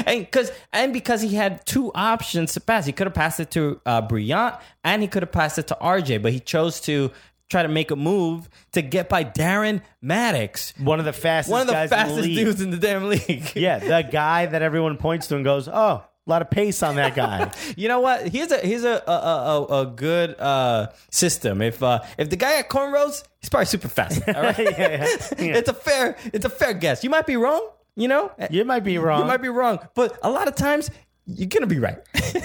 and 0.07 0.25
because 0.25 0.51
and 0.71 0.93
because 0.93 1.21
he 1.21 1.35
had 1.35 1.65
two 1.65 1.91
options 1.93 2.53
to 2.53 2.61
pass, 2.61 2.85
he 2.85 2.93
could 2.93 3.07
have 3.07 3.13
passed 3.13 3.39
it 3.41 3.51
to 3.51 3.81
uh, 3.85 4.01
Brillant 4.01 4.59
and 4.83 5.01
he 5.01 5.09
could 5.09 5.23
have 5.23 5.31
passed 5.31 5.57
it 5.59 5.67
to 5.67 5.77
RJ, 5.81 6.21
but 6.21 6.31
he 6.31 6.39
chose 6.39 6.79
to 6.81 7.11
try 7.49 7.63
to 7.63 7.67
make 7.67 7.91
a 7.91 7.95
move 7.95 8.49
to 8.71 8.81
get 8.81 9.09
by 9.09 9.23
Darren 9.23 9.81
Mattocks, 10.01 10.73
One 10.79 10.99
of 10.99 11.05
the 11.05 11.13
fastest 11.13 11.51
one 11.51 11.61
of 11.61 11.67
the 11.67 11.73
guys 11.73 11.91
in 11.91 11.97
fastest 11.97 12.21
the 12.23 12.35
dudes 12.35 12.61
in 12.61 12.71
the 12.71 12.77
damn 12.77 13.09
league. 13.09 13.51
Yeah, 13.55 13.79
the 13.79 14.07
guy 14.09 14.45
that 14.45 14.61
everyone 14.61 14.97
points 14.97 15.27
to 15.27 15.35
and 15.35 15.43
goes, 15.43 15.67
oh, 15.67 16.03
a 16.25 16.29
lot 16.29 16.41
of 16.41 16.49
pace 16.49 16.81
on 16.83 16.95
that 16.95 17.15
guy. 17.15 17.51
You 17.77 17.87
know 17.87 17.99
what? 17.99 18.27
Here's 18.29 18.51
a 18.51 18.57
here's 18.57 18.83
a 18.83 19.03
a, 19.07 19.11
a, 19.11 19.65
a- 19.69 19.81
a 19.81 19.85
good 19.87 20.39
uh, 20.39 20.87
system. 21.11 21.61
If 21.61 21.83
uh, 21.83 21.99
if 22.17 22.29
the 22.29 22.35
guy 22.37 22.59
at 22.59 22.69
cornrows, 22.69 23.23
he's 23.41 23.49
probably 23.49 23.65
super 23.65 23.87
fast. 23.89 24.21
All 24.27 24.33
right, 24.41 24.57
yeah, 24.57 24.71
yeah. 24.77 25.07
it's 25.57 25.69
a 25.69 25.73
fair 25.73 26.17
it's 26.33 26.45
a 26.45 26.49
fair 26.49 26.73
guess. 26.73 27.03
You 27.03 27.09
might 27.09 27.25
be 27.27 27.35
wrong. 27.37 27.67
You 27.95 28.07
know, 28.09 28.31
You 28.49 28.65
might 28.65 28.83
be 28.83 28.97
wrong. 28.97 29.21
you 29.21 29.25
might 29.25 29.41
be 29.41 29.47
wrong, 29.49 29.79
but 29.95 30.17
a 30.21 30.29
lot 30.29 30.47
of 30.49 30.55
times 30.55 30.89
you're 31.27 31.47
gonna 31.47 31.65
be 31.67 31.79
right. 31.79 31.97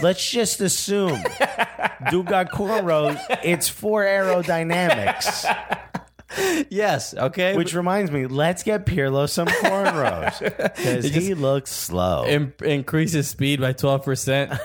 Let's 0.02 0.30
just 0.30 0.60
assume 0.60 1.20
Dude 2.10 2.26
got 2.26 2.50
cornrows. 2.52 3.18
It's 3.42 3.68
for 3.68 4.02
aerodynamics. 4.04 5.44
yes. 6.70 7.14
Okay. 7.14 7.56
Which 7.56 7.74
reminds 7.74 8.10
me, 8.10 8.26
let's 8.26 8.62
get 8.62 8.86
Pirlo 8.86 9.28
some 9.28 9.46
cornrows 9.64 10.38
because 10.38 11.04
he 11.04 11.34
looks 11.34 11.72
slow. 11.72 12.24
In- 12.24 12.52
increase 12.64 13.12
his 13.12 13.28
speed 13.28 13.60
by 13.60 13.72
twelve 13.72 14.04
percent. 14.04 14.50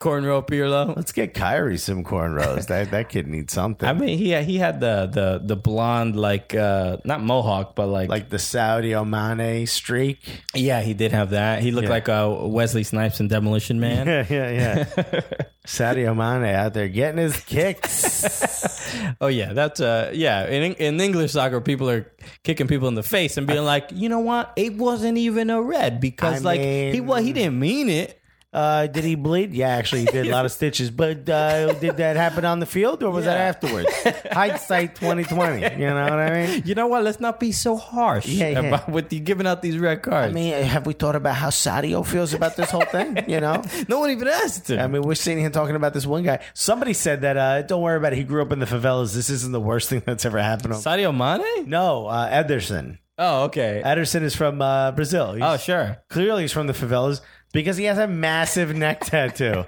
Cornrow 0.00 0.46
Pirlo. 0.46 0.96
Let's 0.96 1.12
get 1.12 1.34
Kyrie 1.34 1.78
some 1.78 2.04
cornrows. 2.04 2.66
that 2.68 2.90
that 2.90 3.08
kid 3.08 3.26
needs 3.26 3.52
something. 3.52 3.88
I 3.88 3.92
mean, 3.92 4.16
he 4.18 4.34
he 4.42 4.58
had 4.58 4.80
the 4.80 5.06
the 5.06 5.40
the 5.44 5.56
blonde 5.56 6.16
like 6.16 6.54
uh 6.54 6.96
not 7.04 7.22
mohawk, 7.22 7.74
but 7.74 7.86
like 7.88 8.08
like 8.08 8.28
the 8.30 8.36
Sadio 8.38 9.06
Mane 9.08 9.66
streak. 9.66 10.18
yeah, 10.54 10.80
he 10.82 10.94
did 10.94 11.12
have 11.12 11.30
that. 11.30 11.62
He 11.62 11.70
looked 11.70 11.88
Yeah. 11.88 11.90
like 11.90 12.08
uh, 12.08 12.36
Wesley 12.42 12.84
Snipes 12.84 13.20
in 13.20 13.28
Demolition 13.28 13.80
Man. 13.80 14.06
Yeah, 14.06 14.26
yeah, 14.28 14.86
yeah. 14.96 15.20
Sadio 15.66 16.16
Mane 16.16 16.54
out 16.54 16.74
there 16.74 16.88
getting 16.88 17.18
his 17.18 17.40
kicks. 17.40 18.70
Oh 19.20 19.28
yeah, 19.28 19.52
that's 19.54 19.80
uh 19.80 20.10
yeah. 20.12 20.46
In 20.46 20.74
in 20.74 21.00
English 21.00 21.32
soccer, 21.32 21.60
people 21.62 21.88
are 21.88 22.12
kicking 22.44 22.66
people 22.66 22.88
in 22.88 22.94
the 22.94 23.02
face 23.02 23.36
and 23.38 23.46
being 23.46 23.64
like, 23.64 23.88
you 23.92 24.08
know 24.08 24.18
what? 24.18 24.52
It 24.56 24.74
wasn't 24.76 25.16
even 25.16 25.48
a 25.48 25.62
red 25.62 25.98
because 26.00 26.36
I 26.42 26.44
like 26.44 26.60
he 26.60 26.92
mean- 26.92 27.06
well 27.06 27.22
he 27.22 27.32
didn't 27.32 27.58
mean 27.58 27.88
it. 27.88 28.20
Uh, 28.52 28.86
did 28.86 29.02
he 29.02 29.14
bleed? 29.14 29.54
Yeah, 29.54 29.68
actually, 29.68 30.00
he 30.00 30.06
did 30.08 30.26
a 30.26 30.30
lot 30.30 30.44
of 30.44 30.52
stitches. 30.58 30.90
But 30.90 31.26
uh, 31.28 31.72
did 31.74 31.96
that 31.96 32.16
happen 32.16 32.44
on 32.44 32.60
the 32.60 32.66
field 32.66 33.02
or 33.02 33.10
was 33.10 33.24
that 33.24 33.38
afterwards? 33.38 33.88
Hindsight 34.30 34.96
twenty 34.96 35.24
twenty. 35.24 35.62
You 35.82 35.86
know 35.88 36.04
what 36.04 36.12
I 36.12 36.46
mean? 36.46 36.62
You 36.66 36.74
know 36.74 36.86
what? 36.86 37.02
Let's 37.02 37.18
not 37.20 37.40
be 37.40 37.50
so 37.52 37.76
harsh 37.76 38.26
Yeah, 38.26 38.48
yeah. 38.50 38.60
about 38.60 38.88
with 38.90 39.12
you 39.12 39.20
giving 39.20 39.46
out 39.46 39.62
these 39.62 39.78
red 39.78 40.02
cards. 40.02 40.30
I 40.30 40.34
mean, 40.34 40.52
have 40.52 40.86
we 40.86 40.92
thought 40.92 41.16
about 41.16 41.34
how 41.36 41.48
Sadio 41.48 42.04
feels 42.06 42.34
about 42.34 42.56
this 42.56 42.70
whole 42.70 42.84
thing? 42.84 43.24
You 43.28 43.40
know. 43.40 43.62
no 43.88 44.00
one 44.00 44.10
even 44.10 44.28
asked 44.28 44.68
him. 44.70 44.80
I 44.80 44.86
mean, 44.86 45.02
we're 45.02 45.14
sitting 45.14 45.38
here 45.40 45.50
talking 45.50 45.74
about 45.76 45.94
this 45.94 46.04
one 46.06 46.22
guy. 46.22 46.40
Somebody 46.52 46.92
said 46.92 47.22
that, 47.22 47.36
uh, 47.38 47.62
don't 47.62 47.80
worry 47.82 47.96
about 47.96 48.12
it. 48.12 48.16
He 48.16 48.24
grew 48.24 48.42
up 48.42 48.52
in 48.52 48.58
the 48.58 48.66
favelas. 48.66 49.14
This 49.14 49.30
isn't 49.30 49.52
the 49.52 49.60
worst 49.60 49.88
thing 49.88 50.02
that's 50.04 50.24
ever 50.26 50.40
happened 50.42 50.74
to 50.74 50.76
him. 50.78 50.82
Sadio 51.12 51.16
Mane? 51.16 51.68
No, 51.70 52.06
uh, 52.06 52.30
Ederson. 52.44 52.98
Oh, 53.18 53.44
okay. 53.44 53.82
Ederson 53.84 54.22
is 54.22 54.34
from 54.36 54.60
uh, 54.60 54.92
Brazil. 54.92 55.34
He's- 55.34 55.46
Oh, 55.46 55.56
sure. 55.56 55.98
Clearly, 56.08 56.42
he's 56.42 56.52
from 56.52 56.66
the 56.66 56.72
favelas 56.72 57.20
because 57.52 57.76
he 57.76 57.84
has 57.84 57.98
a 57.98 58.06
massive 58.06 58.74
neck 58.74 59.00
tattoo. 59.04 59.64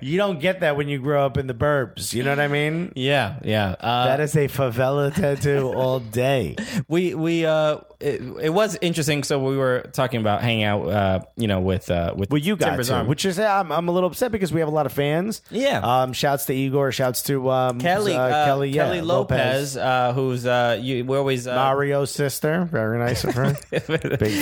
you 0.00 0.16
don't 0.18 0.40
get 0.40 0.60
that 0.60 0.76
when 0.76 0.88
you 0.88 0.98
grow 0.98 1.24
up 1.24 1.36
in 1.38 1.46
the 1.46 1.54
burbs. 1.54 2.12
You 2.12 2.22
know 2.22 2.30
what 2.30 2.40
I 2.40 2.48
mean? 2.48 2.92
Yeah, 2.94 3.38
yeah. 3.42 3.74
Uh, 3.80 4.06
That 4.06 4.20
is 4.20 4.36
a 4.36 4.48
favela 4.48 5.14
tattoo 5.14 5.72
all 5.72 6.00
day. 6.00 6.56
we 6.88 7.14
we 7.14 7.46
uh 7.46 7.78
it, 8.00 8.22
it 8.40 8.50
was 8.50 8.78
interesting. 8.80 9.24
So 9.24 9.42
we 9.42 9.56
were 9.56 9.88
talking 9.92 10.20
about 10.20 10.40
hanging 10.40 10.62
out, 10.64 10.88
uh, 10.88 11.20
you 11.36 11.48
know, 11.48 11.60
with 11.60 11.90
uh 11.90 12.14
with 12.16 12.30
Well, 12.30 12.38
you 12.38 12.56
to, 12.56 13.04
which 13.06 13.24
is 13.24 13.38
I'm, 13.40 13.72
I'm 13.72 13.88
a 13.88 13.92
little 13.92 14.08
upset 14.08 14.30
because 14.32 14.52
we 14.52 14.60
have 14.60 14.68
a 14.68 14.72
lot 14.72 14.86
of 14.86 14.92
fans. 14.92 15.42
Yeah. 15.50 15.80
Um, 15.80 16.12
shouts 16.12 16.46
to 16.46 16.54
Igor. 16.54 16.92
Shouts 16.92 17.22
to 17.24 17.50
um, 17.50 17.80
Kelly 17.80 18.14
uh, 18.14 18.20
uh, 18.20 18.44
Kelly, 18.46 18.70
yeah, 18.70 18.84
Kelly 18.84 19.00
Lopez, 19.00 19.76
uh, 19.76 20.12
who's 20.12 20.46
uh 20.46 20.78
you 20.80 21.04
we 21.04 21.16
always 21.16 21.46
uh, 21.46 21.54
Mario's 21.54 22.10
sister. 22.10 22.64
Very 22.70 22.98
nice 22.98 23.24
of 23.24 23.34
her. 23.34 23.56
Big 23.70 23.82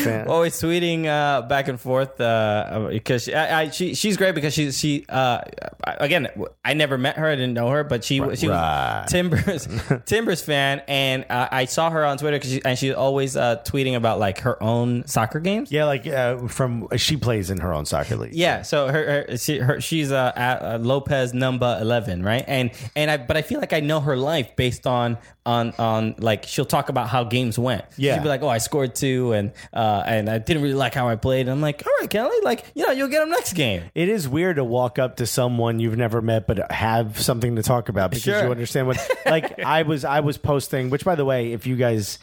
fan. 0.05 0.29
always 0.29 0.61
tweeting 0.61 1.07
uh, 1.07 1.43
back 1.43 1.69
and 1.69 1.81
forth 1.81 2.21
because 2.89 3.25
she, 3.25 3.35
I, 3.35 3.63
I, 3.63 3.71
she 3.71 3.95
she's 3.95 4.17
great 4.17 4.35
because 4.35 4.55
she 4.55 4.71
she 4.73 5.05
uh 5.09 5.41
again 5.85 6.29
I 6.65 6.75
never 6.75 6.99
met 6.99 7.17
her 7.17 7.27
I 7.29 7.35
didn't 7.35 7.55
know 7.55 7.69
her 7.71 7.85
but 7.85 8.05
she 8.05 8.17
she 8.37 8.49
Right. 8.49 9.03
was 9.03 9.11
Timbers 9.13 9.69
Timbers 10.07 10.43
fan 10.43 10.83
and 10.89 11.25
uh, 11.31 11.49
I 11.51 11.65
saw 11.67 11.91
her 11.91 12.05
on 12.05 12.19
Twitter 12.19 12.39
'cause 12.39 12.51
she, 12.51 12.65
and 12.65 12.79
she's 12.79 12.95
always 12.95 13.37
uh, 13.37 13.57
tweeting 13.65 13.97
about 13.97 14.19
like 14.19 14.41
her 14.41 14.63
own 14.63 15.07
soccer 15.07 15.41
games. 15.41 15.71
Yeah, 15.73 15.85
like 15.85 16.07
uh, 16.07 16.47
from 16.49 16.89
she 16.97 17.17
plays 17.17 17.51
in 17.51 17.59
her 17.59 17.73
own 17.73 17.87
soccer 17.87 18.17
league. 18.17 18.35
Yeah, 18.35 18.63
so 18.63 18.89
her, 18.89 19.25
her, 19.29 19.37
she, 19.37 19.59
her 19.59 19.81
she's 19.81 20.13
uh, 20.13 20.33
at 20.37 20.63
uh, 20.63 20.79
Lopez 20.79 21.35
number 21.35 21.79
eleven, 21.81 22.23
right? 22.23 22.45
And 22.47 22.71
and 22.95 23.11
I 23.11 23.17
but 23.17 23.37
I 23.37 23.43
feel 23.43 23.61
like 23.61 23.73
I 23.73 23.81
know 23.81 24.01
her 24.01 24.17
life 24.17 24.55
based 24.57 24.87
on 24.87 25.19
on 25.45 25.73
on 25.79 26.15
like 26.19 26.45
she'll 26.45 26.65
talk 26.65 26.89
about 26.89 27.09
how 27.09 27.25
games 27.25 27.59
went. 27.59 27.85
Yeah. 27.97 28.15
she'll 28.15 28.23
be 28.25 28.29
like, 28.29 28.43
oh, 28.43 28.49
I 28.49 28.59
scored 28.59 28.95
two, 28.95 29.33
and 29.33 29.53
uh, 29.73 30.03
and 30.07 30.29
I 30.29 30.39
didn't 30.39 30.63
really 30.63 30.75
like 30.75 30.95
how 30.95 31.09
I 31.09 31.17
played. 31.17 31.43
And 31.43 31.51
I'm 31.51 31.61
like, 31.61 31.83
all 31.87 31.93
right, 32.01 32.11
Kelly, 32.11 32.37
like 32.43 32.65
you 32.77 32.87
know, 32.87 32.93
you'll 32.93 33.09
get 33.09 33.21
them 33.21 33.31
next 33.31 33.55
game. 33.55 33.85
It 33.95 34.11
is 34.11 34.29
weird 34.29 34.57
to 34.57 34.65
walk 34.65 34.99
up 34.99 35.17
to 35.17 35.27
someone 35.27 35.81
you've 35.81 35.97
never 35.97 36.21
met 36.21 36.47
but 36.47 36.71
have 36.71 37.19
something 37.19 37.57
to 37.57 37.63
talk 37.63 37.89
about 37.89 38.11
because 38.11 38.23
Sure. 38.25 38.45
you 38.45 38.51
understand 38.51 38.87
what 38.87 38.99
like 39.25 39.59
I 39.65 39.83
was 39.83 40.05
I 40.05 40.21
was 40.21 40.37
posting 40.37 40.91
which 40.91 41.03
by 41.05 41.15
the 41.15 41.25
way 41.25 41.53
if 41.53 41.67
you 41.67 41.75
guys 41.77 42.19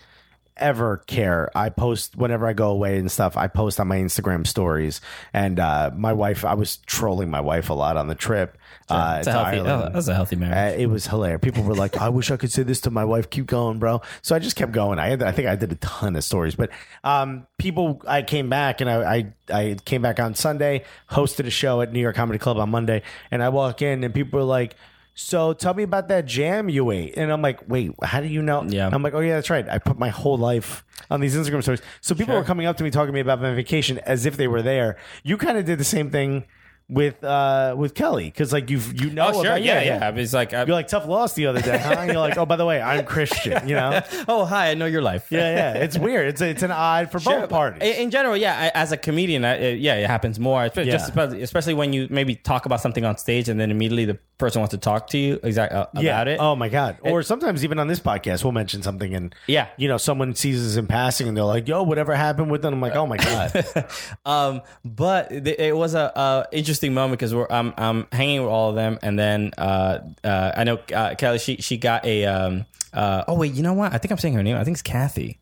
ever 0.58 0.98
care 1.08 1.50
I 1.56 1.70
post 1.70 2.16
whenever 2.16 2.48
I 2.48 2.54
go 2.54 2.70
away 2.70 2.98
and 2.98 3.12
stuff 3.12 3.36
I 3.38 3.48
post 3.48 3.80
on 3.80 3.88
my 3.88 3.98
Instagram 3.98 4.46
stories 4.46 5.02
and 5.34 5.60
uh 5.60 5.92
my 5.96 6.14
wife 6.14 6.46
I 6.46 6.54
was 6.54 6.78
trolling 6.78 7.30
my 7.30 7.42
wife 7.42 7.70
a 7.70 7.74
lot 7.74 7.98
on 7.98 8.08
the 8.08 8.16
trip 8.16 8.58
uh 8.90 9.16
It's 9.20 9.28
a 9.28 9.32
healthy, 9.32 9.58
Ireland. 9.58 9.84
oh, 9.88 9.90
that's 9.94 10.08
a 10.10 10.14
healthy 10.14 10.36
marriage. 10.36 10.76
Uh, 10.76 10.82
it 10.82 10.88
was 10.88 11.08
hilarious. 11.08 11.40
People 11.42 11.64
were 11.64 11.74
like, 11.74 11.96
"I 11.98 12.10
wish 12.10 12.32
I 12.32 12.38
could 12.38 12.52
say 12.52 12.64
this 12.64 12.82
to 12.82 12.92
my 12.92 13.06
wife. 13.06 13.30
Keep 13.30 13.46
going, 13.46 13.80
bro." 13.80 14.02
So 14.22 14.36
I 14.36 14.40
just 14.40 14.58
kept 14.58 14.74
going. 14.74 15.00
I 15.00 15.08
had, 15.08 15.24
I 15.24 15.32
think 15.32 15.48
I 15.48 15.56
did 15.56 15.72
a 15.72 15.76
ton 15.76 16.18
of 16.18 16.24
stories, 16.26 16.56
but 16.56 16.70
um, 17.06 17.48
people. 17.58 18.02
I 18.06 18.24
came 18.24 18.50
back 18.50 18.82
and 18.82 18.90
I, 18.90 19.16
I 19.16 19.34
I 19.54 19.78
came 19.86 20.02
back 20.02 20.20
on 20.20 20.36
Sunday, 20.36 20.84
hosted 21.10 21.48
a 21.48 21.50
show 21.50 21.80
at 21.82 21.94
New 21.94 22.02
York 22.02 22.16
Comedy 22.18 22.40
Club 22.40 22.58
on 22.58 22.72
Monday, 22.72 23.04
and 23.32 23.42
I 23.42 23.50
walk 23.50 23.82
in 23.82 24.04
and 24.04 24.14
people 24.14 24.40
were 24.40 24.46
like. 24.46 24.76
So 25.16 25.54
tell 25.54 25.74
me 25.74 25.84
about 25.84 26.08
that 26.08 26.26
jam 26.26 26.70
you 26.70 26.90
ate, 26.92 27.14
and 27.18 27.32
I'm 27.32 27.42
like, 27.42 27.60
wait, 27.68 27.92
how 28.02 28.20
do 28.20 28.28
you 28.28 28.42
know? 28.42 28.64
Yeah. 28.64 28.90
I'm 28.92 29.04
like, 29.04 29.14
oh 29.14 29.20
yeah, 29.20 29.36
that's 29.36 29.50
right. 29.50 29.68
I 29.70 29.78
put 29.78 30.00
my 30.00 30.10
whole 30.10 30.38
life 30.38 30.84
on 31.12 31.20
these 31.20 31.36
Instagram 31.36 31.62
stories. 31.62 31.82
So 32.02 32.16
people 32.16 32.34
were 32.36 32.44
coming 32.44 32.66
up 32.66 32.78
to 32.78 32.84
me 32.84 32.90
talking 32.90 33.08
to 33.08 33.14
me 33.14 33.20
about 33.20 33.40
my 33.42 33.54
vacation 33.54 34.00
as 34.00 34.26
if 34.26 34.38
they 34.38 34.48
were 34.48 34.64
there. 34.64 34.98
You 35.24 35.38
kind 35.38 35.58
of 35.58 35.66
did 35.66 35.78
the 35.78 35.84
same 35.84 36.10
thing 36.10 36.46
with 36.90 37.24
uh 37.24 37.74
with 37.78 37.96
Kelly 37.96 38.26
because 38.26 38.52
like 38.54 38.70
you 38.70 38.80
you 38.94 39.10
know 39.10 39.28
oh, 39.30 39.34
sure, 39.34 39.46
about- 39.46 39.64
yeah, 39.64 39.82
yeah. 39.82 40.10
It's 40.16 40.34
like, 40.34 40.54
I, 40.54 40.66
you're 40.66 40.76
like 40.76 40.88
tough 40.88 41.08
loss 41.08 41.34
the 41.34 41.48
other 41.48 41.62
day, 41.62 41.78
huh? 41.78 41.96
And 42.00 42.12
you're 42.12 42.20
like, 42.20 42.38
oh, 42.38 42.46
by 42.46 42.56
the 42.56 42.66
way, 42.66 42.82
I'm 42.82 43.06
Christian. 43.06 43.68
You 43.68 43.76
know? 43.76 44.02
oh, 44.28 44.46
hi, 44.46 44.70
I 44.72 44.74
know 44.74 44.86
your 44.86 45.02
life. 45.02 45.28
Yeah, 45.32 45.74
yeah. 45.74 45.84
It's 45.84 45.98
weird. 45.98 46.28
It's 46.28 46.42
it's 46.42 46.62
an 46.64 46.72
odd 46.72 47.12
for 47.12 47.20
Sure, 47.20 47.40
both 47.42 47.50
parties. 47.50 47.82
In, 47.82 48.04
in 48.04 48.12
general, 48.12 48.36
yeah. 48.38 48.70
I, 48.74 48.78
as 48.78 48.92
a 48.92 48.98
comedian, 48.98 49.46
I, 49.46 49.58
uh, 49.58 49.68
yeah, 49.70 49.96
it 49.96 50.08
happens 50.08 50.40
more. 50.40 50.62
Espe- 50.62 50.86
Just 50.86 50.88
Yeah. 50.88 50.96
especially, 50.98 51.42
especially 51.42 51.74
when 51.74 51.94
you 51.94 52.08
maybe 52.10 52.36
talk 52.36 52.66
about 52.66 52.82
something 52.82 53.06
on 53.06 53.18
stage 53.18 53.50
and 53.50 53.60
then 53.60 53.72
immediately 53.72 54.06
the 54.06 54.20
person 54.38 54.60
wants 54.60 54.72
to 54.72 54.78
talk 54.78 55.08
to 55.08 55.18
you 55.18 55.40
exactly 55.42 55.78
uh, 55.80 55.86
yeah. 55.96 56.12
about 56.12 56.28
it. 56.28 56.40
Oh 56.40 56.56
my 56.56 56.68
god. 56.68 56.98
Or 57.02 57.24
sometimes 57.24 57.64
even 57.64 57.80
on 57.80 57.88
this 57.88 58.02
podcast, 58.02 58.44
we'll 58.44 58.52
mention 58.52 58.84
something 58.84 59.16
and 59.16 59.34
Yeah. 59.48 59.68
you 59.78 59.88
know, 59.88 59.98
someone 59.98 60.36
sees 60.36 60.64
us 60.66 60.76
in 60.76 60.86
passing 60.88 61.28
and 61.30 61.38
they're 61.38 61.44
like, 61.46 61.68
"Yo, 61.68 61.82
whatever 61.84 62.14
happened 62.14 62.52
with 62.52 62.62
them?" 62.62 62.74
I'm 62.74 62.82
like, 62.82 62.96
"Oh 62.96 63.08
my 63.08 63.18
god." 63.18 63.66
Um, 64.26 64.62
but 64.84 65.30
th- 65.30 65.60
it 65.60 65.76
was 65.76 65.94
a, 65.96 66.12
a 66.16 66.46
interesting 66.52 66.73
moment 66.82 67.12
because 67.20 67.34
we're 67.36 67.48
I'm 67.50 67.74
I'm 67.78 68.08
hanging 68.12 68.42
with 68.42 68.50
all 68.50 68.70
of 68.70 68.76
them, 68.76 68.98
and 69.02 69.18
then 69.20 69.52
uh, 69.58 70.00
uh, 70.24 70.52
I 70.56 70.64
know 70.64 70.80
uh, 70.94 71.16
Kelly 71.16 71.40
she 71.40 71.58
she 71.58 71.78
got 71.78 72.06
a 72.06 72.26
um 72.26 72.66
uh 72.94 73.24
oh 73.28 73.36
wait 73.36 73.54
you 73.54 73.64
know 73.64 73.74
what 73.74 73.94
I 73.94 73.98
think 73.98 74.12
I'm 74.12 74.18
saying 74.18 74.34
her 74.36 74.44
name 74.44 74.56
I 74.58 74.64
think 74.64 74.76
it's 74.76 74.82
Kathy. 74.82 75.40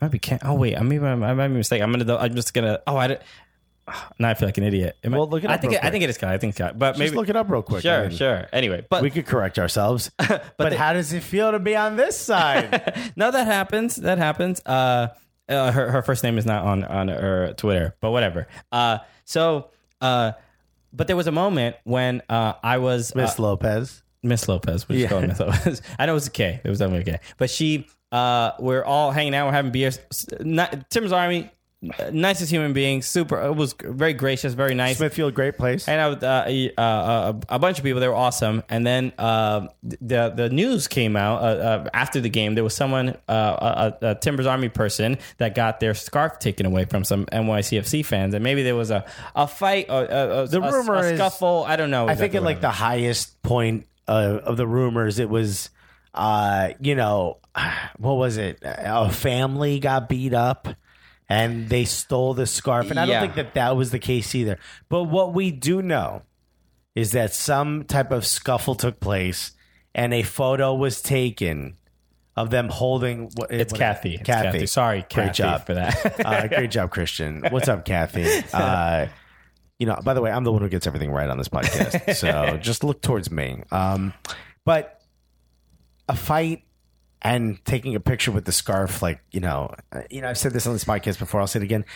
Might 0.00 0.10
be 0.10 0.18
Kat. 0.18 0.42
Oh 0.44 0.54
wait, 0.54 0.76
I 0.76 0.82
mean 0.82 1.02
I 1.04 1.14
might 1.14 1.48
be 1.48 1.54
mistaken. 1.54 1.84
I'm 1.84 1.92
gonna 1.98 2.16
I'm 2.16 2.34
just 2.34 2.52
gonna 2.54 2.80
oh 2.86 2.96
I. 2.96 3.18
Now 4.18 4.30
I 4.30 4.34
feel 4.34 4.48
like 4.48 4.56
an 4.58 4.64
idiot. 4.64 4.96
Am 5.04 5.12
I- 5.12 5.18
Well, 5.18 5.28
look 5.28 5.44
it 5.44 5.50
I 5.50 5.56
think 5.58 5.74
it, 5.74 5.84
I 5.84 5.90
think 5.90 6.04
it 6.04 6.10
is 6.10 6.16
Kelly. 6.16 6.32
I 6.34 6.38
think 6.38 6.52
it's 6.52 6.58
Kelly. 6.58 6.72
But 6.74 6.92
Just 6.92 6.98
maybe 7.00 7.16
look 7.16 7.28
it 7.28 7.36
up 7.36 7.50
real 7.50 7.60
quick. 7.62 7.82
Sure, 7.82 8.04
I 8.04 8.08
mean, 8.08 8.16
sure. 8.16 8.46
Anyway, 8.52 8.86
but 8.88 9.02
We 9.02 9.10
could 9.10 9.26
correct 9.26 9.58
ourselves. 9.58 10.10
but 10.18 10.42
the- 10.58 10.76
how 10.78 10.94
does 10.94 11.12
it 11.12 11.22
feel 11.22 11.50
to 11.52 11.58
be 11.58 11.76
on 11.76 11.96
this 11.96 12.18
side? 12.18 13.12
no, 13.16 13.30
that 13.30 13.46
happens. 13.46 13.96
That 13.96 14.16
happens. 14.18 14.60
Uh, 14.64 15.08
uh, 15.50 15.70
her 15.70 15.90
her 15.90 16.00
first 16.02 16.24
name 16.24 16.38
is 16.38 16.46
not 16.46 16.64
on 16.64 16.82
on 16.84 17.08
her 17.08 17.52
Twitter, 17.58 17.94
but 18.00 18.10
whatever. 18.10 18.46
Uh, 18.72 18.98
so 19.26 19.68
uh, 20.00 20.32
but 20.94 21.06
there 21.06 21.16
was 21.16 21.26
a 21.26 21.32
moment 21.32 21.76
when 21.84 22.22
uh, 22.28 22.54
I 22.62 22.78
was 22.78 23.14
Miss 23.14 23.38
uh, 23.38 23.42
Lopez. 23.42 24.02
Miss 24.22 24.48
Lopez. 24.48 24.88
We 24.88 24.96
just 24.96 25.02
Yeah. 25.02 25.08
call 25.10 25.20
her 25.20 25.26
Miss 25.28 25.40
Lopez. 25.40 25.82
I 25.98 26.06
know 26.06 26.12
it 26.12 26.14
was 26.14 26.26
a 26.28 26.30
K. 26.30 26.60
It 26.64 26.68
was 26.70 26.78
definitely 26.78 27.10
K. 27.12 27.18
But 27.36 27.50
she, 27.50 27.86
uh, 28.12 28.52
we're 28.58 28.84
all 28.84 29.10
hanging 29.10 29.34
out. 29.34 29.46
We're 29.46 29.52
having 29.52 29.72
beers. 29.72 29.98
Not, 30.40 30.88
Timbers 30.90 31.12
Army, 31.12 31.50
nicest 32.12 32.50
human 32.50 32.72
being. 32.72 33.02
Super. 33.02 33.40
It 33.42 33.54
was 33.56 33.74
very 33.82 34.12
gracious. 34.14 34.54
Very 34.54 34.74
nice. 34.74 34.96
Smithfield, 34.98 35.34
great 35.34 35.56
place. 35.58 35.84
hanging 35.86 36.00
out 36.00 36.10
with 36.14 36.22
uh, 36.22 36.44
a- 36.46 36.72
uh, 36.76 36.80
uh, 36.82 37.32
a 37.48 37.58
bunch 37.58 37.78
of 37.78 37.84
people. 37.84 38.00
They 38.00 38.08
were 38.08 38.14
awesome. 38.14 38.62
And 38.68 38.86
then 38.86 39.12
uh, 39.18 39.68
the 39.82 40.32
the 40.34 40.48
news 40.50 40.88
came 40.88 41.16
out 41.16 41.42
uh, 41.42 41.44
uh, 41.46 41.88
after 41.94 42.20
the 42.20 42.28
game. 42.30 42.54
There 42.54 42.64
was 42.64 42.74
someone, 42.74 43.16
uh, 43.28 43.92
a, 44.00 44.08
a 44.10 44.14
Timbers 44.14 44.46
Army 44.46 44.68
person, 44.68 45.18
that 45.38 45.54
got 45.54 45.80
their 45.80 45.94
scarf 45.94 46.38
taken 46.38 46.66
away 46.66 46.84
from 46.84 47.04
some 47.04 47.26
NYCFC 47.26 48.04
fans, 48.04 48.34
and 48.34 48.42
maybe 48.44 48.62
there 48.62 48.76
was 48.76 48.90
a 48.90 49.04
a 49.36 49.46
fight 49.46 49.86
or 49.88 50.06
The 50.06 50.60
a- 50.62 50.72
rumor 50.72 50.94
a 50.96 51.00
is- 51.12 51.18
scuffle. 51.18 51.64
I 51.66 51.76
don't 51.76 51.90
know. 51.90 52.08
I 52.08 52.14
think 52.14 52.34
at 52.34 52.42
like 52.42 52.60
the 52.60 52.70
highest 52.70 53.42
point 53.42 53.86
uh, 54.08 54.40
of 54.44 54.56
the 54.56 54.66
rumors, 54.66 55.18
it 55.18 55.28
was, 55.28 55.70
uh, 56.14 56.70
you 56.80 56.94
know, 56.94 57.38
what 57.98 58.14
was 58.14 58.36
it? 58.36 58.58
A 58.62 59.10
family 59.10 59.78
got 59.80 60.08
beat 60.08 60.34
up 60.34 60.68
and 61.28 61.68
they 61.68 61.84
stole 61.84 62.34
the 62.34 62.46
scarf. 62.46 62.90
And 62.90 62.98
I 63.00 63.04
Yeah. 63.04 63.20
don't 63.20 63.22
think 63.22 63.36
that 63.36 63.54
that 63.54 63.76
was 63.76 63.90
the 63.90 63.98
case 63.98 64.34
either. 64.34 64.58
But 64.88 65.04
what 65.04 65.32
we 65.34 65.50
do 65.50 65.80
know 65.82 66.22
is 66.94 67.12
that 67.12 67.32
some 67.32 67.84
type 67.84 68.10
of 68.12 68.24
scuffle 68.26 68.74
took 68.74 69.00
place 69.00 69.52
and 69.94 70.12
a 70.14 70.22
photo 70.22 70.74
was 70.74 71.00
taken 71.02 71.76
of 72.36 72.50
them 72.50 72.68
holding. 72.68 73.30
What, 73.36 73.50
It's 73.52 73.72
what- 73.72 73.78
Kathy. 73.78 74.14
It's 74.14 74.22
Kathy. 74.24 74.44
Kathy. 74.58 74.66
Sorry, 74.66 74.98
Great 75.00 75.08
Kathy, 75.08 75.32
job. 75.34 75.66
for 75.66 75.74
that. 75.74 76.20
uh, 76.26 76.46
great 76.48 76.70
job, 76.70 76.90
Christian. 76.90 77.44
What's 77.50 77.68
up, 77.68 77.84
Kathy? 77.84 78.26
Uh, 78.52 79.06
you 79.78 79.86
know, 79.86 79.98
by 80.04 80.14
the 80.14 80.20
way, 80.20 80.30
I'm 80.30 80.44
the 80.44 80.52
one 80.52 80.62
who 80.62 80.68
gets 80.68 80.86
everything 80.86 81.10
right 81.10 81.28
on 81.28 81.36
this 81.36 81.48
podcast, 81.48 82.14
so 82.14 82.56
just 82.62 82.84
look 82.84 83.02
towards 83.02 83.30
me. 83.32 83.62
Um, 83.72 84.12
but 84.64 85.00
a 86.08 86.14
fight 86.14 86.62
and 87.24 87.64
taking 87.64 87.96
a 87.96 88.00
picture 88.00 88.30
with 88.30 88.44
the 88.44 88.52
scarf, 88.52 89.00
like 89.00 89.20
you 89.32 89.40
know, 89.40 89.74
you 90.10 90.20
know, 90.20 90.28
I've 90.28 90.38
said 90.38 90.52
this 90.52 90.66
on 90.66 90.74
this 90.74 90.84
podcast 90.84 91.18
before. 91.18 91.40
I'll 91.40 91.46
say 91.46 91.58
it 91.60 91.64
again. 91.64 91.86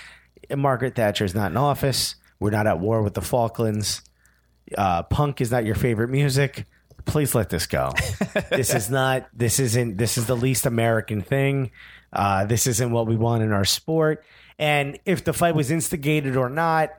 Margaret 0.57 0.97
Thatcher 0.97 1.25
is 1.25 1.35
not 1.35 1.51
in 1.51 1.57
office. 1.59 2.17
We're 2.41 2.51
not 2.51 2.67
at 2.67 2.81
war 2.81 3.03
with 3.03 3.15
the 3.15 3.21
Falklands. 3.21 4.03
Uh, 4.77 5.03
punk 5.03 5.41
is 5.41 5.51
not 5.51 5.65
your 5.67 5.75
favorite 5.75 6.09
music. 6.09 6.65
Please 7.05 7.35
let 7.35 7.51
this 7.51 7.67
go. 7.67 7.93
this 8.51 8.75
is 8.75 8.91
not. 8.91 9.29
This 9.35 9.61
isn't. 9.61 9.99
This 9.99 10.17
is 10.17 10.27
the 10.27 10.37
least 10.37 10.65
American 10.67 11.21
thing. 11.21 11.71
Uh, 12.13 12.47
this 12.47 12.67
isn't 12.67 12.91
what 12.91 13.07
we 13.07 13.17
want 13.17 13.43
in 13.43 13.53
our 13.53 13.65
sport. 13.65 14.25
And 14.59 14.99
if 15.05 15.25
the 15.25 15.33
fight 15.33 15.55
was 15.55 15.71
instigated 15.71 16.37
or 16.37 16.49
not, 16.49 16.91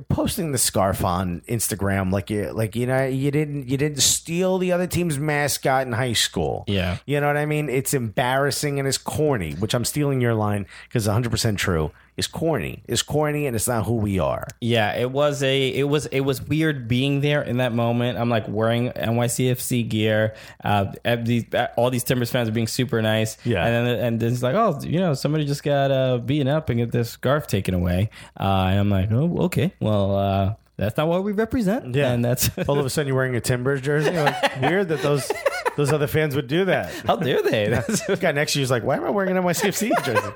posting 0.00 0.52
the 0.52 0.58
scarf 0.58 1.04
on 1.04 1.42
Instagram 1.48 2.12
like 2.12 2.30
you 2.30 2.52
like 2.52 2.74
you 2.74 2.86
know 2.86 3.06
you 3.06 3.30
didn't 3.30 3.68
you 3.68 3.76
didn't 3.76 4.00
steal 4.00 4.58
the 4.58 4.72
other 4.72 4.86
team's 4.86 5.18
mascot 5.18 5.86
in 5.86 5.92
high 5.92 6.12
school. 6.12 6.64
Yeah. 6.66 6.98
You 7.06 7.20
know 7.20 7.28
what 7.28 7.36
I 7.36 7.46
mean? 7.46 7.68
It's 7.68 7.94
embarrassing 7.94 8.78
and 8.78 8.88
it's 8.88 8.98
corny, 8.98 9.52
which 9.54 9.74
I'm 9.74 9.84
stealing 9.84 10.20
your 10.20 10.34
line 10.34 10.66
because 10.88 11.06
100% 11.06 11.56
true. 11.56 11.92
It's 12.16 12.28
corny. 12.28 12.82
It's 12.86 13.02
corny 13.02 13.46
and 13.46 13.56
it's 13.56 13.66
not 13.66 13.86
who 13.86 13.94
we 13.94 14.20
are. 14.20 14.46
Yeah, 14.60 14.94
it 14.96 15.10
was 15.10 15.42
a 15.42 15.68
it 15.68 15.88
was 15.88 16.06
it 16.06 16.20
was 16.20 16.40
weird 16.40 16.86
being 16.86 17.20
there 17.20 17.42
in 17.42 17.56
that 17.56 17.72
moment. 17.72 18.18
I'm 18.18 18.30
like 18.30 18.46
wearing 18.48 18.90
NYCFC 18.90 19.88
gear. 19.88 20.34
Uh, 20.62 20.92
these, 21.22 21.44
all 21.76 21.90
these 21.90 22.04
Timbers 22.04 22.30
fans 22.30 22.48
are 22.48 22.52
being 22.52 22.68
super 22.68 23.02
nice. 23.02 23.36
Yeah. 23.44 23.66
and 23.66 23.86
then 23.86 23.98
and 23.98 24.20
then 24.20 24.32
it's 24.32 24.42
like, 24.42 24.54
oh, 24.54 24.78
you 24.82 25.00
know, 25.00 25.14
somebody 25.14 25.44
just 25.44 25.64
got 25.64 25.90
uh, 25.90 26.18
beaten 26.18 26.46
up 26.46 26.70
and 26.70 26.78
get 26.78 26.92
this 26.92 27.10
scarf 27.10 27.48
taken 27.48 27.74
away. 27.74 28.10
Uh, 28.38 28.68
and 28.70 28.78
I'm 28.78 28.90
like, 28.90 29.10
oh, 29.10 29.44
okay, 29.46 29.72
well, 29.80 30.16
uh, 30.16 30.54
that's 30.76 30.96
not 30.96 31.08
what 31.08 31.24
we 31.24 31.32
represent. 31.32 31.94
Yeah. 31.94 32.12
and 32.12 32.24
that's 32.24 32.50
All 32.68 32.78
of 32.78 32.86
a 32.86 32.90
sudden 32.90 33.08
you're 33.08 33.16
wearing 33.16 33.36
a 33.36 33.40
Timbers 33.40 33.80
jersey. 33.80 34.10
Like, 34.10 34.60
weird 34.60 34.88
that 34.88 35.02
those 35.02 35.30
those 35.76 35.92
other 35.92 36.06
fans 36.06 36.34
would 36.36 36.46
do 36.46 36.64
that. 36.66 36.92
how 37.06 37.16
dare 37.16 37.42
they? 37.42 37.68
That's, 37.68 38.06
The 38.06 38.16
guy 38.16 38.32
next 38.32 38.52
to 38.54 38.58
you 38.58 38.62
is 38.62 38.70
like, 38.70 38.82
why 38.84 38.96
am 38.96 39.04
I 39.04 39.10
wearing 39.10 39.36
an 39.36 39.42
NYCFC 39.42 40.04
jersey? 40.04 40.32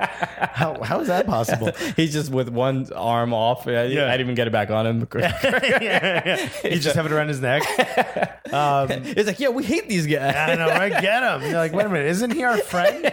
How, 0.52 0.82
how 0.82 1.00
is 1.00 1.08
that 1.08 1.26
possible? 1.26 1.72
he's 1.96 2.12
just 2.12 2.30
with 2.30 2.48
one 2.48 2.92
arm 2.92 3.32
off. 3.32 3.66
I, 3.66 3.84
Yeah. 3.84 4.06
I 4.06 4.12
didn't 4.12 4.20
even 4.26 4.34
get 4.34 4.46
it 4.46 4.52
back 4.52 4.70
on 4.70 4.86
him. 4.86 5.08
yeah, 5.16 5.38
yeah. 5.82 6.36
He 6.62 6.78
just 6.78 6.96
have 6.96 7.06
it 7.06 7.12
around 7.12 7.28
his 7.28 7.40
neck. 7.40 7.62
Um, 8.52 8.88
it's 8.90 9.26
like, 9.26 9.40
yeah, 9.40 9.48
we 9.48 9.62
hate 9.64 9.88
these 9.88 10.06
guys. 10.06 10.34
I 10.34 10.54
know, 10.54 10.68
right? 10.68 10.90
Get 11.00 11.22
him. 11.22 11.42
You're 11.42 11.58
like, 11.58 11.72
wait 11.72 11.86
a 11.86 11.88
minute, 11.88 12.06
isn't 12.06 12.32
he 12.32 12.42
our 12.44 12.58
friend? 12.58 13.12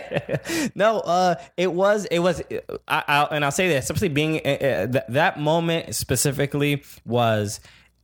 no, 0.75 0.99
uh, 0.99 1.35
it 1.57 1.71
was 1.71 2.05
it 2.05 2.19
was, 2.19 2.41
I, 2.87 3.03
I, 3.07 3.23
and 3.31 3.43
I'll 3.43 3.51
say 3.51 3.67
this, 3.67 3.85
especially 3.85 4.09
being 4.09 4.37
uh, 4.45 4.49
uh, 4.49 4.87
th- 4.87 5.03
that 5.09 5.39
moment 5.39 5.93
specifically 5.95 6.83
was 7.05 7.59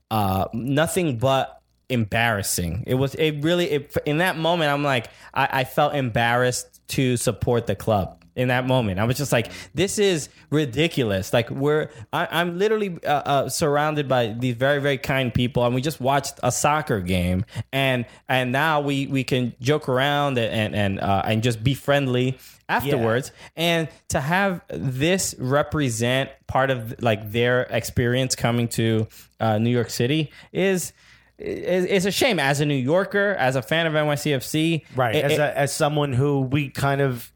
uh, 0.09 0.45
nothing 0.53 1.17
but 1.17 1.60
embarrassing. 1.91 2.83
It 2.87 2.95
was 2.95 3.15
it 3.15 3.43
really 3.43 3.69
it, 3.69 3.97
in 4.05 4.19
that 4.19 4.37
moment. 4.37 4.71
I'm 4.71 4.83
like 4.83 5.09
I, 5.33 5.49
I 5.51 5.63
felt 5.63 5.93
embarrassed 5.95 6.81
to 6.89 7.17
support 7.17 7.67
the 7.67 7.75
club. 7.75 8.17
in 8.35 8.47
that 8.47 8.65
moment. 8.65 8.97
I 8.99 9.03
was 9.03 9.17
just 9.17 9.31
like, 9.31 9.51
this 9.73 9.99
is 9.99 10.29
ridiculous. 10.49 11.33
Like 11.33 11.49
we're, 11.49 11.89
I, 12.13 12.27
I'm 12.31 12.57
literally 12.57 12.97
uh, 13.03 13.09
uh, 13.09 13.49
surrounded 13.49 14.07
by 14.07 14.27
these 14.27 14.55
very, 14.55 14.79
very 14.79 14.97
kind 14.97 15.33
people, 15.33 15.65
and 15.65 15.75
we 15.75 15.81
just 15.81 15.99
watched 15.99 16.39
a 16.41 16.51
soccer 16.51 17.01
game, 17.01 17.45
and 17.73 18.05
and 18.29 18.51
now 18.51 18.79
we 18.79 19.07
we 19.07 19.23
can 19.23 19.53
joke 19.59 19.89
around 19.89 20.37
and 20.37 20.73
and 20.73 20.99
uh, 20.99 21.23
and 21.25 21.43
just 21.43 21.61
be 21.63 21.73
friendly 21.73 22.37
afterwards 22.69 23.33
and 23.57 23.89
to 24.07 24.21
have 24.21 24.61
this 24.69 25.35
represent 25.37 26.29
part 26.47 26.69
of 26.71 27.01
like 27.01 27.31
their 27.31 27.63
experience 27.63 28.33
coming 28.33 28.67
to 28.69 29.05
uh, 29.41 29.57
New 29.57 29.69
York 29.69 29.89
City 29.89 30.31
is 30.53 30.93
is 31.41 32.05
a 32.05 32.11
shame 32.11 32.39
as 32.39 32.59
a 32.61 32.65
New 32.65 32.75
Yorker, 32.75 33.35
as 33.39 33.55
a 33.55 33.61
fan 33.61 33.87
of 33.87 33.93
NYCFC. 33.93 34.83
Right. 34.95 35.15
it- 35.15 35.25
as 35.25 35.37
a, 35.39 35.57
as 35.57 35.73
someone 35.73 36.13
who 36.13 36.41
we 36.41 36.69
kind 36.69 37.01
of 37.01 37.30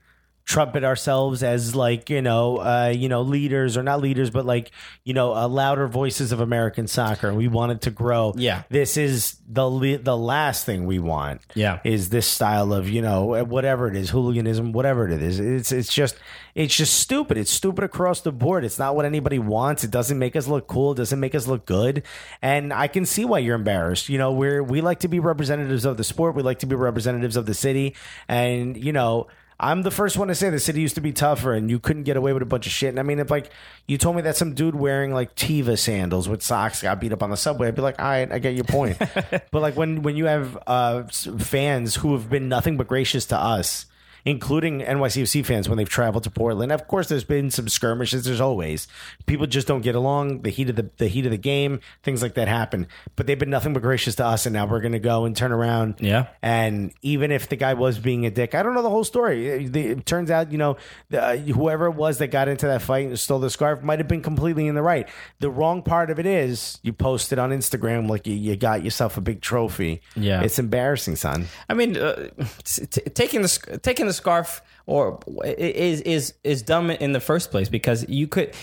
trumpet 0.45 0.84
ourselves 0.84 1.41
as 1.41 1.76
like 1.76 2.07
you 2.09 2.22
know 2.22 2.57
uh, 2.57 2.93
you 2.95 3.09
know 3.09 3.23
leaders 3.23 3.76
or 3.76 3.81
not 3.81 3.99
leaders 3.99 4.30
but 4.30 4.45
like 4.45 4.69
you 5.03 5.11
know 5.11 5.34
uh, 5.34 5.47
louder 5.47 5.88
voices 5.88 6.31
of 6.31 6.39
American 6.39 6.85
soccer 6.88 7.34
we 7.34 7.47
want 7.47 7.72
it 7.72 7.81
to 7.81 7.89
grow. 7.89 8.31
Yeah. 8.38 8.61
this 8.69 8.95
is 8.95 9.38
the 9.49 9.97
the 10.01 10.15
last 10.15 10.63
thing 10.65 10.85
we 10.85 10.99
want 10.99 11.41
Yeah. 11.55 11.80
is 11.84 12.09
this 12.09 12.27
style 12.27 12.73
of 12.73 12.88
you 12.88 13.01
know 13.01 13.43
whatever 13.43 13.88
it 13.88 13.95
is 13.95 14.11
hooliganism 14.11 14.72
whatever 14.72 15.07
it 15.09 15.22
is. 15.22 15.39
It's 15.39 15.72
it's 15.72 15.91
just 15.93 16.15
it's 16.53 16.76
just 16.76 16.99
stupid. 16.99 17.38
It's 17.38 17.51
stupid 17.51 17.84
across 17.84 18.22
the 18.22 18.31
board. 18.31 18.63
It's 18.63 18.77
not 18.80 18.95
what 18.95 19.05
anybody 19.05 19.39
wants. 19.39 19.84
It 19.84 19.91
doesn't 19.91 20.17
make 20.17 20.35
us 20.35 20.47
look 20.47 20.67
cool. 20.67 20.91
It 20.93 20.95
doesn't 20.97 21.19
make 21.19 21.34
us 21.35 21.47
look 21.47 21.65
good. 21.65 22.03
And 22.41 22.72
I 22.72 22.88
can 22.88 23.05
see 23.05 23.26
why 23.26 23.39
you're 23.39 23.55
embarrassed. 23.55 24.09
You 24.09 24.19
know 24.19 24.31
we're 24.31 24.61
we 24.63 24.81
like 24.81 24.99
to 24.99 25.07
be 25.07 25.19
representatives 25.19 25.85
of 25.85 25.97
the 25.97 26.03
sport. 26.03 26.35
We 26.35 26.43
like 26.43 26.59
to 26.59 26.67
be 26.67 26.76
representatives 26.76 27.35
of 27.35 27.47
the 27.47 27.55
city. 27.55 27.95
And 28.27 28.77
you 28.77 28.93
know 28.93 29.27
I'm 29.60 29.84
the 29.84 29.91
first 29.91 30.18
one 30.18 30.27
to 30.27 30.36
say 30.36 30.49
the 30.49 30.60
city 30.60 30.82
used 30.82 30.95
to 30.95 31.02
be 31.02 31.14
tougher 31.14 31.53
and 31.53 31.69
you 31.69 31.80
couldn't 31.80 32.03
get 32.03 32.18
away 32.18 32.34
with 32.34 32.44
a 32.44 32.45
bunch 32.45 32.65
of 32.65 32.73
shit. 32.73 32.90
And 32.90 32.99
I 32.99 33.03
mean, 33.03 33.19
if 33.19 33.32
like 33.32 33.52
you 33.88 33.98
told 33.98 34.18
me 34.18 34.22
that 34.23 34.36
some 34.36 34.53
dude 34.53 34.76
wearing 34.76 35.14
like 35.14 35.36
Teva 35.36 35.77
sandals 35.77 36.27
with 36.27 36.41
socks 36.44 36.82
got 36.82 36.99
beat 36.99 37.14
up 37.14 37.23
on 37.23 37.30
the 37.30 37.38
subway, 37.38 37.69
I'd 37.69 37.76
be 37.76 37.82
like, 37.82 37.99
all 37.99 38.06
right, 38.06 38.30
I 38.30 38.40
get 38.40 38.53
your 38.56 38.65
point. 38.65 38.98
but 39.52 39.53
like 39.53 39.77
when 39.77 40.02
when 40.02 40.18
you 40.18 40.26
have 40.26 40.57
uh, 40.68 41.03
fans 41.03 41.95
who 41.95 42.14
have 42.14 42.30
been 42.30 42.49
nothing 42.49 42.76
but 42.76 42.88
gracious 42.88 43.26
to 43.27 43.38
us, 43.38 43.86
including 44.26 44.81
NYCFC 44.81 45.45
fans 45.45 45.69
when 45.69 45.77
they've 45.77 45.88
traveled 45.88 46.23
to 46.23 46.31
Portland, 46.31 46.72
of 46.72 46.88
course, 46.88 47.07
there's 47.07 47.23
been 47.23 47.52
some 47.52 47.69
skirmishes. 47.69 48.26
There's 48.26 48.41
always 48.41 48.88
people 49.27 49.45
just 49.45 49.68
don't 49.68 49.81
get 49.81 49.95
along. 49.95 50.41
The 50.41 50.49
heat 50.49 50.69
of 50.69 50.76
the 50.76 50.89
the 50.97 51.07
heat 51.07 51.26
of 51.26 51.31
the 51.31 51.38
game, 51.38 51.80
things 52.03 52.22
like 52.22 52.34
that 52.34 52.47
happen. 52.47 52.88
But 53.15 53.27
they've 53.27 53.38
been 53.38 53.49
nothing 53.49 53.73
but 53.73 53.81
gracious 53.81 54.15
to 54.15 54.26
us, 54.26 54.45
and 54.45 54.53
now 54.53 54.65
we're 54.65 54.81
gonna 54.81 54.99
go 54.99 55.26
and 55.26 55.35
turn 55.35 55.52
around. 55.52 55.95
Yeah. 55.99 56.27
And 56.41 56.93
even 57.02 57.31
if 57.31 57.49
the 57.49 57.56
guy 57.56 57.73
was 57.76 57.99
being 57.99 58.26
a 58.26 58.31
dick, 58.31 58.56
I 58.56 58.64
don't 58.64 58.73
know 58.73 58.81
the 58.81 58.89
whole 58.89 59.03
story. 59.03 59.47
It, 59.47 59.76
it 59.76 60.06
turns 60.06 60.31
out, 60.31 60.52
you 60.52 60.57
know, 60.57 60.77
the, 61.10 61.23
uh, 61.23 61.38
whoever 61.38 61.85
it 61.88 61.95
was 61.95 62.18
that 62.18 62.27
got 62.27 62.47
into 62.47 62.65
that 62.68 62.81
fight 62.81 63.07
and 63.07 63.19
stole 63.19 63.39
the 63.39 63.49
scarf 63.49 63.84
might 63.84 63.99
have 63.99 64.07
been 64.07 64.22
completely 64.22 64.68
in 64.68 64.76
the 64.76 64.81
right. 64.81 65.07
The 65.39 65.49
wrong 65.49 65.84
part 65.84 66.10
of 66.10 66.19
it 66.19 66.26
is 66.26 66.80
you 66.81 66.93
posted 66.93 67.38
on 67.39 67.52
Instagram 67.52 68.10
like 68.10 68.26
you, 68.26 68.34
you 68.34 68.56
got 68.56 68.84
yourself 68.84 69.18
a 69.18 69.22
big 69.22 69.41
trophy. 69.41 70.02
Yeah. 70.15 70.41
It's 70.41 70.57
embarrassing, 70.57 71.15
son. 71.18 71.47
I 71.69 71.73
mean, 71.73 71.97
uh, 71.97 72.30
t- 72.64 72.85
t- 72.85 73.02
taking 73.02 73.41
the 73.41 73.80
taking 73.84 74.07
the 74.07 74.14
scarf 74.15 74.61
or 74.85 75.19
is 75.45 76.01
is 76.01 76.33
is 76.43 76.61
dumb 76.63 76.89
in 76.89 77.11
the 77.11 77.19
first 77.19 77.51
place 77.51 77.69
because 77.69 78.07
you 78.09 78.27
could. 78.27 78.53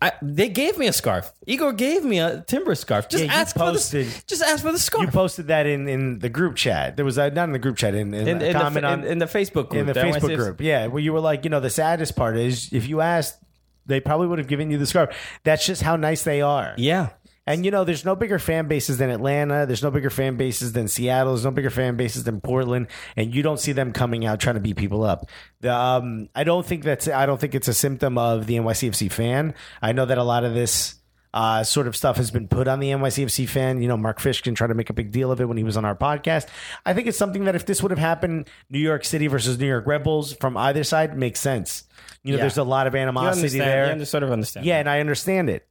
I, 0.00 0.12
they 0.22 0.48
gave 0.48 0.78
me 0.78 0.86
a 0.86 0.92
scarf. 0.92 1.30
Igor 1.46 1.74
gave 1.74 2.02
me 2.02 2.18
a 2.18 2.42
timber 2.46 2.74
scarf. 2.74 3.10
Just 3.10 3.24
Yeah, 3.24 3.34
ask 3.34 3.54
posted- 3.54 4.06
for 4.06 4.20
the 4.20 4.24
just 4.26 4.42
ask 4.42 4.64
for 4.64 4.72
the 4.72 4.78
scarf. 4.78 5.04
You 5.04 5.10
posted 5.10 5.48
that 5.48 5.66
in, 5.66 5.86
in 5.86 6.18
the 6.20 6.30
group 6.30 6.56
chat. 6.56 6.96
There 6.96 7.04
was 7.04 7.18
a, 7.18 7.30
not 7.30 7.44
in 7.44 7.52
the 7.52 7.58
group 7.58 7.76
chat, 7.76 7.94
in, 7.94 8.14
in, 8.14 8.26
in, 8.26 8.42
in, 8.42 8.52
comment 8.54 8.84
the, 8.84 8.88
on 8.88 9.04
in, 9.04 9.18
the 9.18 9.26
Facebook 9.26 9.68
group, 9.68 9.74
in 9.82 9.86
the 9.86 9.92
the 9.92 10.00
Facebook 10.00 10.34
group. 10.34 10.62
Yeah, 10.62 10.86
where 10.86 11.02
you 11.02 11.12
were 11.12 11.20
like, 11.20 11.44
you 11.44 11.50
know, 11.50 11.60
the 11.60 11.68
saddest 11.68 12.16
part 12.16 12.38
is 12.38 12.72
if 12.72 12.88
you 12.88 13.02
asked, 13.02 13.38
they 13.84 14.00
probably 14.00 14.28
would 14.28 14.38
have 14.38 14.48
given 14.48 14.70
you 14.70 14.78
the 14.78 14.86
scarf. 14.86 15.14
That's 15.44 15.66
just 15.66 15.82
how 15.82 15.96
nice 15.96 16.22
they 16.22 16.40
are. 16.40 16.72
Yeah, 16.78 17.10
And 17.46 17.64
you 17.64 17.70
know, 17.70 17.84
there's 17.84 18.04
no 18.04 18.16
bigger 18.16 18.38
fan 18.38 18.66
bases 18.66 18.98
than 18.98 19.08
Atlanta. 19.10 19.66
There's 19.66 19.82
no 19.82 19.90
bigger 19.90 20.10
fan 20.10 20.36
bases 20.36 20.72
than 20.72 20.88
Seattle. 20.88 21.32
There's 21.34 21.44
no 21.44 21.50
bigger 21.52 21.70
fan 21.70 21.96
bases 21.96 22.24
than 22.24 22.40
Portland. 22.40 22.88
And 23.16 23.32
you 23.34 23.42
don't 23.42 23.60
see 23.60 23.72
them 23.72 23.92
coming 23.92 24.24
out 24.26 24.40
trying 24.40 24.56
to 24.56 24.60
beat 24.60 24.76
people 24.76 25.04
up. 25.04 25.28
The, 25.60 25.72
um, 25.72 26.28
I 26.34 26.42
don't 26.44 26.66
think 26.66 26.82
that's. 26.82 27.06
I 27.08 27.24
don't 27.26 27.40
think 27.40 27.54
it's 27.54 27.68
a 27.68 27.74
symptom 27.74 28.18
of 28.18 28.46
the 28.46 28.56
NYCFC 28.56 29.12
fan. 29.12 29.54
I 29.80 29.92
know 29.92 30.04
that 30.06 30.18
a 30.18 30.24
lot 30.24 30.44
of 30.44 30.54
this. 30.54 30.94
Uh, 31.34 31.62
sort 31.62 31.86
of 31.86 31.94
stuff 31.94 32.16
has 32.16 32.30
been 32.30 32.48
put 32.48 32.66
on 32.66 32.80
the 32.80 32.88
NYCFC 32.92 33.46
fan. 33.46 33.82
You 33.82 33.88
know, 33.88 33.96
Mark 33.98 34.20
Fishkin 34.20 34.56
tried 34.56 34.68
to 34.68 34.74
make 34.74 34.88
a 34.88 34.94
big 34.94 35.10
deal 35.12 35.30
of 35.30 35.38
it 35.38 35.44
when 35.44 35.58
he 35.58 35.64
was 35.64 35.76
on 35.76 35.84
our 35.84 35.94
podcast. 35.94 36.46
I 36.86 36.94
think 36.94 37.08
it's 37.08 37.18
something 37.18 37.44
that 37.44 37.54
if 37.54 37.66
this 37.66 37.82
would 37.82 37.90
have 37.90 37.98
happened, 37.98 38.48
New 38.70 38.78
York 38.78 39.04
City 39.04 39.26
versus 39.26 39.58
New 39.58 39.66
York 39.66 39.86
Red 39.86 40.02
Bulls 40.02 40.32
from 40.32 40.56
either 40.56 40.82
side 40.82 41.14
makes 41.18 41.38
sense. 41.38 41.84
You 42.22 42.30
know, 42.32 42.36
Yeah. 42.38 42.44
there's 42.44 42.56
a 42.56 42.64
lot 42.64 42.86
of 42.86 42.94
animosity 42.94 43.58
there. 43.58 43.84
You 43.86 43.92
under- 43.92 44.06
sort 44.06 44.22
of 44.22 44.30
understand. 44.32 44.64
Yeah, 44.64 44.78
and 44.78 44.88
I 44.88 45.00
understand 45.00 45.50
it. 45.50 45.66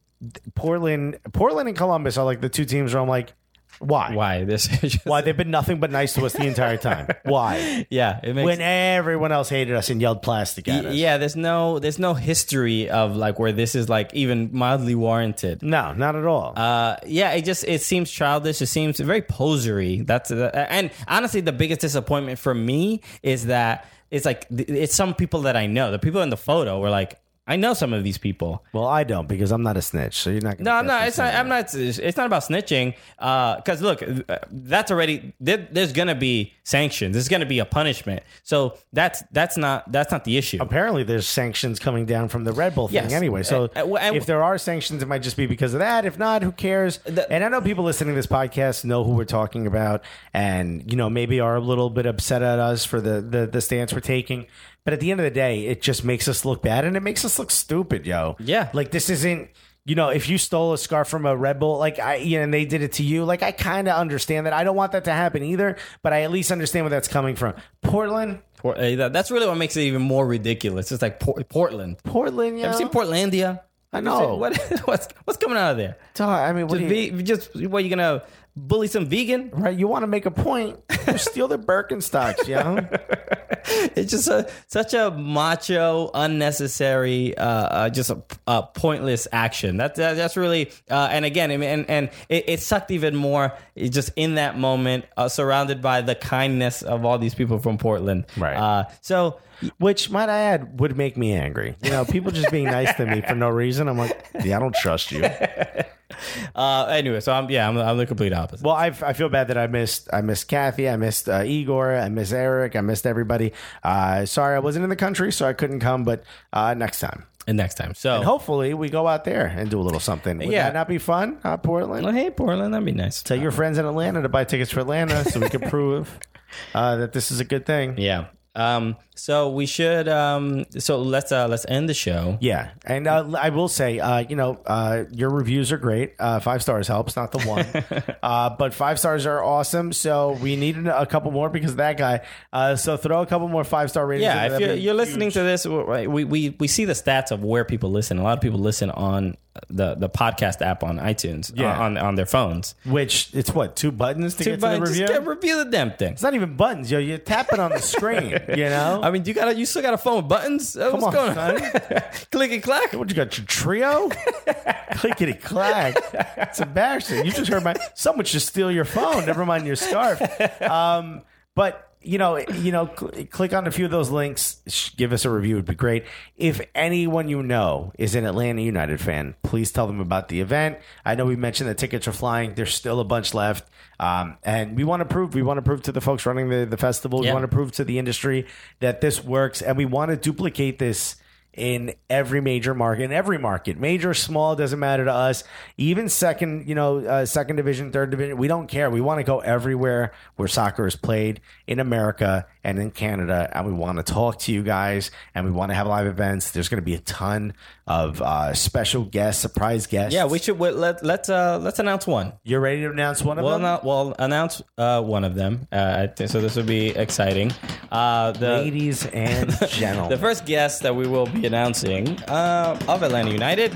Portland, 0.56 1.18
Portland, 1.34 1.68
and 1.68 1.78
Columbus 1.78 2.18
are 2.18 2.26
like 2.26 2.42
the 2.42 2.50
two 2.50 2.66
teams 2.66 2.94
where 2.94 3.02
I'm 3.02 3.10
like, 3.10 3.34
why? 3.80 4.16
why 4.16 4.46
this? 4.46 4.72
is 4.84 4.94
just- 4.94 5.06
Why 5.06 5.20
they've 5.20 5.36
been 5.36 5.52
nothing 5.52 5.82
but 5.82 5.92
nice 5.92 6.14
to 6.14 6.26
us 6.26 6.32
the 6.32 6.46
entire 6.46 6.78
time? 6.78 7.08
Why? 7.26 7.86
Yeah, 7.90 8.22
it 8.24 8.34
makes 8.34 8.46
When 8.46 8.62
everyone 8.62 9.34
else 9.34 9.50
hated 9.50 9.76
us 9.76 9.90
and 9.90 10.00
yelled 10.00 10.22
plastic 10.22 10.70
at 10.70 10.84
Y- 10.86 10.90
us. 10.92 10.96
yeah. 10.96 11.18
There's 11.18 11.36
no 11.36 11.80
there's 11.80 12.00
no 12.00 12.14
history 12.14 12.90
of 12.90 13.18
like 13.18 13.38
where 13.38 13.52
this 13.52 13.76
is 13.76 13.90
like 13.90 14.14
even 14.14 14.50
mildly 14.54 14.96
warranted. 14.96 15.62
No, 15.62 15.92
not 15.92 16.16
at 16.16 16.26
all. 16.26 16.54
Uh, 16.56 16.96
yeah, 17.06 17.32
it 17.32 17.44
just 17.44 17.66
it 17.66 17.82
seems 17.82 18.10
childish. 18.10 18.62
It 18.62 18.68
seems 18.68 18.98
very 19.02 19.22
posery. 19.22 20.02
That's 20.02 20.32
uh, 20.32 20.52
and 20.70 20.90
honestly, 21.10 21.42
the 21.42 21.52
biggest 21.52 21.82
disappointment 21.82 22.40
for 22.40 22.54
me 22.56 23.02
is 23.24 23.48
that 23.48 23.90
it's 24.10 24.26
like 24.26 24.48
it's 24.50 24.96
some 24.96 25.14
people 25.16 25.42
that 25.42 25.58
I 25.58 25.68
know. 25.68 25.92
The 25.92 26.00
people 26.00 26.22
in 26.22 26.30
the 26.30 26.38
photo 26.38 26.80
were 26.80 26.90
like, 26.90 27.20
I 27.48 27.58
know 27.58 27.76
some 27.76 27.94
of 27.94 28.04
these 28.04 28.18
people. 28.18 28.64
well, 28.74 28.88
I 28.88 29.04
don't 29.04 29.28
because 29.28 29.52
I'm 29.52 29.62
not 29.62 29.78
a 29.78 29.82
snitch, 29.82 30.16
so 30.18 30.32
you're 30.32 30.42
not. 30.42 30.58
Gonna 30.58 30.64
No, 30.70 30.76
I'm 30.78 30.88
not. 30.88 31.08
It's 31.08 31.18
not. 31.20 31.34
I'm 31.36 31.48
not. 31.48 31.74
It's 31.76 32.18
not 32.18 32.26
about 32.26 32.42
snitching. 32.42 32.96
Because 33.18 33.82
look, 33.84 34.02
uh, 34.02 34.40
that's 34.52 34.90
already. 34.90 35.34
There, 35.40 35.68
there's 35.72 35.94
gonna 35.94 36.16
be 36.16 36.54
sanctions. 36.64 37.14
There's 37.14 37.30
gonna 37.30 37.46
be 37.46 37.60
a 37.60 37.66
punishment. 37.66 38.24
So 38.42 38.78
that's 38.94 39.24
that's 39.32 39.58
not 39.58 39.92
that's 39.92 40.12
not 40.12 40.24
the 40.24 40.38
issue. 40.38 40.58
Apparently, 40.60 41.04
there's 41.04 41.28
sanctions 41.28 41.78
coming 41.78 42.08
down 42.08 42.30
from 42.30 42.46
the 42.46 42.52
Red 42.52 42.74
Bull 42.74 42.88
thing 42.88 42.96
Yes. 42.96 43.12
anyway. 43.14 43.44
So 43.44 43.70
Uh, 43.76 43.92
uh, 43.94 44.12
if 44.16 44.26
there 44.26 44.44
are 44.44 44.58
sanctions, 44.58 45.04
it 45.04 45.08
might 45.08 45.22
just 45.22 45.38
be 45.38 45.46
because 45.46 45.74
of 45.76 45.80
that. 45.82 46.06
If 46.06 46.18
not, 46.18 46.42
who 46.42 46.52
cares? 46.52 46.98
The- 47.06 47.32
and 47.32 47.44
I 47.44 47.50
know 47.50 47.62
people 47.62 47.84
listening 47.84 48.16
to 48.16 48.18
this 48.18 48.26
podcast 48.28 48.86
know 48.86 49.04
who 49.04 49.12
we're 49.12 49.24
talking 49.26 49.68
about, 49.68 50.04
and 50.34 50.90
you 50.90 50.98
know 50.98 51.12
maybe 51.12 51.40
are 51.40 51.56
a 51.58 51.62
little 51.62 51.92
bit 51.92 52.08
upset 52.08 52.42
at 52.42 52.58
us 52.58 52.86
for 52.86 53.00
the 53.00 53.22
the, 53.22 53.46
the 53.46 53.62
stance 53.62 53.94
we're 53.94 54.00
taking. 54.00 54.48
But 54.86 54.94
at 54.94 55.00
the 55.02 55.12
end 55.12 55.20
of 55.20 55.24
the 55.26 55.32
day, 55.32 55.66
it 55.66 55.82
just 55.82 56.06
makes 56.06 56.28
us 56.28 56.46
look 56.46 56.62
bad, 56.62 56.86
and 56.86 56.96
it 56.96 57.02
makes 57.02 57.26
us 57.26 57.38
look 57.38 57.52
stupid, 57.52 58.06
yo. 58.06 58.38
Yeah. 58.40 58.70
like 58.74 58.92
this 58.92 59.10
isn't. 59.10 59.50
You 59.88 59.94
know, 59.94 60.10
if 60.10 60.30
you 60.30 60.40
stole 60.40 60.74
a 60.74 60.80
scarf 60.80 61.08
from 61.08 61.28
a 61.28 61.36
Red 61.36 61.60
Bull, 61.60 61.78
like 61.78 62.00
I, 62.00 62.16
you 62.16 62.38
know, 62.38 62.44
and 62.46 62.54
they 62.54 62.66
did 62.66 62.82
it 62.82 62.94
to 62.94 63.04
you, 63.04 63.24
like 63.24 63.44
I 63.44 63.52
kind 63.52 63.88
of 63.88 63.96
understand 63.96 64.48
that. 64.48 64.54
I 64.54 64.64
don't 64.64 64.76
want 64.76 64.94
that 64.94 65.04
to 65.04 65.12
happen 65.12 65.44
either, 65.44 65.78
but 66.02 66.12
I 66.12 66.24
at 66.24 66.32
least 66.32 66.52
understand 66.52 66.86
where 66.86 66.90
that's 66.90 67.08
coming 67.08 67.36
from. 67.36 67.54
Portland, 67.84 68.40
Por- 68.58 68.76
That's 68.76 69.30
really 69.30 69.46
what 69.46 69.58
makes 69.58 69.78
it 69.78 69.82
even 69.82 70.02
more 70.02 70.26
ridiculous. 70.26 70.92
It's 70.92 71.04
like 71.04 71.20
Por- 71.20 71.44
Portland. 71.44 71.98
Portland, 72.04 72.58
yo. 72.58 72.66
Have 72.66 72.72
you 72.74 72.78
seen 72.80 72.88
Portlandia? 72.88 73.62
I 73.94 74.02
know. 74.02 74.38
What, 74.38 74.58
what's 74.86 75.08
what's 75.26 75.38
coming 75.38 75.58
out 75.58 75.72
of 75.72 75.78
there? 75.78 75.98
I 76.20 76.52
mean, 76.52 76.68
what 76.68 76.80
Just, 76.80 76.92
you, 76.92 77.12
be, 77.12 77.24
just 77.24 77.56
what 77.70 77.84
you 77.84 77.90
gonna 77.92 78.24
bully 78.56 78.88
some 78.88 79.06
vegan? 79.06 79.50
right? 79.54 79.78
You 79.78 79.88
want 79.88 80.04
to 80.04 80.08
make 80.08 80.26
a 80.26 80.32
point? 80.32 80.80
Steal 81.18 81.48
their 81.48 81.58
Birkenstocks, 81.58 82.48
yo. 82.48 82.88
It's 83.68 84.12
just 84.12 84.28
a 84.28 84.48
such 84.68 84.94
a 84.94 85.10
macho, 85.10 86.12
unnecessary, 86.14 87.36
uh, 87.36 87.46
uh, 87.48 87.90
just 87.90 88.12
a, 88.12 88.22
a 88.46 88.62
pointless 88.62 89.28
action. 89.32 89.78
That, 89.78 89.96
that 89.96 90.16
that's 90.16 90.38
really, 90.38 90.72
uh, 90.90 91.08
and 91.12 91.26
again, 91.26 91.50
and 91.50 91.90
and 91.90 92.10
it, 92.30 92.48
it 92.48 92.60
sucked 92.60 92.92
even 92.92 93.16
more. 93.16 93.54
Just 93.76 94.12
in 94.16 94.36
that 94.36 94.58
moment, 94.60 95.06
uh, 95.18 95.30
surrounded 95.30 95.82
by 95.82 96.02
the 96.02 96.14
kindness 96.14 96.84
of 96.84 97.06
all 97.06 97.18
these 97.18 97.34
people 97.34 97.58
from 97.58 97.80
Portland. 97.80 98.26
Right. 98.38 98.56
Uh, 98.56 98.86
so 99.02 99.40
Which, 99.78 100.10
might 100.10 100.30
I 100.30 100.40
add, 100.40 100.80
would 100.80 100.98
make 100.98 101.18
me 101.18 101.34
angry. 101.34 101.76
You 101.84 101.90
know, 101.92 102.06
people 102.06 102.32
just 102.32 102.52
being 102.52 102.66
nice 102.66 102.94
to 102.96 103.06
me 103.06 103.22
for 103.22 103.36
no 103.36 103.50
reason. 103.50 103.88
I'm 103.88 103.98
like, 103.98 104.26
yeah, 104.44 104.58
I 104.58 104.60
don't 104.60 104.76
trust 104.76 105.12
you. 105.12 105.24
uh, 106.56 106.86
anyway, 106.90 107.20
so 107.20 107.34
I'm 107.34 107.50
yeah, 107.50 107.68
I'm, 107.68 107.78
I'm 107.78 107.98
the 107.98 108.06
complete 108.06 108.34
opposite. 108.34 108.66
Well, 108.66 108.76
I, 108.76 108.88
I 108.88 109.14
feel 109.14 109.30
bad 109.30 109.48
that 109.50 109.58
I 109.58 109.68
missed 109.68 110.08
I 110.14 110.22
missed 110.22 110.48
Kathy, 110.48 110.88
I 110.90 110.98
missed 110.98 111.28
uh, 111.30 111.44
Igor, 111.44 111.96
I 111.96 112.10
missed 112.10 112.34
Eric, 112.34 112.76
I 112.76 112.82
missed 112.82 113.06
everybody. 113.06 113.54
Uh, 113.84 114.26
sorry, 114.26 114.56
I 114.56 114.60
wasn't 114.60 114.84
in 114.84 114.90
the 114.90 114.96
country, 114.96 115.32
so 115.32 115.48
I 115.48 115.54
couldn't 115.54 115.80
come. 115.80 116.04
But 116.04 116.24
uh, 116.54 116.74
next 116.74 117.00
time, 117.00 117.26
and 117.48 117.58
next 117.58 117.76
time, 117.76 117.94
so 117.96 118.16
and 118.16 118.24
hopefully, 118.24 118.74
we 118.74 118.90
go 118.90 119.08
out 119.08 119.24
there 119.26 119.46
and 119.48 119.70
do 119.70 119.80
a 119.80 119.84
little 119.84 120.00
something. 120.00 120.38
Would 120.38 120.48
Yeah. 120.50 120.66
that 120.66 120.74
not 120.74 120.88
be 120.88 120.98
fun, 120.98 121.40
uh, 121.44 121.58
Portland? 121.58 122.06
well, 122.06 122.14
hey, 122.14 122.30
Portland, 122.30 122.74
that'd 122.74 122.86
be 122.86 122.92
nice. 122.92 123.22
Tell 123.24 123.38
your 123.38 123.52
friends 123.52 123.78
in 123.78 123.86
Atlanta 123.86 124.22
to 124.22 124.30
buy 124.30 124.44
tickets 124.46 124.72
for 124.72 124.80
Atlanta, 124.82 125.24
so 125.26 125.40
we 125.40 125.50
can 125.50 125.62
prove 125.70 126.20
uh, 126.76 126.96
that 126.98 127.14
this 127.14 127.32
is 127.32 127.40
a 127.40 127.46
good 127.46 127.66
thing. 127.66 127.98
Yeah. 127.98 128.26
Um, 128.56 128.96
so 129.16 129.50
we 129.50 129.66
should. 129.66 130.08
Um, 130.08 130.66
so 130.78 131.02
let's 131.02 131.32
uh, 131.32 131.48
let's 131.48 131.66
end 131.68 131.90
the 131.90 131.94
show. 131.94 132.38
Yeah, 132.42 132.72
and 132.86 133.08
uh, 133.08 133.32
I 133.38 133.50
will 133.50 133.68
say, 133.68 134.00
uh, 134.00 134.20
you 134.20 134.36
know, 134.36 134.60
uh, 134.66 135.04
your 135.12 135.30
reviews 135.30 135.72
are 135.72 135.78
great. 135.78 136.14
Uh, 136.20 136.40
five 136.40 136.62
stars 136.62 136.88
helps, 136.88 137.16
not 137.16 137.32
the 137.32 137.40
one, 137.42 138.16
uh, 138.24 138.50
but 138.58 138.74
five 138.74 139.00
stars 139.00 139.26
are 139.26 139.44
awesome. 139.44 139.94
So 139.94 140.34
we 140.42 140.56
need 140.56 140.88
a 140.88 141.06
couple 141.06 141.32
more 141.32 141.50
because 141.50 141.72
of 141.72 141.78
that 141.78 141.98
guy. 141.98 142.22
Uh, 142.52 142.76
so 142.76 142.98
throw 142.98 143.22
a 143.22 143.26
couple 143.26 143.48
more 143.48 143.64
five 143.64 143.90
star 143.90 144.06
ratings. 144.06 144.24
Yeah, 144.24 144.54
if 144.54 144.60
you're, 144.60 144.76
you're 144.76 144.94
listening 144.94 145.32
to 145.32 145.44
this, 145.44 145.66
we, 145.66 146.24
we 146.24 146.50
we 146.60 146.68
see 146.68 146.86
the 146.86 146.94
stats 146.94 147.32
of 147.32 147.44
where 147.44 147.66
people 147.66 147.92
listen. 147.92 148.18
A 148.18 148.24
lot 148.24 148.38
of 148.38 148.42
people 148.42 148.60
listen 148.60 148.90
on 148.92 149.36
the 149.70 149.96
the 149.96 150.10
podcast 150.10 150.62
app 150.62 150.84
on 150.84 150.98
iTunes. 150.98 151.52
Yeah. 151.56 151.78
on 151.80 151.98
on 151.98 152.16
their 152.16 152.26
phones. 152.26 152.76
which 152.86 153.30
it's 153.34 153.54
what 153.54 153.76
two 153.76 153.92
buttons 153.92 154.36
to 154.36 154.44
Two 154.44 154.50
get 154.52 154.56
to 154.58 154.62
buttons, 154.62 154.90
the 154.92 154.98
just 155.00 155.14
review. 155.14 155.30
review 155.30 155.64
the 155.64 155.70
damn 155.72 155.92
thing. 155.92 156.14
it's 156.14 156.22
not 156.22 156.34
even 156.34 156.56
buttons, 156.56 156.92
yo. 156.92 157.00
You 157.00 157.18
tap 157.18 157.52
it 157.54 157.60
on 157.60 157.72
the 157.72 157.80
screen. 157.80 158.38
You 158.56 158.70
know. 158.70 159.00
I 159.04 159.12
mean, 159.12 159.26
you 159.26 159.34
got 159.34 159.56
you 159.58 159.66
still 159.66 159.82
got 159.82 159.94
a 159.94 159.98
phone 159.98 160.18
with 160.18 160.28
buttons. 160.30 160.76
Uh, 160.78 160.92
Come 160.92 161.02
What's 161.02 161.16
on, 161.18 161.36
going 161.36 161.62
on? 161.64 162.02
Click 162.32 162.52
and 162.52 162.64
clack. 162.64 162.94
What 162.94 163.10
you 163.10 163.16
got? 163.16 163.38
Your 163.38 163.46
trio? 163.48 164.10
Clickety 164.96 165.34
clack. 165.34 165.96
It's 166.38 166.60
embarrassing. 166.60 167.26
You 167.26 167.32
just 167.32 167.50
heard 167.52 167.64
my. 167.64 167.76
Someone 167.96 168.26
should 168.26 168.42
steal 168.42 168.72
your 168.72 168.86
phone. 168.86 169.26
Never 169.26 169.46
mind 169.46 169.66
your 169.68 169.76
scarf. 169.76 170.22
Um, 170.62 171.22
but 171.56 171.85
you 172.06 172.18
know, 172.18 172.38
you 172.38 172.72
know, 172.72 172.90
cl- 172.98 173.26
click 173.32 173.54
on 173.54 173.68
a 173.68 173.72
few 173.72 173.86
of 173.86 173.92
those 173.92 174.10
links. 174.12 174.62
sh- 174.68 174.92
Give 174.96 175.12
us 175.12 175.26
a 175.26 175.30
review. 175.30 175.56
It'd 175.56 175.66
be 175.66 175.76
great. 175.76 176.06
If 176.38 176.62
anyone 176.76 177.28
you 177.30 177.42
know 177.44 177.92
is 177.98 178.16
an 178.16 178.26
Atlanta 178.26 178.62
United 178.62 179.02
fan, 179.02 179.36
please 179.44 179.72
tell 179.72 179.88
them 179.88 180.00
about 180.00 180.28
the 180.30 180.40
event. 180.42 180.78
I 181.04 181.16
know 181.16 181.26
we 181.26 181.36
mentioned 181.36 181.70
that 181.70 181.78
tickets 181.78 182.08
are 182.08 182.12
flying. 182.14 182.54
There's 182.54 182.74
still 182.74 183.00
a 183.00 183.04
bunch 183.06 183.34
left. 183.34 183.70
Um, 184.00 184.38
and 184.44 184.76
we 184.76 184.84
want 184.84 185.02
to 185.02 185.06
prove, 185.06 185.34
we 185.36 185.42
want 185.42 185.58
to 185.58 185.62
prove 185.62 185.82
to 185.84 185.92
the 185.92 186.02
folks 186.02 186.26
running 186.26 186.50
the, 186.50 186.66
the 186.66 186.78
festival, 186.78 187.22
we 187.22 187.28
want 187.34 187.44
to 187.44 187.48
prove 187.48 187.72
to 187.74 187.84
the 187.86 187.98
industry 187.98 188.46
that 188.82 189.02
this 189.02 189.24
works, 189.24 189.62
and 189.62 189.78
we 189.78 189.86
want 189.86 190.12
to 190.12 190.18
duplicate 190.18 190.80
this 190.80 191.16
in 191.56 191.94
every 192.10 192.42
major 192.42 192.74
market, 192.74 193.04
in 193.04 193.12
every 193.12 193.38
market, 193.38 193.80
major, 193.80 194.14
small, 194.14 194.56
doesn't 194.56 194.80
matter 194.80 195.06
to 195.06 195.14
us. 195.14 195.44
Even 195.78 196.10
second, 196.10 196.68
you 196.68 196.76
know, 196.76 197.00
uh, 197.00 197.26
second 197.26 197.56
division, 197.56 197.92
third 197.92 198.12
division, 198.12 198.38
we 198.38 198.48
don't 198.48 198.68
care. 198.68 198.90
We 198.90 199.02
want 199.02 199.20
to 199.20 199.24
go 199.24 199.40
everywhere 199.40 200.12
where 200.36 200.48
soccer 200.48 200.86
is 200.86 200.96
played 200.96 201.40
in 201.66 201.80
America 201.80 202.46
and 202.64 202.78
in 202.78 202.92
Canada, 202.92 203.50
and 203.54 203.66
we 203.66 203.74
want 203.74 203.98
to 203.98 204.04
talk 204.04 204.40
to 204.40 204.52
you 204.52 204.64
guys, 204.64 205.12
and 205.34 205.46
we 205.46 205.52
want 205.52 205.70
to 205.70 205.76
have 205.76 205.88
live 205.88 206.08
events. 206.08 206.52
There's 206.52 206.70
going 206.70 206.82
to 206.82 206.86
be 206.86 206.96
a 206.96 207.00
ton 207.00 207.54
of 207.88 208.22
uh, 208.22 208.54
special 208.54 209.04
guests, 209.04 209.42
surprise 209.42 209.86
guests. 209.88 210.14
Yeah, 210.14 210.26
we 210.26 210.40
should 210.40 210.58
wait, 210.58 210.74
let 210.76 211.04
let's 211.06 211.30
uh 211.30 211.60
let's 211.62 211.78
announce 211.80 212.08
one. 212.08 212.34
You're 212.44 212.60
ready 212.60 212.82
to 212.82 212.90
announce 212.90 213.22
one 213.22 213.38
of 213.38 213.44
We'll, 213.46 213.60
them? 213.60 213.62
annou- 213.62 213.84
we'll 213.84 214.16
announce 214.18 214.62
uh, 214.78 215.02
one 215.04 215.24
of 215.24 215.36
them. 215.36 215.68
Uh, 215.72 215.96
I 216.00 216.08
think, 216.08 216.30
so 216.32 216.42
this 216.42 216.56
will 216.56 216.64
be 216.64 216.90
exciting. 216.90 217.52
Uh, 217.92 218.32
the 218.32 218.50
Ladies 218.64 219.06
and 219.06 219.52
gentlemen. 219.70 220.10
the 220.10 220.18
first 220.18 220.46
guest 220.46 220.82
that 220.82 220.96
we 220.96 221.06
will 221.08 221.28
be 221.28 221.46
announcing 221.46 222.08
uh, 222.24 222.80
of 222.88 223.04
Atlanta 223.04 223.30
United, 223.32 223.72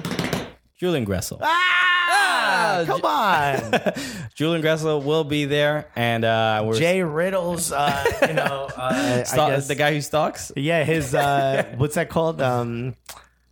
Julian 0.76 1.06
Gressel. 1.06 1.38
ah, 1.42 2.84
come 2.88 3.02
on. 3.06 3.94
Julian 4.34 4.64
Gressel 4.64 5.04
will 5.04 5.24
be 5.24 5.46
there, 5.46 5.88
and 5.96 6.26
uh, 6.26 6.64
we're 6.66 6.80
Jay 6.80 7.04
Riddles, 7.04 7.72
uh, 7.72 8.04
you 8.28 8.34
know, 8.34 8.70
uh, 8.76 9.18
I 9.20 9.24
Stalk- 9.24 9.52
guess, 9.52 9.68
the 9.68 9.76
guy 9.76 9.94
who 9.94 10.02
stalks. 10.02 10.52
Yeah, 10.56 10.84
his 10.84 11.14
uh 11.14 11.76
what's 11.78 11.94
that 11.96 12.10
called? 12.10 12.42
Um 12.42 12.96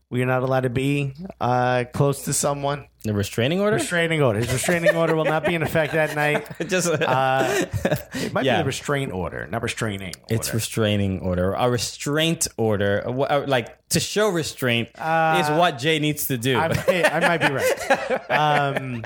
we're 0.09 0.25
not 0.25 0.43
allowed 0.43 0.61
to 0.61 0.69
be 0.69 1.13
uh 1.41 1.85
close 1.93 2.23
to 2.23 2.33
someone. 2.33 2.87
The 3.07 3.13
restraining 3.13 3.59
order. 3.59 3.77
Restraining 3.77 4.21
order. 4.21 4.39
His 4.39 4.51
restraining 4.53 4.95
order 4.95 5.15
will 5.15 5.25
not 5.25 5.45
be 5.45 5.55
in 5.55 5.63
effect 5.63 5.93
that 5.93 6.15
night. 6.15 6.45
Just 6.67 6.87
Uh 6.89 7.65
it 8.13 8.33
might 8.33 8.45
Yeah. 8.45 8.57
be 8.57 8.63
the 8.63 8.67
restraint 8.67 9.11
order, 9.11 9.47
not 9.49 9.63
restraining. 9.63 10.13
it's 10.29 10.53
restraining 10.53 11.19
order. 11.21 11.53
A 11.53 11.69
restraint 11.69 12.47
order, 12.57 13.03
uh, 13.05 13.11
uh, 13.21 13.45
like 13.47 13.75
to 13.89 13.99
show 14.01 14.27
restraint, 14.29 14.89
is 14.89 15.49
what 15.49 15.77
Jay 15.79 15.97
needs 15.99 16.27
to 16.27 16.37
do. 16.37 16.57
I 16.57 16.67
might, 16.67 16.89
I 17.13 17.19
might 17.21 17.37
be 17.47 17.53
right. 17.53 18.29
Um, 18.29 19.05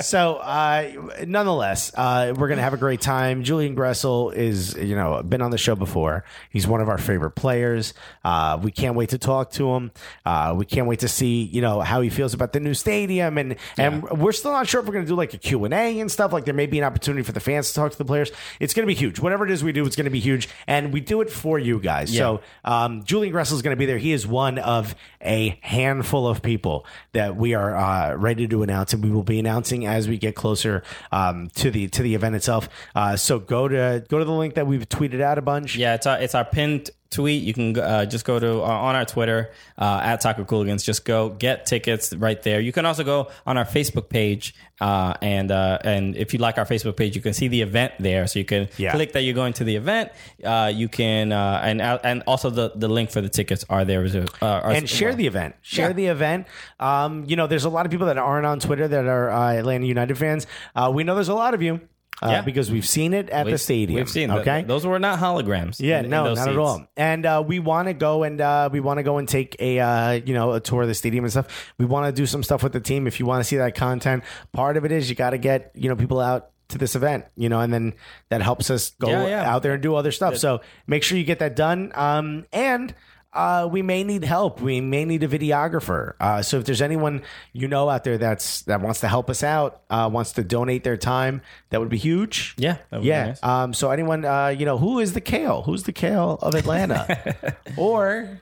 so, 0.00 0.36
uh, 0.36 0.90
nonetheless, 1.26 1.92
uh, 1.94 2.34
we're 2.36 2.48
going 2.48 2.58
to 2.58 2.62
have 2.62 2.74
a 2.74 2.82
great 2.86 3.00
time. 3.00 3.42
Julian 3.42 3.74
Gressel 3.74 4.34
is, 4.34 4.74
you 4.76 4.94
know, 4.94 5.22
been 5.22 5.40
on 5.40 5.50
the 5.50 5.56
show 5.56 5.74
before. 5.74 6.24
He's 6.50 6.66
one 6.66 6.82
of 6.82 6.90
our 6.90 6.98
favorite 6.98 7.32
players. 7.32 7.94
Uh, 8.22 8.58
we 8.62 8.70
can't 8.70 8.96
wait 8.96 9.08
to 9.10 9.18
talk 9.18 9.50
to 9.52 9.70
him. 9.74 9.90
Uh, 10.26 10.54
we 10.58 10.66
can't 10.66 10.86
wait 10.86 10.98
to 11.00 11.08
see, 11.08 11.44
you 11.44 11.62
know, 11.62 11.80
how 11.80 12.02
he 12.02 12.10
feels 12.10 12.34
about 12.34 12.52
the 12.52 12.60
new 12.60 12.74
stadium. 12.74 13.21
And, 13.22 13.56
and 13.76 14.02
we're 14.10 14.32
still 14.32 14.52
not 14.52 14.68
sure 14.68 14.80
if 14.80 14.86
we're 14.86 14.92
going 14.92 15.04
to 15.04 15.08
do 15.08 15.16
like 15.16 15.34
a 15.34 15.38
Q&A 15.38 16.00
and 16.00 16.10
stuff. 16.10 16.32
Like 16.32 16.44
there 16.44 16.54
may 16.54 16.66
be 16.66 16.78
an 16.78 16.84
opportunity 16.84 17.22
for 17.22 17.32
the 17.32 17.40
fans 17.40 17.68
to 17.68 17.74
talk 17.74 17.92
to 17.92 17.98
the 17.98 18.04
players. 18.04 18.30
It's 18.60 18.74
going 18.74 18.84
to 18.84 18.92
be 18.92 18.98
huge. 18.98 19.20
Whatever 19.20 19.44
it 19.44 19.50
is 19.50 19.62
we 19.62 19.72
do, 19.72 19.84
it's 19.86 19.96
going 19.96 20.04
to 20.04 20.10
be 20.10 20.20
huge. 20.20 20.48
And 20.66 20.92
we 20.92 21.00
do 21.00 21.20
it 21.20 21.30
for 21.30 21.58
you 21.58 21.78
guys. 21.78 22.14
So, 22.16 22.40
um, 22.64 23.02
Julian 23.04 23.34
Gressel 23.34 23.52
is 23.52 23.62
going 23.62 23.74
to 23.74 23.78
be 23.78 23.86
there. 23.86 23.98
He 23.98 24.12
is 24.12 24.26
one 24.26 24.58
of 24.58 24.94
a 25.20 25.58
handful 25.62 26.26
of 26.26 26.42
people 26.42 26.86
that 27.12 27.36
we 27.36 27.54
are 27.54 27.76
uh, 27.76 28.14
ready 28.14 28.46
to 28.48 28.62
announce, 28.62 28.92
and 28.92 29.02
we 29.02 29.10
will 29.10 29.22
be 29.22 29.38
announcing 29.38 29.86
as 29.86 30.08
we 30.08 30.18
get 30.18 30.34
closer 30.34 30.82
um, 31.10 31.48
to 31.54 31.70
the 31.70 31.88
to 31.88 32.02
the 32.02 32.14
event 32.14 32.34
itself. 32.34 32.68
Uh, 32.94 33.16
so 33.16 33.38
go 33.38 33.68
to 33.68 34.04
go 34.08 34.18
to 34.18 34.24
the 34.24 34.32
link 34.32 34.54
that 34.54 34.66
we've 34.66 34.88
tweeted 34.88 35.20
out 35.20 35.38
a 35.38 35.42
bunch. 35.42 35.76
Yeah, 35.76 35.94
it's 35.94 36.06
our 36.06 36.18
it's 36.18 36.34
our 36.34 36.44
pinned 36.44 36.90
tweet. 37.12 37.42
You 37.44 37.54
can 37.54 37.78
uh, 37.78 38.04
just 38.06 38.24
go 38.24 38.38
to 38.40 38.60
uh, 38.62 38.86
on 38.88 38.96
our 38.96 39.04
Twitter 39.04 39.52
uh, 39.78 40.00
at 40.02 40.20
Taco 40.20 40.44
Cooligans. 40.44 40.82
Just 40.84 41.04
go 41.04 41.28
get 41.28 41.66
tickets 41.66 42.12
right 42.14 42.42
there. 42.42 42.60
You 42.60 42.72
can 42.72 42.84
also 42.86 43.04
go 43.04 43.30
on 43.46 43.56
our 43.56 43.64
Facebook 43.64 44.08
page, 44.08 44.54
uh, 44.80 45.14
and 45.22 45.50
uh, 45.50 45.78
and 45.84 46.16
if 46.16 46.32
you 46.32 46.38
like 46.40 46.58
our 46.58 46.64
Facebook 46.66 46.96
page, 46.96 47.14
you 47.14 47.22
can 47.22 47.34
see 47.34 47.48
the 47.48 47.60
event 47.62 47.92
there. 48.00 48.26
So 48.26 48.38
you 48.40 48.44
can 48.44 48.68
Yeah. 48.78 48.92
click 48.92 49.12
that 49.12 49.22
you're 49.22 49.34
going 49.34 49.52
to 49.54 49.64
the 49.64 49.76
event. 49.76 50.10
Uh, 50.42 50.72
you 50.74 50.88
can 50.88 51.30
uh, 51.32 51.60
and 51.62 51.80
and 51.82 52.22
also 52.26 52.50
the 52.50 52.72
the 52.74 52.88
link 52.88 53.10
for 53.10 53.20
the 53.20 53.28
tickets 53.28 53.64
are 53.70 53.84
there. 53.84 54.02
as 54.02 54.14
well. 54.14 54.26
Uh, 54.42 54.46
are- 54.46 54.70
and 54.72 54.88
share 54.88 55.14
the 55.14 55.26
event. 55.26 55.54
Share 55.62 55.88
Yeah. 55.90 55.92
the 55.92 56.06
event. 56.06 56.46
Um, 56.80 57.24
you 57.28 57.36
know, 57.36 57.46
there's 57.46 57.64
a 57.64 57.70
lot 57.70 57.86
of 57.86 57.92
people 57.92 58.06
that 58.06 58.18
aren't 58.18 58.46
on 58.46 58.58
Twitter 58.58 58.88
that 58.88 59.04
are 59.06 59.30
uh, 59.30 59.52
Atlanta 59.52 59.86
United 59.86 60.16
fans. 60.18 60.46
Uh, 60.74 60.90
we 60.92 61.04
know 61.04 61.14
there's 61.14 61.28
a 61.28 61.34
lot 61.34 61.54
of 61.54 61.62
you 61.62 61.80
uh, 62.22 62.28
Yeah. 62.30 62.40
because 62.42 62.70
we've 62.70 62.86
seen 62.86 63.12
it 63.14 63.28
at 63.30 63.46
the 63.46 63.58
stadium. 63.58 63.96
We've 63.96 64.08
seen. 64.08 64.30
Okay, 64.30 64.62
Those 64.62 64.86
were 64.86 64.98
not 64.98 65.18
holograms. 65.18 65.80
Yeah, 65.80 65.98
in- 65.98 66.04
in 66.06 66.10
no, 66.10 66.24
those 66.24 66.38
not 66.38 66.48
at 66.48 66.56
all. 66.56 66.86
And 66.96 67.26
uh, 67.26 67.42
we 67.46 67.58
want 67.58 67.88
to 67.88 67.94
go 67.94 68.22
and 68.22 68.40
uh, 68.40 68.68
we 68.72 68.80
want 68.80 68.98
to 68.98 69.02
go 69.02 69.18
and 69.18 69.28
take 69.28 69.56
a 69.60 69.78
uh, 69.80 70.10
you 70.12 70.34
know 70.34 70.52
a 70.52 70.60
tour 70.60 70.82
of 70.82 70.88
the 70.88 70.94
stadium 70.94 71.24
and 71.24 71.30
stuff. 71.32 71.72
We 71.78 71.84
want 71.84 72.06
to 72.06 72.12
do 72.12 72.26
some 72.26 72.42
stuff 72.42 72.62
with 72.62 72.72
the 72.72 72.80
team. 72.80 73.06
If 73.06 73.18
you 73.20 73.26
want 73.26 73.40
to 73.40 73.44
see 73.44 73.56
that 73.56 73.74
content, 73.74 74.24
part 74.52 74.76
of 74.76 74.84
it 74.84 74.92
is 74.92 75.10
you 75.10 75.16
got 75.16 75.30
to 75.30 75.38
get 75.38 75.72
you 75.74 75.88
know 75.88 75.96
people 75.96 76.20
out 76.20 76.50
to 76.68 76.78
this 76.78 76.94
event, 76.96 77.26
you 77.36 77.50
know, 77.50 77.60
and 77.60 77.70
then 77.70 77.92
that 78.30 78.40
helps 78.40 78.70
us 78.70 78.90
go 78.98 79.08
Yeah, 79.08 79.26
yeah. 79.26 79.52
out 79.54 79.62
there 79.62 79.74
and 79.74 79.82
do 79.82 79.94
other 79.94 80.10
stuff. 80.12 80.38
So 80.38 80.62
make 80.86 81.02
sure 81.02 81.18
you 81.18 81.24
get 81.24 81.40
that 81.40 81.54
done. 81.54 81.92
Um, 81.94 82.46
and 82.50 82.94
uh, 83.32 83.68
we 83.70 83.82
may 83.82 84.04
need 84.04 84.24
help. 84.24 84.60
We 84.60 84.80
may 84.80 85.04
need 85.04 85.22
a 85.22 85.28
videographer. 85.28 86.14
Uh, 86.20 86.42
so 86.42 86.58
if 86.58 86.64
there's 86.64 86.82
anyone 86.82 87.22
you 87.52 87.68
know 87.68 87.88
out 87.88 88.04
there 88.04 88.18
that's 88.18 88.62
that 88.62 88.80
wants 88.80 89.00
to 89.00 89.08
help 89.08 89.30
us 89.30 89.42
out, 89.42 89.82
uh, 89.90 90.08
wants 90.12 90.32
to 90.32 90.44
donate 90.44 90.84
their 90.84 90.96
time, 90.96 91.42
that 91.70 91.80
would 91.80 91.88
be 91.88 91.98
huge. 91.98 92.54
Yeah, 92.58 92.78
that 92.90 92.98
would 92.98 93.02
be 93.02 93.08
yeah. 93.08 93.26
nice. 93.26 93.42
Um, 93.42 93.74
so 93.74 93.90
anyone, 93.90 94.24
uh, 94.24 94.48
you 94.48 94.66
know, 94.66 94.78
who 94.78 94.98
is 94.98 95.14
the 95.14 95.20
Kale? 95.20 95.62
Who's 95.62 95.84
the 95.84 95.92
Kale 95.92 96.38
of 96.42 96.54
Atlanta? 96.54 97.56
or 97.76 98.40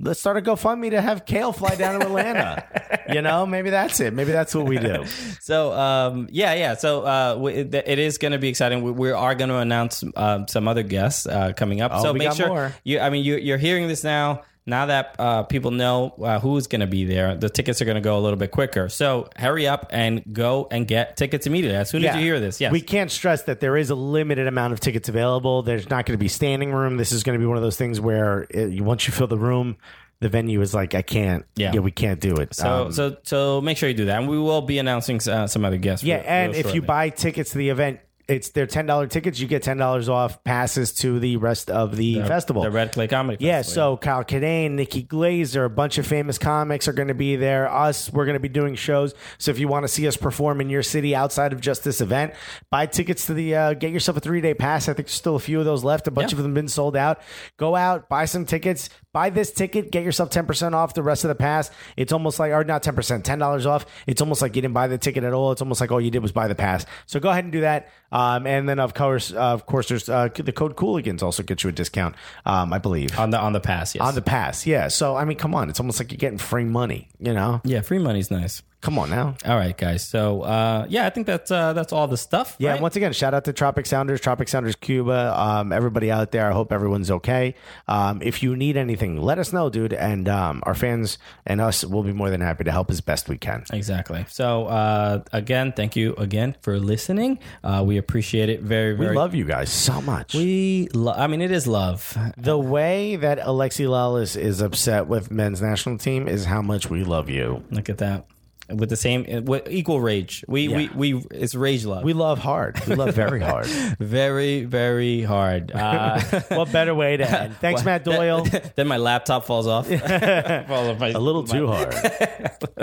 let's 0.00 0.20
start 0.20 0.36
a 0.36 0.40
GoFundMe 0.40 0.90
to 0.90 1.00
have 1.00 1.26
Kale 1.26 1.52
fly 1.52 1.74
down 1.74 2.00
to 2.00 2.06
Atlanta. 2.06 3.02
you 3.12 3.22
know, 3.22 3.46
maybe 3.46 3.70
that's 3.70 4.00
it. 4.00 4.12
Maybe 4.14 4.32
that's 4.32 4.54
what 4.54 4.66
we 4.66 4.78
do. 4.78 5.04
So 5.40 5.72
um, 5.72 6.28
yeah, 6.30 6.54
yeah. 6.54 6.74
So 6.74 7.02
uh, 7.02 7.36
we, 7.38 7.52
it 7.54 7.74
it 7.74 7.98
is 7.98 8.18
going 8.18 8.32
to 8.32 8.38
be 8.38 8.48
exciting. 8.48 8.82
We, 8.82 8.92
we 8.92 9.10
are 9.10 9.34
going 9.34 9.50
to 9.50 9.56
announce 9.56 10.02
um, 10.16 10.48
some 10.48 10.68
other 10.68 10.82
guests 10.82 11.26
uh, 11.26 11.52
coming 11.52 11.80
up. 11.80 11.92
Oh, 11.94 12.02
so 12.02 12.12
make 12.14 12.32
sure 12.32 12.48
more. 12.48 12.74
you. 12.84 13.00
I 13.00 13.10
mean, 13.10 13.24
you, 13.24 13.36
you're 13.36 13.58
hearing 13.58 13.88
this 13.88 14.04
now. 14.04 14.42
Now 14.70 14.86
that 14.86 15.16
uh, 15.18 15.42
people 15.42 15.70
know 15.72 16.14
uh, 16.22 16.38
who's 16.40 16.66
going 16.68 16.80
to 16.80 16.86
be 16.86 17.04
there, 17.04 17.34
the 17.36 17.50
tickets 17.50 17.82
are 17.82 17.84
going 17.84 17.96
to 17.96 18.00
go 18.00 18.18
a 18.18 18.22
little 18.22 18.38
bit 18.38 18.50
quicker. 18.52 18.88
So 18.88 19.28
hurry 19.36 19.66
up 19.66 19.88
and 19.90 20.22
go 20.32 20.68
and 20.70 20.86
get 20.86 21.16
tickets 21.16 21.46
immediately 21.46 21.76
as 21.76 21.90
soon 21.90 22.04
as 22.04 22.14
you 22.16 22.22
hear 22.22 22.40
this. 22.40 22.60
Yes, 22.60 22.72
We 22.72 22.80
can't 22.80 23.10
stress 23.10 23.42
that 23.42 23.60
there 23.60 23.76
is 23.76 23.90
a 23.90 23.94
limited 23.94 24.46
amount 24.46 24.72
of 24.72 24.80
tickets 24.80 25.08
available. 25.08 25.62
There's 25.62 25.90
not 25.90 26.06
going 26.06 26.16
to 26.18 26.22
be 26.22 26.28
standing 26.28 26.72
room. 26.72 26.96
This 26.96 27.12
is 27.12 27.22
going 27.22 27.38
to 27.38 27.40
be 27.42 27.46
one 27.46 27.56
of 27.56 27.62
those 27.62 27.76
things 27.76 28.00
where 28.00 28.46
it, 28.48 28.80
once 28.80 29.06
you 29.06 29.12
fill 29.12 29.26
the 29.26 29.36
room, 29.36 29.76
the 30.20 30.28
venue 30.28 30.60
is 30.60 30.72
like, 30.74 30.94
I 30.94 31.02
can't. 31.02 31.44
Yeah. 31.56 31.72
yeah 31.74 31.80
we 31.80 31.90
can't 31.90 32.20
do 32.20 32.36
it. 32.36 32.54
So 32.54 32.86
Um, 32.86 32.92
so 32.92 33.16
so 33.22 33.60
make 33.60 33.76
sure 33.76 33.88
you 33.88 33.94
do 33.94 34.04
that, 34.06 34.20
and 34.20 34.28
we 34.28 34.38
will 34.38 34.62
be 34.62 34.78
announcing 34.78 35.20
uh, 35.28 35.46
some 35.46 35.64
other 35.64 35.78
guests. 35.78 36.04
Yeah, 36.04 36.16
real- 36.16 36.24
and 36.26 36.52
real 36.52 36.66
if 36.66 36.74
you 36.74 36.82
buy 36.82 37.08
tickets 37.08 37.52
to 37.52 37.58
the 37.58 37.70
event, 37.70 38.00
it's 38.30 38.50
they're 38.50 38.66
ten 38.66 38.86
dollar 38.86 39.06
tickets. 39.06 39.38
You 39.40 39.46
get 39.48 39.62
ten 39.62 39.76
dollars 39.76 40.08
off 40.08 40.42
passes 40.44 40.92
to 40.94 41.18
the 41.18 41.36
rest 41.36 41.70
of 41.70 41.96
the, 41.96 42.22
festival. 42.22 42.62
the 42.62 42.70
Red 42.70 42.92
Clay 42.92 43.08
Comedy. 43.08 43.44
yeah, 43.44 43.58
Festival, 43.58 43.94
so 43.94 43.96
Kyle 43.98 44.24
Kinane, 44.24 44.72
Nikki 44.72 45.02
Glazer, 45.04 45.64
a 45.66 45.68
bunch 45.68 45.98
of 45.98 46.06
famous 46.06 46.38
comics 46.38 46.86
are 46.88 46.92
going 46.92 47.08
to 47.08 47.14
be 47.14 47.36
there. 47.36 47.70
Us, 47.70 48.10
we're 48.12 48.24
going 48.26 48.34
to 48.34 48.40
be 48.40 48.48
doing 48.48 48.74
shows. 48.74 49.14
So 49.38 49.50
if 49.50 49.58
you 49.58 49.68
want 49.68 49.84
to 49.84 49.88
see 49.88 50.06
us 50.06 50.16
perform 50.16 50.60
in 50.60 50.70
your 50.70 50.82
city 50.82 51.14
outside 51.14 51.52
of 51.52 51.60
just 51.60 51.84
this 51.84 52.00
event, 52.00 52.34
buy 52.70 52.86
tickets 52.86 53.26
to 53.26 53.34
the. 53.34 53.54
Uh, 53.56 53.74
get 53.74 53.90
yourself 53.90 54.16
a 54.16 54.20
three 54.20 54.40
day 54.40 54.54
pass. 54.54 54.84
I 54.88 54.94
think 54.94 55.08
there's 55.08 55.12
still 55.16 55.36
a 55.36 55.40
few 55.40 55.58
of 55.58 55.64
those 55.64 55.84
left. 55.84 56.06
A 56.06 56.10
bunch 56.10 56.32
Yeah. 56.32 56.38
of 56.38 56.42
them 56.44 56.54
been 56.54 56.68
sold 56.68 56.96
out. 56.96 57.20
Go 57.56 57.74
out, 57.76 58.08
buy 58.08 58.24
some 58.26 58.44
tickets. 58.44 58.88
Buy 59.12 59.30
this 59.30 59.50
ticket, 59.50 59.90
get 59.90 60.04
yourself 60.04 60.30
10% 60.30 60.72
off 60.72 60.94
the 60.94 61.02
rest 61.02 61.24
of 61.24 61.28
the 61.28 61.34
pass. 61.34 61.70
It's 61.96 62.12
almost 62.12 62.38
like, 62.38 62.52
or 62.52 62.64
not 62.64 62.82
10%, 62.82 63.22
$10 63.22 63.66
off. 63.66 63.86
It's 64.06 64.20
almost 64.20 64.42
like 64.42 64.54
you 64.54 64.62
didn't 64.62 64.74
buy 64.74 64.86
the 64.86 64.98
ticket 64.98 65.24
at 65.24 65.32
all. 65.32 65.52
It's 65.52 65.60
almost 65.60 65.80
like 65.80 65.90
all 65.90 66.00
you 66.00 66.10
did 66.10 66.20
was 66.22 66.32
buy 66.32 66.48
the 66.48 66.54
pass. 66.54 66.86
So 67.06 67.18
go 67.18 67.30
ahead 67.30 67.44
and 67.44 67.52
do 67.52 67.62
that. 67.62 67.88
Um, 68.12 68.46
and 68.46 68.68
then 68.68 68.78
of 68.78 68.94
course, 68.94 69.32
uh, 69.32 69.38
of 69.38 69.66
course, 69.66 69.88
there's 69.88 70.08
uh, 70.08 70.28
the 70.34 70.52
code 70.52 70.76
Cooligans 70.76 71.22
also 71.22 71.42
gets 71.42 71.62
you 71.64 71.70
a 71.70 71.72
discount, 71.72 72.14
um, 72.44 72.72
I 72.72 72.78
believe. 72.78 73.18
on 73.18 73.30
the 73.30 73.38
on 73.38 73.52
the 73.52 73.60
pass. 73.60 73.94
Yes. 73.94 74.02
On 74.02 74.14
the 74.14 74.22
pass, 74.22 74.66
yeah. 74.66 74.88
So 74.88 75.16
I 75.16 75.24
mean, 75.24 75.36
come 75.38 75.54
on, 75.54 75.68
it's 75.70 75.78
almost 75.80 76.00
like 76.00 76.10
you're 76.10 76.18
getting 76.18 76.38
free 76.38 76.64
money. 76.64 77.08
You 77.20 77.32
know, 77.34 77.60
yeah, 77.64 77.82
free 77.82 77.98
money's 77.98 78.30
nice. 78.30 78.62
Come 78.80 78.98
on 78.98 79.10
now. 79.10 79.36
All 79.44 79.56
right, 79.56 79.76
guys. 79.76 80.06
So 80.06 80.40
uh, 80.42 80.86
yeah, 80.88 81.06
I 81.06 81.10
think 81.10 81.26
that's 81.26 81.50
uh, 81.50 81.74
that's 81.74 81.92
all 81.92 82.08
the 82.08 82.16
stuff. 82.16 82.56
Yeah, 82.58 82.72
right? 82.72 82.80
once 82.80 82.96
again, 82.96 83.12
shout 83.12 83.34
out 83.34 83.44
to 83.44 83.52
Tropic 83.52 83.84
Sounders, 83.84 84.22
Tropic 84.22 84.48
Sounders 84.48 84.74
Cuba, 84.74 85.38
um, 85.38 85.70
everybody 85.70 86.10
out 86.10 86.30
there. 86.30 86.48
I 86.48 86.52
hope 86.52 86.72
everyone's 86.72 87.10
okay. 87.10 87.54
Um, 87.88 88.22
if 88.22 88.42
you 88.42 88.56
need 88.56 88.78
anything, 88.78 89.20
let 89.20 89.38
us 89.38 89.52
know, 89.52 89.68
dude. 89.68 89.92
And 89.92 90.28
um, 90.28 90.62
our 90.64 90.74
fans 90.74 91.18
and 91.44 91.60
us 91.60 91.84
will 91.84 92.02
be 92.02 92.14
more 92.14 92.30
than 92.30 92.40
happy 92.40 92.64
to 92.64 92.72
help 92.72 92.90
as 92.90 93.02
best 93.02 93.28
we 93.28 93.36
can. 93.36 93.64
Exactly. 93.70 94.24
So 94.28 94.66
uh, 94.66 95.24
again, 95.32 95.72
thank 95.72 95.94
you 95.94 96.14
again 96.14 96.56
for 96.62 96.78
listening. 96.78 97.38
Uh, 97.62 97.82
we 97.86 97.98
appreciate 97.98 98.48
it 98.48 98.62
very, 98.62 98.94
very. 98.94 99.10
We 99.10 99.16
love 99.16 99.34
you 99.34 99.44
guys 99.44 99.70
so 99.70 100.00
much. 100.00 100.34
We, 100.34 100.88
lo- 100.94 101.12
I 101.14 101.26
mean, 101.26 101.42
it 101.42 101.50
is 101.50 101.66
love. 101.66 102.16
the 102.38 102.56
way 102.56 103.16
that 103.16 103.40
Alexi 103.40 103.86
Lalas 103.86 104.40
is 104.40 104.62
upset 104.62 105.06
with 105.06 105.30
men's 105.30 105.60
national 105.60 105.98
team 105.98 106.28
is 106.28 106.46
how 106.46 106.62
much 106.62 106.88
we 106.88 107.04
love 107.04 107.28
you. 107.28 107.62
Look 107.70 107.90
at 107.90 107.98
that. 107.98 108.24
With 108.74 108.88
the 108.88 108.96
same, 108.96 109.44
with 109.46 109.68
equal 109.70 110.00
rage. 110.00 110.44
We, 110.46 110.68
we, 110.68 110.88
we. 110.94 111.14
It's 111.30 111.54
rage 111.54 111.84
love. 111.84 112.04
We 112.04 112.12
love 112.12 112.38
hard. 112.38 112.80
We 112.86 112.94
love 112.94 113.14
very 113.14 113.40
hard. 113.50 113.66
very, 113.98 114.64
very 114.64 115.22
hard. 115.22 115.72
Uh, 115.72 116.20
what 116.48 116.70
better 116.72 116.94
way 116.94 117.16
to 117.16 117.28
end? 117.42 117.56
Thanks, 117.60 117.84
Matt 117.84 118.04
Doyle. 118.04 118.44
then 118.76 118.86
my 118.86 118.96
laptop 118.96 119.44
falls 119.44 119.66
off. 119.66 119.86
Falls 119.88 120.88
off 120.88 120.98
my- 121.00 121.08
a 121.10 121.18
little 121.18 121.44
too 121.44 121.66
hard. 121.66 121.94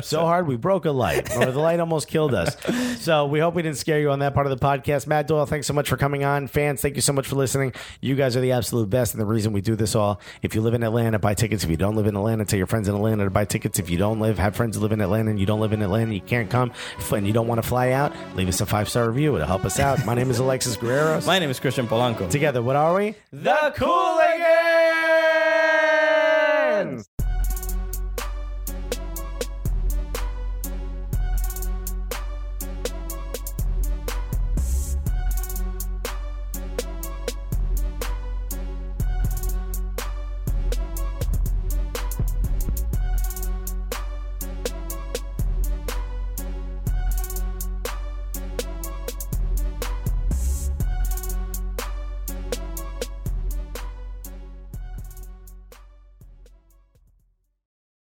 so 0.04 0.22
hard 0.22 0.48
we 0.48 0.56
broke 0.58 0.86
a 0.86 0.92
light, 0.92 1.36
or 1.38 1.46
the 1.52 1.60
light 1.60 1.80
almost 1.80 2.08
killed 2.08 2.34
us. 2.34 2.56
So 3.02 3.26
we 3.28 3.40
hope 3.40 3.54
we 3.56 3.62
didn't 3.62 3.78
scare 3.78 4.00
you 4.00 4.12
on 4.12 4.20
that 4.20 4.34
part 4.34 4.48
of 4.48 4.58
the 4.60 4.64
podcast. 4.66 5.08
Matt 5.08 5.28
Doyle, 5.28 5.46
thanks 5.46 5.68
so 5.68 5.74
much 5.74 5.90
for 5.90 5.98
coming 5.98 6.24
on. 6.24 6.48
Fans, 6.48 6.82
thank 6.82 6.96
you 6.96 7.02
so 7.02 7.14
much 7.14 7.28
for 7.28 7.36
listening. 7.36 7.74
You 8.02 8.16
guys 8.16 8.36
are 8.36 8.42
the 8.42 8.52
absolute 8.52 8.90
best, 8.90 9.14
and 9.14 9.22
the 9.22 9.26
reason 9.26 9.54
we 9.54 9.62
do 9.62 9.76
this 9.76 9.96
all. 9.96 10.20
If 10.42 10.56
you 10.56 10.62
live 10.62 10.74
in 10.74 10.84
Atlanta, 10.84 11.20
buy 11.20 11.34
tickets. 11.34 11.64
If 11.64 11.70
you 11.70 11.78
don't 11.78 11.96
live 11.96 12.08
in 12.08 12.16
Atlanta, 12.16 12.46
tell 12.46 12.58
your 12.58 12.68
friends 12.68 12.88
in 12.88 12.96
Atlanta 12.96 13.24
to 13.24 13.30
buy 13.30 13.46
tickets. 13.46 13.80
If 13.80 13.90
you 13.90 13.98
don't 13.98 14.20
live, 14.20 14.38
have 14.40 14.56
friends 14.56 14.76
who 14.76 14.82
live 14.82 14.92
in 14.92 15.02
Atlanta, 15.02 15.30
and 15.32 15.40
you 15.40 15.46
don't 15.46 15.60
live 15.60 15.74
in 15.74 15.77
Atlanta, 15.82 16.14
you 16.14 16.22
can't 16.22 16.50
come, 16.50 16.72
and 17.12 17.28
you 17.28 17.34
don't 17.34 17.48
want 17.48 17.62
to 17.62 17.68
fly 17.68 17.92
out, 17.92 18.14
leave 18.36 18.48
us 18.48 18.62
a 18.62 18.66
five 18.66 18.90
star 18.90 19.08
review. 19.08 19.36
It'll 19.36 19.48
help 19.48 19.66
us 19.66 19.80
out. 19.80 20.06
My 20.06 20.14
name 20.16 20.30
is 20.30 20.40
Alexis 20.40 20.78
Guerrero. 20.78 21.22
My 21.22 21.40
name 21.40 21.50
is 21.50 21.60
Christian 21.60 21.88
Polanco. 21.88 22.30
Together, 22.30 22.62
what 22.62 22.76
are 22.76 22.96
we? 22.96 23.16
The 23.32 23.74
coolest. 23.76 24.97